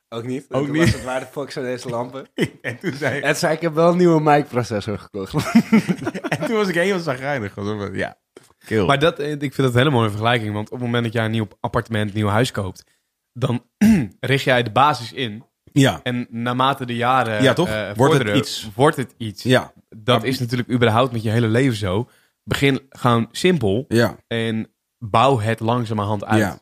Ook 0.08 0.24
niet. 0.24 0.46
Ook 0.48 0.64
Toen 0.64 0.72
niet. 0.72 0.82
was 0.84 0.92
het, 0.92 1.04
waar 1.04 1.20
de 1.20 1.26
fuck 1.26 1.50
zijn 1.50 1.64
deze 1.64 1.88
lampen? 1.88 2.26
En 2.62 2.78
toen, 2.78 2.92
zei, 2.92 3.20
En 3.20 3.36
zei 3.36 3.54
ik 3.54 3.60
heb 3.60 3.74
wel 3.74 3.90
een 3.90 3.96
nieuwe 3.96 4.20
mic 4.20 4.48
processor 4.48 4.98
gekocht. 4.98 5.34
en 6.28 6.46
toen 6.46 6.56
was 6.56 6.68
ik 6.68 6.74
heel 6.74 6.98
zagrijnig. 6.98 7.54
Ja, 7.92 8.18
kill. 8.66 8.84
Maar 8.86 8.98
dat, 8.98 9.18
eh, 9.18 9.30
ik 9.32 9.38
vind 9.40 9.56
dat 9.56 9.70
een 9.72 9.78
hele 9.78 9.90
mooie 9.90 10.08
vergelijking. 10.10 10.52
Want 10.54 10.66
op 10.70 10.72
het 10.76 10.84
moment 10.84 11.04
dat 11.04 11.12
jij 11.12 11.24
een 11.24 11.30
nieuw 11.30 11.48
appartement, 11.60 12.10
een 12.10 12.16
nieuw 12.16 12.28
huis 12.28 12.50
koopt, 12.50 12.84
dan 13.32 13.64
richt 14.20 14.44
jij 14.44 14.62
de 14.62 14.70
basis 14.72 15.12
in. 15.12 15.44
ja, 15.72 16.00
En 16.02 16.26
naarmate 16.30 16.86
de 16.86 16.96
jaren 16.96 17.42
Ja, 17.42 17.52
toch? 17.52 17.68
eh, 17.68 17.90
Wordt 17.94 18.18
het 18.18 18.36
iets. 18.36 18.70
Wordt 18.74 18.96
het 18.96 19.14
iets. 19.16 19.42
ja, 19.42 19.72
Dat 19.88 20.24
is 20.24 20.38
natuurlijk 20.38 20.70
überhaupt 20.70 21.12
met 21.12 21.22
je 21.22 21.30
hele 21.30 21.48
leven 21.48 21.76
zo. 21.76 22.08
Begin 22.44 22.80
gewoon 22.88 23.28
simpel 23.32 23.84
ja, 23.88 24.16
en 24.26 24.72
bouw 24.98 25.38
het 25.38 25.60
langzamerhand 25.60 26.24
uit. 26.24 26.38
ja. 26.40 26.58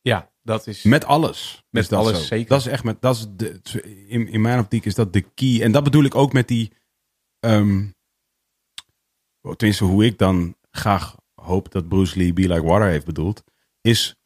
Ja, 0.00 0.30
dat 0.42 0.66
is... 0.66 0.82
Met 0.82 1.04
alles. 1.04 1.62
Met 1.70 1.88
dat 1.88 1.98
alles, 1.98 2.18
zo. 2.18 2.24
zeker. 2.24 2.48
Dat 2.48 2.60
is 2.60 2.66
echt 2.66 2.84
met, 2.84 3.00
dat 3.00 3.16
is 3.16 3.26
de, 3.36 3.60
in, 4.08 4.28
in 4.28 4.40
mijn 4.40 4.58
optiek 4.58 4.84
is 4.84 4.94
dat 4.94 5.12
de 5.12 5.20
key. 5.20 5.62
En 5.62 5.72
dat 5.72 5.84
bedoel 5.84 6.04
ik 6.04 6.14
ook 6.14 6.32
met 6.32 6.48
die, 6.48 6.72
ehm, 7.38 7.86
tenminste 9.56 9.84
hoe 9.84 10.04
ik 10.04 10.18
dan 10.18 10.56
graag 10.70 11.16
hoop 11.34 11.70
dat 11.70 11.88
Bruce 11.88 12.18
Lee 12.18 12.32
Be 12.32 12.48
Like 12.48 12.62
Water 12.62 12.88
heeft 12.88 13.06
bedoeld, 13.06 13.44
is 13.80 14.16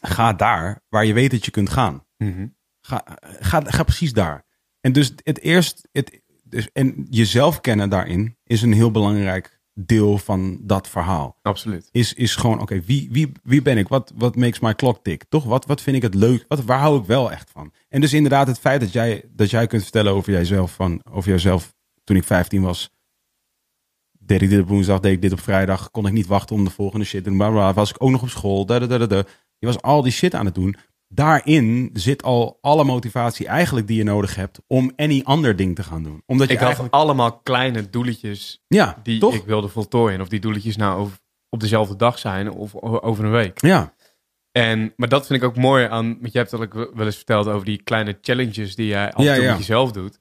ga 0.00 0.32
daar 0.32 0.82
waar 0.88 1.04
je 1.04 1.12
weet 1.12 1.30
dat 1.30 1.44
je 1.44 1.50
kunt 1.50 1.70
gaan. 1.70 2.06
Mhm. 2.16 2.46
Ga, 2.80 3.04
ga, 3.22 3.60
ga 3.64 3.82
precies 3.82 4.12
daar. 4.12 4.44
En 4.80 4.92
dus 4.92 5.12
het 5.24 5.40
eerst, 5.40 5.88
het, 5.92 6.20
dus, 6.44 6.68
en 6.72 7.06
jezelf 7.10 7.60
kennen 7.60 7.90
daarin 7.90 8.36
is 8.44 8.62
een 8.62 8.72
heel 8.72 8.90
belangrijk 8.90 9.60
deel 9.74 10.18
van 10.18 10.58
dat 10.62 10.88
verhaal 10.88 11.38
Absoluut. 11.42 11.88
is, 11.92 12.12
is 12.12 12.36
gewoon, 12.36 12.60
oké, 12.60 12.80
wie, 12.80 13.08
wie, 13.10 13.32
wie 13.42 13.62
ben 13.62 13.78
ik? 13.78 13.88
Wat, 13.88 14.12
wat 14.14 14.36
makes 14.36 14.60
my 14.60 14.74
clock 14.74 15.04
tick? 15.04 15.24
Toch? 15.28 15.44
Wat, 15.44 15.66
wat 15.66 15.80
vind 15.80 15.96
ik 15.96 16.02
het 16.02 16.14
leuk? 16.14 16.44
Wat, 16.48 16.64
waar 16.64 16.78
hou 16.78 17.00
ik 17.00 17.06
wel 17.06 17.32
echt 17.32 17.50
van? 17.50 17.72
En 17.88 18.00
dus 18.00 18.12
inderdaad 18.12 18.46
het 18.46 18.58
feit 18.58 18.80
dat 18.80 18.92
jij, 18.92 19.24
dat 19.30 19.50
jij 19.50 19.66
kunt 19.66 19.82
vertellen 19.82 20.12
over 20.12 20.32
jijzelf, 20.32 20.72
van, 20.72 21.00
over 21.10 21.30
jijzelf 21.30 21.74
toen 22.04 22.16
ik 22.16 22.24
15 22.24 22.62
was. 22.62 22.90
Deed 24.18 24.42
ik 24.42 24.48
dit 24.48 24.60
op 24.60 24.68
woensdag, 24.68 25.00
deed 25.00 25.12
ik 25.12 25.22
dit 25.22 25.32
op 25.32 25.40
vrijdag. 25.40 25.90
Kon 25.90 26.06
ik 26.06 26.12
niet 26.12 26.26
wachten 26.26 26.56
om 26.56 26.64
de 26.64 26.70
volgende 26.70 27.04
shit 27.04 27.22
te 27.22 27.28
doen. 27.28 27.38
Bla, 27.38 27.50
bla. 27.50 27.72
Was 27.72 27.90
ik 27.90 28.02
ook 28.02 28.10
nog 28.10 28.22
op 28.22 28.28
school. 28.28 28.66
Da, 28.66 28.78
da, 28.78 28.98
da, 28.98 29.06
da. 29.06 29.24
Je 29.58 29.66
was 29.66 29.82
al 29.82 30.02
die 30.02 30.12
shit 30.12 30.34
aan 30.34 30.44
het 30.44 30.54
doen. 30.54 30.76
Daarin 31.14 31.90
zit 31.92 32.22
al 32.22 32.58
alle 32.60 32.84
motivatie 32.84 33.46
eigenlijk 33.46 33.86
die 33.86 33.96
je 33.96 34.04
nodig 34.04 34.34
hebt 34.34 34.60
om 34.66 34.92
any 34.96 35.20
ander 35.24 35.56
ding 35.56 35.74
te 35.76 35.82
gaan 35.82 36.02
doen. 36.02 36.22
Omdat 36.26 36.46
je 36.46 36.52
Ik 36.52 36.58
had 36.58 36.66
eigenlijk... 36.68 36.94
allemaal 36.94 37.38
kleine 37.38 37.90
doeletjes 37.90 38.62
Ja, 38.66 39.00
die 39.02 39.20
toch? 39.20 39.34
ik 39.34 39.44
wilde 39.44 39.68
voltooien. 39.68 40.20
Of 40.20 40.28
die 40.28 40.40
doeletjes 40.40 40.76
nou 40.76 41.00
over, 41.00 41.18
op 41.48 41.60
dezelfde 41.60 41.96
dag 41.96 42.18
zijn 42.18 42.50
of 42.50 42.74
over 42.82 43.24
een 43.24 43.30
week. 43.30 43.60
Ja, 43.60 43.94
En, 44.52 44.92
maar 44.96 45.08
dat 45.08 45.26
vind 45.26 45.42
ik 45.42 45.48
ook 45.48 45.56
mooi 45.56 45.86
aan, 45.86 46.18
want 46.20 46.32
je 46.32 46.38
hebt 46.38 46.50
het 46.50 46.60
ook 46.60 46.90
wel 46.94 47.06
eens 47.06 47.16
verteld 47.16 47.46
over 47.46 47.64
die 47.64 47.82
kleine 47.82 48.18
challenges 48.20 48.74
die 48.74 48.86
jij 48.86 49.12
af 49.12 49.18
en 49.18 49.24
Ja, 49.24 49.34
toe 49.34 49.42
ja. 49.44 49.50
met 49.50 49.58
jezelf 49.58 49.92
doet. 49.92 50.20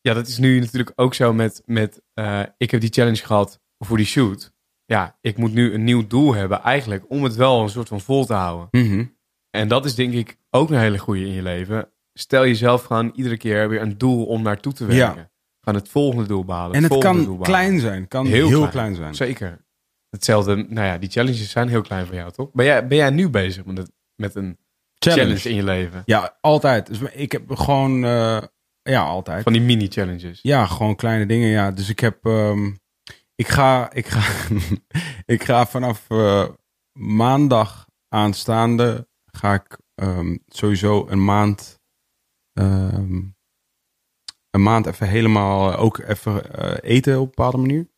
Ja, 0.00 0.14
dat 0.14 0.26
is 0.28 0.38
nu 0.38 0.58
natuurlijk 0.60 0.92
ook 0.94 1.14
zo 1.14 1.32
met, 1.32 1.62
met 1.64 2.02
eh, 2.14 2.42
ik 2.56 2.70
heb 2.70 2.80
die 2.80 2.92
challenge 2.92 3.24
gehad 3.24 3.60
voor 3.78 3.96
die 3.96 4.06
shoot. 4.06 4.52
Ja, 4.84 5.18
ik 5.20 5.36
moet 5.36 5.52
nu 5.52 5.74
een 5.74 5.84
nieuw 5.84 6.06
doel 6.06 6.34
hebben 6.34 6.62
eigenlijk 6.62 7.04
om 7.10 7.24
het 7.24 7.34
wel 7.34 7.62
een 7.62 7.68
soort 7.68 7.88
van 7.88 8.00
vol 8.00 8.24
te 8.26 8.34
houden. 8.34 8.68
Mhm. 8.70 9.04
En 9.50 9.68
dat 9.68 9.84
is 9.84 9.94
denk 9.94 10.12
ik 10.12 10.36
ook 10.50 10.70
een 10.70 10.78
hele 10.78 10.98
goede 10.98 11.20
in 11.20 11.32
je 11.32 11.42
leven. 11.42 11.92
Stel 12.12 12.46
jezelf 12.46 12.82
gewoon 12.82 13.12
iedere 13.14 13.36
keer 13.36 13.68
weer 13.68 13.80
een 13.80 13.98
doel 13.98 14.24
om 14.24 14.42
naartoe 14.42 14.72
te 14.72 14.84
werken. 14.86 15.30
Gaan 15.60 15.74
het 15.74 15.88
volgende 15.88 16.26
doel 16.26 16.44
behalen. 16.44 16.76
En 16.76 16.82
het 16.82 16.98
kan 16.98 17.38
klein 17.40 17.80
zijn, 17.80 18.08
kan 18.08 18.26
Heel 18.26 18.48
heel, 18.48 18.58
klein. 18.58 18.72
klein. 18.72 18.94
zijn. 18.94 19.14
Zeker. 19.14 19.66
Hetzelfde, 20.10 20.56
nou 20.56 20.86
ja, 20.86 20.98
die 20.98 21.10
challenges 21.10 21.50
zijn 21.50 21.68
heel 21.68 21.82
klein 21.82 22.06
voor 22.06 22.14
jou, 22.14 22.30
toch? 22.32 22.52
Ben 22.52 22.64
jij, 22.64 22.86
ben 22.86 22.96
jij 22.96 23.10
nu 23.10 23.28
bezig 23.28 23.64
met, 23.64 23.78
het, 23.78 23.92
met 24.14 24.34
een 24.34 24.58
challenge. 24.98 25.48
in 25.48 25.54
je 25.54 25.62
leven? 25.62 26.02
Ja, 26.04 26.36
altijd. 26.40 26.86
Dus 26.86 27.00
ik 27.00 27.32
heb 27.32 27.50
gewoon, 27.50 28.04
eh, 28.04 28.42
ja, 28.82 29.02
altijd. 29.02 29.42
Van 29.42 29.52
die 29.52 29.62
mini-challenges. 29.62 30.38
Ja, 30.42 30.66
gewoon 30.66 30.96
kleine 30.96 31.26
dingen. 31.26 31.48
Ja, 31.48 31.70
dus 31.70 31.88
ik 31.88 32.00
heb, 32.00 32.26
ehm, 32.26 32.70
ik 33.34 33.48
ga, 33.48 33.92
ik 33.92 34.06
ga, 34.06 34.46
ik 35.34 35.44
ga 35.44 35.66
vanaf 35.66 36.04
eh, 36.08 36.48
maandag 36.98 37.86
aanstaande 38.08 39.07
ga 39.38 39.54
ik 39.54 39.78
ehm, 39.94 40.36
sowieso 40.46 41.06
een 41.08 41.24
maand, 41.24 41.80
ehm, 42.52 43.22
een 44.50 44.62
maand 44.62 44.86
even 44.86 45.08
helemaal 45.08 45.72
eh, 45.72 45.80
ook 45.82 45.98
even 45.98 46.52
eh, 46.54 46.90
eten 46.90 47.14
op 47.20 47.20
een 47.20 47.28
bepaalde 47.34 47.58
manier. 47.58 47.88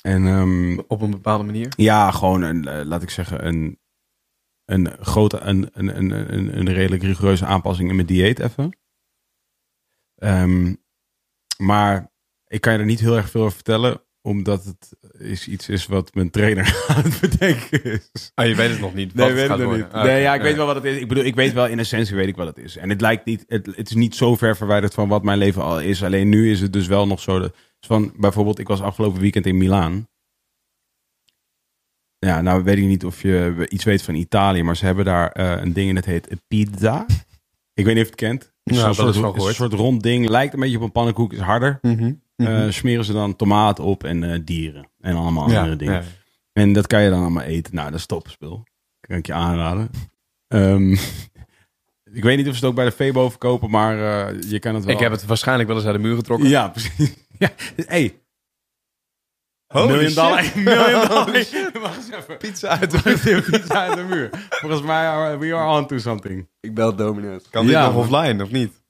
En 0.00 0.26
ehm, 0.26 0.78
Op 0.78 1.00
een 1.00 1.10
bepaalde 1.10 1.44
manier. 1.44 1.72
ja, 1.76 2.10
gewoon 2.10 2.42
een, 2.42 2.66
eh, 2.68 2.84
laat 2.84 3.02
ik 3.02 3.10
zeggen, 3.10 3.46
een, 3.46 3.80
een 4.64 4.86
grote, 5.04 5.38
een, 5.38 5.70
een, 5.72 5.96
een, 5.96 6.58
een, 6.58 6.72
redelijk 6.72 7.02
rigoureuze 7.02 7.46
aanpassing 7.46 7.88
in 7.88 7.94
mijn 7.94 8.06
dieet 8.06 8.38
even. 8.38 8.78
Maar 11.58 12.12
ik 12.46 12.60
kan 12.60 12.72
je 12.72 12.78
er 12.78 12.84
niet 12.84 13.00
heel 13.00 13.16
erg 13.16 13.30
veel 13.30 13.40
over 13.40 13.54
vertellen, 13.54 14.02
omdat 14.22 14.64
het 14.64 14.96
is 15.18 15.48
iets 15.48 15.68
is 15.68 15.86
wat 15.86 16.14
mijn 16.14 16.30
trainer 16.30 16.82
aan 16.88 17.02
het 17.02 17.20
bedenken 17.20 17.84
is. 17.84 18.32
Ah, 18.34 18.46
je 18.46 18.54
weet 18.54 18.70
het 18.70 18.80
nog 18.80 18.94
niet. 18.94 19.14
Nee, 19.14 19.32
weet 19.32 19.48
het 19.48 19.58
het 19.58 19.68
nog 19.68 19.76
niet. 19.76 19.86
Ah, 19.92 20.04
nee, 20.04 20.20
ja, 20.20 20.34
ik 20.34 20.42
weet 20.42 20.56
wel 20.56 20.66
wat 20.66 20.74
het 20.74 20.84
is. 20.84 20.96
Ik 20.96 21.08
bedoel, 21.08 21.24
ik 21.24 21.34
weet 21.34 21.52
wel 21.52 21.66
in 21.66 21.78
essentie 21.78 22.16
weet 22.16 22.28
ik 22.28 22.36
wat 22.36 22.46
het 22.46 22.58
is. 22.58 22.76
En 22.76 22.88
het 22.88 23.00
lijkt 23.00 23.24
niet, 23.24 23.44
het, 23.46 23.66
het 23.66 23.88
is 23.88 23.94
niet 23.94 24.14
zo 24.14 24.36
ver 24.36 24.56
verwijderd 24.56 24.94
van 24.94 25.08
wat 25.08 25.22
mijn 25.22 25.38
leven 25.38 25.62
al 25.62 25.80
is. 25.80 26.04
Alleen 26.04 26.28
nu 26.28 26.50
is 26.50 26.60
het 26.60 26.72
dus 26.72 26.86
wel 26.86 27.06
nog 27.06 27.20
zo. 27.20 27.38
Dat, 27.38 27.54
van, 27.80 28.12
bijvoorbeeld, 28.16 28.58
ik 28.58 28.68
was 28.68 28.80
afgelopen 28.80 29.20
weekend 29.20 29.46
in 29.46 29.56
Milaan. 29.56 30.08
Ja, 32.18 32.40
nou 32.40 32.64
weet 32.64 32.76
ik 32.78 32.84
niet 32.84 33.04
of 33.04 33.22
je 33.22 33.66
iets 33.68 33.84
weet 33.84 34.02
van 34.02 34.14
Italië, 34.14 34.62
maar 34.62 34.76
ze 34.76 34.84
hebben 34.84 35.04
daar 35.04 35.30
eh, 35.32 35.62
een 35.62 35.72
ding 35.72 35.88
en 35.88 35.94
dat 35.94 36.04
heet 36.04 36.28
pizza. 36.48 37.06
Ik 37.74 37.84
weet 37.84 37.94
niet 37.94 38.04
of 38.04 38.10
je 38.10 38.14
het 38.14 38.14
kent. 38.14 38.42
Het 38.42 38.74
is 38.74 38.80
Ja, 38.80 38.88
een 38.88 38.94
wel 38.94 39.06
eens 39.06 39.16
soort, 39.16 39.36
van 39.36 39.46
een 39.48 39.54
soort 39.54 39.72
rond 39.72 40.02
ding. 40.02 40.28
Lijkt 40.28 40.54
een 40.54 40.60
beetje 40.60 40.76
op 40.76 40.82
een 40.82 40.92
pannenkoek, 40.92 41.32
is 41.32 41.38
harder. 41.38 41.78
Mhm, 42.42 42.52
mhm. 42.52 42.62
Eh, 42.66 42.72
smeren 42.72 43.04
ze 43.04 43.12
dan 43.12 43.36
tomaat 43.36 43.78
op 43.80 44.04
en 44.04 44.32
eh, 44.32 44.40
dieren. 44.44 44.88
En 45.00 45.16
allemaal 45.16 45.50
Ja, 45.50 45.58
andere 45.58 45.76
dingen. 45.76 45.94
ja. 45.94 46.02
En 46.52 46.72
dat 46.72 46.86
kan 46.86 47.02
je 47.02 47.10
dan 47.10 47.20
allemaal 47.20 47.42
eten. 47.42 47.74
Nou, 47.74 47.90
dat 47.90 47.98
is 47.98 48.06
topspul. 48.06 48.64
Kan 49.00 49.16
ik 49.16 49.26
je 49.26 49.32
aanraden. 49.32 49.90
Ehm, 50.48 50.92
ik 52.18 52.22
weet 52.22 52.36
niet 52.36 52.48
of 52.48 52.52
ze 52.54 52.60
het 52.60 52.68
ook 52.68 52.74
bij 52.74 52.84
de 52.84 52.92
Febo 52.92 53.28
verkopen, 53.30 53.70
maar 53.70 53.96
eh, 54.28 54.50
je 54.50 54.58
kan 54.58 54.74
het 54.74 54.84
wel. 54.84 54.94
Ik 54.94 55.00
heb 55.00 55.12
het 55.12 55.24
waarschijnlijk 55.24 55.68
wel 55.68 55.76
eens 55.78 55.86
uit 55.86 55.94
de 55.96 56.00
muur 56.02 56.16
getrokken. 56.16 56.48
Ja, 56.48 56.68
precies. 56.68 57.14
ja. 57.38 57.48
Hey. 57.86 58.16
Holy 59.66 59.86
million 59.92 60.14
dollar. 60.14 60.52
Million 60.64 61.08
dollar. 61.08 61.24
Holy 61.24 61.44
shit. 61.44 61.78
Wacht 61.78 61.96
eens 61.96 62.10
even. 62.10 62.36
Pizza 62.36 62.68
uit 62.68 62.90
de 62.90 63.00
Pizza 63.02 63.40
pizza 63.40 63.86
uit 63.86 63.96
de 63.96 64.02
muur. 64.02 64.30
Volgens 64.50 64.82
mij, 64.82 65.06
are, 65.06 65.38
we 65.38 65.54
are 65.54 65.78
on 65.80 65.86
to 65.86 65.98
something. 65.98 66.48
Ik 66.60 66.74
bel 66.74 66.94
Domino's. 66.96 67.48
Kan 67.50 67.62
dit 67.64 67.74
Ja, 67.74 67.86
nog 67.86 67.96
offline, 67.96 68.42
of 68.42 68.50
niet? 68.50 68.82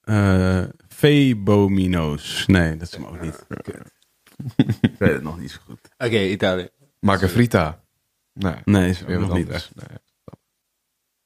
Eh 0.00 0.62
Febomino's. 1.06 2.46
Nee, 2.46 2.76
dat 2.76 2.88
is 2.88 2.94
hem 2.94 3.04
ook 3.06 3.20
niet. 3.20 3.46
ik 4.80 4.94
weet 4.98 5.12
het 5.12 5.22
nog 5.22 5.38
niet 5.38 5.50
zo 5.50 5.58
goed. 5.64 5.78
Oké, 5.98 6.18
Italië. 6.18 6.68
Margarita. 7.00 7.84
Nee, 8.32 8.54
Nee, 8.64 8.88
is 8.88 9.00
weer 9.00 9.20
nog 9.20 9.34
niet. 9.34 9.48
Nee. 9.48 9.98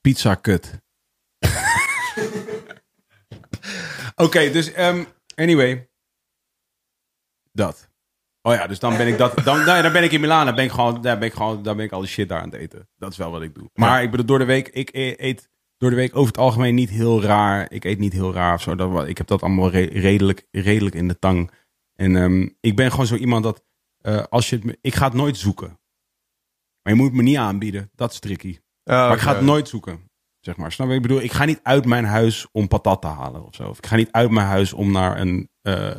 Pizza 0.00 0.34
kut. 0.34 0.80
Oké, 4.14 4.50
dus 4.50 4.72
ehm, 4.72 5.04
anyway. 5.34 5.88
Dat. 7.52 7.88
Oh 8.42 8.54
ja, 8.54 8.66
dus 8.66 8.78
dan 8.78 8.96
ben 8.96 9.06
ik 9.06 9.18
dat. 9.18 9.44
Dan, 9.44 9.64
nee, 9.64 9.82
dan 9.82 9.92
ben 9.92 10.02
ik 10.02 10.12
in 10.12 10.20
Milaan. 10.20 10.46
Dan 10.46 10.54
ben 10.54 10.64
ik 10.64 10.70
gewoon, 10.70 11.02
daar 11.02 11.18
ben 11.18 11.28
ik 11.28 11.34
gewoon, 11.34 11.62
dan 11.62 11.76
ben 11.76 11.84
ik 11.84 11.92
al 11.92 12.00
die 12.00 12.08
shit 12.08 12.28
daar 12.28 12.40
aan 12.40 12.50
het 12.50 12.60
eten. 12.60 12.88
Dat 12.96 13.12
is 13.12 13.16
wel 13.16 13.30
wat 13.30 13.42
ik 13.42 13.54
doe. 13.54 13.70
Maar 13.74 14.02
ik 14.02 14.10
bedoel, 14.10 14.26
door 14.26 14.38
de 14.38 14.44
week, 14.44 14.68
ik 14.68 14.88
e- 14.92 15.14
eet 15.16 15.49
door 15.80 15.90
de 15.90 15.96
week 15.96 16.16
over 16.16 16.26
het 16.32 16.38
algemeen 16.40 16.74
niet 16.74 16.90
heel 16.90 17.22
raar. 17.22 17.70
Ik 17.72 17.84
eet 17.84 17.98
niet 17.98 18.12
heel 18.12 18.32
raar 18.32 18.54
of 18.54 18.62
zo. 18.62 18.74
Dat, 18.74 19.08
ik 19.08 19.18
heb 19.18 19.26
dat 19.26 19.42
allemaal 19.42 19.70
re- 19.70 19.84
redelijk, 19.92 20.46
redelijk 20.50 20.94
in 20.94 21.08
de 21.08 21.18
tang. 21.18 21.50
En 21.94 22.16
ehm, 22.16 22.48
ik 22.60 22.76
ben 22.76 22.90
gewoon 22.90 23.06
zo 23.06 23.14
iemand 23.16 23.44
dat 23.44 23.64
eh, 23.98 24.22
als 24.28 24.50
je 24.50 24.56
het, 24.56 24.64
me- 24.64 24.78
ik 24.80 24.94
ga 24.94 25.04
het 25.04 25.14
nooit 25.14 25.36
zoeken. 25.36 25.68
Maar 26.82 26.92
je 26.92 26.94
moet 26.94 27.06
het 27.06 27.16
me 27.16 27.22
niet 27.22 27.36
aanbieden. 27.36 27.90
Dat 27.94 28.12
is 28.12 28.18
tricky. 28.18 28.58
Maar 28.84 29.12
ik 29.12 29.18
ga 29.20 29.34
het 29.34 29.44
nooit 29.44 29.68
zoeken. 29.68 30.10
Zeg 30.40 30.56
maar. 30.56 30.72
Snap 30.72 30.88
je? 30.88 30.94
Ik 30.94 31.02
bedoel, 31.02 31.20
ik 31.20 31.32
ga 31.32 31.44
niet 31.44 31.60
uit 31.62 31.84
mijn 31.84 32.04
huis 32.04 32.46
om 32.52 32.68
patat 32.68 33.00
te 33.00 33.06
halen 33.08 33.44
of 33.46 33.54
zo. 33.54 33.68
Of 33.68 33.78
ik 33.78 33.86
ga 33.86 33.96
niet 33.96 34.10
uit 34.12 34.30
mijn 34.30 34.46
huis 34.46 34.72
om 34.72 34.92
naar 34.92 35.20
een 35.20 35.48
eh 35.62 35.96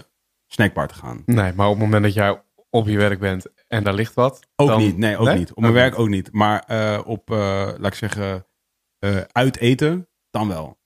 snackbar 0.47 0.87
te 0.87 0.93
gaan. 0.93 1.21
Nee, 1.25 1.53
maar 1.53 1.67
op 1.67 1.73
het 1.73 1.81
moment 1.83 2.03
dat 2.03 2.13
jij 2.13 2.41
op 2.69 2.87
je 2.87 2.97
werk 2.97 3.19
bent 3.19 3.45
en 3.67 3.83
daar 3.83 3.93
ligt 3.93 4.13
wat. 4.13 4.47
Ook 4.55 4.67
dan- 4.67 4.79
niet. 4.79 4.97
Nee, 4.97 5.17
ook 5.17 5.25
Nee? 5.25 5.37
niet. 5.37 5.53
Op 5.53 5.61
mijn 5.61 5.73
werk 5.73 5.99
ook 5.99 6.09
niet. 6.09 6.31
Maar 6.31 6.59
eh, 6.67 7.01
op, 7.05 7.29
laat 7.29 7.85
ik 7.85 7.93
zeggen, 7.93 8.45
eh 9.01 9.17
uit 9.31 9.57
eten, 9.57 10.07
dan 10.29 10.47
wel. 10.47 10.79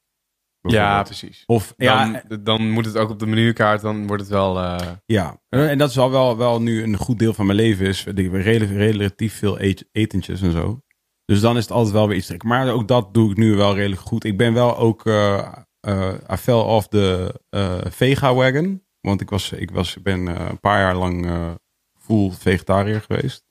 Ja, 0.62 1.04
precies. 1.04 1.44
Of 1.46 1.74
ja, 1.78 2.22
Dan, 2.28 2.44
dan 2.44 2.70
moet 2.72 2.86
het 2.86 2.98
ook 2.98 3.10
op 3.10 3.20
de 3.20 3.26
menukaart, 3.26 3.82
dan 3.82 4.08
wordt 4.08 4.22
het 4.22 4.32
wel... 4.32 4.60
eh, 4.60 4.92
ja. 5.06 5.42
En 5.50 5.78
dat 5.78 5.90
is 5.90 5.98
al 5.98 6.12
wel, 6.12 6.38
wel 6.38 6.62
nu 6.62 6.84
een 6.84 6.98
goed 6.98 7.20
deel 7.20 7.34
van 7.34 7.46
mijn 7.46 7.58
leven. 7.58 7.86
Is 7.86 8.06
ik 8.06 8.18
heb 8.18 8.34
redelijk, 8.34 8.72
relatief 8.72 9.38
veel 9.38 9.60
etentjes 9.92 10.42
en 10.42 10.52
zo. 10.52 10.80
Dus 11.26 11.40
dan 11.42 11.58
is 11.58 11.64
het 11.64 11.72
altijd 11.72 11.94
wel 11.94 12.08
weer 12.08 12.18
iets. 12.18 12.28
trekken. 12.28 12.48
Maar 12.48 12.70
ook 12.72 12.88
dat 12.88 13.14
doe 13.14 13.32
ik 13.32 13.38
nu 13.38 13.56
wel 13.56 13.76
redelijk 13.76 14.02
goed. 14.02 14.24
Ik 14.24 14.38
ben 14.38 14.54
wel 14.54 14.78
ook. 14.78 15.06
eh 15.06 15.52
eh 15.80 16.14
I 16.32 16.36
fell 16.36 16.54
off 16.54 16.88
de 16.88 17.40
eh, 17.50 17.78
vega 17.90 18.34
wagon. 18.34 18.84
Want 19.02 19.22
ik, 19.22 19.30
was, 19.30 19.52
ik 19.52 19.72
was, 19.72 20.02
ben 20.02 20.28
eh, 20.28 20.46
een 20.50 20.60
paar 20.60 20.80
jaar 20.80 20.96
lang 20.96 21.26
eh 21.26 21.52
full 22.00 22.32
vegetariër 22.32 23.02
geweest. 23.02 23.44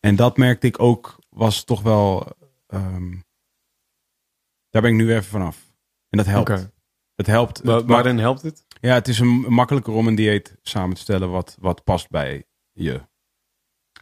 En 0.00 0.16
dat 0.16 0.36
merkte 0.36 0.66
ik 0.66 0.80
ook, 0.80 1.16
was 1.28 1.64
toch 1.64 1.82
wel. 1.82 2.26
ehm, 2.66 3.12
daar 4.72 4.82
ben 4.82 4.90
ik 4.90 4.96
nu 4.96 5.10
even 5.12 5.24
vanaf. 5.24 5.74
En 6.08 6.18
dat 6.18 6.26
helpt. 6.26 6.48
Het 7.14 7.26
helpt. 7.26 7.60
Wa- 7.62 7.84
waarin 7.84 8.18
helpt 8.18 8.42
het? 8.42 8.64
ja, 8.80 8.94
het 8.94 9.08
is 9.08 9.18
een 9.18 9.28
makkelijker 9.28 9.92
om 9.92 10.06
een 10.06 10.14
dieet 10.14 10.56
samen 10.62 10.94
te 10.94 11.00
stellen 11.00 11.30
wat, 11.30 11.56
wat 11.60 11.84
past 11.84 12.10
bij 12.10 12.46
je. 12.72 12.92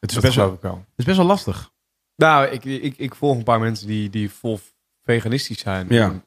Het 0.01 0.11
is, 0.11 0.15
Dat 0.15 0.23
best 0.23 0.37
wel, 0.37 0.59
het 0.63 0.85
is 0.97 1.05
best 1.05 1.17
wel 1.17 1.27
lastig. 1.27 1.73
Nou, 2.17 2.47
ik, 2.47 2.65
ik, 2.65 2.97
ik 2.97 3.15
volg 3.15 3.37
een 3.37 3.43
paar 3.45 3.61
mensen 3.61 3.87
die, 3.87 4.11
die 4.11 4.31
vol 4.31 4.61
veganistisch 5.03 5.59
zijn. 5.59 5.87
Ja. 5.89 6.23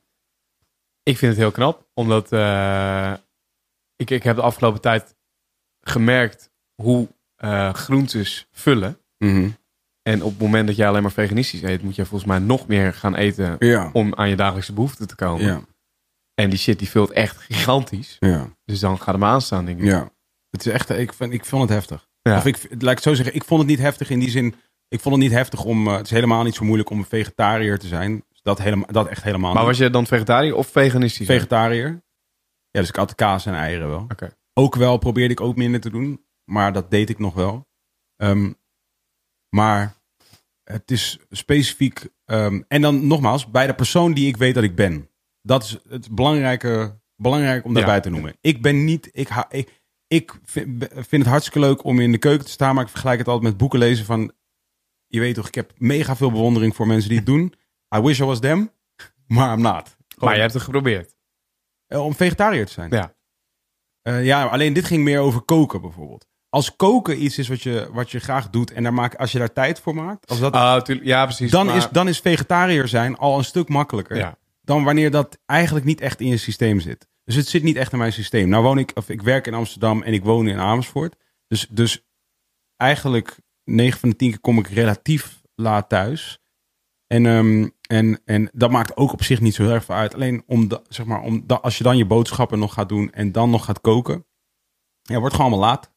Ik 1.04 1.18
vind 1.18 1.32
het 1.32 1.42
heel 1.42 1.52
knap, 1.52 1.88
omdat 1.94 2.32
eh, 2.32 3.14
ik, 3.96 4.10
ik 4.10 4.24
heb 4.24 4.36
de 4.36 4.42
afgelopen 4.42 4.82
tijd 4.82 5.16
gemerkt 5.82 6.52
hoe 6.82 7.08
eh, 7.36 7.74
groentes 7.74 8.48
vullen. 8.52 9.00
En 10.04 10.24
op 10.24 10.30
het 10.32 10.40
moment 10.42 10.68
dat 10.68 10.76
jij 10.76 10.88
alleen 10.88 11.02
maar 11.02 11.12
veganistisch 11.12 11.62
eet, 11.62 11.82
moet 11.84 11.96
je 11.96 12.06
volgens 12.06 12.30
mij 12.30 12.40
nog 12.40 12.68
meer 12.68 12.94
gaan 12.94 13.16
eten 13.16 13.56
Ja. 13.60 13.90
om 13.94 14.16
aan 14.16 14.30
je 14.30 14.36
dagelijkse 14.36 14.74
behoeften 14.74 15.08
te 15.08 15.16
komen. 15.16 15.46
Ja. 15.46 15.62
En 16.34 16.50
die 16.50 16.60
shit 16.60 16.80
die 16.80 16.90
vult 16.90 17.12
echt 17.12 17.38
gigantisch. 17.38 18.16
Ja. 18.20 18.50
Dus 18.66 18.80
dan 18.80 19.00
gaat 19.00 19.18
maar 19.18 19.30
aanstaan, 19.30 19.66
denk 19.66 19.80
ik. 19.80 19.86
Ja. 19.86 20.10
Het 20.50 20.66
is 20.66 20.72
echt, 20.72 20.90
ik, 20.90 21.14
vind, 21.14 21.34
ik 21.34 21.46
vond 21.46 21.62
het 21.62 21.72
heftig. 21.72 22.08
Ja. 22.22 22.38
Of 22.38 22.46
ik, 22.46 22.58
laat 22.70 22.82
ik 22.82 22.88
het 22.88 23.02
zo 23.04 23.14
zeggen, 23.14 23.36
ik 23.36 23.44
vond 23.44 23.60
het 23.62 23.70
niet 23.70 23.80
heftig 23.80 24.10
in 24.10 24.20
die 24.20 24.30
zin. 24.30 24.56
Ik 24.88 25.00
vond 25.00 25.16
het 25.16 25.24
niet 25.24 25.34
heftig 25.34 25.64
om. 25.64 25.88
eh, 25.88 25.96
het 25.96 26.06
is 26.06 26.12
helemaal 26.12 26.44
niet 26.44 26.56
zo 26.56 26.66
moeilijk 26.66 26.90
om 26.90 26.98
een 26.98 27.06
vegetariër 27.06 27.80
te 27.80 27.88
zijn. 27.88 28.24
Dat, 28.42 28.58
helemaal, 28.62 28.88
dat 28.92 29.08
echt 29.08 29.24
helemaal 29.24 29.54
Maar 29.54 29.62
niet. 29.62 29.70
was 29.72 29.80
je 29.80 29.90
dan 29.90 30.08
vegetariër 30.08 30.56
of 30.56 30.68
veganistisch? 30.68 31.28
vegetariër? 31.28 31.88
Ja, 32.70 32.80
dus 32.80 32.90
ik 32.90 32.96
had 32.96 33.16
kaas 33.16 33.46
en 33.46 33.54
eieren 33.54 33.90
wel. 33.90 34.06
Oké. 34.10 34.34
Ook 34.54 34.76
wel 34.76 34.98
probeerde 34.98 35.34
ik 35.34 35.42
ook 35.42 35.56
minder 35.56 35.80
te 35.80 35.90
doen. 35.90 36.26
Maar 36.52 36.74
dat 36.74 36.92
deed 36.92 37.10
ik 37.10 37.20
nog 37.20 37.34
wel. 37.34 37.68
Ehm, 38.16 38.52
maar 39.54 39.96
het 40.64 40.92
is 40.92 41.20
specifiek. 41.30 42.08
ehm, 42.26 42.62
en 42.68 42.82
dan 42.82 43.08
nogmaals, 43.08 43.52
bij 43.52 43.68
de 43.68 43.74
persoon 43.74 44.14
die 44.14 44.28
ik 44.28 44.38
weet 44.38 44.54
dat 44.56 44.64
ik 44.64 44.76
ben. 44.76 45.10
Dat 45.42 45.64
is 45.64 45.78
het 45.90 46.16
belangrijke, 46.16 47.00
belangrijk 47.16 47.66
om 47.66 47.74
daarbij 47.74 47.96
Ja. 47.96 48.00
te 48.00 48.10
noemen. 48.10 48.38
Ik 48.42 48.62
ben 48.62 48.84
niet. 48.86 49.10
Ik, 49.12 49.28
ha, 49.28 49.46
ik, 49.52 49.82
ik 50.08 50.40
vind, 50.44 50.88
vind 50.94 51.12
het 51.22 51.26
hartstikke 51.26 51.60
leuk 51.60 51.84
om 51.84 52.00
in 52.00 52.12
de 52.12 52.18
keuken 52.18 52.46
te 52.46 52.52
staan. 52.52 52.76
Maar 52.76 52.84
ik 52.84 52.90
vergelijk 52.90 53.18
het 53.20 53.28
altijd 53.28 53.50
met 53.50 53.58
boeken 53.58 53.80
lezen 53.80 54.06
van. 54.06 54.32
Je 55.08 55.20
weet 55.20 55.36
toch, 55.36 55.48
ik 55.48 55.56
heb 55.56 55.74
mega 55.78 56.16
veel 56.16 56.32
bewondering 56.32 56.76
voor 56.76 56.88
mensen 56.88 57.10
die 57.10 57.18
het 57.18 57.28
doen. 57.28 57.54
I 57.96 58.00
wish 58.00 58.20
I 58.20 58.24
was 58.24 58.40
them, 58.40 58.72
maar 59.28 59.54
I'm 59.54 59.62
not. 59.62 59.96
Maar 60.18 60.34
je 60.36 60.42
hebt 60.42 60.54
het 60.54 60.64
geprobeerd. 60.64 61.16
Eh, 61.88 62.06
om 62.06 62.16
vegetariër 62.16 62.66
te 62.66 62.72
zijn. 62.72 62.90
Ja. 62.92 63.16
Eh, 64.02 64.26
ja, 64.26 64.46
alleen 64.46 64.74
dit 64.74 64.86
ging 64.86 65.04
meer 65.04 65.20
over 65.20 65.42
koken 65.42 65.82
bijvoorbeeld. 65.82 66.28
Als 66.54 66.76
koken 66.76 67.24
iets 67.24 67.38
is 67.38 67.48
wat 67.48 67.62
je, 67.62 67.90
wat 67.92 68.12
je 68.12 68.20
graag 68.20 68.50
doet 68.50 68.72
en 68.72 68.84
daar 68.84 68.94
maak, 68.94 69.16
als 69.16 69.32
je 69.32 69.38
daar 69.40 69.54
tijd 69.54 69.80
voor 69.80 69.96
maakt, 69.96 70.30
als 70.30 70.40
dat, 70.40 70.86
tuurlijk. 70.86 71.08
Ja, 71.08 71.24
precies. 71.26 71.52
dan, 71.52 71.66
maar- 71.66 71.76
is, 71.76 71.88
dan 71.92 72.08
is 72.08 72.20
vegetariër 72.20 72.88
zijn 72.88 73.18
al 73.18 73.38
een 73.38 73.44
stuk 73.44 73.70
makkelijker 73.70 74.18
Ja. 74.18 74.38
dan 74.62 74.84
wanneer 74.84 75.12
dat 75.12 75.40
eigenlijk 75.46 75.86
niet 75.86 76.02
echt 76.02 76.20
in 76.20 76.28
je 76.28 76.38
systeem 76.38 76.80
zit. 76.80 77.08
Dus 77.24 77.36
het 77.36 77.48
zit 77.48 77.64
niet 77.64 77.76
echt 77.76 77.92
in 77.92 77.98
mijn 77.98 78.14
systeem. 78.14 78.50
Nou 78.50 78.64
woon 78.64 78.78
ik, 78.78 78.92
of 78.94 79.10
ik 79.10 79.22
werk 79.22 79.48
in 79.48 79.54
Amsterdam 79.54 80.02
en 80.02 80.14
ik 80.14 80.24
woon 80.24 80.48
in 80.48 80.60
Amersfoort. 80.60 81.16
Dus, 81.48 81.68
dus 81.70 82.06
eigenlijk 82.78 83.40
9 83.64 84.00
van 84.00 84.10
de 84.10 84.16
10 84.16 84.30
keer 84.30 84.40
kom 84.40 84.60
ik 84.60 84.68
relatief 84.68 85.42
laat 85.56 85.90
thuis. 85.90 86.40
En, 87.08 87.26
ehm, 87.26 87.70
en, 87.88 88.22
en 88.26 88.50
dat 88.54 88.72
maakt 88.72 88.98
ook 88.98 89.14
op 89.14 89.24
zich 89.24 89.42
niet 89.42 89.56
zo 89.56 89.64
heel 89.64 89.74
erg 89.74 89.86
veel 89.86 89.96
uit. 89.96 90.14
Alleen 90.14 90.44
om, 90.46 90.70
zeg 90.88 91.06
maar, 91.06 91.22
om 91.22 91.44
als 91.48 91.78
je 91.78 91.84
dan 91.84 91.98
je 91.98 92.06
boodschappen 92.06 92.60
nog 92.60 92.74
gaat 92.74 92.90
doen 92.90 93.12
en 93.12 93.32
dan 93.32 93.50
nog 93.50 93.66
gaat 93.66 93.82
koken. 93.82 94.26
Ja, 95.02 95.20
wordt 95.20 95.36
gewoon 95.36 95.52
allemaal 95.52 95.70
laat. 95.70 95.92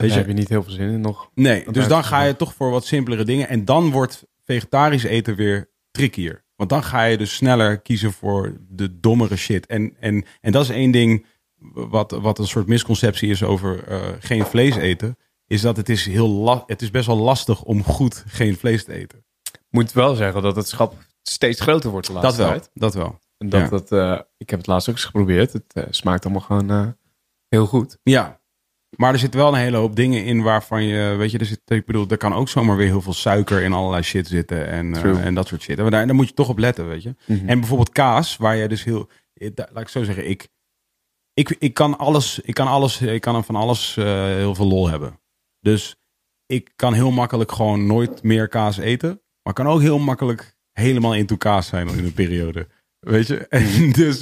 Daar 0.00 0.08
Weet 0.08 0.18
je, 0.18 0.24
heb 0.24 0.28
je 0.28 0.40
niet 0.40 0.48
heel 0.48 0.62
veel 0.62 0.72
zin 0.72 0.90
in 0.90 1.00
nog. 1.00 1.30
Nee, 1.34 1.64
dus 1.70 1.88
dan 1.88 2.04
ga 2.04 2.22
je 2.22 2.36
toch 2.36 2.54
voor 2.54 2.70
wat 2.70 2.84
simpelere 2.84 3.24
dingen. 3.24 3.48
En 3.48 3.64
dan 3.64 3.90
wordt 3.90 4.26
vegetarisch 4.44 5.02
eten 5.02 5.36
weer 5.36 5.70
trickier. 5.90 6.44
Want 6.56 6.70
dan 6.70 6.82
ga 6.84 7.02
je 7.04 7.16
dus 7.18 7.34
sneller 7.34 7.80
kiezen 7.80 8.12
voor 8.12 8.56
de 8.68 9.00
dommere 9.00 9.36
shit. 9.36 9.66
En, 9.66 9.96
en, 10.00 10.24
en 10.40 10.52
dat 10.52 10.62
is 10.62 10.68
één 10.70 10.90
ding 10.90 11.26
wat, 11.72 12.10
wat 12.10 12.38
een 12.38 12.46
soort 12.46 12.66
misconceptie 12.66 13.30
is 13.30 13.42
over 13.42 13.84
eh, 13.84 14.00
geen 14.20 14.44
vlees 14.46 14.76
eten. 14.76 15.16
Is 15.46 15.60
dat 15.60 15.76
het 15.76 15.88
is, 15.88 16.06
heel 16.06 16.28
la- 16.28 16.62
het 16.66 16.82
is 16.82 16.90
best 16.90 17.06
wel 17.06 17.16
lastig 17.18 17.62
om 17.62 17.84
goed 17.84 18.24
geen 18.26 18.56
vlees 18.56 18.84
te 18.84 18.92
eten. 18.92 19.24
Moet 19.70 19.92
wel 19.92 20.14
zeggen 20.14 20.42
dat 20.42 20.56
het 20.56 20.68
schap 20.68 20.94
steeds 21.22 21.60
groter 21.60 21.90
wordt 21.90 22.06
de 22.06 22.12
laatste 22.12 22.36
Dat 22.36 22.38
wel, 22.50 22.58
tijd. 22.58 22.70
dat 22.74 22.94
wel. 22.94 23.18
En 23.38 23.48
dat, 23.48 23.60
Ja. 23.60 23.68
dat, 23.68 23.92
eh, 23.92 24.18
ik 24.36 24.50
heb 24.50 24.58
het 24.58 24.68
laatst 24.68 24.88
ook 24.88 24.94
eens 24.94 25.04
geprobeerd. 25.04 25.52
Het 25.52 25.72
eh, 25.72 25.84
smaakt 25.90 26.24
allemaal 26.24 26.42
gewoon 26.42 26.70
eh, 26.70 26.86
heel 27.48 27.66
goed. 27.66 27.98
Ja. 28.02 28.39
Maar 28.96 29.12
er 29.12 29.18
zit 29.18 29.34
wel 29.34 29.48
een 29.48 29.60
hele 29.60 29.76
hoop 29.76 29.96
dingen 29.96 30.24
in 30.24 30.42
waarvan 30.42 30.84
je, 30.84 31.14
weet 31.14 31.30
je, 31.30 31.38
er 31.38 31.46
zit, 31.46 31.60
ik 31.64 31.86
bedoel, 31.86 32.08
er 32.08 32.16
kan 32.16 32.34
ook 32.34 32.48
zomaar 32.48 32.76
weer 32.76 32.86
heel 32.86 33.00
veel 33.00 33.12
suiker 33.12 33.62
in 33.62 33.72
allerlei 33.72 34.02
shit 34.02 34.26
zitten 34.26 34.66
en, 34.66 34.94
eh, 34.94 35.24
en 35.24 35.34
dat 35.34 35.48
soort 35.48 35.62
shit. 35.62 35.78
En 35.78 35.90
daar, 35.90 36.06
daar 36.06 36.14
moet 36.14 36.28
je 36.28 36.34
toch 36.34 36.48
op 36.48 36.58
letten, 36.58 36.88
weet 36.88 37.02
je. 37.02 37.14
En 37.26 37.58
bijvoorbeeld 37.58 37.92
kaas, 37.92 38.36
waar 38.36 38.56
je 38.56 38.68
dus 38.68 38.84
heel, 38.84 39.08
eh, 39.34 39.50
laat 39.54 39.80
ik 39.80 39.88
zo 39.88 40.04
zeggen, 40.04 40.28
ik, 40.28 40.48
ik, 41.32 41.56
ik 41.58 41.74
kan 41.74 41.98
alles, 41.98 42.40
ik 42.40 42.54
kan 42.54 42.66
alles, 42.66 43.00
ik 43.00 43.20
kan 43.20 43.44
van 43.44 43.56
alles 43.56 43.96
eh, 43.96 44.04
heel 44.24 44.54
veel 44.54 44.66
lol 44.66 44.88
hebben. 44.88 45.20
Dus 45.60 45.96
ik 46.46 46.72
kan 46.76 46.92
heel 46.94 47.10
makkelijk 47.10 47.52
gewoon 47.52 47.86
nooit 47.86 48.22
meer 48.22 48.48
kaas 48.48 48.78
eten. 48.78 49.22
Maar 49.42 49.52
kan 49.52 49.66
ook 49.66 49.80
heel 49.80 49.98
makkelijk 49.98 50.56
helemaal 50.72 51.14
into 51.14 51.36
kaas 51.36 51.66
zijn 51.66 51.88
in 51.88 52.04
een 52.04 52.12
periode. 52.12 52.68
Weet 52.98 53.26
je? 53.26 53.36
En 53.48 53.92
dus, 53.92 54.20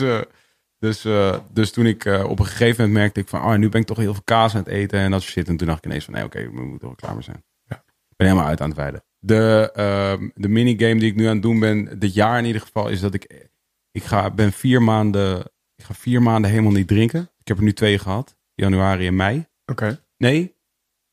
dus, 0.78 1.04
eh, 1.04 1.38
dus 1.52 1.70
toen 1.70 1.86
ik 1.86 2.04
eh, 2.04 2.24
op 2.24 2.38
een 2.38 2.46
gegeven 2.46 2.76
moment 2.84 2.98
merkte 2.98 3.20
ik 3.20 3.28
van, 3.28 3.40
oh, 3.40 3.54
nu 3.54 3.68
ben 3.68 3.80
ik 3.80 3.86
toch 3.86 3.96
heel 3.96 4.12
veel 4.12 4.22
kaas 4.24 4.54
aan 4.54 4.60
het 4.60 4.68
eten 4.68 4.98
en 4.98 5.10
dat 5.10 5.20
soort 5.20 5.32
shit. 5.32 5.48
En 5.48 5.56
toen 5.56 5.66
dacht 5.66 5.78
ik 5.78 5.84
ineens 5.84 6.04
van, 6.04 6.14
nee, 6.14 6.24
oké, 6.24 6.50
we 6.50 6.64
moeten 6.64 6.86
wel 6.86 6.96
klaar 6.96 7.14
mee 7.14 7.22
zijn. 7.22 7.44
Ja. 7.64 7.76
Ik 7.86 8.16
ben 8.16 8.26
helemaal 8.26 8.48
uit 8.48 8.60
aan 8.60 8.68
het 8.68 8.78
wijden. 8.78 9.04
De, 9.18 9.70
ehm, 9.74 10.28
de 10.34 10.48
minigame 10.48 11.00
die 11.00 11.10
ik 11.10 11.16
nu 11.16 11.26
aan 11.26 11.32
het 11.32 11.42
doen 11.42 11.60
ben, 11.60 11.98
dit 11.98 12.14
jaar 12.14 12.38
in 12.38 12.44
ieder 12.44 12.62
geval, 12.62 12.88
is 12.88 13.00
dat 13.00 13.14
ik, 13.14 13.48
ik 13.90 14.02
ga, 14.02 14.30
ben 14.30 14.52
vier 14.52 14.82
maanden, 14.82 15.38
ik 15.74 15.84
ga 15.84 15.94
vier 15.94 16.22
maanden 16.22 16.50
helemaal 16.50 16.72
niet 16.72 16.88
drinken. 16.88 17.30
Ik 17.38 17.48
heb 17.48 17.56
er 17.56 17.62
nu 17.62 17.72
twee 17.72 17.98
gehad, 17.98 18.36
januari 18.54 19.06
en 19.06 19.16
mei. 19.16 19.46
Oké. 19.66 20.04
Nee, 20.16 20.56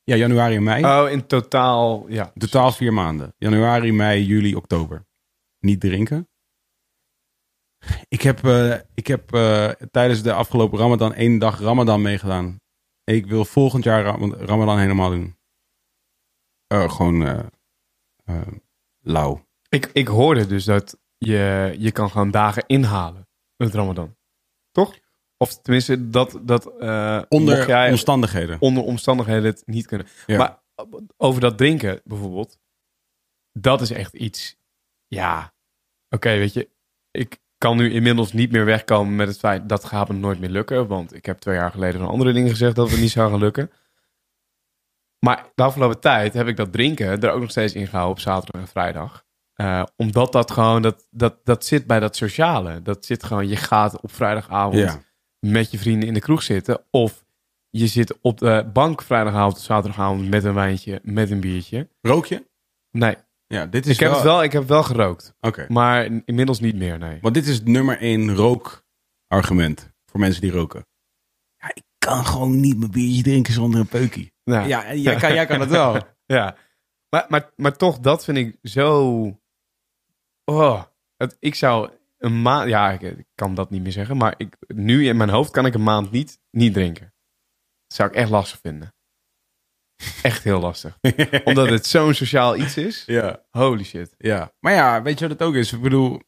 ja, 0.04 0.16
januari 0.16 0.56
en 0.56 0.64
mei. 0.64 0.84
Oh, 0.84 1.10
in 1.10 1.26
totaal, 1.26 2.06
ja. 2.10 2.32
Totaal 2.38 2.72
vier 2.72 2.94
maanden. 2.94 3.34
Januari, 3.38 3.94
mei, 3.94 4.26
juli, 4.26 4.56
oktober. 4.56 5.06
Niet 5.60 5.80
drinken. 5.80 6.28
Ik 8.08 8.22
heb, 8.22 8.44
eh, 8.44 8.80
ik 8.94 9.08
heb 9.08 9.34
eh, 9.34 9.70
tijdens 9.70 10.22
de 10.24 10.34
afgelopen 10.34 10.80
Ramadan 10.80 11.14
één 11.14 11.40
dag 11.40 11.60
Ramadan 11.60 12.02
meegedaan. 12.02 12.60
Ik 13.04 13.26
wil 13.26 13.46
volgend 13.46 13.84
jaar 13.84 14.04
Ram- 14.04 14.34
Ramadan 14.34 14.80
helemaal 14.80 15.10
doen. 15.10 15.38
Eh, 16.68 16.90
gewoon 16.90 17.50
lauw. 19.00 19.46
Ik, 19.70 19.86
ik 19.94 20.08
hoorde 20.08 20.46
dus 20.48 20.64
dat 20.64 20.98
je, 21.18 21.76
je 21.78 21.92
kan 21.92 22.10
gewoon 22.10 22.32
dagen 22.32 22.64
inhalen 22.68 23.28
met 23.58 23.74
Ramadan. 23.74 24.16
Toch? 24.72 25.00
Of 25.38 25.62
tenminste, 25.62 26.10
dat, 26.10 26.40
dat 26.42 26.66
Onder 27.30 27.68
jij 27.68 27.90
omstandigheden. 27.92 28.62
onder 28.62 28.84
omstandigheden 28.84 29.44
het 29.44 29.64
niet 29.66 29.86
kunnen. 29.86 30.08
Ja. 30.28 30.38
Maar 30.38 30.64
over 31.18 31.42
dat 31.42 31.58
drinken 31.58 32.02
bijvoorbeeld, 32.04 32.58
dat 33.52 33.82
is 33.82 33.92
echt 33.92 34.14
iets. 34.14 34.58
Ja, 35.08 35.54
oké, 36.10 36.30
weet 36.30 36.54
je, 36.54 36.70
ik 37.12 37.40
kan 37.58 37.78
nu 37.78 37.92
inmiddels 37.92 38.34
niet 38.34 38.52
meer 38.52 38.66
wegkomen 38.66 39.16
met 39.16 39.28
het 39.28 39.40
feit 39.40 39.70
dat 39.70 39.86
gaat 39.86 40.08
me 40.08 40.14
nooit 40.14 40.40
meer 40.40 40.50
lukken. 40.50 40.88
Want 40.88 41.16
ik 41.16 41.26
heb 41.26 41.40
twee 41.40 41.56
jaar 41.56 41.72
geleden 41.72 42.00
van 42.02 42.10
andere 42.10 42.34
dingen 42.34 42.50
gezegd 42.50 42.76
dat 42.76 42.92
het 42.92 43.00
niet 43.00 43.12
zou 43.12 43.32
gaan 43.32 43.40
lukken. 43.40 43.72
Maar 45.20 45.46
de 45.56 45.64
afgelopen 45.64 46.00
tijd 46.00 46.34
heb 46.34 46.48
ik 46.48 46.58
dat 46.58 46.72
drinken 46.72 47.22
er 47.22 47.32
ook 47.32 47.42
nog 47.42 47.50
steeds 47.52 47.74
ingehouden 47.74 48.12
op 48.16 48.20
zaterdag 48.20 48.62
en 48.62 48.68
vrijdag. 48.68 49.24
Eh, 49.54 49.84
omdat 49.96 50.32
dat 50.32 50.52
gewoon, 50.52 50.82
dat, 50.82 51.08
dat, 51.10 51.46
dat 51.46 51.66
zit 51.66 51.88
bij 51.88 52.00
dat 52.00 52.16
sociale. 52.16 52.82
Dat 52.82 53.06
zit 53.06 53.24
gewoon, 53.24 53.48
je 53.48 53.56
gaat 53.56 54.02
op 54.02 54.12
vrijdagavond 54.12 54.76
Ja. 54.78 55.00
met 55.40 55.72
je 55.72 55.78
vrienden 55.78 56.08
in 56.08 56.14
de 56.14 56.20
kroeg 56.20 56.44
zitten. 56.44 56.82
Of 56.92 57.26
je 57.70 57.88
zit 57.88 58.22
op 58.22 58.38
de 58.38 58.70
bank 58.74 59.02
vrijdagavond 59.02 59.54
of 59.58 59.64
zaterdagavond 59.64 60.30
met 60.30 60.44
een 60.44 60.54
wijntje, 60.54 61.00
met 61.04 61.32
een 61.32 61.40
biertje. 61.40 61.90
Rook 62.02 62.26
je? 62.26 62.46
Nee, 62.92 63.16
Ja, 63.48 63.66
dit 63.66 63.86
is 63.86 63.94
ik 63.94 64.00
heb, 64.00 64.12
het 64.12 64.22
wel, 64.22 64.44
ik 64.44 64.52
heb 64.52 64.68
wel 64.68 64.84
gerookt. 64.84 65.36
Oké. 65.40 65.66
Maar 65.70 66.06
inmiddels 66.26 66.60
niet 66.60 66.76
meer, 66.76 66.98
nee. 66.98 67.18
Want 67.22 67.34
dit 67.34 67.48
is 67.48 67.56
het 67.56 67.68
nummer 67.68 67.98
één 68.00 68.36
rookargument 68.36 69.94
voor 70.06 70.20
mensen 70.20 70.42
die 70.42 70.52
roken. 70.52 70.86
Ja, 71.58 71.72
ik 71.74 71.84
kan 71.98 72.26
gewoon 72.26 72.60
niet 72.60 72.78
mijn 72.78 72.92
biertje 72.92 73.24
drinken 73.24 73.54
zonder 73.54 73.80
een 73.80 73.88
peukie. 73.88 74.34
Nou, 74.44 74.68
Ja, 74.68 74.94
jij 74.94 75.16
kan, 75.16 75.34
jij 75.34 75.46
kan 75.46 75.60
het 75.60 75.70
wel. 75.70 75.98
Ja, 76.28 76.56
maar, 77.10 77.26
maar, 77.28 77.52
maar 77.56 77.78
toch, 77.78 78.00
dat 78.00 78.24
vind 78.24 78.38
ik 78.38 78.58
zo. 78.62 79.12
Oh, 80.46 80.84
het, 81.18 81.38
ik 81.40 81.56
zou 81.56 81.90
een 82.18 82.42
maand. 82.42 82.70
Ja, 82.70 82.92
ik, 82.92 83.02
ik 83.02 83.26
kan 83.36 83.56
dat 83.56 83.70
niet 83.70 83.82
meer 83.82 83.92
zeggen. 83.92 84.18
Maar 84.18 84.34
ik, 84.38 84.56
nu 84.68 85.08
in 85.08 85.18
mijn 85.18 85.30
hoofd 85.30 85.52
kan 85.52 85.66
ik 85.66 85.74
een 85.74 85.84
maand 85.84 86.12
niet, 86.12 86.40
niet 86.52 86.74
drinken. 86.74 87.14
Dat 87.88 87.98
zou 87.98 88.10
ik 88.10 88.16
echt 88.16 88.30
lastig 88.30 88.60
vinden. 88.60 88.95
Echt 90.22 90.44
heel 90.44 90.60
lastig. 90.60 90.98
Omdat 91.44 91.70
het 91.70 91.86
zo'n 91.86 92.14
sociaal 92.14 92.58
iets 92.58 92.78
is. 92.78 93.04
ja. 93.06 93.44
Holy 93.50 93.84
shit. 93.84 94.16
Ja, 94.18 94.54
maar 94.60 94.74
ja, 94.74 95.02
weet 95.02 95.20
je 95.20 95.28
wat 95.28 95.40
het 95.40 95.48
ook 95.48 95.56
is? 95.56 95.74
Ik 95.74 95.82
bedoel, 95.82 96.22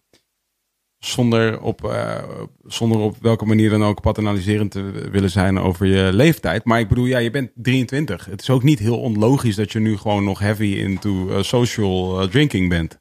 zonder 0.99 1.61
op, 1.61 1.83
eh, 1.85 2.23
zonder 2.63 2.99
op 2.99 3.17
welke 3.21 3.45
manier 3.45 3.69
dan 3.69 3.83
ook 3.83 4.01
paternaliserend 4.01 4.71
te 4.71 4.81
willen 5.11 5.29
zijn 5.29 5.59
over 5.59 5.85
je 5.85 6.13
leeftijd. 6.13 6.65
Maar 6.65 6.79
ik 6.79 6.87
bedoel, 6.87 7.05
ja, 7.05 7.17
je 7.17 7.29
bent 7.29 7.51
23. 7.55 8.25
Het 8.25 8.41
is 8.41 8.49
ook 8.49 8.63
niet 8.63 8.79
heel 8.79 8.99
onlogisch 8.99 9.55
dat 9.55 9.71
je 9.71 9.79
nu 9.79 9.97
gewoon 9.97 10.23
nog 10.23 10.39
heavy 10.39 10.73
into 10.77 11.29
eh, 11.29 11.43
social 11.43 12.21
eh, 12.21 12.27
drinking 12.27 12.69
bent. 12.69 12.99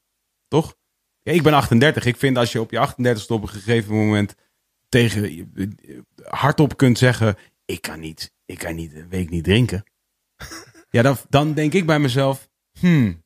Toch? 0.49 0.75
Ja, 1.23 1.33
ik 1.33 1.43
ben 1.43 1.55
38. 1.55 2.05
Ik 2.05 2.17
vind 2.17 2.37
als 2.37 2.53
je 2.53 2.61
op 2.61 2.71
je 2.71 2.89
38ste 2.89 3.27
op 3.27 3.43
een 3.43 3.49
gegeven 3.49 3.95
moment 3.95 4.35
tegen 4.89 5.53
hardop 6.23 6.77
kunt 6.77 6.99
zeggen: 6.99 7.37
Ik 7.65 7.81
kan 7.81 8.01
niet, 8.01 8.33
ik 8.45 8.59
kan 8.59 8.75
niet 8.75 8.95
een 8.95 9.09
week 9.09 9.31
niet 9.31 9.45
drinken. 9.45 9.85
ja, 10.91 11.03
dan, 11.03 11.17
dan 11.29 11.55
denk 11.55 11.73
ik 11.73 11.87
bij 11.87 11.99
mezelf: 11.99 12.49
Hmm, 12.81 13.25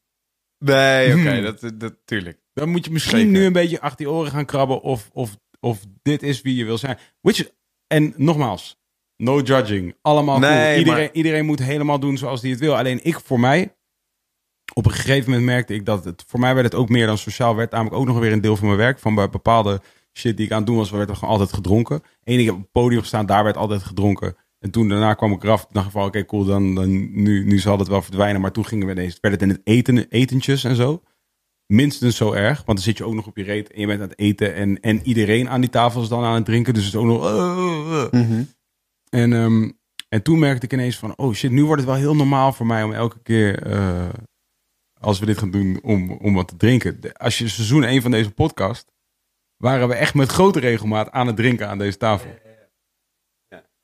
Nee, 0.65 1.15
oké, 1.19 1.31
Hmm. 1.33 1.43
dat, 1.43 1.73
dat, 1.81 1.95
tuurlijk. 2.05 2.41
dan 2.53 2.69
moet 2.69 2.85
je 2.85 2.91
misschien 2.91 3.19
Zeker. 3.19 3.33
nu 3.33 3.45
een 3.45 3.53
beetje 3.53 3.81
achter 3.81 4.07
je 4.07 4.13
oren 4.13 4.31
gaan 4.31 4.45
krabben 4.45 4.81
of, 4.83 5.11
of, 5.13 5.37
of 5.61 5.81
dit 6.03 6.23
is 6.23 6.43
wie 6.43 6.57
je 6.57 6.65
wil 6.65 6.79
zijn. 6.79 6.99
Which, 7.21 7.51
en 7.87 8.15
nogmaals, 8.17 8.79
no 9.17 9.41
judging. 9.41 9.97
Allemaal 10.03 10.39
Nee, 10.39 10.51
cool. 10.67 10.79
Iedereen, 10.79 11.05
maar- 11.05 11.13
iedereen 11.15 11.45
moet 11.47 11.59
helemaal 11.59 12.01
doen 12.01 12.19
zoals 12.19 12.41
hij 12.43 12.51
het 12.51 12.61
wil. 12.61 12.77
Alleen 12.77 13.01
ik 13.05 13.21
voor 13.21 13.41
mij, 13.41 13.77
op 14.75 14.85
een 14.87 14.93
gegeven 14.93 15.31
moment 15.31 15.47
merkte 15.49 15.75
ik 15.75 15.87
dat 15.87 16.05
het, 16.05 16.25
voor 16.27 16.41
mij 16.41 16.55
werd 16.55 16.67
het 16.67 16.75
ook 16.81 16.89
meer 16.89 17.07
dan 17.07 17.19
sociaal. 17.19 17.57
Werd 17.57 17.71
namelijk 17.71 17.97
ook 17.97 18.07
nog 18.07 18.19
weer 18.19 18.33
een 18.33 18.41
deel 18.41 18.57
van 18.57 18.67
mijn 18.67 18.79
werk. 18.79 18.99
Van 18.99 19.15
bij 19.15 19.31
bepaalde 19.31 19.81
shit 20.19 20.37
die 20.37 20.47
ik 20.47 20.53
aan 20.53 20.59
het 20.59 20.67
doen 20.67 20.77
was, 20.77 20.91
werd 20.91 21.09
er 21.09 21.15
gewoon 21.17 21.31
altijd 21.31 21.53
gedronken. 21.53 22.03
Eén, 22.25 22.39
ik 22.39 22.45
heb 22.45 22.55
op 22.55 22.61
het 22.61 22.71
podium 22.71 23.01
gestaan, 23.01 23.27
daar 23.27 23.45
werd 23.45 23.57
altijd 23.57 23.83
gedronken. 23.83 24.37
En 24.61 24.71
toen 24.71 24.89
daarna 24.89 25.15
kwam 25.15 25.33
ik 25.33 25.43
eraf. 25.43 25.67
Dacht 25.71 25.87
ik 25.87 25.93
van, 25.93 26.05
oké, 26.05 26.25
cool, 26.25 26.45
dan, 26.45 26.75
dan, 26.75 27.23
nu, 27.23 27.45
nu 27.45 27.59
zal 27.59 27.79
het 27.79 27.89
wel 27.89 28.03
verdwijnen. 28.03 28.41
Maar 28.41 28.53
toen 28.53 28.67
gingen 28.67 28.87
we 28.87 28.93
ineens, 28.93 29.19
werd 29.21 29.35
het 29.35 29.43
in 29.43 29.49
het 29.49 29.61
eten, 29.65 30.09
etentjes 30.09 30.65
en 30.65 30.77
zo 30.77 31.03
minstens 31.71 32.17
zo 32.17 32.33
erg. 32.33 32.57
Want 32.57 32.79
dan 32.79 32.87
zit 32.87 32.99
je 32.99 33.05
ook 33.05 33.15
nog 33.15 33.27
op 33.27 33.37
je 33.37 33.43
reet 33.43 33.73
en 33.73 33.81
je 33.81 33.87
bent 33.87 34.01
aan 34.01 34.09
het 34.09 34.19
eten. 34.19 34.55
En, 34.55 34.81
en 34.81 35.01
iedereen 35.03 35.49
aan 35.49 35.61
die 35.61 35.71
tafel 35.71 36.03
is 36.03 36.09
dan 36.09 36.25
aan 36.25 36.35
het 36.35 36.45
drinken. 36.45 36.75
Dus 36.75 36.85
het 36.85 36.95
is 36.95 37.01
ook 37.01 37.07
nog... 37.07 37.25
uh, 37.25 38.11
uh, 38.13 38.29
uh. 38.29 38.45
En, 39.09 39.33
ehm, 39.33 39.71
en 40.09 40.23
toen 40.23 40.39
merkte 40.39 40.67
ik 40.67 40.73
ineens 40.73 40.97
van... 40.97 41.17
Oh 41.17 41.35
shit, 41.35 41.51
nu 41.51 41.65
wordt 41.65 41.83
het 41.83 41.91
wel 41.91 42.01
heel 42.01 42.17
normaal 42.17 42.53
voor 42.53 42.67
mij 42.67 42.83
om 42.83 42.93
elke 42.93 43.23
keer... 43.23 43.63
eh, 43.63 44.09
als 45.01 45.19
we 45.19 45.27
dit 45.27 45.39
gaan 45.39 45.51
doen, 45.51 45.79
om, 45.83 46.11
om 46.11 46.35
wat 46.35 46.49
te 46.49 46.57
drinken. 46.57 46.99
Als 47.13 47.39
je 47.39 47.49
seizoen 47.49 47.85
1 47.85 48.03
van 48.03 48.11
deze 48.11 48.31
podcast... 48.31 48.93
waren 49.57 49.89
we 49.89 49.95
echt 49.95 50.15
met 50.15 50.31
grote 50.31 50.61
regelmaat 50.61 51.11
aan 51.11 51.27
het 51.27 51.37
drinken 51.37 51.69
aan 51.69 51.79
deze 51.79 51.97
tafel. 51.97 52.31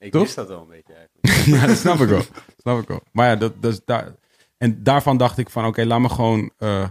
Ik 0.07 0.13
Toch? 0.13 0.23
wist 0.23 0.35
dat 0.35 0.49
wel 0.49 0.61
een 0.61 0.69
beetje 0.69 0.95
eigenlijk. 0.95 1.47
ja, 1.61 1.67
dat 1.67 1.77
snap 1.77 1.99
ik 1.99 2.09
wel. 2.09 2.23
snap 2.57 2.81
ik 2.83 2.89
wel. 2.89 3.03
Maar 3.13 3.29
ja, 3.29 3.37
dat, 3.37 3.63
dat 3.63 3.73
is 3.73 3.85
daar. 3.85 4.15
En 4.57 4.83
daarvan 4.83 5.17
dacht 5.17 5.39
ik 5.39 5.51
van, 5.51 5.67
oké, 5.67 5.85
laat 5.85 6.01
me 6.01 6.09
gewoon 6.09 6.53
eh, 6.57 6.91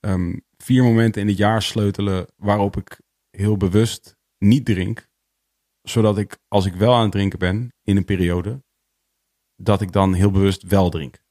ehm, 0.00 0.38
vier 0.56 0.82
momenten 0.82 1.22
in 1.22 1.28
het 1.28 1.36
jaar 1.36 1.62
sleutelen 1.62 2.26
waarop 2.36 2.76
ik 2.76 3.00
heel 3.30 3.56
bewust 3.56 4.16
niet 4.38 4.64
drink, 4.64 5.08
zodat 5.82 6.18
ik, 6.18 6.38
als 6.48 6.66
ik 6.66 6.74
wel 6.74 6.94
aan 6.94 7.02
het 7.02 7.12
drinken 7.12 7.38
ben 7.38 7.74
in 7.82 7.96
een 7.96 8.04
periode, 8.04 8.62
dat 9.56 9.80
ik 9.80 9.92
dan 9.92 10.14
heel 10.14 10.30
bewust 10.30 10.62
wel 10.62 10.90
drink. 10.90 11.22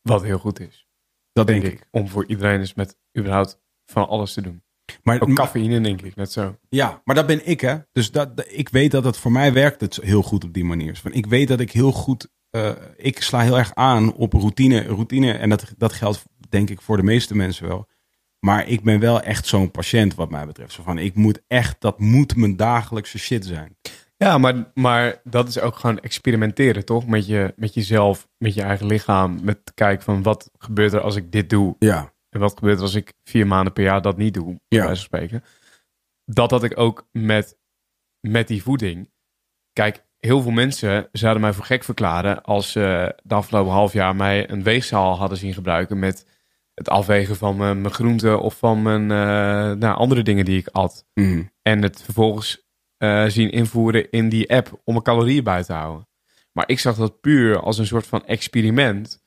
Wat 0.00 0.22
heel 0.22 0.38
goed 0.38 0.60
is, 0.60 0.88
Dat 1.32 1.46
denk, 1.46 1.62
denk, 1.62 1.74
ik. 1.74 1.80
ik. 1.80 1.88
Om 1.90 2.08
voor 2.08 2.26
iedereen 2.26 2.60
eens 2.60 2.74
met 2.74 2.96
überhaupt 3.18 3.60
van 3.84 4.08
alles 4.08 4.32
te 4.32 4.42
doen. 4.42 4.62
Maar, 5.02 5.20
Ook 5.20 5.34
cafeïne, 5.34 5.80
denk 5.80 6.02
ik, 6.02 6.16
net 6.16 6.32
zo. 6.32 6.56
Ja, 6.68 7.00
maar 7.04 7.14
dat 7.14 7.26
ben 7.26 7.46
ik, 7.46 7.60
hè. 7.60 7.76
Dus 7.92 8.10
dat, 8.10 8.44
ik 8.48 8.68
weet 8.68 8.90
dat 8.90 9.04
het 9.04 9.16
voor 9.16 9.32
mij 9.32 9.52
werkt 9.52 9.80
het 9.80 9.96
heel 10.02 10.22
goed 10.22 10.44
op 10.44 10.52
die 10.52 10.64
manier. 10.64 10.96
Van, 10.96 11.12
ik 11.12 11.26
weet 11.26 11.48
dat 11.48 11.60
ik 11.60 11.72
heel 11.72 11.92
goed... 11.92 12.28
eh, 12.50 12.70
ik 12.96 13.22
sla 13.22 13.40
heel 13.40 13.58
erg 13.58 13.74
aan 13.74 14.14
op 14.14 14.32
routine. 14.32 14.82
routine 14.82 15.32
en 15.32 15.48
dat, 15.48 15.72
dat 15.76 15.92
geldt 15.92 16.24
denk 16.48 16.70
ik 16.70 16.80
voor 16.80 16.96
de 16.96 17.02
meeste 17.02 17.36
mensen 17.36 17.68
wel. 17.68 17.88
Maar 18.40 18.68
ik 18.68 18.82
ben 18.82 19.00
wel 19.00 19.20
echt 19.20 19.46
zo'n 19.46 19.70
patiënt 19.70 20.14
wat 20.14 20.30
mij 20.30 20.46
betreft. 20.46 20.72
Zo 20.72 20.82
van, 20.82 20.98
ik 20.98 21.14
moet 21.14 21.42
echt... 21.46 21.76
Dat 21.80 21.98
moet 21.98 22.36
mijn 22.36 22.56
dagelijkse 22.56 23.18
shit 23.18 23.46
zijn. 23.46 23.76
Ja, 24.16 24.38
maar, 24.38 24.70
maar 24.74 25.20
dat 25.24 25.48
is 25.48 25.60
ook 25.60 25.76
gewoon 25.76 26.00
experimenteren, 26.00 26.84
toch? 26.84 27.06
Met, 27.06 27.26
je, 27.26 27.52
met 27.56 27.74
jezelf, 27.74 28.28
met 28.38 28.54
je 28.54 28.62
eigen 28.62 28.86
lichaam. 28.86 29.38
Met 29.42 29.58
kijken 29.74 30.04
van 30.04 30.22
wat 30.22 30.50
gebeurt 30.58 30.92
er 30.92 31.00
als 31.00 31.16
ik 31.16 31.32
dit 31.32 31.50
doe. 31.50 31.76
Ja. 31.78 32.12
En 32.30 32.40
wat 32.40 32.58
gebeurt 32.58 32.80
als 32.80 32.94
ik 32.94 33.12
vier 33.24 33.46
maanden 33.46 33.72
per 33.72 33.84
jaar 33.84 34.02
dat 34.02 34.16
niet 34.16 34.34
doe, 34.34 34.44
bij 34.46 34.78
Ja. 34.78 34.84
van 34.86 34.96
spreken. 34.96 35.44
Dat 36.24 36.50
had 36.50 36.64
ik 36.64 36.78
ook 36.78 37.08
met, 37.12 37.58
met 38.20 38.48
die 38.48 38.62
voeding. 38.62 39.10
Kijk, 39.72 40.04
heel 40.18 40.42
veel 40.42 40.50
mensen 40.50 41.08
zouden 41.12 41.42
mij 41.42 41.52
voor 41.52 41.64
gek 41.64 41.84
verklaren 41.84 42.42
als 42.42 42.72
ze 42.72 43.14
de 43.22 43.34
afgelopen 43.34 43.72
half 43.72 43.92
jaar 43.92 44.16
mij 44.16 44.50
een 44.50 44.62
weegzaal 44.62 45.16
hadden 45.16 45.38
zien 45.38 45.54
gebruiken 45.54 45.98
met 45.98 46.26
het 46.74 46.88
afwegen 46.88 47.36
van 47.36 47.56
mijn, 47.56 47.80
mijn 47.80 47.94
groenten 47.94 48.40
of 48.40 48.58
van 48.58 48.82
mijn 48.82 49.02
eh, 49.02 49.78
nou, 49.78 49.96
andere 49.96 50.22
dingen 50.22 50.44
die 50.44 50.58
ik 50.58 50.68
at. 50.68 51.06
Mhm. 51.14 51.42
En 51.62 51.82
het 51.82 52.02
vervolgens 52.02 52.66
eh, 52.96 53.24
zien 53.26 53.50
invoeren 53.50 54.10
in 54.10 54.28
die 54.28 54.50
app 54.54 54.72
om 54.84 54.92
mijn 54.92 55.02
calorieën 55.04 55.44
bij 55.44 55.64
te 55.64 55.72
houden. 55.72 56.08
Maar 56.52 56.68
ik 56.68 56.78
zag 56.78 56.96
dat 56.96 57.20
puur 57.20 57.60
als 57.60 57.78
een 57.78 57.86
soort 57.86 58.06
van 58.06 58.26
experiment. 58.26 59.26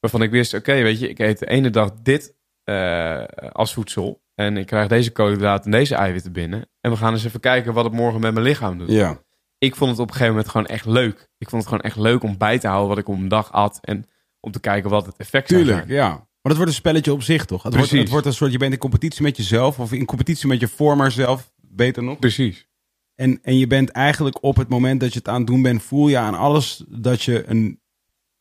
Waarvan 0.00 0.22
ik 0.22 0.30
wist, 0.30 0.54
oké, 0.54 0.82
weet 0.82 1.00
je, 1.00 1.08
ik 1.08 1.18
eet 1.18 1.38
de 1.38 1.46
ene 1.46 1.70
dag 1.70 1.92
dit 2.02 2.34
eh, 2.64 3.24
als 3.52 3.72
voedsel. 3.74 4.22
En 4.34 4.56
ik 4.56 4.66
krijg 4.66 4.88
deze 4.88 5.10
koolhydraten 5.10 5.64
en 5.64 5.78
deze 5.78 5.94
eiwitten 5.94 6.32
binnen. 6.32 6.68
En 6.80 6.90
we 6.90 6.96
gaan 6.96 7.12
eens 7.12 7.24
even 7.24 7.40
kijken 7.40 7.72
wat 7.72 7.84
het 7.84 7.92
morgen 7.92 8.20
met 8.20 8.32
mijn 8.32 8.46
lichaam 8.46 8.78
doet. 8.78 8.90
Ja. 8.90 9.22
ik 9.58 9.76
vond 9.76 9.90
het 9.90 10.00
op 10.00 10.06
een 10.06 10.12
gegeven 10.12 10.34
moment 10.34 10.50
gewoon 10.50 10.66
echt 10.66 10.86
leuk. 10.86 11.28
Ik 11.38 11.48
vond 11.48 11.62
het 11.62 11.70
gewoon 11.70 11.84
echt 11.84 11.96
leuk 11.96 12.22
om 12.22 12.38
bij 12.38 12.58
te 12.58 12.66
houden 12.66 12.88
wat 12.88 12.98
ik 12.98 13.08
op 13.08 13.16
een 13.16 13.28
dag 13.28 13.52
at. 13.52 13.78
En 13.82 14.06
om 14.40 14.52
te 14.52 14.60
kijken 14.60 14.90
wat 14.90 15.06
het 15.06 15.16
effect 15.16 15.48
zou 15.48 15.64
Tuurlijk, 15.64 15.88
ja. 15.88 16.08
Maar 16.08 16.52
het 16.52 16.56
wordt 16.56 16.70
een 16.70 16.78
spelletje 16.78 17.12
op 17.12 17.22
zich, 17.22 17.44
toch? 17.44 17.62
Het 17.62 17.72
wordt, 17.72 17.88
Precies. 17.88 18.04
het 18.04 18.10
wordt 18.10 18.26
een 18.26 18.32
soort, 18.32 18.52
je 18.52 18.58
bent 18.58 18.72
in 18.72 18.78
competitie 18.78 19.22
met 19.22 19.36
jezelf. 19.36 19.78
Of 19.78 19.92
in 19.92 20.04
competitie 20.04 20.48
met 20.48 20.60
je 20.60 20.68
former 20.68 21.10
zelf, 21.10 21.52
beter 21.56 22.02
nog. 22.02 22.18
Precies. 22.18 22.68
En, 23.14 23.38
en 23.42 23.58
je 23.58 23.66
bent 23.66 23.90
eigenlijk 23.90 24.42
op 24.44 24.56
het 24.56 24.68
moment 24.68 25.00
dat 25.00 25.12
je 25.12 25.18
het 25.18 25.28
aan 25.28 25.38
het 25.38 25.46
doen 25.46 25.62
bent, 25.62 25.82
voel 25.82 26.08
je 26.08 26.18
aan 26.18 26.34
alles 26.34 26.84
dat 26.88 27.22
je 27.22 27.44
een, 27.46 27.79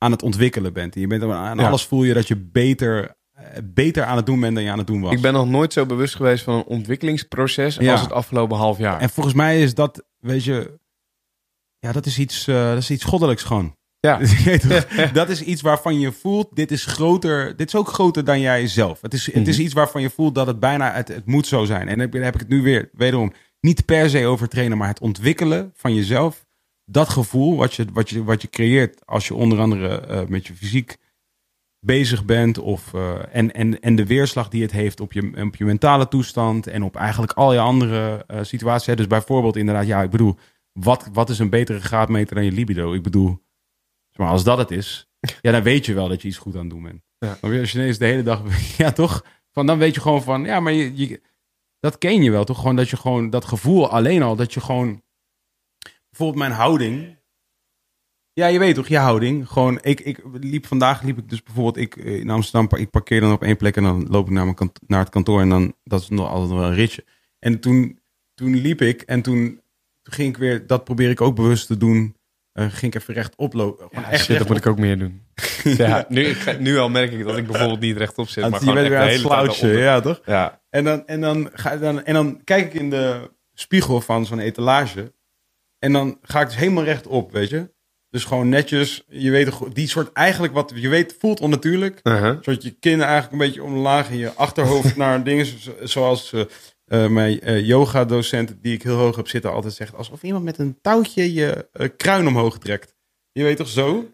aan 0.04 0.12
het 0.12 0.24
ontwikkelen 0.24 0.74
bent. 0.74 0.96
En 0.96 1.02
je 1.02 1.08
bent 1.08 1.24
aan 1.24 1.58
Ja. 1.58 1.68
alles 1.68 1.86
voel 1.86 2.04
je 2.04 2.14
dat 2.14 2.28
je 2.28 2.36
beter, 2.36 3.16
eh, 3.34 3.44
beter 3.64 4.04
aan 4.04 4.16
het 4.18 4.26
doen 4.26 4.40
bent 4.40 4.56
dan 4.56 4.64
je 4.64 4.72
aan 4.72 4.78
het 4.78 4.88
doen 4.88 5.02
was. 5.02 5.14
Ik 5.14 5.22
ben 5.22 5.34
nog 5.34 5.48
nooit 5.50 5.74
zo 5.74 5.86
bewust 5.86 6.16
geweest 6.16 6.44
van 6.44 6.54
een 6.56 6.64
ontwikkelingsproces 6.66 7.76
Ja. 7.76 7.92
als 7.92 8.02
het 8.02 8.12
afgelopen 8.12 8.58
half 8.58 8.78
jaar. 8.78 9.00
En 9.00 9.10
volgens 9.10 9.36
mij 9.36 9.62
is 9.62 9.74
dat, 9.74 10.04
weet 10.20 10.44
je, 10.44 10.80
ja, 11.80 11.92
dat 11.92 12.06
is 12.06 12.20
iets, 12.20 12.48
eh, 12.48 12.56
dat 12.70 12.78
is 12.78 12.92
iets 12.92 13.04
goddelijks 13.04 13.44
gewoon. 13.44 13.78
Ja. 14.00 14.20
Dat 15.14 15.30
is 15.30 15.42
iets 15.42 15.62
waarvan 15.62 16.00
je 16.00 16.12
voelt, 16.12 16.48
dit 16.56 16.72
is 16.72 16.86
groter, 16.86 17.56
dit 17.56 17.68
is 17.68 17.76
ook 17.76 17.88
groter 17.88 18.24
dan 18.24 18.40
jij 18.40 18.68
zelf. 18.68 19.02
Het 19.02 19.14
is, 19.14 19.34
het 19.34 19.48
is 19.48 19.56
Mhm. 19.56 19.66
iets 19.66 19.74
waarvan 19.74 20.02
je 20.02 20.10
voelt 20.10 20.36
dat 20.36 20.48
het 20.48 20.60
bijna, 20.60 20.92
het, 20.94 21.08
het 21.08 21.26
moet 21.26 21.48
zo 21.48 21.66
zijn. 21.66 21.82
En 21.82 21.88
dan 21.88 22.00
heb, 22.00 22.14
heb 22.14 22.34
ik 22.34 22.40
het 22.40 22.50
nu 22.50 22.62
weer, 22.62 22.90
wederom, 22.94 23.34
niet 23.62 23.86
per 23.86 24.10
se 24.10 24.26
over 24.26 24.48
trainen, 24.48 24.78
maar 24.78 24.88
het 24.88 25.00
ontwikkelen 25.00 25.72
van 25.76 25.96
jezelf. 25.96 26.46
Dat 26.92 27.10
gevoel 27.10 27.56
wat 27.56 27.74
je, 27.74 27.86
wat 27.94 28.10
je, 28.10 28.24
wat 28.24 28.42
je 28.42 28.50
creëert 28.50 29.06
als 29.06 29.28
je 29.28 29.34
onder 29.34 29.60
andere 29.60 30.00
eh, 30.00 30.28
met 30.28 30.48
je 30.48 30.54
fysiek 30.56 30.98
bezig 31.80 32.26
bent. 32.26 32.58
Of, 32.58 32.94
eh, 32.94 33.36
en, 33.36 33.54
en, 33.54 33.82
en 33.82 33.96
de 33.96 34.06
weerslag 34.06 34.50
die 34.50 34.62
het 34.62 34.72
heeft 34.72 35.00
op 35.00 35.14
je, 35.14 35.44
op 35.46 35.56
je 35.56 35.66
mentale 35.66 36.08
toestand. 36.08 36.68
En 36.68 36.84
op 36.84 36.96
eigenlijk 36.96 37.32
al 37.34 37.54
je 37.54 37.60
andere 37.60 38.24
eh, 38.28 38.44
situaties. 38.44 38.88
hè. 38.88 38.96
Dus 38.96 39.08
bijvoorbeeld 39.08 39.56
inderdaad, 39.56 39.88
ja, 39.88 40.04
ik 40.04 40.10
bedoel, 40.10 40.36
wat, 40.72 41.10
wat 41.14 41.30
is 41.30 41.40
een 41.40 41.50
betere 41.50 41.80
graadmeter 41.80 42.36
dan 42.36 42.46
je 42.46 42.52
libido? 42.52 42.94
Ik 42.94 43.04
bedoel, 43.04 43.30
zeg 44.10 44.18
maar 44.18 44.30
als 44.30 44.44
dat 44.44 44.58
het 44.58 44.72
is, 44.72 45.10
ja, 45.42 45.52
dan 45.52 45.64
weet 45.64 45.86
je 45.86 45.94
wel 45.94 46.08
dat 46.08 46.22
je 46.22 46.28
iets 46.28 46.38
goed 46.38 46.56
aan 46.56 46.62
het 46.62 46.70
doen 46.70 46.84
bent. 46.84 47.02
Ja. 47.18 47.38
Maar 47.42 47.60
als 47.60 47.72
je 47.72 47.80
ineens 47.80 47.98
de 47.98 48.06
hele 48.06 48.24
dag, 48.24 48.42
ja 48.78 48.92
toch? 48.92 49.26
Van, 49.52 49.66
dan 49.66 49.78
weet 49.78 49.96
je 49.96 50.02
gewoon 50.02 50.24
van, 50.24 50.44
ja, 50.44 50.60
maar 50.60 50.74
je, 50.74 50.92
je, 50.96 51.22
dat 51.80 51.98
ken 51.98 52.24
je 52.24 52.32
wel 52.32 52.44
toch? 52.44 52.58
Gewoon 52.58 52.76
dat 52.76 52.90
je 52.90 52.98
gewoon, 52.98 53.30
dat 53.30 53.46
gevoel 53.46 53.90
alleen 53.90 54.22
al, 54.22 54.36
dat 54.36 54.54
je 54.54 54.62
gewoon, 54.62 55.02
bijvoorbeeld 56.20 56.48
mijn 56.50 56.60
houding. 56.62 57.18
Ja, 58.34 58.48
je 58.48 58.60
weet 58.60 58.76
toch, 58.76 58.88
je 58.88 58.98
houding. 58.98 59.48
Gewoon, 59.48 59.80
ik, 59.82 60.00
ik 60.00 60.20
liep 60.34 60.66
vandaag, 60.66 61.02
liep 61.02 61.18
ik 61.18 61.30
dus 61.30 61.44
bijvoorbeeld, 61.44 61.78
ik 61.78 61.96
eh, 61.96 62.20
in 62.20 62.30
Amsterdam, 62.30 62.80
ik 62.80 62.90
parkeer 62.90 63.22
dan 63.22 63.32
op 63.32 63.44
één 63.44 63.58
plek 63.58 63.76
en 63.76 63.84
dan 63.84 64.08
loop 64.10 64.26
ik 64.26 64.34
naar, 64.34 64.44
mijn 64.44 64.56
kant, 64.56 64.80
naar 64.88 65.00
het 65.00 65.10
kantoor 65.10 65.42
en 65.42 65.50
dan, 65.50 65.74
dat 65.84 66.02
is 66.02 66.10
nog 66.10 66.30
altijd 66.30 66.60
wel 66.60 66.70
een 66.70 66.74
ritje. 66.74 67.06
En 67.40 67.60
toen, 67.60 68.00
toen 68.34 68.56
liep 68.56 68.82
ik 68.82 69.02
en 69.02 69.22
toen, 69.22 69.62
toen 70.02 70.14
ging 70.14 70.30
ik 70.30 70.38
weer, 70.38 70.68
dat 70.68 70.84
probeer 70.84 71.10
ik 71.10 71.22
ook 71.22 71.36
bewust 71.36 71.68
te 71.68 71.78
doen, 71.78 72.16
eh, 72.52 72.66
ging 72.70 72.94
ik 72.94 73.02
even 73.02 73.14
rechtop 73.14 73.54
lopen. 73.54 73.88
Gewoon 73.88 74.04
Ja, 74.04 74.10
echt 74.12 74.26
shit, 74.26 74.38
dat 74.38 74.48
moet 74.48 74.58
ik 74.58 74.66
ook 74.66 74.80
meer 74.80 75.00
doen. 75.00 75.22
ja, 75.64 76.06
nu, 76.10 76.26
ik 76.26 76.60
nu 76.60 76.78
al 76.78 76.90
merk 76.90 77.12
ik 77.12 77.26
dat 77.26 77.38
ik 77.38 77.48
bijvoorbeeld 77.48 77.80
niet 77.80 77.98
rechtop 77.98 78.28
zit. 78.28 78.50
Maar 78.50 78.64
je 78.64 78.74
bent 78.74 78.88
weer 78.88 79.32
aan 79.32 79.48
het 79.48 79.58
ja 79.58 80.00
toch? 80.00 80.22
Ja. 80.26 80.62
En 80.70 80.84
dan, 80.84 81.08
en, 81.08 81.22
dan 81.22 81.50
ga, 81.54 81.78
dan, 81.78 82.04
en 82.04 82.14
dan 82.14 82.42
kijk 82.44 82.66
ik 82.66 82.80
in 82.80 82.90
de 82.90 83.32
spiegel 83.54 84.02
van 84.02 84.26
zo'n 84.26 84.40
etalage. 84.40 85.14
En 85.80 85.94
dan 85.94 86.18
ga 86.22 86.42
ik 86.42 86.48
dus 86.48 86.56
helemaal 86.56 86.84
rechtop, 86.84 87.32
weet 87.32 87.50
je. 87.50 87.78
Dus 88.10 88.24
gewoon 88.24 88.50
netjes, 88.50 89.04
je 89.08 89.32
weet, 89.32 89.46
toch, 89.46 89.70
die 89.70 89.88
soort 89.88 90.12
eigenlijk 90.14 90.54
wat 90.54 90.72
je 90.76 90.90
weet 90.90 91.16
voelt 91.20 91.40
onnatuurlijk. 91.40 92.00
Uh-huh. 92.04 92.38
Zodat 92.42 92.64
je 92.64 92.72
kin 92.72 93.02
eigenlijk 93.02 93.32
een 93.32 93.38
beetje 93.38 93.64
omlaag 93.64 94.10
en 94.10 94.18
je 94.18 94.34
achterhoofd 94.34 94.96
naar 95.04 95.24
dingen 95.24 95.46
zo- 95.46 95.76
zoals 95.84 96.34
eh, 96.34 96.42
eh, 96.86 97.10
mijn 97.10 97.42
eh, 97.42 97.66
yoga 97.66 98.06
docent 98.06 98.56
die 98.62 98.74
ik 98.74 98.84
heel 98.84 98.96
hoog 98.96 99.16
heb 99.16 99.28
zitten 99.28 99.52
altijd 99.52 99.74
zegt. 99.74 99.96
Alsof 99.96 100.24
iemand 100.24 100.44
met 100.44 100.58
een 100.58 100.78
touwtje 100.82 101.34
je 101.34 101.70
kruin 101.98 102.28
omhoog 102.28 102.58
trekt. 102.58 102.96
Je 103.32 103.44
weet 103.44 103.58
toch 103.58 103.68
zo? 103.68 104.14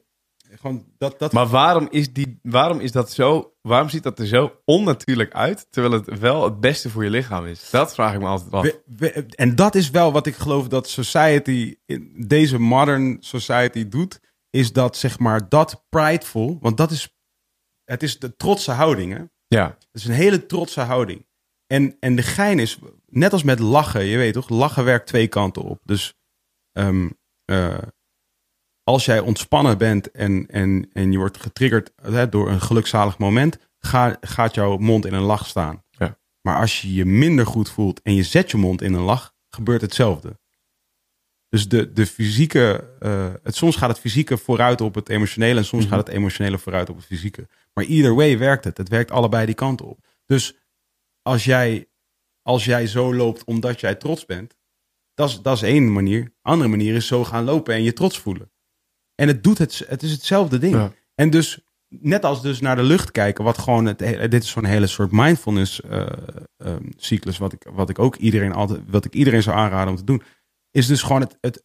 Gewoon 0.59 0.85
dat, 0.97 1.19
dat 1.19 1.33
Maar 1.33 1.47
waarom 1.47 1.87
is, 1.89 2.13
die, 2.13 2.39
waarom 2.41 2.79
is 2.79 2.91
dat 2.91 3.11
zo? 3.11 3.54
Waarom 3.67 3.89
ziet 3.89 4.03
dat 4.03 4.19
er 4.19 4.27
zo 4.27 4.61
onnatuurlijk 4.65 5.33
uit? 5.33 5.67
Terwijl 5.69 5.93
het 5.93 6.19
wel 6.19 6.43
het 6.43 6.59
beste 6.59 6.89
voor 6.89 7.03
je 7.03 7.09
lichaam 7.09 7.45
is. 7.45 7.69
Dat 7.69 7.93
vraag 7.93 8.13
ik 8.13 8.19
me 8.19 8.25
altijd 8.25 8.51
af. 8.51 8.61
We- 8.63 8.81
we- 8.85 9.25
en 9.35 9.55
dat 9.55 9.75
is 9.75 9.89
wel 9.89 10.11
wat 10.11 10.25
ik 10.27 10.35
geloof 10.35 10.67
dat 10.67 10.89
society, 10.89 11.75
in 11.85 12.13
deze 12.27 12.59
modern 12.59 13.17
society 13.19 13.87
doet, 13.87 14.19
is 14.49 14.73
dat 14.73 14.97
zeg 14.97 15.19
maar 15.19 15.49
dat 15.49 15.85
prideful, 15.89 16.57
want 16.61 16.77
dat 16.77 16.91
is, 16.91 17.15
het 17.83 18.03
is 18.03 18.19
de 18.19 18.35
trotse 18.35 18.71
houding 18.71 19.13
hè. 19.13 19.23
Ja. 19.47 19.67
Het 19.67 19.87
is 19.91 20.05
een 20.05 20.13
hele 20.13 20.45
trotse 20.45 20.81
houding. 20.81 21.25
En, 21.67 21.97
en 21.99 22.15
de 22.15 22.21
gein 22.23 22.59
is, 22.59 22.79
net 23.05 23.31
als 23.33 23.43
met 23.43 23.59
lachen, 23.59 24.05
je 24.05 24.17
weet 24.17 24.33
toch, 24.33 24.49
lachen 24.49 24.83
werkt 24.83 25.07
twee 25.07 25.27
kanten 25.27 25.61
op. 25.61 25.79
Dus 25.83 26.13
ehm, 26.71 27.09
eh, 27.45 27.77
als 28.85 29.05
jij 29.05 29.19
ontspannen 29.19 29.77
bent 29.77 30.11
en, 30.11 30.45
en, 30.47 30.89
en 30.93 31.11
je 31.11 31.17
wordt 31.17 31.37
getriggerd 31.41 31.91
hè, 32.01 32.29
door 32.29 32.49
een 32.49 32.61
gelukzalig 32.61 33.17
moment, 33.17 33.57
ga, 33.79 34.17
gaat 34.21 34.55
jouw 34.55 34.77
mond 34.77 35.05
in 35.05 35.13
een 35.13 35.21
lach 35.21 35.47
staan. 35.47 35.83
Ja. 35.89 36.17
Maar 36.41 36.59
als 36.59 36.81
je 36.81 36.93
je 36.93 37.05
minder 37.05 37.45
goed 37.45 37.69
voelt 37.69 38.01
en 38.01 38.13
je 38.13 38.23
zet 38.23 38.51
je 38.51 38.57
mond 38.57 38.81
in 38.81 38.93
een 38.93 39.01
lach, 39.01 39.33
gebeurt 39.49 39.81
hetzelfde. 39.81 40.39
Dus 41.49 41.67
de, 41.67 41.93
de 41.93 42.05
fysieke, 42.05 42.93
eh, 42.99 43.33
het, 43.43 43.55
soms 43.55 43.75
gaat 43.75 43.89
het 43.89 43.99
fysieke 43.99 44.37
vooruit 44.37 44.81
op 44.81 44.95
het 44.95 45.09
emotionele 45.09 45.59
en 45.59 45.65
soms 45.65 45.83
Mhm. 45.83 45.93
gaat 45.93 46.07
het 46.07 46.15
emotionele 46.15 46.57
vooruit 46.57 46.89
op 46.89 46.95
het 46.95 47.05
fysieke. 47.05 47.47
Maar 47.73 47.85
either 47.85 48.15
way 48.15 48.37
werkt 48.37 48.63
het. 48.63 48.77
Het 48.77 48.89
werkt 48.89 49.11
allebei 49.11 49.45
die 49.45 49.55
kanten 49.55 49.85
op. 49.85 50.05
Dus 50.25 50.55
als 51.21 51.43
jij, 51.43 51.87
als 52.41 52.65
jij 52.65 52.87
zo 52.87 53.13
loopt 53.15 53.43
omdat 53.43 53.79
jij 53.79 53.95
trots 53.95 54.25
bent, 54.25 54.57
dat 55.13 55.29
is, 55.29 55.41
dat 55.41 55.55
is 55.55 55.61
één 55.61 55.93
manier. 55.93 56.33
Andere 56.41 56.69
manier 56.69 56.95
is 56.95 57.07
zo 57.07 57.23
gaan 57.23 57.43
lopen 57.43 57.73
en 57.73 57.83
je 57.83 57.93
trots 57.93 58.19
voelen. 58.19 58.51
En 59.15 59.27
het 59.27 59.43
doet 59.43 59.57
het, 59.57 59.83
het 59.87 60.03
is 60.03 60.11
hetzelfde 60.11 60.57
ding. 60.57 60.75
Ja. 60.75 60.91
En 61.15 61.29
dus, 61.29 61.59
net 61.87 62.25
als 62.25 62.41
dus 62.41 62.59
naar 62.59 62.75
de 62.75 62.83
lucht 62.83 63.11
kijken, 63.11 63.43
wat 63.43 63.57
gewoon, 63.57 63.85
het, 63.85 63.99
dit 63.99 64.43
is 64.43 64.49
zo'n 64.49 64.65
hele 64.65 64.87
soort 64.87 65.11
mindfulness 65.11 65.81
eh, 65.81 66.07
ehm, 66.57 66.83
cyclus, 66.97 67.37
wat 67.37 67.53
ik, 67.53 67.67
wat 67.73 67.89
ik 67.89 67.99
ook 67.99 68.15
iedereen 68.15 68.53
altijd, 68.53 68.81
wat 68.87 69.05
ik 69.05 69.13
iedereen 69.13 69.43
zou 69.43 69.57
aanraden 69.57 69.89
om 69.89 69.95
te 69.95 70.03
doen, 70.03 70.21
is 70.71 70.87
dus 70.87 71.01
gewoon 71.01 71.21
het, 71.21 71.37
het 71.41 71.63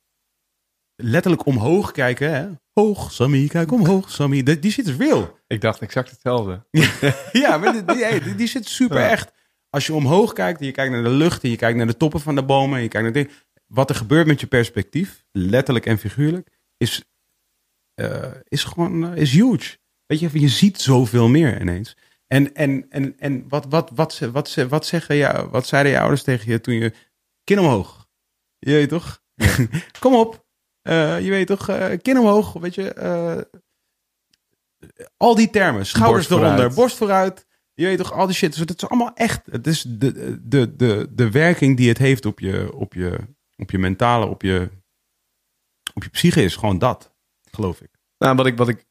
letterlijk 0.97 1.47
omhoog 1.47 1.93
kijken. 1.93 2.33
Hè? 2.35 2.49
Hoog, 2.73 3.13
Sammy, 3.13 3.47
kijk 3.47 3.73
omhoog, 3.73 4.11
Sammy. 4.11 4.43
Die, 4.43 4.59
die 4.59 4.71
shit 4.71 4.87
is 4.87 4.97
real. 4.97 5.39
Ik 5.47 5.61
dacht 5.61 5.81
exact 5.81 6.11
hetzelfde. 6.11 6.67
Ja, 7.33 7.57
maar 7.59 7.73
die, 7.73 7.85
die, 7.85 8.21
die, 8.21 8.35
die 8.35 8.47
zit 8.47 8.67
super 8.67 8.99
Ja. 9.01 9.09
echt. 9.09 9.33
Als 9.71 9.87
je 9.87 9.95
omhoog 9.95 10.33
kijkt 10.33 10.61
en 10.61 10.67
je 10.67 10.73
kijkt 10.73 10.93
naar 10.93 11.03
de 11.03 11.09
lucht 11.09 11.43
en 11.43 11.51
je 11.51 11.57
kijkt 11.57 11.77
naar 11.77 11.87
de 11.87 11.97
toppen 11.97 12.21
van 12.21 12.35
de 12.35 12.45
bomen 12.45 12.77
en 12.77 12.83
je 12.83 12.89
kijkt 12.89 13.15
naar. 13.15 13.27
Wat 13.67 13.91
er 13.91 13.97
gebeurt 13.97 14.27
met 14.27 14.41
je 14.41 14.47
perspectief, 14.47 15.25
letterlijk 15.33 15.87
en 15.87 15.99
figuurlijk, 15.99 16.49
is, 16.77 17.10
is 18.49 18.65
gewoon 18.65 19.13
eh, 19.15 19.21
is 19.23 19.33
huge. 19.33 19.79
Weet 20.07 20.21
je, 20.21 20.29
je 20.41 20.49
ziet 20.49 20.81
zoveel 20.81 21.29
meer 21.29 21.61
ineens. 21.61 21.97
En, 22.27 22.55
en, 22.55 22.87
en, 22.91 23.19
en 23.19 23.49
wat, 23.49 23.67
wat, 23.69 23.91
wat, 23.95 24.19
wat, 24.19 24.49
ze- 24.49 24.69
wat, 24.69 24.87
zeggen 24.87 25.17
jou, 25.17 25.49
wat 25.51 25.67
zeiden 25.67 25.93
je 25.93 25.99
ouders 26.01 26.23
tegen 26.23 26.51
je 26.53 26.61
toen 26.61 26.75
je 26.75 26.93
kin 27.45 27.59
omhoog? 27.59 28.09
Je 28.59 28.73
weet 28.73 28.89
toch? 28.89 29.23
Kom 30.01 30.15
op. 30.15 30.45
Eh, 30.83 31.21
je 31.25 31.31
weet 31.31 31.47
toch? 31.47 31.69
eh 31.69 31.99
kin 32.03 32.19
omhoog. 32.19 32.53
Weet 32.53 32.75
je? 32.75 32.93
eh, 32.93 33.41
al 35.17 35.35
die 35.35 35.51
termen. 35.51 35.87
Schouders 35.87 36.29
Borst 36.29 36.31
eronder. 36.31 36.51
vooruit. 36.57 36.75
Borst 36.75 36.97
vooruit. 36.97 37.47
Je 37.75 37.85
weet 37.87 37.99
toch? 37.99 38.13
Al 38.13 38.27
die 38.27 38.35
shit. 38.35 38.51
Dus 38.51 38.61
het 38.61 38.83
is 38.83 38.89
allemaal 38.89 39.15
echt. 39.15 39.47
Het 39.51 39.67
is 39.67 39.83
de, 39.89 40.39
de, 40.49 40.77
de, 40.77 41.07
de 41.11 41.31
werking 41.31 41.77
die 41.77 41.89
het 41.89 41.99
heeft 41.99 42.27
op 42.27 42.41
je, 42.41 42.73
op 42.75 42.95
je, 42.95 43.19
op 43.57 43.71
je 43.71 43.79
mentale, 43.79 44.27
op 44.27 44.43
je, 44.43 44.71
op 45.95 46.03
je 46.03 46.09
psyche 46.11 46.43
is 46.43 46.57
gewoon 46.57 46.79
dat. 46.79 47.10
Geloof 47.51 47.81
ik. 47.81 47.91
Nou, 48.19 48.37
wat 48.37 48.47
ik, 48.47 48.57
wat, 48.57 48.69
ik, 48.69 48.87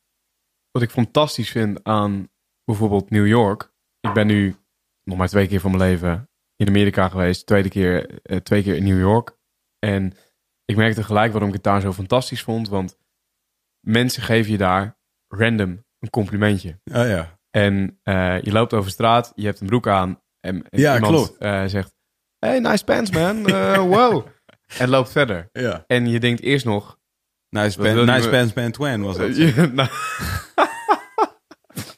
wat 0.72 0.81
ik 0.81 0.90
fantastisch 0.90 1.49
vind 1.49 1.84
aan 1.84 2.30
bijvoorbeeld 2.64 3.10
New 3.10 3.27
York. 3.27 3.72
Ik 3.99 4.14
ben 4.14 4.27
nu 4.27 4.56
nog 5.03 5.18
maar 5.18 5.27
twee 5.27 5.48
keer 5.48 5.60
van 5.60 5.72
mijn 5.72 5.84
leven 5.90 6.30
in 6.56 6.68
Amerika 6.68 7.10
geweest. 7.10 7.45
Tweede 7.45 7.69
keer, 7.69 8.22
eh, 8.22 8.38
twee 8.38 8.64
keer 8.64 8.76
in 8.76 8.84
New 8.84 8.99
York. 8.99 9.38
En 9.80 10.14
ik 10.65 10.76
merkte 10.76 11.03
gelijk 11.03 11.31
waarom 11.31 11.49
ik 11.49 11.56
het 11.56 11.64
daar 11.64 11.81
zo 11.81 11.94
fantastisch 11.94 12.44
vond. 12.44 12.69
Want 12.69 12.98
mensen 13.80 14.23
geven 14.23 14.52
je 14.52 14.57
daar 14.57 14.98
random 15.27 15.84
een 15.99 16.10
complimentje. 16.10 16.80
Oh 16.84 17.07
ja. 17.07 17.40
En 17.49 17.99
eh, 18.03 18.41
je 18.41 18.52
loopt 18.52 18.73
over 18.73 18.91
straat, 18.91 19.31
je 19.36 19.45
hebt 19.45 19.60
een 19.60 19.68
broek 19.68 19.88
aan. 19.88 20.22
En, 20.40 20.69
en 20.69 20.80
Ja, 20.80 20.95
iemand 20.95 21.38
eh, 21.38 21.65
zegt, 21.65 21.94
hey, 22.40 22.60
nice 22.60 22.84
pants 22.84 23.11
man. 23.11 23.44
Wow. 23.88 24.26
En 24.77 24.90
loopt 24.90 25.11
verder. 25.11 25.49
ja. 25.52 25.84
En 25.88 26.07
je 26.07 26.19
denkt 26.19 26.41
eerst 26.41 26.65
nog... 26.65 26.98
Nice, 27.49 27.81
je 27.84 27.93
nice 28.05 28.51
me- 28.55 28.71
Twan 28.71 29.01
was 29.01 29.17
dat. 29.17 29.35
Ja, 29.38 29.65
nou, 29.65 29.89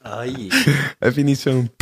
Ai. 0.01 0.47
heb 0.99 1.13
je 1.15 1.23
niet 1.23 1.39
zo'n... 1.39 1.71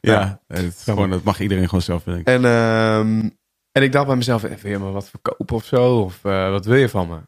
Ja, 0.00 0.40
het, 0.46 0.62
is 0.64 0.82
gewoon, 0.84 1.10
dat 1.10 1.22
mag 1.22 1.40
iedereen 1.40 1.64
gewoon 1.64 1.82
zelf 1.82 2.04
bedenken. 2.04 2.32
En, 2.32 2.44
ehm, 2.44 3.28
en 3.72 3.82
ik 3.82 3.92
dacht 3.92 4.06
bij 4.06 4.16
mezelf, 4.16 4.42
wil 4.42 4.70
je 4.70 4.78
me 4.78 4.90
wat 4.90 5.08
verkopen 5.10 5.56
of 5.56 5.64
zo? 5.64 5.98
Of 6.00 6.24
eh, 6.24 6.50
wat 6.50 6.64
wil 6.64 6.76
je 6.76 6.88
van 6.88 7.08
me? 7.08 7.18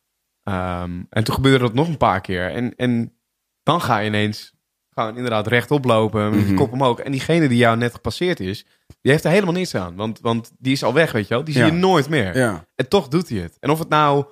Ehm, 0.43 1.03
en 1.11 1.25
toen 1.25 1.35
gebeurde 1.35 1.59
dat 1.65 1.75
nog 1.75 1.89
een 1.89 1.97
paar 1.97 2.21
keer. 2.21 2.51
En, 2.51 2.75
en 2.77 3.19
dan 3.63 3.81
ga 3.81 3.99
je 3.99 4.07
ineens 4.09 4.53
Gewoon 4.95 5.17
inderdaad 5.17 5.47
rechtop 5.47 5.85
lopen, 5.85 6.31
met 6.31 6.39
je 6.41 6.47
Mhm. 6.47 6.55
kop 6.55 6.73
omhoog. 6.73 6.99
En 6.99 7.13
diegene 7.13 7.49
die 7.49 7.59
jou 7.59 7.77
net 7.77 7.95
gepasseerd 7.95 8.41
is, 8.41 8.67
die 9.01 9.13
heeft 9.13 9.25
er 9.25 9.31
helemaal 9.31 9.55
niets 9.55 9.75
aan. 9.75 9.97
Want, 9.97 10.21
want 10.21 10.53
die 10.59 10.73
is 10.73 10.85
al 10.85 10.93
weg, 10.93 11.13
weet 11.13 11.29
je 11.29 11.35
wel. 11.35 11.45
Die 11.45 11.55
zie 11.55 11.63
Ja. 11.65 11.69
je 11.69 11.77
nooit 11.77 12.09
meer. 12.09 12.37
Ja. 12.37 12.67
En 12.75 12.89
toch 12.89 13.09
doet 13.09 13.29
hij 13.29 13.39
het. 13.39 13.57
En 13.61 13.71
of 13.71 13.79
het 13.79 13.89
nou 13.89 14.25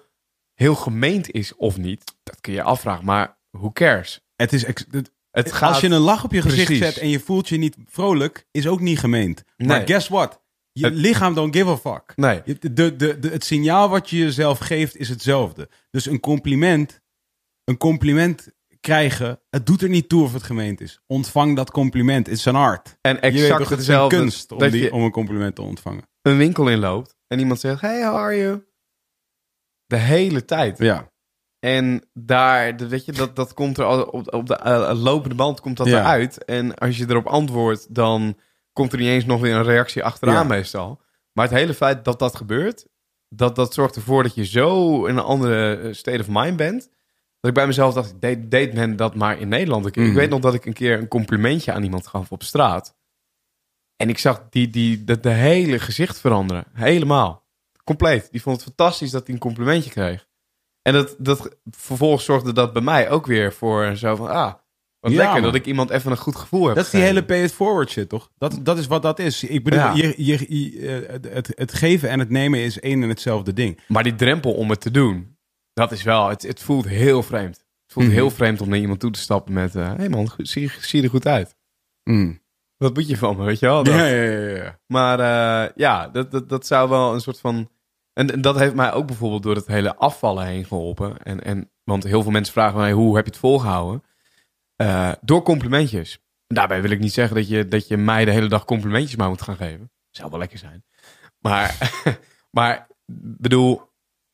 heel 0.55 0.75
gemeend 0.75 1.31
is 1.31 1.57
of 1.57 1.77
niet, 1.77 2.15
dat 2.23 2.41
kun 2.41 2.53
je 2.53 2.63
afvragen. 2.63 3.05
Maar 3.05 3.39
who 3.51 3.71
cares? 3.71 4.21
Het 4.37 4.53
is 4.53 4.65
ex- 4.65 4.85
het- 4.91 5.13
Het 5.31 5.53
gaat... 5.53 5.69
Als 5.73 5.81
je 5.81 5.89
een 5.89 6.01
lach 6.01 6.25
op 6.25 6.33
je 6.33 6.43
gezicht 6.43 6.65
Precies. 6.67 6.85
zet 6.85 6.97
en 6.99 7.09
je 7.09 7.21
voelt 7.21 7.49
je 7.49 7.57
niet 7.57 7.77
vrolijk, 7.87 8.47
is 8.51 8.67
ook 8.67 8.81
niet 8.81 8.99
gemeend. 8.99 9.45
Maar 9.57 9.87
guess 9.87 10.09
what? 10.09 10.41
Je 10.73 10.85
Het- 10.85 10.95
lichaam 10.95 11.35
don't 11.35 11.57
give 11.57 11.69
a 11.71 11.77
fuck. 11.77 12.13
Nee. 12.17 12.43
De, 12.59 12.73
de, 12.73 12.97
de, 12.97 13.29
het 13.31 13.45
signaal 13.45 13.89
wat 13.89 14.11
je 14.11 14.17
jezelf 14.17 14.59
geeft 14.59 14.97
is 14.97 15.09
hetzelfde. 15.09 15.69
Dus 15.91 16.07
een 16.07 16.21
compliment, 16.21 17.01
een 17.65 17.77
compliment 17.77 18.49
krijgen, 18.81 19.41
het 19.51 19.67
doet 19.67 19.83
er 19.83 19.89
niet 19.89 20.09
toe 20.09 20.23
of 20.23 20.33
het 20.33 20.43
gemeend 20.43 20.81
is. 20.81 21.01
Ontvang 21.07 21.57
dat 21.57 21.71
compliment. 21.71 22.27
Het 22.27 22.37
is 22.39 22.45
een 22.45 22.55
art. 22.57 22.97
En 23.01 23.21
exact 23.21 23.49
toch, 23.59 23.69
het 23.69 23.79
is 23.79 23.87
hetzelfde. 23.87 24.17
een 24.17 24.23
kunst 24.23 24.53
om, 24.53 24.71
die, 24.71 24.93
om 24.93 25.03
een 25.03 25.11
compliment 25.11 25.55
te 25.55 25.63
ontvangen. 25.63 26.03
een 26.23 26.37
winkel 26.37 26.69
inloopt 26.69 27.17
en 27.27 27.39
iemand 27.39 27.61
zegt, 27.61 27.81
hey, 27.81 28.05
how 28.07 28.17
are 28.17 28.37
you? 28.37 28.65
De 29.93 29.99
hele 29.99 30.45
tijd. 30.45 30.79
Ja. 30.79 31.11
En 31.59 32.05
daar, 32.13 32.77
de- 32.77 32.89
weet 32.89 33.05
je, 33.05 33.13
dat, 33.13 33.37
dat 33.37 33.55
komt 33.55 33.79
er 33.79 33.85
al 33.85 34.03
op, 34.03 34.35
op 34.35 34.47
de 34.47 34.57
eh, 34.57 35.03
lopende 35.03 35.35
band 35.35 35.61
komt 35.61 35.77
dat 35.77 35.87
Ja. 35.87 35.99
eruit. 36.01 36.45
En 36.45 36.75
als 36.75 36.97
je 36.99 37.05
erop 37.09 37.27
antwoordt, 37.27 37.95
dan 37.95 38.39
komt 38.73 38.93
er 38.93 38.99
niet 38.99 39.09
eens 39.09 39.25
nog 39.25 39.41
weer 39.41 39.55
een 39.55 39.63
reactie 39.63 40.05
achteraan 40.05 40.35
Ja. 40.35 40.43
meestal. 40.45 41.01
Maar 41.33 41.49
het 41.49 41.55
hele 41.59 41.75
feit 41.75 42.05
dat 42.05 42.19
dat 42.19 42.37
gebeurt, 42.37 42.87
dat, 43.29 43.57
dat 43.57 43.75
zorgt 43.75 43.97
ervoor 43.97 44.23
dat 44.23 44.35
je 44.35 44.45
zo 44.45 45.05
in 45.07 45.17
een 45.17 45.23
andere 45.25 45.77
eh, 45.77 45.93
state 45.93 46.21
of 46.21 46.27
mind 46.29 46.57
bent. 46.57 46.81
Dat 47.41 47.51
ik 47.51 47.57
bij 47.57 47.67
mezelf 47.67 47.95
dacht, 47.95 48.21
deed, 48.21 48.51
deed 48.51 48.73
men 48.75 48.97
dat 48.97 49.15
maar 49.15 49.39
in 49.39 49.49
Nederland? 49.49 49.87
Ik, 49.87 49.97
ik 49.97 50.07
Mhm. 50.07 50.15
weet 50.15 50.31
nog 50.31 50.41
dat 50.41 50.55
ik 50.55 50.67
een 50.67 50.73
keer 50.73 50.99
een 50.99 51.09
complimentje 51.09 51.73
aan 51.73 51.83
iemand 51.83 52.07
gaf 52.07 52.31
op 52.33 52.43
straat. 52.43 52.95
En 53.97 54.09
ik 54.09 54.19
zag 54.19 54.43
die, 54.51 54.71
die, 54.71 55.05
de, 55.05 55.21
de 55.21 55.31
hele 55.31 55.79
gezicht 55.79 56.21
veranderen. 56.21 56.65
Helemaal. 56.73 57.42
Compleet. 57.85 58.29
Die 58.31 58.43
vond 58.43 58.57
het 58.57 58.65
fantastisch 58.65 59.11
dat 59.11 59.25
hij 59.27 59.35
een 59.35 59.41
complimentje 59.41 59.91
kreeg. 59.91 60.27
En 60.83 60.93
dat, 60.93 61.15
dat, 61.19 61.57
vervolgens 61.71 62.25
zorgde 62.25 62.53
dat 62.53 62.73
bij 62.73 62.83
mij 62.83 63.11
ook 63.11 63.27
weer 63.27 63.53
voor 63.53 63.97
zo 63.97 64.17
van, 64.17 64.29
ah, 64.29 64.53
wat 65.01 65.11
Ja, 65.11 65.17
lekker 65.17 65.35
man. 65.35 65.43
dat 65.43 65.55
ik 65.55 65.67
iemand 65.67 65.91
even 65.91 66.11
een 66.11 66.17
goed 66.17 66.37
gevoel 66.37 66.67
heb 66.67 66.75
Dat 66.77 66.85
is 66.85 66.91
die 66.91 67.01
gegeven. 67.01 67.23
hele 67.23 67.35
pay 67.37 67.45
it 67.47 67.53
forward 67.53 67.91
shit, 67.91 68.09
toch? 68.09 68.31
Dat, 68.39 68.59
dat 68.63 68.79
is 68.79 68.87
wat 68.87 69.03
dat 69.03 69.19
is. 69.19 69.45
Ik 69.45 69.65
bedoel, 69.65 69.79
Ja. 69.81 69.93
je, 69.95 70.15
je, 70.17 70.47
je- 70.49 71.07
eh, 71.07 71.33
het, 71.35 71.53
het 71.55 71.73
geven 71.75 72.09
en 72.09 72.19
het 72.19 72.31
nemen 72.31 72.59
is 72.61 72.81
één 72.81 73.03
en 73.03 73.09
hetzelfde 73.09 73.53
ding. 73.53 73.81
Maar 73.89 74.03
die 74.03 74.15
drempel 74.15 74.55
om 74.55 74.71
het 74.71 74.81
te 74.81 74.91
doen, 74.91 75.37
dat 75.73 75.93
is 75.93 76.03
wel, 76.03 76.29
het, 76.29 76.43
het 76.43 76.61
voelt 76.63 76.87
heel 76.89 77.23
vreemd. 77.23 77.57
Het 77.57 77.93
voelt 77.93 78.07
Mhm. 78.07 78.15
heel 78.15 78.31
vreemd 78.31 78.61
om 78.61 78.69
naar 78.69 78.79
iemand 78.79 79.01
toe 79.01 79.11
te 79.11 79.21
stappen 79.21 79.53
met, 79.53 79.73
hé 79.73 79.81
hey 79.83 80.09
man, 80.09 80.31
zie, 80.37 80.71
zie 80.81 80.99
je 80.99 81.05
er 81.05 81.11
goed 81.13 81.27
uit. 81.27 81.57
Wat 82.83 82.95
moet 82.95 83.09
je 83.09 83.17
van 83.17 83.37
me, 83.37 83.45
weet 83.45 83.59
je 83.59 83.67
wel? 83.67 83.83
Dat- 83.83 83.95
Ja, 83.95 84.05
ja, 84.07 84.23
ja, 84.31 84.49
ja. 84.57 84.79
Maar 84.87 85.21
eh, 85.21 85.71
ja, 85.75 86.09
dat, 86.09 86.31
dat, 86.31 86.49
dat 86.49 86.67
zou 86.67 86.89
wel 86.89 87.15
een 87.15 87.21
soort 87.21 87.41
van. 87.41 87.69
En, 88.13 88.31
en 88.33 88.41
dat 88.41 88.59
heeft 88.59 88.75
mij 88.75 88.93
ook 88.93 89.07
bijvoorbeeld 89.07 89.43
door 89.43 89.55
het 89.55 89.67
hele 89.67 89.97
afvallen 89.97 90.47
heen 90.47 90.65
geholpen. 90.65 91.23
En, 91.23 91.45
en, 91.45 91.71
want 91.85 92.05
heel 92.05 92.23
veel 92.23 92.31
mensen 92.33 92.53
vragen 92.53 92.79
mij, 92.79 92.93
hoe 92.93 93.17
heb 93.17 93.25
je 93.25 93.31
het 93.31 93.41
volgehouden? 93.41 94.03
Eh, 94.77 95.13
door 95.21 95.43
complimentjes. 95.43 96.19
Daarbij 96.47 96.83
wil 96.83 96.91
ik 96.91 96.99
niet 97.01 97.13
zeggen 97.13 97.37
dat 97.37 97.49
je, 97.49 97.69
dat 97.69 97.89
je 97.89 97.97
mij 97.97 98.25
de 98.25 98.31
hele 98.31 98.49
dag 98.49 98.65
complimentjes 98.65 99.17
maar 99.17 99.29
moet 99.29 99.43
gaan 99.43 99.57
geven. 99.57 99.91
Zou 100.11 100.31
wel 100.31 100.39
lekker 100.39 100.59
zijn. 100.59 100.85
Maar, 101.39 101.93
maar 102.57 102.87
bedoel, 103.39 103.83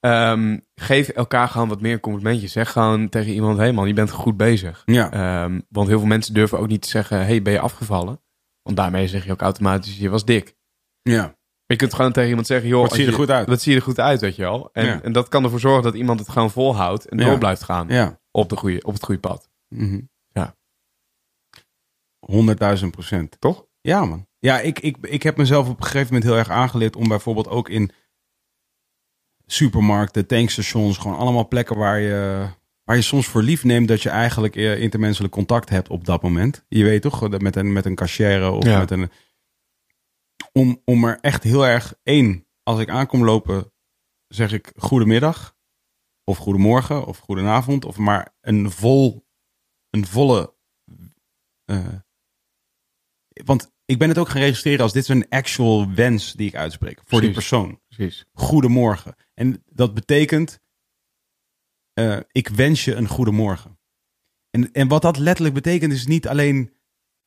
ehm, 0.01 0.59
geef 0.75 1.09
elkaar 1.09 1.49
gewoon 1.49 1.69
wat 1.69 1.81
meer 1.81 2.01
complimentjes. 2.01 2.53
Zeg 2.53 2.73
gewoon 2.73 3.09
tegen 3.09 3.33
iemand, 3.33 3.57
hé 3.57 3.63
hey 3.63 3.73
man, 3.73 3.87
je 3.89 3.95
bent 3.95 4.11
goed 4.11 4.37
bezig. 4.37 4.83
Ja. 4.85 5.11
Ehm, 5.13 5.61
want 5.69 5.89
heel 5.89 5.99
veel 5.99 6.09
mensen 6.09 6.35
durven 6.35 6.59
ook 6.59 6.69
niet 6.69 6.83
te 6.83 6.89
zeggen, 6.89 7.19
hey, 7.27 7.43
ben 7.43 7.53
je 7.53 7.61
afgevallen? 7.61 8.21
Want 8.69 8.81
daarmee 8.81 9.09
zeg 9.09 9.25
je 9.25 9.33
ook 9.33 9.41
automatisch, 9.41 9.99
je 9.99 10.09
was 10.09 10.25
dik. 10.25 10.55
ja. 11.03 11.37
Je 11.67 11.77
kunt 11.77 11.95
gewoon 11.95 12.13
tegen 12.13 12.29
iemand 12.29 12.47
zeggen, 12.47 12.69
joh, 12.69 12.83
Wat 12.83 12.93
zie 12.93 13.05
je 13.05 13.11
er 13.11 13.17
goed 13.17 13.31
uit? 13.31 13.49
Wat 13.49 13.61
zie 13.61 13.73
je 13.73 13.79
er 13.79 13.85
goed 13.85 13.99
uit, 14.01 14.21
weet 14.21 14.37
je 14.37 14.43
wel. 14.43 14.69
En, 14.73 14.85
Ja. 14.87 15.03
en 15.03 15.13
dat 15.13 15.29
kan 15.29 15.45
ervoor 15.45 15.61
zorgen 15.61 15.83
dat 15.83 15.95
iemand 15.95 16.21
het 16.21 16.29
gewoon 16.29 16.51
volhoudt 16.51 17.07
en 17.09 17.19
Ja. 17.19 17.25
door 17.25 17.39
blijft 17.39 17.63
gaan 17.63 17.89
Ja. 17.89 18.21
op, 18.31 18.49
de 18.49 18.57
goede, 18.57 18.83
op 18.83 18.93
het 18.93 19.05
goede 19.05 19.21
pad. 19.21 19.51
Mhm. 19.69 20.01
Ja. 20.29 20.57
100.000 22.27 22.91
procent. 22.91 23.41
Toch? 23.41 23.67
Ja, 23.81 24.05
man. 24.05 24.27
Ja, 24.39 24.61
ik, 24.61 24.79
ik, 24.79 24.97
ik 25.01 25.23
heb 25.23 25.37
mezelf 25.37 25.69
op 25.69 25.77
een 25.77 25.83
gegeven 25.85 26.07
moment 26.07 26.25
heel 26.25 26.37
erg 26.39 26.51
aangeleerd 26.51 26.97
om 26.97 27.09
bijvoorbeeld 27.09 27.49
ook 27.49 27.69
in 27.69 27.91
supermarkten, 29.47 30.27
tankstations, 30.27 30.99
gewoon 30.99 31.19
allemaal 31.19 31.49
plekken 31.49 31.77
waar 31.77 32.01
je, 32.01 32.47
waar 32.89 32.97
je 32.97 33.03
soms 33.03 33.27
voor 33.27 33.43
lief 33.43 33.65
neemt 33.65 33.89
dat 33.89 34.03
je 34.03 34.09
eigenlijk 34.09 34.57
eh, 34.57 34.81
intermenselijk 34.81 35.33
contact 35.33 35.69
hebt 35.69 35.89
op 35.89 36.05
dat 36.05 36.23
moment. 36.23 36.65
Je 36.69 36.85
weet 36.85 37.03
toch, 37.03 37.29
dat 37.29 37.41
met 37.41 37.57
een, 37.57 37.73
met 37.73 37.85
een 37.85 37.95
cashier 37.95 38.51
of 38.51 38.65
Ja. 38.65 38.79
met 38.79 38.91
een. 38.91 39.11
Om, 40.53 40.83
om 40.85 41.05
er 41.05 41.19
echt 41.21 41.43
heel 41.43 41.67
erg 41.67 41.95
één, 42.03 42.47
als 42.63 42.81
ik 42.81 42.89
aankom 42.89 43.25
lopen, 43.25 43.73
zeg 44.29 44.53
ik 44.53 44.73
goedemiddag, 44.77 45.57
of 46.25 46.37
goedemorgen, 46.39 47.07
of 47.07 47.19
goedenavond, 47.19 47.85
of 47.85 47.97
maar 47.97 48.35
een 48.41 48.71
vol, 48.71 49.27
een 49.91 50.07
volle. 50.07 50.55
eh, 51.65 51.87
want 53.45 53.73
ik 53.85 53.99
ben 53.99 54.09
het 54.09 54.19
ook 54.19 54.29
gaan 54.29 54.41
registreren 54.43 54.81
als 54.83 54.93
dit 54.93 55.03
is 55.03 55.09
een 55.09 55.29
actual 55.29 55.93
wens 55.95 56.33
die 56.33 56.49
ik 56.49 56.55
uitspreek 56.55 57.01
voor 57.05 57.21
die 57.21 57.31
persoon. 57.33 57.81
Precies. 57.89 58.25
Goedemorgen. 58.33 59.15
En 59.35 59.63
dat 59.67 59.95
betekent, 59.95 60.61
eh, 61.99 62.19
ik 62.33 62.49
wens 62.49 62.85
je 62.85 62.95
een 62.95 63.09
goedemorgen. 63.09 63.79
En, 64.51 64.73
en 64.73 64.89
wat 64.89 65.03
dat 65.03 65.19
letterlijk 65.19 65.55
betekent 65.55 65.93
is 65.93 66.07
niet 66.07 66.29
alleen, 66.29 66.73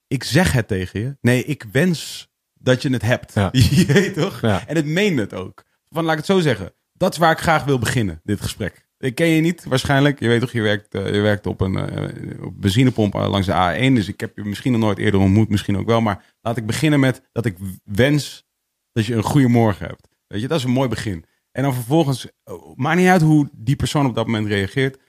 ik 0.08 0.24
zeg 0.24 0.52
het 0.52 0.68
tegen 0.68 1.00
je. 1.00 1.18
Nee, 1.22 1.46
ik 1.46 1.66
wens 1.72 2.30
dat 2.54 2.82
je 2.82 2.90
het 2.90 3.02
hebt. 3.02 3.34
Ja. 3.34 3.50
Je 3.80 3.86
weet 3.86 4.14
toch? 4.14 4.42
Ja. 4.42 4.68
En 4.68 4.76
het 4.76 4.86
meen 4.86 5.18
het 5.18 5.34
ook. 5.34 5.64
Van, 5.90 6.04
laat 6.04 6.12
ik 6.12 6.18
het 6.18 6.28
zo 6.28 6.40
zeggen. 6.40 6.74
Dat 6.94 7.12
is 7.12 7.18
waar 7.18 7.32
ik 7.32 7.40
graag 7.40 7.64
wil 7.64 7.80
beginnen, 7.80 8.22
dit 8.24 8.42
gesprek. 8.42 8.90
Ik 8.98 9.16
ken 9.16 9.28
je 9.28 9.42
niet, 9.42 9.64
waarschijnlijk. 9.64 10.20
Je 10.20 10.28
weet 10.28 10.40
toch, 10.40 10.52
je 10.52 10.62
werkt, 10.62 10.96
eh, 10.96 11.14
je 11.14 11.20
werkt 11.20 11.46
op 11.46 11.62
een 11.62 11.76
eh, 11.76 12.44
op 12.44 12.62
benzinepomp 12.62 13.14
langs 13.14 13.48
de 13.48 13.54
A1. 13.54 13.94
Dus 13.94 14.08
ik 14.08 14.20
heb 14.20 14.36
je 14.36 14.44
misschien 14.44 14.72
nog 14.72 14.82
nooit 14.82 14.98
eerder 14.98 15.20
ontmoet, 15.20 15.50
misschien 15.50 15.78
ook 15.78 15.86
wel. 15.86 16.02
Maar 16.02 16.36
laat 16.42 16.58
ik 16.58 16.66
beginnen 16.66 17.00
met 17.00 17.30
dat 17.32 17.46
ik 17.46 17.58
wens 17.84 18.48
dat 18.92 19.06
je 19.06 19.16
een 19.16 19.24
goede 19.24 19.48
morgen 19.48 19.88
hebt. 19.88 20.08
Weet 20.28 20.42
je, 20.42 20.48
dat 20.48 20.58
is 20.58 20.64
een 20.64 20.72
mooi 20.72 20.90
begin. 20.90 21.26
En 21.52 21.64
dan 21.64 21.74
vervolgens, 21.74 22.28
maakt 22.76 22.98
niet 23.00 23.08
uit 23.08 23.22
hoe 23.22 23.50
die 23.54 23.76
persoon 23.76 24.06
op 24.06 24.16
dat 24.16 24.26
moment 24.26 24.48
reageert. 24.48 25.00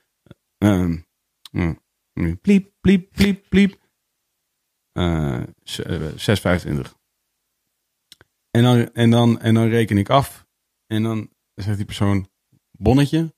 Mm, 0.58 1.06
mm, 1.50 1.80
pliep, 2.40 2.72
pliep, 2.80 3.12
pliep, 3.12 3.48
pliep. 3.48 3.80
Eh, 4.92 5.42
z- 5.62 5.78
eh, 5.78 6.00
6,25. 6.16 6.96
En 8.50 8.62
dan, 8.62 8.92
en, 8.92 9.10
dan, 9.10 9.40
en 9.40 9.54
dan 9.54 9.68
reken 9.68 9.98
ik 9.98 10.08
af. 10.10 10.46
En 10.86 11.02
dan 11.02 11.30
zegt 11.54 11.76
die 11.76 11.86
persoon, 11.86 12.28
bonnetje, 12.70 13.34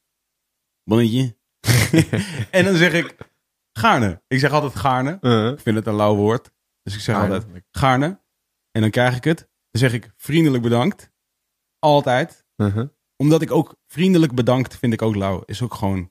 bonnetje. 0.85 1.37
en 2.51 2.65
dan 2.65 2.75
zeg 2.77 2.93
ik, 2.93 3.17
gaarne. 3.73 4.23
Ik 4.27 4.39
zeg 4.39 4.51
altijd 4.53 4.75
gaarne. 4.77 5.19
Uh, 5.21 5.49
Ik 5.53 5.61
vind 5.61 5.77
het 5.77 5.87
een 5.87 5.95
lauw 5.95 6.15
woord. 6.17 6.53
Dus 6.83 6.95
ik 6.95 7.01
zeg 7.01 7.15
Gaarne. 7.17 7.35
altijd 7.35 7.65
gaarne. 7.71 8.23
En 8.71 8.81
dan 8.81 8.91
krijg 8.91 9.17
ik 9.17 9.25
het. 9.25 9.39
Dan 9.71 9.81
zeg 9.81 9.93
ik 9.93 10.13
vriendelijk 10.17 10.63
bedankt. 10.63 11.13
Altijd. 11.79 12.45
uh-huh. 12.57 12.89
Omdat 13.17 13.43
ik 13.43 13.51
ook 13.51 13.77
vriendelijk 13.87 14.35
bedankt 14.35 14.77
vind 14.77 14.93
ik 14.93 15.03
ook 15.03 15.15
lauw. 15.15 15.43
Is 15.45 15.63
ook 15.63 15.75
gewoon, 15.75 16.11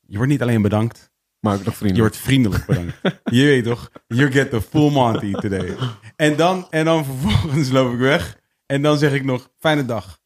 je 0.00 0.16
wordt 0.16 0.32
niet 0.32 0.42
alleen 0.42 0.62
bedankt. 0.62 1.10
Maar 1.40 1.54
ook 1.54 1.64
nog 1.64 1.72
Je 1.72 1.78
vrienden. 1.78 2.00
wordt 2.00 2.16
vriendelijk 2.16 2.66
bedankt. 2.66 3.00
je 3.24 3.44
weet 3.44 3.64
toch? 3.64 3.90
You 4.06 4.32
get 4.32 4.50
the 4.50 4.62
full 4.62 4.90
Monty 4.92 5.32
today. 5.32 5.76
En 6.16 6.36
dan, 6.36 6.70
en 6.70 6.84
dan 6.84 7.04
vervolgens 7.04 7.70
loop 7.70 7.92
ik 7.92 7.98
weg. 7.98 8.38
En 8.66 8.82
dan 8.82 8.98
zeg 8.98 9.12
ik 9.12 9.24
nog, 9.24 9.50
fijne 9.58 9.84
dag. 9.84 10.20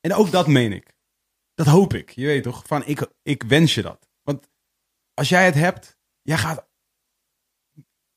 En 0.00 0.14
ook 0.14 0.30
dat 0.30 0.46
meen 0.46 0.72
ik. 0.72 0.96
Dat 1.54 1.66
hoop 1.66 1.94
ik. 1.94 2.10
Je 2.10 2.26
weet 2.26 2.42
toch? 2.42 2.62
Van, 2.66 2.86
ik, 2.86 3.06
ik 3.22 3.42
wens 3.42 3.74
je 3.74 3.82
dat. 3.82 4.10
Want 4.22 4.48
als 5.14 5.28
jij 5.28 5.44
het 5.44 5.54
hebt, 5.54 5.98
jij 6.22 6.38
gaat 6.38 6.68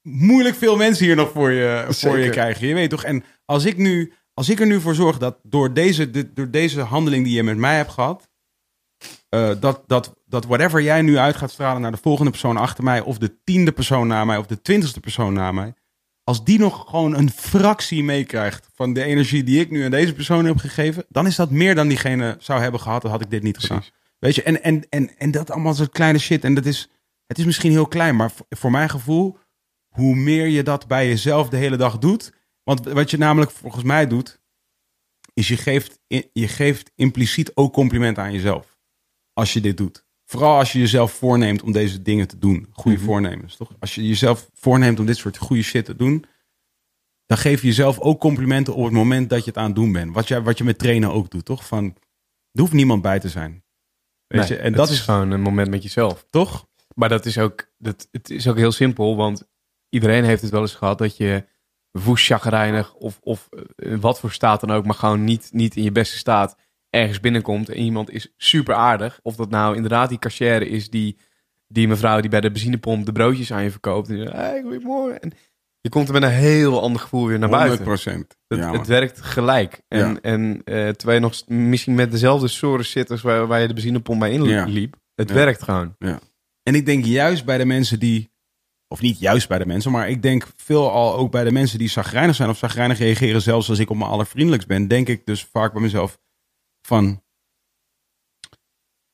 moeilijk 0.01 0.55
veel 0.55 0.75
mensen 0.75 1.05
hier 1.05 1.15
nog 1.15 1.31
voor 1.31 1.51
je, 1.51 1.85
voor 1.89 2.17
je 2.17 2.29
krijgen. 2.29 2.67
Je 2.67 2.73
weet 2.73 2.89
toch? 2.89 3.03
En 3.03 3.23
als 3.45 3.65
ik, 3.65 3.77
nu, 3.77 4.13
als 4.33 4.49
ik 4.49 4.59
er 4.59 4.67
nu 4.67 4.81
voor 4.81 4.95
zorg 4.95 5.17
dat 5.17 5.37
door 5.43 5.73
deze, 5.73 6.33
door 6.33 6.51
deze 6.51 6.81
handeling 6.81 7.23
die 7.25 7.35
je 7.35 7.43
met 7.43 7.57
mij 7.57 7.75
hebt 7.75 7.91
gehad, 7.91 8.29
eh, 9.29 9.51
dat, 9.59 9.83
dat, 9.87 10.13
dat 10.25 10.45
whatever 10.45 10.81
jij 10.81 11.01
nu 11.01 11.17
uit 11.17 11.35
gaat 11.35 11.51
stralen 11.51 11.81
naar 11.81 11.91
de 11.91 11.97
volgende 12.01 12.31
persoon 12.31 12.57
achter 12.57 12.83
mij, 12.83 13.01
of 13.01 13.17
de 13.17 13.43
tiende 13.43 13.71
persoon 13.71 14.07
na 14.07 14.25
mij, 14.25 14.37
of 14.37 14.45
de 14.45 14.61
twintigste 14.61 14.99
persoon 14.99 15.33
na 15.33 15.51
mij, 15.51 15.73
als 16.23 16.43
die 16.43 16.59
nog 16.59 16.89
gewoon 16.89 17.15
een 17.15 17.29
fractie 17.29 18.03
meekrijgt 18.03 18.69
van 18.73 18.93
de 18.93 19.03
energie 19.03 19.43
die 19.43 19.59
ik 19.59 19.71
nu 19.71 19.83
aan 19.83 19.91
deze 19.91 20.13
persoon 20.13 20.45
heb 20.45 20.57
gegeven, 20.57 21.05
dan 21.09 21.27
is 21.27 21.35
dat 21.35 21.49
meer 21.49 21.75
dan 21.75 21.87
diegene 21.87 22.35
zou 22.39 22.61
hebben 22.61 22.79
gehad, 22.79 23.01
dan 23.01 23.11
had 23.11 23.21
ik 23.21 23.29
dit 23.29 23.43
niet 23.43 23.57
gedaan. 23.57 23.77
Precies. 23.77 23.99
Weet 24.21 24.35
je, 24.35 24.43
en, 24.43 24.63
en, 24.63 24.89
en, 24.89 25.17
en 25.17 25.31
dat 25.31 25.51
allemaal 25.51 25.73
soort 25.73 25.91
kleine 25.91 26.19
shit. 26.19 26.43
En 26.43 26.53
dat 26.53 26.65
is, 26.65 26.89
het 27.27 27.37
is 27.37 27.45
misschien 27.45 27.71
heel 27.71 27.87
klein, 27.87 28.15
maar 28.15 28.31
voor, 28.31 28.45
voor 28.49 28.71
mijn 28.71 28.89
gevoel, 28.89 29.37
hoe 29.87 30.15
meer 30.15 30.47
je 30.47 30.63
dat 30.63 30.87
bij 30.87 31.07
jezelf 31.07 31.49
de 31.49 31.57
hele 31.57 31.77
dag 31.77 31.97
doet. 31.97 32.33
Want 32.71 32.85
wat 32.85 33.11
je 33.11 33.17
namelijk 33.17 33.51
volgens 33.51 33.83
mij 33.83 34.07
doet, 34.07 34.39
is 35.33 35.47
je 35.47 35.57
geeft, 35.57 35.99
je 36.33 36.47
geeft 36.47 36.91
impliciet 36.95 37.51
ook 37.55 37.73
compliment 37.73 38.17
aan 38.17 38.31
jezelf. 38.31 38.77
Als 39.33 39.53
je 39.53 39.61
dit 39.61 39.77
doet. 39.77 40.05
Vooral 40.25 40.57
als 40.57 40.71
je 40.71 40.79
jezelf 40.79 41.11
voorneemt 41.11 41.61
om 41.61 41.71
deze 41.71 42.01
dingen 42.01 42.27
te 42.27 42.37
doen. 42.37 42.67
Goede 42.71 42.97
Mhm. 42.97 43.05
voornemens, 43.05 43.55
toch? 43.55 43.75
Als 43.79 43.95
je 43.95 44.07
jezelf 44.07 44.49
voorneemt 44.53 44.99
om 44.99 45.05
dit 45.05 45.17
soort 45.17 45.37
goede 45.37 45.61
shit 45.63 45.85
te 45.85 45.95
doen, 45.95 46.25
dan 47.25 47.37
geef 47.37 47.61
je 47.61 47.67
jezelf 47.67 47.99
ook 47.99 48.19
complimenten 48.19 48.75
op 48.75 48.83
het 48.83 48.93
moment 48.93 49.29
dat 49.29 49.39
je 49.39 49.45
het 49.49 49.57
aan 49.57 49.65
het 49.65 49.75
doen 49.75 49.91
bent. 49.91 50.13
Wat 50.13 50.27
je, 50.27 50.41
wat 50.41 50.57
je 50.57 50.63
met 50.63 50.79
trainen 50.79 51.11
ook 51.11 51.29
doet, 51.29 51.45
toch? 51.45 51.67
Van, 51.67 51.85
er 52.51 52.59
hoeft 52.59 52.73
niemand 52.73 53.01
bij 53.01 53.19
te 53.19 53.29
zijn. 53.29 53.63
Weet 54.27 54.39
Nee, 54.39 54.49
je? 54.49 54.55
En 54.57 54.63
het 54.65 54.75
dat 54.75 54.89
is 54.89 54.99
gewoon 54.99 55.31
een 55.31 55.41
moment 55.41 55.69
met 55.69 55.83
jezelf. 55.83 56.25
toch? 56.29 56.67
Maar 56.95 57.09
dat 57.09 57.25
is 57.25 57.37
ook, 57.37 57.71
dat, 57.77 58.07
het 58.11 58.29
is 58.29 58.47
ook 58.47 58.57
heel 58.57 58.71
simpel, 58.71 59.15
want 59.15 59.47
iedereen 59.89 60.23
heeft 60.23 60.41
het 60.41 60.51
wel 60.51 60.61
eens 60.61 60.75
gehad 60.75 60.97
dat 60.97 61.17
je 61.17 61.45
woest 61.91 62.25
chagrijnig 62.25 62.93
of, 62.93 63.19
of 63.21 63.49
eh, 63.75 63.95
wat 63.99 64.19
voor 64.19 64.31
staat 64.31 64.59
dan 64.59 64.71
ook, 64.71 64.85
maar 64.85 64.95
gewoon 64.95 65.23
niet, 65.23 65.49
niet 65.51 65.75
in 65.75 65.83
je 65.83 65.91
beste 65.91 66.17
staat 66.17 66.55
ergens 66.89 67.19
binnenkomt 67.19 67.69
en 67.69 67.77
iemand 67.77 68.09
is 68.11 68.33
super 68.37 68.75
aardig. 68.75 69.19
Of 69.23 69.35
dat 69.35 69.49
nou 69.49 69.75
inderdaad 69.75 70.09
die 70.09 70.19
cashier 70.19 70.61
is 70.67 70.89
die, 70.89 71.17
die 71.67 71.87
mevrouw 71.87 72.19
die 72.21 72.29
bij 72.29 72.41
de 72.41 72.51
benzinepomp 72.51 73.05
de 73.05 73.11
broodjes 73.11 73.53
aan 73.53 73.63
je 73.63 73.71
verkoopt. 73.71 74.09
En 74.09 74.15
je 74.17 74.21
zegt, 74.23 74.35
hey, 74.35 74.61
goedemorgen. 74.61 75.19
En 75.19 75.31
je 75.81 75.89
komt 75.89 76.07
er 76.07 76.13
met 76.13 76.23
een 76.23 76.29
heel 76.29 76.81
ander 76.81 77.01
gevoel 77.01 77.27
weer 77.27 77.39
naar 77.39 77.49
100 77.49 77.67
buiten. 77.67 77.85
procent. 77.87 78.37
Het, 78.47 78.59
Ja, 78.59 78.65
het 78.67 78.75
man. 78.75 78.85
werkt 78.85 79.21
gelijk. 79.21 79.81
En, 79.87 79.99
Ja. 79.99 80.17
en 80.21 80.61
eh, 80.63 80.89
terwijl 80.89 81.19
je 81.19 81.25
nog 81.25 81.47
misschien 81.47 81.95
met 81.95 82.11
dezelfde 82.11 82.47
soorten 82.47 82.85
zit 82.85 83.11
als 83.11 83.21
waar, 83.21 83.47
waar 83.47 83.61
je 83.61 83.67
de 83.67 83.73
benzinepomp 83.73 84.19
bij 84.19 84.31
Ja. 84.33 84.65
inliep. 84.65 84.95
Het 85.15 85.29
Ja. 85.29 85.35
werkt 85.35 85.63
gewoon. 85.63 85.95
En 86.63 86.75
ik 86.75 86.85
denk 86.85 87.05
juist 87.05 87.45
bij 87.45 87.57
de 87.57 87.65
mensen 87.65 87.99
die, 87.99 88.30
of 88.91 89.01
niet 89.01 89.19
juist 89.19 89.47
bij 89.47 89.57
de 89.57 89.65
mensen, 89.65 89.91
maar 89.91 90.09
ik 90.09 90.21
denk 90.21 90.47
veel 90.55 90.91
al 90.91 91.15
ook 91.15 91.31
bij 91.31 91.43
de 91.43 91.51
mensen 91.51 91.79
die 91.79 91.89
zagrijnig 91.89 92.35
zijn 92.35 92.49
of 92.49 92.57
zagrijnig 92.57 92.97
reageren, 92.97 93.41
zelfs 93.41 93.69
als 93.69 93.79
ik 93.79 93.89
op 93.89 93.97
mijn 93.97 94.09
allervriendelijkst 94.09 94.67
ben, 94.67 94.87
denk 94.87 95.07
ik 95.07 95.25
dus 95.25 95.43
vaak 95.51 95.73
bij 95.73 95.81
mezelf 95.81 96.19
van, 96.81 97.23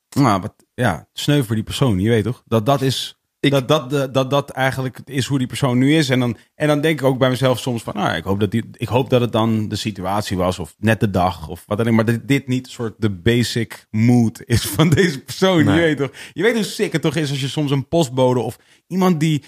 nou, 0.09 0.41
wat, 0.41 0.53
ja, 0.73 1.07
sneu 1.13 1.43
voor 1.43 1.55
die 1.55 1.63
persoon, 1.63 1.99
je 1.99 2.09
weet 2.09 2.23
toch? 2.23 2.43
Dat 2.45 2.65
dat 2.65 2.81
is, 2.81 3.17
dat, 3.39 3.67
dat, 3.67 3.89
dat, 3.89 4.13
dat 4.13 4.29
dat 4.29 4.49
eigenlijk 4.49 4.99
is 5.05 5.25
hoe 5.25 5.37
die 5.37 5.47
persoon 5.47 5.77
nu 5.77 5.95
is. 5.95 6.09
En 6.09 6.19
dan, 6.19 6.37
en 6.55 6.67
dan 6.67 6.81
denk 6.81 6.99
ik 6.99 7.05
ook 7.05 7.17
bij 7.17 7.29
mezelf 7.29 7.59
soms 7.59 7.83
van, 7.83 7.95
nou, 7.95 8.15
ik 8.15 8.23
hoop 8.23 8.39
dat, 8.39 8.51
die, 8.51 8.63
ik 8.71 8.87
hoop 8.87 9.09
dat 9.09 9.21
het 9.21 9.31
dan 9.31 9.67
de 9.67 9.75
situatie 9.75 10.37
was 10.37 10.59
of 10.59 10.75
net 10.77 10.99
de 10.99 11.09
dag 11.09 11.47
of 11.47 11.63
wat 11.65 11.77
dan 11.77 11.87
ook. 11.87 11.93
Maar 11.93 12.05
dat 12.05 12.27
dit 12.27 12.47
niet 12.47 12.65
een 12.65 12.71
soort 12.71 12.93
de 12.97 13.09
basic 13.09 13.87
mood 13.91 14.41
is 14.45 14.61
van 14.61 14.89
deze 14.89 15.23
persoon, 15.23 15.65
Nee. 15.65 15.75
je 15.75 15.81
weet 15.81 15.97
toch? 15.97 16.11
Je 16.33 16.43
weet 16.43 16.53
hoe 16.53 16.63
sick 16.63 16.91
het 16.91 17.01
toch 17.01 17.15
is 17.15 17.29
als 17.29 17.41
je 17.41 17.47
soms 17.47 17.71
een 17.71 17.87
postbode 17.87 18.39
of 18.39 18.57
iemand 18.87 19.19
die, 19.19 19.43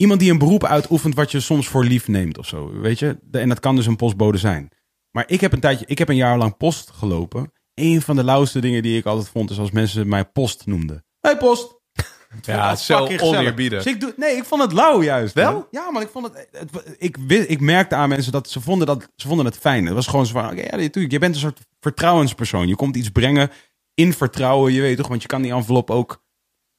iemand 0.00 0.20
die 0.20 0.30
een 0.30 0.38
beroep 0.38 0.64
uitoefent 0.64 1.14
wat 1.14 1.30
je 1.30 1.40
soms 1.40 1.68
voor 1.68 1.84
lief 1.84 2.08
neemt 2.08 2.38
of 2.38 2.46
zo, 2.46 2.80
weet 2.80 2.98
je? 2.98 3.18
En 3.32 3.48
dat 3.48 3.60
kan 3.60 3.76
dus 3.76 3.86
een 3.86 3.96
postbode 3.96 4.38
zijn. 4.38 4.68
Maar 5.10 5.24
ik 5.26 5.40
heb 5.40 5.52
een 5.52 5.60
tijdje, 5.60 5.84
ik 5.88 5.98
heb 5.98 6.08
een 6.08 6.16
jaar 6.16 6.38
lang 6.38 6.56
post 6.56 6.90
gelopen. 6.90 7.52
Een 7.74 8.02
van 8.02 8.16
de 8.16 8.24
lauwste 8.24 8.60
dingen 8.60 8.82
die 8.82 8.98
ik 8.98 9.04
altijd 9.06 9.28
vond 9.28 9.50
is 9.50 9.58
als 9.58 9.70
mensen 9.70 10.08
mij 10.08 10.24
post 10.24 10.66
noemden. 10.66 11.04
Hey 11.20 11.36
post! 11.36 11.78
Ja, 12.42 12.76
zo 12.76 13.06
oneerbiedig. 13.20 13.82
Dus 13.82 13.92
ik 13.92 14.00
doe, 14.00 14.14
nee, 14.16 14.36
ik 14.36 14.44
vond 14.44 14.62
het 14.62 14.72
lauw 14.72 15.02
juist. 15.02 15.34
Wel? 15.34 15.52
man. 15.52 15.66
Ja, 15.70 15.90
maar 15.90 16.02
ik 16.02 16.08
vond 16.08 16.26
het, 16.26 16.48
het- 16.52 16.94
ik, 16.98 17.16
ik 17.28 17.60
merkte 17.60 17.94
aan 17.94 18.08
mensen 18.08 18.32
dat 18.32 18.50
ze 18.50 18.60
vonden 18.60 18.86
dat 18.86 19.08
ze 19.16 19.28
vonden 19.28 19.46
het 19.46 19.56
fijn. 19.56 19.84
Het 19.86 19.94
was 19.94 20.06
gewoon 20.06 20.26
zo 20.26 20.32
van, 20.32 20.44
oké, 20.50 20.60
ja, 20.62 20.76
natuurlijk, 20.76 21.10
je 21.12 21.18
bent 21.18 21.34
een 21.34 21.40
soort 21.40 21.60
vertrouwenspersoon. 21.80 22.68
Je 22.68 22.76
komt 22.76 22.96
iets 22.96 23.08
brengen 23.10 23.50
in 23.94 24.12
vertrouwen, 24.12 24.72
je 24.72 24.80
weet 24.80 24.96
toch, 24.96 25.08
want 25.08 25.22
je 25.22 25.28
kan 25.28 25.42
die 25.42 25.52
envelop 25.52 25.90
ook, 25.90 26.22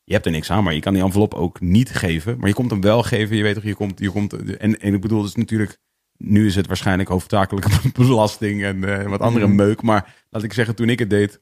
je 0.04 0.14
hebt 0.14 0.26
er 0.26 0.32
niks 0.32 0.52
aan, 0.52 0.64
maar 0.64 0.74
je 0.74 0.80
kan 0.80 0.94
die 0.94 1.04
envelop 1.04 1.34
ook 1.34 1.60
niet 1.62 1.90
geven. 1.90 2.38
Maar 2.40 2.48
je 2.48 2.54
komt 2.56 2.72
hem 2.72 2.82
wel 2.82 3.04
geven, 3.04 3.36
je 3.36 3.44
weet 3.44 3.56
toch, 3.56 3.64
je 3.64 3.76
komt, 3.76 4.00
je 4.00 4.10
komt, 4.12 4.34
en, 4.58 4.80
en 4.80 4.94
ik 4.94 5.02
bedoel, 5.02 5.22
dus 5.22 5.36
natuurlijk, 5.36 5.78
nu 6.18 6.46
is 6.46 6.56
het 6.56 6.68
waarschijnlijk 6.68 7.10
hoofdzakelijk 7.10 7.66
belasting 7.94 8.64
en 8.64 8.84
eh, 9.00 9.08
wat 9.10 9.22
andere 9.22 9.48
Mhm. 9.48 9.56
meuk. 9.56 9.82
Maar 9.82 10.16
laat 10.30 10.44
ik 10.44 10.54
zeggen, 10.54 10.76
toen 10.76 10.90
ik 10.90 11.00
het 11.00 11.10
deed, 11.10 11.42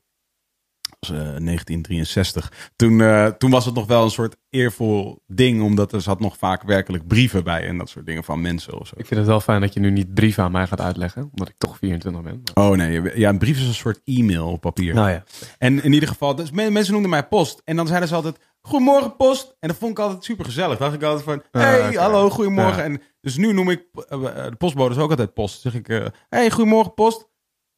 was, 0.99 1.09
eh, 1.09 1.17
1963. 1.17 2.71
Toen, 2.75 3.01
eh, 3.01 3.25
toen 3.25 3.49
was 3.51 3.65
het 3.65 3.75
nog 3.75 3.87
wel 3.87 4.03
een 4.03 4.09
soort 4.11 4.35
eervol 4.49 5.23
ding, 5.27 5.61
omdat 5.61 5.93
er 5.93 6.01
zat 6.01 6.19
nog 6.19 6.37
vaak 6.37 6.63
werkelijk 6.63 7.07
brieven 7.07 7.43
bij 7.43 7.67
en 7.67 7.77
dat 7.77 7.89
soort 7.89 8.05
dingen 8.05 8.23
van 8.23 8.41
mensen 8.41 8.79
of 8.79 8.87
zo. 8.87 8.93
Ik 8.97 9.05
vind 9.05 9.19
het 9.19 9.29
wel 9.29 9.39
fijn 9.41 9.61
dat 9.61 9.73
je 9.73 9.79
nu 9.79 9.91
niet 9.91 10.13
brieven 10.13 10.43
aan 10.43 10.51
mij 10.51 10.67
gaat 10.67 10.81
uitleggen, 10.81 11.21
omdat 11.31 11.49
ik 11.49 11.57
toch 11.57 11.77
24 11.77 12.21
ben. 12.23 12.41
Maar- 12.53 12.65
Oh 12.65 12.75
nee, 12.77 13.17
ja, 13.19 13.29
een 13.29 13.37
brief 13.37 13.57
is 13.57 13.67
een 13.67 13.73
soort 13.73 14.01
e-mail 14.03 14.47
op 14.51 14.61
papier. 14.61 14.93
Nou 14.93 15.09
ja. 15.09 15.23
En 15.57 15.83
in 15.83 15.93
ieder 15.93 16.09
geval, 16.09 16.35
dus 16.35 16.51
men- 16.51 16.73
mensen 16.73 16.91
noemden 16.93 17.11
mij 17.11 17.27
post. 17.27 17.61
En 17.65 17.75
dan 17.75 17.87
zeiden 17.87 18.07
ze 18.09 18.15
altijd, 18.15 18.37
goedemorgen 18.69 19.15
post. 19.15 19.55
En 19.59 19.67
dat 19.67 19.77
vond 19.77 19.91
ik 19.91 19.99
altijd 19.99 20.23
super 20.23 20.45
gezellig. 20.45 20.77
dacht 20.77 20.93
ik 20.93 21.03
altijd 21.03 21.23
van, 21.23 21.43
Ah, 21.51 21.61
hey, 21.61 21.93
hallo, 21.93 22.29
goedemorgen. 22.29 22.77
Ja. 22.77 22.83
En 22.83 23.01
dus 23.21 23.37
nu 23.37 23.53
noem 23.53 23.69
ik 23.69 23.83
eh, 23.93 24.21
de 24.49 24.55
postbodes 24.57 24.97
ook 24.97 25.09
altijd 25.09 25.33
post. 25.33 25.61
zeg 25.61 25.73
ik, 25.73 25.89
eh, 25.89 26.05
hey, 26.29 26.51
goedemorgen 26.51 26.93
post. 26.93 27.27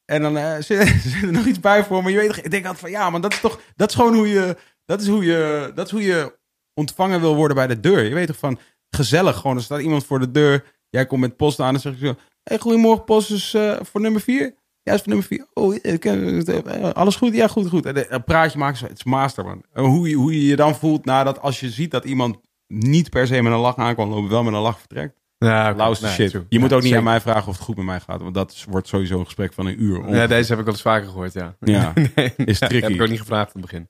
En 0.05 0.21
dan 0.21 0.37
eh, 0.37 0.55
zit, 0.67 0.87
zit 0.87 1.23
er 1.23 1.31
nog 1.31 1.45
iets 1.45 1.59
bij 1.59 1.83
voor 1.83 2.03
me. 2.03 2.11
Je 2.11 2.17
weet, 2.17 2.37
ik 2.37 2.51
denk 2.51 2.65
altijd 2.65 2.81
van, 2.81 2.91
ja, 2.91 3.09
maar 3.09 3.21
dat 3.21 3.33
is 3.33 3.39
toch, 3.39 3.59
dat 3.75 3.89
is 3.89 3.95
gewoon 3.95 4.13
hoe 4.13 4.27
je, 4.27 4.57
dat 4.85 5.01
is 5.01 5.07
hoe 5.07 5.23
je, 5.25 5.71
dat 5.75 5.85
is 5.85 5.91
hoe 5.91 6.03
je 6.03 6.39
ontvangen 6.73 7.21
wil 7.21 7.35
worden 7.35 7.55
bij 7.55 7.67
de 7.67 7.79
deur. 7.79 8.03
Je 8.03 8.13
weet 8.13 8.27
toch 8.27 8.37
van, 8.37 8.59
gezellig 8.89 9.37
gewoon. 9.37 9.57
Er 9.57 9.63
staat 9.63 9.81
iemand 9.81 10.05
voor 10.05 10.19
de 10.19 10.31
deur. 10.31 10.63
Jij 10.89 11.05
komt 11.05 11.21
met 11.21 11.37
post 11.37 11.59
aan 11.59 11.73
en 11.73 11.79
zeg 11.79 11.93
ik 11.93 11.99
zo, 11.99 12.15
hey, 12.43 12.59
goedemorgen 12.59 13.03
post 13.03 13.31
is 13.31 13.53
eh, 13.53 13.77
voor 13.81 14.01
nummer 14.01 14.21
vier. 14.21 14.55
Ja, 14.83 14.93
is 14.93 14.99
voor 14.99 15.07
nummer 15.07 15.27
vier. 15.27 15.45
Oh, 15.53 15.75
ik 15.81 15.99
ken- 15.99 16.45
eh, 16.45 16.89
alles 16.89 17.15
goed? 17.15 17.33
Ja, 17.35 17.47
goed, 17.47 17.69
goed. 17.69 17.85
En 17.85 18.13
een 18.13 18.23
praatje 18.23 18.57
maken, 18.57 18.87
het 18.87 18.97
is 18.97 19.03
master, 19.03 19.45
man. 19.45 19.63
En 19.73 19.83
hoe, 19.83 20.09
je, 20.09 20.15
hoe 20.15 20.33
je 20.33 20.45
je 20.45 20.55
dan 20.55 20.75
voelt 20.75 21.05
nadat 21.05 21.41
als 21.41 21.59
je 21.59 21.69
ziet 21.69 21.91
dat 21.91 22.05
iemand 22.05 22.37
niet 22.67 23.09
per 23.09 23.27
se 23.27 23.41
met 23.41 23.53
een 23.53 23.59
lach 23.59 23.75
aankwam 23.77 24.09
lopen, 24.09 24.29
wel 24.29 24.43
met 24.43 24.53
een 24.53 24.59
lach 24.59 24.79
vertrekt. 24.79 25.19
Ja. 25.37 25.73
Lauwste 25.75 26.05
Nee, 26.05 26.13
shit. 26.13 26.29
true. 26.29 26.45
Je 26.49 26.59
moet 26.59 26.69
ook 26.73 26.77
niet 26.79 26.83
zeker. 26.87 26.97
aan 26.97 27.03
mij 27.11 27.21
vragen 27.21 27.47
of 27.47 27.55
het 27.55 27.63
goed 27.63 27.75
met 27.75 27.85
mij 27.85 27.99
gaat, 27.99 28.21
want 28.21 28.33
dat 28.33 28.65
wordt 28.69 28.87
sowieso 28.87 29.19
een 29.19 29.25
gesprek 29.25 29.53
van 29.53 29.65
een 29.65 29.83
uur. 29.83 30.15
Ja, 30.15 30.27
deze 30.27 30.49
heb 30.49 30.59
ik 30.59 30.65
wel 30.65 30.73
eens 30.73 30.81
vaker 30.83 31.07
gehoord, 31.07 31.33
ja. 31.33 31.55
Ja, 31.59 31.93
nee, 32.15 32.33
is 32.35 32.59
ja, 32.59 32.67
tricky. 32.67 32.85
heb 32.85 32.95
ik 32.95 33.01
ook 33.01 33.09
niet 33.09 33.19
gevraagd 33.19 33.55
aan 33.55 33.61
het 33.61 33.71
begin. 33.71 33.89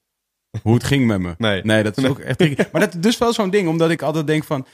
Hoe 0.61 0.73
het 0.73 0.83
ging 0.83 1.07
met 1.07 1.19
me. 1.19 1.35
Nee. 1.37 1.61
Nee, 1.63 1.83
dat 1.83 1.97
is 1.97 2.05
ook 2.05 2.19
echt 2.19 2.37
tricky. 2.37 2.63
Maar 2.71 2.81
dat 2.81 2.93
is 2.95 2.99
dus 3.01 3.17
wel 3.17 3.33
zo'n 3.33 3.49
ding, 3.49 3.67
omdat 3.67 3.89
ik 3.89 4.01
altijd 4.01 4.27
denk 4.27 4.43
van, 4.43 4.65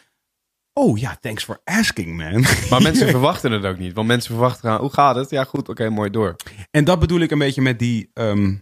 oh 0.78 0.98
ja, 0.98 1.18
thanks 1.22 1.44
for 1.44 1.62
asking, 1.64 2.18
man. 2.18 2.42
Maar 2.70 2.82
mensen 2.82 3.08
verwachten 3.18 3.52
het 3.52 3.66
ook 3.66 3.78
niet. 3.78 3.94
Want 3.94 4.08
mensen 4.08 4.32
verwachten 4.32 4.70
gaan, 4.70 4.80
hoe 4.80 4.94
gaat 4.94 5.16
het? 5.16 5.30
Ja, 5.30 5.44
goed, 5.44 5.70
oké, 5.70 5.90
mooi, 5.90 6.10
door. 6.10 6.36
En 6.72 6.84
dat 6.84 7.00
bedoel 7.00 7.20
ik 7.20 7.32
een 7.32 7.40
beetje 7.40 7.62
met 7.62 7.80
die. 7.80 8.10
ehm, 8.14 8.56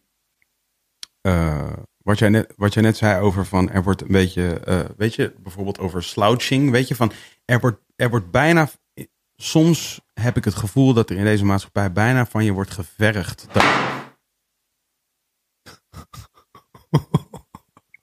eh, 1.22 1.74
wat, 1.98 2.20
jij 2.20 2.30
net, 2.30 2.54
wat 2.56 2.74
jij 2.74 2.84
net 2.84 2.98
zei 2.98 3.22
over 3.22 3.46
van. 3.46 3.70
Er 3.70 3.84
wordt 3.84 4.02
een 4.02 4.12
beetje. 4.12 4.60
eh, 4.60 4.80
weet 4.98 5.16
je, 5.16 5.36
bijvoorbeeld 5.40 5.80
over 5.80 6.04
slouching. 6.04 6.72
Weet 6.72 6.88
je, 6.88 6.96
van. 6.96 7.12
Er 7.46 7.60
wordt, 7.60 7.80
er 7.96 8.10
wordt 8.10 8.32
bijna. 8.32 8.70
Soms 9.38 10.02
heb 10.14 10.38
ik 10.38 10.46
het 10.46 10.56
gevoel 10.56 10.94
dat 10.94 11.10
er 11.10 11.18
in 11.18 11.24
deze 11.24 11.46
maatschappij 11.46 11.92
bijna 11.92 12.26
van 12.26 12.46
je 12.46 12.52
wordt 12.52 12.72
gevergd. 12.72 13.48
Dat... 13.52 13.64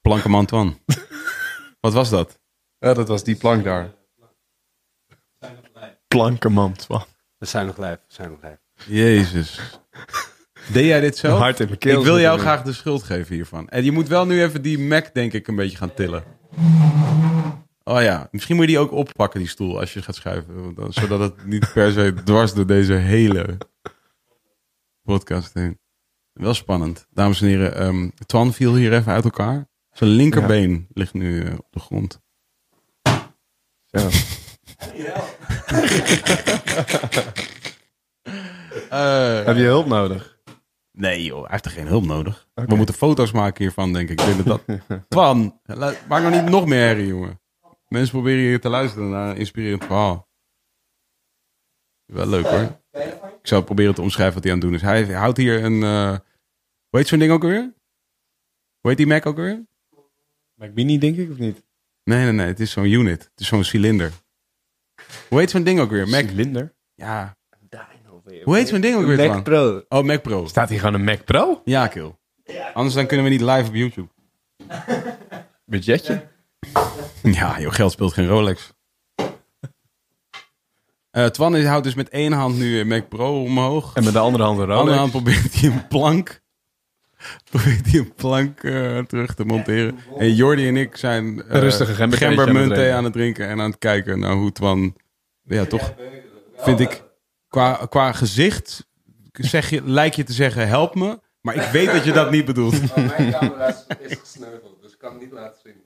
Planken 0.01 0.33
Antoine. 0.33 0.73
Wat 1.79 1.93
was 1.93 2.09
dat? 2.09 2.39
Ja, 2.77 2.93
dat 2.93 3.07
was 3.07 3.23
die 3.23 3.35
plank 3.35 3.63
daar. 3.63 3.93
Plankenman, 6.13 6.73
Twan. 6.73 7.05
We 7.37 7.45
zijn 7.45 7.65
nog 7.65 7.77
live. 7.77 7.99
We 8.07 8.13
zijn 8.13 8.29
nog 8.29 8.39
live. 8.41 8.59
Jezus. 8.85 9.79
Deed 10.71 10.85
jij 10.85 10.99
dit 10.99 11.17
zelf? 11.17 11.39
Hart 11.39 11.59
in 11.59 11.65
mijn 11.65 11.77
keel. 11.77 11.99
Ik 11.99 12.05
wil 12.05 12.19
jou 12.19 12.39
graag 12.39 12.61
de 12.61 12.73
schuld 12.73 13.03
geven 13.03 13.35
hiervan. 13.35 13.69
En 13.69 13.83
je 13.83 13.91
moet 13.91 14.07
wel 14.07 14.25
nu 14.25 14.43
even 14.43 14.61
die 14.61 14.79
Mac, 14.79 15.13
denk 15.13 15.33
ik, 15.33 15.47
een 15.47 15.55
beetje 15.55 15.77
gaan 15.77 15.93
tillen. 15.93 16.23
Oh 17.83 18.01
ja, 18.01 18.27
misschien 18.31 18.55
moet 18.55 18.65
je 18.65 18.71
die 18.71 18.79
ook 18.79 18.91
oppakken, 18.91 19.39
die 19.39 19.49
stoel, 19.49 19.79
als 19.79 19.93
je 19.93 20.01
gaat 20.01 20.15
schuiven. 20.15 20.75
Zodat 20.89 21.19
het 21.19 21.45
niet 21.45 21.73
per 21.73 21.91
se 21.91 22.13
dwars 22.23 22.53
door 22.53 22.67
deze 22.67 22.93
hele 22.93 23.57
podcast 25.03 25.53
heen. 25.53 25.79
Wel 26.33 26.53
spannend. 26.53 27.07
Dames 27.09 27.41
en 27.41 27.47
heren, 27.47 27.75
ehm 27.75 28.09
Twan 28.25 28.53
viel 28.53 28.75
hier 28.75 28.93
even 28.93 29.11
uit 29.11 29.23
elkaar. 29.23 29.67
Zijn 29.91 30.09
linkerbeen 30.09 30.87
ligt 30.93 31.13
nu 31.13 31.45
eh, 31.45 31.53
op 31.53 31.67
de 31.71 31.79
grond. 31.79 32.21
Zo. 33.85 34.09
Eh, 38.89 39.45
Heb 39.45 39.55
je 39.55 39.63
hulp 39.63 39.85
nodig? 39.87 40.37
Nee 40.91 41.23
joh, 41.23 41.41
hij 41.41 41.49
heeft 41.51 41.65
er 41.65 41.71
geen 41.71 41.87
hulp 41.87 42.03
nodig. 42.05 42.47
We 42.53 42.75
moeten 42.75 42.95
foto's 42.95 43.31
maken 43.31 43.63
hiervan, 43.63 43.93
denk 43.93 44.09
ik. 44.09 44.19
ik 44.21 44.25
denk 44.25 44.45
dat 44.45 44.61
dat... 44.67 44.79
Twan, 45.09 45.59
maak 46.07 46.21
nou 46.21 46.29
niet 46.31 46.49
nog 46.49 46.65
meer 46.65 46.79
herrie, 46.85 47.07
jongen. 47.07 47.41
Mensen 47.87 48.11
proberen 48.11 48.39
hier 48.39 48.59
te 48.61 48.69
luisteren 48.69 49.09
naar 49.09 49.29
een 49.29 49.37
inspirerend 49.37 49.83
verhaal. 49.85 50.27
Wel 52.05 52.27
leuk 52.27 52.45
hoor. 52.45 52.79
Ik 53.41 53.47
zal 53.47 53.63
proberen 53.63 53.95
te 53.95 54.01
omschrijven 54.01 54.33
wat 54.33 54.43
hij 54.43 54.51
aan 54.53 54.59
het 54.59 54.67
doen 54.67 54.75
is. 54.75 54.81
Hij 54.81 55.13
houdt 55.13 55.37
hier 55.37 55.63
een... 55.63 55.83
eh 55.83 56.17
hoe 56.89 56.99
heet 56.99 57.07
zo'n 57.07 57.19
ding 57.19 57.31
ook 57.31 57.43
alweer? 57.43 57.73
Hoe 58.79 58.89
heet 58.89 58.97
die 58.97 59.07
Mac 59.07 59.25
ook 59.25 59.37
alweer? 59.37 59.65
Mac 60.53 60.73
Mini, 60.73 60.97
denk 60.97 61.17
ik, 61.17 61.31
of 61.31 61.37
niet? 61.37 61.63
Nee, 62.03 62.23
nee, 62.23 62.31
nee. 62.31 62.45
Het 62.47 62.59
is 62.59 62.71
zo'n 62.71 62.85
unit. 62.91 63.23
Het 63.23 63.39
is 63.39 63.47
zo'n 63.47 63.63
cilinder. 63.63 64.11
Hoe 65.29 65.39
heet 65.39 65.49
zo'n 65.49 65.63
ding 65.63 65.79
ook 65.79 65.89
weer? 65.89 66.07
Mac... 66.07 66.25
Linder. 66.31 66.73
Ja. 66.95 67.35
Hoe 68.43 68.55
heet 68.55 68.67
zo'n 68.67 68.81
ding 68.81 68.95
ook 68.95 69.05
weer, 69.05 69.27
Mac? 69.29 69.43
Pro. 69.43 69.81
Oh, 69.89 70.03
Mac 70.03 70.21
Pro. 70.21 70.45
Staat 70.47 70.69
hier 70.69 70.79
gewoon 70.79 70.93
een 70.93 71.03
Mac 71.03 71.23
Pro? 71.25 71.61
Ja, 71.65 71.87
kill. 71.87 72.15
Anders 72.73 72.95
dan 72.95 73.05
kunnen 73.05 73.25
we 73.25 73.31
niet 73.31 73.41
live 73.41 73.67
op 73.67 73.73
YouTube. 73.75 74.07
Budgetje? 75.65 76.27
Ja, 77.23 77.59
joh, 77.59 77.73
geld 77.73 77.91
speelt 77.91 78.13
geen 78.13 78.27
Rolex. 78.27 78.71
Eh 81.11 81.25
Twan 81.25 81.55
is- 81.55 81.65
houdt 81.65 81.83
dus 81.83 81.95
met 81.95 82.09
één 82.09 82.31
hand 82.31 82.57
nu 82.57 82.79
een 82.79 82.87
Mac 82.87 83.09
Pro 83.09 83.41
omhoog. 83.43 83.95
En 83.95 84.03
met 84.03 84.13
de 84.13 84.19
andere 84.19 84.43
hand 84.43 84.59
een 84.59 84.67
Met 84.67 84.75
de 84.75 84.79
andere 84.81 84.97
Rolex. 84.97 85.13
hand 85.13 85.23
probeert 85.23 85.59
hij 85.61 85.69
een 85.69 85.87
plank 85.87 86.41
probeert 87.51 87.91
hij 87.91 87.99
een 87.99 88.13
plank 88.13 88.63
eh, 88.63 88.99
terug 88.99 89.33
te 89.35 89.45
monteren. 89.45 89.97
En 90.17 90.33
Jordi 90.35 90.67
en 90.67 90.77
ik 90.77 90.95
zijn 90.97 91.43
eh, 91.43 91.59
rustige 91.59 91.95
thee 92.09 92.35
drinken. 92.35 92.95
aan 92.95 93.03
het 93.03 93.13
drinken 93.13 93.47
en 93.47 93.59
aan 93.61 93.69
het 93.69 93.79
kijken 93.79 94.19
naar 94.19 94.33
hoe 94.33 94.51
Twan, 94.51 94.95
ja 95.43 95.65
toch, 95.65 95.93
vind 96.57 96.79
ik, 96.79 97.03
qua, 97.47 97.85
qua 97.89 98.11
gezicht 98.11 98.85
zeg 99.31 99.69
je, 99.69 99.83
lijkt 99.83 100.15
je 100.15 100.23
te 100.23 100.33
zeggen 100.33 100.67
help 100.67 100.95
me, 100.95 101.19
maar 101.41 101.55
ik 101.55 101.61
weet 101.71 101.91
dat 101.91 102.03
je 102.03 102.11
dat 102.11 102.31
niet 102.31 102.45
bedoelt. 102.45 102.95
mijn 102.95 103.31
camera 103.31 103.67
is, 103.67 103.85
gesneuveld, 104.19 104.81
dus 104.81 104.91
ik 104.91 104.97
kan 104.97 105.11
het 105.11 105.21
niet 105.21 105.31
laten 105.31 105.59
zien. 105.63 105.85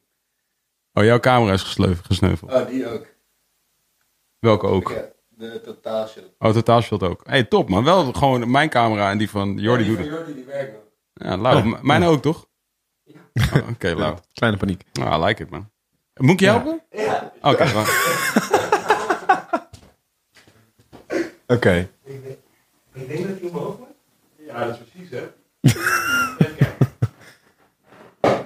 Oh, 0.93 1.03
jouw 1.03 1.19
camera 1.19 1.53
is 1.53 1.61
gesleuf- 1.63 2.01
gesneuveld. 2.01 2.51
Oh, 2.51 2.67
die 2.67 2.88
ook. 2.93 3.05
Welke 4.39 4.67
ook? 4.67 4.89
Ja, 4.91 5.01
de 5.29 5.61
totaalshot. 5.61 6.23
Oh, 6.39 6.51
totaalshot 6.53 7.03
ook. 7.03 7.21
hey, 7.25 7.43
top 7.43 7.69
man. 7.69 7.84
Wel 7.84 8.13
gewoon 8.13 8.51
mijn 8.51 8.69
camera 8.69 9.11
en 9.11 9.17
die 9.17 9.29
van 9.29 9.57
Jordi 9.57 9.84
die 9.84 9.95
doet 9.97 10.05
van 10.05 10.15
het. 10.15 10.17
Jordi, 10.17 10.34
die 10.34 10.43
werkt 10.45 10.73
nog. 10.73 10.81
Ja, 11.13 11.38
lauw. 11.38 11.63
M- 11.63 11.79
Mijn 11.81 12.03
ook, 12.03 12.21
toch? 12.21 12.45
Oh, 13.53 13.69
Oké, 13.69 13.93
lauw. 13.95 14.19
Kleine 14.34 14.57
paniek. 14.57 14.84
Nou, 14.93 15.21
I 15.21 15.25
like 15.25 15.43
it, 15.43 15.49
man. 15.49 15.69
Moet 16.13 16.29
ik 16.31 16.39
je 16.39 16.45
helpen? 16.45 16.81
Ja. 16.91 17.34
Oké, 17.41 17.71
dan- 17.73 17.85
Oké. 21.48 21.90
Ik 22.03 23.07
denk 23.07 23.28
dat 23.28 23.40
hij 23.40 23.49
omhoog 23.49 23.78
moet. 23.78 23.88
Ja, 24.48 24.65
dat 24.65 24.76
is 24.80 24.82
precies, 24.91 25.10
hè? 25.10 25.24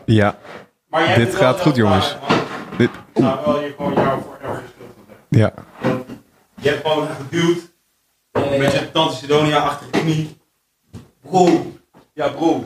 Ja. 0.06 0.38
Maar 0.88 1.06
jij 1.08 1.16
Dit 1.16 1.36
gaat 1.36 1.62
goed, 1.62 1.76
jongens. 1.76 2.18
man. 2.30 2.40
Dit, 2.78 2.90
Nou, 3.14 3.46
wel 3.46 3.62
je 3.64 3.74
gewoon 3.78 3.94
jou 3.94 4.22
voor 4.22 4.38
elke 4.42 4.62
schuld 4.76 4.90
van 4.96 5.06
hebben. 5.08 5.40
ja. 5.40 5.54
Je 6.62 6.70
hebt 6.70 6.88
gewoon 6.88 7.08
geduwd. 7.08 7.70
Met 8.60 8.72
je 8.72 8.90
Tante 8.92 9.16
Sidonia-achtige 9.16 9.90
knie. 9.92 10.38
Bro. 11.22 11.72
Ja, 12.14 12.28
bro. 12.30 12.64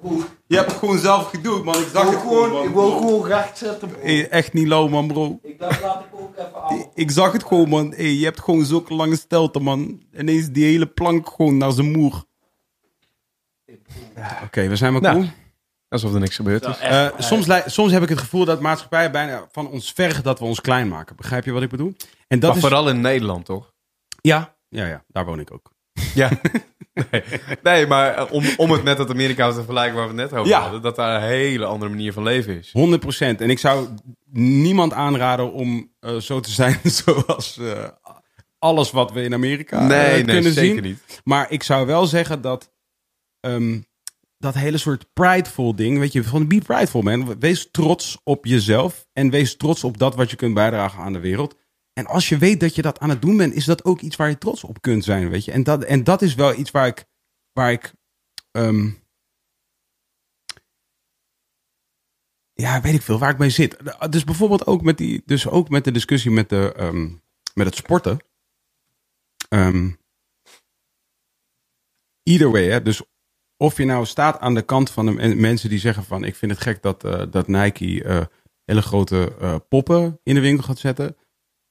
Bro. 0.00 0.20
Je 0.48 0.56
hebt 0.56 0.70
het 0.70 0.78
gewoon 0.78 0.98
zelf 0.98 1.30
geduwd, 1.30 1.64
man. 1.64 1.80
Ik 1.80 1.88
zag 1.92 2.10
het 2.10 2.20
gewoon, 2.20 2.50
man. 2.50 2.64
ik 2.64 2.74
wil 2.74 2.90
gewoon 2.90 3.26
recht 3.26 3.58
zetten, 3.58 3.88
bro. 3.88 4.00
Hey, 4.00 4.28
echt 4.28 4.52
niet 4.52 4.66
lauw, 4.66 4.88
man, 4.88 5.06
bro. 5.06 5.38
Ik 5.42 5.58
dacht, 5.58 5.82
laat 5.82 6.04
ik 6.04 6.20
ook 6.20 6.36
even 6.36 6.62
af. 6.62 6.86
Ik 6.94 7.10
zag 7.10 7.32
het 7.32 7.44
gewoon, 7.44 7.68
man. 7.68 7.92
Hey, 7.92 8.12
je 8.12 8.24
hebt 8.24 8.40
gewoon 8.40 8.64
zulke 8.64 8.94
lange 8.94 9.16
stelte, 9.16 9.58
man. 9.58 10.02
Ineens 10.18 10.48
die 10.48 10.64
hele 10.64 10.86
plank 10.86 11.28
gewoon 11.28 11.56
naar 11.56 11.72
zijn 11.72 11.90
moer. 11.90 12.24
Oké, 14.44 14.68
we 14.68 14.76
zijn 14.76 14.92
maar 14.92 15.02
Nou, 15.02 15.16
cool. 15.16 15.28
Alsof 15.88 16.14
er 16.14 16.20
niks 16.20 16.36
gebeurd 16.36 16.66
is. 16.66 16.78
Eh, 16.78 17.08
soms, 17.18 17.46
soms 17.66 17.92
heb 17.92 18.02
ik 18.02 18.08
het 18.08 18.18
gevoel 18.18 18.44
dat 18.44 18.60
maatschappijen 18.60 19.12
bijna 19.12 19.48
van 19.52 19.68
ons 19.68 19.92
vergen 19.92 20.22
dat 20.22 20.38
we 20.38 20.44
ons 20.44 20.60
klein 20.60 20.88
maken. 20.88 21.16
Begrijp 21.16 21.44
je 21.44 21.52
wat 21.52 21.62
ik 21.62 21.70
bedoel? 21.70 21.94
En 22.28 22.38
dat 22.38 22.48
maar 22.48 22.58
is... 22.58 22.64
vooral 22.64 22.88
in 22.88 23.00
Nederland, 23.00 23.44
toch? 23.44 23.72
Ja, 24.20 24.56
ja, 24.68 24.86
ja, 24.86 25.04
daar 25.08 25.24
woon 25.24 25.40
ik 25.40 25.52
ook. 25.52 25.74
Ja. 26.14 26.30
Nee, 27.10 27.22
nee 27.62 27.86
maar 27.86 28.14
eh, 28.14 28.32
om, 28.32 28.44
om 28.56 28.70
het 28.70 28.82
met 28.82 28.96
dat 28.96 29.10
Amerika 29.10 29.48
te 29.48 29.54
vergelijken 29.54 29.94
waar 29.96 30.14
we 30.14 30.20
het 30.20 30.30
net 30.30 30.40
over 30.40 30.50
Ja. 30.52 30.60
hadden, 30.60 30.82
dat 30.82 30.96
daar 30.96 31.22
een 31.22 31.28
hele 31.28 31.64
andere 31.64 31.90
manier 31.90 32.12
van 32.12 32.22
leven 32.22 32.58
is. 32.58 32.72
100% 33.36 33.40
En 33.40 33.50
ik 33.50 33.58
zou 33.58 33.88
niemand 34.32 34.92
aanraden 34.92 35.52
om 35.52 35.92
eh, 36.00 36.16
zo 36.16 36.40
te 36.40 36.50
zijn 36.50 36.78
zoals 37.04 37.58
eh, 37.58 37.88
alles 38.58 38.90
wat 38.90 39.12
we 39.12 39.22
in 39.22 39.34
Amerika 39.34 39.80
eh, 39.80 39.86
nee, 39.86 40.24
kunnen 40.24 40.52
zeker 40.52 40.74
zien. 40.74 40.82
niet. 40.82 41.20
Maar 41.24 41.50
ik 41.50 41.62
zou 41.62 41.86
wel 41.86 42.06
zeggen 42.06 42.40
dat 42.40 42.70
ehm, 43.40 43.80
dat 44.38 44.54
hele 44.54 44.78
soort 44.78 45.06
prideful 45.12 45.74
ding, 45.74 45.98
weet 45.98 46.12
je, 46.12 46.24
van 46.24 46.46
be 46.48 46.58
prideful 46.58 47.02
man. 47.02 47.38
Wees 47.38 47.68
trots 47.70 48.18
op 48.24 48.44
jezelf 48.46 49.06
en 49.12 49.30
wees 49.30 49.56
trots 49.56 49.84
op 49.84 49.98
dat 49.98 50.14
wat 50.14 50.30
je 50.30 50.36
kunt 50.36 50.54
bijdragen 50.54 51.02
aan 51.02 51.12
de 51.12 51.20
wereld. 51.20 51.56
En 51.98 52.06
als 52.06 52.28
je 52.28 52.38
weet 52.38 52.60
dat 52.60 52.74
je 52.74 52.82
dat 52.82 52.98
aan 52.98 53.08
het 53.10 53.22
doen 53.22 53.36
bent, 53.36 53.54
is 53.54 53.64
dat 53.64 53.84
ook 53.84 54.00
iets 54.00 54.16
waar 54.16 54.28
je 54.28 54.38
trots 54.38 54.64
op 54.64 54.80
kunt 54.80 55.04
zijn, 55.04 55.28
weet 55.28 55.44
je. 55.44 55.52
En 55.52 55.62
dat, 55.62 55.84
en 55.84 56.04
dat 56.04 56.22
is 56.22 56.34
wel 56.34 56.54
iets 56.54 56.70
waar 56.70 56.86
ik, 56.86 57.04
waar 57.52 57.72
ik 57.72 57.92
ehm, 58.50 58.90
ja, 62.52 62.80
weet 62.80 62.94
ik 62.94 63.02
veel, 63.02 63.18
waar 63.18 63.30
ik 63.30 63.38
mee 63.38 63.50
zit. 63.50 63.76
Dus 64.10 64.24
bijvoorbeeld 64.24 64.66
ook 64.66 64.82
met, 64.82 64.98
die, 64.98 65.22
dus 65.24 65.48
ook 65.48 65.68
met 65.68 65.84
de 65.84 65.90
discussie 65.90 66.30
met, 66.30 66.48
de, 66.48 66.72
ehm, 66.76 67.10
met 67.54 67.66
het 67.66 67.74
sporten. 67.74 68.18
Ehm 69.48 69.90
either 72.22 72.50
way, 72.50 72.70
hè. 72.70 72.82
Dus 72.82 73.02
of 73.56 73.76
je 73.76 73.84
nou 73.84 74.06
staat 74.06 74.40
aan 74.40 74.54
de 74.54 74.62
kant 74.62 74.90
van 74.90 75.06
de 75.06 75.12
men- 75.12 75.40
mensen 75.40 75.68
die 75.68 75.78
zeggen 75.78 76.04
van... 76.04 76.24
ik 76.24 76.34
vind 76.34 76.52
het 76.52 76.60
gek 76.60 76.82
dat, 76.82 77.04
eh, 77.04 77.22
dat 77.30 77.48
Nike 77.48 78.04
eh, 78.04 78.24
hele 78.64 78.82
grote 78.82 79.36
eh, 79.40 79.56
poppen 79.68 80.20
in 80.22 80.34
de 80.34 80.40
winkel 80.40 80.64
gaat 80.64 80.78
zetten. 80.78 81.16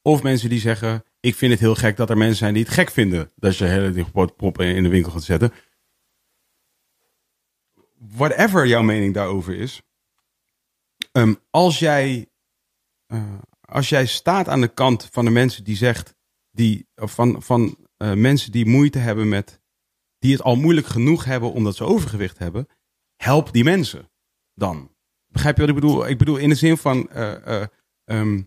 Of 0.08 0.24
mensen 0.24 0.50
die 0.50 0.60
zeggen, 0.60 1.04
ik 1.20 1.36
vind 1.36 1.52
het 1.52 1.60
heel 1.60 1.76
gek 1.76 1.98
dat 1.98 2.10
er 2.10 2.18
mensen 2.18 2.38
zijn 2.38 2.54
die 2.54 2.64
het 2.64 2.74
gek 2.74 2.92
vinden... 2.92 3.32
dat 3.36 3.58
je 3.58 3.66
hele 3.66 4.04
grote 4.04 4.34
poppen 4.34 4.76
in 4.76 4.84
de 4.84 4.90
winkel 4.90 5.12
gaat 5.12 5.24
zetten. 5.24 5.54
Whatever 7.98 8.68
jouw 8.68 8.82
mening 8.82 9.14
daarover 9.14 9.56
is... 9.56 9.82
ehm, 11.12 11.34
als, 11.50 11.80
jij, 11.80 12.30
eh, 13.06 13.40
als 13.62 13.90
jij 13.90 14.06
staat 14.06 14.48
aan 14.48 14.62
de 14.62 14.74
kant 14.74 15.10
van 15.12 15.26
de 15.26 15.32
mensen 15.32 15.64
die 15.64 15.76
zegt... 15.76 16.16
Die, 16.52 16.88
van, 16.96 17.42
van 17.44 17.88
eh, 17.98 18.14
mensen 18.14 18.52
die 18.52 18.66
moeite 18.66 19.00
hebben 19.00 19.30
met 19.30 19.62
die 20.20 20.32
het 20.32 20.42
al 20.42 20.56
moeilijk 20.56 20.88
genoeg 20.88 21.26
hebben 21.26 21.52
omdat 21.52 21.76
ze 21.76 21.84
overgewicht 21.84 22.38
hebben, 22.38 22.68
help 23.16 23.54
die 23.54 23.64
mensen 23.64 24.12
dan. 24.54 24.96
Begrijp 25.28 25.56
je 25.56 25.62
wat 25.62 25.70
ik 25.70 25.82
bedoel? 25.82 26.08
Ik 26.08 26.18
bedoel 26.18 26.38
in 26.38 26.50
de 26.50 26.56
zin 26.56 26.78
van. 26.78 27.10
eh, 27.10 27.66
ehm, 28.04 28.42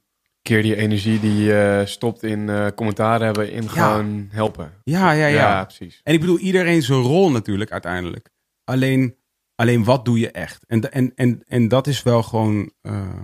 Keer 0.49 0.63
die 0.63 0.77
energie 0.77 1.21
die 1.21 1.43
je 1.43 1.83
stopt 1.85 2.23
in 2.23 2.49
eh 2.49 2.67
commentaar 2.75 3.21
hebben 3.21 3.53
in 3.53 3.69
gewoon 3.69 4.29
helpen. 4.31 4.73
ja, 4.85 5.13
ja, 5.13 5.27
ja, 5.27 5.65
precies. 5.65 6.01
En 6.03 6.15
ik 6.15 6.21
bedoel 6.21 6.39
iedereen 6.39 6.83
zijn 6.83 7.01
rol 7.01 7.31
natuurlijk 7.31 7.71
uiteindelijk. 7.73 8.31
Alleen, 8.65 9.17
alleen 9.55 9.85
wat 9.85 10.05
doe 10.05 10.19
je 10.19 10.31
echt? 10.31 10.65
En, 10.67 10.93
en, 10.93 11.13
en, 11.15 11.43
en 11.47 11.69
dat 11.69 11.87
is 11.87 12.03
wel 12.03 12.23
gewoon. 12.23 12.73
eh, 12.81 13.21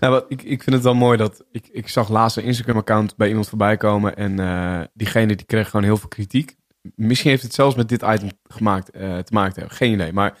Nou, 0.00 0.24
ik, 0.28 0.42
ik 0.42 0.62
vind 0.62 0.76
het 0.76 0.84
wel 0.84 0.94
mooi 0.94 1.16
dat 1.18 1.44
ik, 1.50 1.68
ik 1.72 1.88
zag 1.88 2.08
laatst 2.08 2.36
een 2.36 2.44
Instagram-account 2.44 3.16
bij 3.16 3.28
iemand 3.28 3.48
voorbij 3.48 3.76
komen 3.76 4.16
en 4.16 4.38
eh, 4.38 4.80
diegene 4.94 5.36
die 5.36 5.46
kreeg 5.46 5.70
gewoon 5.70 5.84
heel 5.86 5.96
veel 5.96 6.08
kritiek. 6.08 6.56
Misschien 6.94 7.30
heeft 7.30 7.42
het 7.42 7.54
zelfs 7.54 7.76
met 7.76 7.88
dit 7.88 8.02
item 8.02 8.28
gemaakt, 8.42 8.90
eh, 8.90 9.18
te 9.18 9.32
maken 9.34 9.52
te 9.52 9.58
hebben, 9.60 9.76
geen 9.76 9.92
idee. 9.92 10.12
Maar 10.12 10.38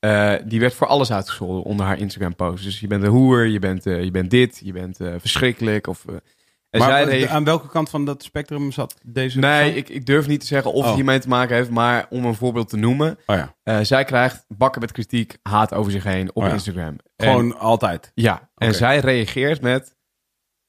eh, 0.00 0.34
die 0.44 0.60
werd 0.60 0.74
voor 0.74 0.86
alles 0.86 1.12
uitgescholden 1.12 1.62
onder 1.62 1.86
haar 1.86 1.98
Instagram-post. 1.98 2.64
Dus 2.64 2.80
je 2.80 2.86
bent 2.86 3.02
een 3.02 3.08
hoer, 3.10 3.46
je 3.46 3.58
bent, 3.58 3.86
eh, 3.86 4.04
je 4.04 4.10
bent 4.10 4.30
dit, 4.30 4.60
je 4.64 4.72
bent 4.72 5.00
eh, 5.00 5.14
verschrikkelijk. 5.18 5.86
Of, 5.86 6.04
en 6.06 6.78
maar 6.78 6.88
zij 6.88 7.04
reageerde- 7.04 7.32
aan 7.32 7.44
welke 7.44 7.68
kant 7.68 7.90
van 7.90 8.04
dat 8.04 8.22
spectrum 8.22 8.72
zat 8.72 8.94
deze? 9.04 9.38
Nee, 9.38 9.74
ik, 9.74 9.88
ik 9.88 10.06
durf 10.06 10.26
niet 10.26 10.40
te 10.40 10.46
zeggen 10.46 10.72
of 10.72 10.80
Oh. 10.80 10.86
het 10.86 10.94
hiermee 10.94 11.18
te 11.18 11.28
maken 11.28 11.56
heeft, 11.56 11.70
maar 11.70 12.06
om 12.10 12.24
een 12.24 12.34
voorbeeld 12.34 12.68
te 12.68 12.76
noemen. 12.76 13.18
Oh 13.26 13.40
ja, 13.64 13.84
zij 13.84 14.04
krijgt 14.04 14.44
bakken 14.48 14.80
met 14.80 14.92
kritiek, 14.92 15.36
haat 15.42 15.74
over 15.74 15.92
zich 15.92 16.04
heen 16.04 16.28
op 16.28 16.42
Oh 16.42 16.48
ja. 16.48 16.52
Instagram. 16.52 16.96
gewoon 17.16 17.58
altijd. 17.58 18.10
Ja, 18.14 18.50
en 18.54 18.74
zij 18.74 18.98
reageert 18.98 19.60
met 19.60 19.96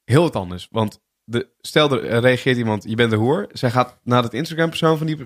heel 0.03 0.21
wat 0.21 0.35
anders. 0.35 0.67
Want 0.71 1.01
de, 1.23 1.49
stel, 1.59 1.91
er 2.03 2.19
reageert 2.21 2.57
iemand, 2.57 2.83
je 2.87 2.95
bent 2.95 3.11
een 3.11 3.17
hoer. 3.19 3.47
Zij 3.51 3.71
gaat 3.71 3.99
naar 4.03 4.23
het 4.23 4.33
Instagram-persoon 4.33 4.97
van, 4.97 5.07
die, 5.07 5.17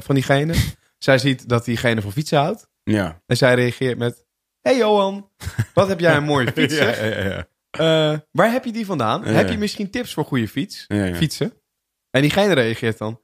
van 0.00 0.14
diegene. 0.14 0.54
zij 0.98 1.18
ziet 1.18 1.48
dat 1.48 1.64
diegene 1.64 2.00
van 2.02 2.12
fietsen 2.12 2.38
houdt. 2.38 2.68
Ja. 2.90 3.22
En 3.26 3.36
zij 3.36 3.54
reageert 3.54 3.98
met... 3.98 4.26
Hey 4.60 4.76
Johan, 4.76 5.30
wat 5.74 5.88
heb 5.88 6.00
jij 6.00 6.16
een 6.16 6.24
mooie 6.32 6.52
fiets, 6.52 6.78
ja, 6.78 7.04
ja, 7.04 7.24
ja. 7.24 7.46
Eh, 7.70 8.18
waar 8.30 8.52
heb 8.52 8.64
je 8.64 8.72
die 8.72 8.86
vandaan? 8.86 9.24
Heb 9.24 9.48
je 9.48 9.58
misschien 9.58 9.90
tips 9.90 10.14
voor 10.14 10.24
goede 10.24 10.48
fiets? 10.48 10.86
Fietsen? 11.14 11.52
En 12.10 12.20
diegene 12.20 12.52
reageert 12.52 12.98
dan... 12.98 13.20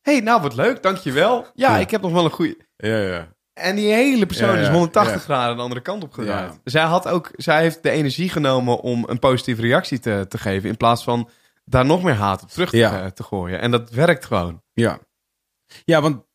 hey, 0.00 0.20
nou 0.20 0.42
wat 0.42 0.54
leuk, 0.54 0.82
dankjewel. 0.82 1.46
Ja, 1.54 1.74
Ja. 1.74 1.78
ik 1.78 1.90
heb 1.90 2.00
nog 2.02 2.12
wel 2.12 2.24
een 2.24 2.30
goede... 2.30 2.56
ja, 2.76 2.98
ja. 2.98 3.34
En 3.52 3.76
die 3.76 3.92
hele 3.92 4.26
persoon 4.26 4.56
is 4.56 4.68
180 4.68 5.14
ja. 5.14 5.20
graden 5.20 5.56
de 5.56 5.62
andere 5.62 5.80
kant 5.80 6.02
op 6.02 6.12
gedraaid. 6.12 6.60
Zij, 6.64 6.82
had 6.82 7.08
ook, 7.08 7.30
zij 7.36 7.60
heeft 7.60 7.82
de 7.82 7.90
energie 7.90 8.28
genomen 8.28 8.80
om 8.80 9.04
een 9.08 9.18
positieve 9.18 9.60
reactie 9.62 9.98
te, 9.98 10.26
te 10.28 10.38
geven... 10.38 10.68
in 10.68 10.76
plaats 10.76 11.04
van 11.04 11.30
daar 11.64 11.84
nog 11.84 12.02
meer 12.02 12.14
haat 12.14 12.42
op 12.42 12.48
terug 12.48 12.70
te, 12.70 13.10
te 13.14 13.22
gooien. 13.22 13.60
En 13.60 13.70
dat 13.70 13.90
werkt 13.90 14.24
gewoon. 14.24 14.62
Ja, 14.72 14.98
ja 15.84 16.00
want 16.00 16.25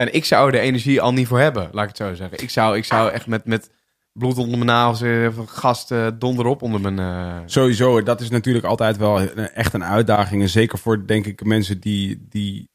En 0.00 0.14
ik 0.14 0.24
zou 0.24 0.50
de 0.50 0.58
energie 0.58 1.00
al 1.00 1.12
niet 1.12 1.26
voor 1.26 1.38
hebben, 1.38 1.68
laat 1.72 1.82
ik 1.82 1.88
het 1.88 1.96
zo 1.96 2.14
zeggen. 2.14 2.42
Ik 2.42 2.50
zou, 2.50 2.76
ik 2.76 2.84
zou 2.84 3.10
echt 3.10 3.26
met, 3.26 3.44
met 3.44 3.70
bloed 4.12 4.38
onder 4.38 4.58
mijn 4.58 4.70
nagels, 4.70 5.00
eh, 5.00 5.28
van 5.32 5.48
gast 5.48 5.90
eh, 5.90 6.08
donderop 6.18 6.62
onder 6.62 6.80
mijn... 6.80 6.98
eh, 6.98 7.42
Sowieso, 7.46 8.02
dat 8.02 8.20
is 8.20 8.30
natuurlijk 8.30 8.64
altijd 8.64 8.96
wel 8.96 9.20
echt 9.34 9.74
een 9.74 9.84
uitdaging. 9.84 10.42
En 10.42 10.48
zeker 10.48 10.78
voor, 10.78 11.06
denk 11.06 11.26
ik, 11.26 11.44
mensen 11.44 11.80
die, 11.80 12.26
die 12.28 12.70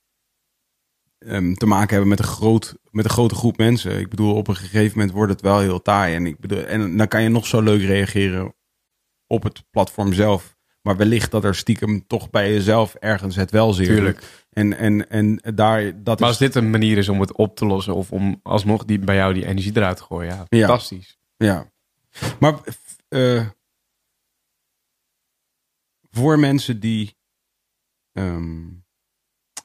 ehm, 1.18 1.54
te 1.54 1.66
maken 1.66 1.90
hebben 1.90 2.10
met 2.10 2.20
een, 2.20 2.26
groot, 2.26 2.76
met 2.90 3.06
een 3.06 3.12
grote 3.12 3.36
groep 3.36 3.58
mensen. 3.58 4.00
Ik 4.00 4.10
bedoel, 4.10 4.36
op 4.36 4.48
een 4.48 4.56
gegeven 4.56 4.98
moment 4.98 5.16
wordt 5.16 5.32
het 5.32 5.42
wel 5.42 5.60
heel 5.60 5.82
taai. 5.82 6.16
En, 6.16 6.26
ik 6.26 6.40
bedoel, 6.40 6.64
en 6.64 6.98
dan 6.98 7.08
kan 7.08 7.24
je 7.24 7.30
nog 7.30 7.46
zo 7.48 7.62
leuk 7.62 7.82
reageren 7.82 8.56
op 9.28 9.44
het 9.44 9.64
platform 9.72 10.14
zelf. 10.14 10.55
Maar 10.86 10.98
wellicht 10.98 11.32
dat 11.32 11.44
er 11.44 11.56
stiekem 11.56 12.08
toch 12.08 12.30
bij 12.30 12.52
jezelf 12.52 12.96
ergens 12.96 13.36
het 13.36 13.52
wel 13.52 13.74
zeer 13.74 13.86
Tuurlijk. 13.86 14.46
En, 14.50 14.78
en, 14.78 15.10
en 15.10 15.42
daar, 15.56 16.04
dat 16.04 16.20
Maar 16.20 16.30
is... 16.30 16.36
als 16.36 16.38
dit 16.38 16.56
een 16.56 16.70
manier 16.70 16.98
is 16.98 17.10
om 17.10 17.20
het 17.20 17.36
op 17.36 17.56
te 17.56 17.66
lossen... 17.66 17.96
of 17.96 18.12
om 18.12 18.40
alsnog 18.44 18.86
die, 18.86 19.00
bij 19.00 19.16
jou 19.16 19.34
die 19.34 19.46
energie 19.46 19.72
eruit 19.76 19.98
te 19.98 20.04
gooien, 20.04 20.36
ja, 20.36 20.46
fantastisch. 20.60 21.18
Ja. 21.38 21.72
Maar 22.40 22.60
eh, 23.08 23.48
voor 26.12 26.40
mensen 26.40 26.80
die. 26.80 27.18
ehm, 28.12 28.64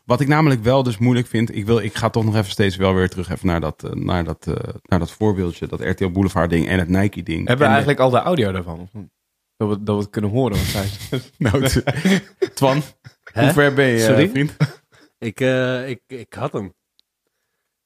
Wat 0.04 0.20
ik 0.20 0.28
namelijk 0.28 0.62
wel 0.62 0.82
dus 0.82 0.98
moeilijk 0.98 1.26
vind, 1.26 1.54
ik, 1.54 1.66
wil, 1.66 1.78
ik 1.78 1.94
ga 1.94 2.10
toch 2.10 2.24
nog 2.24 2.36
even 2.36 2.50
steeds 2.50 2.76
wel 2.76 2.94
weer 2.94 3.08
terug 3.08 3.28
even 3.30 3.46
naar 3.46 3.60
dat, 3.60 3.84
eh, 3.84 3.90
naar 3.92 4.24
dat, 4.24 4.46
eh, 4.46 4.74
naar 4.82 4.98
dat 4.98 5.10
voorbeeldje, 5.10 5.66
dat 5.66 5.80
RTL 5.80 6.10
Boulevard 6.10 6.50
ding 6.50 6.68
en 6.68 6.78
het 6.78 6.88
Nike 6.88 7.22
ding. 7.22 7.38
Hebben 7.38 7.58
we 7.58 7.64
En, 7.64 7.70
eigenlijk 7.70 8.00
al 8.00 8.10
de 8.10 8.18
audio 8.18 8.52
daarvan? 8.52 8.88
Dat 9.60 9.68
we, 9.68 9.82
dat 9.82 9.96
we 9.96 10.02
het 10.02 10.10
kunnen 10.10 10.30
horen. 10.30 10.56
Want 10.56 10.66
zij, 10.68 10.88
Nou, 11.38 11.68
Twan, 12.54 12.82
Hè? 13.32 13.42
hoe 13.44 13.52
ver 13.52 13.74
ben 13.74 13.86
je, 13.86 13.98
Sorry? 13.98 14.24
eh, 14.24 14.30
vriend? 14.30 14.56
Ik, 15.18 15.40
eh, 15.40 15.88
ik, 15.88 16.02
ik 16.06 16.32
had 16.32 16.52
hem. 16.52 16.74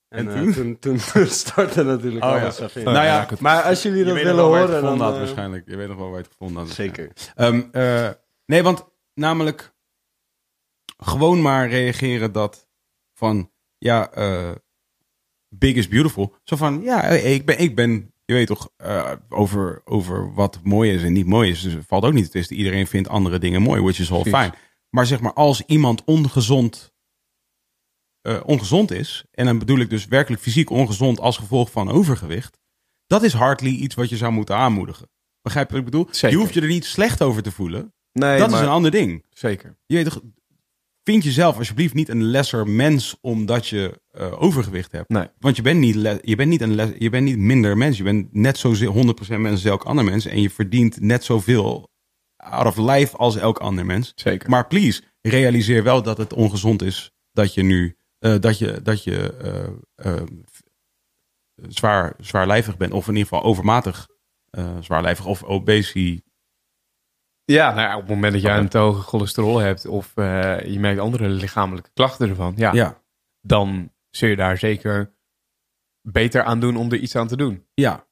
En, 0.08 0.28
En 0.28 0.34
eh, 0.34 0.42
toen? 0.42 0.52
toen? 0.52 0.78
toen, 0.78 0.98
toen 1.12 1.26
startte 1.26 1.82
natuurlijk 1.82 2.24
Oh, 2.24 2.30
alles. 2.30 2.58
ja. 2.58 2.64
af 2.64 2.76
in. 2.76 2.84
Nou 2.84 3.04
ja, 3.04 3.24
goed. 3.24 3.40
maar 3.40 3.62
als 3.62 3.82
jullie 3.82 3.98
Je 3.98 4.04
dat 4.04 4.14
weet 4.14 4.24
nog 4.24 4.32
willen 4.34 4.50
wel 4.50 4.50
waar 4.50 4.68
je 4.68 4.74
het 4.74 4.82
horen, 4.82 4.98
dan... 4.98 5.06
gevonden 5.06 5.06
had 5.06 5.14
eh, 5.14 5.20
waarschijnlijk. 5.20 5.68
Je 5.68 5.76
weet 5.76 5.88
nog 5.88 5.96
wel 5.96 6.06
waar 6.08 6.16
je 6.18 6.22
het 6.22 6.32
gevonden 6.32 6.62
had. 6.62 6.70
Zeker. 6.72 7.12
Ehm, 7.34 7.62
eh, 7.72 8.10
nee, 8.46 8.62
want 8.62 8.84
namelijk 9.14 9.74
gewoon 10.96 11.42
maar 11.42 11.68
reageren 11.68 12.32
dat 12.32 12.68
van 13.14 13.50
ja, 13.78 14.10
eh, 14.12 14.52
big 15.48 15.74
is 15.74 15.88
beautiful. 15.88 16.34
Zo 16.42 16.56
van 16.56 16.82
ja, 16.82 17.02
ik 17.04 17.46
ben, 17.46 17.58
ik 17.58 17.74
ben 17.76 18.13
je 18.24 18.34
weet 18.34 18.46
toch, 18.46 18.70
eh, 18.76 19.12
over, 19.28 19.80
over 19.84 20.34
wat 20.34 20.60
mooi 20.62 20.92
is 20.92 21.02
en 21.02 21.12
niet 21.12 21.26
mooi 21.26 21.50
is. 21.50 21.62
Dus 21.62 21.74
valt 21.86 22.04
ook 22.04 22.12
niet 22.12 22.24
te 22.24 22.30
twisten. 22.30 22.56
Iedereen 22.56 22.86
vindt 22.86 23.08
andere 23.08 23.38
dingen 23.38 23.62
mooi, 23.62 23.80
which 23.80 23.98
is 23.98 24.12
all 24.12 24.22
fine. 24.22 24.54
Maar 24.90 25.06
zeg 25.06 25.20
maar, 25.20 25.32
als 25.32 25.62
iemand 25.66 26.04
ongezond, 26.04 26.92
eh, 28.20 28.40
ongezond 28.44 28.90
is, 28.90 29.24
en 29.30 29.44
dan 29.44 29.58
bedoel 29.58 29.78
ik 29.78 29.90
dus 29.90 30.06
werkelijk 30.06 30.42
fysiek 30.42 30.70
ongezond 30.70 31.20
als 31.20 31.36
gevolg 31.36 31.70
van 31.70 31.90
overgewicht, 31.90 32.58
dat 33.06 33.22
is 33.22 33.32
hardly 33.32 33.70
iets 33.70 33.94
wat 33.94 34.08
je 34.08 34.16
zou 34.16 34.32
moeten 34.32 34.56
aanmoedigen. 34.56 35.08
Begrijp 35.42 35.66
je 35.66 35.74
wat 35.76 35.84
ik 35.84 35.90
bedoel? 35.90 36.06
Zeker. 36.10 36.30
Je 36.30 36.36
hoeft 36.42 36.54
je 36.54 36.60
er 36.60 36.66
niet 36.66 36.84
slecht 36.84 37.22
over 37.22 37.42
te 37.42 37.50
voelen. 37.52 37.94
nee, 38.12 38.38
dat 38.38 38.50
maar- 38.50 38.60
is 38.60 38.66
een 38.66 38.72
ander 38.72 38.90
ding. 38.90 39.24
Zeker. 39.30 39.76
Je 39.86 39.94
weet 39.94 40.04
toch, 40.04 40.20
vind 41.04 41.24
jezelf 41.24 41.58
alsjeblieft 41.58 41.94
niet 41.94 42.08
een 42.08 42.22
lesser 42.22 42.68
mens 42.68 43.16
omdat 43.20 43.66
je 43.68 44.00
eh, 44.10 44.42
overgewicht 44.42 44.92
hebt. 44.92 45.08
Nee. 45.08 45.26
Want 45.38 45.56
je 45.56 45.62
bent 45.62 45.80
niet, 45.80 45.94
je 46.22 46.36
bent 46.36 46.48
niet, 46.48 46.60
een 46.60 46.74
les- 46.74 46.92
je 46.98 47.10
bent 47.10 47.24
niet 47.24 47.38
minder 47.38 47.76
mens. 47.76 47.96
Je 47.96 48.02
bent 48.02 48.32
net 48.34 48.58
zo 48.58 48.74
100% 48.74 49.40
mens 49.40 49.50
als 49.50 49.64
elk 49.64 49.84
ander 49.84 50.04
mens. 50.04 50.26
En 50.26 50.40
je 50.40 50.50
verdient 50.50 51.00
net 51.00 51.24
zoveel 51.24 51.92
out 52.36 52.66
of 52.66 52.76
life 52.76 53.16
als 53.16 53.36
elk 53.36 53.58
ander 53.58 53.86
mens. 53.86 54.12
Zeker. 54.14 54.50
Maar 54.50 54.66
please, 54.66 55.02
realiseer 55.20 55.82
wel 55.82 56.02
dat 56.02 56.18
het 56.18 56.32
ongezond 56.32 56.82
is 56.82 57.10
dat 57.32 57.54
je 57.54 57.62
nu 57.62 57.96
eh, 58.18 58.34
dat 58.40 58.58
je, 58.58 58.82
dat 58.82 59.04
je 59.04 59.34
eh, 59.96 60.22
zwaar, 61.68 62.14
zwaarlijvig 62.18 62.76
bent. 62.76 62.92
Of 62.92 63.08
in 63.08 63.16
ieder 63.16 63.28
geval 63.28 63.44
overmatig 63.44 64.08
zwaarlijvig 64.80 65.26
of 65.26 65.42
obesi. 65.42 66.22
Ja, 67.44 67.68
nou 67.74 67.80
ja, 67.88 67.94
op 67.94 68.00
het 68.00 68.10
moment 68.10 68.32
dat 68.32 68.42
jij 68.42 68.58
een 68.58 68.68
te 68.68 68.78
hoge 68.78 69.00
cholesterol 69.02 69.58
hebt 69.58 69.86
of 69.86 70.12
eh, 70.16 70.60
je 70.60 70.78
merkt 70.80 71.00
andere 71.00 71.28
lichamelijke 71.28 71.90
klachten 71.94 72.28
ervan, 72.28 72.52
ja, 72.56 72.72
Ja, 72.72 73.02
dan 73.40 73.92
zul 74.10 74.28
je 74.28 74.36
daar 74.36 74.58
zeker 74.58 75.14
beter 76.02 76.42
aan 76.42 76.60
doen 76.60 76.76
om 76.76 76.92
er 76.92 76.98
iets 76.98 77.16
aan 77.16 77.28
te 77.28 77.36
doen. 77.36 77.66
ja. 77.74 78.06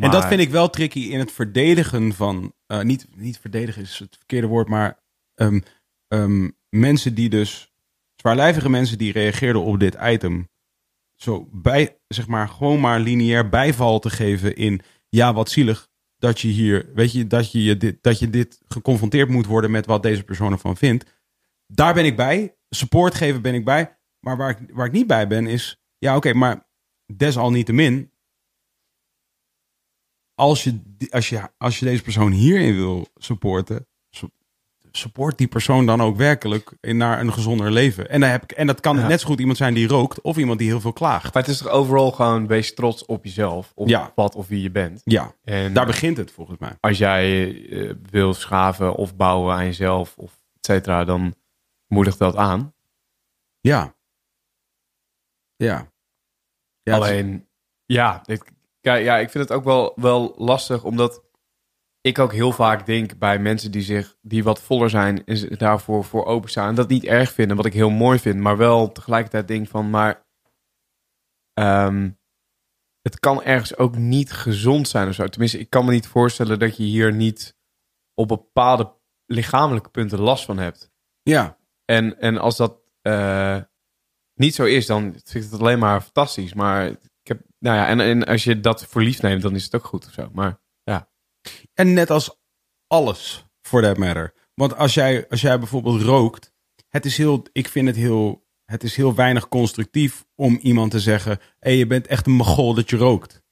En 0.00 0.10
dat 0.10 0.24
vind 0.26 0.40
ik 0.40 0.50
wel 0.50 0.70
tricky 0.70 1.00
in 1.00 1.18
het 1.18 1.32
verdedigen 1.32 2.12
van. 2.12 2.52
eh, 2.66 2.80
niet, 2.80 3.06
niet 3.16 3.38
verdedigen 3.38 3.82
is 3.82 3.98
het 3.98 4.16
verkeerde 4.16 4.46
woord, 4.46 4.68
maar 4.68 5.02
ehm, 5.34 5.60
ehm, 6.08 6.48
mensen 6.68 7.14
die 7.14 7.28
dus. 7.28 7.72
Zwaarlijvige 8.16 8.70
mensen 8.70 8.98
die 8.98 9.12
reageerden 9.12 9.62
op 9.62 9.80
dit 9.80 9.96
item. 10.02 10.48
Zo 11.16 11.48
bij, 11.52 11.98
zeg 12.08 12.26
maar, 12.26 12.48
gewoon 12.48 12.80
maar 12.80 13.00
lineair 13.00 13.48
bijval 13.48 13.98
te 13.98 14.10
geven 14.10 14.56
in. 14.56 14.80
Ja, 15.08 15.32
wat 15.34 15.50
zielig 15.50 15.88
dat 16.18 16.40
je 16.40 16.48
hier. 16.48 16.90
Weet 16.94 17.12
je, 17.12 17.26
dat 17.26 17.52
je, 17.52 17.76
dit, 17.76 18.02
dat 18.02 18.18
je 18.18 18.30
dit 18.30 18.60
geconfronteerd 18.68 19.28
moet 19.28 19.46
worden 19.46 19.70
met 19.70 19.86
wat 19.86 20.02
deze 20.02 20.24
persoon 20.24 20.52
ervan 20.52 20.76
vindt. 20.76 21.20
Daar 21.66 21.94
ben 21.94 22.04
ik 22.04 22.16
bij. 22.16 22.56
Support 22.68 23.14
geven 23.14 23.42
ben 23.42 23.54
ik 23.54 23.64
bij. 23.64 23.98
Maar 24.20 24.36
waar 24.36 24.50
ik, 24.50 24.74
waar 24.74 24.86
ik 24.86 24.92
niet 24.92 25.06
bij 25.06 25.26
ben 25.26 25.46
is. 25.46 25.82
Ja, 25.98 26.16
oké, 26.16 26.32
maar 26.32 26.68
desalniettemin 27.16 28.12
als 30.34 30.64
je, 30.64 30.80
als 31.10 31.28
je, 31.28 31.50
als 31.56 31.78
je 31.78 31.84
deze 31.84 32.02
persoon 32.02 32.32
hierin 32.32 32.74
wil 32.74 33.08
supporten, 33.14 33.76
su- 33.76 33.87
support 34.98 35.38
die 35.38 35.46
persoon 35.48 35.86
dan 35.86 36.02
ook 36.02 36.16
werkelijk 36.16 36.72
in 36.80 36.96
naar 36.96 37.20
een 37.20 37.32
gezonder 37.32 37.70
leven. 37.70 38.08
En, 38.10 38.20
daar 38.20 38.30
heb 38.30 38.42
ik, 38.42 38.52
en 38.52 38.66
dat 38.66 38.80
kan 38.80 38.96
Ja. 38.98 39.06
net 39.06 39.20
zo 39.20 39.26
goed 39.26 39.38
iemand 39.40 39.56
zijn 39.58 39.74
die 39.74 39.88
rookt 39.88 40.20
of 40.20 40.36
iemand 40.36 40.58
die 40.58 40.68
heel 40.68 40.80
veel 40.80 40.92
klaagt. 40.92 41.34
Maar 41.34 41.42
het 41.42 41.52
is 41.52 41.58
toch 41.58 41.68
overal 41.68 42.10
gewoon 42.10 42.46
wees 42.46 42.74
trots 42.74 43.04
op 43.06 43.24
jezelf, 43.24 43.72
of 43.74 43.88
Ja. 43.88 44.12
wat 44.14 44.34
of 44.34 44.48
wie 44.48 44.62
je 44.62 44.70
bent. 44.70 45.00
Ja, 45.04 45.32
En 45.44 45.72
daar 45.72 45.86
begint 45.86 46.16
het 46.16 46.30
volgens 46.30 46.58
mij. 46.58 46.76
als 46.80 46.98
jij 46.98 47.54
eh, 47.70 47.94
wil 48.10 48.34
schaven 48.34 48.94
of 48.94 49.16
bouwen 49.16 49.54
aan 49.54 49.64
jezelf, 49.64 50.16
of 50.16 50.32
et 50.56 50.66
cetera, 50.66 51.04
dan 51.04 51.34
moedig 51.86 52.16
dat 52.16 52.36
aan. 52.36 52.74
Ja. 53.60 53.94
Ja. 55.56 55.90
ja 56.82 56.94
is- 56.96 57.02
Alleen, 57.02 57.46
ja, 57.86 58.22
ja, 58.80 59.16
ik 59.18 59.30
vind 59.30 59.48
het 59.48 59.52
ook 59.52 59.64
wel, 59.64 59.92
wel 59.96 60.34
lastig, 60.36 60.84
omdat 60.84 61.22
ik 62.00 62.18
ook 62.18 62.32
heel 62.32 62.52
vaak 62.52 62.86
denk 62.86 63.18
bij 63.18 63.38
mensen 63.38 63.70
die 63.70 63.82
zich 63.82 64.16
die 64.20 64.44
wat 64.44 64.60
voller 64.60 64.90
zijn 64.90 65.24
en 65.24 65.48
daarvoor 65.56 66.04
voor 66.04 66.24
openstaan, 66.24 66.68
en 66.68 66.74
dat 66.74 66.88
niet 66.88 67.04
erg 67.04 67.32
vinden, 67.32 67.56
wat 67.56 67.66
ik 67.66 67.72
heel 67.72 67.90
mooi 67.90 68.18
vind, 68.18 68.40
maar 68.40 68.56
wel 68.56 68.92
tegelijkertijd 68.92 69.48
denk 69.48 69.68
van, 69.68 69.90
maar 69.90 70.26
ehm, 71.52 72.10
het 73.02 73.20
kan 73.20 73.42
ergens 73.42 73.76
ook 73.76 73.96
niet 73.96 74.32
gezond 74.32 74.88
zijn 74.88 75.08
of 75.08 75.14
zo. 75.14 75.26
Tenminste, 75.26 75.58
ik 75.58 75.70
kan 75.70 75.84
me 75.84 75.90
niet 75.90 76.06
voorstellen 76.06 76.58
dat 76.58 76.76
je 76.76 76.82
hier 76.82 77.14
niet 77.14 77.56
op 78.14 78.28
bepaalde 78.28 78.96
lichamelijke 79.26 79.90
punten 79.90 80.20
last 80.20 80.44
van 80.44 80.58
hebt. 80.58 80.90
ja. 81.22 81.56
En, 81.84 82.20
en 82.20 82.38
als 82.38 82.56
dat 82.56 82.80
eh, 83.02 83.60
niet 84.34 84.54
zo 84.54 84.64
is, 84.64 84.86
dan 84.86 85.02
vind 85.24 85.44
ik 85.44 85.50
het 85.50 85.60
alleen 85.60 85.78
maar 85.78 86.00
fantastisch. 86.00 86.54
Maar 86.54 86.86
ik 86.86 86.98
heb, 87.22 87.40
nou 87.58 87.76
ja, 87.76 87.86
en, 87.86 88.00
en 88.00 88.24
als 88.24 88.44
je 88.44 88.60
dat 88.60 88.86
voor 88.86 89.02
lief 89.02 89.22
neemt, 89.22 89.42
dan 89.42 89.54
is 89.54 89.64
het 89.64 89.74
ook 89.74 89.84
goed 89.84 90.06
of 90.06 90.12
zo. 90.12 90.30
Maar 90.32 90.60
En 91.74 91.92
net 91.92 92.10
als 92.10 92.36
alles, 92.86 93.46
for 93.62 93.82
that 93.82 93.96
matter. 93.96 94.32
Want 94.54 94.76
als 94.76 94.94
jij, 94.94 95.26
als 95.28 95.40
jij 95.40 95.58
bijvoorbeeld 95.58 96.02
rookt, 96.02 96.52
het 96.88 97.04
is 97.04 97.16
heel, 97.16 97.46
ik 97.52 97.68
vind 97.68 97.86
het 97.86 97.96
heel, 97.96 98.46
het 98.64 98.82
is 98.84 98.96
heel 98.96 99.14
weinig 99.14 99.48
constructief 99.48 100.24
om 100.34 100.58
iemand 100.62 100.90
te 100.90 101.00
zeggen, 101.00 101.32
hé, 101.32 101.46
hey, 101.58 101.76
je 101.76 101.86
bent 101.86 102.06
echt 102.06 102.26
een 102.26 102.32
mogol 102.32 102.74
dat 102.74 102.90
je 102.90 102.96
rookt. 102.96 103.42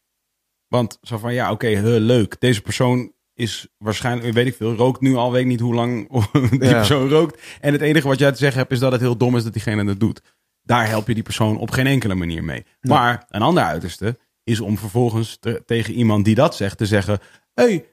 Want 0.69 0.99
zo 1.03 1.19
van, 1.19 1.35
ja, 1.35 1.51
oké, 1.51 1.67
heel 1.67 2.01
leuk. 2.01 2.41
Deze 2.41 2.63
persoon 2.63 3.13
is 3.35 3.69
waarschijnlijk, 3.79 4.33
weet 4.35 4.47
ik 4.47 4.55
veel, 4.57 4.75
rookt 4.75 5.01
nu 5.01 5.15
al, 5.15 5.33
weet 5.33 5.41
ik 5.41 5.47
niet 5.47 5.61
hoe 5.61 5.75
lang 5.75 6.09
die 6.51 6.65
Ja. 6.65 6.73
persoon 6.73 7.09
rookt. 7.09 7.43
En 7.61 7.73
het 7.73 7.83
enige 7.83 8.09
wat 8.09 8.19
jij 8.19 8.33
te 8.33 8.39
zeggen 8.39 8.59
hebt, 8.61 8.73
is 8.73 8.79
dat 8.79 8.93
het 8.93 9.01
heel 9.01 9.17
dom 9.17 9.37
is 9.37 9.45
dat 9.45 9.53
diegene 9.53 9.85
dat 9.85 10.01
doet. 10.01 10.21
Daar 10.63 10.89
help 10.89 11.07
je 11.09 11.15
die 11.15 11.23
persoon 11.23 11.59
op 11.59 11.71
geen 11.71 11.87
enkele 11.87 12.15
manier 12.15 12.45
mee. 12.45 12.65
Maar 12.81 13.25
een 13.29 13.43
ander 13.43 13.63
uiterste 13.63 14.19
is 14.45 14.61
om 14.61 14.79
vervolgens 14.79 15.37
te- 15.41 15.63
tegen 15.67 15.95
iemand 15.95 16.25
die 16.25 16.35
dat 16.35 16.57
zegt 16.57 16.79
te 16.79 16.87
zeggen, 16.87 17.19
hey, 17.61 17.89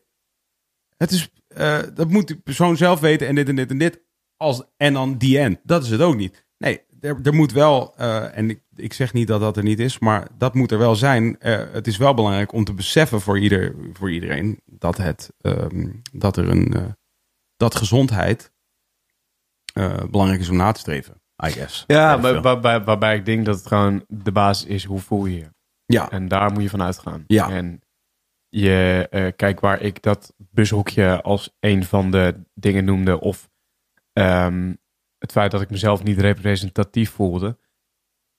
het 0.98 1.12
is, 1.12 1.30
eh, 1.48 1.80
dat 1.94 2.10
moet 2.10 2.28
die 2.28 2.40
persoon 2.40 2.78
zelf 2.78 3.00
weten 3.00 3.28
en 3.28 3.36
dit 3.36 3.50
en 3.50 3.56
dit 3.56 3.70
en 3.70 3.78
dit. 3.78 4.02
Als, 4.38 4.64
en 4.78 4.94
dan 4.94 5.18
die 5.18 5.40
end. 5.40 5.60
Dat 5.64 5.84
is 5.84 5.90
het 5.90 6.02
ook 6.02 6.16
niet. 6.16 6.46
Nee, 6.58 6.82
er, 7.00 7.20
er 7.24 7.34
moet 7.34 7.52
wel, 7.52 7.96
eh, 7.98 8.38
en 8.38 8.50
ik, 8.50 8.64
ik 8.76 8.94
zeg 8.94 9.14
niet 9.14 9.28
dat 9.28 9.40
dat 9.40 9.58
er 9.58 9.64
niet 9.64 9.80
is, 9.80 10.00
maar 10.00 10.28
dat 10.38 10.54
moet 10.54 10.72
er 10.72 10.78
wel 10.78 10.96
zijn. 10.96 11.40
Eh, 11.40 11.64
het 11.72 11.88
is 11.88 11.98
wel 11.98 12.14
belangrijk 12.14 12.52
om 12.52 12.64
te 12.64 12.74
beseffen 12.74 13.22
voor, 13.22 13.40
ieder, 13.40 13.76
voor 13.94 14.12
iedereen 14.12 14.60
dat, 14.66 14.98
het, 14.98 15.34
ehm, 15.42 15.90
dat 16.12 16.38
er 16.38 16.50
een, 16.50 16.96
dat 17.58 17.76
gezondheid 17.76 18.52
belangrijk 20.10 20.40
is 20.42 20.50
om 20.50 20.56
na 20.56 20.72
te 20.72 20.80
streven, 20.80 21.22
I 21.46 21.50
guess. 21.50 21.84
ja, 21.88 22.20
waar- 22.20 22.42
waarbij, 22.42 22.84
waarbij 22.84 23.16
ik 23.16 23.26
denk 23.26 23.46
dat 23.46 23.56
het 23.58 23.68
gewoon 23.68 24.06
de 24.08 24.32
basis 24.32 24.66
is, 24.68 24.84
hoe 24.84 25.00
voel 25.00 25.26
je 25.26 25.36
je? 25.38 25.52
Ja, 25.86 26.10
En 26.12 26.28
daar 26.28 26.52
moet 26.52 26.64
je 26.64 26.70
van 26.70 26.82
uitgaan. 26.82 27.24
Ja. 27.28 27.50
En 27.50 27.82
je, 28.56 29.08
eh, 29.10 29.32
kijk 29.36 29.60
waar 29.60 29.82
ik 29.82 30.02
dat 30.02 30.34
bushokje 30.38 31.22
als 31.22 31.56
een 31.60 31.84
van 31.84 32.12
de 32.12 32.44
dingen 32.54 32.86
noemde, 32.86 33.20
of 33.20 33.50
ehm, 34.14 34.74
het 35.18 35.32
feit 35.32 35.52
dat 35.52 35.62
ik 35.62 35.70
mezelf 35.70 36.04
niet 36.04 36.20
representatief 36.20 37.12
voelde, 37.12 37.58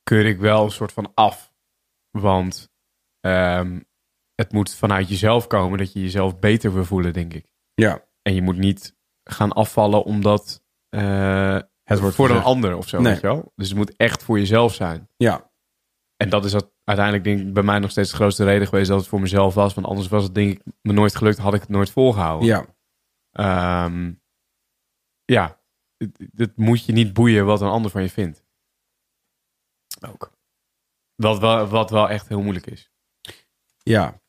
keur 0.03 0.27
ik 0.27 0.39
wel 0.39 0.65
een 0.65 0.71
soort 0.71 0.93
van 0.93 1.13
af. 1.15 1.53
Want 2.11 2.73
ehm, 3.21 3.81
het 4.35 4.53
moet 4.53 4.75
vanuit 4.75 5.09
jezelf 5.09 5.47
komen 5.47 5.79
dat 5.79 5.93
je 5.93 6.01
jezelf 6.01 6.39
beter 6.39 6.73
wil 6.75 6.85
voelen, 6.85 7.13
denk 7.13 7.35
ik. 7.35 7.47
ja. 7.75 8.05
En 8.23 8.35
je 8.35 8.43
moet 8.43 8.57
niet 8.57 8.97
gaan 9.25 9.53
afvallen 9.53 10.05
omdat 10.05 10.65
eh, 10.89 11.59
Het 11.83 12.01
wordt 12.01 12.17
voor 12.17 12.31
een 12.31 12.43
ander 12.43 12.77
of 12.77 12.89
zo. 12.89 13.01
Nee. 13.01 13.13
Weet 13.13 13.21
je 13.21 13.27
wel? 13.27 13.53
Dus 13.57 13.69
het 13.69 13.77
moet 13.77 13.97
echt 13.97 14.23
voor 14.23 14.39
jezelf 14.39 14.75
zijn. 14.75 15.09
Ja, 15.17 15.51
En 16.17 16.29
dat 16.29 16.45
is 16.45 16.53
dat 16.53 16.73
uiteindelijk 16.85 17.25
denk 17.25 17.41
ik 17.41 17.53
bij 17.53 17.63
mij 17.63 17.79
nog 17.79 17.91
steeds 17.91 18.11
de 18.11 18.17
grootste 18.17 18.45
reden 18.45 18.69
geweest 18.69 18.89
dat 18.89 18.99
het 18.99 19.09
voor 19.09 19.21
mezelf 19.21 19.55
was. 19.55 19.75
Want 19.75 19.87
anders 19.87 20.09
was 20.09 20.23
het 20.23 20.35
denk 20.35 20.51
ik 20.51 20.63
me 20.83 20.93
nooit 20.93 21.17
gelukt, 21.17 21.39
had 21.39 21.55
ik 21.55 21.61
het 21.61 21.69
nooit 21.69 21.91
volgehouden. 21.91 22.49
ja. 22.49 22.67
Ehm, 23.31 24.13
ja, 25.25 25.61
het, 25.97 26.29
het 26.35 26.57
moet 26.57 26.85
je 26.85 26.93
niet 26.93 27.13
boeien 27.13 27.47
wat 27.47 27.61
een 27.61 27.69
ander 27.69 27.91
van 27.91 28.03
je 28.03 28.11
vindt. 28.11 28.45
Ook. 30.09 30.33
Wat 31.15 31.39
wel, 31.39 31.67
wat 31.67 31.91
wel 31.91 32.11
echt 32.11 32.29
heel 32.29 32.43
moeilijk 32.43 32.67
is. 32.67 32.91
Ja. 33.83 34.23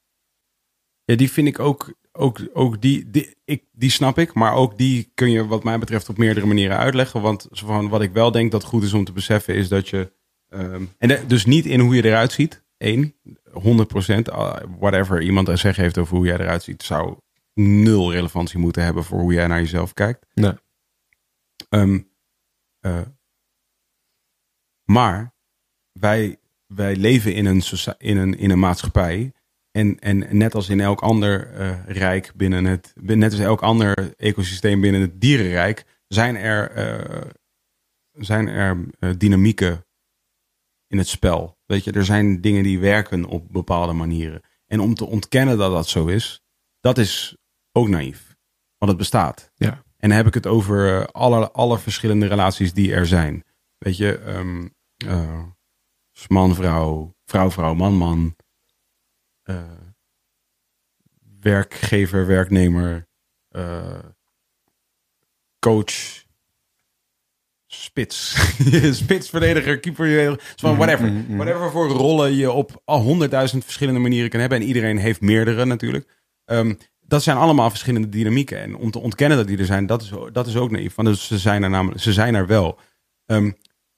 Ja, 1.03 1.15
die 1.15 1.32
vind 1.32 1.48
ik 1.48 1.60
ook. 1.60 1.94
ook, 2.11 2.40
ook 2.53 2.82
die, 2.82 3.10
die, 3.10 3.36
ik, 3.45 3.64
die 3.72 3.90
snap 3.90 4.18
ik. 4.18 4.34
Maar 4.34 4.53
ook 4.53 4.77
die 4.77 5.11
kun 5.14 5.32
je 5.32 5.48
wat 5.48 5.64
mij 5.64 5.80
betreft 5.80 6.10
op 6.10 6.18
meerdere 6.18 6.45
manieren 6.45 6.77
uitleggen. 6.77 7.22
Want 7.22 7.48
van, 7.52 7.90
wat 7.90 8.02
ik 8.02 8.11
wel 8.11 8.32
denk 8.32 8.52
dat 8.52 8.64
goed 8.64 8.84
is 8.84 8.94
om 8.94 9.03
te 9.03 9.11
beseffen 9.11 9.56
is 9.56 9.68
dat 9.68 9.90
je... 9.90 10.14
ehm, 10.56 10.86
en 10.98 11.07
de- 11.07 11.23
dus 11.27 11.45
niet 11.45 11.65
in 11.65 11.80
hoe 11.80 11.95
je 11.95 12.06
eruit 12.06 12.32
ziet. 12.32 12.64
Eén, 12.77 13.15
100 13.52 13.88
procent. 13.88 14.27
whatever 14.80 15.22
iemand 15.22 15.48
er 15.48 15.57
zeggen 15.57 15.84
heeft 15.84 15.98
over 15.98 16.15
hoe 16.15 16.26
jij 16.26 16.38
eruit 16.38 16.64
ziet... 16.64 16.84
zou 16.84 17.18
nul 17.53 18.11
relevantie 18.11 18.60
moeten 18.60 18.84
hebben 18.84 19.03
voor 19.03 19.19
hoe 19.19 19.34
jij 19.34 19.48
naar 19.48 19.60
jezelf 19.60 19.94
kijkt. 19.94 20.26
Nee. 20.34 20.53
Ehm, 21.69 21.99
eh, 22.80 23.02
maar 24.84 25.34
wij, 25.91 26.38
wij 26.68 26.95
leven 26.95 27.34
in 27.34 27.45
een, 27.45 27.61
in 27.98 28.18
een, 28.18 28.38
in 28.38 28.49
een 28.49 28.60
maatschappij. 28.60 29.34
En, 29.72 29.99
en 29.99 30.38
net 30.38 30.56
als 30.56 30.69
in 30.69 30.80
elk 30.80 31.02
ander 31.02 31.53
eh, 31.53 31.86
rijk 31.88 32.32
binnen 32.36 32.65
het, 32.65 32.94
net 32.95 33.32
als 33.32 33.41
elk 33.41 33.61
ander 33.61 34.15
ecosysteem 34.15 34.82
binnen 34.82 35.02
het 35.02 35.22
dierenrijk, 35.22 35.86
zijn 36.07 36.36
er, 36.36 36.72
eh, 36.72 37.30
zijn 38.11 38.48
er 38.48 38.86
dynamieken 39.18 39.85
in 40.96 41.02
het 41.02 41.10
spel. 41.10 41.58
Weet 41.66 41.84
je, 41.84 41.92
er 41.92 42.06
zijn 42.06 42.42
dingen 42.42 42.64
die 42.64 42.80
werken 42.80 43.26
op 43.26 43.52
bepaalde 43.52 43.94
manieren. 43.94 44.42
En 44.66 44.80
om 44.80 44.96
te 44.96 45.06
ontkennen 45.06 45.58
dat 45.58 45.72
dat 45.72 45.88
zo 45.88 46.06
is, 46.06 46.42
dat 46.80 46.98
is 46.98 47.38
ook 47.72 47.88
naïef. 47.88 48.36
Want 48.78 48.92
het 48.92 48.98
bestaat. 48.98 49.52
Ja. 49.56 49.84
En 49.98 50.10
dan 50.10 50.18
heb 50.18 50.28
ik 50.28 50.34
het 50.34 50.48
over 50.48 51.00
eh, 51.00 51.06
alle, 51.06 51.52
alle 51.52 51.80
verschillende 51.80 52.28
relaties 52.28 52.74
die 52.74 52.94
er 52.94 53.08
zijn. 53.08 53.44
Weet 53.78 53.98
je, 53.98 54.18
eh, 54.18 55.44
man, 56.28 56.56
vrouw, 56.56 57.16
vrouw, 57.26 57.52
vrouw, 57.52 57.74
man, 57.74 57.94
man. 57.94 58.36
eh, 59.44 59.64
werkgever, 61.40 62.26
werknemer, 62.26 63.08
coach, 65.60 66.25
spits, 67.86 68.36
spits, 69.03 69.30
verdediger, 69.30 69.80
keeper, 69.80 70.06
je- 70.07 70.40
zo, 70.56 70.76
whatever. 70.76 71.06
mhm, 71.12 71.24
mhm. 71.28 71.36
Whatever 71.36 71.72
voor 71.72 71.88
rollen 71.88 72.36
je 72.36 72.52
op 72.52 72.82
al 72.86 73.02
honderdduizend 73.02 73.64
verschillende 73.64 73.99
manieren 73.99 74.30
kan 74.30 74.40
hebben. 74.40 74.60
En 74.60 74.66
iedereen 74.68 74.98
heeft 74.98 75.22
meerdere 75.22 75.66
natuurlijk. 75.66 76.07
Ehm, 76.45 76.74
dat 77.02 77.24
zijn 77.24 77.38
allemaal 77.38 77.70
verschillende 77.70 78.10
dynamieken. 78.10 78.62
En 78.62 78.76
om 78.76 78.91
te 78.91 78.99
ontkennen 78.99 79.38
dat 79.38 79.48
die 79.48 79.57
er 79.57 79.66
zijn, 79.66 79.86
dat 79.86 80.02
is, 80.02 80.12
dat 80.32 80.48
is 80.48 80.56
ook 80.56 80.72
naïef. 80.72 80.95
Want 80.95 81.07
dus 81.07 81.28
ze 81.28 81.38
zijn 81.38 81.64
er 81.64 81.70
namelijk, 81.70 82.02
ze 82.02 82.14
zijn 82.14 82.36
er 82.36 82.48
wel. 82.48 82.80
Ehm, 83.26 83.52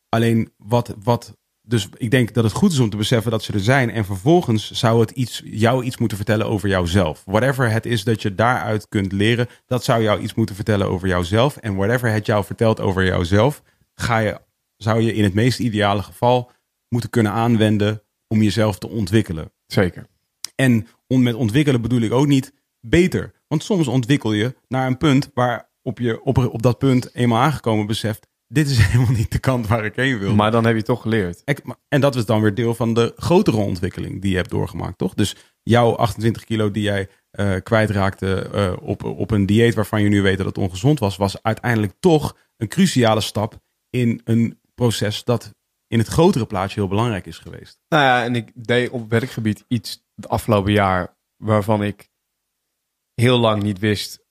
alleen 0.09 0.51
wat, 0.57 0.95
wat, 1.03 1.37
dus 1.61 1.89
ik 1.97 2.11
denk 2.11 2.33
dat 2.33 2.43
het 2.43 2.53
goed 2.53 2.71
is 2.71 2.79
om 2.79 2.89
te 2.89 2.97
beseffen 2.97 3.31
dat 3.31 3.43
ze 3.43 3.53
er 3.53 3.59
zijn. 3.59 3.89
En 3.91 4.05
vervolgens 4.05 4.71
zou 4.71 4.99
het 4.99 5.11
iets, 5.11 5.41
jou 5.45 5.83
iets 5.83 5.97
moeten 5.97 6.17
vertellen 6.17 6.45
over 6.47 6.69
jouzelf. 6.69 7.23
Whatever 7.25 7.71
het 7.71 7.85
is 7.85 8.03
dat 8.03 8.21
je 8.21 8.35
daaruit 8.35 8.87
kunt 8.89 9.11
leren, 9.11 9.47
dat 9.65 9.83
zou 9.83 10.01
jou 10.03 10.19
iets 10.21 10.33
moeten 10.33 10.55
vertellen 10.55 10.87
over 10.87 11.07
jouzelf. 11.07 11.57
En 11.57 11.75
whatever 11.75 12.11
het 12.11 12.25
jou 12.25 12.45
vertelt 12.45 12.79
over 12.79 13.05
jouzelf, 13.05 13.61
ga 14.01 14.17
je, 14.17 14.41
zou 14.77 15.01
je 15.01 15.13
in 15.13 15.23
het 15.23 15.33
meest 15.33 15.59
ideale 15.59 16.01
geval 16.01 16.51
moeten 16.89 17.09
kunnen 17.09 17.31
aanwenden 17.31 18.01
om 18.27 18.41
jezelf 18.41 18.77
te 18.77 18.89
ontwikkelen. 18.89 19.51
Zeker. 19.65 20.07
En 20.55 20.87
om, 21.07 21.23
met 21.23 21.35
ontwikkelen 21.35 21.81
bedoel 21.81 22.01
ik 22.01 22.11
ook 22.11 22.27
niet 22.27 22.53
beter. 22.79 23.33
Want 23.47 23.63
soms 23.63 23.87
ontwikkel 23.87 24.33
je 24.33 24.55
naar 24.67 24.87
een 24.87 24.97
punt 24.97 25.31
waar 25.33 25.69
op 25.81 25.99
je 25.99 26.23
op, 26.23 26.37
op 26.37 26.61
dat 26.61 26.77
punt 26.77 27.15
eenmaal 27.15 27.41
aangekomen 27.41 27.87
beseft, 27.87 28.27
dit 28.47 28.69
is 28.69 28.77
helemaal 28.87 29.13
niet 29.13 29.31
de 29.31 29.39
kant 29.39 29.67
waar 29.67 29.85
ik 29.85 29.95
heen 29.95 30.19
wil. 30.19 30.35
Maar 30.35 30.51
dan 30.51 30.65
heb 30.65 30.75
je 30.75 30.83
toch 30.83 31.01
geleerd. 31.01 31.43
En 31.87 32.01
dat 32.01 32.15
is 32.15 32.25
dan 32.25 32.41
weer 32.41 32.53
deel 32.53 32.75
van 32.75 32.93
de 32.93 33.13
grotere 33.15 33.57
ontwikkeling 33.57 34.21
die 34.21 34.31
je 34.31 34.37
hebt 34.37 34.49
doorgemaakt, 34.49 34.97
toch? 34.97 35.13
Dus 35.13 35.35
jouw 35.63 35.95
28 35.95 36.43
kilo 36.43 36.71
die 36.71 36.83
jij 36.83 37.07
eh 37.31 37.55
kwijtraakte 37.63 38.49
eh, 38.53 38.73
op, 38.81 39.03
op 39.03 39.31
een 39.31 39.45
dieet 39.45 39.75
waarvan 39.75 40.01
je 40.01 40.09
nu 40.09 40.21
weet 40.21 40.37
dat 40.37 40.45
het 40.45 40.57
ongezond 40.57 40.99
was, 40.99 41.17
was 41.17 41.43
uiteindelijk 41.43 41.93
toch 41.99 42.37
een 42.57 42.67
cruciale 42.67 43.21
stap 43.21 43.59
in 43.89 44.21
een 44.23 44.59
proces 44.75 45.23
dat 45.23 45.55
in 45.87 45.99
het 45.99 46.07
grotere 46.07 46.45
plaatje 46.45 46.79
heel 46.79 46.89
belangrijk 46.89 47.25
is 47.25 47.37
geweest. 47.37 47.79
Nou 47.87 48.03
ja, 48.03 48.23
en 48.23 48.35
ik 48.35 48.51
deed 48.55 48.89
op 48.89 49.09
werkgebied 49.09 49.65
iets 49.67 50.05
het 50.15 50.29
afgelopen 50.29 50.71
jaar 50.71 51.17
waarvan 51.37 51.83
ik 51.83 52.09
heel 53.13 53.37
lang 53.39 53.63
niet 53.63 53.79
wist. 53.79 54.25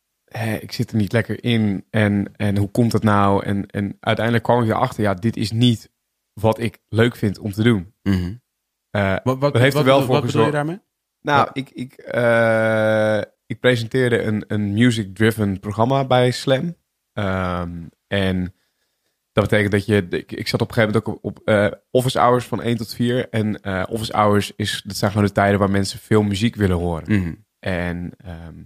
Ik 0.61 0.73
zit 0.73 0.91
er 0.91 0.97
niet 0.97 1.13
lekker 1.13 1.45
in 1.45 1.87
en, 1.91 2.33
en 2.37 2.57
hoe 2.57 2.71
komt 2.71 2.93
dat 2.93 3.03
nou? 3.03 3.45
En, 3.45 3.67
en 3.67 3.97
uiteindelijk 4.01 4.45
kwam 4.45 4.63
ik 4.63 4.69
erachter, 4.69 5.03
ja, 5.03 5.15
dit 5.15 5.37
is 5.37 5.51
niet 5.53 5.91
wat 6.33 6.59
ik 6.59 6.79
leuk 6.89 7.17
vind 7.17 7.39
om 7.39 7.53
te 7.53 7.63
doen. 7.63 7.95
Eh, 8.91 9.17
Wat, 9.25 9.39
wat, 9.39 9.55
heeft 9.55 9.77
er 9.77 9.85
wat 9.85 9.85
wel 9.85 9.95
bedoel- 10.01 10.07
voor 10.07 10.15
wat 10.15 10.25
bedoel 10.27 10.45
je 10.47 10.51
daarmee? 10.53 10.81
nou, 11.21 11.51
ik, 11.53 11.71
ik, 11.71 11.93
eh, 11.93 13.21
ik 13.47 13.61
presenteerde 13.61 14.23
een, 14.23 14.45
een 14.49 14.73
music-driven 14.73 15.61
programma 15.61 16.05
bij 16.07 16.31
Slam. 16.31 16.77
Ehm, 17.13 17.87
en 18.07 18.55
dat 19.41 19.49
betekent 19.49 19.73
dat 19.73 19.87
je... 19.87 20.07
Ik, 20.11 20.33
ik 20.33 20.49
zat 20.49 20.61
op 20.61 20.69
een 20.69 20.75
gegeven 20.75 21.03
moment 21.05 21.19
ook 21.19 21.25
op, 21.25 21.39
op 21.39 21.49
eh, 21.49 21.67
office 21.91 22.19
hours 22.19 22.45
van 22.45 22.63
1 22.63 22.77
tot 22.77 22.95
4. 22.95 23.29
En 23.29 23.63
eh, 23.63 23.83
office 23.89 24.17
hours, 24.17 24.53
is, 24.57 24.83
dat 24.85 24.97
zijn 24.97 25.11
gewoon 25.11 25.27
de 25.27 25.33
tijden 25.33 25.59
waar 25.59 25.71
mensen 25.71 25.99
veel 25.99 26.23
muziek 26.23 26.57
willen 26.57 26.77
horen. 26.77 27.05
Mhm. 27.21 27.35
En 27.59 28.13
ehm, 28.17 28.59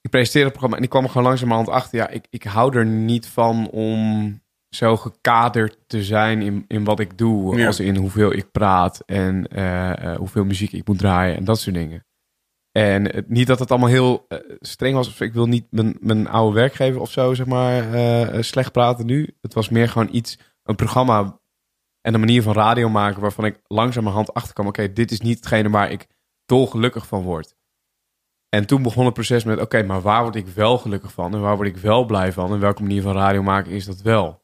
ik 0.00 0.10
presenteerde 0.10 0.48
het 0.48 0.58
programma 0.58 0.76
en 0.76 0.82
ik 0.82 0.88
kwam 0.88 1.02
er 1.04 1.10
gewoon 1.10 1.26
langzamerhand 1.26 1.68
achter. 1.68 1.98
Ja, 1.98 2.08
ik, 2.08 2.26
ik 2.30 2.42
hou 2.42 2.76
er 2.76 2.86
niet 2.86 3.26
van 3.26 3.70
om 3.70 4.40
zo 4.68 4.96
gekaderd 4.96 5.78
te 5.86 6.04
zijn 6.04 6.42
in, 6.42 6.64
in 6.68 6.84
wat 6.84 7.00
ik 7.00 7.18
doe. 7.18 7.56
Ja. 7.56 7.66
Als 7.66 7.80
in 7.80 7.96
hoeveel 7.96 8.32
ik 8.32 8.50
praat 8.50 9.02
en 9.06 9.46
eh, 9.46 10.16
hoeveel 10.16 10.44
muziek 10.44 10.72
ik 10.72 10.86
moet 10.86 10.98
draaien 10.98 11.36
en 11.36 11.44
dat 11.44 11.60
soort 11.60 11.76
dingen. 11.76 12.04
En 12.72 13.04
het- 13.04 13.28
niet 13.28 13.46
dat 13.46 13.58
het 13.58 13.70
allemaal 13.70 13.88
heel 13.88 14.24
eh, 14.28 14.38
streng 14.60 14.94
was. 14.94 15.20
Ik 15.20 15.32
wil 15.32 15.46
niet 15.46 15.66
mijn, 15.70 15.96
mijn 16.00 16.28
oude 16.28 16.54
werkgever 16.54 17.00
of 17.00 17.10
zo, 17.10 17.34
zeg 17.34 17.46
maar, 17.46 17.92
eh, 17.92 18.36
eh, 18.36 18.42
slecht 18.42 18.72
praten 18.72 19.06
nu. 19.06 19.36
Het 19.40 19.54
was 19.54 19.68
meer 19.68 19.88
gewoon 19.88 20.08
iets, 20.14 20.38
een 20.62 20.76
programma 20.76 21.40
en 22.00 22.14
een 22.14 22.20
manier 22.20 22.42
van 22.42 22.52
radio 22.52 22.88
maken... 22.88 23.20
waarvan 23.20 23.44
ik 23.44 23.60
langzamerhand 23.66 24.34
achterkwam... 24.34 24.66
oké, 24.66 24.92
dit 24.92 25.10
is 25.10 25.20
niet 25.20 25.36
hetgene 25.36 25.70
waar 25.70 25.90
ik 25.90 26.06
dolgelukkig 26.46 27.06
van 27.06 27.22
word. 27.22 27.54
En 28.48 28.66
toen 28.66 28.82
begon 28.82 29.04
het 29.04 29.14
proces 29.14 29.44
met... 29.44 29.60
oké, 29.60 29.82
maar 29.82 30.00
waar 30.00 30.22
word 30.22 30.34
ik 30.34 30.46
wel 30.46 30.78
gelukkig 30.78 31.12
van? 31.12 31.34
En 31.34 31.40
waar 31.40 31.56
word 31.56 31.68
ik 31.68 31.76
wel 31.76 32.04
blij 32.04 32.32
van? 32.32 32.52
En 32.52 32.60
welke 32.60 32.82
manier 32.82 33.02
van 33.02 33.14
radio 33.14 33.42
maken 33.42 33.72
is 33.72 33.84
dat 33.84 34.00
wel? 34.02 34.42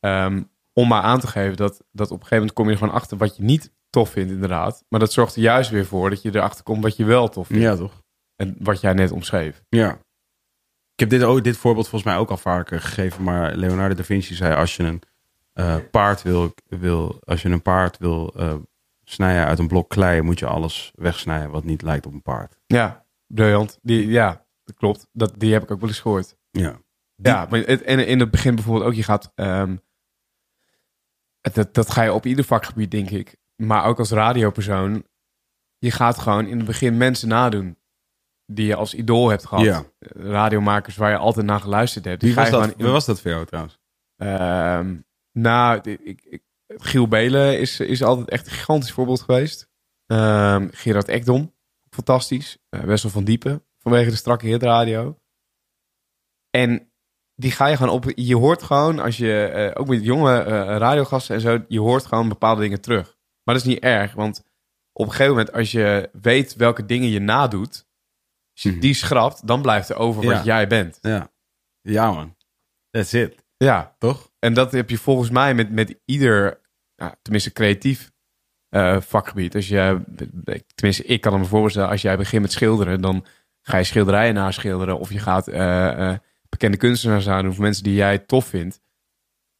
Ehm, 0.00 0.42
om 0.72 0.88
maar 0.88 1.02
aan 1.02 1.20
te 1.20 1.26
geven 1.26 1.56
dat, 1.56 1.84
dat 1.92 2.06
op 2.10 2.20
een 2.20 2.26
gegeven 2.26 2.36
moment 2.36 2.52
kom 2.52 2.70
je 2.70 2.76
gewoon 2.76 2.94
achter... 2.94 3.16
wat 3.16 3.36
je 3.36 3.42
niet 3.42 3.72
tof 3.92 4.10
vindt, 4.10 4.32
inderdaad. 4.32 4.84
Maar 4.88 5.00
dat 5.00 5.12
zorgt 5.12 5.36
er 5.36 5.42
juist 5.42 5.70
weer 5.70 5.86
voor 5.86 6.10
dat 6.10 6.22
je 6.22 6.34
erachter 6.34 6.64
komt... 6.64 6.82
wat 6.82 6.96
je 6.96 7.04
wel 7.04 7.28
tof 7.28 7.46
vindt. 7.46 7.62
Ja, 7.62 7.76
toch? 7.76 8.02
En 8.36 8.56
wat 8.58 8.80
jij 8.80 8.92
net 8.92 9.10
omschreef. 9.10 9.62
Ja. 9.68 9.92
Ik 10.92 11.00
heb 11.00 11.08
dit, 11.08 11.22
ook, 11.22 11.44
dit 11.44 11.56
voorbeeld 11.56 11.88
volgens 11.88 12.10
mij 12.10 12.20
ook 12.20 12.30
al 12.30 12.36
vaker 12.36 12.80
gegeven, 12.80 13.22
maar 13.22 13.54
Leonardo 13.54 13.94
da 13.94 14.04
Vinci 14.04 14.34
zei 14.34 14.54
als 14.54 14.76
je 14.76 14.82
een 14.82 15.02
eh, 15.52 15.76
paard 15.90 16.22
wil, 16.22 16.54
wil, 16.66 17.20
als 17.24 17.42
je 17.42 17.48
een 17.48 17.62
paard 17.62 17.98
wil 17.98 18.34
eh, 18.36 18.54
snijden 19.04 19.44
uit 19.44 19.58
een 19.58 19.68
blok 19.68 19.88
klei, 19.88 20.22
moet 20.22 20.38
je 20.38 20.46
alles 20.46 20.92
wegsnijden 20.94 21.50
wat 21.50 21.64
niet 21.64 21.82
lijkt 21.82 22.06
op 22.06 22.12
een 22.12 22.22
paard. 22.22 22.58
Ja, 22.66 23.06
briljant. 23.26 23.78
Die, 23.82 24.06
ja, 24.06 24.46
dat 24.64 24.76
klopt. 24.76 25.06
Dat, 25.12 25.34
die 25.36 25.52
heb 25.52 25.62
ik 25.62 25.70
ook 25.70 25.80
wel 25.80 25.88
eens 25.88 26.00
gehoord. 26.00 26.36
Ja. 26.50 26.80
Ja, 27.16 27.46
maar 27.50 27.60
het, 27.60 27.82
en 27.82 28.06
in 28.06 28.20
het 28.20 28.30
begin 28.30 28.54
bijvoorbeeld 28.54 28.86
ook, 28.86 28.94
je 28.94 29.02
gaat... 29.02 29.32
ehm, 29.34 29.76
dat, 31.40 31.74
dat 31.74 31.90
ga 31.90 32.02
je 32.02 32.12
op 32.12 32.26
ieder 32.26 32.44
vakgebied, 32.44 32.90
denk 32.90 33.10
ik. 33.10 33.36
Maar 33.56 33.84
ook 33.84 33.98
als 33.98 34.10
radiopersoon. 34.10 35.06
Je 35.78 35.90
gaat 35.90 36.18
gewoon 36.18 36.46
in 36.46 36.56
het 36.56 36.66
begin 36.66 36.96
mensen 36.96 37.28
nadoen. 37.28 37.76
Die 38.46 38.66
je 38.66 38.74
als 38.74 38.94
idool 38.94 39.28
hebt 39.28 39.46
gehad. 39.46 39.64
Ja. 39.64 39.84
Radiomakers 40.16 40.96
waar 40.96 41.10
je 41.10 41.16
altijd 41.16 41.46
naar 41.46 41.60
geluisterd 41.60 42.04
hebt. 42.04 42.20
Die 42.20 42.28
Wie 42.34 42.38
was, 42.38 42.46
je 42.50 42.52
dat, 42.52 42.70
in- 42.70 42.74
wie 42.84 42.92
was 42.92 43.04
dat 43.06 43.20
voor 43.20 43.30
jou 43.30 43.46
trouwens? 43.46 43.78
Ehm, 44.16 44.96
nou, 45.32 45.80
ik, 45.90 46.00
ik, 46.00 46.22
ik- 46.24 46.42
Giel 46.66 47.08
Belen 47.08 47.58
is, 47.60 47.80
is 47.80 48.02
altijd 48.02 48.28
echt 48.28 48.46
een 48.46 48.52
gigantisch 48.52 48.92
voorbeeld 48.92 49.20
geweest. 49.20 49.68
Ehm, 50.06 50.68
Gerard 50.72 51.08
Ekdom, 51.08 51.54
fantastisch. 51.90 52.58
Eh, 52.68 52.80
Wessel 52.80 53.10
van 53.10 53.24
Diepen, 53.24 53.64
vanwege 53.78 54.10
de 54.10 54.16
strakke 54.16 54.46
hitradio. 54.46 55.18
En 56.50 56.92
die 57.34 57.50
ga 57.50 57.66
je 57.66 57.76
gewoon 57.76 57.92
op... 57.94 58.12
Je 58.14 58.36
hoort 58.36 58.62
gewoon, 58.62 58.98
als 58.98 59.16
je... 59.16 59.44
eh, 59.44 59.80
ook 59.80 59.88
met 59.88 60.04
jonge 60.04 60.38
eh, 60.42 60.52
radiogasten 60.76 61.34
en 61.34 61.40
zo... 61.40 61.64
Je 61.68 61.80
hoort 61.80 62.06
gewoon 62.06 62.28
bepaalde 62.28 62.60
dingen 62.60 62.80
terug. 62.80 63.16
Maar 63.44 63.54
dat 63.54 63.64
is 63.64 63.70
niet 63.72 63.82
erg, 63.82 64.12
want 64.14 64.42
op 64.92 65.04
een 65.04 65.10
gegeven 65.10 65.34
moment... 65.34 65.52
Als 65.52 65.70
je 65.72 66.10
weet 66.22 66.54
welke 66.54 66.86
dingen 66.86 67.08
je 67.08 67.20
nadoet... 67.20 67.86
Als 68.52 68.62
je 68.62 68.70
Mhm. 68.70 68.80
die 68.80 68.94
schrapt, 68.94 69.46
dan 69.46 69.62
blijft 69.62 69.88
er 69.88 69.96
over 69.96 70.22
Ja. 70.22 70.32
wat 70.34 70.44
jij 70.44 70.66
bent. 70.66 70.98
Ja. 71.00 71.30
Ja 71.80 72.12
man. 72.12 72.36
That's 72.90 73.12
it. 73.12 73.44
Ja, 73.56 73.94
Toch? 73.98 74.30
En 74.38 74.54
dat 74.54 74.72
heb 74.72 74.90
je 74.90 74.98
volgens 74.98 75.30
mij 75.30 75.54
met, 75.54 75.70
met 75.70 76.00
ieder, 76.04 76.60
tenminste 77.22 77.52
creatief 77.52 78.10
eh, 78.68 79.00
vakgebied. 79.00 79.54
Als 79.54 79.68
je, 79.68 80.02
tenminste, 80.74 81.04
ik 81.04 81.20
kan 81.20 81.38
me 81.38 81.44
voorstellen, 81.44 81.88
als 81.88 82.02
jij 82.02 82.16
begint 82.16 82.42
met 82.42 82.52
schilderen, 82.52 83.00
dan 83.00 83.26
ga 83.62 83.76
je 83.76 83.84
schilderijen 83.84 84.34
naschilderen. 84.34 84.98
Of 84.98 85.12
je 85.12 85.18
gaat 85.18 85.48
eh, 85.48 86.10
eh, 86.10 86.18
bekende 86.48 86.76
kunstenaars 86.76 87.28
aan 87.28 87.48
of 87.48 87.58
mensen 87.58 87.82
die 87.84 87.94
jij 87.94 88.18
tof 88.18 88.46
vindt. 88.46 88.80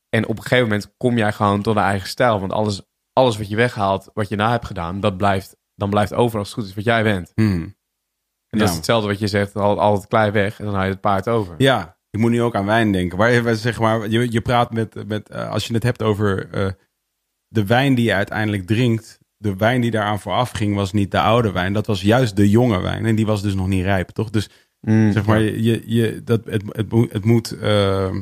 En 0.09 0.27
op 0.27 0.37
een 0.37 0.43
gegeven 0.43 0.65
moment 0.65 0.95
kom 0.97 1.17
jij 1.19 1.33
gewoon 1.33 1.63
tot 1.63 1.77
een 1.77 1.83
eigen 1.83 2.09
stijl. 2.09 2.41
Want 2.41 2.53
alles, 2.53 2.83
alles 3.13 3.37
wat 3.39 3.49
je 3.49 3.57
weghaalt, 3.57 4.11
wat 4.15 4.29
je 4.29 4.37
na 4.37 4.51
hebt 4.51 4.67
gedaan, 4.67 5.01
dat 5.01 5.17
blijft, 5.17 5.57
dan 5.75 5.91
blijft 5.91 6.15
over 6.15 6.39
als 6.39 6.49
het 6.49 6.59
goed 6.59 6.67
is 6.69 6.75
wat 6.75 6.85
jij 6.85 7.03
bent. 7.03 7.33
Mhm. 7.35 7.53
En 7.53 8.59
dat 8.59 8.61
Ja. 8.61 8.69
is 8.69 8.75
hetzelfde 8.77 9.09
wat 9.09 9.19
je 9.19 9.27
zegt, 9.27 9.57
al, 9.57 9.81
al 9.81 9.93
het 9.95 10.07
klei 10.07 10.31
weg 10.31 10.59
en 10.59 10.65
dan 10.65 10.75
haal 10.75 10.85
je 10.85 10.91
het 10.91 11.01
paard 11.01 11.29
over. 11.29 11.55
Ja, 11.59 11.97
ik 12.11 12.21
moet 12.21 12.31
nu 12.31 12.43
ook 12.43 12.55
aan 12.55 12.67
wijn 12.67 12.93
denken. 12.93 13.19
Waar 13.19 13.31
je, 13.31 13.57
zeg 13.57 13.79
maar, 13.81 14.09
je, 14.09 14.33
je 14.33 14.41
praat 14.41 14.73
met, 14.73 15.09
met 15.09 15.29
eh, 15.29 15.51
als 15.51 15.67
je 15.67 15.75
het 15.75 15.83
hebt 15.83 16.03
over 16.03 16.51
eh, 16.51 16.71
de 17.49 17.67
wijn 17.67 17.95
die 17.95 18.05
je 18.05 18.15
uiteindelijk 18.15 18.67
drinkt. 18.67 19.21
De 19.37 19.57
wijn 19.57 19.81
die 19.81 19.91
daaraan 19.91 20.21
vooraf 20.21 20.51
ging 20.51 20.75
was 20.75 20.93
niet 20.93 21.11
de 21.11 21.21
oude 21.21 21.53
wijn. 21.53 21.73
Dat 21.73 21.87
was 21.87 22.03
juist 22.03 22.37
de 22.37 22.51
jonge 22.51 22.81
wijn. 22.81 23.07
En 23.07 23.15
die 23.15 23.27
was 23.27 23.43
dus 23.43 23.55
nog 23.55 23.67
niet 23.67 23.85
rijp, 23.85 24.09
toch? 24.09 24.31
Dus 24.31 24.49
Mm, 24.81 25.13
zeg 25.13 25.27
maar, 25.27 25.41
je, 25.41 25.63
je, 25.63 25.83
je- 25.87 26.23
dat, 26.25 26.45
het, 26.45 26.63
het 27.11 27.25
moet... 27.25 27.59
eh, 27.59 28.17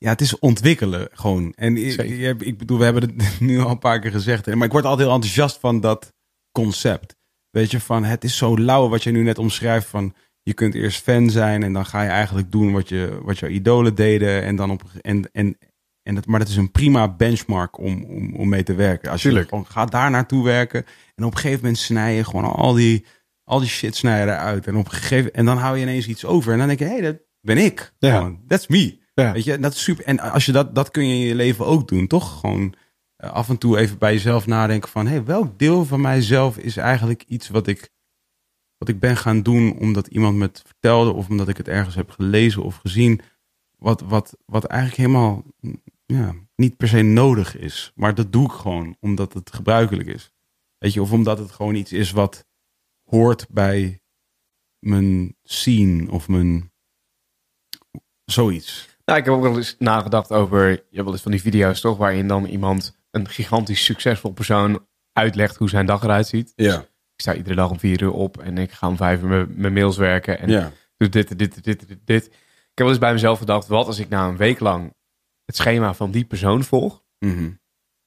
ja, 0.00 0.08
het 0.08 0.20
is 0.20 0.38
ontwikkelen 0.38 1.08
gewoon. 1.12 1.52
En 1.56 1.76
ik, 1.76 2.02
je 2.02 2.34
ik 2.38 2.58
bedoel, 2.58 2.78
we 2.78 2.84
hebben 2.84 3.02
het 3.02 3.40
nu 3.40 3.60
al 3.60 3.70
een 3.70 3.78
paar 3.78 4.00
keer 4.00 4.10
gezegd. 4.10 4.54
Maar 4.54 4.66
ik 4.66 4.72
word 4.72 4.84
altijd 4.84 5.06
heel 5.06 5.14
enthousiast 5.14 5.58
van 5.58 5.80
dat 5.80 6.12
concept. 6.52 7.16
Weet 7.50 7.70
je, 7.70 7.80
van 7.80 8.04
het 8.04 8.24
is 8.24 8.36
zo 8.36 8.58
lauw 8.58 8.88
wat 8.88 9.02
je 9.02 9.10
nu 9.10 9.22
net 9.22 9.38
omschrijft 9.38 9.86
van 9.86 10.14
je 10.42 10.54
kunt 10.54 10.74
eerst 10.74 11.02
fan 11.02 11.30
zijn 11.30 11.62
en 11.62 11.72
dan 11.72 11.86
ga 11.86 12.02
je 12.02 12.08
eigenlijk 12.08 12.52
doen 12.52 12.72
wat, 12.72 12.88
je, 12.88 13.20
wat 13.22 13.38
jouw 13.38 13.48
idolen 13.48 13.94
deden. 13.94 14.42
En 14.42 14.56
dan 14.56 14.70
op 14.70 14.82
en, 15.00 15.30
en, 15.32 15.58
en 16.02 16.16
het, 16.16 16.26
maar 16.26 16.38
dat 16.38 16.48
is 16.48 16.56
een 16.56 16.70
prima 16.70 17.08
benchmark 17.16 17.78
om, 17.78 18.04
om, 18.04 18.34
om 18.34 18.48
mee 18.48 18.62
te 18.62 18.74
werken. 18.74 19.10
Als 19.10 19.22
je 19.22 19.28
Tuurlijk. 19.28 19.48
gewoon 19.48 19.66
gaat 19.66 19.90
daar 19.90 20.10
naartoe 20.10 20.44
werken 20.44 20.84
en 21.14 21.24
op 21.24 21.32
een 21.32 21.38
gegeven 21.38 21.60
moment 21.60 21.78
snij 21.78 22.14
je 22.14 22.24
gewoon 22.24 22.52
al 22.52 22.72
die, 22.72 23.04
al 23.44 23.58
die 23.58 23.68
shit 23.68 23.96
snij 23.96 24.20
je 24.20 24.24
eruit. 24.24 24.66
En, 24.66 24.76
op 24.76 24.84
een 24.84 24.92
gegeven, 24.92 25.32
en 25.32 25.44
dan 25.44 25.56
hou 25.56 25.76
je 25.76 25.82
ineens 25.82 26.08
iets 26.08 26.24
over. 26.24 26.52
En 26.52 26.58
dan 26.58 26.66
denk 26.66 26.78
je, 26.78 26.84
hé, 26.84 26.90
hey, 26.90 27.00
dat 27.00 27.16
ben 27.40 27.58
ik. 27.58 27.92
Ja. 27.98 28.36
That's 28.46 28.66
me. 28.66 28.99
Ja. 29.12 29.32
Weet 29.32 29.44
je, 29.44 29.58
dat 29.58 29.72
is 29.72 29.82
super. 29.82 30.04
En 30.04 30.18
als 30.18 30.46
je 30.46 30.52
dat, 30.52 30.74
dat 30.74 30.90
kun 30.90 31.08
je 31.08 31.14
in 31.14 31.26
je 31.26 31.34
leven 31.34 31.66
ook 31.66 31.88
doen, 31.88 32.06
toch? 32.06 32.40
Gewoon 32.40 32.74
eh, 33.16 33.30
af 33.30 33.48
en 33.48 33.58
toe 33.58 33.78
even 33.78 33.98
bij 33.98 34.12
jezelf 34.12 34.46
nadenken 34.46 34.88
van, 34.88 35.06
hé, 35.06 35.12
hey, 35.12 35.24
welk 35.24 35.58
deel 35.58 35.84
van 35.84 36.00
mijzelf 36.00 36.56
is 36.58 36.76
eigenlijk 36.76 37.24
iets 37.26 37.48
wat 37.48 37.66
ik, 37.66 37.90
wat 38.76 38.88
ik 38.88 39.00
ben 39.00 39.16
gaan 39.16 39.42
doen 39.42 39.78
omdat 39.78 40.06
iemand 40.06 40.36
me 40.36 40.44
het 40.44 40.62
vertelde 40.66 41.12
of 41.12 41.28
omdat 41.28 41.48
ik 41.48 41.56
het 41.56 41.68
ergens 41.68 41.94
heb 41.94 42.10
gelezen 42.10 42.62
of 42.62 42.76
gezien, 42.76 43.20
wat, 43.76 44.00
wat, 44.00 44.36
wat 44.44 44.64
eigenlijk 44.64 45.00
helemaal 45.00 45.42
mm, 45.60 45.82
ja, 46.06 46.34
niet 46.56 46.76
per 46.76 46.88
se 46.88 47.02
nodig 47.02 47.56
is. 47.56 47.92
Maar 47.94 48.14
dat 48.14 48.32
doe 48.32 48.44
ik 48.44 48.52
gewoon 48.52 48.96
omdat 49.00 49.32
het 49.32 49.54
gebruikelijk 49.54 50.08
is. 50.08 50.32
Weet 50.78 50.92
je, 50.92 51.02
of 51.02 51.12
omdat 51.12 51.38
het 51.38 51.50
gewoon 51.50 51.74
iets 51.74 51.92
is 51.92 52.10
wat 52.10 52.46
hoort 53.04 53.46
bij 53.48 54.00
mijn 54.78 55.36
scene 55.42 56.10
of 56.10 56.28
mijn 56.28 56.72
zoiets. 58.24 58.89
Nou, 59.10 59.22
ik 59.22 59.28
heb 59.28 59.34
ook 59.34 59.42
wel 59.42 59.56
eens 59.56 59.76
nagedacht 59.78 60.32
over, 60.32 60.68
je 60.70 60.76
hebt 60.90 61.04
wel 61.04 61.12
eens 61.12 61.22
van 61.22 61.30
die 61.30 61.40
video's 61.40 61.80
toch, 61.80 61.96
waarin 61.98 62.28
dan 62.28 62.44
iemand, 62.44 62.98
een 63.10 63.28
gigantisch 63.28 63.84
succesvol 63.84 64.32
persoon, 64.32 64.86
uitlegt 65.12 65.56
hoe 65.56 65.68
zijn 65.68 65.86
dag 65.86 66.02
eruit 66.02 66.26
ziet. 66.26 66.52
Ja. 66.56 66.78
Ik 66.80 67.26
sta 67.26 67.34
iedere 67.34 67.54
dag 67.54 67.70
om 67.70 67.78
vier 67.78 68.02
uur 68.02 68.12
op 68.12 68.38
en 68.38 68.58
ik 68.58 68.70
ga 68.72 68.88
om 68.88 68.96
vijf 68.96 69.22
uur 69.22 69.48
mijn- 69.50 69.72
mails 69.72 69.96
werken 69.96 70.38
en 70.38 70.48
Ja. 70.48 70.70
doe 70.96 71.08
dit, 71.08 71.38
dit, 71.38 71.64
dit, 71.64 71.64
dit, 71.64 71.98
dit. 72.04 72.24
Ik 72.26 72.32
heb 72.74 72.86
wel 72.86 72.88
eens 72.88 72.98
bij 72.98 73.12
mezelf 73.12 73.38
gedacht, 73.38 73.66
wat 73.66 73.86
als 73.86 73.98
ik 73.98 74.08
na 74.08 74.28
een 74.28 74.36
week 74.36 74.60
lang 74.60 74.94
het 75.44 75.56
schema 75.56 75.94
van 75.94 76.10
die 76.10 76.24
persoon 76.24 76.64
volg, 76.64 77.02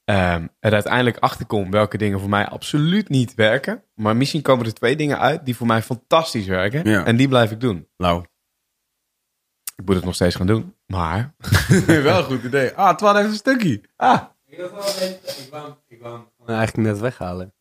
ehm, 0.05 0.47
er 0.59 0.73
uiteindelijk 0.73 1.17
achterkom 1.17 1.71
welke 1.71 1.97
dingen 1.97 2.19
voor 2.19 2.29
mij 2.29 2.47
absoluut 2.47 3.09
niet 3.09 3.35
werken, 3.35 3.83
maar 3.95 4.15
misschien 4.15 4.41
komen 4.41 4.65
er 4.65 4.73
twee 4.73 4.95
dingen 4.95 5.19
uit 5.19 5.45
die 5.45 5.55
voor 5.55 5.67
mij 5.67 5.81
fantastisch 5.81 6.47
werken 6.47 6.89
Ja. 6.89 7.05
en 7.05 7.15
die 7.15 7.27
blijf 7.27 7.51
ik 7.51 7.59
doen. 7.59 7.87
Lauw. 7.97 8.25
Ik 9.75 9.85
moet 9.85 9.95
het 9.95 10.05
nog 10.05 10.15
steeds 10.15 10.35
gaan 10.35 10.47
doen, 10.47 10.75
maar 10.85 11.33
Wel 11.85 12.17
een 12.17 12.23
goed 12.23 12.43
idee. 12.43 12.71
Ah, 12.75 12.95
Twan 12.97 13.15
heeft 13.15 13.27
een 13.29 13.33
stukje. 13.35 13.81
Ah. 13.95 14.21
Ik 14.45 15.99
wou 16.01 16.13
hem 16.13 16.25
eigenlijk 16.47 16.77
net 16.87 16.99
weghalen. 16.99 17.53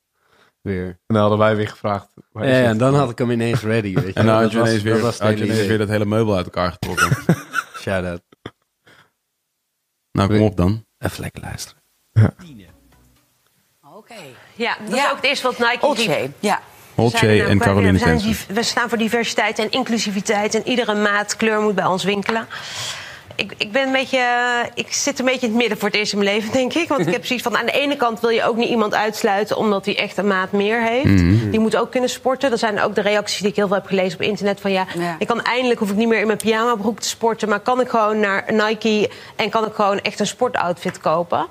Weer. 0.60 0.86
en 0.86 0.97
dan 1.06 1.16
hadden 1.16 1.39
wij 1.39 1.56
weer 1.56 1.68
gevraagd. 1.68 2.09
waar 2.32 2.47
Ja, 2.47 2.51
is 2.55 2.62
ja, 2.62 2.68
het? 2.68 2.78
dan 2.78 2.94
had 2.94 3.10
ik 3.10 3.18
hem 3.18 3.30
ineens 3.30 3.60
ready. 3.62 3.94
Weet 3.94 4.06
je. 4.06 4.12
En 4.12 4.26
dan 4.26 4.43
had 4.43 4.52
je 4.52 4.59
ineens 4.59 4.82
weer, 4.82 5.01
had 5.01 5.39
je 5.39 5.44
ineens 5.44 5.78
dat 5.78 5.89
hele 5.89 6.05
meubel 6.05 6.36
uit 6.36 6.44
elkaar 6.44 6.72
getrokken. 6.72 7.36
Shout-out. 7.82 8.22
nou, 10.12 10.28
kom 10.28 10.40
op 10.43 10.56
dan. 10.56 10.86
Even 10.98 11.20
lekker 11.20 11.43
luisteren. 11.43 11.82
Oké. 13.94 14.14
Ja, 14.55 14.76
dat 14.84 14.94
Ja. 14.94 15.05
is 15.05 15.10
ook 15.10 15.16
het 15.16 15.24
eerste 15.24 15.47
wat 15.47 15.59
Nike. 15.59 15.86
Olsje. 15.86 16.30
Ja. 16.40 16.60
Holtje 16.94 17.19
zijn, 17.19 17.40
en 17.40 17.59
Caroline 17.59 17.98
Tensen. 17.98 18.36
we 18.48 18.62
staan 18.62 18.89
voor 18.89 18.98
diversiteit 18.98 19.59
en 19.59 19.70
inclusiviteit. 19.70 20.55
En 20.55 20.69
iedere 20.69 20.94
maat 20.94 21.36
kleur 21.36 21.60
moet 21.60 21.74
bij 21.74 21.85
ons 21.85 22.05
winkelen. 22.05 22.47
Ik, 23.43 23.52
ik, 23.56 23.73
ben 23.73 23.86
een 23.86 23.93
beetje, 23.93 24.20
ik 24.74 24.93
zit 24.93 25.19
een 25.19 25.24
beetje 25.24 25.40
in 25.40 25.48
het 25.48 25.59
midden 25.60 25.78
voor 25.78 25.89
het 25.89 25.97
eerst 25.97 26.12
in 26.12 26.19
mijn 26.19 26.35
leven, 26.35 26.52
denk 26.52 26.74
ik. 26.74 26.89
Want 26.89 27.06
ik 27.06 27.12
heb 27.12 27.27
zoiets 27.27 27.44
van, 27.44 27.56
aan 27.56 27.66
de 27.66 27.73
ene 27.73 27.97
kant 27.97 28.20
wil 28.20 28.31
je 28.31 28.44
ook 28.44 28.56
niet 28.56 28.69
iemand 28.69 28.94
uitsluiten... 28.94 29.56
omdat 29.56 29.85
hij 29.85 29.98
echt 29.98 30.16
een 30.16 30.27
maat 30.27 30.52
meer 30.52 30.82
heeft. 30.82 31.05
Mhm. 31.05 31.51
Die 31.51 31.60
moet 31.60 31.77
ook 31.77 31.90
kunnen 31.90 32.10
sporten. 32.10 32.51
Dat 32.51 32.59
zijn 32.59 32.81
ook 32.81 32.94
de 32.94 33.01
reacties 33.01 33.40
die 33.40 33.48
ik 33.48 33.56
heel 33.56 33.66
veel 33.66 33.77
heb 33.77 33.86
gelezen 33.86 34.19
op 34.19 34.24
internet. 34.24 34.60
Van 34.60 34.73
ja, 34.73 34.86
Ja. 34.98 35.16
ik 35.19 35.27
kan 35.27 35.43
eindelijk, 35.43 35.81
hoef 35.81 35.90
ik 35.90 35.97
niet 35.97 36.09
meer 36.09 36.20
in 36.20 36.27
mijn 36.27 36.39
pyjamabroek 36.39 37.01
te 37.01 37.09
sporten... 37.09 37.48
maar 37.48 37.60
kan 37.60 37.81
ik 37.81 37.89
gewoon 37.89 38.20
naar 38.20 38.44
Nike 38.52 39.10
en 39.36 39.51
kan 39.51 39.66
ik 39.66 39.73
gewoon 39.74 40.01
echt 40.01 40.20
een 40.20 40.27
sportoutfit 40.27 41.01
kopen. 41.01 41.47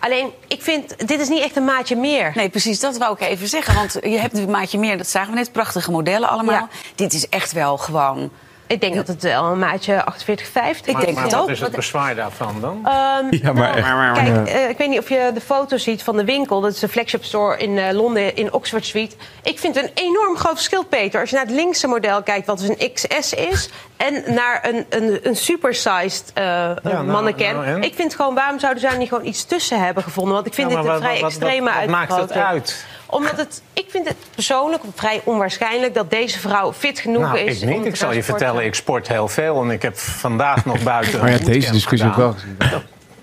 Alleen, 0.00 0.30
ik 0.46 0.62
vind, 0.62 1.08
dit 1.08 1.20
is 1.20 1.28
niet 1.28 1.42
echt 1.42 1.56
een 1.56 1.64
maatje 1.64 1.96
meer. 1.96 2.32
Nee, 2.34 2.48
precies, 2.48 2.80
dat 2.80 2.96
wou 2.96 3.12
ik 3.12 3.20
even 3.20 3.48
zeggen. 3.48 3.74
Want 3.74 3.98
je 4.02 4.18
hebt 4.18 4.38
een 4.38 4.50
maatje 4.50 4.78
meer, 4.78 4.96
dat 4.96 5.08
zagen 5.08 5.30
we 5.32 5.38
net. 5.38 5.52
Prachtige 5.52 5.90
modellen 5.90 6.28
allemaal. 6.28 6.54
Ja. 6.54 6.68
Dit 6.94 7.12
is 7.12 7.28
echt 7.28 7.52
wel 7.52 7.76
gewoon... 7.76 8.30
Ik 8.68 8.80
denk 8.80 8.94
dat 8.94 9.06
het 9.06 9.22
wel 9.22 9.44
een 9.44 9.58
maatje 9.58 10.04
48, 10.04 10.46
50 10.48 10.86
Ik 10.94 11.00
denk 11.06 11.16
is. 11.16 11.22
het 11.22 11.34
ook. 11.34 11.40
Wat 11.40 11.48
is 11.50 11.60
het 11.60 11.70
bezwaar 11.76 12.14
daarvan 12.14 12.60
dan? 12.60 12.80
Ehm, 12.84 13.24
Ja, 13.30 13.52
maar 13.52 13.74
echt. 13.76 14.12
Kijk, 14.12 14.48
eh, 14.48 14.68
ik 14.68 14.78
weet 14.78 14.88
niet 14.88 14.98
of 14.98 15.08
je 15.08 15.30
de 15.34 15.40
foto 15.40 15.76
ziet 15.76 16.02
van 16.02 16.16
de 16.16 16.24
winkel. 16.24 16.60
Dat 16.60 16.72
is 16.72 16.78
de 16.78 16.88
flagship 16.88 17.24
store 17.24 17.56
in 17.56 17.78
eh, 17.78 17.92
Londen, 17.94 18.36
in 18.36 18.52
Oxford 18.52 18.84
Street. 18.86 19.16
Ik 19.42 19.58
vind 19.58 19.74
het 19.74 19.84
een 19.84 19.90
enorm 19.94 20.36
groot 20.36 20.54
verschil, 20.54 20.84
Peter. 20.84 21.20
Als 21.20 21.30
je 21.30 21.36
naar 21.36 21.44
het 21.44 21.54
linkse 21.54 21.86
model 21.86 22.22
kijkt, 22.22 22.46
wat 22.46 22.58
dus 22.58 22.68
een 22.68 22.92
XS 22.92 23.32
is... 23.34 23.70
en 23.96 24.34
naar 24.34 24.68
een, 24.68 24.86
een, 24.88 25.18
een 25.22 25.36
supersized 25.36 26.30
eh 26.34 26.44
nou, 26.82 27.04
mannequin. 27.04 27.54
nou, 27.54 27.80
ik 27.80 27.94
vind 27.94 28.14
gewoon, 28.14 28.34
waarom 28.34 28.58
zouden 28.58 28.82
ze 28.82 28.88
daar 28.88 28.98
niet 28.98 29.08
gewoon 29.08 29.26
iets 29.26 29.44
tussen 29.44 29.84
hebben 29.84 30.02
gevonden? 30.02 30.34
Want 30.34 30.46
ik 30.46 30.54
vind 30.54 30.70
Ja, 30.70 30.76
dit 30.76 30.84
maar 30.86 30.94
een 30.94 31.00
wat- 31.00 31.10
vrij 31.10 31.20
wat- 31.20 31.30
extreme 31.30 31.70
wat- 31.70 31.78
wat 31.80 31.88
maakt 31.88 32.10
het 32.10 32.18
uitvergroting. 32.20 32.60
uit? 32.62 32.84
Omdat 33.06 33.36
het, 33.36 33.62
ik 33.72 33.86
vind 33.88 34.08
het 34.08 34.16
persoonlijk 34.34 34.82
vrij 34.94 35.20
onwaarschijnlijk... 35.24 35.94
dat 35.94 36.10
deze 36.10 36.38
vrouw 36.38 36.72
fit 36.72 36.98
genoeg 36.98 37.22
Nou, 37.22 37.38
is 37.38 37.56
ik 37.56 37.68
om 37.68 37.74
niet. 37.74 37.82
te 37.82 37.88
Ik 37.88 37.96
zal 37.96 38.12
je 38.12 38.22
sporten. 38.22 38.44
vertellen, 38.44 38.64
ik 38.64 38.74
sport 38.74 39.08
heel 39.08 39.28
veel. 39.28 39.62
En 39.62 39.70
ik 39.70 39.82
heb 39.82 39.98
vandaag 39.98 40.64
nog 40.64 40.82
buiten 40.92 41.20
Maar 41.20 41.30
ja, 41.30 41.38
deze 41.38 41.72
discussie 41.72 42.08
ook 42.08 42.16
wel. 42.16 42.34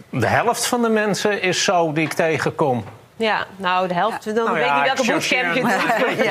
De 0.09 0.27
helft 0.27 0.65
van 0.65 0.81
de 0.81 0.89
mensen 0.89 1.41
is 1.41 1.63
zo 1.63 1.93
die 1.93 2.03
ik 2.03 2.13
tegenkom. 2.13 2.83
Ja, 3.23 3.45
nou, 3.55 3.87
de 3.87 3.93
helft. 3.93 4.25
Dan 4.25 4.33
Nou 4.35 4.53
weet 4.53 4.65
ik 4.65 4.73
niet 4.73 4.83
welke 4.83 5.05
bootcamp 5.11 5.53
je 5.55 5.61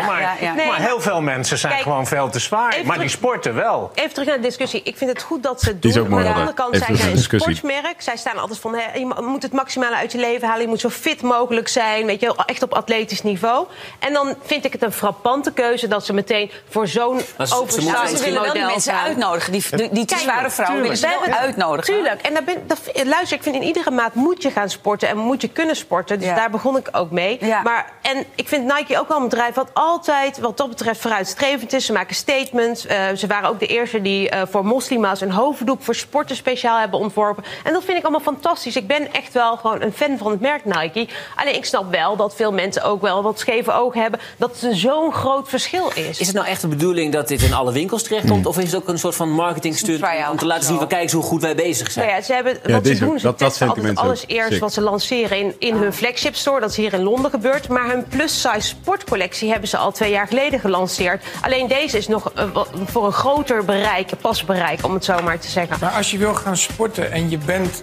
maar, 0.07 0.21
ja, 0.21 0.35
ja. 0.41 0.53
Nee. 0.55 0.67
maar 0.67 0.81
heel 0.81 1.01
veel 1.01 1.21
mensen 1.21 1.59
zijn 1.59 1.73
Kijk, 1.73 1.85
gewoon 1.85 2.07
veel 2.07 2.29
te 2.31 2.39
zwaar. 2.39 2.75
Maar 2.85 2.99
die 2.99 3.09
sporten 3.09 3.55
wel. 3.55 3.91
Even 3.95 4.11
terug 4.13 4.29
naar 4.29 4.37
de 4.37 4.43
discussie. 4.43 4.81
Ik 4.85 4.97
vind 4.97 5.11
het 5.11 5.23
goed 5.23 5.43
dat 5.43 5.61
ze 5.61 5.69
het 5.69 5.83
doen. 5.83 5.91
is 5.91 5.99
ook 5.99 6.09
mooi, 6.09 6.23
maar 6.25 6.33
aan 6.33 6.35
de 6.35 6.39
andere 6.41 6.57
kant 6.57 6.75
Even 6.75 6.87
zijn 6.87 6.97
terug 6.97 6.99
zij 6.99 7.13
naar 7.13 7.17
een 7.17 7.23
de 7.23 7.37
discussie. 7.39 7.55
sportsmerk. 7.71 8.03
Zij 8.03 8.17
staan 8.17 8.39
altijd 8.39 8.59
van, 8.61 8.75
hè, 8.75 8.99
je 8.99 9.23
moet 9.23 9.43
het 9.43 9.53
maximale 9.53 9.97
uit 9.97 10.13
je 10.13 10.19
leven 10.19 10.47
halen. 10.49 10.63
Je 10.63 10.69
moet 10.69 10.81
zo 10.81 10.89
fit 10.89 11.23
mogelijk 11.23 11.69
zijn. 11.69 12.07
Weet 12.07 12.21
je, 12.21 12.35
echt 12.47 12.63
op 12.63 12.75
atletisch 12.75 13.23
niveau. 13.23 13.67
En 13.99 14.13
dan 14.13 14.35
vind 14.45 14.65
ik 14.65 14.73
het 14.73 14.83
een 14.83 14.93
frappante 14.93 15.53
keuze 15.53 15.89
dat 15.89 16.05
ze 16.07 16.13
meteen 16.13 16.51
voor 16.69 16.87
zo'n 16.89 17.15
Maar 17.37 17.47
ze- 17.47 17.55
ze 17.55 17.61
oversized 17.61 17.93
Nou, 17.93 18.07
ze 18.17 18.25
willen 18.25 18.33
wel 18.43 18.43
die 18.43 18.51
model 18.53 18.67
mensen 18.71 18.93
gaan. 18.95 19.05
uitnodigen. 19.07 19.53
Die, 19.53 19.65
die, 19.71 19.89
die 19.93 20.05
te 20.05 20.15
Kijk, 20.15 20.21
zware 20.27 20.51
vrouwen 20.51 20.81
willen 20.83 20.97
ze 20.97 21.07
We 21.07 21.27
wel 21.31 21.39
uitnodigen. 21.39 21.95
Tuurlijk. 21.95 22.21
En 22.23 22.33
daar 22.35 22.45
ben, 22.45 22.63
dat, 22.67 22.79
luister, 23.05 23.37
ik 23.37 23.43
vind 23.43 23.55
in 23.57 23.63
iedere 23.63 23.91
maat 23.91 24.15
moet 24.15 24.43
je 24.43 24.51
gaan 24.51 24.71
sporten 24.71 25.09
en 25.09 25.17
moet 25.17 25.41
je 25.41 25.49
kunnen 25.49 25.77
sporten. 25.77 26.19
Dus 26.19 26.29
daar 26.29 26.51
begon 26.51 26.77
ik 26.77 26.82
ook 26.93 27.11
mee. 27.11 27.37
Ja. 27.41 27.63
Maar, 27.63 27.93
en 28.03 28.25
ik 28.35 28.49
vind 28.49 28.65
Nike 28.65 28.99
ook 29.01 29.09
wel 29.09 29.17
een 29.17 29.29
bedrijf 29.29 29.55
wat 29.55 29.69
altijd, 29.73 30.39
wat 30.39 30.57
dat 30.57 30.69
betreft, 30.69 31.01
vooruitstrevend 31.01 31.73
is. 31.73 31.87
Ze 31.87 31.93
maken 31.93 32.15
statements. 32.15 32.87
Eh, 32.87 33.05
ze 33.17 33.27
waren 33.27 33.49
ook 33.49 33.59
de 33.59 33.67
eerste 33.67 34.03
die 34.03 34.29
eh, 34.31 34.43
voor 34.51 34.65
moslima's 34.67 35.21
een 35.21 35.31
hoofddoek 35.31 35.83
voor 35.83 35.95
sporten 35.95 36.37
speciaal 36.37 36.79
hebben 36.79 36.99
ontworpen. 36.99 37.45
En 37.65 37.73
dat 37.73 37.85
vind 37.85 37.97
ik 37.99 38.03
allemaal 38.03 38.21
fantastisch. 38.21 38.77
Ik 38.77 38.87
ben 38.87 39.13
echt 39.13 39.33
wel 39.33 39.57
gewoon 39.57 39.83
een 39.83 39.93
fan 39.93 40.19
van 40.19 40.31
het 40.31 40.41
merk 40.41 40.65
Nike. 40.65 41.09
Alleen 41.37 41.55
ik 41.55 41.65
snap 41.65 41.91
wel 41.91 42.17
dat 42.17 42.35
veel 42.37 42.53
mensen 42.53 42.83
ook 42.83 43.01
wel 43.03 43.23
wat 43.23 43.39
scheve 43.39 43.73
ogen 43.73 44.01
hebben. 44.01 44.21
Dat 44.37 44.61
het 44.61 44.77
zo'n 44.77 45.13
groot 45.13 45.49
verschil 45.49 45.91
is. 45.95 46.19
Is 46.21 46.27
het 46.27 46.37
nou 46.37 46.47
echt 46.49 46.61
de 46.61 46.69
bedoeling 46.69 47.13
dat 47.13 47.29
dit 47.29 47.43
in 47.43 47.53
alle 47.55 47.73
winkels 47.73 48.03
terechtkomt? 48.03 48.47
Of 48.47 48.59
is 48.59 48.73
het 48.73 48.83
ook 48.83 48.89
een 48.89 48.99
soort 48.99 49.15
van 49.15 49.31
marketing 49.31 49.77
stunt 49.77 49.99
try-out 50.03 50.31
om 50.31 50.37
te 50.39 50.47
laten 50.47 50.65
zien 50.65 50.79
van 50.79 50.87
kijk 50.89 51.03
eens 51.03 51.13
hoe 51.13 51.23
goed 51.23 51.43
wij 51.43 51.55
bezig 51.55 51.91
zijn? 51.91 52.07
Nou 52.07 52.19
ja, 52.19 52.25
ze 52.25 52.33
hebben, 52.35 52.59
Ja, 52.67 52.73
wat 52.73 52.87
ze 52.87 52.99
doen, 52.99 53.19
ze 53.19 53.25
dat- 53.27 53.39
dat 53.39 53.63
altijd 53.63 53.97
alles 53.97 54.23
ook 54.23 54.31
eerst 54.31 54.51
sick. 54.53 54.61
wat 54.61 54.73
ze 54.73 54.81
lanceren 54.81 55.39
in, 55.39 55.55
in 55.59 55.75
hun 55.77 55.93
flagship 55.93 56.35
store. 56.35 56.61
Dat 56.63 56.71
is 56.71 56.77
hier 56.77 56.93
in 56.93 57.03
Londen 57.03 57.31
gebeurd. 57.31 57.69
Maar 57.69 57.89
hun 57.89 58.05
plus-size 58.09 58.61
sportcollectie 58.61 59.51
hebben 59.51 59.69
ze 59.69 59.77
al 59.77 59.93
twee 59.93 60.11
jaar 60.11 60.27
geleden 60.27 60.61
gelanceerd. 60.61 61.25
Alleen 61.41 61.69
deze 61.69 61.97
is 61.99 62.09
nog 62.09 62.33
eh, 62.33 62.45
voor 62.87 63.07
een 63.07 63.13
groter 63.13 63.65
bereik, 63.65 64.11
pasbereik, 64.21 64.85
om 64.85 64.95
het 64.95 65.05
zo 65.05 65.23
maar 65.23 65.39
te 65.39 65.49
zeggen. 65.49 65.77
Maar 65.81 65.91
als 65.91 66.11
je 66.11 66.19
wil 66.19 66.35
gaan 66.35 66.57
sporten 66.57 67.13
en 67.13 67.31
je 67.31 67.39
bent 67.39 67.83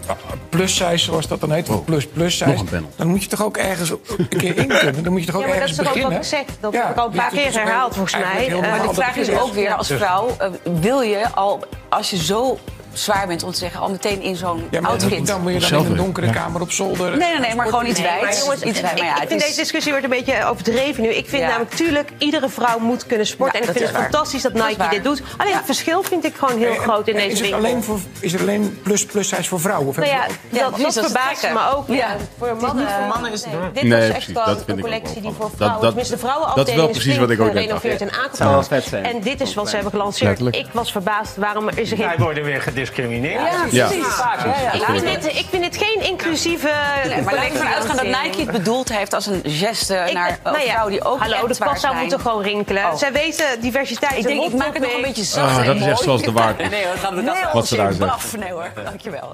plus 0.50 0.76
size, 0.76 0.98
zoals 0.98 1.28
dat 1.28 1.40
dan 1.40 1.52
heet, 1.52 1.70
of 1.70 1.84
plus 1.84 2.08
plus 2.08 2.38
size, 2.38 2.50
nog 2.50 2.60
een 2.60 2.66
panel. 2.66 2.90
dan 2.96 3.08
moet 3.08 3.24
je 3.24 3.30
toch 3.30 3.44
ook 3.44 3.58
ergens 3.58 3.90
een 3.90 4.28
keer 4.28 4.58
in 4.58 4.68
kunnen. 4.68 5.04
Dan 5.04 5.12
moet 5.12 5.22
je 5.22 5.28
toch 5.32 5.36
ook 5.36 5.42
Ja, 5.42 5.48
maar 5.48 5.60
dat 5.60 5.68
ergens 5.70 5.80
is 5.80 5.86
toch 5.94 5.96
ook 5.96 6.02
wat 6.12 6.12
ik 6.12 6.24
zeg. 6.24 6.44
Dat 6.60 6.74
Ja, 6.74 6.82
heb 6.82 6.90
ik 6.90 6.98
al 6.98 7.06
een 7.06 7.12
paar 7.12 7.30
keer 7.30 7.54
herhaald, 7.54 7.94
volgens 7.96 8.14
mij. 8.22 8.48
Eh, 8.48 8.54
Maar 8.54 8.70
normaal 8.70 8.88
de 8.88 8.94
vraag 8.94 9.16
is 9.16 9.30
ook 9.30 9.54
weer 9.54 9.74
als 9.74 9.88
vrouw, 9.88 10.36
eh, 10.38 10.50
wil 10.82 11.02
je 11.02 11.30
al, 11.30 11.60
als 11.90 12.10
je 12.10 12.18
zo 12.18 12.58
zwaar 13.00 13.28
bent 13.28 13.44
om 13.44 13.52
te 13.52 13.58
zeggen, 13.58 13.80
al 13.80 13.90
meteen 13.90 14.22
in 14.22 14.36
zo'n 14.36 14.68
Ja, 14.72 14.82
maar 14.82 14.92
outfit. 14.92 15.28
dan 15.28 15.42
moet 15.42 15.54
je 15.54 15.60
dan 15.70 15.86
in 15.86 15.92
een 15.92 15.98
donkere 15.98 16.26
ja. 16.28 16.32
kamer 16.34 16.62
op 16.62 16.72
zolder. 16.72 17.18
Nee, 17.18 17.30
nee, 17.32 17.40
nee, 17.40 17.56
maar 17.56 17.66
gewoon 17.68 17.86
iets 17.86 18.00
Nee, 18.00 18.08
maar 18.12 18.22
wijds. 18.22 18.40
jongens, 18.40 18.62
iets. 18.62 18.82
Maar 18.82 18.98
ja, 18.98 19.14
ik 19.16 19.20
het 19.20 19.30
vind 19.30 19.42
is- 19.42 19.48
deze 19.48 19.60
discussie 19.60 19.92
wordt 19.92 20.06
een 20.08 20.14
beetje 20.14 20.46
overdreven 20.46 21.04
nu. 21.04 21.10
Ik 21.10 21.30
vind 21.30 21.42
Ja. 21.42 21.48
namelijk, 21.48 21.72
tuurlijk, 21.76 22.10
iedere 22.18 22.50
vrouw 22.50 22.80
moet 22.80 23.06
kunnen 23.06 23.28
sporten. 23.28 23.60
Ja, 23.60 23.62
en 23.66 23.68
ik 23.70 23.74
dat 23.74 23.76
vind 23.84 23.86
het 23.90 23.96
is 23.96 24.02
waar. 24.02 24.12
fantastisch 24.12 24.42
dat 24.42 24.54
Dat 24.54 24.70
is 24.70 24.78
Nike 24.78 24.90
dit 24.90 25.04
doet. 25.04 25.22
Alleen 25.38 25.54
het 25.56 25.66
verschil 25.66 26.04
vind 26.04 26.26
ik 26.26 26.36
gewoon 26.36 26.58
heel 26.60 26.74
groot 26.76 27.08
in 27.08 27.14
En 27.14 27.20
deze 27.20 27.32
is 27.32 27.40
het 27.40 27.50
winkel. 27.50 27.70
alleen 27.70 27.84
voor, 27.84 28.00
is 28.20 28.34
er 28.34 28.40
alleen 28.40 28.80
plus 28.84 29.06
plus 29.06 29.28
size 29.28 29.44
voor 29.50 29.60
vrouwen? 29.60 29.88
Of 29.88 29.96
Nou 29.98 30.08
dat, 30.10 30.28
dat 30.50 30.72
dat 30.72 30.80
is 30.88 30.96
het 30.96 31.06
verbaast 31.06 31.44
me 31.54 31.76
ook. 31.76 31.88
Ja. 31.88 31.96
Ja. 31.96 32.16
Voor 32.38 32.56
mannen, 32.62 32.88
voor 32.90 33.08
mannen 33.08 33.32
is 33.32 33.44
het-. 33.46 33.54
Dit 33.74 33.90
precies, 33.90 34.14
echt 34.16 34.34
dat 34.34 34.64
een 34.66 34.80
collectie 34.82 35.22
die 35.22 35.32
voor 35.38 35.50
vrouwen... 35.56 35.82
Dat- 35.82 35.88
tenminste, 35.88 36.16
de 36.16 36.22
dat- 36.22 36.30
vrouwenafdeling 36.30 36.56
dat 36.56 36.68
is 36.68 36.76
wel 36.76 37.04
precies 37.04 37.18
wat 37.18 37.30
ik 37.30 37.40
ook 37.42 37.54
net 37.54 37.64
gerenoveerd 37.64 38.02
en 38.02 38.12
aangepast. 38.12 38.92
En 38.94 39.22
dit 39.22 39.42
is 39.42 39.54
wat 39.54 39.70
ze 39.70 39.74
hebben 39.76 39.92
gelanceerd. 39.94 40.40
Ik 40.56 40.66
was 40.72 40.92
verbaasd. 40.92 41.36
Waarom 41.38 41.70
is 41.70 41.92
er 41.92 41.98
geen... 41.98 42.06
Wij 42.08 42.18
worden 42.18 42.44
weer 42.44 42.62
gediscrimineerd. 42.94 43.42
Ja, 43.42 43.66
Ja. 43.72 43.88
precies. 43.88 44.06
Vaak, 44.14 44.46
ja, 44.46 44.62
ja. 44.62 44.72
Ik 44.74 44.84
vind, 44.84 45.22
dit, 45.24 45.26
ik 45.38 45.46
vind 45.50 45.64
dit 45.64 45.78
geen 45.84 46.02
inclusieve 46.06 46.72
Nee, 47.08 47.22
maar 47.22 47.34
laten 47.34 47.52
we 47.52 47.58
ervan 47.60 47.68
uitgaan 47.74 47.96
dat. 47.96 48.06
Nike 48.24 48.42
het 48.42 48.52
bedoeld 48.52 48.90
heeft 48.94 49.14
als 49.14 49.26
een 49.26 49.42
geste 49.44 49.96
Ik- 50.08 50.14
naar 50.14 50.30
een 50.30 50.52
nou 50.52 50.66
ja, 50.66 50.72
vrouw 50.74 50.90
die 50.90 51.04
ook 51.04 51.20
Hallo, 51.20 51.48
de 51.48 51.56
pas 51.58 51.80
zou 51.82 51.96
moeten 51.96 52.20
gewoon 52.20 52.42
rinkelen. 52.44 52.84
Oh. 52.86 52.96
Zij 52.96 53.12
weten 53.12 53.62
diversiteit. 53.62 54.18
Ik 54.18 54.24
denk, 54.24 54.44
ik 54.44 54.54
maak 54.54 54.74
het 54.74 54.82
nog 54.84 54.94
een 54.96 55.02
beetje 55.02 55.24
zacht 55.24 55.52
Ah, 55.52 55.60
en 55.60 55.66
dat 55.66 55.76
is 55.76 55.86
echt 55.86 56.00
zoals 56.02 56.22
de 56.22 56.32
waard. 56.32 56.58
Nee 56.70 56.86
hoor, 56.86 56.96
gaan 56.98 57.16
we 57.16 57.22
Nee, 57.22 57.42
dat 57.44 57.54
Wat 57.54 57.68
ze 57.68 57.76
daar. 57.76 57.94
Nee 58.40 58.52
hoor, 58.52 58.72
dankjewel. 58.84 59.32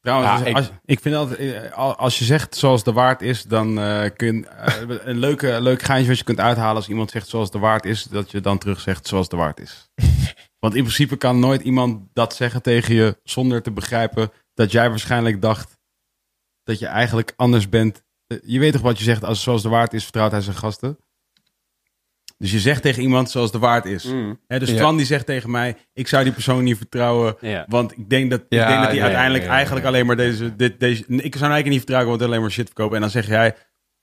Trouwens, 0.00 0.30
Ja, 0.30 0.38
als- 0.38 0.46
ik- 0.48 0.56
als, 0.56 0.70
ik 0.84 1.00
vind 1.00 1.14
altijd, 1.14 1.38
eh, 1.38 1.72
al- 1.76 1.96
als 1.96 2.18
je 2.18 2.24
zegt 2.24 2.56
zoals 2.56 2.84
de 2.84 2.92
waard 2.92 3.22
is, 3.22 3.42
dan 3.42 3.78
eh, 3.80 4.10
kun 4.16 4.36
je 4.36 4.46
eh, 4.64 4.74
een 5.04 5.18
leuke, 5.18 5.60
leuk 5.60 5.82
geintje 5.82 6.08
wat 6.08 6.18
je 6.18 6.24
kunt 6.24 6.40
uithalen 6.40 6.76
als 6.76 6.88
iemand 6.88 7.10
zegt 7.10 7.28
zoals 7.28 7.50
de 7.50 7.58
waard 7.58 7.84
is, 7.84 8.02
dat 8.02 8.30
je 8.30 8.40
dan 8.40 8.58
terug 8.58 8.80
zegt 8.80 9.06
zoals 9.06 9.28
de 9.28 9.36
waard 9.36 9.60
is. 9.60 9.88
Want 10.58 10.74
in 10.74 10.82
principe 10.82 11.16
kan 11.16 11.38
nooit 11.38 11.62
iemand 11.62 12.08
dat 12.12 12.34
zeggen 12.34 12.62
tegen 12.62 12.94
je 12.94 13.16
zonder 13.24 13.62
te 13.62 13.70
begrijpen 13.70 14.30
dat 14.54 14.72
jij 14.72 14.88
waarschijnlijk 14.88 15.42
dacht 15.42 15.78
dat 16.62 16.78
je 16.78 16.86
eigenlijk 16.86 17.32
anders 17.36 17.68
bent. 17.68 18.02
Eh, 18.26 18.38
Je 18.42 18.58
weet 18.58 18.72
toch 18.72 18.82
wat 18.82 18.98
je 18.98 19.04
zegt 19.04 19.24
als 19.24 19.42
zoals 19.42 19.62
de 19.62 19.68
waard 19.68 19.92
is, 19.92 20.02
vertrouwt 20.02 20.30
hij 20.30 20.40
zijn 20.40 20.56
gasten. 20.56 20.98
Dus 22.38 22.52
je 22.52 22.60
zegt 22.60 22.82
tegen 22.82 23.02
iemand 23.02 23.30
zoals 23.30 23.52
de 23.52 23.58
waard 23.58 23.84
is. 23.84 24.04
Mm. 24.04 24.40
Hè, 24.46 24.58
dus 24.58 24.70
Ja. 24.70 24.76
Twan 24.76 24.96
die 24.96 25.06
zegt 25.06 25.26
tegen 25.26 25.50
mij, 25.50 25.76
ik 25.92 26.08
zou 26.08 26.24
die 26.24 26.32
persoon 26.32 26.64
niet 26.64 26.76
vertrouwen. 26.76 27.36
Ja. 27.40 27.64
Want 27.68 27.92
ik 27.92 28.10
denk 28.10 28.30
dat, 28.30 28.40
ik 28.40 28.50
denk 28.50 28.68
dat 28.68 28.84
hij 28.86 28.94
ja, 28.94 29.02
uiteindelijk 29.02 29.42
ja, 29.44 29.50
ja, 29.50 29.54
eigenlijk 29.56 29.84
ja. 29.84 29.90
alleen 29.90 30.06
maar 30.06 30.16
deze, 30.16 30.56
dit, 30.56 30.80
deze... 30.80 31.00
Ik 31.02 31.06
zou 31.08 31.20
hem 31.20 31.24
eigenlijk 31.30 31.68
niet 31.68 31.78
vertrouwen, 31.78 32.08
want 32.08 32.20
hij 32.20 32.28
alleen 32.28 32.40
maar 32.40 32.50
shit 32.50 32.66
verkopen. 32.66 32.94
En 32.94 33.00
dan 33.00 33.10
zeg 33.10 33.26
jij... 33.26 33.46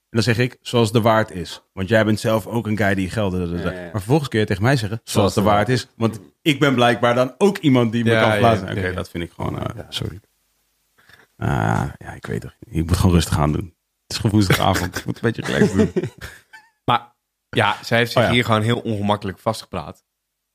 En 0.10 0.22
dan 0.22 0.36
zeg 0.36 0.38
ik, 0.45 0.57
zoals 0.61 0.91
de 0.91 1.02
waard 1.02 1.32
is. 1.32 1.61
Want 1.73 1.90
jij 1.90 2.06
bent 2.06 2.19
zelf 2.19 2.48
ook 2.48 2.68
een 2.68 2.77
guy 2.77 2.95
die 2.95 3.10
geld... 3.10 3.34
Ja, 3.34 3.40
ja. 3.40 3.72
Maar 3.72 3.91
vervolgens 3.91 4.30
kun 4.30 4.40
je 4.40 4.45
tegen 4.45 4.64
mij 4.64 4.76
zeggen, 4.76 5.02
zoals 5.03 5.34
de 5.34 5.41
waard 5.41 5.69
is. 5.69 5.88
Want 5.95 6.19
ik 6.45 6.59
ben 6.59 6.73
blijkbaar 6.76 7.15
dan 7.15 7.35
ook 7.38 7.57
iemand 7.57 7.91
die 7.91 8.03
me 8.03 8.11
Ja, 8.11 8.22
kan 8.39 8.39
ja, 8.39 8.61
Oké, 8.72 8.93
dat 8.93 9.09
vind 9.09 9.23
ik 9.23 9.31
gewoon... 9.31 9.59
eh, 9.59 9.84
sorry. 9.89 10.19
Ah, 11.38 11.84
ja, 11.97 12.11
ik 12.13 12.26
weet 12.26 12.43
het. 12.43 12.55
Ik 12.59 12.85
moet 12.85 12.97
gewoon 12.97 13.15
rustig 13.15 13.38
aan 13.38 13.51
doen. 13.51 13.76
Het 14.01 14.11
is 14.11 14.15
gewoon 14.17 14.31
woensdagavond. 14.31 14.97
Ik 14.99 15.05
moet 15.05 15.15
een 15.15 15.31
beetje 15.31 15.41
relaxed 15.53 15.93
doen. 15.93 16.03
Maar 16.85 17.13
ja, 17.49 17.77
zij 17.84 17.97
heeft 17.97 18.11
zich 18.11 18.23
Oh 18.23 18.30
hier 18.30 18.45
gewoon 18.45 18.61
heel 18.61 18.80
ongemakkelijk 18.80 19.39
vastgepraat. 19.39 20.03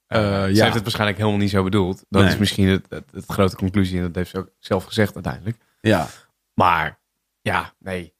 Eh, 0.06 0.20
Ze 0.20 0.26
ja. 0.54 0.62
heeft 0.62 0.74
het 0.74 0.82
waarschijnlijk 0.82 1.18
helemaal 1.18 1.38
niet 1.38 1.50
zo 1.50 1.62
bedoeld. 1.62 2.04
Dat 2.08 2.22
Nee. 2.22 2.30
is 2.32 2.38
misschien 2.38 2.68
het, 2.68 2.86
het, 2.88 3.04
het 3.12 3.24
grote 3.26 3.56
conclusie. 3.56 3.96
En 3.98 4.02
dat 4.06 4.14
heeft 4.14 4.30
ze 4.30 4.38
ook 4.38 4.50
zelf 4.58 4.84
gezegd 4.84 5.14
uiteindelijk. 5.14 5.56
Ja. 5.80 6.06
Maar 6.54 6.98
ja, 7.40 7.72
nee. 7.78 8.14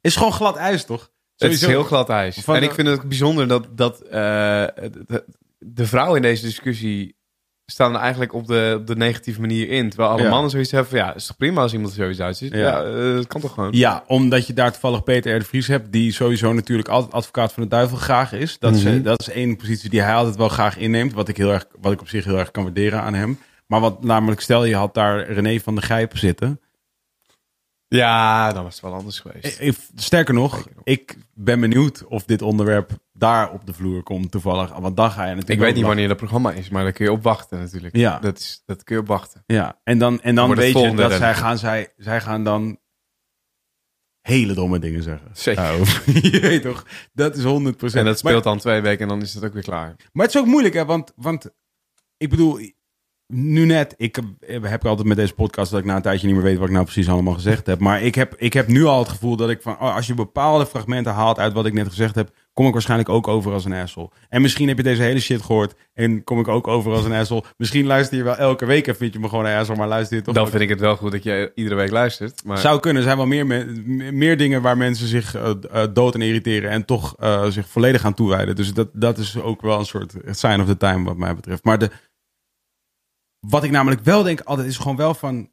Is 0.00 0.16
gewoon 0.16 0.32
glad 0.32 0.56
ijs, 0.56 0.84
toch? 0.84 1.10
Het 1.36 1.52
is 1.52 1.66
heel 1.66 1.84
glad 1.84 2.08
ijs. 2.08 2.36
Van- 2.40 2.56
en 2.56 2.62
ik 2.62 2.72
vind 2.74 2.88
het 2.88 3.02
bijzonder 3.08 3.48
dat, 3.48 3.76
dat 3.76 4.00
eh, 4.00 4.10
de, 4.10 5.24
de 5.66 5.86
vrouwen 5.86 6.16
in 6.16 6.22
deze 6.22 6.42
discussie 6.44 7.16
staan 7.66 7.94
er 7.94 8.00
eigenlijk 8.00 8.32
op 8.32 8.46
de, 8.46 8.76
op 8.80 8.86
de 8.86 8.96
negatieve 8.96 9.40
manier 9.40 9.68
in. 9.68 9.88
Terwijl 9.88 10.10
alle 10.10 10.22
Ja. 10.22 10.28
mannen 10.30 10.50
zoiets 10.50 10.70
hebben 10.70 10.90
van, 10.90 10.98
ja, 10.98 11.14
is 11.14 11.26
toch 11.26 11.36
prima 11.36 11.60
als 11.60 11.72
iemand 11.72 11.90
er 11.90 11.96
zoiets 11.96 12.20
uitziet? 12.20 12.52
Ja. 12.52 12.58
Ja, 12.58 12.82
eh, 12.84 13.14
dat 13.14 13.26
kan 13.26 13.40
toch 13.40 13.52
gewoon? 13.54 13.72
Ja, 13.72 14.04
omdat 14.06 14.46
je 14.46 14.52
daar 14.52 14.70
toevallig 14.72 15.02
Peter 15.04 15.34
R. 15.34 15.38
de 15.38 15.44
Vries 15.44 15.66
hebt, 15.66 15.92
die 15.92 16.12
sowieso 16.12 16.52
natuurlijk 16.52 16.88
altijd 16.88 17.12
advocaat 17.12 17.52
van 17.52 17.62
de 17.62 17.68
duivel 17.68 17.96
graag 17.96 18.32
is. 18.32 18.58
Dat, 18.58 18.74
is, 18.74 18.82
Mhm. 18.82 19.02
dat 19.02 19.20
is 19.20 19.28
één 19.30 19.56
positie 19.56 19.90
die 19.90 20.02
hij 20.02 20.14
altijd 20.14 20.36
wel 20.36 20.48
graag 20.48 20.76
inneemt, 20.78 21.12
wat 21.12 21.28
ik, 21.28 21.36
heel 21.36 21.52
erg, 21.52 21.66
wat 21.80 21.92
ik 21.92 22.00
op 22.00 22.08
zich 22.08 22.24
heel 22.24 22.38
erg 22.38 22.50
kan 22.50 22.62
waarderen 22.62 23.00
aan 23.00 23.14
hem. 23.14 23.38
Maar 23.66 23.80
wat 23.80 24.04
namelijk, 24.04 24.40
stel 24.40 24.64
je 24.64 24.74
had 24.76 24.94
daar 24.94 25.30
René 25.32 25.58
van 25.60 25.74
der 25.74 25.84
Gijp 25.84 26.16
zitten. 26.16 26.60
Ja, 27.96 28.52
dan 28.52 28.62
was 28.62 28.72
het 28.72 28.82
wel 28.82 28.92
anders 28.94 29.20
geweest. 29.20 29.80
Sterker 29.94 30.34
nog, 30.34 30.68
ik 30.84 31.16
ben 31.34 31.60
benieuwd 31.60 32.04
of 32.04 32.24
dit 32.24 32.42
onderwerp 32.42 32.90
daar 33.12 33.52
op 33.52 33.66
de 33.66 33.72
vloer 33.72 34.02
komt 34.02 34.30
toevallig. 34.30 34.72
Want 34.78 34.96
dan 34.96 35.10
ga 35.10 35.22
je 35.22 35.28
natuurlijk 35.28 35.50
Ik 35.50 35.58
weet 35.66 35.74
niet 35.74 35.84
wanneer 35.84 36.08
dat 36.08 36.16
programma 36.16 36.52
is, 36.52 36.68
maar 36.68 36.82
daar 36.82 36.92
kun 36.92 37.04
je 37.04 37.12
op 37.12 37.22
wachten 37.22 37.58
natuurlijk. 37.58 37.96
Ja. 37.96 38.18
Dat, 38.18 38.38
is, 38.38 38.62
dat 38.66 38.84
kun 38.84 38.94
je 38.94 39.00
op 39.00 39.06
wachten. 39.08 39.42
Ja, 39.46 39.80
en 39.84 39.98
dan, 39.98 40.20
en 40.22 40.34
dan 40.34 40.46
Wordt 40.46 40.60
het 40.62 40.72
weet 40.72 40.82
je 40.82 40.88
volgende 40.88 41.02
dat 41.02 41.18
zij 41.18 41.20
rennen. 41.30 41.44
gaan, 41.44 41.58
zij, 41.58 41.92
zij 41.96 42.20
gaan 42.20 42.44
dan 42.44 42.78
hele 44.20 44.54
domme 44.54 44.78
dingen 44.78 45.02
zeggen. 45.02 45.28
Zeker. 45.32 45.72
Over- 45.72 46.02
je 46.32 46.40
weet 46.40 46.62
toch, 46.62 46.86
dat 47.12 47.36
is 47.36 47.42
100%. 47.42 47.46
En 47.46 47.70
dat 47.70 48.04
Maar- 48.04 48.16
speelt 48.16 48.44
dan 48.44 48.58
twee 48.58 48.80
weken 48.80 49.02
en 49.02 49.08
dan 49.08 49.22
is 49.22 49.34
het 49.34 49.44
ook 49.44 49.52
weer 49.52 49.62
klaar. 49.62 49.96
Maar 50.12 50.26
het 50.26 50.34
is 50.34 50.40
ook 50.40 50.46
moeilijk, 50.46 50.74
hè? 50.74 50.84
Want, 50.84 51.12
want 51.16 51.50
ik 52.16 52.30
bedoel, 52.30 52.58
nu 53.26 53.64
net, 53.64 53.94
ik 53.96 54.18
heb, 54.62 54.86
altijd 54.86 55.08
met 55.08 55.16
deze 55.16 55.34
podcast 55.34 55.70
dat 55.70 55.80
ik 55.80 55.86
na 55.86 55.96
een 55.96 56.02
tijdje 56.02 56.26
niet 56.26 56.36
meer 56.36 56.44
weet 56.44 56.58
wat 56.58 56.66
ik 56.66 56.72
nou 56.72 56.84
precies 56.84 57.08
allemaal 57.08 57.34
gezegd 57.34 57.66
heb. 57.66 57.78
Maar 57.80 58.02
ik 58.02 58.14
heb, 58.14 58.34
ik 58.36 58.52
heb 58.52 58.66
nu 58.68 58.84
al 58.84 58.98
het 58.98 59.08
gevoel 59.08 59.36
dat 59.36 59.50
ik 59.50 59.62
van, 59.62 59.72
oh, 59.72 59.94
als 59.96 60.06
je 60.06 60.14
bepaalde 60.14 60.66
fragmenten 60.66 61.12
haalt 61.12 61.38
uit 61.38 61.52
wat 61.52 61.66
ik 61.66 61.72
net 61.72 61.88
gezegd 61.88 62.14
heb, 62.14 62.30
kom 62.52 62.66
ik 62.66 62.72
waarschijnlijk 62.72 63.08
ook 63.08 63.28
over 63.28 63.52
als 63.52 63.64
een 63.64 63.72
asshole. 63.72 64.10
En 64.28 64.42
misschien 64.42 64.68
heb 64.68 64.76
je 64.76 64.82
deze 64.82 65.02
hele 65.02 65.20
shit 65.20 65.42
gehoord 65.42 65.74
en 65.94 66.24
kom 66.24 66.38
ik 66.38 66.48
ook 66.48 66.68
over 66.68 66.92
als 66.92 67.04
een 67.04 67.12
asshole. 67.12 67.44
Misschien 67.56 67.86
luister 67.86 68.16
je 68.16 68.22
wel 68.24 68.36
elke 68.36 68.66
week 68.66 68.86
en 68.86 68.96
vind 68.96 69.12
je 69.12 69.18
me 69.18 69.28
gewoon 69.28 69.44
een 69.46 69.56
asshole, 69.58 69.78
maar 69.78 69.88
luister 69.88 70.16
je 70.16 70.22
toch 70.22 70.34
Dan 70.34 70.44
ook- 70.44 70.50
vind 70.50 70.62
ik 70.62 70.68
het 70.68 70.80
wel 70.80 70.96
goed 70.96 71.12
dat 71.12 71.22
je 71.22 71.52
iedere 71.54 71.74
week 71.76 71.90
luistert. 71.90 72.44
Maar 72.44 72.58
Zou 72.58 72.80
kunnen. 72.80 72.98
Er 73.02 73.08
zijn 73.08 73.16
wel 73.16 73.26
meer, 73.26 73.46
me- 73.46 74.10
meer 74.12 74.36
dingen 74.36 74.62
waar 74.62 74.76
mensen 74.76 75.06
zich 75.06 75.34
eh, 75.34 75.50
eh, 75.72 75.88
dood 75.92 76.14
aan 76.14 76.22
irriteren 76.22 76.70
en 76.70 76.84
toch 76.84 77.14
eh, 77.18 77.46
zich 77.46 77.68
volledig 77.68 78.04
aan 78.04 78.14
toewijden. 78.14 78.56
Dus 78.56 78.74
dat, 78.74 78.88
dat 78.92 79.18
is 79.18 79.40
ook 79.40 79.62
wel 79.62 79.78
een 79.78 79.86
soort 79.86 80.14
sign 80.30 80.60
of 80.60 80.66
the 80.66 80.76
time 80.76 81.04
wat 81.04 81.16
mij 81.16 81.34
betreft. 81.34 81.64
Maar 81.64 81.78
de, 81.78 81.90
wat 83.48 83.64
ik 83.64 83.70
namelijk 83.70 84.00
wel 84.04 84.22
denk 84.22 84.40
altijd 84.40 84.68
is 84.68 84.76
gewoon 84.76 84.96
wel 84.96 85.14
van... 85.14 85.50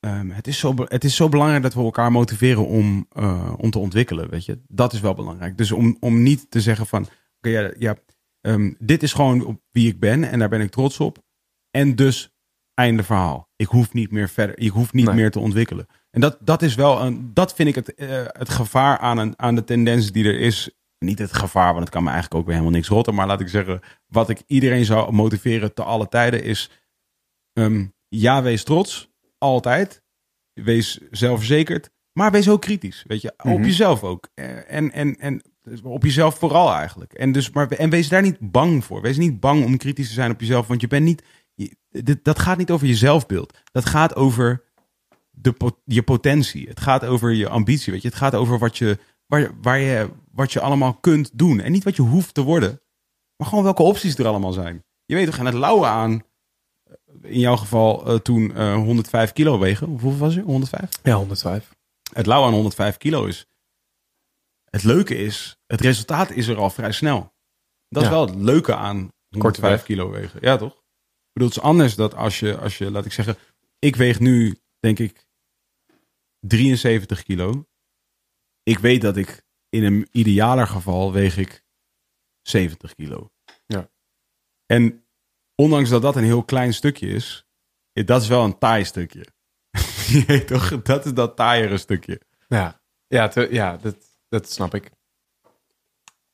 ehm, 0.00 0.30
het, 0.30 0.46
is 0.46 0.58
zo, 0.58 0.74
het 0.84 1.04
is 1.04 1.16
zo 1.16 1.28
belangrijk 1.28 1.62
dat 1.62 1.74
we 1.74 1.80
elkaar 1.82 2.12
motiveren 2.12 2.66
om, 2.66 3.06
eh, 3.10 3.52
om 3.56 3.70
te 3.70 3.78
ontwikkelen, 3.78 4.30
weet 4.30 4.44
je. 4.44 4.60
Dat 4.68 4.92
is 4.92 5.00
wel 5.00 5.14
belangrijk. 5.14 5.56
Dus 5.56 5.72
om, 5.72 5.96
om 6.00 6.22
niet 6.22 6.50
te 6.50 6.60
zeggen 6.60 6.86
van... 6.86 7.02
Oké, 7.38 7.48
ja, 7.58 7.70
ja 7.78 7.96
ehm, 8.40 8.72
dit 8.78 9.02
is 9.02 9.12
gewoon 9.12 9.60
wie 9.70 9.88
ik 9.88 10.00
ben 10.00 10.24
en 10.24 10.38
daar 10.38 10.48
ben 10.48 10.60
ik 10.60 10.70
trots 10.70 11.00
op. 11.00 11.18
En 11.70 11.94
dus 11.96 12.30
einde 12.74 13.02
verhaal. 13.02 13.48
Ik 13.56 13.66
hoef 13.66 13.92
niet 13.92 14.10
meer 14.10 14.28
verder. 14.28 14.58
Ik 14.58 14.70
hoef 14.70 14.92
niet 14.92 15.06
Nee. 15.06 15.14
meer 15.14 15.30
te 15.30 15.38
ontwikkelen. 15.38 15.86
En 16.10 16.20
dat, 16.20 16.36
dat 16.40 16.62
is 16.62 16.74
wel 16.74 17.00
een. 17.00 17.30
Dat 17.34 17.54
vind 17.54 17.68
ik 17.68 17.74
het, 17.74 17.94
eh, 17.94 18.24
het 18.26 18.48
gevaar 18.48 18.98
aan, 18.98 19.18
een, 19.18 19.34
aan 19.36 19.54
de 19.54 19.64
tendens 19.64 20.12
die 20.12 20.24
er 20.24 20.40
is. 20.40 20.70
Niet 20.98 21.18
het 21.18 21.32
gevaar, 21.32 21.72
want 21.72 21.80
het 21.80 21.88
kan 21.90 22.02
me 22.02 22.10
eigenlijk 22.10 22.40
ook 22.40 22.46
weer 22.46 22.54
helemaal 22.56 22.76
niks 22.76 22.88
rotten. 22.88 23.14
Maar 23.14 23.26
laat 23.26 23.40
ik 23.40 23.48
zeggen, 23.48 23.80
wat 24.06 24.28
ik 24.28 24.42
iedereen 24.46 24.84
zou 24.84 25.12
motiveren 25.12 25.74
te 25.74 25.82
alle 25.82 26.08
tijden 26.08 26.42
is. 26.44 26.70
Ehm, 27.52 27.86
ja, 28.08 28.42
wees 28.42 28.64
trots. 28.64 29.10
Altijd. 29.38 30.02
Wees 30.52 31.00
zelfverzekerd. 31.10 31.90
Maar 32.12 32.30
wees 32.30 32.48
ook 32.48 32.60
kritisch. 32.60 33.04
Weet 33.06 33.20
je, 33.22 33.32
op 33.36 33.44
Mhm. 33.44 33.62
jezelf 33.64 34.04
ook. 34.04 34.28
En, 34.66 34.92
en, 34.92 35.16
en 35.18 35.42
op 35.82 36.02
jezelf 36.04 36.38
vooral 36.38 36.72
eigenlijk. 36.72 37.12
En, 37.12 37.32
dus, 37.32 37.50
maar, 37.50 37.68
en 37.70 37.90
wees 37.90 38.08
daar 38.08 38.22
niet 38.22 38.36
bang 38.40 38.84
voor. 38.84 39.00
Wees 39.00 39.16
niet 39.16 39.40
bang 39.40 39.64
om 39.64 39.76
kritisch 39.76 40.06
te 40.08 40.12
zijn 40.14 40.30
op 40.30 40.40
jezelf. 40.40 40.66
Want 40.66 40.80
je 40.80 40.86
bent 40.86 41.04
niet. 41.04 41.22
je- 41.54 41.76
dit, 41.90 42.24
dat 42.24 42.38
gaat 42.38 42.58
niet 42.58 42.70
over 42.70 42.86
je 42.86 42.94
zelfbeeld. 42.94 43.58
Dat 43.72 43.84
gaat 43.86 44.14
over 44.16 44.64
de, 45.30 45.54
je 45.84 46.02
potentie. 46.02 46.68
Het 46.68 46.80
gaat 46.80 47.04
over 47.04 47.32
je 47.32 47.48
ambitie. 47.48 47.92
Weet 47.92 48.02
je? 48.02 48.08
Het 48.08 48.16
gaat 48.16 48.34
over 48.34 48.58
wat 48.58 48.78
je, 48.78 48.98
waar, 49.26 49.50
waar 49.62 49.78
je, 49.78 50.10
wat 50.32 50.52
je 50.52 50.60
allemaal 50.60 50.94
kunt 50.94 51.30
doen. 51.38 51.60
En 51.60 51.72
niet 51.72 51.84
wat 51.84 51.96
je 51.96 52.02
hoeft 52.02 52.34
te 52.34 52.42
worden. 52.42 52.80
Maar 53.36 53.48
gewoon 53.48 53.64
welke 53.64 53.82
opties 53.82 54.18
er 54.18 54.26
allemaal 54.26 54.52
zijn. 54.52 54.84
Je 55.04 55.14
weet 55.14 55.26
toch, 55.26 55.38
aan 55.38 55.46
het 55.46 55.54
lauwen 55.54 55.88
aan. 55.88 56.22
In 57.22 57.38
jouw 57.38 57.56
geval 57.56 58.06
eh, 58.06 58.14
toen 58.14 58.54
eh, 58.54 58.74
105 58.74 59.32
kilo 59.32 59.58
wegen. 59.58 59.86
Hoeveel 59.86 60.16
was 60.16 60.34
je? 60.34 60.40
105? 60.40 60.90
ja, 61.02 61.14
105. 61.14 61.74
Het 62.12 62.26
lauwen 62.26 62.48
aan 62.48 62.54
105 62.54 62.96
kilo 62.96 63.24
is. 63.24 63.46
Het 64.64 64.82
leuke 64.82 65.16
is, 65.16 65.56
het 65.66 65.80
resultaat 65.80 66.30
is 66.30 66.46
er 66.46 66.56
al 66.56 66.70
vrij 66.70 66.92
snel. 66.92 67.32
Dat 67.88 68.02
is 68.02 68.08
wel 68.08 68.26
het 68.26 68.34
leuke 68.34 68.74
aan 68.74 69.12
105 69.28 69.70
weg. 69.70 69.82
kilo 69.82 70.10
wegen. 70.10 70.38
Ja, 70.42 70.56
toch? 70.56 70.72
Ik 70.72 71.32
bedoel, 71.32 71.48
het 71.48 71.58
is 71.58 71.62
anders 71.62 71.94
dat 71.94 72.14
als 72.14 72.38
je, 72.40 72.58
als 72.58 72.78
je, 72.78 72.90
laat 72.90 73.04
ik 73.04 73.12
zeggen, 73.12 73.36
ik 73.78 73.96
weeg 73.96 74.20
nu, 74.20 74.58
denk 74.78 74.98
ik, 74.98 75.26
73 76.40 77.22
kilo. 77.22 77.66
Ik 78.62 78.78
weet 78.78 79.00
dat 79.00 79.16
ik 79.16 79.44
in 79.68 79.84
een 79.84 80.08
idealer 80.10 80.66
geval 80.66 81.12
weeg 81.12 81.36
ik 81.36 81.64
70 82.42 82.94
kilo. 82.94 83.30
Ja. 83.66 83.90
En 84.66 85.01
ondanks 85.62 85.90
dat 85.90 86.02
dat 86.02 86.16
een 86.16 86.24
heel 86.24 86.42
klein 86.44 86.74
stukje 86.74 87.06
is, 87.08 87.46
dat 87.92 88.22
is 88.22 88.28
wel 88.28 88.44
een 88.44 88.58
taai 88.58 88.84
stukje. 88.84 89.24
Je 90.26 90.44
toch? 90.44 90.82
Dat 90.82 91.04
is 91.06 91.12
dat 91.14 91.36
taaiere 91.36 91.76
stukje. 91.78 92.20
Ja, 92.48 92.80
ja, 93.06 93.28
te- 93.28 93.48
ja 93.50 93.76
dat, 93.76 93.96
dat 94.28 94.50
snap 94.50 94.74
ik. 94.74 94.90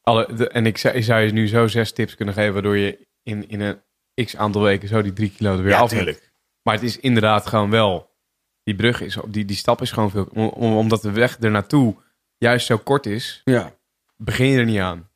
Alle, 0.02 0.34
de- 0.34 0.48
en 0.48 0.66
ik 0.66 0.78
zou, 0.78 0.94
ik 0.94 1.04
zou 1.04 1.20
je 1.20 1.32
nu 1.32 1.48
zo 1.48 1.66
zes 1.66 1.92
tips 1.92 2.14
kunnen 2.14 2.34
geven... 2.34 2.52
waardoor 2.52 2.76
je 2.76 3.06
in, 3.22 3.48
in 3.48 3.60
een 3.60 3.80
x 4.24 4.36
aantal 4.36 4.62
weken 4.62 4.88
zo 4.88 5.02
die 5.02 5.12
drie 5.12 5.30
kilo 5.30 5.56
er 5.56 5.62
weer 5.62 5.74
af 5.74 5.90
hebt. 5.90 6.30
Maar 6.62 6.74
het 6.74 6.82
is 6.82 6.98
inderdaad 6.98 7.46
gewoon 7.46 7.70
wel. 7.70 8.16
Die 8.62 8.74
brug 8.76 9.00
is, 9.00 9.18
die, 9.28 9.44
die 9.44 9.56
stap 9.56 9.80
is 9.82 9.90
gewoon 9.90 10.10
veel. 10.10 10.28
om- 10.32 10.48
om- 10.48 10.76
omdat 10.76 11.02
de 11.02 11.10
weg 11.10 11.36
er 11.40 11.50
naartoe 11.50 11.96
juist 12.38 12.66
zo 12.66 12.78
kort 12.78 13.06
is, 13.06 13.40
Ja. 13.44 13.74
begin 14.16 14.46
je 14.46 14.58
er 14.58 14.64
niet 14.64 14.78
aan. 14.80 15.07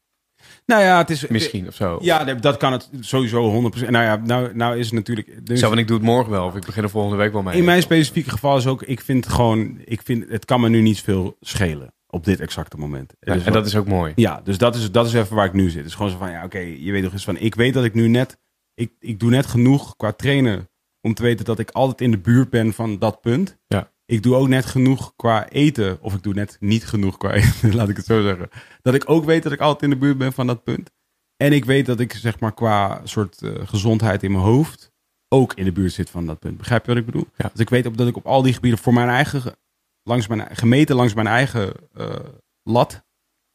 Nou 0.66 0.82
ja, 0.82 0.98
het 0.98 1.10
is... 1.10 1.26
Misschien 1.26 1.66
of 1.68 1.74
zo. 1.74 1.98
Ja, 2.00 2.24
dat 2.24 2.56
kan 2.56 2.72
het 2.72 2.88
sowieso 3.00 3.70
100%. 3.76 3.88
Nou 3.88 4.04
ja, 4.04 4.16
nou, 4.16 4.54
nou 4.54 4.78
is 4.78 4.84
het 4.84 4.94
natuurlijk... 4.94 5.46
dus- 5.46 5.60
want 5.60 5.78
ik 5.78 5.86
doe 5.86 5.96
het 5.96 6.06
morgen 6.06 6.30
wel. 6.30 6.46
Of 6.46 6.56
ik 6.56 6.64
begin 6.66 6.82
er 6.82 6.90
volgende 6.90 7.16
week 7.16 7.32
wel 7.32 7.42
mee. 7.42 7.56
In 7.56 7.64
mijn 7.64 7.82
specifieke 7.82 8.30
geval 8.30 8.56
is 8.56 8.66
ook, 8.66 8.82
ik 8.82 9.00
vind 9.00 9.28
gewoon, 9.28 9.78
ik 9.84 10.02
vind, 10.02 10.28
het 10.28 10.44
kan 10.44 10.60
me 10.60 10.68
nu 10.68 10.80
niet 10.80 11.00
veel 11.00 11.36
schelen 11.40 11.94
op 12.06 12.24
dit 12.24 12.40
exacte 12.40 12.76
moment. 12.76 13.14
Ja, 13.20 13.34
Dus 13.34 13.44
en 13.44 13.52
dat 13.52 13.66
is 13.66 13.76
ook 13.76 13.86
mooi. 13.86 14.12
Ja, 14.16 14.40
dus 14.44 14.58
dat 14.58 14.74
is, 14.74 14.90
dat 14.90 15.06
is 15.06 15.12
even 15.12 15.36
waar 15.36 15.46
ik 15.46 15.52
nu 15.52 15.68
zit. 15.68 15.76
Het 15.78 15.86
is 15.86 15.94
gewoon 15.94 16.10
zo 16.10 16.18
van, 16.18 16.30
ja, 16.30 16.44
oké, 16.44 16.58
je 16.58 16.92
weet 16.92 17.02
nog 17.02 17.12
eens 17.12 17.24
van, 17.24 17.36
ik 17.36 17.54
weet 17.54 17.74
dat 17.74 17.84
ik 17.84 17.94
nu 17.94 18.08
net, 18.08 18.38
ik, 18.74 18.92
ik 18.98 19.20
doe 19.20 19.30
net 19.30 19.46
genoeg 19.46 19.96
qua 19.96 20.12
trainen 20.12 20.68
om 21.00 21.14
te 21.14 21.22
weten 21.22 21.44
dat 21.44 21.58
ik 21.58 21.70
altijd 21.70 22.00
in 22.00 22.10
de 22.10 22.18
buurt 22.18 22.50
ben 22.50 22.72
van 22.72 22.98
dat 22.98 23.20
punt. 23.20 23.58
Ja. 23.66 23.91
Ik 24.12 24.22
doe 24.22 24.34
ook 24.34 24.48
net 24.48 24.66
genoeg 24.66 25.12
qua 25.16 25.48
eten, 25.48 25.98
of 26.00 26.14
ik 26.14 26.22
doe 26.22 26.34
net 26.34 26.56
niet 26.60 26.84
genoeg 26.84 27.16
qua 27.16 27.32
eten, 27.32 27.74
laat 27.76 27.88
ik 27.88 27.96
het 27.96 28.06
zo 28.06 28.22
zeggen. 28.22 28.48
Dat 28.82 28.94
ik 28.94 29.10
ook 29.10 29.24
weet 29.24 29.42
dat 29.42 29.52
ik 29.52 29.60
altijd 29.60 29.82
in 29.82 29.90
de 29.90 30.04
buurt 30.04 30.18
ben 30.18 30.32
van 30.32 30.46
dat 30.46 30.64
punt. 30.64 30.90
En 31.36 31.52
ik 31.52 31.64
weet 31.64 31.86
dat 31.86 32.00
ik, 32.00 32.12
zeg 32.12 32.40
maar, 32.40 32.54
qua 32.54 33.00
soort 33.04 33.42
eh, 33.42 33.50
gezondheid 33.64 34.22
in 34.22 34.32
mijn 34.32 34.44
hoofd 34.44 34.92
ook 35.28 35.54
in 35.54 35.64
de 35.64 35.72
buurt 35.72 35.92
zit 35.92 36.10
van 36.10 36.26
dat 36.26 36.38
punt. 36.38 36.56
Begrijp 36.56 36.84
je 36.84 36.88
wat 36.88 37.00
ik 37.00 37.06
bedoel? 37.06 37.26
Ja. 37.36 37.48
Dus 37.52 37.60
ik 37.60 37.70
weet 37.70 37.86
op 37.86 37.96
dat 37.96 38.08
ik 38.08 38.16
op 38.16 38.26
al 38.26 38.42
die 38.42 38.52
gebieden 38.52 38.78
voor 38.78 38.92
mijn 38.92 39.08
eigen, 39.08 39.56
langs 40.02 40.26
mijn, 40.26 40.56
gemeten 40.56 40.96
langs 40.96 41.14
mijn 41.14 41.26
eigen 41.26 41.72
eh, 41.92 42.14
lat 42.62 43.04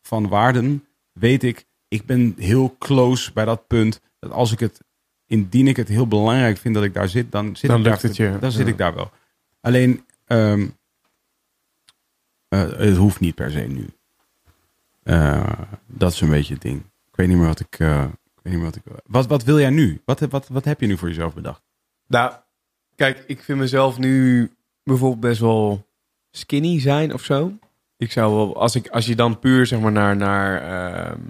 van 0.02 0.28
waarden, 0.28 0.88
weet 1.12 1.44
ik, 1.44 1.66
ik 1.88 2.06
ben 2.06 2.36
heel 2.38 2.76
close 2.80 3.34
bij 3.34 3.46
dat 3.46 3.68
punt. 3.68 4.02
Dat 4.20 4.32
als 4.32 4.52
ik 4.52 4.60
het, 4.60 4.82
indien 5.26 5.68
ik 5.68 5.76
het 5.76 5.88
heel 5.88 6.08
belangrijk 6.08 6.58
vind 6.58 6.76
dat 6.76 6.84
ik 6.84 6.94
daar 6.94 7.10
zit, 7.10 7.32
dan 7.32 7.56
zit, 7.56 7.70
Dan 7.70 7.78
ik, 7.78 7.84
daar, 7.84 7.94
lukt 7.94 8.04
het 8.04 8.16
je, 8.16 8.38
dan 8.40 8.52
zit 8.52 8.66
ja. 8.66 8.72
ik 8.72 8.78
daar 8.78 8.96
wel. 8.96 9.12
Alleen, 9.62 10.06
ehm, 10.28 10.68
eh, 12.48 12.60
het 12.60 12.96
hoeft 12.98 13.20
niet 13.20 13.36
per 13.36 13.52
se 13.52 13.60
nu. 13.60 13.90
Eh, 15.04 15.52
dat 15.86 16.12
is 16.12 16.22
een 16.22 16.30
beetje 16.30 16.54
het 16.54 16.62
ding. 16.64 16.80
Ik 16.80 17.16
weet 17.16 17.28
niet 17.28 17.38
meer 17.38 17.48
wat 17.48 17.60
ik. 17.60 17.80
eh, 17.80 18.04
ik 18.04 18.44
weet 18.44 18.54
niet 18.54 18.62
meer 18.64 18.64
wat, 18.64 18.76
ik 18.76 18.84
wat, 19.06 19.28
wat 19.28 19.44
wil 19.44 19.60
jij 19.60 19.70
nu? 19.70 20.02
Wat, 20.06 20.20
wat, 20.20 20.48
wat 20.48 20.66
heb 20.66 20.82
je 20.82 20.88
nu 20.88 20.98
voor 20.98 21.08
jezelf 21.08 21.34
bedacht? 21.34 21.62
Nou, 22.08 22.34
kijk, 22.96 23.24
ik 23.28 23.44
vind 23.44 23.60
mezelf 23.60 23.98
nu 23.98 24.52
bijvoorbeeld 24.84 25.20
best 25.22 25.40
wel 25.40 25.86
skinny 26.32 26.80
zijn 26.80 27.14
of 27.14 27.24
zo. 27.24 27.52
Ik 27.98 28.12
zou 28.12 28.34
wel, 28.36 28.60
als, 28.60 28.76
ik, 28.76 28.88
als 28.88 29.06
je 29.06 29.16
dan 29.16 29.40
puur 29.40 29.66
zeg 29.66 29.80
maar 29.80 29.92
naar, 29.92 30.16
naar 30.16 30.62
ehm, 30.62 31.22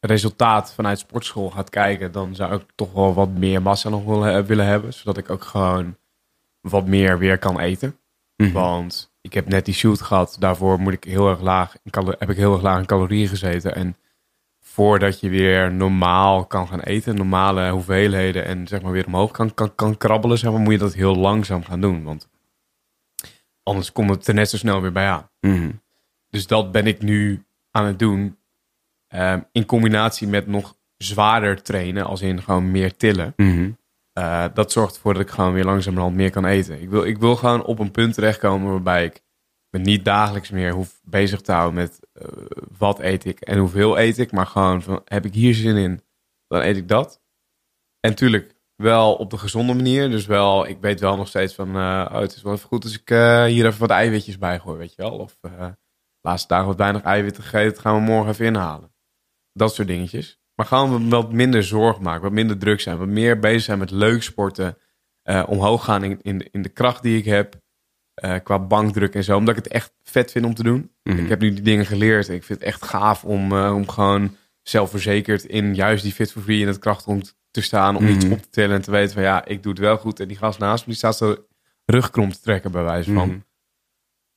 resultaat 0.00 0.74
vanuit 0.74 0.98
sportschool 0.98 1.50
gaat 1.50 1.70
kijken, 1.70 2.12
dan 2.12 2.34
zou 2.34 2.54
ik 2.54 2.62
toch 2.74 2.92
wel 2.92 3.14
wat 3.14 3.28
meer 3.30 3.62
massa 3.62 3.88
nog 3.88 4.04
willen, 4.04 4.44
willen 4.46 4.66
hebben, 4.66 4.92
zodat 4.94 5.16
ik 5.16 5.30
ook 5.30 5.44
gewoon 5.44 5.96
wat 6.60 6.86
meer 6.86 7.18
weer 7.18 7.38
kan 7.38 7.58
eten. 7.60 7.98
Want 8.52 9.12
ik 9.20 9.32
heb 9.32 9.48
net 9.48 9.64
die 9.64 9.74
shoot 9.74 10.00
gehad, 10.00 10.36
daarvoor 10.38 10.80
moet 10.80 10.92
ik 10.92 11.04
heel 11.04 11.28
erg 11.28 11.40
laag 11.40 11.76
heb 12.18 12.30
ik 12.30 12.36
heel 12.36 12.52
erg 12.52 12.62
laag 12.62 12.78
in 12.78 12.86
calorieën 12.86 13.28
gezeten. 13.28 13.74
En 13.74 13.96
voordat 14.60 15.20
je 15.20 15.28
weer 15.28 15.72
normaal 15.72 16.46
kan 16.46 16.68
gaan 16.68 16.80
eten, 16.80 17.16
normale 17.16 17.70
hoeveelheden 17.70 18.44
en 18.44 18.66
zeg 18.68 18.82
maar 18.82 18.92
weer 18.92 19.06
omhoog 19.06 19.30
kan, 19.30 19.54
kan, 19.54 19.74
kan 19.74 19.96
krabbelen, 19.96 20.38
zeg 20.38 20.50
maar, 20.50 20.60
moet 20.60 20.72
je 20.72 20.78
dat 20.78 20.94
heel 20.94 21.16
langzaam 21.16 21.64
gaan 21.64 21.80
doen. 21.80 22.02
Want 22.02 22.28
anders 23.62 23.92
komt 23.92 24.10
het 24.10 24.26
er 24.26 24.34
net 24.34 24.50
zo 24.50 24.56
snel 24.56 24.80
weer 24.80 24.92
bij 24.92 25.08
aan. 25.08 25.30
Mhm. 25.40 25.70
Dus 26.30 26.46
dat 26.46 26.72
ben 26.72 26.86
ik 26.86 27.02
nu 27.02 27.44
aan 27.70 27.84
het 27.84 27.98
doen. 27.98 28.36
ehm, 29.08 29.40
in 29.52 29.66
combinatie 29.66 30.28
met 30.28 30.46
nog 30.46 30.76
zwaarder 30.96 31.62
trainen, 31.62 32.04
als 32.06 32.20
in 32.22 32.42
gewoon 32.42 32.70
meer 32.70 32.96
tillen. 32.96 33.32
Mhm. 33.36 33.70
Eh, 34.18 34.44
dat 34.54 34.72
zorgt 34.72 34.94
ervoor 34.94 35.12
dat 35.12 35.22
ik 35.22 35.30
gewoon 35.30 35.52
weer 35.52 35.64
langzamerhand 35.64 36.14
meer 36.14 36.30
kan 36.30 36.44
eten. 36.44 36.80
Ik 36.80 36.88
wil, 36.88 37.04
ik 37.04 37.18
wil 37.18 37.36
gewoon 37.36 37.64
op 37.64 37.78
een 37.78 37.90
punt 37.90 38.14
terechtkomen 38.14 38.70
waarbij 38.70 39.04
ik 39.04 39.22
me 39.70 39.78
niet 39.78 40.04
dagelijks 40.04 40.50
meer 40.50 40.72
hoef 40.72 41.00
bezig 41.04 41.40
te 41.40 41.52
houden 41.52 41.74
met 41.74 42.00
eh, 42.12 42.28
wat 42.78 43.00
eet 43.00 43.24
ik 43.24 43.40
en 43.40 43.58
hoeveel 43.58 43.98
eet 43.98 44.18
ik. 44.18 44.32
Maar 44.32 44.46
gewoon 44.46 44.82
van, 44.82 45.02
heb 45.04 45.24
ik 45.24 45.34
hier 45.34 45.54
zin 45.54 45.76
in, 45.76 46.02
dan 46.46 46.60
eet 46.60 46.76
ik 46.76 46.88
dat. 46.88 47.20
En 48.00 48.10
natuurlijk 48.10 48.54
wel 48.76 49.14
op 49.14 49.30
de 49.30 49.38
gezonde 49.38 49.74
manier. 49.74 50.10
Dus 50.10 50.26
wel, 50.26 50.66
ik 50.66 50.80
weet 50.80 51.00
wel 51.00 51.16
nog 51.16 51.28
steeds 51.28 51.54
van, 51.54 51.68
eh, 51.68 52.06
oh, 52.12 52.20
het 52.20 52.34
is 52.34 52.42
wel 52.42 52.52
even 52.52 52.68
goed 52.68 52.84
als 52.84 53.00
ik 53.00 53.08
hier 53.48 53.66
even 53.66 53.80
wat 53.80 53.90
eiwitjes 53.90 54.38
bij 54.38 54.58
gooi, 54.58 54.78
weet 54.78 54.94
je 54.94 55.02
wel. 55.02 55.18
Of 55.18 55.38
laatste 56.20 56.48
dagen 56.48 56.66
wat 56.66 56.76
weinig 56.76 57.02
eiwitten 57.02 57.42
gegeten, 57.42 57.80
gaan 57.82 57.94
we 57.94 58.00
morgen 58.00 58.30
even 58.30 58.46
inhalen. 58.46 58.94
Dat 59.52 59.74
soort 59.74 59.88
dingetjes. 59.88 60.37
Maar 60.58 60.66
gewoon 60.66 61.08
wat 61.08 61.32
minder 61.32 61.62
zorg 61.64 62.00
maken, 62.00 62.22
wat 62.22 62.32
minder 62.32 62.58
druk 62.58 62.80
zijn, 62.80 62.98
wat 62.98 63.08
meer 63.08 63.38
bezig 63.38 63.62
zijn 63.62 63.78
met 63.78 63.90
leuk 63.90 64.22
sporten. 64.22 64.76
eh, 65.22 65.44
omhoog 65.46 65.84
gaan 65.84 66.04
in, 66.04 66.18
in, 66.22 66.48
in 66.50 66.62
de 66.62 66.68
kracht 66.68 67.02
die 67.02 67.18
ik 67.18 67.24
heb. 67.24 67.56
eh, 68.14 68.34
qua 68.42 68.58
bankdruk 68.58 69.14
en 69.14 69.24
zo. 69.24 69.36
Omdat 69.36 69.56
ik 69.56 69.64
het 69.64 69.72
echt 69.72 69.92
vet 70.02 70.30
vind 70.30 70.44
om 70.44 70.54
te 70.54 70.62
doen. 70.62 70.90
Mhm. 71.02 71.18
Ik 71.18 71.28
heb 71.28 71.40
nu 71.40 71.52
die 71.52 71.62
dingen 71.62 71.86
geleerd. 71.86 72.28
Ik 72.28 72.44
vind 72.44 72.58
het 72.58 72.68
echt 72.68 72.84
gaaf 72.84 73.24
om, 73.24 73.52
eh, 73.52 73.74
om 73.74 73.88
gewoon 73.88 74.36
zelfverzekerd 74.62 75.44
in 75.44 75.74
juist 75.74 76.02
die 76.02 76.12
fit 76.12 76.32
for 76.32 76.42
free 76.42 76.60
in 76.60 76.66
het 76.66 76.78
krachtrond 76.78 77.36
te 77.50 77.60
staan. 77.60 77.96
Om 77.96 78.06
iets 78.06 78.24
Mhm. 78.24 78.32
op 78.34 78.42
te 78.42 78.48
tellen 78.50 78.76
en 78.76 78.82
te 78.82 78.90
weten 78.90 79.12
van 79.14 79.22
ja, 79.22 79.44
ik 79.44 79.62
doe 79.62 79.72
het 79.72 79.80
wel 79.80 79.96
goed. 79.98 80.20
En 80.20 80.28
die 80.28 80.36
gast 80.36 80.58
naast 80.58 80.80
me, 80.82 80.88
die 80.88 80.96
staat 80.98 81.16
zo 81.16 81.36
rugkrom 81.84 82.32
te 82.32 82.40
trekken 82.40 82.72
bij 82.72 82.82
wijze 82.82 83.12
van. 83.12 83.42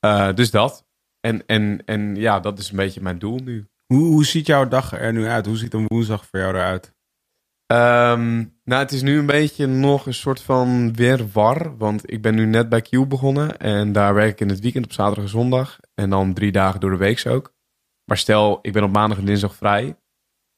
Mhm. 0.00 0.34
Dus 0.34 0.50
dat. 0.50 0.86
En, 1.20 1.46
en, 1.46 1.82
en 1.84 2.16
ja, 2.16 2.40
dat 2.40 2.58
is 2.58 2.70
een 2.70 2.76
beetje 2.76 3.00
mijn 3.00 3.18
doel 3.18 3.38
nu. 3.38 3.66
Hoe, 3.92 4.24
ziet 4.24 4.46
jouw 4.46 4.68
dag 4.68 4.92
er 4.92 5.12
nu 5.12 5.26
uit? 5.26 5.46
Hoe 5.46 5.56
ziet 5.56 5.74
een 5.74 5.86
woensdag 5.86 6.26
voor 6.26 6.38
jou 6.38 6.54
eruit? 6.54 6.94
Ehm, 7.66 8.36
nou, 8.64 8.82
het 8.82 8.92
is 8.92 9.02
nu 9.02 9.18
een 9.18 9.26
beetje 9.26 9.66
nog 9.66 10.06
een 10.06 10.14
soort 10.14 10.42
van 10.42 10.94
wirwar. 10.94 11.76
Want 11.76 12.12
ik 12.12 12.22
ben 12.22 12.34
nu 12.34 12.46
net 12.46 12.68
bij 12.68 12.80
Q 12.80 13.08
begonnen. 13.08 13.58
En 13.58 13.92
daar 13.92 14.14
werk 14.14 14.30
ik 14.30 14.40
in 14.40 14.48
het 14.48 14.60
weekend 14.60 14.84
op 14.84 14.92
zaterdag 14.92 15.24
en 15.24 15.30
zondag. 15.30 15.78
En 15.94 16.10
dan 16.10 16.34
drie 16.34 16.52
dagen 16.52 16.80
door 16.80 16.90
de 16.90 16.96
week 16.96 17.26
ook. 17.26 17.54
Maar 18.04 18.16
stel, 18.16 18.58
ik 18.62 18.72
ben 18.72 18.84
op 18.84 18.92
maandag 18.92 19.18
en 19.18 19.24
dinsdag 19.24 19.54
vrij. 19.54 19.96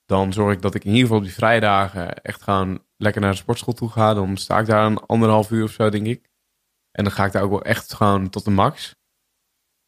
Dan 0.04 0.32
zorg 0.32 0.54
ik 0.54 0.62
dat 0.62 0.74
ik 0.74 0.84
in 0.84 0.90
ieder 0.90 1.02
geval 1.02 1.18
op 1.18 1.24
die 1.24 1.34
vrijdagen 1.34 2.22
echt 2.22 2.42
gewoon 2.42 2.82
lekker 2.96 3.20
naar 3.20 3.30
de 3.30 3.36
sportschool 3.36 3.74
toe 3.74 3.90
ga. 3.90 4.14
Dan 4.14 4.36
sta 4.36 4.58
ik 4.58 4.66
daar 4.66 4.86
een 4.86 4.98
anderhalf 4.98 5.50
uur 5.50 5.64
of 5.64 5.70
zo, 5.70 5.88
denk 5.90 6.06
ik. 6.06 6.30
En 6.90 7.04
dan 7.04 7.12
ga 7.12 7.24
ik 7.24 7.32
daar 7.32 7.42
ook 7.42 7.50
wel 7.50 7.64
echt 7.64 7.94
gewoon 7.94 8.30
tot 8.30 8.44
de 8.44 8.50
max. 8.50 8.94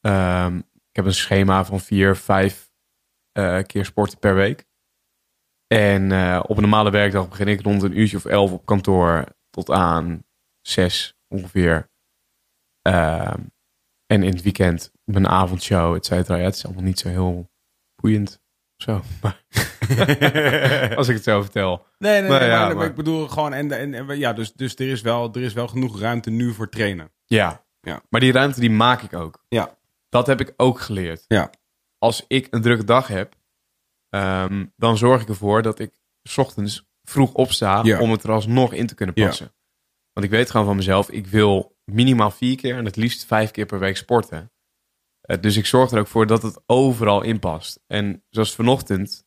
Ehm, 0.01 0.57
ik 0.57 0.97
heb 0.97 1.05
een 1.05 1.15
schema 1.15 1.65
van 1.65 1.81
vier, 1.81 2.17
vijf 2.17 2.66
keer 3.67 3.85
sporten 3.85 4.19
per 4.19 4.35
week. 4.35 4.65
En 5.67 6.13
eh, 6.13 6.41
op 6.47 6.57
een 6.57 6.63
normale 6.63 6.91
werkdag 6.91 7.29
begin 7.29 7.49
ik 7.49 7.61
rond 7.63 7.83
een 7.83 7.99
uurtje 7.99 8.17
of 8.17 8.25
elf 8.25 8.53
op 8.53 8.67
kantoor 8.67 9.25
tot 9.51 9.71
aan 9.71 10.25
zes 10.61 11.17
ongeveer. 11.29 11.91
Ehm, 12.83 13.41
en 14.07 14.23
in 14.23 14.33
het 14.33 14.43
weekend 14.43 14.93
mijn 15.05 15.29
avondshow, 15.29 15.95
et 15.95 16.07
cetera. 16.07 16.37
Ja, 16.37 16.45
het 16.45 16.55
is 16.55 16.65
allemaal 16.65 16.83
niet 16.83 16.99
zo 16.99 17.09
heel 17.09 17.51
boeiend. 18.03 18.41
Zo, 18.77 18.93
als 20.97 21.09
ik 21.09 21.15
het 21.15 21.23
zo 21.25 21.43
vertel. 21.43 21.87
Nee, 21.99 22.21
nee, 22.21 22.31
Maar 22.31 22.41
nee, 22.41 22.49
ja, 22.49 22.67
maar, 22.67 22.77
maar- 22.77 22.87
ik 22.87 22.95
bedoel 22.95 23.29
gewoon, 23.29 23.53
en, 23.53 23.73
en, 23.73 23.95
en- 23.95 24.19
ja, 24.19 24.33
dus, 24.33 24.53
dus 24.53 24.75
er, 24.75 24.89
is 24.91 25.01
wel, 25.01 25.33
er 25.33 25.43
is 25.43 25.53
wel 25.53 25.69
genoeg 25.69 26.01
ruimte 26.01 26.31
nu 26.31 26.53
voor 26.53 26.69
trainen. 26.69 27.13
Ja. 27.25 27.65
Ja. 27.81 28.03
maar 28.11 28.21
die 28.21 28.33
ruimte 28.33 28.61
die 28.61 28.71
maak 28.71 29.03
ik 29.03 29.13
ook. 29.15 29.45
Ja. 29.49 29.79
Dat 30.09 30.27
heb 30.27 30.41
ik 30.41 30.53
ook 30.57 30.81
geleerd. 30.81 31.25
Ja. 31.29 31.51
Als 31.99 32.25
ik 32.29 32.47
een 32.51 32.63
drukke 32.63 32.85
dag 32.85 33.07
heb, 33.09 33.35
ehm, 34.09 34.67
dan 34.77 34.97
zorg 34.97 35.23
ik 35.23 35.29
ervoor 35.29 35.63
dat 35.63 35.79
ik 35.79 36.01
's 36.23 36.37
ochtends 36.39 36.87
vroeg 37.03 37.33
opsta 37.33 37.81
Ja. 37.85 38.01
om 38.01 38.11
het 38.11 38.23
er 38.23 38.31
alsnog 38.31 38.73
in 38.73 38.87
te 38.87 38.95
kunnen 38.95 39.15
Ja. 39.19 39.27
passen. 39.27 39.55
Want 40.13 40.27
ik 40.27 40.33
weet 40.33 40.51
gewoon 40.51 40.67
van 40.67 40.77
mezelf, 40.77 41.11
ik 41.11 41.27
wil 41.27 41.77
minimaal 41.85 42.31
vier 42.31 42.57
keer 42.57 42.77
en 42.77 42.85
het 42.85 42.97
liefst 42.97 43.25
vijf 43.25 43.51
keer 43.51 43.67
per 43.67 43.79
week 43.79 43.97
sporten. 43.97 44.53
Eh, 45.21 45.41
dus 45.41 45.57
ik 45.57 45.67
zorg 45.67 45.91
er 45.91 45.99
ook 45.99 46.07
voor 46.07 46.27
dat 46.27 46.43
het 46.43 46.63
overal 46.67 47.23
in 47.23 47.39
past. 47.39 47.81
En 47.87 48.25
zoals 48.31 48.55
vanochtend, 48.55 49.25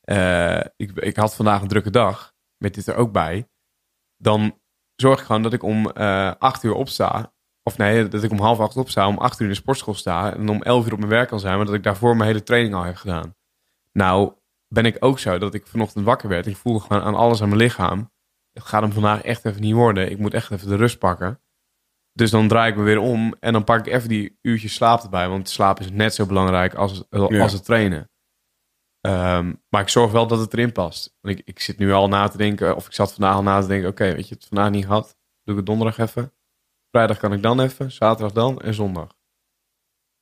eh, 0.00 0.60
ik, 0.76 0.90
ik 0.98 1.16
had 1.16 1.34
vandaag 1.34 1.62
een 1.62 1.68
drukke 1.68 1.90
dag, 1.90 2.34
met 2.56 2.74
dit 2.74 2.86
er 2.86 2.94
ook 2.96 3.12
bij. 3.12 3.48
Dan 4.16 4.60
zorg 4.96 5.20
ik 5.20 5.26
gewoon 5.26 5.42
dat 5.42 5.52
ik 5.52 5.62
om 5.62 5.90
eh 5.90 6.34
acht 6.38 6.62
uur 6.62 6.72
opsta. 6.74 7.34
Of 7.62 7.76
nee, 7.78 8.08
dat 8.08 8.22
ik 8.22 8.30
om 8.30 8.40
half 8.40 8.58
acht 8.60 8.76
opsta, 8.76 9.06
om 9.06 9.18
acht 9.18 9.40
uur 9.40 9.46
in 9.46 9.52
de 9.52 9.58
sportschool 9.60 9.94
sta. 9.94 10.34
En 10.34 10.48
om 10.48 10.62
elf 10.62 10.86
uur 10.86 10.92
op 10.92 10.98
mijn 10.98 11.10
werk 11.10 11.28
kan 11.28 11.40
zijn, 11.40 11.56
maar 11.56 11.66
dat 11.66 11.74
ik 11.74 11.82
daarvoor 11.82 12.16
mijn 12.16 12.28
hele 12.28 12.42
training 12.42 12.74
al 12.74 12.82
heb 12.82 12.96
gedaan. 12.96 13.34
Nou, 13.92 14.32
ben 14.68 14.84
ik 14.86 14.96
ook 15.00 15.18
zo 15.18 15.38
dat 15.38 15.54
ik 15.54 15.66
vanochtend 15.66 16.04
wakker 16.04 16.28
werd. 16.28 16.46
Ik 16.46 16.56
voelde 16.56 16.80
gewoon 16.80 17.02
aan 17.02 17.14
alles 17.14 17.42
aan 17.42 17.48
mijn 17.48 17.60
lichaam. 17.60 18.10
Het 18.52 18.62
gaat 18.62 18.82
hem 18.82 18.92
vandaag 18.92 19.22
echt 19.22 19.44
even 19.44 19.60
niet 19.60 19.74
worden. 19.74 20.10
Ik 20.10 20.18
moet 20.18 20.34
echt 20.34 20.50
even 20.50 20.68
de 20.68 20.76
rust 20.76 20.98
pakken. 20.98 21.40
Dus 22.12 22.30
dan 22.30 22.48
draai 22.48 22.70
ik 22.70 22.76
me 22.76 22.82
weer 22.82 22.98
om 22.98 23.34
en 23.40 23.52
dan 23.52 23.64
pak 23.64 23.86
ik 23.86 23.92
even 23.92 24.08
die 24.08 24.38
uurtjes 24.42 24.74
slaap 24.74 25.02
erbij. 25.02 25.28
Want 25.28 25.48
slaap 25.48 25.80
is 25.80 25.90
net 25.90 26.14
zo 26.14 26.26
belangrijk 26.26 26.74
als, 26.74 27.04
Ja. 27.10 27.42
als 27.42 27.52
het 27.52 27.64
trainen. 27.64 28.10
Ehm, 29.00 29.52
maar 29.68 29.80
ik 29.80 29.88
zorg 29.88 30.12
wel 30.12 30.26
dat 30.26 30.38
het 30.38 30.52
erin 30.52 30.72
past. 30.72 31.16
Want 31.20 31.38
ik, 31.38 31.46
ik 31.46 31.60
zit 31.60 31.78
nu 31.78 31.92
al 31.92 32.08
na 32.08 32.28
te 32.28 32.36
denken, 32.36 32.76
of 32.76 32.86
ik 32.86 32.92
zat 32.92 33.12
vandaag 33.12 33.34
al 33.34 33.42
na 33.42 33.60
te 33.60 33.66
denken: 33.66 33.88
oké, 33.88 34.12
weet 34.14 34.28
je, 34.28 34.34
het 34.34 34.44
vandaag 34.46 34.70
niet 34.70 34.84
gehad. 34.84 35.16
Doe 35.42 35.54
ik 35.54 35.56
het 35.56 35.66
donderdag 35.66 35.98
even. 35.98 36.32
Vrijdag 36.90 37.18
kan 37.18 37.32
ik 37.32 37.42
dan 37.42 37.60
even, 37.60 37.92
zaterdag 37.92 38.32
dan 38.32 38.60
en 38.60 38.74
zondag. 38.74 39.18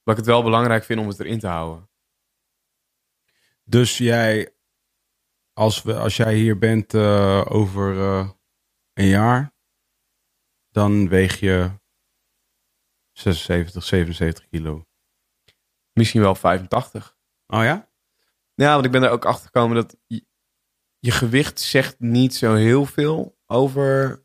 Wat 0.03 0.17
ik 0.19 0.25
het 0.25 0.27
wel 0.27 0.43
belangrijk 0.43 0.85
vind 0.85 1.01
om 1.01 1.09
het 1.09 1.21
erin 1.21 1.39
te 1.39 1.47
houden. 1.47 1.91
Dus 3.65 3.99
jij, 3.99 4.55
als, 5.53 5.83
we, 5.83 5.95
als 5.95 6.17
jij 6.17 6.35
hier 6.35 6.59
bent 6.59 6.95
eh, 6.95 7.45
over 7.49 7.99
eh, 7.99 8.31
een 8.93 9.07
jaar, 9.07 9.55
dan 10.71 11.09
weeg 11.09 11.41
je 11.41 11.71
76, 13.13 13.85
77 13.85 14.49
kilo. 14.49 14.87
Misschien 15.93 16.21
wel 16.21 16.35
85. 16.35 17.17
Oh 17.47 17.63
ja? 17.63 17.91
Ja, 18.55 18.73
want 18.73 18.85
ik 18.85 18.91
ben 18.91 19.03
er 19.03 19.11
ook 19.11 19.25
achter 19.25 19.45
gekomen 19.45 19.77
dat 19.77 19.97
je, 20.07 20.27
je 20.99 21.11
gewicht 21.11 21.61
zegt 21.61 22.01
niet 22.01 22.35
zo 22.35 22.55
heel 22.55 22.85
veel 22.85 23.39
over 23.47 24.23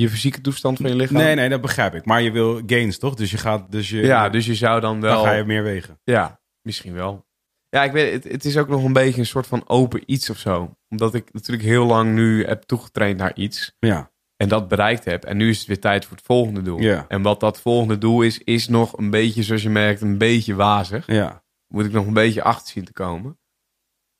je 0.00 0.08
fysieke 0.08 0.40
toestand 0.40 0.78
van 0.78 0.90
je 0.90 0.96
lichaam. 0.96 1.16
Nee, 1.16 1.34
nee, 1.34 1.48
dat 1.48 1.60
begrijp 1.60 1.94
ik. 1.94 2.04
Maar 2.04 2.22
je 2.22 2.30
wil 2.30 2.62
gains, 2.66 2.98
toch? 2.98 3.14
Dus 3.14 3.30
je 3.30 3.38
gaat, 3.38 3.72
dus 3.72 3.90
je, 3.90 4.00
Ja, 4.00 4.28
dus 4.28 4.46
je 4.46 4.54
zou 4.54 4.80
dan 4.80 5.00
wel. 5.00 5.14
dan 5.14 5.24
ga 5.24 5.32
je 5.32 5.44
meer 5.44 5.62
wegen. 5.62 6.00
Ja, 6.04 6.40
misschien 6.62 6.94
wel. 6.94 7.26
Ja, 7.68 7.84
ik 7.84 7.92
weet, 7.92 8.12
het, 8.12 8.32
het 8.32 8.44
is 8.44 8.56
ook 8.56 8.68
nog 8.68 8.84
een 8.84 8.92
beetje 8.92 9.20
een 9.20 9.26
soort 9.26 9.46
van 9.46 9.68
open 9.68 10.02
iets 10.06 10.30
of 10.30 10.38
zo. 10.38 10.76
Omdat 10.88 11.14
ik 11.14 11.32
natuurlijk 11.32 11.68
heel 11.68 11.86
lang 11.86 12.14
nu 12.14 12.44
heb 12.46 12.62
toegetraind 12.62 13.18
naar 13.18 13.34
iets. 13.34 13.76
Ja. 13.78 14.12
En 14.36 14.48
dat 14.48 14.68
bereikt 14.68 15.04
heb. 15.04 15.24
En 15.24 15.36
nu 15.36 15.48
is 15.48 15.58
het 15.58 15.66
weer 15.66 15.80
tijd 15.80 16.04
voor 16.04 16.16
het 16.16 16.26
volgende 16.26 16.62
doel. 16.62 16.80
Ja. 16.80 17.04
En 17.08 17.22
wat 17.22 17.40
dat 17.40 17.60
volgende 17.60 17.98
doel 17.98 18.22
is, 18.22 18.38
is 18.38 18.68
nog 18.68 18.98
een 18.98 19.10
beetje, 19.10 19.42
zoals 19.42 19.62
je 19.62 19.70
merkt, 19.70 20.00
een 20.00 20.18
beetje 20.18 20.54
wazig. 20.54 21.06
Ja. 21.06 21.44
Moet 21.66 21.84
ik 21.84 21.92
nog 21.92 22.06
een 22.06 22.12
beetje 22.12 22.42
achter 22.42 22.72
zien 22.72 22.84
te 22.84 22.92
komen. 22.92 23.38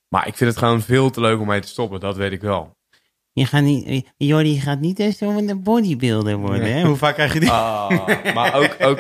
Maar 0.08 0.26
ik 0.26 0.34
vind 0.34 0.50
het 0.50 0.58
gewoon 0.58 0.80
veel 0.82 1.10
te 1.10 1.20
leuk 1.20 1.40
om 1.40 1.46
mee 1.46 1.60
te 1.60 1.68
stoppen. 1.68 2.00
Dat 2.00 2.16
weet 2.16 2.32
ik 2.32 2.40
wel. 2.40 2.76
Je 3.34 3.46
gaat 3.46 3.62
niet, 3.62 4.06
Jordi 4.16 4.60
gaat 4.60 4.80
niet 4.80 4.98
eens 4.98 5.18
zo 5.18 5.30
een 5.30 5.62
bodybuilder 5.62 6.36
worden, 6.36 6.72
hè? 6.72 6.86
Hoe 6.86 6.96
vaak 6.96 7.14
krijg 7.14 7.32
je 7.32 7.40
die? 7.40 7.50
Ah, 7.50 8.06
maar 8.34 8.54
ook, 8.54 8.76
ook, 8.80 8.98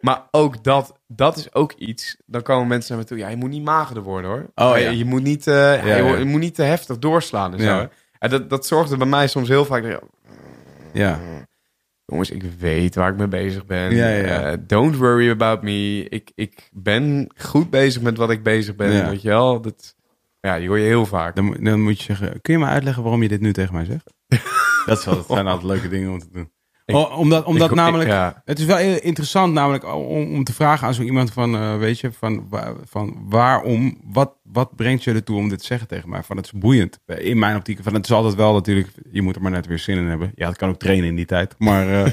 maar 0.00 0.22
ook 0.30 0.64
dat, 0.64 0.98
dat 1.06 1.36
is 1.36 1.54
ook 1.54 1.72
iets. 1.72 2.16
Dan 2.26 2.42
komen 2.42 2.66
mensen 2.68 2.90
naar 2.94 3.02
me 3.02 3.08
toe. 3.08 3.18
Ja, 3.18 3.28
je 3.28 3.36
moet 3.36 3.50
niet 3.50 3.64
magerder 3.64 4.02
worden 4.02 4.30
hoor. 4.30 4.50
Oh, 4.54 4.76
je, 4.78 4.82
ja. 4.84 4.90
je 4.90 5.04
moet 5.04 5.22
niet, 5.22 5.46
eh, 5.46 5.54
Ja, 5.54 5.96
je, 5.96 6.02
ja. 6.02 6.16
je 6.16 6.24
moet 6.24 6.40
niet 6.40 6.54
te 6.54 6.62
heftig 6.62 6.98
doorslaan 6.98 7.52
en 7.54 7.62
Ja. 7.62 7.80
zo. 7.80 7.88
En 8.18 8.30
dat, 8.30 8.50
dat 8.50 8.66
zorgde 8.66 8.96
bij 8.96 9.06
mij 9.06 9.26
soms 9.26 9.48
heel 9.48 9.64
vaak. 9.64 10.00
Ja. 10.92 11.18
Jongens, 12.04 12.30
ik 12.30 12.42
weet 12.58 12.94
waar 12.94 13.10
ik 13.10 13.16
mee 13.18 13.28
bezig 13.28 13.66
ben. 13.66 13.94
Ja, 13.94 14.08
ja, 14.08 14.26
ja. 14.26 14.42
Eh, 14.42 14.58
don't 14.66 14.96
worry 14.96 15.30
about 15.30 15.62
me. 15.62 16.06
Ik, 16.08 16.30
ik 16.34 16.68
ben 16.72 17.26
goed 17.36 17.70
bezig 17.70 18.02
met 18.02 18.16
wat 18.16 18.30
ik 18.30 18.42
bezig 18.42 18.76
ben. 18.76 18.92
Ja. 18.92 19.08
Weet 19.08 19.22
je 19.22 19.28
wel? 19.28 19.60
Dat, 19.60 19.94
ja, 20.40 20.58
die 20.58 20.68
hoor 20.68 20.78
je 20.78 20.84
heel 20.86 21.06
vaak. 21.06 21.34
Dan, 21.36 21.44
moet- 21.44 21.64
dan 21.64 21.82
moet 21.82 21.98
je 21.98 22.04
zeggen, 22.04 22.40
kun 22.40 22.52
je 22.52 22.58
me 22.60 22.66
uitleggen 22.66 23.02
waarom 23.02 23.22
je 23.22 23.28
dit 23.28 23.40
nu 23.40 23.52
tegen 23.52 23.74
mij 23.74 23.84
zegt? 23.84 24.12
dat, 24.86 24.98
is 24.98 25.04
wel, 25.04 25.14
dat 25.14 25.26
zijn 25.26 25.46
altijd 25.46 25.66
leuke 25.66 25.88
dingen 25.88 26.10
om 26.10 26.18
te 26.18 26.28
doen. 26.32 26.52
Ik- 26.84 26.96
Oh, 26.96 27.18
omdat 27.18 27.44
omdat 27.44 27.70
ik- 27.70 27.76
namelijk, 27.76 28.08
ik- 28.08 28.14
ja. 28.14 28.42
het 28.44 28.58
is 28.58 28.64
wel 28.64 28.76
heel 28.76 28.98
interessant 29.00 29.52
namelijk 29.52 29.84
om, 29.94 30.34
om 30.34 30.44
te 30.44 30.52
vragen 30.54 30.86
aan 30.86 30.94
zo 30.94 31.02
iemand 31.02 31.32
van, 31.32 31.54
eh, 31.54 31.76
weet 31.78 32.00
je, 32.00 32.12
van, 32.12 32.48
van 32.84 33.16
waarom, 33.28 34.00
wat, 34.04 34.36
wat 34.42 34.76
brengt 34.76 35.04
je 35.04 35.12
ertoe 35.12 35.36
om 35.36 35.48
dit 35.48 35.58
te 35.58 35.64
zeggen 35.64 35.88
tegen 35.88 36.08
mij? 36.08 36.22
Van 36.22 36.36
het 36.36 36.44
is 36.46 36.52
boeiend. 36.52 36.98
In 37.06 37.38
mijn 37.38 37.56
optiek, 37.56 37.78
van 37.82 37.94
het 37.94 38.04
is 38.04 38.12
altijd 38.12 38.34
wel 38.34 38.52
natuurlijk, 38.52 38.88
je 39.10 39.22
moet 39.22 39.36
er 39.36 39.42
maar 39.42 39.50
net 39.50 39.66
weer 39.66 39.78
zin 39.78 39.96
in 39.96 40.06
hebben. 40.06 40.32
Ja, 40.34 40.48
het 40.48 40.56
kan 40.56 40.68
ook 40.68 40.78
trainen 40.78 41.08
in 41.08 41.16
die 41.16 41.24
tijd. 41.26 41.54
Maar, 41.58 42.04
eh, 42.04 42.12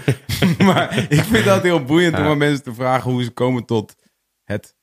maar 0.67 1.05
ik 1.09 1.21
vind 1.23 1.45
dat 1.45 1.61
heel 1.63 1.83
boeiend 1.83 2.17
om 2.17 2.25
aan 2.25 2.37
mensen 2.37 2.63
te 2.63 2.73
vragen 2.73 3.11
hoe 3.11 3.23
ze 3.23 3.31
komen 3.31 3.65
tot 3.65 3.95
het 4.43 4.75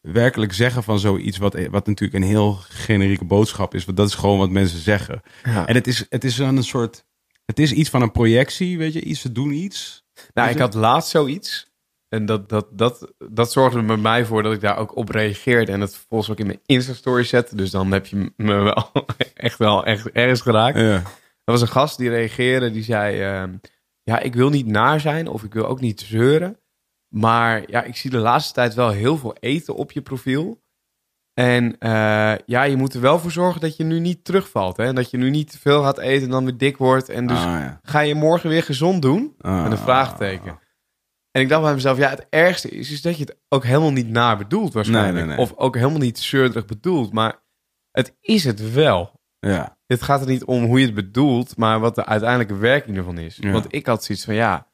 werkelijk 0.00 0.52
zeggen 0.52 0.82
van 0.82 0.98
zoiets 0.98 1.38
wat, 1.38 1.54
wat 1.70 1.86
natuurlijk 1.86 2.24
een 2.24 2.28
heel 2.30 2.52
generieke 2.68 3.24
boodschap 3.24 3.74
is. 3.74 3.84
Want 3.84 3.96
dat 3.96 4.08
is 4.08 4.14
gewoon 4.14 4.38
wat 4.38 4.50
mensen 4.50 4.78
zeggen. 4.78 5.22
Ja. 5.44 5.66
En 5.66 5.74
het 5.74 5.86
is, 5.86 6.06
het 6.08 6.24
is 6.24 6.38
een 6.38 6.62
soort, 6.64 7.04
het 7.44 7.58
is 7.58 7.72
iets 7.72 7.90
van 7.90 8.02
een 8.02 8.12
projectie, 8.12 8.78
weet 8.78 8.92
je, 8.92 9.00
iets, 9.02 9.20
ze 9.20 9.32
doen 9.32 9.52
iets. 9.52 10.04
Nou, 10.34 10.48
ik 10.48 10.54
het- 10.58 10.62
had 10.62 10.74
laatst 10.74 11.10
zoiets. 11.10 11.68
En 12.08 12.26
dat, 12.26 12.48
dat, 12.48 12.66
dat, 12.70 13.12
dat 13.28 13.52
zorgde 13.52 13.82
bij 13.82 13.96
mij 13.96 14.24
voor 14.24 14.42
dat 14.42 14.52
ik 14.52 14.60
daar 14.60 14.76
ook 14.76 14.96
op 14.96 15.08
reageerde. 15.08 15.72
En 15.72 15.80
het 15.80 15.94
vervolgens 15.94 16.30
ook 16.30 16.38
in 16.38 16.46
mijn 16.46 16.60
Insta-story 16.66 17.24
zette. 17.24 17.56
Dus 17.56 17.70
dan 17.70 17.92
heb 17.92 18.06
je 18.06 18.32
me 18.36 18.54
wel 18.54 18.90
echt 19.34 19.58
wel 19.58 19.84
echt 19.84 20.10
ergens 20.10 20.40
geraakt. 20.40 20.78
Ja. 20.78 20.94
Er 21.44 21.52
was 21.56 21.60
een 21.60 21.68
gast 21.68 21.98
die 21.98 22.08
reageerde. 22.08 22.70
Die 22.70 22.82
zei, 22.82 23.20
ehm, 23.20 23.54
ja, 24.02 24.18
ik 24.18 24.34
wil 24.34 24.48
niet 24.50 24.66
naar 24.66 25.00
zijn. 25.00 25.28
Of 25.28 25.42
ik 25.42 25.52
wil 25.52 25.66
ook 25.66 25.80
niet 25.80 26.00
zeuren. 26.00 26.59
Maar 27.14 27.70
ja, 27.70 27.82
ik 27.82 27.96
zie 27.96 28.10
de 28.10 28.18
laatste 28.18 28.52
tijd 28.52 28.74
wel 28.74 28.90
heel 28.90 29.16
veel 29.16 29.36
eten 29.40 29.74
op 29.74 29.92
je 29.92 30.02
profiel. 30.02 30.62
En 31.34 31.78
eh, 31.78 32.34
ja, 32.46 32.62
je 32.62 32.76
moet 32.76 32.94
er 32.94 33.00
wel 33.00 33.18
voor 33.18 33.30
zorgen 33.30 33.60
dat 33.60 33.76
je 33.76 33.84
nu 33.84 34.00
niet 34.00 34.24
terugvalt. 34.24 34.76
Hè? 34.76 34.84
En 34.84 34.94
dat 34.94 35.10
je 35.10 35.16
nu 35.16 35.30
niet 35.30 35.50
te 35.50 35.58
veel 35.58 35.82
gaat 35.82 35.98
eten 35.98 36.24
en 36.24 36.30
dan 36.30 36.44
weer 36.44 36.56
dik 36.56 36.76
wordt. 36.76 37.08
En 37.08 37.26
dus 37.26 37.38
Ah, 37.38 37.44
ja. 37.44 37.80
ga 37.82 38.00
je 38.00 38.14
morgen 38.14 38.48
weer 38.48 38.62
gezond 38.62 39.02
doen? 39.02 39.34
Ah. 39.40 39.62
Met 39.62 39.72
een 39.72 39.78
vraagteken. 39.78 40.58
En 41.30 41.40
ik 41.42 41.48
dacht 41.48 41.62
bij 41.62 41.74
mezelf, 41.74 41.98
ja, 41.98 42.10
het 42.10 42.26
ergste 42.30 42.68
is, 42.68 42.90
is 42.90 43.02
dat 43.02 43.16
je 43.16 43.24
het 43.24 43.36
ook 43.48 43.64
helemaal 43.64 43.92
niet 43.92 44.08
naar 44.08 44.36
bedoelt 44.38 44.72
waarschijnlijk. 44.72 45.14
Nee, 45.14 45.24
nee, 45.24 45.36
nee. 45.36 45.44
Of 45.44 45.56
ook 45.56 45.74
helemaal 45.74 45.98
niet 45.98 46.18
zeurderig 46.18 46.64
bedoelt. 46.64 47.12
Maar 47.12 47.42
het 47.90 48.16
is 48.20 48.44
het 48.44 48.72
wel. 48.72 49.20
Ja. 49.38 49.78
Het 49.86 50.02
gaat 50.02 50.20
er 50.20 50.26
niet 50.26 50.44
om 50.44 50.64
hoe 50.64 50.78
je 50.80 50.84
het 50.86 50.94
bedoelt, 50.94 51.56
maar 51.56 51.80
wat 51.80 51.94
de 51.94 52.06
uiteindelijke 52.06 52.56
werking 52.56 52.96
ervan 52.96 53.18
is. 53.18 53.36
Ja. 53.36 53.50
Want 53.50 53.66
ik 53.68 53.86
had 53.86 54.04
zoiets 54.04 54.24
van, 54.24 54.34
ja, 54.34 54.69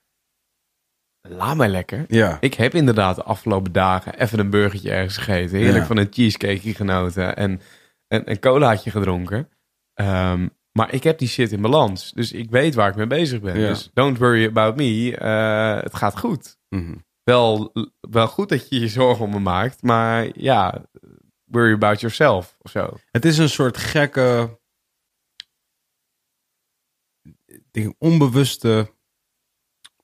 laat 1.29 1.57
mij 1.57 1.69
lekker. 1.69 2.05
Ja. 2.09 2.37
Ik 2.41 2.55
heb 2.55 2.75
inderdaad 2.75 3.17
de 3.17 3.23
afgelopen 3.23 3.73
dagen 3.73 4.19
even 4.21 4.39
een 4.39 4.51
burgertje 4.51 4.91
ergens 4.91 5.17
gegeten. 5.17 5.57
Heerlijk 5.59 5.79
Ja. 5.79 5.87
van 5.87 5.97
een 5.97 6.07
cheesecake 6.11 6.75
genoten 6.75 7.37
en 7.37 7.61
een, 8.09 8.31
een 8.31 8.41
colaatje 8.41 8.91
gedronken. 8.91 9.49
Ehm, 9.95 10.49
maar 10.73 10.93
ik 10.95 11.03
heb 11.03 11.19
die 11.19 11.29
shit 11.29 11.53
in 11.53 11.61
balans. 11.63 12.13
Dus 12.13 12.33
ik 12.33 12.51
weet 12.51 12.75
waar 12.75 12.89
ik 12.89 12.97
mee 12.97 13.07
bezig 13.07 13.41
ben. 13.41 13.59
Ja. 13.61 13.69
Dus 13.69 13.91
don't 13.95 14.19
worry 14.19 14.47
about 14.47 14.77
me. 14.77 15.17
Eh, 15.17 15.83
het 15.83 15.95
gaat 15.95 16.19
goed. 16.19 16.59
Mhm. 16.69 16.95
Wel, 17.23 17.73
wel 18.01 18.27
goed 18.29 18.49
dat 18.49 18.69
je 18.69 18.81
je 18.81 18.89
zorgen 18.89 19.25
om 19.25 19.31
me 19.31 19.39
maakt. 19.39 19.83
Maar 19.83 20.29
ja, 20.39 20.85
worry 21.45 21.73
about 21.73 22.01
yourself 22.01 22.57
of 22.63 22.71
zo. 22.71 22.97
Het 23.11 23.25
is 23.25 23.39
een 23.39 23.49
soort 23.49 23.77
gekke, 23.77 24.59
ik 27.47 27.63
denk, 27.71 27.95
onbewuste, 27.99 28.95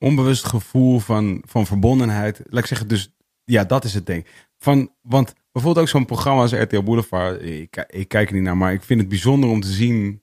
onbewust 0.02 0.44
gevoel 0.44 0.98
van, 0.98 1.42
van 1.46 1.66
verbondenheid. 1.66 2.40
Laat 2.44 2.62
ik 2.62 2.68
zeggen, 2.68 2.88
dus 2.88 3.14
ja, 3.44 3.64
dat 3.64 3.84
is 3.84 3.94
het 3.94 4.06
ding. 4.06 4.26
Van, 4.58 4.94
want 5.00 5.34
bijvoorbeeld 5.52 5.84
ook 5.84 5.90
zo'n 5.90 6.06
programma 6.06 6.40
als 6.40 6.52
RTL 6.52 6.82
Boulevard, 6.82 7.42
ik, 7.42 7.86
ik 7.88 8.08
kijk 8.08 8.28
er 8.28 8.34
niet 8.34 8.42
naar, 8.42 8.56
maar 8.56 8.72
ik 8.72 8.82
vind 8.82 9.00
het 9.00 9.08
bijzonder 9.08 9.50
om 9.50 9.60
te 9.60 9.72
zien 9.72 10.22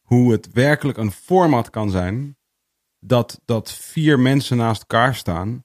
hoe 0.00 0.32
het 0.32 0.52
werkelijk 0.52 0.98
een 0.98 1.10
format 1.10 1.70
kan 1.70 1.90
zijn. 1.90 2.36
Dat, 2.98 3.40
dat 3.44 3.72
vier 3.72 4.20
mensen 4.20 4.56
naast 4.56 4.80
elkaar 4.80 5.14
staan 5.14 5.64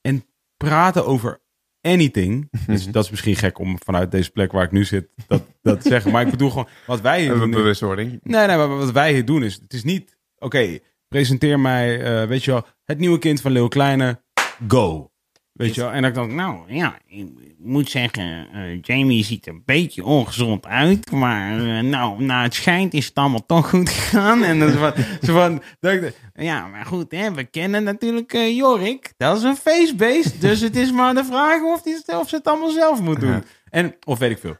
en 0.00 0.24
praten 0.56 1.06
over 1.06 1.40
anything. 1.80 2.48
Dus 2.66 2.86
dat 2.86 3.04
is 3.04 3.10
misschien 3.10 3.36
gek 3.36 3.58
om 3.58 3.78
vanuit 3.84 4.10
deze 4.10 4.30
plek 4.30 4.52
waar 4.52 4.64
ik 4.64 4.72
nu 4.72 4.84
zit 4.84 5.08
dat, 5.26 5.42
dat 5.62 5.80
te 5.80 5.88
zeggen. 5.88 6.12
Maar 6.12 6.24
ik 6.24 6.30
bedoel 6.30 6.50
gewoon, 6.50 6.68
wat 6.86 7.00
wij 7.00 7.20
hier 7.20 7.32
Een 7.32 7.38
doen... 7.38 7.50
bewustwording. 7.50 8.20
Nee, 8.22 8.46
nee, 8.46 8.56
maar 8.56 8.68
wat 8.68 8.90
wij 8.90 9.12
hier 9.12 9.24
doen 9.24 9.42
is, 9.42 9.54
het 9.54 9.72
is 9.72 9.84
niet, 9.84 10.18
oké, 10.38 10.78
presenteer 11.08 11.60
mij, 11.60 12.00
eh, 12.02 12.28
weet 12.28 12.44
je 12.44 12.50
wel, 12.50 12.66
het 12.84 12.98
nieuwe 12.98 13.18
kind 13.18 13.40
van 13.40 13.52
Leeuw 13.52 13.68
Kleine, 13.68 14.22
go. 14.68 15.10
Weet 15.52 15.74
je 15.74 15.80
wel, 15.80 15.90
en 15.90 16.02
dan 16.02 16.12
denk 16.12 16.26
ik, 16.26 16.34
nou, 16.34 16.72
Ja, 16.72 16.98
ik 17.06 17.26
moet 17.58 17.90
zeggen, 17.90 18.48
eh, 18.52 18.80
Jamie 18.82 19.24
ziet 19.24 19.46
er 19.46 19.52
een 19.52 19.62
beetje 19.64 20.04
ongezond 20.04 20.66
uit. 20.66 21.10
Maar 21.10 21.58
eh, 21.58 21.82
nou, 21.82 22.22
na 22.22 22.42
het 22.42 22.54
schijnt 22.54 22.94
is 22.94 23.06
het 23.06 23.14
allemaal 23.14 23.46
toch 23.46 23.68
goed 23.68 23.88
gegaan. 23.88 24.42
en 24.42 24.58
dan 24.58 24.70
zo 24.70 24.78
van, 24.78 24.92
zo 25.22 25.32
van 25.32 25.62
dat 25.80 25.92
ik, 25.92 26.14
Ja, 26.34 26.66
maar 26.66 26.86
goed, 26.86 27.12
hè, 27.12 27.32
we 27.32 27.44
kennen 27.44 27.82
natuurlijk 27.84 28.32
Jorik. 28.32 29.12
Dat 29.16 29.36
is 29.36 29.42
een 29.42 29.56
feestbeest. 29.56 30.40
Dus 30.40 30.60
het 30.60 30.76
is 30.76 30.92
maar 30.92 31.14
de 31.14 31.24
vraag 31.24 31.62
of, 31.62 31.82
die, 31.82 32.02
of 32.06 32.28
ze 32.28 32.36
het 32.36 32.46
allemaal 32.46 32.70
zelf 32.70 33.00
moet 33.00 33.20
doen. 33.20 33.44
en, 33.70 33.96
of 34.06 34.18
weet 34.18 34.30
ik 34.30 34.38
veel. 34.38 34.56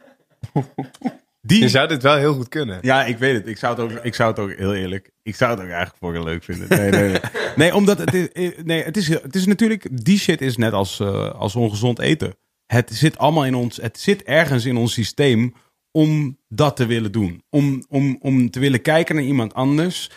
Die, 1.41 1.61
Je 1.61 1.69
zou 1.69 1.89
dit 1.89 2.03
wel 2.03 2.17
heel 2.17 2.35
goed 2.35 2.49
kunnen. 2.49 2.79
Ja, 2.83 3.05
ik 3.05 3.19
weet 3.19 3.35
het. 3.35 3.47
Ik 3.47 3.57
zou 3.57 3.75
het 3.75 3.83
ook, 3.83 4.05
ik 4.05 4.15
zou 4.15 4.31
het 4.31 4.39
ook 4.39 4.53
heel 4.57 4.75
eerlijk. 4.75 5.11
Ik 5.23 5.37
zou 5.37 5.51
het 5.51 5.61
ook 5.61 5.67
eigenlijk 5.67 5.97
voor 5.99 6.13
je 6.13 6.25
leuk 6.25 6.45
vinden. 6.45 6.69
Nee, 6.69 6.91
nee, 6.91 7.11
nee. 7.11 7.21
nee 7.57 7.75
omdat 7.75 7.99
het 7.99 8.15
is, 8.15 8.53
nee, 8.65 8.83
het 8.83 8.97
is, 8.97 9.09
het 9.09 9.35
is 9.35 9.47
natuurlijk, 9.47 10.05
die 10.05 10.19
shit 10.19 10.41
is 10.41 10.57
net 10.57 10.73
als, 10.73 11.01
eh, 11.01 11.31
als 11.31 11.57
ongezond 11.57 11.99
eten. 11.99 12.35
Het 12.67 12.91
zit 12.93 13.19
allemaal 13.19 13.45
in 13.45 13.55
ons, 13.55 13.77
het 13.77 14.01
zit 14.01 14.23
ergens 14.23 14.65
in 14.65 14.77
ons 14.77 14.93
systeem 14.93 15.55
om 15.91 16.39
dat 16.49 16.77
te 16.77 16.87
willen 16.87 17.13
doen. 17.13 17.43
Om, 17.51 17.85
om, 17.89 18.19
om 18.21 18.51
te 18.51 18.61
willen 18.61 18.83
kijken 18.83 19.15
naar 19.15 19.25
iemand 19.25 19.55
anders. 19.55 20.11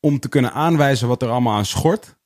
Om 0.00 0.20
te 0.20 0.28
kunnen 0.28 0.52
aanwijzen 0.52 1.08
wat 1.08 1.22
er 1.22 1.28
allemaal 1.28 1.56
aan 1.56 1.66
schort. 1.66 2.16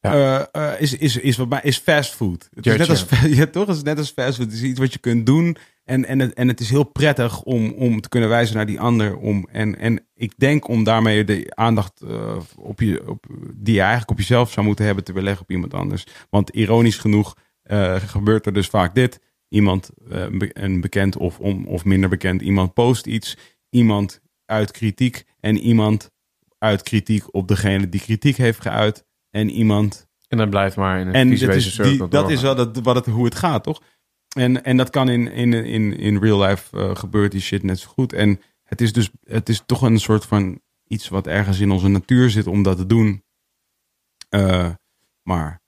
Eh, 0.00 0.42
eh, 0.52 0.80
is, 0.80 0.96
is, 0.96 1.16
is, 1.16 1.36
wat 1.36 1.48
mij, 1.48 1.60
is 1.62 1.78
fast 1.78 2.14
food. 2.14 2.48
Het 2.54 2.66
is 2.66 2.76
net 2.76 2.88
als, 2.88 3.06
ja, 3.38 3.46
toch? 3.46 3.66
Het 3.66 3.76
is 3.76 3.82
net 3.82 3.98
als 3.98 4.10
fast 4.10 4.36
food. 4.36 4.46
Het 4.46 4.54
is 4.54 4.62
iets 4.62 4.78
wat 4.78 4.92
je 4.92 4.98
kunt 4.98 5.26
doen. 5.26 5.56
En, 5.88 6.04
en, 6.04 6.18
het, 6.18 6.34
en 6.34 6.48
het 6.48 6.60
is 6.60 6.70
heel 6.70 6.84
prettig 6.84 7.42
om, 7.42 7.72
om 7.72 8.00
te 8.00 8.08
kunnen 8.08 8.28
wijzen 8.28 8.56
naar 8.56 8.66
die 8.66 8.80
ander. 8.80 9.16
Om, 9.16 9.48
en, 9.52 9.78
en 9.78 10.06
ik 10.14 10.32
denk 10.36 10.68
om 10.68 10.84
daarmee 10.84 11.24
de 11.24 11.52
aandacht 11.54 12.00
eh, 12.00 12.36
op 12.56 12.80
je, 12.80 13.08
op, 13.08 13.26
die 13.54 13.74
je 13.74 13.80
eigenlijk 13.80 14.10
op 14.10 14.18
jezelf 14.18 14.50
zou 14.52 14.66
moeten 14.66 14.84
hebben 14.84 15.04
te 15.04 15.12
willen 15.12 15.28
leggen 15.28 15.44
op 15.44 15.50
iemand 15.50 15.74
anders. 15.74 16.06
Want 16.30 16.50
ironisch 16.50 16.96
genoeg 16.98 17.36
eh, 17.62 17.94
gebeurt 17.94 18.46
er 18.46 18.52
dus 18.52 18.66
vaak 18.66 18.94
dit. 18.94 19.20
Iemand, 19.48 19.90
eh, 20.10 20.20
een 20.20 20.38
be- 20.38 20.50
een 20.52 20.80
bekend 20.80 21.16
of, 21.16 21.38
om, 21.38 21.66
of 21.66 21.84
minder 21.84 22.08
bekend, 22.08 22.42
iemand 22.42 22.74
post 22.74 23.06
iets. 23.06 23.36
Iemand 23.70 24.20
uit 24.44 24.70
kritiek. 24.70 25.24
En 25.40 25.58
iemand 25.58 26.10
uit 26.58 26.82
kritiek 26.82 27.34
op 27.34 27.48
degene 27.48 27.88
die 27.88 28.00
kritiek 28.00 28.36
heeft 28.36 28.60
geuit. 28.60 29.04
En 29.30 29.50
iemand 29.50 30.08
En 30.28 30.38
dan 30.38 30.50
blijft 30.50 30.76
maar 30.76 31.00
in 31.00 31.06
een 31.06 31.14
en 31.14 31.28
visuele 31.28 31.52
dat 31.54 31.64
is, 31.64 31.74
cirkel 31.74 32.08
dat 32.08 32.30
is 32.30 32.42
wel 32.42 32.54
dat, 32.54 32.78
wat 32.82 32.94
het, 32.94 33.06
hoe 33.06 33.24
het 33.24 33.34
gaat, 33.34 33.62
toch? 33.62 33.82
En, 34.36 34.64
en 34.64 34.76
dat 34.76 34.90
kan 34.90 35.08
in, 35.08 35.32
in, 35.32 35.52
in, 35.52 35.96
in 35.96 36.18
real 36.18 36.42
life 36.42 36.78
eh, 36.78 36.96
gebeurt 36.96 37.32
die 37.32 37.40
shit 37.40 37.62
net 37.62 37.78
zo 37.78 37.88
goed. 37.88 38.12
En 38.12 38.40
het 38.62 38.80
is 38.80 38.92
dus 38.92 39.10
het 39.24 39.48
is 39.48 39.62
toch 39.66 39.82
een 39.82 39.98
soort 40.00 40.24
van 40.24 40.60
iets 40.86 41.08
wat 41.08 41.26
ergens 41.26 41.60
in 41.60 41.70
onze 41.70 41.88
natuur 41.88 42.30
zit 42.30 42.46
om 42.46 42.62
dat 42.62 42.76
te 42.76 42.86
doen. 42.86 43.22
Eh, 44.28 44.70
maar 45.22 45.62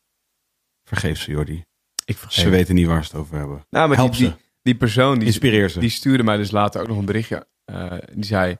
vergeef 0.84 1.20
ze, 1.20 1.30
Jordi. 1.30 1.64
Ik 2.04 2.16
vergeef. 2.16 2.44
Ze 2.44 2.50
weten 2.50 2.74
niet 2.74 2.86
waar 2.86 3.04
ze 3.04 3.10
het 3.10 3.20
over 3.20 3.36
hebben. 3.38 3.66
Nou, 3.70 3.88
maar 3.88 3.96
Help 3.96 4.16
die, 4.16 4.26
ze. 4.26 4.34
die 4.62 4.74
persoon 4.74 5.18
die, 5.18 5.26
Inspireer 5.26 5.68
ze. 5.70 5.80
die 5.80 5.90
stuurde 5.90 6.22
mij 6.22 6.36
dus 6.36 6.50
later 6.50 6.80
ook 6.80 6.88
nog 6.88 6.98
een 6.98 7.04
berichtje. 7.04 7.46
Eh, 7.64 7.92
die 8.12 8.24
zei: 8.24 8.56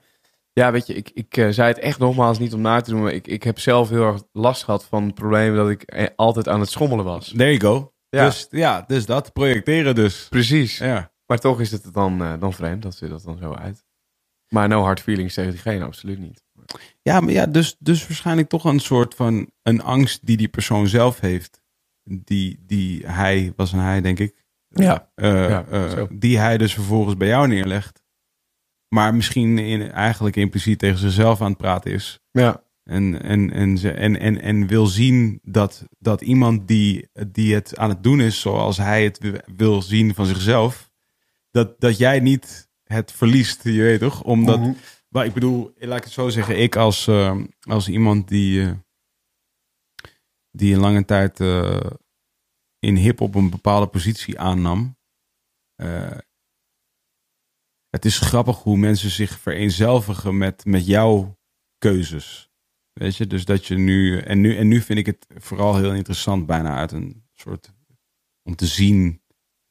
Ja, 0.53 0.71
weet 0.71 0.87
je, 0.87 0.93
ik, 0.93 1.09
ik 1.13 1.33
zei 1.33 1.67
het 1.67 1.79
echt 1.79 1.99
nogmaals 1.99 2.39
niet 2.39 2.53
om 2.53 2.61
na 2.61 2.81
te 2.81 2.89
doen. 2.91 3.01
Maar 3.01 3.13
ik, 3.13 3.27
ik 3.27 3.43
heb 3.43 3.59
zelf 3.59 3.89
heel 3.89 4.03
erg 4.03 4.23
last 4.31 4.63
gehad 4.63 4.85
van 4.85 5.05
het 5.05 5.15
probleem 5.15 5.55
dat 5.55 5.69
ik 5.69 6.11
altijd 6.15 6.47
aan 6.47 6.59
het 6.59 6.69
schommelen 6.69 7.05
was. 7.05 7.27
There 7.27 7.57
you 7.57 7.59
go. 7.59 7.90
Ja. 8.11 8.25
Dus, 8.25 8.47
ja, 8.49 8.83
dus 8.87 9.05
dat. 9.05 9.33
Projecteren 9.33 9.95
dus. 9.95 10.27
Precies. 10.29 10.77
Ja. 10.77 11.11
Maar 11.25 11.39
toch 11.39 11.59
is 11.59 11.71
het 11.71 11.93
dan, 11.93 12.21
eh, 12.23 12.39
dan 12.39 12.53
vreemd 12.53 12.81
dat 12.81 12.95
ze 12.95 13.07
dat 13.07 13.23
dan 13.23 13.37
zo 13.37 13.53
uit. 13.53 13.85
Maar 14.47 14.67
no 14.67 14.81
hard 14.81 14.99
feelings 14.99 15.33
tegen 15.33 15.51
diegene, 15.51 15.85
absoluut 15.85 16.19
niet. 16.19 16.43
Ja, 17.01 17.19
maar 17.19 17.33
ja, 17.33 17.45
dus, 17.45 17.75
dus 17.79 18.07
waarschijnlijk 18.07 18.49
toch 18.49 18.63
een 18.63 18.79
soort 18.79 19.15
van 19.15 19.51
een 19.61 19.81
angst 19.81 20.25
die 20.25 20.37
die 20.37 20.47
persoon 20.47 20.87
zelf 20.87 21.19
heeft. 21.19 21.61
Die, 22.03 22.63
die 22.65 23.07
hij, 23.07 23.53
was 23.55 23.71
een 23.71 23.79
hij 23.79 24.01
denk 24.01 24.19
ik. 24.19 24.45
Ja. 24.67 25.11
Eh, 25.15 25.49
Ja, 25.49 25.65
eh, 25.65 26.03
die 26.09 26.37
hij 26.37 26.57
dus 26.57 26.73
vervolgens 26.73 27.17
bij 27.17 27.27
jou 27.27 27.47
neerlegt. 27.47 28.03
Maar 28.87 29.15
misschien 29.15 29.57
in, 29.57 29.91
eigenlijk 29.91 30.35
impliciet 30.35 30.79
tegen 30.79 30.97
zichzelf 30.97 31.41
aan 31.41 31.49
het 31.49 31.57
praten 31.57 31.91
is. 31.91 32.19
Ja. 32.31 32.63
En, 32.91 33.21
en, 33.21 33.51
en, 33.51 33.77
ze- 33.77 33.91
en, 33.91 34.19
en, 34.19 34.41
en 34.41 34.67
wil 34.67 34.85
zien 34.85 35.39
dat, 35.43 35.85
dat 35.99 36.21
iemand 36.21 36.67
die, 36.67 37.09
die 37.27 37.53
het 37.53 37.77
aan 37.77 37.89
het 37.89 38.03
doen 38.03 38.21
is 38.21 38.39
zoals 38.39 38.77
hij 38.77 39.03
het 39.03 39.17
wi- 39.19 39.41
wil 39.55 39.81
zien 39.81 40.13
van 40.15 40.25
zichzelf. 40.25 40.89
Dat, 41.51 41.79
dat 41.79 41.97
jij 41.97 42.19
niet 42.19 42.69
het 42.83 43.11
verliest, 43.11 43.63
je 43.63 43.81
weet 43.81 43.99
toch? 43.99 44.23
Omdat, 44.23 44.59
Mhm. 44.59 44.73
maar 45.09 45.25
ik 45.25 45.33
bedoel, 45.33 45.73
laat 45.75 45.97
ik 45.97 46.03
het 46.03 46.13
zo 46.13 46.29
zeggen. 46.29 46.59
Ik 46.59 46.75
als, 46.75 47.07
eh, 47.07 47.41
als 47.59 47.87
iemand 47.87 48.27
die, 48.27 48.61
eh, 48.65 48.71
die 50.51 50.73
een 50.73 50.79
lange 50.79 51.05
tijd 51.05 51.39
eh, 51.39 51.79
in 52.79 52.95
hip-hop 52.95 53.35
een 53.35 53.49
bepaalde 53.49 53.87
positie 53.87 54.39
aannam. 54.39 54.99
het 57.89 58.05
is 58.05 58.19
grappig 58.19 58.57
hoe 58.57 58.77
mensen 58.77 59.09
zich 59.09 59.39
vereenzelvigen 59.39 60.37
met, 60.37 60.65
met 60.65 60.85
jouw 60.85 61.37
keuzes. 61.77 62.50
Weet 62.93 63.15
je, 63.15 63.27
dus 63.27 63.45
dat 63.45 63.65
je 63.65 63.77
nu 63.77 64.17
en, 64.17 64.41
nu. 64.41 64.55
en 64.55 64.67
nu 64.67 64.81
vind 64.81 64.99
ik 64.99 65.05
het 65.05 65.27
vooral 65.37 65.77
heel 65.77 65.93
interessant, 65.93 66.45
bijna 66.45 66.75
uit 66.75 66.91
een 66.91 67.23
soort. 67.33 67.73
om 68.43 68.55
te 68.55 68.65
zien. 68.65 69.21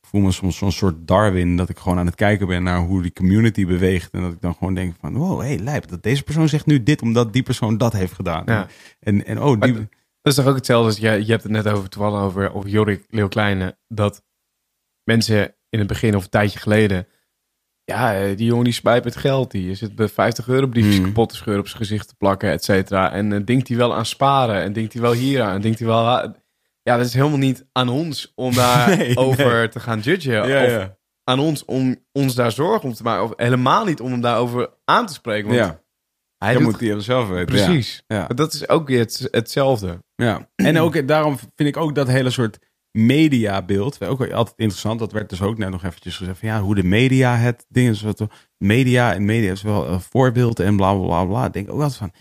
Ik 0.01 0.09
voel 0.09 0.21
me 0.21 0.33
soms 0.33 0.57
zo'n 0.57 0.73
soort 0.73 1.09
Darwin. 1.09 1.57
dat 1.57 1.69
ik 1.69 1.79
gewoon 1.79 1.99
aan 1.99 2.07
het 2.07 2.15
kijken 2.15 2.47
ben 2.47 2.63
naar 2.63 2.79
hoe 2.79 3.03
die 3.03 3.13
community 3.13 3.67
beweegt. 3.67 4.13
En 4.13 4.21
dat 4.21 4.33
ik 4.33 4.41
dan 4.41 4.55
gewoon 4.55 4.75
denk: 4.75 4.95
van, 5.01 5.15
wow, 5.15 5.41
hey, 5.41 5.59
lijp. 5.59 5.89
Dat 5.89 6.03
deze 6.03 6.23
persoon 6.23 6.49
zegt 6.49 6.67
nu 6.67 6.83
dit 6.83 7.03
omdat 7.03 7.33
die 7.33 7.43
persoon 7.43 7.79
dat 7.79 7.93
heeft 7.93 8.13
gedaan. 8.13 8.43
Ja. 8.47 8.69
En, 9.01 9.27
en 9.27 9.43
oh, 9.43 9.61
die. 9.61 9.73
Maar 9.73 9.89
Dat 10.23 10.33
is 10.33 10.35
toch 10.35 10.47
ook 10.47 10.57
hetzelfde 10.57 10.87
als 10.87 10.99
je, 10.99 11.25
je 11.25 11.31
hebt 11.31 11.43
het 11.43 11.53
net 11.53 11.69
over 11.69 11.89
toevallig 11.89 12.21
over, 12.21 12.55
over 12.55 12.71
Jorik 12.71 13.05
Leeuw 13.09 13.29
Kleine. 13.29 13.79
Dat 13.89 14.25
mensen 15.05 15.55
in 15.69 15.79
het 15.79 15.89
begin 15.89 16.17
of 16.17 16.25
een 16.25 16.31
tijdje 16.31 16.59
geleden. 16.59 17.07
Ja, 17.91 18.15
eh, 18.21 18.37
die 18.37 18.47
jongen 18.47 18.65
die 18.65 18.73
spijt 18.73 19.05
met 19.05 19.17
geld. 19.17 19.51
Die 19.51 19.75
zit 19.75 19.95
bij 19.95 20.09
50 20.09 20.49
euro 20.49 20.67
briefjes 20.67 20.97
Hmm. 20.97 21.05
kapot 21.05 21.29
te 21.29 21.35
scheuren 21.37 21.63
op 21.63 21.69
zijn 21.69 21.83
gezicht 21.83 22.09
te 22.09 22.15
plakken, 22.15 22.51
et 22.51 22.65
cetera. 22.65 23.13
En 23.13 23.33
eh, 23.33 23.41
denkt 23.45 23.69
hij 23.69 23.77
wel 23.77 23.95
aan 23.95 24.07
sparen. 24.07 24.63
En 24.63 24.73
denkt 24.73 24.93
hij 24.93 25.03
wel 25.03 25.13
hier 25.13 25.43
aan. 25.43 25.55
En 25.55 25.61
denkt 25.61 25.79
hij 25.79 25.89
wel. 25.89 26.07
aan- 26.07 26.37
Ja, 26.83 26.97
dat 26.97 27.07
is 27.07 27.15
helemaal 27.15 27.39
niet 27.39 27.67
aan 27.73 27.89
ons 27.89 28.33
om 28.35 28.55
daar 28.55 28.89
Nee, 28.97 29.17
over 29.17 29.53
nee. 29.59 29.69
te 29.69 29.81
gaan 29.81 30.01
judgen. 30.01 30.33
Ja, 30.49 30.65
of 30.65 30.71
ja. 30.71 30.97
aan 31.25 31.39
ons 31.39 31.65
om 31.65 31.97
ons 32.13 32.35
daar 32.35 32.53
zorgen 32.53 32.89
om 32.89 32.95
te 32.95 33.03
maken. 33.03 33.25
Of 33.25 33.33
helemaal 33.37 33.85
niet 33.85 34.01
om 34.01 34.11
hem 34.11 34.21
daarover 34.21 34.69
aan 34.85 35.07
te 35.07 35.13
spreken. 35.13 35.47
Want 35.49 35.59
ja, 35.61 35.81
hij 36.39 36.53
doet 36.55 36.63
moet 36.63 36.81
hij 36.81 37.01
zelf 37.01 37.29
weten. 37.29 37.47
Precies. 37.47 38.03
Ja. 38.07 38.27
Dat 38.27 38.53
is 38.53 38.69
ook 38.69 38.89
weer 38.89 38.99
het, 38.99 39.29
hetzelfde. 39.31 39.99
Ja, 40.15 40.49
en 40.57 40.79
ook 40.79 41.09
daarom 41.09 41.39
vind 41.39 41.69
ik 41.69 41.77
ook 41.77 41.95
dat 41.95 42.09
hele 42.09 42.31
soort 42.31 42.59
mediabeeld 42.93 44.05
ook 44.05 44.21
altijd 44.21 44.59
interessant. 44.59 44.99
Dat 44.99 45.13
werd 45.13 45.29
dus 45.29 45.43
ook 45.43 45.59
net 45.59 45.71
nog 45.71 45.85
eventjes 45.85 46.17
gezegd 46.17 46.39
van 46.39 46.49
ja, 46.49 46.61
hoe 46.61 46.75
de 46.75 46.83
media 46.85 47.37
het 47.37 47.67
ding 47.69 47.89
is. 47.89 48.03
Wat, 48.03 48.27
media 48.57 49.15
en 49.15 49.25
media 49.25 49.51
is 49.51 49.63
wel 49.63 49.89
een 49.89 50.01
voorbeeld 50.01 50.61
en 50.61 50.77
bla 50.77 50.95
bla 50.95 51.25
bla. 51.25 51.47
Ik 51.47 51.53
denk 51.53 51.71
ook 51.71 51.81
altijd 51.81 51.97
van 51.99 52.13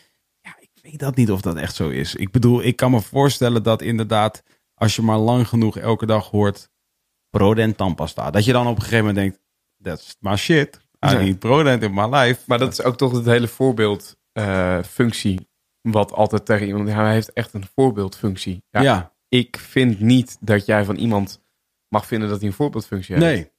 ja, 0.41 0.55
ik 0.59 0.69
weet 0.81 0.99
dat 0.99 1.15
niet 1.15 1.31
of 1.31 1.41
dat 1.41 1.55
echt 1.55 1.75
zo 1.75 1.89
is. 1.89 2.15
Ik 2.15 2.31
bedoel, 2.31 2.63
ik 2.63 2.75
kan 2.75 2.91
me 2.91 3.01
voorstellen 3.01 3.63
dat 3.63 3.81
inderdaad 3.81 4.43
als 4.73 4.95
je 4.95 5.01
maar 5.01 5.17
lang 5.17 5.47
genoeg 5.47 5.77
elke 5.77 6.05
dag 6.05 6.29
hoort 6.29 6.69
Prodent 7.29 7.77
tandpasta, 7.77 8.31
dat 8.31 8.45
je 8.45 8.51
dan 8.51 8.67
op 8.67 8.75
een 8.75 8.81
gegeven 8.81 9.05
moment 9.05 9.15
denkt 9.15 9.39
that's 9.81 10.15
my 10.19 10.35
shit. 10.35 10.75
I 11.05 11.09
Ja. 11.09 11.19
need 11.19 11.39
Prodent 11.39 11.83
in 11.83 11.93
my 11.93 12.15
life. 12.15 12.41
Maar 12.45 12.57
dat 12.59 12.71
is 12.71 12.83
ook 12.83 12.97
toch 12.97 13.11
het 13.11 13.25
hele 13.25 13.47
voorbeeldfunctie. 13.47 15.47
wat 15.81 16.11
altijd 16.13 16.45
tegen 16.45 16.67
iemand. 16.67 16.89
Hij 16.89 17.11
heeft 17.13 17.33
echt 17.33 17.53
een 17.53 17.65
voorbeeldfunctie. 17.75 18.63
Ja, 18.69 18.81
Ja. 18.81 19.13
Ik 19.29 19.57
vind 19.59 19.99
niet 19.99 20.37
dat 20.39 20.65
jij 20.65 20.83
van 20.85 20.95
iemand 20.95 21.41
mag 21.87 22.05
vinden 22.05 22.29
dat 22.29 22.39
hij 22.39 22.47
een 22.47 22.53
voorbeeldfunctie 22.55 23.15
heeft. 23.15 23.27
Nee, 23.27 23.51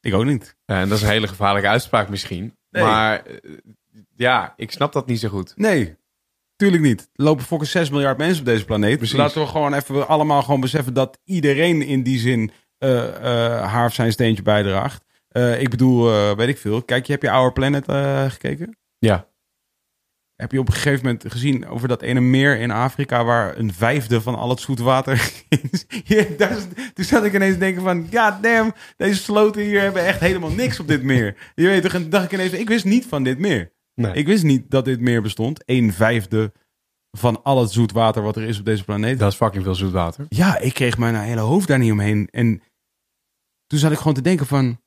ik 0.00 0.14
ook 0.14 0.24
niet. 0.24 0.56
Ja, 0.64 0.80
en 0.80 0.88
dat 0.88 0.98
is 0.98 1.04
een 1.04 1.10
hele 1.10 1.28
gevaarlijke 1.28 1.68
uitspraak 1.68 2.08
misschien. 2.08 2.56
Nee. 2.70 2.82
Maar 2.82 3.26
eh, 3.26 3.50
ja, 4.16 4.54
ik 4.56 4.70
snap 4.70 4.92
dat 4.92 5.06
niet 5.06 5.20
zo 5.20 5.28
goed. 5.28 5.52
Nee, 5.56 5.96
tuurlijk 6.56 6.82
niet. 6.82 7.00
Er 7.00 7.24
lopen 7.24 7.44
fucking 7.44 7.70
6 7.70 7.90
miljard 7.90 8.18
mensen 8.18 8.38
op 8.38 8.44
deze 8.46 8.64
planeet. 8.64 8.98
Precies. 8.98 9.16
Laten 9.16 9.40
we 9.40 9.46
gewoon 9.46 9.74
even 9.74 10.08
allemaal 10.08 10.42
gewoon 10.42 10.60
beseffen 10.60 10.94
dat 10.94 11.18
iedereen 11.24 11.82
in 11.82 12.02
die 12.02 12.18
zin 12.18 12.50
eh, 12.78 13.06
eh, 13.08 13.72
haar 13.72 13.86
of 13.86 13.94
zijn 13.94 14.12
steentje 14.12 14.42
bijdraagt. 14.42 15.04
Eh, 15.28 15.60
ik 15.60 15.68
bedoel, 15.70 16.10
eh, 16.12 16.36
weet 16.36 16.48
ik 16.48 16.58
veel. 16.58 16.82
Kijk, 16.82 17.06
je 17.06 17.12
heb 17.12 17.22
je 17.22 17.30
Our 17.30 17.52
Planet 17.52 17.88
eh, 17.88 18.30
gekeken? 18.30 18.78
Ja. 18.98 19.28
Heb 20.42 20.52
je 20.52 20.58
op 20.58 20.66
een 20.68 20.74
gegeven 20.74 21.04
moment 21.04 21.24
gezien 21.32 21.66
over 21.68 21.88
dat 21.88 22.02
ene 22.02 22.20
meer 22.20 22.58
in 22.58 22.70
Afrika 22.70 23.24
waar 23.24 23.56
een 23.58 23.72
vijfde 23.72 24.20
van 24.20 24.34
al 24.34 24.48
het 24.48 24.60
zoet 24.60 24.78
water 24.78 25.32
is? 25.70 25.84
Ja, 26.04 26.24
daar 26.36 26.50
is- 26.56 26.66
toen 26.94 27.04
zat 27.04 27.24
ik 27.24 27.34
ineens 27.34 27.52
te 27.52 27.58
denken 27.58 27.82
van, 27.82 28.06
ja 28.10 28.38
damn, 28.42 28.72
deze 28.96 29.22
sloten 29.22 29.62
hier 29.62 29.80
hebben 29.80 30.04
echt 30.06 30.20
helemaal 30.20 30.50
niks 30.50 30.80
op 30.80 30.88
dit 30.88 31.02
meer. 31.02 31.36
Je 31.54 31.66
weet 31.66 31.82
toch, 31.82 31.94
en 31.94 32.10
dacht 32.10 32.24
ik 32.24 32.32
ineens, 32.32 32.52
ik 32.52 32.68
wist 32.68 32.84
niet 32.84 33.06
van 33.06 33.22
dit 33.22 33.38
meer. 33.38 33.72
Nee. 33.94 34.12
Ik 34.12 34.26
wist 34.26 34.44
niet 34.44 34.70
dat 34.70 34.84
dit 34.84 35.00
meer 35.00 35.22
bestond. 35.22 35.62
Een 35.64 35.92
vijfde 35.92 36.52
van 37.10 37.42
al 37.42 37.60
het 37.60 37.70
zoet 37.70 37.92
water 37.92 38.22
wat 38.22 38.36
er 38.36 38.42
is 38.42 38.58
op 38.58 38.64
deze 38.64 38.84
planeet. 38.84 39.18
Dat 39.18 39.30
is 39.32 39.36
fucking 39.38 39.64
veel 39.64 39.74
zoet 39.74 39.92
water. 39.92 40.26
Ja, 40.28 40.58
ik 40.58 40.74
kreeg 40.74 40.98
mijn 40.98 41.14
hele 41.14 41.40
hoofd 41.40 41.68
daar 41.68 41.78
niet 41.78 41.92
omheen. 41.92 42.28
En 42.30 42.62
toen 43.66 43.78
zat 43.78 43.92
ik 43.92 43.98
gewoon 43.98 44.14
te 44.14 44.22
denken 44.22 44.46
van... 44.46 44.80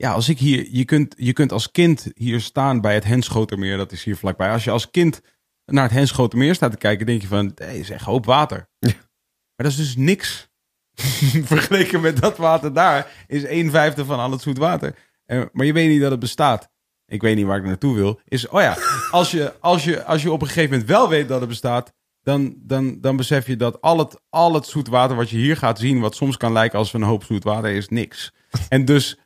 Ja, 0.00 0.12
als 0.12 0.28
ik 0.28 0.38
hier... 0.38 0.66
Je 0.70 0.84
kunt, 0.84 1.14
je 1.18 1.32
kunt 1.32 1.52
als 1.52 1.70
kind 1.70 2.10
hier 2.14 2.40
staan 2.40 2.80
bij 2.80 2.94
het 2.94 3.04
Henschotermeer. 3.04 3.76
Dat 3.76 3.92
is 3.92 4.04
hier 4.04 4.16
vlakbij. 4.16 4.50
Als 4.50 4.64
je 4.64 4.70
als 4.70 4.90
kind 4.90 5.20
naar 5.64 5.82
het 5.82 5.92
Henschotermeer 5.92 6.54
staat 6.54 6.70
te 6.70 6.76
kijken... 6.76 7.06
denk 7.06 7.22
je 7.22 7.26
van, 7.26 7.52
hé, 7.54 7.72
is 7.72 7.90
echt 7.90 8.04
hoop 8.04 8.26
water. 8.26 8.68
Maar 8.80 8.94
dat 9.56 9.66
is 9.66 9.76
dus 9.76 9.96
niks. 9.96 10.48
Vergeleken 11.52 12.00
met 12.00 12.20
dat 12.20 12.36
water 12.36 12.72
daar... 12.72 13.10
is 13.26 13.44
een 13.46 13.70
vijfde 13.70 14.04
van 14.04 14.18
al 14.18 14.30
het 14.30 14.40
zoet 14.40 14.58
water. 14.58 14.94
Eh, 15.24 15.42
maar 15.52 15.66
je 15.66 15.72
weet 15.72 15.88
niet 15.88 16.00
dat 16.00 16.10
het 16.10 16.20
bestaat. 16.20 16.70
Ik 17.06 17.22
weet 17.22 17.36
niet 17.36 17.46
waar 17.46 17.58
ik 17.58 17.64
naartoe 17.64 17.94
wil. 17.94 18.20
Is, 18.24 18.48
oh 18.48 18.60
ja, 18.60 18.76
als 19.10 19.30
je, 19.30 19.54
als 19.60 19.84
je, 19.84 20.04
als 20.04 20.22
je 20.22 20.32
op 20.32 20.40
een 20.40 20.46
gegeven 20.46 20.70
moment 20.70 20.88
wel 20.88 21.08
weet 21.08 21.28
dat 21.28 21.40
het 21.40 21.48
bestaat 21.48 21.92
dan, 22.22 22.54
dan, 22.56 23.00
dan 23.00 23.16
besef 23.16 23.46
je 23.46 23.56
dat 23.56 23.80
al 23.80 23.98
het, 23.98 24.20
al 24.28 24.54
het 24.54 24.66
zoet 24.66 24.88
water 24.88 25.16
wat 25.16 25.30
je 25.30 25.36
hier 25.36 25.56
gaat 25.56 25.78
zien, 25.78 26.00
wat 26.00 26.14
soms 26.14 26.36
kan 26.36 26.52
lijken 26.52 26.78
als 26.78 26.92
een 26.92 27.02
hoop 27.02 27.24
zoet 27.24 27.44
water, 27.44 27.70
is 27.70 27.88
niks. 27.88 28.32
En 28.68 28.84
dus 28.84 29.18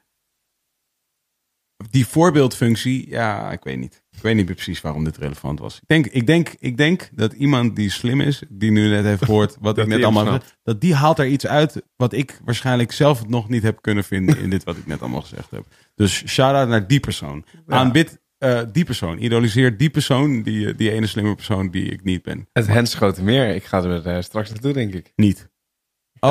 die 1.90 2.06
voorbeeldfunctie, 2.06 3.08
ja, 3.08 3.52
ik 3.52 3.64
weet 3.64 3.78
niet. 3.78 4.02
Ik 4.10 4.22
weet 4.22 4.34
niet 4.34 4.46
meer 4.46 4.54
precies 4.54 4.80
waarom 4.80 5.04
dit 5.04 5.16
relevant 5.16 5.58
was. 5.58 5.76
Ik 5.76 5.88
denk, 5.88 6.06
ik 6.06 6.26
denk, 6.26 6.54
ik 6.58 6.76
denk 6.76 7.10
dat 7.12 7.32
iemand 7.32 7.76
die 7.76 7.90
slim 7.90 8.20
is, 8.20 8.42
die 8.48 8.70
nu 8.70 8.88
net 8.88 9.04
heeft 9.04 9.24
gehoord 9.24 9.56
wat 9.60 9.78
ik 9.78 9.86
net 9.86 10.02
allemaal 10.02 10.26
snapt. 10.26 10.56
dat 10.62 10.80
die 10.80 10.94
haalt 10.94 11.18
er 11.18 11.26
iets 11.26 11.46
uit 11.46 11.82
wat 11.96 12.12
ik 12.12 12.40
waarschijnlijk 12.44 12.92
zelf 12.92 13.26
nog 13.26 13.48
niet 13.48 13.62
heb 13.62 13.82
kunnen 13.82 14.04
vinden 14.04 14.38
in 14.38 14.50
dit 14.50 14.64
wat 14.64 14.76
ik 14.76 14.86
net 14.86 15.00
allemaal 15.00 15.20
gezegd 15.20 15.50
heb. 15.50 15.66
Dus 15.94 16.22
shout-out 16.26 16.68
naar 16.68 16.86
die 16.86 17.00
persoon. 17.00 17.44
Aanbid 17.66 18.18
eh, 18.38 18.60
die 18.72 18.84
persoon. 18.84 19.18
Idoliseer 19.22 19.76
die 19.76 19.90
persoon, 19.90 20.42
die, 20.42 20.74
die 20.74 20.90
ene 20.90 21.06
slimme 21.06 21.34
persoon 21.34 21.70
die 21.70 21.84
ik 21.84 22.04
niet 22.04 22.22
ben. 22.22 22.48
Het 22.52 22.66
Henschoten 22.66 23.24
meer. 23.24 23.54
Ik 23.54 23.64
ga 23.64 23.82
er 23.82 24.06
eh, 24.06 24.22
straks 24.22 24.50
naartoe, 24.50 24.72
denk 24.72 24.94
ik. 24.94 25.12
Niet. 25.16 25.48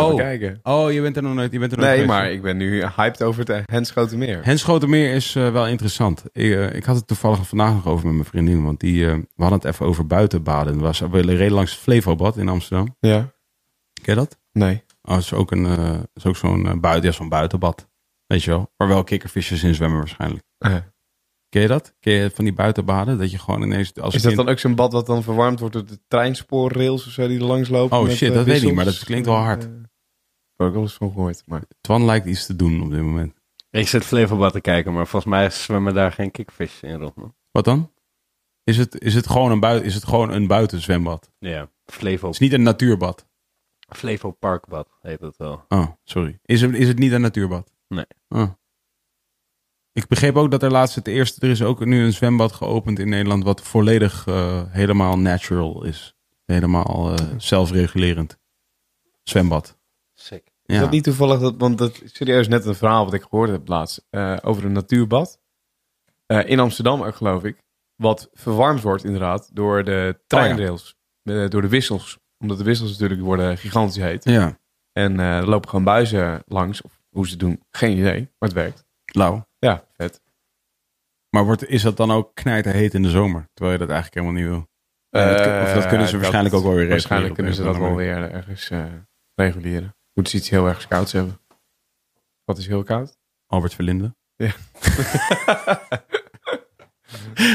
Oh, 0.01 0.15
kijken. 0.15 0.59
oh, 0.63 0.91
je 0.91 1.01
bent 1.01 1.15
er 1.17 1.23
nog 1.23 1.33
nooit. 1.33 1.51
Je 1.51 1.59
bent 1.59 1.71
er 1.71 1.77
nog 1.77 1.87
Nee, 1.87 1.95
nooit 1.97 2.07
maar 2.09 2.19
geweest. 2.19 2.35
ik 2.37 2.41
ben 2.43 2.57
nu 2.57 2.83
hyped 2.95 3.23
over 3.23 3.45
het 3.47 3.69
Henschoten 3.71 4.17
meer. 4.17 4.39
Henschotermeer 4.45 5.13
is 5.13 5.35
eh, 5.35 5.51
wel 5.51 5.67
interessant. 5.67 6.23
Ik, 6.31 6.51
eh, 6.53 6.73
ik 6.75 6.83
had 6.83 6.95
het 6.95 7.07
toevallig 7.07 7.47
vandaag 7.47 7.73
nog 7.73 7.87
over 7.87 8.05
met 8.05 8.13
mijn 8.13 8.25
vriendin. 8.25 8.63
Want 8.63 8.79
die, 8.79 9.05
eh, 9.07 9.13
we 9.13 9.43
hadden 9.43 9.59
het 9.59 9.67
even 9.67 9.85
over 9.85 10.07
buitenbaden. 10.07 10.79
Was, 10.79 10.99
we 10.99 11.21
reden 11.21 11.51
langs 11.53 11.71
het 11.71 11.79
Flevobad 11.81 12.37
in 12.37 12.49
Amsterdam. 12.49 12.95
Ja. 12.99 13.31
Ken 14.01 14.13
je 14.13 14.19
dat? 14.19 14.39
Nee. 14.51 14.83
Oh, 15.01 15.15
het 15.15 15.23
is 15.23 15.33
ook, 15.33 15.51
een, 15.51 15.65
eh, 15.65 15.99
is 16.13 16.25
ook 16.25 16.35
zo'n 16.35 16.79
buiten, 16.81 17.09
ja, 17.09 17.15
zo'n 17.15 17.29
buitenbad. 17.29 17.87
Weet 18.25 18.43
je 18.43 18.49
wel? 18.51 18.71
Waar 18.77 18.87
wel 18.87 19.03
kikkervisjes 19.03 19.63
in 19.63 19.75
zwemmen 19.75 19.97
waarschijnlijk. 19.99 20.43
Eh. 20.57 20.75
Ken 21.53 21.61
je 21.61 21.67
dat? 21.67 21.93
Ken 21.99 22.13
je 22.13 22.31
van 22.33 22.43
die 22.43 22.53
buitenbaden? 22.53 23.17
Dat 23.17 23.31
je 23.31 23.37
gewoon 23.37 23.61
ineens... 23.61 23.93
Als 23.95 24.15
Is 24.15 24.21
dat 24.21 24.31
kind- 24.31 24.45
dan 24.45 24.53
ook 24.53 24.59
zo'n 24.59 24.75
bad 24.75 24.93
wat 24.93 25.05
dan 25.05 25.23
verwarmd 25.23 25.59
wordt 25.59 25.73
door 25.73 25.85
de 25.85 25.99
treinspoorrails 26.07 27.05
of 27.05 27.11
zo 27.11 27.27
die 27.27 27.39
er 27.39 27.45
langs 27.45 27.69
lopen? 27.69 27.97
Oh 27.97 28.03
met, 28.03 28.15
shit, 28.15 28.29
eh, 28.29 28.35
dat 28.35 28.45
weet 28.45 28.63
ik 28.63 28.73
maar 28.73 28.85
dat 28.85 29.03
klinkt 29.03 29.25
wel 29.25 29.35
hard. 29.35 29.63
Ik 29.63 29.69
heb 30.55 30.67
ook 30.67 30.73
wel 30.73 30.81
eens 30.81 30.93
van 30.93 31.11
gehoord. 31.11 31.43
Maar... 31.45 31.63
Twan 31.81 32.05
lijkt 32.05 32.25
iets 32.25 32.45
te 32.45 32.55
doen 32.55 32.81
op 32.81 32.91
dit 32.91 33.01
moment. 33.01 33.33
Ik 33.69 33.87
zit 33.87 34.03
Flevobad 34.05 34.53
te 34.53 34.61
kijken, 34.61 34.93
maar 34.93 35.07
volgens 35.07 35.31
mij 35.31 35.49
zwemmen 35.49 35.93
daar 35.93 36.11
geen 36.11 36.31
kikvis 36.31 36.79
in 36.81 36.99
rond. 36.99 37.15
man. 37.15 37.35
Wat 37.51 37.65
dan? 37.65 37.91
Is 38.63 38.77
het, 38.77 39.01
is 39.01 39.15
het, 39.15 39.29
gewoon, 39.29 39.51
een 39.51 39.59
bui, 39.59 39.81
is 39.81 39.93
het 39.93 40.05
gewoon 40.05 40.31
een 40.31 40.47
buitenzwembad? 40.47 41.31
Ja, 41.39 41.69
Flevo, 41.85 42.25
Het 42.25 42.33
is 42.33 42.41
niet 42.41 42.53
een 42.53 42.63
natuurbad. 42.63 43.27
Flevo 43.89 44.31
Parkbad 44.31 44.87
heet 45.01 45.19
het 45.19 45.37
wel. 45.37 45.65
Oh, 45.69 45.87
sorry. 46.03 46.39
Is 46.45 46.61
het, 46.61 46.73
is 46.73 46.87
het 46.87 46.99
niet 46.99 47.11
een 47.11 47.21
natuurbad? 47.21 47.73
Nee. 47.87 48.05
Oh. 48.29 48.49
Ik 49.93 50.07
begreep 50.07 50.35
ook 50.35 50.51
dat 50.51 50.63
er 50.63 50.71
laatst 50.71 50.95
het 50.95 51.07
eerste... 51.07 51.41
Er 51.41 51.51
is 51.51 51.61
ook 51.61 51.85
nu 51.85 52.03
een 52.03 52.13
zwembad 52.13 52.51
geopend 52.51 52.99
in 52.99 53.09
Nederland... 53.09 53.43
wat 53.43 53.61
volledig 53.61 54.27
eh, 54.27 54.61
helemaal 54.67 55.17
natural 55.17 55.83
is. 55.83 56.15
Helemaal 56.45 57.15
eh, 57.15 57.25
zelfregulerend. 57.37 58.37
Zwembad. 59.23 59.77
Sick. 60.13 60.51
Is 60.65 60.79
dat 60.79 60.91
niet 60.91 61.03
toevallig, 61.03 61.39
dat, 61.39 61.55
want 61.57 61.77
dat 61.77 62.01
is 62.01 62.15
serieus 62.15 62.47
net 62.47 62.65
een 62.65 62.75
verhaal 62.75 63.05
wat 63.05 63.13
ik 63.13 63.21
gehoord 63.21 63.49
heb 63.49 63.67
laatst 63.67 64.05
eh, 64.09 64.37
over 64.41 64.65
een 64.65 64.71
natuurbad. 64.71 65.41
In 66.27 66.59
Amsterdam 66.59 67.01
ook, 67.01 67.15
geloof 67.15 67.43
ik. 67.43 67.63
Wat 67.95 68.29
verwarmd 68.33 68.81
wordt 68.81 69.03
inderdaad 69.03 69.49
door 69.53 69.83
de 69.83 70.19
treinrails. 70.27 70.95
Eh, 71.23 71.49
door 71.49 71.61
de 71.61 71.67
wissels. 71.67 72.17
Omdat 72.37 72.57
de 72.57 72.63
wissels 72.63 72.91
natuurlijk 72.91 73.21
worden 73.21 73.57
gigantisch 73.57 74.03
heet. 74.03 74.23
Ja. 74.23 74.59
En 74.91 75.19
er 75.19 75.49
lopen 75.49 75.69
gewoon 75.69 75.85
buizen 75.85 76.43
langs. 76.45 76.81
Of 76.81 77.01
hoe 77.09 77.25
ze 77.25 77.31
het 77.31 77.39
doen, 77.39 77.63
geen 77.69 77.97
idee. 77.97 78.19
Maar 78.19 78.49
het 78.49 78.53
werkt. 78.53 78.85
Lauw. 79.05 79.45
Ja, 79.63 79.83
vet. 79.97 80.21
Maar 81.29 81.45
wordt, 81.45 81.67
is 81.69 81.81
dat 81.81 81.97
dan 81.97 82.11
ook 82.11 82.35
knijterheet 82.35 82.93
in 82.93 83.03
de 83.03 83.09
zomer? 83.09 83.47
Terwijl 83.53 83.77
je 83.79 83.85
dat 83.85 83.93
eigenlijk 83.95 84.25
helemaal 84.25 84.41
niet 84.41 84.51
wil. 84.51 84.67
Eh, 85.09 85.61
of 85.63 85.73
dat 85.73 85.87
kunnen 85.87 86.07
ze 86.07 86.13
Eh, 86.13 86.19
waarschijnlijk 86.19 86.55
ook 86.55 86.63
wel 86.63 86.73
weer 86.73 86.89
Waarschijnlijk 86.89 87.33
kunnen 87.33 87.53
ze 87.53 87.63
dat 87.63 87.77
wel 87.77 87.95
weer 87.95 88.31
ergens 88.31 88.69
eh, 88.69 88.85
reguleren. 89.35 89.95
Moeten 90.13 90.31
ze 90.33 90.39
iets 90.39 90.49
heel 90.49 90.67
erg 90.67 90.87
kouds 90.87 91.11
hebben. 91.11 91.39
Wat 92.45 92.57
is 92.57 92.67
heel 92.67 92.83
koud? 92.83 93.17
Albert 93.47 93.73
Verlinde. 93.73 94.15
Ja. 94.35 94.51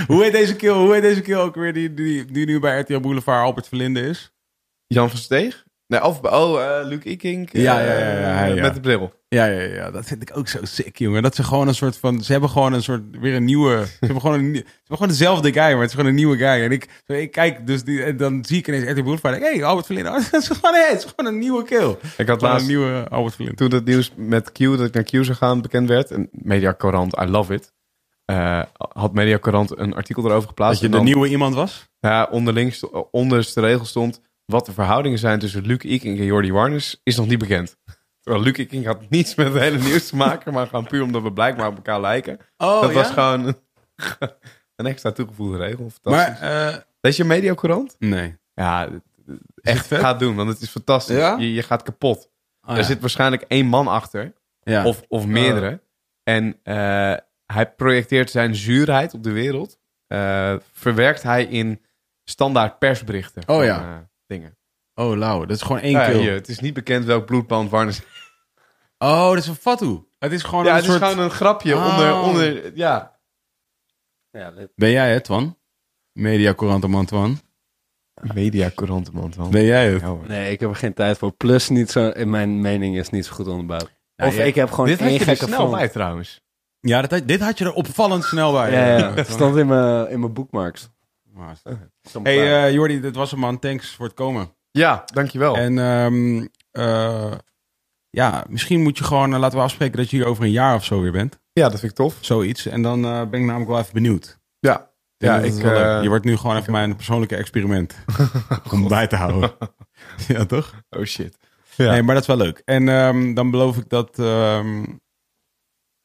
hoe, 0.06 0.22
heet 0.22 0.32
deze 0.32 0.56
kill, 0.56 0.72
hoe 0.72 0.92
heet 0.92 1.02
deze 1.02 1.20
kill 1.20 1.36
ook 1.36 1.54
weer 1.54 1.72
die, 1.72 1.94
die, 1.94 2.24
die 2.24 2.46
nu 2.46 2.60
bij 2.60 2.80
RTL 2.80 3.00
Boulevard 3.00 3.44
Albert 3.44 3.68
Verlinde 3.68 4.00
is? 4.00 4.32
Jan 4.86 5.08
van 5.10 5.18
Steeg? 5.18 5.64
Nee, 5.86 6.04
of, 6.04 6.22
oh, 6.22 6.78
eh 6.80 6.86
Luc 6.86 7.04
Ikink. 7.04 7.52
eh, 7.52 7.62
Ja, 7.62 7.80
ja, 7.80 7.98
ja, 7.98 8.18
ja, 8.20 8.44
ja. 8.44 8.62
Met 8.62 8.74
de 8.74 8.80
bril. 8.80 9.12
Ja, 9.30 9.44
ja, 9.46 9.60
ja, 9.62 9.90
dat 9.90 10.04
vind 10.06 10.22
ik 10.22 10.36
ook 10.36 10.48
zo 10.48 10.58
sick, 10.62 10.96
jongen. 10.98 11.22
Dat 11.22 11.34
ze 11.34 11.42
gewoon 11.42 11.68
een 11.68 11.74
soort 11.74 11.96
van... 11.96 12.22
Ze 12.22 12.32
hebben 12.32 12.50
gewoon 12.50 12.72
een 12.72 12.82
soort... 12.82 13.02
Weer 13.20 13.34
een 13.34 13.44
nieuwe... 13.44 13.84
Ze 13.86 13.96
hebben 14.00 14.20
gewoon, 14.20 14.38
een, 14.38 14.54
ze 14.54 14.62
hebben 14.62 14.96
gewoon 14.96 15.08
dezelfde 15.08 15.52
guy, 15.52 15.62
maar 15.72 15.80
het 15.80 15.88
is 15.88 15.94
gewoon 15.94 16.06
een 16.08 16.14
nieuwe 16.14 16.36
guy. 16.36 16.46
En 16.64 16.72
ik, 16.72 17.02
ik 17.06 17.30
kijk 17.30 17.66
dus... 17.66 17.84
Die, 17.84 18.02
en 18.02 18.16
dan 18.16 18.44
zie 18.44 18.58
ik 18.58 18.68
ineens 18.68 18.90
RTL 18.90 19.02
Boulevard. 19.02 19.38
Hé, 19.38 19.52
hey, 19.54 19.64
Albert 19.64 19.86
Verlinde. 19.86 20.10
Oh, 20.10 20.16
het, 20.30 20.32
is 20.32 20.46
gewoon, 20.48 20.74
hey, 20.74 20.88
het 20.90 21.04
is 21.04 21.12
gewoon 21.16 21.32
een 21.32 21.38
nieuwe 21.38 21.64
kill. 21.64 21.96
Ik 22.16 22.28
had 22.28 22.40
laatst, 22.40 22.60
een 22.60 22.66
nieuwe 22.68 23.08
Albert 23.08 23.34
Verlinde. 23.34 23.56
toen 23.56 23.70
het 23.74 23.84
nieuws 23.84 24.12
met 24.16 24.52
Q, 24.52 24.58
dat 24.58 24.80
ik 24.86 24.94
naar 24.94 25.02
Q 25.02 25.10
zou 25.10 25.32
gaan, 25.34 25.60
bekend 25.60 25.88
werd. 25.88 26.10
En 26.10 26.28
Media 26.32 26.74
Courant, 26.78 27.18
I 27.20 27.24
love 27.24 27.54
it. 27.54 27.72
eh, 28.24 28.62
had 28.76 29.12
Media 29.12 29.38
Courant 29.38 29.78
een 29.78 29.94
artikel 29.94 30.24
erover 30.24 30.48
geplaatst. 30.48 30.82
Dat 30.82 30.90
je 30.90 30.96
de 30.98 31.02
nieuwe 31.04 31.28
iemand 31.28 31.54
was? 31.54 31.88
Ja, 32.00 32.28
onderling, 32.30 32.74
sto- 32.74 33.08
onderste 33.10 33.60
regel 33.60 33.84
stond... 33.84 34.20
Wat 34.44 34.66
de 34.66 34.72
verhoudingen 34.72 35.18
zijn 35.18 35.38
tussen 35.38 35.66
Luc 35.66 35.78
Ikink 35.82 36.18
en 36.18 36.24
Jordi 36.24 36.52
Warnes 36.52 37.00
is 37.02 37.16
nog 37.16 37.26
niet 37.26 37.38
bekend. 37.38 37.76
Terwijl 38.28 38.46
Luc 38.46 38.56
Ikink 38.58 38.86
had 38.86 39.10
niets 39.10 39.34
met 39.34 39.46
het 39.52 39.62
hele 39.62 39.78
nieuws 39.78 40.08
te 40.08 40.16
maken, 40.16 40.52
maar 40.52 40.66
gewoon 40.66 40.86
puur 40.86 41.02
omdat 41.02 41.22
we 41.22 41.32
blijkbaar 41.32 41.68
op 41.68 41.76
elkaar 41.76 42.00
lijken. 42.00 42.38
Oh, 42.56 42.80
dat 42.80 42.90
ja? 42.90 42.96
was 42.96 43.10
gewoon 43.10 43.46
een, 43.46 43.56
een 44.76 44.86
extra 44.86 45.12
toegevoegde 45.12 45.56
regel. 45.58 45.90
Fantastisch. 45.90 46.40
Maar, 46.40 46.68
eh, 46.72 46.76
Lees 47.00 47.16
je 47.16 47.24
Media 47.24 47.54
Courant? 47.54 47.96
nee. 47.98 48.36
Ja, 48.54 48.88
echt 49.62 49.86
vet? 49.86 50.00
ga 50.00 50.08
het 50.10 50.18
doen, 50.18 50.36
want 50.36 50.48
het 50.48 50.60
is 50.60 50.70
fantastisch. 50.70 51.16
Ja? 51.16 51.36
Je, 51.38 51.52
je 51.52 51.62
gaat 51.62 51.82
kapot. 51.82 52.30
Oh, 52.68 52.76
er 52.76 52.84
zit 52.84 53.00
waarschijnlijk 53.00 53.42
één 53.42 53.66
man 53.66 53.86
achter, 53.88 54.32
Ja. 54.60 54.84
of, 54.84 55.02
of 55.08 55.26
meerdere. 55.26 55.80
En 56.22 56.58
eh, 56.62 56.74
hij 57.46 57.72
projecteert 57.76 58.30
zijn 58.30 58.54
zuurheid 58.54 59.14
op 59.14 59.22
de 59.22 59.32
wereld. 59.32 59.78
eh, 60.06 60.54
verwerkt 60.72 61.22
hij 61.22 61.44
in 61.44 61.82
standaard 62.24 62.78
persberichten. 62.78 63.42
Oh 63.46 63.56
van, 63.56 63.64
ja. 63.64 64.08
dingen. 64.26 64.56
Oh, 64.94 65.16
lauw. 65.16 65.40
Dat 65.44 65.56
is 65.56 65.62
gewoon 65.62 65.80
één 65.80 65.92
Ja, 65.92 66.10
hier, 66.10 66.32
het 66.32 66.48
is 66.48 66.58
niet 66.60 66.74
bekend 66.74 67.04
welk 67.04 67.26
bloedband 67.26 67.70
Warnes... 67.70 68.00
Oh, 68.98 69.28
dat 69.28 69.36
is 69.38 69.46
een 69.46 69.54
fatu. 69.54 69.98
Het 70.18 70.32
is 70.32 70.42
gewoon 70.42 70.64
Ja, 70.64 70.70
een 70.70 70.76
het 70.76 70.84
soort... 70.84 71.02
is 71.02 71.08
gewoon 71.08 71.24
een 71.24 71.30
grapje 71.30 71.76
Oh. 71.76 71.84
onder, 71.92 72.20
onder... 72.20 72.76
Ja. 72.76 73.20
Ja, 74.30 74.50
dit- 74.50 74.72
Ben 74.74 74.90
jij 74.90 75.12
het, 75.12 75.24
Twan? 75.24 75.58
Media 76.12 76.54
Courantenman 76.54 77.04
Twan. 77.06 77.40
Media 78.34 78.70
man. 79.12 79.50
Ben 79.50 79.64
jij 79.64 79.92
het? 79.92 80.00
Ja, 80.00 80.14
nee, 80.26 80.50
ik 80.52 80.60
heb 80.60 80.70
er 80.70 80.76
geen 80.76 80.94
tijd 80.94 81.18
voor. 81.18 81.32
Plus, 81.32 81.68
niet 81.68 81.90
zo, 81.90 82.08
in 82.08 82.30
mijn 82.30 82.60
mening 82.60 82.96
is 82.96 83.10
niet 83.10 83.26
zo 83.26 83.32
goed 83.34 83.46
onderbouwd. 83.46 83.90
Nou, 84.16 84.30
of 84.30 84.38
ik 84.38 84.54
heb 84.54 84.70
gewoon 84.70 84.86
Dit 84.86 84.98
had 84.98 85.08
één 85.08 85.18
je 85.18 85.24
gekke 85.24 85.44
snel 85.44 85.70
bij 85.70 85.88
trouwens. 85.88 86.40
Ja, 86.80 87.02
dat, 87.02 87.28
dit 87.28 87.40
had 87.40 87.58
je 87.58 87.64
er 87.64 87.72
opvallend 87.72 88.24
snel 88.24 88.52
bij. 88.52 88.70
Ja, 88.72 88.96
ja, 88.98 89.12
het 89.12 89.24
Twan. 89.24 89.36
stond 89.36 89.56
in 89.56 89.66
mijn, 89.66 90.08
in 90.10 90.20
mijn 90.20 90.32
bookmarks. 90.32 90.88
Stond 92.02 92.26
Hey 92.26 92.64
eh 92.66 92.72
Jordi, 92.72 93.00
dit 93.00 93.16
was 93.16 93.30
hem 93.30 93.40
man. 93.40 93.58
Thanks 93.58 93.94
voor 93.94 94.04
het 94.06 94.14
komen. 94.14 94.52
Ja, 94.70 95.04
dankjewel. 95.12 95.56
En 95.56 95.78
ehm, 95.78 96.46
eh, 96.70 97.32
ja, 98.10 98.44
misschien 98.48 98.82
moet 98.82 98.98
je 98.98 99.04
gewoon, 99.04 99.32
eh, 99.34 99.38
laten 99.40 99.58
we 99.58 99.64
afspreken 99.64 99.96
dat 99.96 100.10
je 100.10 100.16
hier 100.16 100.26
over 100.26 100.44
een 100.44 100.50
jaar 100.50 100.74
of 100.74 100.84
zo 100.84 101.00
weer 101.00 101.12
bent. 101.12 101.38
ja, 101.52 101.68
dat 101.68 101.78
vind 101.80 101.90
ik 101.92 101.96
tof. 101.98 102.16
Zoiets. 102.20 102.66
En 102.66 102.82
dan 102.82 103.04
eh, 103.04 103.22
ben 103.28 103.40
ik 103.40 103.46
namelijk 103.46 103.70
wel 103.70 103.78
even 103.78 103.92
benieuwd. 103.92 104.38
Ja. 104.58 104.90
denk 105.16 105.32
Ja, 105.32 105.38
ik... 105.40 105.62
eh, 105.62 106.02
je 106.02 106.08
wordt 106.08 106.24
nu 106.24 106.36
gewoon 106.36 106.56
even 106.56 106.72
mijn 106.72 106.96
persoonlijke 106.96 107.36
experiment. 107.36 107.96
om 108.72 108.88
bij 108.88 109.06
te 109.06 109.16
houden. 109.16 109.52
ja, 110.28 110.44
toch? 110.46 110.74
Oh 110.90 111.04
shit. 111.04 111.36
Ja. 111.76 111.90
Nee, 111.90 112.02
maar 112.02 112.14
dat 112.14 112.22
is 112.22 112.28
wel 112.28 112.46
leuk. 112.46 112.62
En 112.64 112.88
ehm, 112.88 113.34
dan 113.34 113.50
beloof 113.50 113.76
ik 113.76 113.88
dat... 113.88 114.18
ehm, 114.18 114.82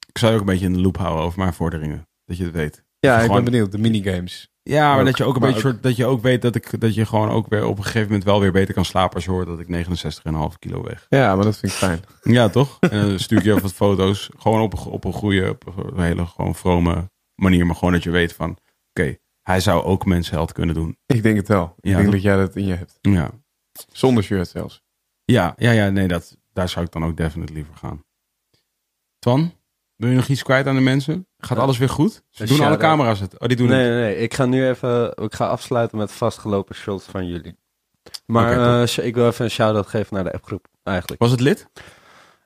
ik 0.07 0.17
zou 0.19 0.32
je 0.32 0.38
ook 0.40 0.43
een 0.48 0.51
beetje 0.53 0.65
in 0.65 0.73
de 0.73 0.82
loop 0.82 0.98
houden 0.98 1.23
over 1.25 1.40
mijn 1.40 1.53
vorderingen. 1.53 2.07
Dat 2.25 2.38
je 2.38 2.43
het 2.43 2.53
weet. 2.53 2.83
Ja, 2.99 3.15
ik 3.15 3.22
Gewoon- 3.22 3.35
ben 3.35 3.51
benieuwd. 3.51 3.72
De 3.72 3.77
minigames. 3.77 4.51
Ja, 4.64 4.90
maar 4.92 5.00
Ook, 5.00 5.06
dat 5.06 5.17
je 5.17 5.24
ook 5.24 5.35
een 5.35 5.42
beetje 5.42 5.59
soort, 5.59 5.83
dat 5.83 5.95
je 5.95 6.06
ook 6.06 6.22
weet 6.22 6.42
dat 6.42 6.56
ik 6.56 6.80
dat 6.80 6.93
je 6.95 7.06
gewoon 7.06 7.30
ook 7.30 7.48
weer 7.50 7.66
op 7.66 7.77
een 7.77 7.83
gegeven 7.83 8.08
moment 8.08 8.24
wel 8.24 8.40
weer 8.40 8.51
beter 8.51 8.74
kan 8.74 8.85
slapen 8.85 9.16
als 9.16 9.25
je 9.25 9.32
hoort 9.32 9.48
dat 9.48 9.59
ik 9.59 9.67
69,5 9.67 10.59
kilo 10.59 10.83
weeg. 10.83 11.06
Ja, 11.09 11.35
maar 11.35 11.45
dat 11.45 11.58
vind 11.58 11.72
ik 11.72 11.77
fijn. 11.77 12.01
Ja, 12.22 12.50
toch? 12.50 12.77
En 12.80 13.08
dan 13.09 13.19
stuur 13.19 13.38
ik 13.38 13.43
je 13.43 13.50
even 13.50 13.61
wat 13.61 13.74
foto's. 13.74 14.30
Gewoon 14.38 14.61
op, 14.61 14.74
een- 14.74 14.92
op 14.92 15.03
een 15.03 15.14
goede, 15.14 15.50
op 15.50 15.74
een 15.95 16.00
hele 16.03 16.25
gewoon 16.25 16.56
vrome 16.56 17.09
manier. 17.35 17.66
Maar 17.66 17.75
gewoon 17.75 17.93
dat 17.93 18.03
je 18.03 18.09
weet 18.11 18.33
van, 18.33 18.58
oké, 18.90 19.17
hij 19.42 19.59
zou 19.59 19.83
ook 19.83 20.06
mensenheld 20.06 20.51
kunnen 20.51 20.75
doen. 20.75 20.98
Ik 21.06 21.24
denk 21.24 21.35
het 21.38 21.48
wel. 21.48 21.75
Ik 21.80 21.92
denk 21.92 22.03
toch? 22.03 22.11
dat 22.14 22.22
jij 22.22 22.35
dat 22.35 22.56
in 22.56 22.66
je 22.66 22.74
hebt. 22.74 22.98
Ja, 23.01 23.32
Zonder 23.92 24.24
shirt 24.24 24.48
zelfs. 24.48 24.82
ja, 25.25 25.53
ja, 25.58 25.72
ja 25.72 25.90
nee, 25.90 26.08
dat, 26.08 26.38
daar 26.53 26.69
zou 26.69 26.85
ik 26.85 26.92
dan 26.92 27.06
ook 27.06 27.17
definitely 27.17 27.64
voor 27.64 27.75
gaan. 27.75 28.03
Twan, 29.19 29.53
wil 29.96 30.10
je 30.10 30.16
nog 30.16 30.28
iets 30.28 30.44
kwijt 30.44 30.68
aan 30.68 30.76
de 30.76 30.82
mensen? 30.82 31.28
Gaat 31.38 31.58
Ja. 31.58 31.64
alles 31.64 31.78
weer 31.78 31.90
goed? 31.90 32.24
Ze 32.30 32.46
doen 32.46 32.62
alle 32.62 32.78
camera's 32.78 33.20
het. 33.20 33.40
Oh, 33.40 33.48
die 33.48 33.58
doen 33.58 33.68
nee, 33.68 33.84
het. 33.84 33.94
nee, 33.94 34.04
nee. 34.04 34.18
Ik 34.18 34.34
ga 34.34 34.46
nu 34.46 34.68
even... 34.68 35.14
Ik 35.22 35.34
ga 35.36 35.48
afsluiten 35.48 35.98
met 35.98 36.12
vastgelopen 36.12 36.76
shots 36.76 37.06
van 37.06 37.28
jullie. 37.28 37.56
Maar 38.26 38.82
eh, 38.84 39.06
ik 39.06 39.16
wil 39.16 39.28
even 39.28 39.46
een 39.46 39.52
shout-out 39.52 39.88
geven 39.88 40.16
naar 40.16 40.24
de 40.24 40.34
appgroep, 40.34 40.66
eigenlijk. 40.84 41.22
Was 41.22 41.32
het 41.32 41.40
lid? 41.40 41.68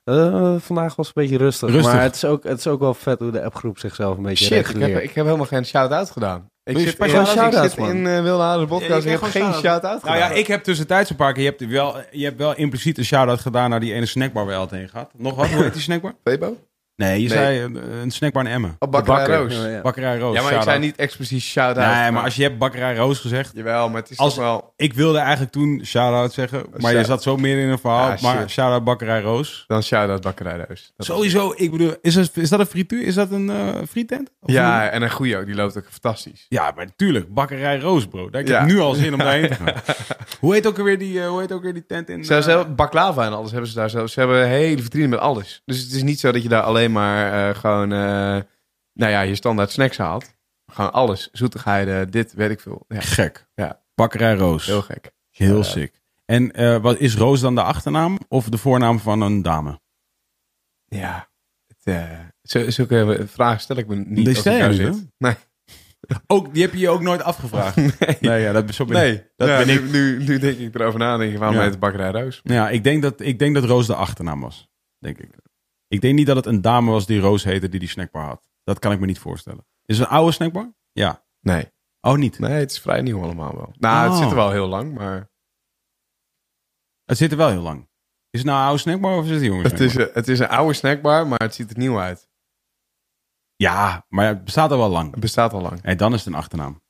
Eh, 0.04 0.54
vandaag 0.58 0.96
was 0.96 1.06
het 1.06 1.16
een 1.16 1.22
beetje 1.22 1.38
rustig. 1.38 1.70
Rustig. 1.70 1.92
Maar 1.92 2.02
het 2.02 2.14
is, 2.14 2.24
ook, 2.24 2.44
het 2.44 2.58
is 2.58 2.66
ook 2.66 2.80
wel 2.80 2.94
vet 2.94 3.18
hoe 3.18 3.30
de 3.30 3.42
appgroep 3.42 3.78
zichzelf 3.78 4.16
een 4.16 4.22
beetje 4.22 4.44
Shit, 4.44 4.68
ik 4.68 4.80
heb, 4.80 5.02
ik 5.02 5.12
heb 5.12 5.24
helemaal 5.24 5.46
geen 5.46 5.66
shout-out 5.66 6.10
gedaan. 6.10 6.50
Ik 6.64 6.78
zit, 6.78 6.98
in, 6.98 7.04
ik 7.04 7.54
zit 7.54 7.76
man. 7.76 7.90
in 7.90 8.06
eh, 8.06 8.22
Wilde 8.22 8.42
Haren 8.42 8.66
podcast. 8.66 9.04
je 9.04 9.10
ik 9.10 9.20
heb 9.20 9.30
geen 9.30 9.54
shout-out 9.54 10.00
gedaan. 10.00 10.18
Nou 10.18 10.32
ja, 10.32 10.38
ik 10.38 10.46
heb 10.46 10.62
tussentijds 10.62 11.10
een 11.10 11.16
paar 11.16 11.32
keer. 11.32 11.42
Je 11.42 11.48
hebt 11.48 11.66
wel, 11.66 11.96
je 12.10 12.24
hebt 12.24 12.38
wel 12.38 12.56
impliciet 12.56 12.98
een 12.98 13.04
shout-out 13.04 13.40
gedaan 13.40 13.70
naar 13.70 13.80
die 13.80 13.92
ene 13.92 14.06
snackbar 14.06 14.44
waar 14.44 14.54
je 14.54 14.60
altijd 14.60 14.80
heen 14.80 14.90
gaat. 14.90 15.10
Nog 15.16 15.34
wat? 15.34 15.48
Hoe 15.48 15.62
heet 15.62 15.72
die 15.72 15.82
snackbar? 15.82 16.14
Febo? 16.24 16.56
Nee, 16.98 17.22
je 17.22 17.28
Nee. 17.28 17.38
zei 17.38 17.60
een, 17.62 17.78
een 18.02 18.10
snackbar 18.10 18.44
in 18.44 18.50
Emmen. 18.50 18.76
Oh, 18.78 18.90
Bakkerij 18.90 19.16
Bakker. 19.18 19.36
Roos. 19.38 19.54
Ja, 19.54 19.62
Ja, 19.64 19.68
ja. 19.74 19.80
Bakkerij 19.80 20.18
Roos. 20.18 20.32
maar 20.32 20.42
ik 20.42 20.42
shout-out. 20.48 20.64
zei 20.64 20.78
niet 20.78 20.96
expliciet 20.96 21.42
shout-out. 21.42 21.94
Nee, 21.96 22.10
maar 22.10 22.22
als 22.24 22.36
je 22.36 22.42
hebt 22.42 22.58
Bakkerij 22.58 22.96
Roos 22.96 23.18
gezegd. 23.18 23.50
Jawel, 23.54 23.88
maar 23.88 24.00
het 24.00 24.10
is 24.10 24.18
Als- 24.18 24.34
toch 24.34 24.42
wel... 24.44 24.72
Ik 24.76 24.94
wilde 24.94 25.18
eigenlijk 25.18 25.52
toen 25.52 25.80
shout-out 25.84 26.32
zeggen. 26.32 26.64
Maar 26.76 26.90
je 26.90 26.96
shout- 26.96 27.06
zat 27.06 27.22
zo 27.22 27.36
meer 27.36 27.58
in 27.58 27.68
een 27.68 27.78
verhaal. 27.78 28.10
Ah, 28.10 28.22
maar 28.22 28.38
shit. 28.38 28.50
shout-out 28.50 28.84
Bakkerij 28.84 29.20
Roos. 29.20 29.64
Dan 29.66 29.82
shout-out 29.82 30.20
Bakkerij 30.22 30.64
Roos. 30.68 30.92
Dat- 30.96 31.06
Sowieso, 31.06 31.52
ik 31.56 31.70
bedoel, 31.70 31.94
is, 32.02 32.14
het, 32.14 32.36
is 32.36 32.48
dat 32.48 32.60
een 32.60 32.66
frituur? 32.66 33.02
Is 33.06 33.14
dat 33.14 33.30
een 33.30 33.50
eh 33.50 33.56
frietent? 33.90 34.30
Of 34.40 34.50
Ja, 34.52 34.84
een- 34.84 34.90
en 34.90 35.02
een 35.02 35.10
goeie 35.10 35.36
ook. 35.36 35.46
Die 35.46 35.54
loopt 35.54 35.76
ook 35.78 35.86
fantastisch. 35.90 36.46
ja, 36.48 36.72
maar 36.76 36.84
natuurlijk. 36.84 37.34
Bakkerij 37.34 37.78
Roos, 37.78 38.06
bro. 38.06 38.30
Daar 38.30 38.40
heb 38.40 38.50
Ja. 38.50 38.60
ik 38.60 38.66
nu 38.66 38.78
al 38.78 38.94
zin 38.94 39.12
om 39.12 39.18
daarheen 39.18 39.48
te 39.48 39.54
gaan. 39.54 39.72
hoe, 40.40 40.54
heet 40.54 40.66
ook 40.66 40.78
alweer 40.78 40.98
die, 40.98 41.20
eh, 41.22 41.28
hoe 41.28 41.40
heet 41.40 41.52
ook 41.52 41.62
weer 41.62 41.74
die 41.74 41.86
tent 41.86 42.08
in? 42.08 42.24
Ze 42.24 42.34
eh, 42.34 42.46
hebben 42.46 42.74
baklava 42.74 43.24
en 43.24 43.32
alles 43.32 43.50
hebben 43.50 43.68
ze 43.70 43.74
daar 43.74 43.90
zelfs. 43.90 44.12
Ze 44.12 44.18
hebben 44.20 44.42
een 44.42 44.48
hele 44.48 44.82
vitrine 44.82 45.06
met 45.08 45.18
alles. 45.18 45.62
Dus 45.64 45.82
het 45.82 45.92
is 45.92 46.02
niet 46.02 46.20
zo 46.20 46.32
dat 46.32 46.42
je 46.42 46.48
daar 46.48 46.62
alleen 46.62 46.87
maar 46.88 47.48
eh, 47.50 47.54
gewoon, 47.58 47.92
eh, 47.92 47.98
nou 48.92 49.12
ja, 49.12 49.20
je 49.20 49.34
standaard 49.34 49.70
snacks 49.70 49.96
haalt. 49.96 50.36
Gewoon 50.72 50.92
alles. 50.92 51.28
Zoetigheden, 51.32 52.10
dit, 52.10 52.32
weet 52.32 52.50
ik 52.50 52.60
veel. 52.60 52.84
Ja, 52.88 53.00
Gek. 53.00 53.46
Ja. 53.54 53.82
Bakkerij 53.94 54.34
Roos. 54.34 54.66
heel 54.66 54.82
gek. 54.82 55.12
Heel 55.30 55.64
sick. 55.64 56.00
En 56.24 56.52
eh, 56.52 56.76
wat 56.76 56.98
is 56.98 57.16
Roos 57.16 57.40
dan 57.40 57.54
de 57.54 57.62
achternaam 57.62 58.18
of 58.28 58.48
de 58.48 58.58
voornaam 58.58 58.98
van 58.98 59.20
een 59.20 59.42
dame? 59.42 59.80
Ja. 60.86 61.28
Het, 61.82 61.96
zo- 62.42 62.70
zulke 62.70 63.24
vragen 63.28 63.60
stel 63.60 63.76
ik 63.76 63.86
me 63.86 63.94
niet 63.96 64.24
Die 64.24 64.34
stel 64.34 64.72
je 64.72 64.88
niet? 64.90 65.08
Nee. 65.18 65.34
Ook, 66.26 66.54
die 66.54 66.62
heb 66.62 66.72
je 66.72 66.78
je 66.78 66.88
ook 66.88 67.00
nooit 67.02 67.22
afgevraagd. 67.22 67.76
Nee. 68.06 68.16
Nee, 68.20 68.40
ja, 68.42 68.52
dat, 68.52 68.74
zo 68.74 68.84
ben 68.84 68.96
Nee. 68.96 69.12
ik. 69.14 69.32
Dat 69.36 69.48
Ja, 69.48 69.56
ben 69.58 69.66
nu, 69.66 69.74
ik. 69.74 69.90
Nu, 69.92 70.18
nu 70.24 70.38
denk 70.38 70.58
ik 70.58 70.74
erover 70.74 70.98
na. 70.98 71.16
Denk 71.16 71.32
ik, 71.32 71.38
waarom 71.38 71.56
Ja. 71.56 71.62
heet 71.62 71.70
het 71.70 71.80
bakkerij 71.80 72.10
Roos? 72.10 72.40
Ja, 72.44 72.68
ik 72.70 72.84
denk, 72.84 73.02
dat, 73.02 73.20
ik 73.20 73.38
denk 73.38 73.54
dat 73.54 73.64
Roos 73.64 73.86
de 73.86 73.94
achternaam 73.94 74.40
was. 74.40 74.68
Denk 74.98 75.18
ik. 75.18 75.30
Ik 75.88 76.00
denk 76.00 76.14
niet 76.14 76.26
dat 76.26 76.36
het 76.36 76.46
een 76.46 76.60
dame 76.60 76.90
was 76.90 77.06
die 77.06 77.20
Roos 77.20 77.44
heette 77.44 77.68
die 77.68 77.80
die 77.80 77.88
snackbar 77.88 78.24
had. 78.24 78.42
Dat 78.64 78.78
kan 78.78 78.92
ik 78.92 79.00
me 79.00 79.06
niet 79.06 79.18
voorstellen. 79.18 79.66
Is 79.84 79.98
het 79.98 80.08
een 80.08 80.14
oude 80.14 80.32
snackbar? 80.32 80.74
Ja. 80.92 81.24
Nee. 81.40 81.72
Oh, 82.00 82.16
niet? 82.16 82.38
Nee, 82.38 82.50
het 82.50 82.70
is 82.70 82.80
vrij 82.80 83.00
nieuw 83.02 83.22
allemaal 83.22 83.54
wel. 83.56 83.72
Nou, 83.78 84.02
het 84.04 84.12
Oh. 84.12 84.18
zit 84.18 84.30
er 84.30 84.36
wel 84.36 84.50
heel 84.50 84.66
lang, 84.66 84.94
maar 84.94 85.30
Het 87.04 87.16
zit 87.16 87.30
er 87.30 87.36
wel 87.36 87.48
heel 87.50 87.62
lang. 87.62 87.88
Is 88.30 88.40
het 88.40 88.44
nou 88.48 88.58
een 88.58 88.64
oude 88.66 88.80
snackbar 88.80 89.16
of 89.18 89.24
is 89.24 89.30
het 89.30 89.40
een 89.40 89.46
jonge 89.46 89.62
het 89.62 89.80
is, 89.80 89.92
snackbar? 89.92 90.06
een- 90.08 90.14
het 90.14 90.28
is 90.28 90.38
een 90.38 90.48
oude 90.48 90.74
snackbar, 90.74 91.26
maar 91.26 91.38
het 91.38 91.54
ziet 91.54 91.70
er 91.70 91.78
nieuw 91.78 91.98
uit. 92.00 92.28
Ja, 93.56 94.04
maar 94.08 94.26
het 94.26 94.44
bestaat 94.44 94.70
al 94.70 94.78
wel 94.78 94.88
lang. 94.88 95.10
Het 95.10 95.20
bestaat 95.20 95.52
al 95.52 95.60
lang. 95.60 95.82
Nee, 95.82 95.96
dan 95.96 96.12
is 96.12 96.18
het 96.24 96.28
een 96.34 96.40
achternaam. 96.40 96.82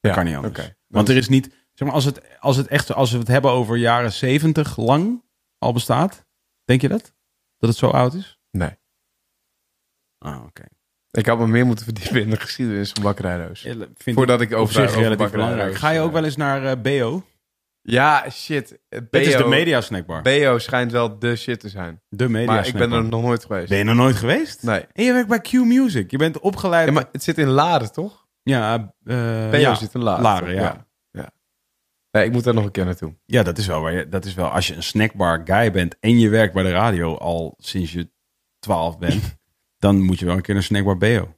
Ja, 0.00 0.14
kan 0.14 0.24
niet 0.24 0.34
anders. 0.36 0.72
Want 0.86 1.08
er 1.08 1.16
is 1.16 1.28
niet, 1.28 1.46
zeg 1.72 1.86
maar, 1.88 1.96
als 1.96 2.04
het, 2.04 2.40
als 2.40 2.56
het 2.56 2.66
echt, 2.66 2.92
als 2.92 3.12
we 3.12 3.18
het 3.18 3.28
hebben 3.28 3.50
over 3.50 3.76
jaren 3.76 4.12
70 4.12 4.76
lang 4.76 5.24
al 5.58 5.72
bestaat, 5.72 6.26
denk 6.64 6.80
je 6.80 6.88
dat? 6.88 7.14
Dat 7.58 7.68
het 7.70 7.78
zo 7.78 7.88
oud 7.88 8.14
is? 8.14 8.33
Nee. 8.56 8.78
Ah, 10.18 10.44
oké. 10.44 10.62
Ik 11.10 11.26
had 11.26 11.38
me 11.38 11.46
meer 11.46 11.66
moeten 11.66 11.84
verdiepen 11.84 12.20
in 12.20 12.30
de 12.30 12.40
geschiedenis 12.40 12.90
van 12.90 13.02
Bakkerij 13.02 13.46
Roos. 13.46 13.62
Ja, 13.62 13.74
vind 13.96 14.16
Voordat 14.16 14.40
ik 14.40 14.54
over, 14.54 14.74
zich 14.74 14.96
over 14.96 15.30
belangrijk. 15.30 15.74
Ga 15.74 15.90
je 15.90 16.00
ook 16.00 16.12
wel 16.12 16.24
eens 16.24 16.36
naar 16.36 16.64
eh, 16.64 16.80
BO? 16.82 17.24
Ja, 17.82 18.30
shit. 18.30 18.78
Het 18.88 19.06
is 19.10 19.36
de 19.36 19.46
media 19.46 19.80
snackbar. 19.80 20.22
BO 20.22 20.58
schijnt 20.58 20.92
wel 20.92 21.18
de 21.18 21.36
shit 21.36 21.60
te 21.60 21.68
zijn. 21.68 22.00
De 22.08 22.28
media 22.28 22.46
maar 22.46 22.66
ik 22.66 22.72
ben 22.72 22.72
snackbar. 22.72 22.98
er 22.98 23.10
nog 23.10 23.22
nooit 23.22 23.44
geweest. 23.44 23.68
Ben 23.68 23.78
je 23.78 23.84
nog 23.84 23.94
nooit 23.94 24.16
geweest? 24.16 24.62
Nee. 24.62 24.86
En 24.92 25.04
je 25.04 25.12
werkt 25.12 25.28
bij 25.28 25.40
Q 25.40 25.52
Music. 25.52 26.10
Je 26.10 26.18
bent 26.18 26.38
opgeleid. 26.38 26.86
Ja, 26.86 26.92
maar 26.92 27.08
het 27.12 27.22
zit 27.22 27.38
in 27.38 27.48
Laren, 27.48 27.92
toch? 27.92 28.26
Ja, 28.42 28.94
eh 29.04 29.50
BO 29.50 29.56
ja, 29.56 29.74
zit 29.74 29.94
in 29.94 30.02
Laren. 30.02 30.22
Laren, 30.22 30.54
ja. 30.54 30.60
ja. 30.60 30.86
ja. 31.10 31.30
Nee, 32.10 32.24
ik 32.24 32.32
moet 32.32 32.44
daar 32.44 32.54
nog 32.54 32.64
een 32.64 32.70
keer 32.70 32.84
naartoe. 32.84 33.14
Ja, 33.24 33.42
dat 33.42 33.58
is 33.58 33.66
wel 33.66 34.10
dat 34.10 34.24
is 34.24 34.34
wel 34.34 34.48
als 34.48 34.66
je 34.66 34.74
een 34.74 34.82
snackbar 34.82 35.40
guy 35.44 35.70
bent 35.70 35.96
en 36.00 36.18
je 36.18 36.28
werkt 36.28 36.54
bij 36.54 36.62
de 36.62 36.70
radio 36.70 37.16
al 37.16 37.54
sinds 37.58 37.92
je 37.92 38.12
12 38.64 38.98
bent, 38.98 39.36
dan 39.78 40.00
moet 40.02 40.18
je 40.18 40.26
wel 40.26 40.34
een 40.36 40.42
keer 40.42 40.54
naar 40.54 40.62
snackbar 40.62 40.98
BO. 40.98 41.34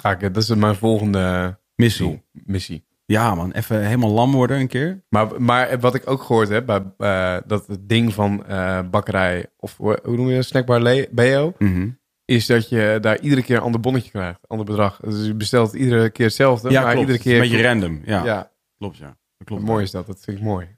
Ga 0.00 0.10
ik, 0.10 0.20
dat 0.34 0.36
is 0.42 0.48
mijn 0.54 0.74
volgende 0.74 1.58
Missie. 1.74 2.06
doel, 2.06 2.22
missie. 2.32 2.84
Ja, 3.06 3.34
man, 3.34 3.52
even 3.52 3.84
helemaal 3.86 4.10
lam 4.10 4.32
worden 4.32 4.58
een 4.60 4.68
keer. 4.68 5.04
Maar, 5.08 5.42
maar 5.42 5.80
wat 5.80 5.94
ik 5.94 6.10
ook 6.10 6.22
gehoord 6.22 6.48
heb, 6.48 6.66
bij, 6.66 6.82
eh, 6.98 7.36
dat 7.46 7.66
het 7.66 7.88
ding 7.88 8.14
van 8.14 8.46
eh, 8.46 8.80
bakkerij, 8.90 9.46
of 9.56 9.76
hoe 9.76 10.00
noem 10.04 10.28
je 10.28 10.34
dat, 10.34 10.44
snackbar 10.44 10.80
Le- 10.80 11.08
BO, 11.10 11.52
Mhm. 11.58 11.88
is 12.24 12.46
dat 12.46 12.68
je 12.68 12.98
daar 13.00 13.20
iedere 13.20 13.42
keer 13.42 13.56
een 13.56 13.62
ander 13.62 13.80
bonnetje 13.80 14.10
krijgt, 14.10 14.38
een 14.42 14.48
ander 14.48 14.66
bedrag. 14.66 15.00
Dus 15.00 15.26
je 15.26 15.34
bestelt 15.34 15.72
iedere 15.74 16.10
keer 16.10 16.26
hetzelfde, 16.26 16.70
Ja, 16.70 16.82
maar 16.82 16.92
klopt. 16.92 17.06
iedere 17.06 17.22
keer... 17.24 17.34
Een 17.42 17.48
beetje 17.50 17.62
random. 17.66 18.00
Ja, 18.04 18.24
Ja, 18.24 18.50
klopt. 18.78 18.96
Ja, 18.96 19.16
dat 19.38 19.46
klopt. 19.46 19.62
mooi 19.62 19.84
is 19.84 19.90
dat, 19.90 20.06
dat 20.06 20.20
vind 20.20 20.36
ik 20.38 20.42
mooi. 20.42 20.76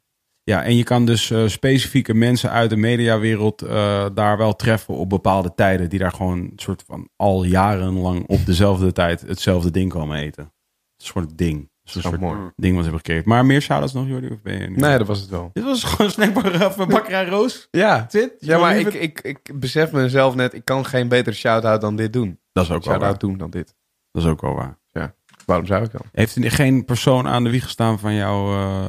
Ja, 0.50 0.62
en 0.62 0.76
je 0.76 0.82
kan 0.84 1.04
dus 1.06 1.30
eh, 1.30 1.46
specifieke 1.46 2.14
mensen 2.14 2.50
uit 2.50 2.70
de 2.70 2.76
mediawereld 2.76 3.62
eh, 3.62 4.06
daar 4.14 4.36
wel 4.38 4.56
treffen 4.56 4.94
op 4.94 5.08
bepaalde 5.08 5.54
tijden, 5.54 5.88
die 5.88 5.98
daar 5.98 6.12
gewoon 6.12 6.38
een 6.38 6.52
soort 6.56 6.82
van 6.86 7.08
al 7.16 7.44
jarenlang 7.44 8.26
op 8.26 8.46
dezelfde 8.46 8.92
tijd 8.92 9.20
hetzelfde 9.20 9.70
ding 9.70 9.90
komen 9.90 10.18
eten. 10.18 10.42
Een 10.44 11.04
soort 11.06 11.38
ding. 11.38 11.58
Dat 11.82 11.94
is 11.94 11.94
een 11.94 12.02
Dat 12.02 12.12
is 12.12 12.18
soort 12.18 12.32
mooi. 12.38 12.50
ding 12.56 12.74
wat 12.74 12.84
ze 12.84 12.90
hebben 12.90 12.98
gecreëerd. 12.98 13.24
Maar 13.24 13.46
meer 13.46 13.60
shout-outs 13.60 13.92
nog, 13.92 14.06
Jordi? 14.08 14.28
Of 14.28 14.42
ben 14.42 14.60
je 14.60 14.68
nu? 14.70 14.76
Nee, 14.76 14.98
dat 14.98 15.06
was 15.06 15.20
het 15.20 15.28
wel. 15.30 15.50
Dit 15.52 15.64
was 15.64 15.84
gewoon 15.84 16.10
snackbar 16.10 16.66
of 16.66 16.76
een 16.78 16.88
bakkerij 16.88 17.26
Roos. 17.26 17.68
Ja, 17.70 18.06
Zit? 18.08 18.34
ja 18.38 18.58
maar 18.58 18.74
Gewoon 18.76 18.92
ik, 18.92 19.00
ik, 19.00 19.20
ik 19.20 19.60
besef 19.60 19.92
mezelf 19.92 20.34
net, 20.34 20.54
ik 20.54 20.64
kan 20.64 20.84
geen 20.86 21.08
betere 21.08 21.36
shout-out 21.36 21.80
dan 21.80 21.96
dit 21.96 22.12
doen. 22.12 22.38
Dat 22.52 22.64
is 22.64 22.70
ook 22.70 22.84
wel 22.84 22.92
waar. 22.92 23.00
Shout-out 23.02 23.20
doen 23.20 23.38
dan 23.38 23.50
dit. 23.50 23.74
Dat 24.10 24.22
is 24.22 24.28
ook 24.28 24.40
wel 24.40 24.54
waar. 24.54 24.78
Ja, 24.90 25.14
waarom 25.46 25.66
zou 25.66 25.84
ik 25.84 25.92
dan? 25.92 26.00
Heeft 26.12 26.36
er 26.36 26.50
geen 26.50 26.84
persoon 26.84 27.26
aan 27.28 27.44
de 27.44 27.50
wieg 27.50 27.62
gestaan 27.62 27.98
van 27.98 28.14
jouw 28.14 28.52
eh, 28.52 28.88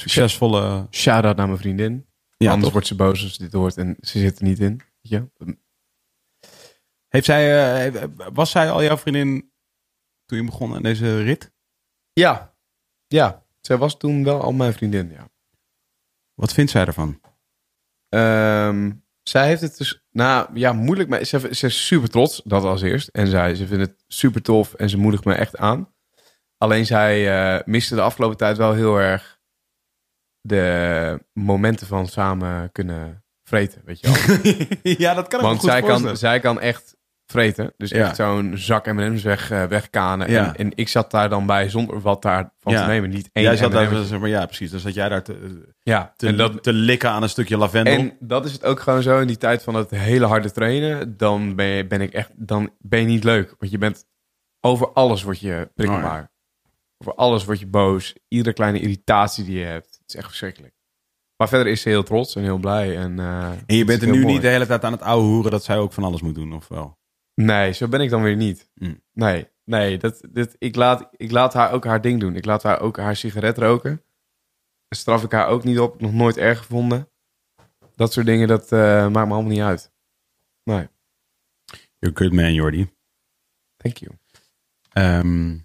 succesvolle... 0.00 0.86
Shout-out 0.90 1.36
naar 1.36 1.46
mijn 1.46 1.58
vriendin. 1.58 2.06
Ja, 2.36 2.46
Anders 2.46 2.62
toch? 2.62 2.72
wordt 2.72 2.86
ze 2.86 2.94
boos 2.94 3.22
als 3.22 3.34
ze 3.34 3.42
dit 3.42 3.52
hoort 3.52 3.76
en 3.76 3.96
ze 4.00 4.18
zit 4.18 4.38
er 4.38 4.44
niet 4.44 4.58
in. 4.58 4.80
Je? 5.00 5.28
Heeft 7.08 7.24
zij, 7.24 7.86
eh, 7.86 8.04
was 8.32 8.50
zij 8.50 8.70
al 8.70 8.82
jouw 8.82 8.96
vriendin 8.96 9.52
toen 10.24 10.38
je 10.38 10.44
begon 10.44 10.74
aan 10.74 10.82
deze 10.82 11.22
rit? 11.22 11.52
Ja, 12.12 12.56
ja. 13.06 13.44
Zij 13.60 13.76
was 13.76 13.96
toen 13.96 14.24
wel 14.24 14.40
al 14.40 14.52
mijn 14.52 14.72
vriendin, 14.72 15.10
ja. 15.10 15.28
Wat 16.34 16.52
vindt 16.52 16.70
zij 16.70 16.86
ervan? 16.86 17.20
Ehm, 18.08 18.92
zij 19.22 19.46
heeft 19.46 19.60
het 19.60 19.78
dus, 19.78 20.04
nou 20.10 20.48
ja, 20.58 20.72
moeilijk. 20.72 21.08
Maar 21.08 21.24
ze, 21.24 21.48
ze 21.54 21.66
is 21.66 21.86
super 21.86 22.08
trots, 22.08 22.42
dat 22.44 22.64
als 22.64 22.82
eerst. 22.82 23.08
En 23.08 23.26
zij, 23.26 23.54
ze 23.54 23.66
vindt 23.66 23.86
het 23.86 24.04
super 24.06 24.42
tof 24.42 24.74
en 24.74 24.90
ze 24.90 24.98
moedigt 24.98 25.24
me 25.24 25.34
echt 25.34 25.56
aan. 25.56 25.94
Alleen 26.56 26.86
zij 26.86 27.38
eh, 27.56 27.66
miste 27.66 27.94
de 27.94 28.00
afgelopen 28.00 28.36
tijd 28.36 28.56
wel 28.56 28.72
heel 28.72 28.96
erg 28.96 29.35
de 30.46 31.20
momenten 31.32 31.86
van 31.86 32.06
samen 32.06 32.72
kunnen 32.72 33.24
vreten, 33.42 33.82
weet 33.84 34.00
je 34.00 34.06
wel. 34.82 34.94
ja, 35.06 35.14
dat 35.14 35.28
kan 35.28 35.40
ik 35.40 35.46
Want 35.46 35.60
goed 35.60 35.70
zij 35.70 35.82
kan, 35.82 36.16
zij 36.16 36.40
kan 36.40 36.60
echt 36.60 36.96
vreten. 37.26 37.72
Dus 37.76 37.90
Ja. 37.90 38.06
echt 38.06 38.16
zo'n 38.16 38.52
zak 38.56 38.86
M&M's 38.86 39.22
weg, 39.22 39.50
eh, 39.50 39.64
wegkanen. 39.64 40.30
Ja. 40.30 40.46
En, 40.46 40.54
en 40.56 40.72
ik 40.74 40.88
zat 40.88 41.10
daar 41.10 41.28
dan 41.28 41.46
bij 41.46 41.68
zonder 41.68 42.00
wat 42.00 42.22
daarvan 42.22 42.72
Ja. 42.72 42.82
te 42.82 42.86
nemen. 42.90 43.10
Niet 43.10 43.28
één 43.32 43.44
Jij 43.44 43.56
zat 43.56 43.72
daar, 43.72 44.04
zeg 44.04 44.20
maar, 44.20 44.28
ja, 44.28 44.46
precies. 44.46 44.70
Dan 44.70 44.80
zat 44.80 44.94
jij 44.94 45.08
daar 45.08 45.22
te, 45.22 45.62
Ja, 45.82 46.12
te, 46.16 46.26
en 46.26 46.36
dat, 46.36 46.62
te 46.62 46.72
likken 46.72 47.10
aan 47.10 47.22
een 47.22 47.28
stukje 47.28 47.56
lavendel. 47.56 47.94
En 47.94 48.16
dat 48.20 48.44
is 48.44 48.52
het 48.52 48.64
ook 48.64 48.80
gewoon 48.80 49.02
zo 49.02 49.20
in 49.20 49.26
die 49.26 49.36
tijd 49.36 49.62
van 49.62 49.74
het 49.74 49.90
hele 49.90 50.26
harde 50.26 50.50
trainen. 50.50 51.16
Dan 51.16 51.54
ben, 51.54 51.66
je, 51.66 51.86
ben 51.86 52.00
ik 52.00 52.12
echt, 52.12 52.30
dan 52.34 52.70
ben 52.78 53.00
je 53.00 53.06
niet 53.06 53.24
leuk. 53.24 53.54
Want 53.58 53.72
je 53.72 53.78
bent 53.78 54.06
over 54.60 54.92
alles 54.92 55.22
word 55.22 55.40
je 55.40 55.70
prikkelbaar. 55.74 56.20
Oh 56.20 56.26
Over 56.98 57.14
alles 57.14 57.44
word 57.44 57.58
je 57.60 57.66
boos. 57.66 58.14
Iedere 58.28 58.54
kleine 58.54 58.80
irritatie 58.80 59.44
die 59.44 59.58
je 59.58 59.64
hebt. 59.64 59.95
Het 60.06 60.14
is 60.14 60.20
echt 60.20 60.26
verschrikkelijk. 60.28 60.74
Maar 61.36 61.48
verder 61.48 61.72
is 61.72 61.80
ze 61.80 61.88
heel 61.88 62.02
trots 62.02 62.34
en 62.36 62.42
heel 62.42 62.58
blij. 62.58 62.96
En, 62.96 63.18
eh, 63.18 63.50
en 63.66 63.76
je 63.76 63.84
bent 63.84 64.02
er 64.02 64.08
nu 64.08 64.20
mooi. 64.20 64.32
niet 64.32 64.42
de 64.42 64.48
hele 64.48 64.66
tijd 64.66 64.84
aan 64.84 64.92
het 64.92 65.02
ouwe 65.02 65.24
hoeren 65.26 65.50
dat 65.50 65.64
zij 65.64 65.78
ook 65.78 65.92
van 65.92 66.04
alles 66.04 66.20
moet 66.22 66.34
doen, 66.34 66.52
of 66.52 66.68
wel? 66.68 66.98
Nee, 67.34 67.72
zo 67.72 67.88
ben 67.88 68.00
ik 68.00 68.10
dan 68.10 68.22
weer 68.22 68.36
niet. 68.36 68.70
Mm. 68.74 69.02
Nee, 69.12 69.48
nee 69.64 69.98
dat, 69.98 70.22
dit, 70.30 70.56
ik, 70.58 70.76
laat, 70.76 71.08
ik 71.10 71.30
laat 71.30 71.52
haar 71.54 71.72
ook 71.72 71.84
haar 71.84 72.00
ding 72.00 72.20
doen. 72.20 72.36
Ik 72.36 72.44
laat 72.44 72.62
haar 72.62 72.80
ook 72.80 72.96
haar 72.96 73.16
sigaret 73.16 73.58
roken. 73.58 73.96
Daar 74.88 74.98
straf 74.98 75.22
ik 75.22 75.32
haar 75.32 75.46
ook 75.46 75.64
niet 75.64 75.78
op. 75.78 76.00
Nog 76.00 76.12
nooit 76.12 76.36
erg 76.36 76.58
gevonden. 76.58 77.10
Dat 77.94 78.12
soort 78.12 78.26
dingen, 78.26 78.48
dat 78.48 78.72
eh, 78.72 78.78
maakt 79.08 79.28
me 79.28 79.34
allemaal 79.34 79.42
niet 79.52 79.60
uit. 79.60 79.92
Nee, 80.62 80.88
You're 81.98 82.16
a 82.16 82.18
good 82.22 82.32
man, 82.32 82.52
Jordi. 82.54 82.92
thank 83.76 83.96
you. 83.96 84.12
Ehm, 84.92 85.58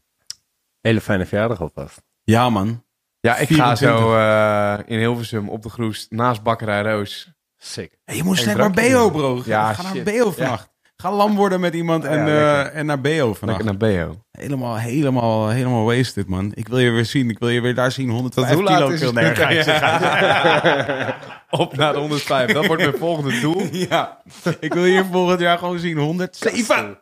Hele 0.82 1.02
fijne 1.02 1.26
verjaardag 1.26 1.62
alvast. 1.62 2.02
ja, 2.24 2.50
man. 2.50 2.86
Ja, 3.22 3.38
ik 3.38 3.48
ga 3.48 3.76
24. 3.76 3.78
zo 4.00 4.16
eh, 4.16 4.80
in 4.86 4.98
Hilversum 5.00 5.50
op 5.50 5.62
de 5.64 5.70
Groest 5.70 6.12
naast 6.12 6.44
Bakkerij 6.44 6.82
Roos. 6.82 7.32
Sick. 7.58 7.98
Hey, 8.04 8.16
je 8.16 8.24
moet 8.24 8.38
snel 8.38 8.56
naar 8.56 8.72
BO, 8.72 9.10
bro. 9.10 9.42
Ja, 9.46 9.74
Ga 9.74 9.94
naar. 9.94 10.04
BO 10.04 10.32
vannacht. 10.32 10.70
Ga 10.96 11.12
lam 11.12 11.36
worden 11.36 11.60
met 11.60 11.74
iemand 11.74 12.04
en, 12.04 12.26
Ja, 12.28 12.66
eh, 12.66 12.76
en 12.80 12.86
naar 12.86 13.02
BO 13.02 13.34
vannacht. 13.34 13.64
Lekker 13.64 13.88
naar 13.90 14.08
BO. 14.08 14.24
Helemaal, 14.32 14.78
helemaal, 14.78 15.50
helemaal 15.50 15.86
wasted, 15.86 16.28
man. 16.28 16.52
Ik 16.56 16.68
wil 16.68 16.80
je 16.80 16.90
weer 16.92 17.06
zien. 17.06 17.30
Ik 17.30 17.40
wil 17.40 17.50
je 17.50 17.62
weer 17.62 17.76
daar 17.76 17.92
zien. 17.92 18.10
105 18.10 18.48
Tot 18.48 18.56
hoe 18.56 18.64
laat 18.64 18.78
kilo. 18.78 18.90
is? 18.90 19.12
Nee, 19.12 19.36
ga 19.36 19.50
je- 19.50 21.14
Op 21.50 21.76
naar 21.76 21.94
de 21.94 22.00
105. 22.00 22.52
Dat 22.52 22.66
wordt 22.66 22.82
mijn 22.82 22.98
volgende 22.98 23.40
doel. 23.40 23.62
Ja, 23.90 24.22
ik 24.60 24.74
wil 24.74 24.84
hier 24.84 25.06
volgend 25.06 25.40
jaar 25.40 25.58
gewoon 25.58 25.80
zien 25.80 25.98
107. 25.98 27.02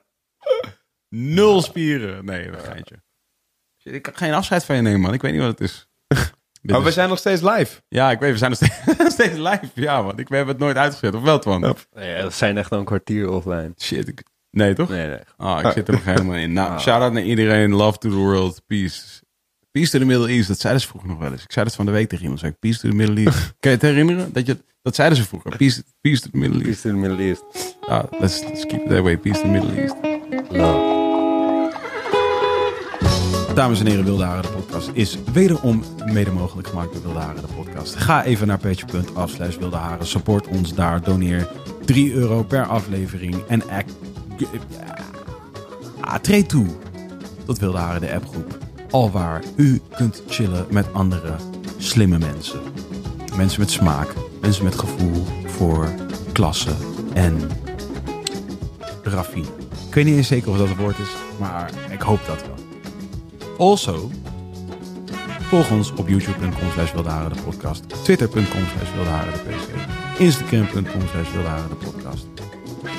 Nul 1.09 1.61
spieren. 1.61 2.25
Nee, 2.25 2.47
een 2.47 2.59
geintje. 2.59 3.03
Shit, 3.81 3.93
Ik 3.93 4.01
kan 4.01 4.15
geen 4.15 4.33
afscheid 4.33 4.65
van 4.65 4.75
je 4.75 4.81
nemen, 4.81 4.99
man. 5.01 5.13
Ik 5.13 5.21
weet 5.21 5.31
niet 5.31 5.41
wat 5.41 5.49
het 5.49 5.61
is. 5.61 5.88
Dit 6.61 6.71
Maar 6.71 6.81
we 6.81 6.87
is- 6.87 6.93
zijn 6.93 7.09
nog 7.09 7.17
steeds 7.17 7.41
live. 7.41 7.81
Ja, 7.87 8.11
ik 8.11 8.19
weet, 8.19 8.31
we 8.31 8.37
zijn 8.37 8.51
nog 8.59 8.59
steeds, 8.59 9.13
steeds 9.17 9.37
live. 9.37 9.65
Ja, 9.73 10.01
man. 10.01 10.19
Ik, 10.19 10.27
we 10.29 10.35
hebben 10.35 10.53
het 10.55 10.63
nooit 10.63 10.77
uitgezet. 10.77 11.15
Of 11.15 11.21
wel, 11.21 11.39
Twan? 11.39 11.61
Nee, 11.61 12.23
we 12.23 12.27
zijn 12.31 12.57
echt 12.57 12.71
al 12.71 12.79
een 12.79 12.85
kwartier 12.85 13.29
offline. 13.29 13.71
Shit. 13.77 14.07
Ik... 14.07 14.23
Nee, 14.51 14.73
toch? 14.73 14.89
Nee, 14.89 15.07
nee. 15.07 15.19
Ah, 15.37 15.63
ik 15.65 15.71
zit 15.71 15.87
er 15.87 15.93
nog 15.93 16.05
helemaal 16.05 16.35
in. 16.35 16.53
Nou, 16.53 16.79
shout-out 16.79 17.13
naar 17.13 17.23
iedereen. 17.23 17.71
Love 17.75 17.97
to 17.97 18.09
the 18.09 18.15
world. 18.15 18.61
Peace. 18.67 19.01
Peace 19.71 19.89
to 19.91 19.99
the 19.99 20.05
Middle 20.05 20.27
East. 20.27 20.47
Dat 20.47 20.59
zeiden 20.59 20.81
ze 20.81 20.87
vroeger 20.87 21.09
nog 21.09 21.19
wel 21.19 21.31
eens. 21.31 21.43
Ik 21.43 21.51
zei 21.51 21.65
dat 21.65 21.75
van 21.75 21.85
de 21.85 21.91
week 21.91 22.07
tegen 22.09 22.21
iemand. 22.23 22.39
Zei 22.39 22.51
ik, 22.51 22.59
peace 22.59 22.79
to 22.79 22.89
the 22.89 22.95
Middle 22.95 23.23
East. 23.25 23.37
kan 23.59 23.71
je 23.71 23.77
het 23.77 23.81
herinneren? 23.81 24.33
Dat, 24.33 24.45
je, 24.45 24.57
dat 24.81 24.95
zeiden 24.95 25.17
ze 25.17 25.23
vroeger. 25.23 25.57
Peace, 25.57 25.83
peace 26.01 26.21
to 26.21 26.29
the 26.31 26.37
Middle 26.37 26.57
East. 26.63 26.65
Peace 26.69 26.81
to 26.81 26.89
the 26.89 26.95
Middle 27.07 27.23
East. 27.27 27.75
Ah, 27.87 28.03
let's, 28.19 28.43
let's 28.43 28.65
keep 28.65 28.81
it 28.83 28.89
that 28.89 29.01
way. 29.01 29.17
Peace 29.17 29.35
to 29.41 29.45
the 29.45 29.51
Middle 29.51 29.81
East. 29.81 29.95
Love. 30.51 30.98
Dames 33.53 33.79
en 33.79 33.85
heren, 33.85 34.03
Wilde 34.03 34.23
Haren, 34.23 34.41
de 34.41 34.47
podcast 34.47 34.89
is 34.93 35.17
wederom 35.33 35.83
mede 36.05 36.31
mogelijk 36.31 36.67
gemaakt 36.67 36.93
door 36.93 37.01
Wilde 37.01 37.19
Haren, 37.19 37.41
de 37.41 37.53
podcast. 37.55 37.95
Ga 37.95 38.23
even 38.23 38.47
naar 38.47 38.57
petje.af 38.57 39.29
slash 39.29 39.57
Wilde 39.57 39.75
Haren. 39.75 40.07
Support 40.07 40.47
ons 40.47 40.73
daar. 40.73 41.03
Doneer 41.03 41.47
3 41.85 42.13
euro 42.13 42.43
per 42.43 42.65
aflevering. 42.65 43.35
En 43.47 43.69
act, 43.69 43.91
ah, 46.01 46.15
treed 46.15 46.49
toe 46.49 46.65
tot 47.45 47.59
Wilde 47.59 47.77
Haren, 47.77 48.01
de 48.01 48.13
appgroep. 48.13 48.57
Alwaar 48.89 49.43
u 49.55 49.81
kunt 49.95 50.23
chillen 50.27 50.65
met 50.69 50.93
andere 50.93 51.35
slimme 51.77 52.17
mensen. 52.17 52.59
Mensen 53.35 53.59
met 53.59 53.71
smaak. 53.71 54.13
Mensen 54.41 54.63
met 54.63 54.79
gevoel 54.79 55.25
voor 55.45 55.89
klasse 56.31 56.73
en 57.13 57.49
raffine. 59.03 59.47
Ik 59.87 59.93
weet 59.95 60.05
niet 60.05 60.15
eens 60.15 60.27
zeker 60.27 60.49
of 60.51 60.57
dat 60.57 60.67
het 60.67 60.77
woord 60.77 60.99
is, 60.99 61.09
maar 61.39 61.71
ik 61.89 62.01
hoop 62.01 62.19
dat 62.25 62.41
wel. 62.47 62.58
Also, 63.59 64.09
volg 65.49 65.71
ons 65.71 65.91
op 65.91 66.07
youtube.com 66.07 66.71
slash 66.73 66.91
de 66.91 67.41
podcast, 67.45 68.03
twitter.com 68.03 68.43
slash 68.45 68.91
de 68.93 69.39
pc, 69.45 70.19
instagram.com 70.19 71.01
slash 71.07 71.31
de 71.31 71.75
podcast. 71.75 72.27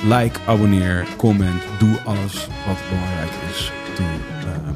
Like, 0.03 0.39
abonneer, 0.45 1.07
comment, 1.17 1.61
doe 1.79 1.99
alles 2.05 2.47
wat 2.67 2.77
belangrijk 2.89 3.31
is. 3.49 3.71
Doe, 3.95 4.05
ehm, 4.05 4.75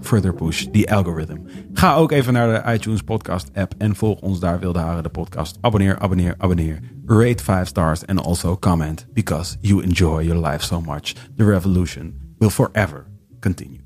further 0.00 0.34
push 0.34 0.66
the 0.72 0.90
algorithm. 0.90 1.36
Ga 1.72 1.94
ook 1.94 2.12
even 2.12 2.32
naar 2.32 2.64
de 2.64 2.72
iTunes 2.72 3.02
podcast 3.02 3.50
app 3.54 3.74
en 3.78 3.96
volg 3.96 4.20
ons 4.20 4.40
daar 4.40 4.58
Wilde 4.60 4.78
Haren 4.78 5.02
de 5.02 5.08
podcast. 5.08 5.58
Abonneer, 5.60 5.98
abonneer, 5.98 6.34
abonneer. 6.38 6.78
Rate 7.06 7.44
5 7.44 7.66
stars 7.66 8.06
and 8.06 8.24
also 8.24 8.56
comment 8.56 9.06
because 9.12 9.56
you 9.60 9.82
enjoy 9.82 10.24
your 10.24 10.46
life 10.46 10.64
so 10.64 10.80
much. 10.80 11.14
The 11.36 11.44
revolution 11.44 12.34
will 12.38 12.50
forever 12.50 13.06
continue. 13.40 13.81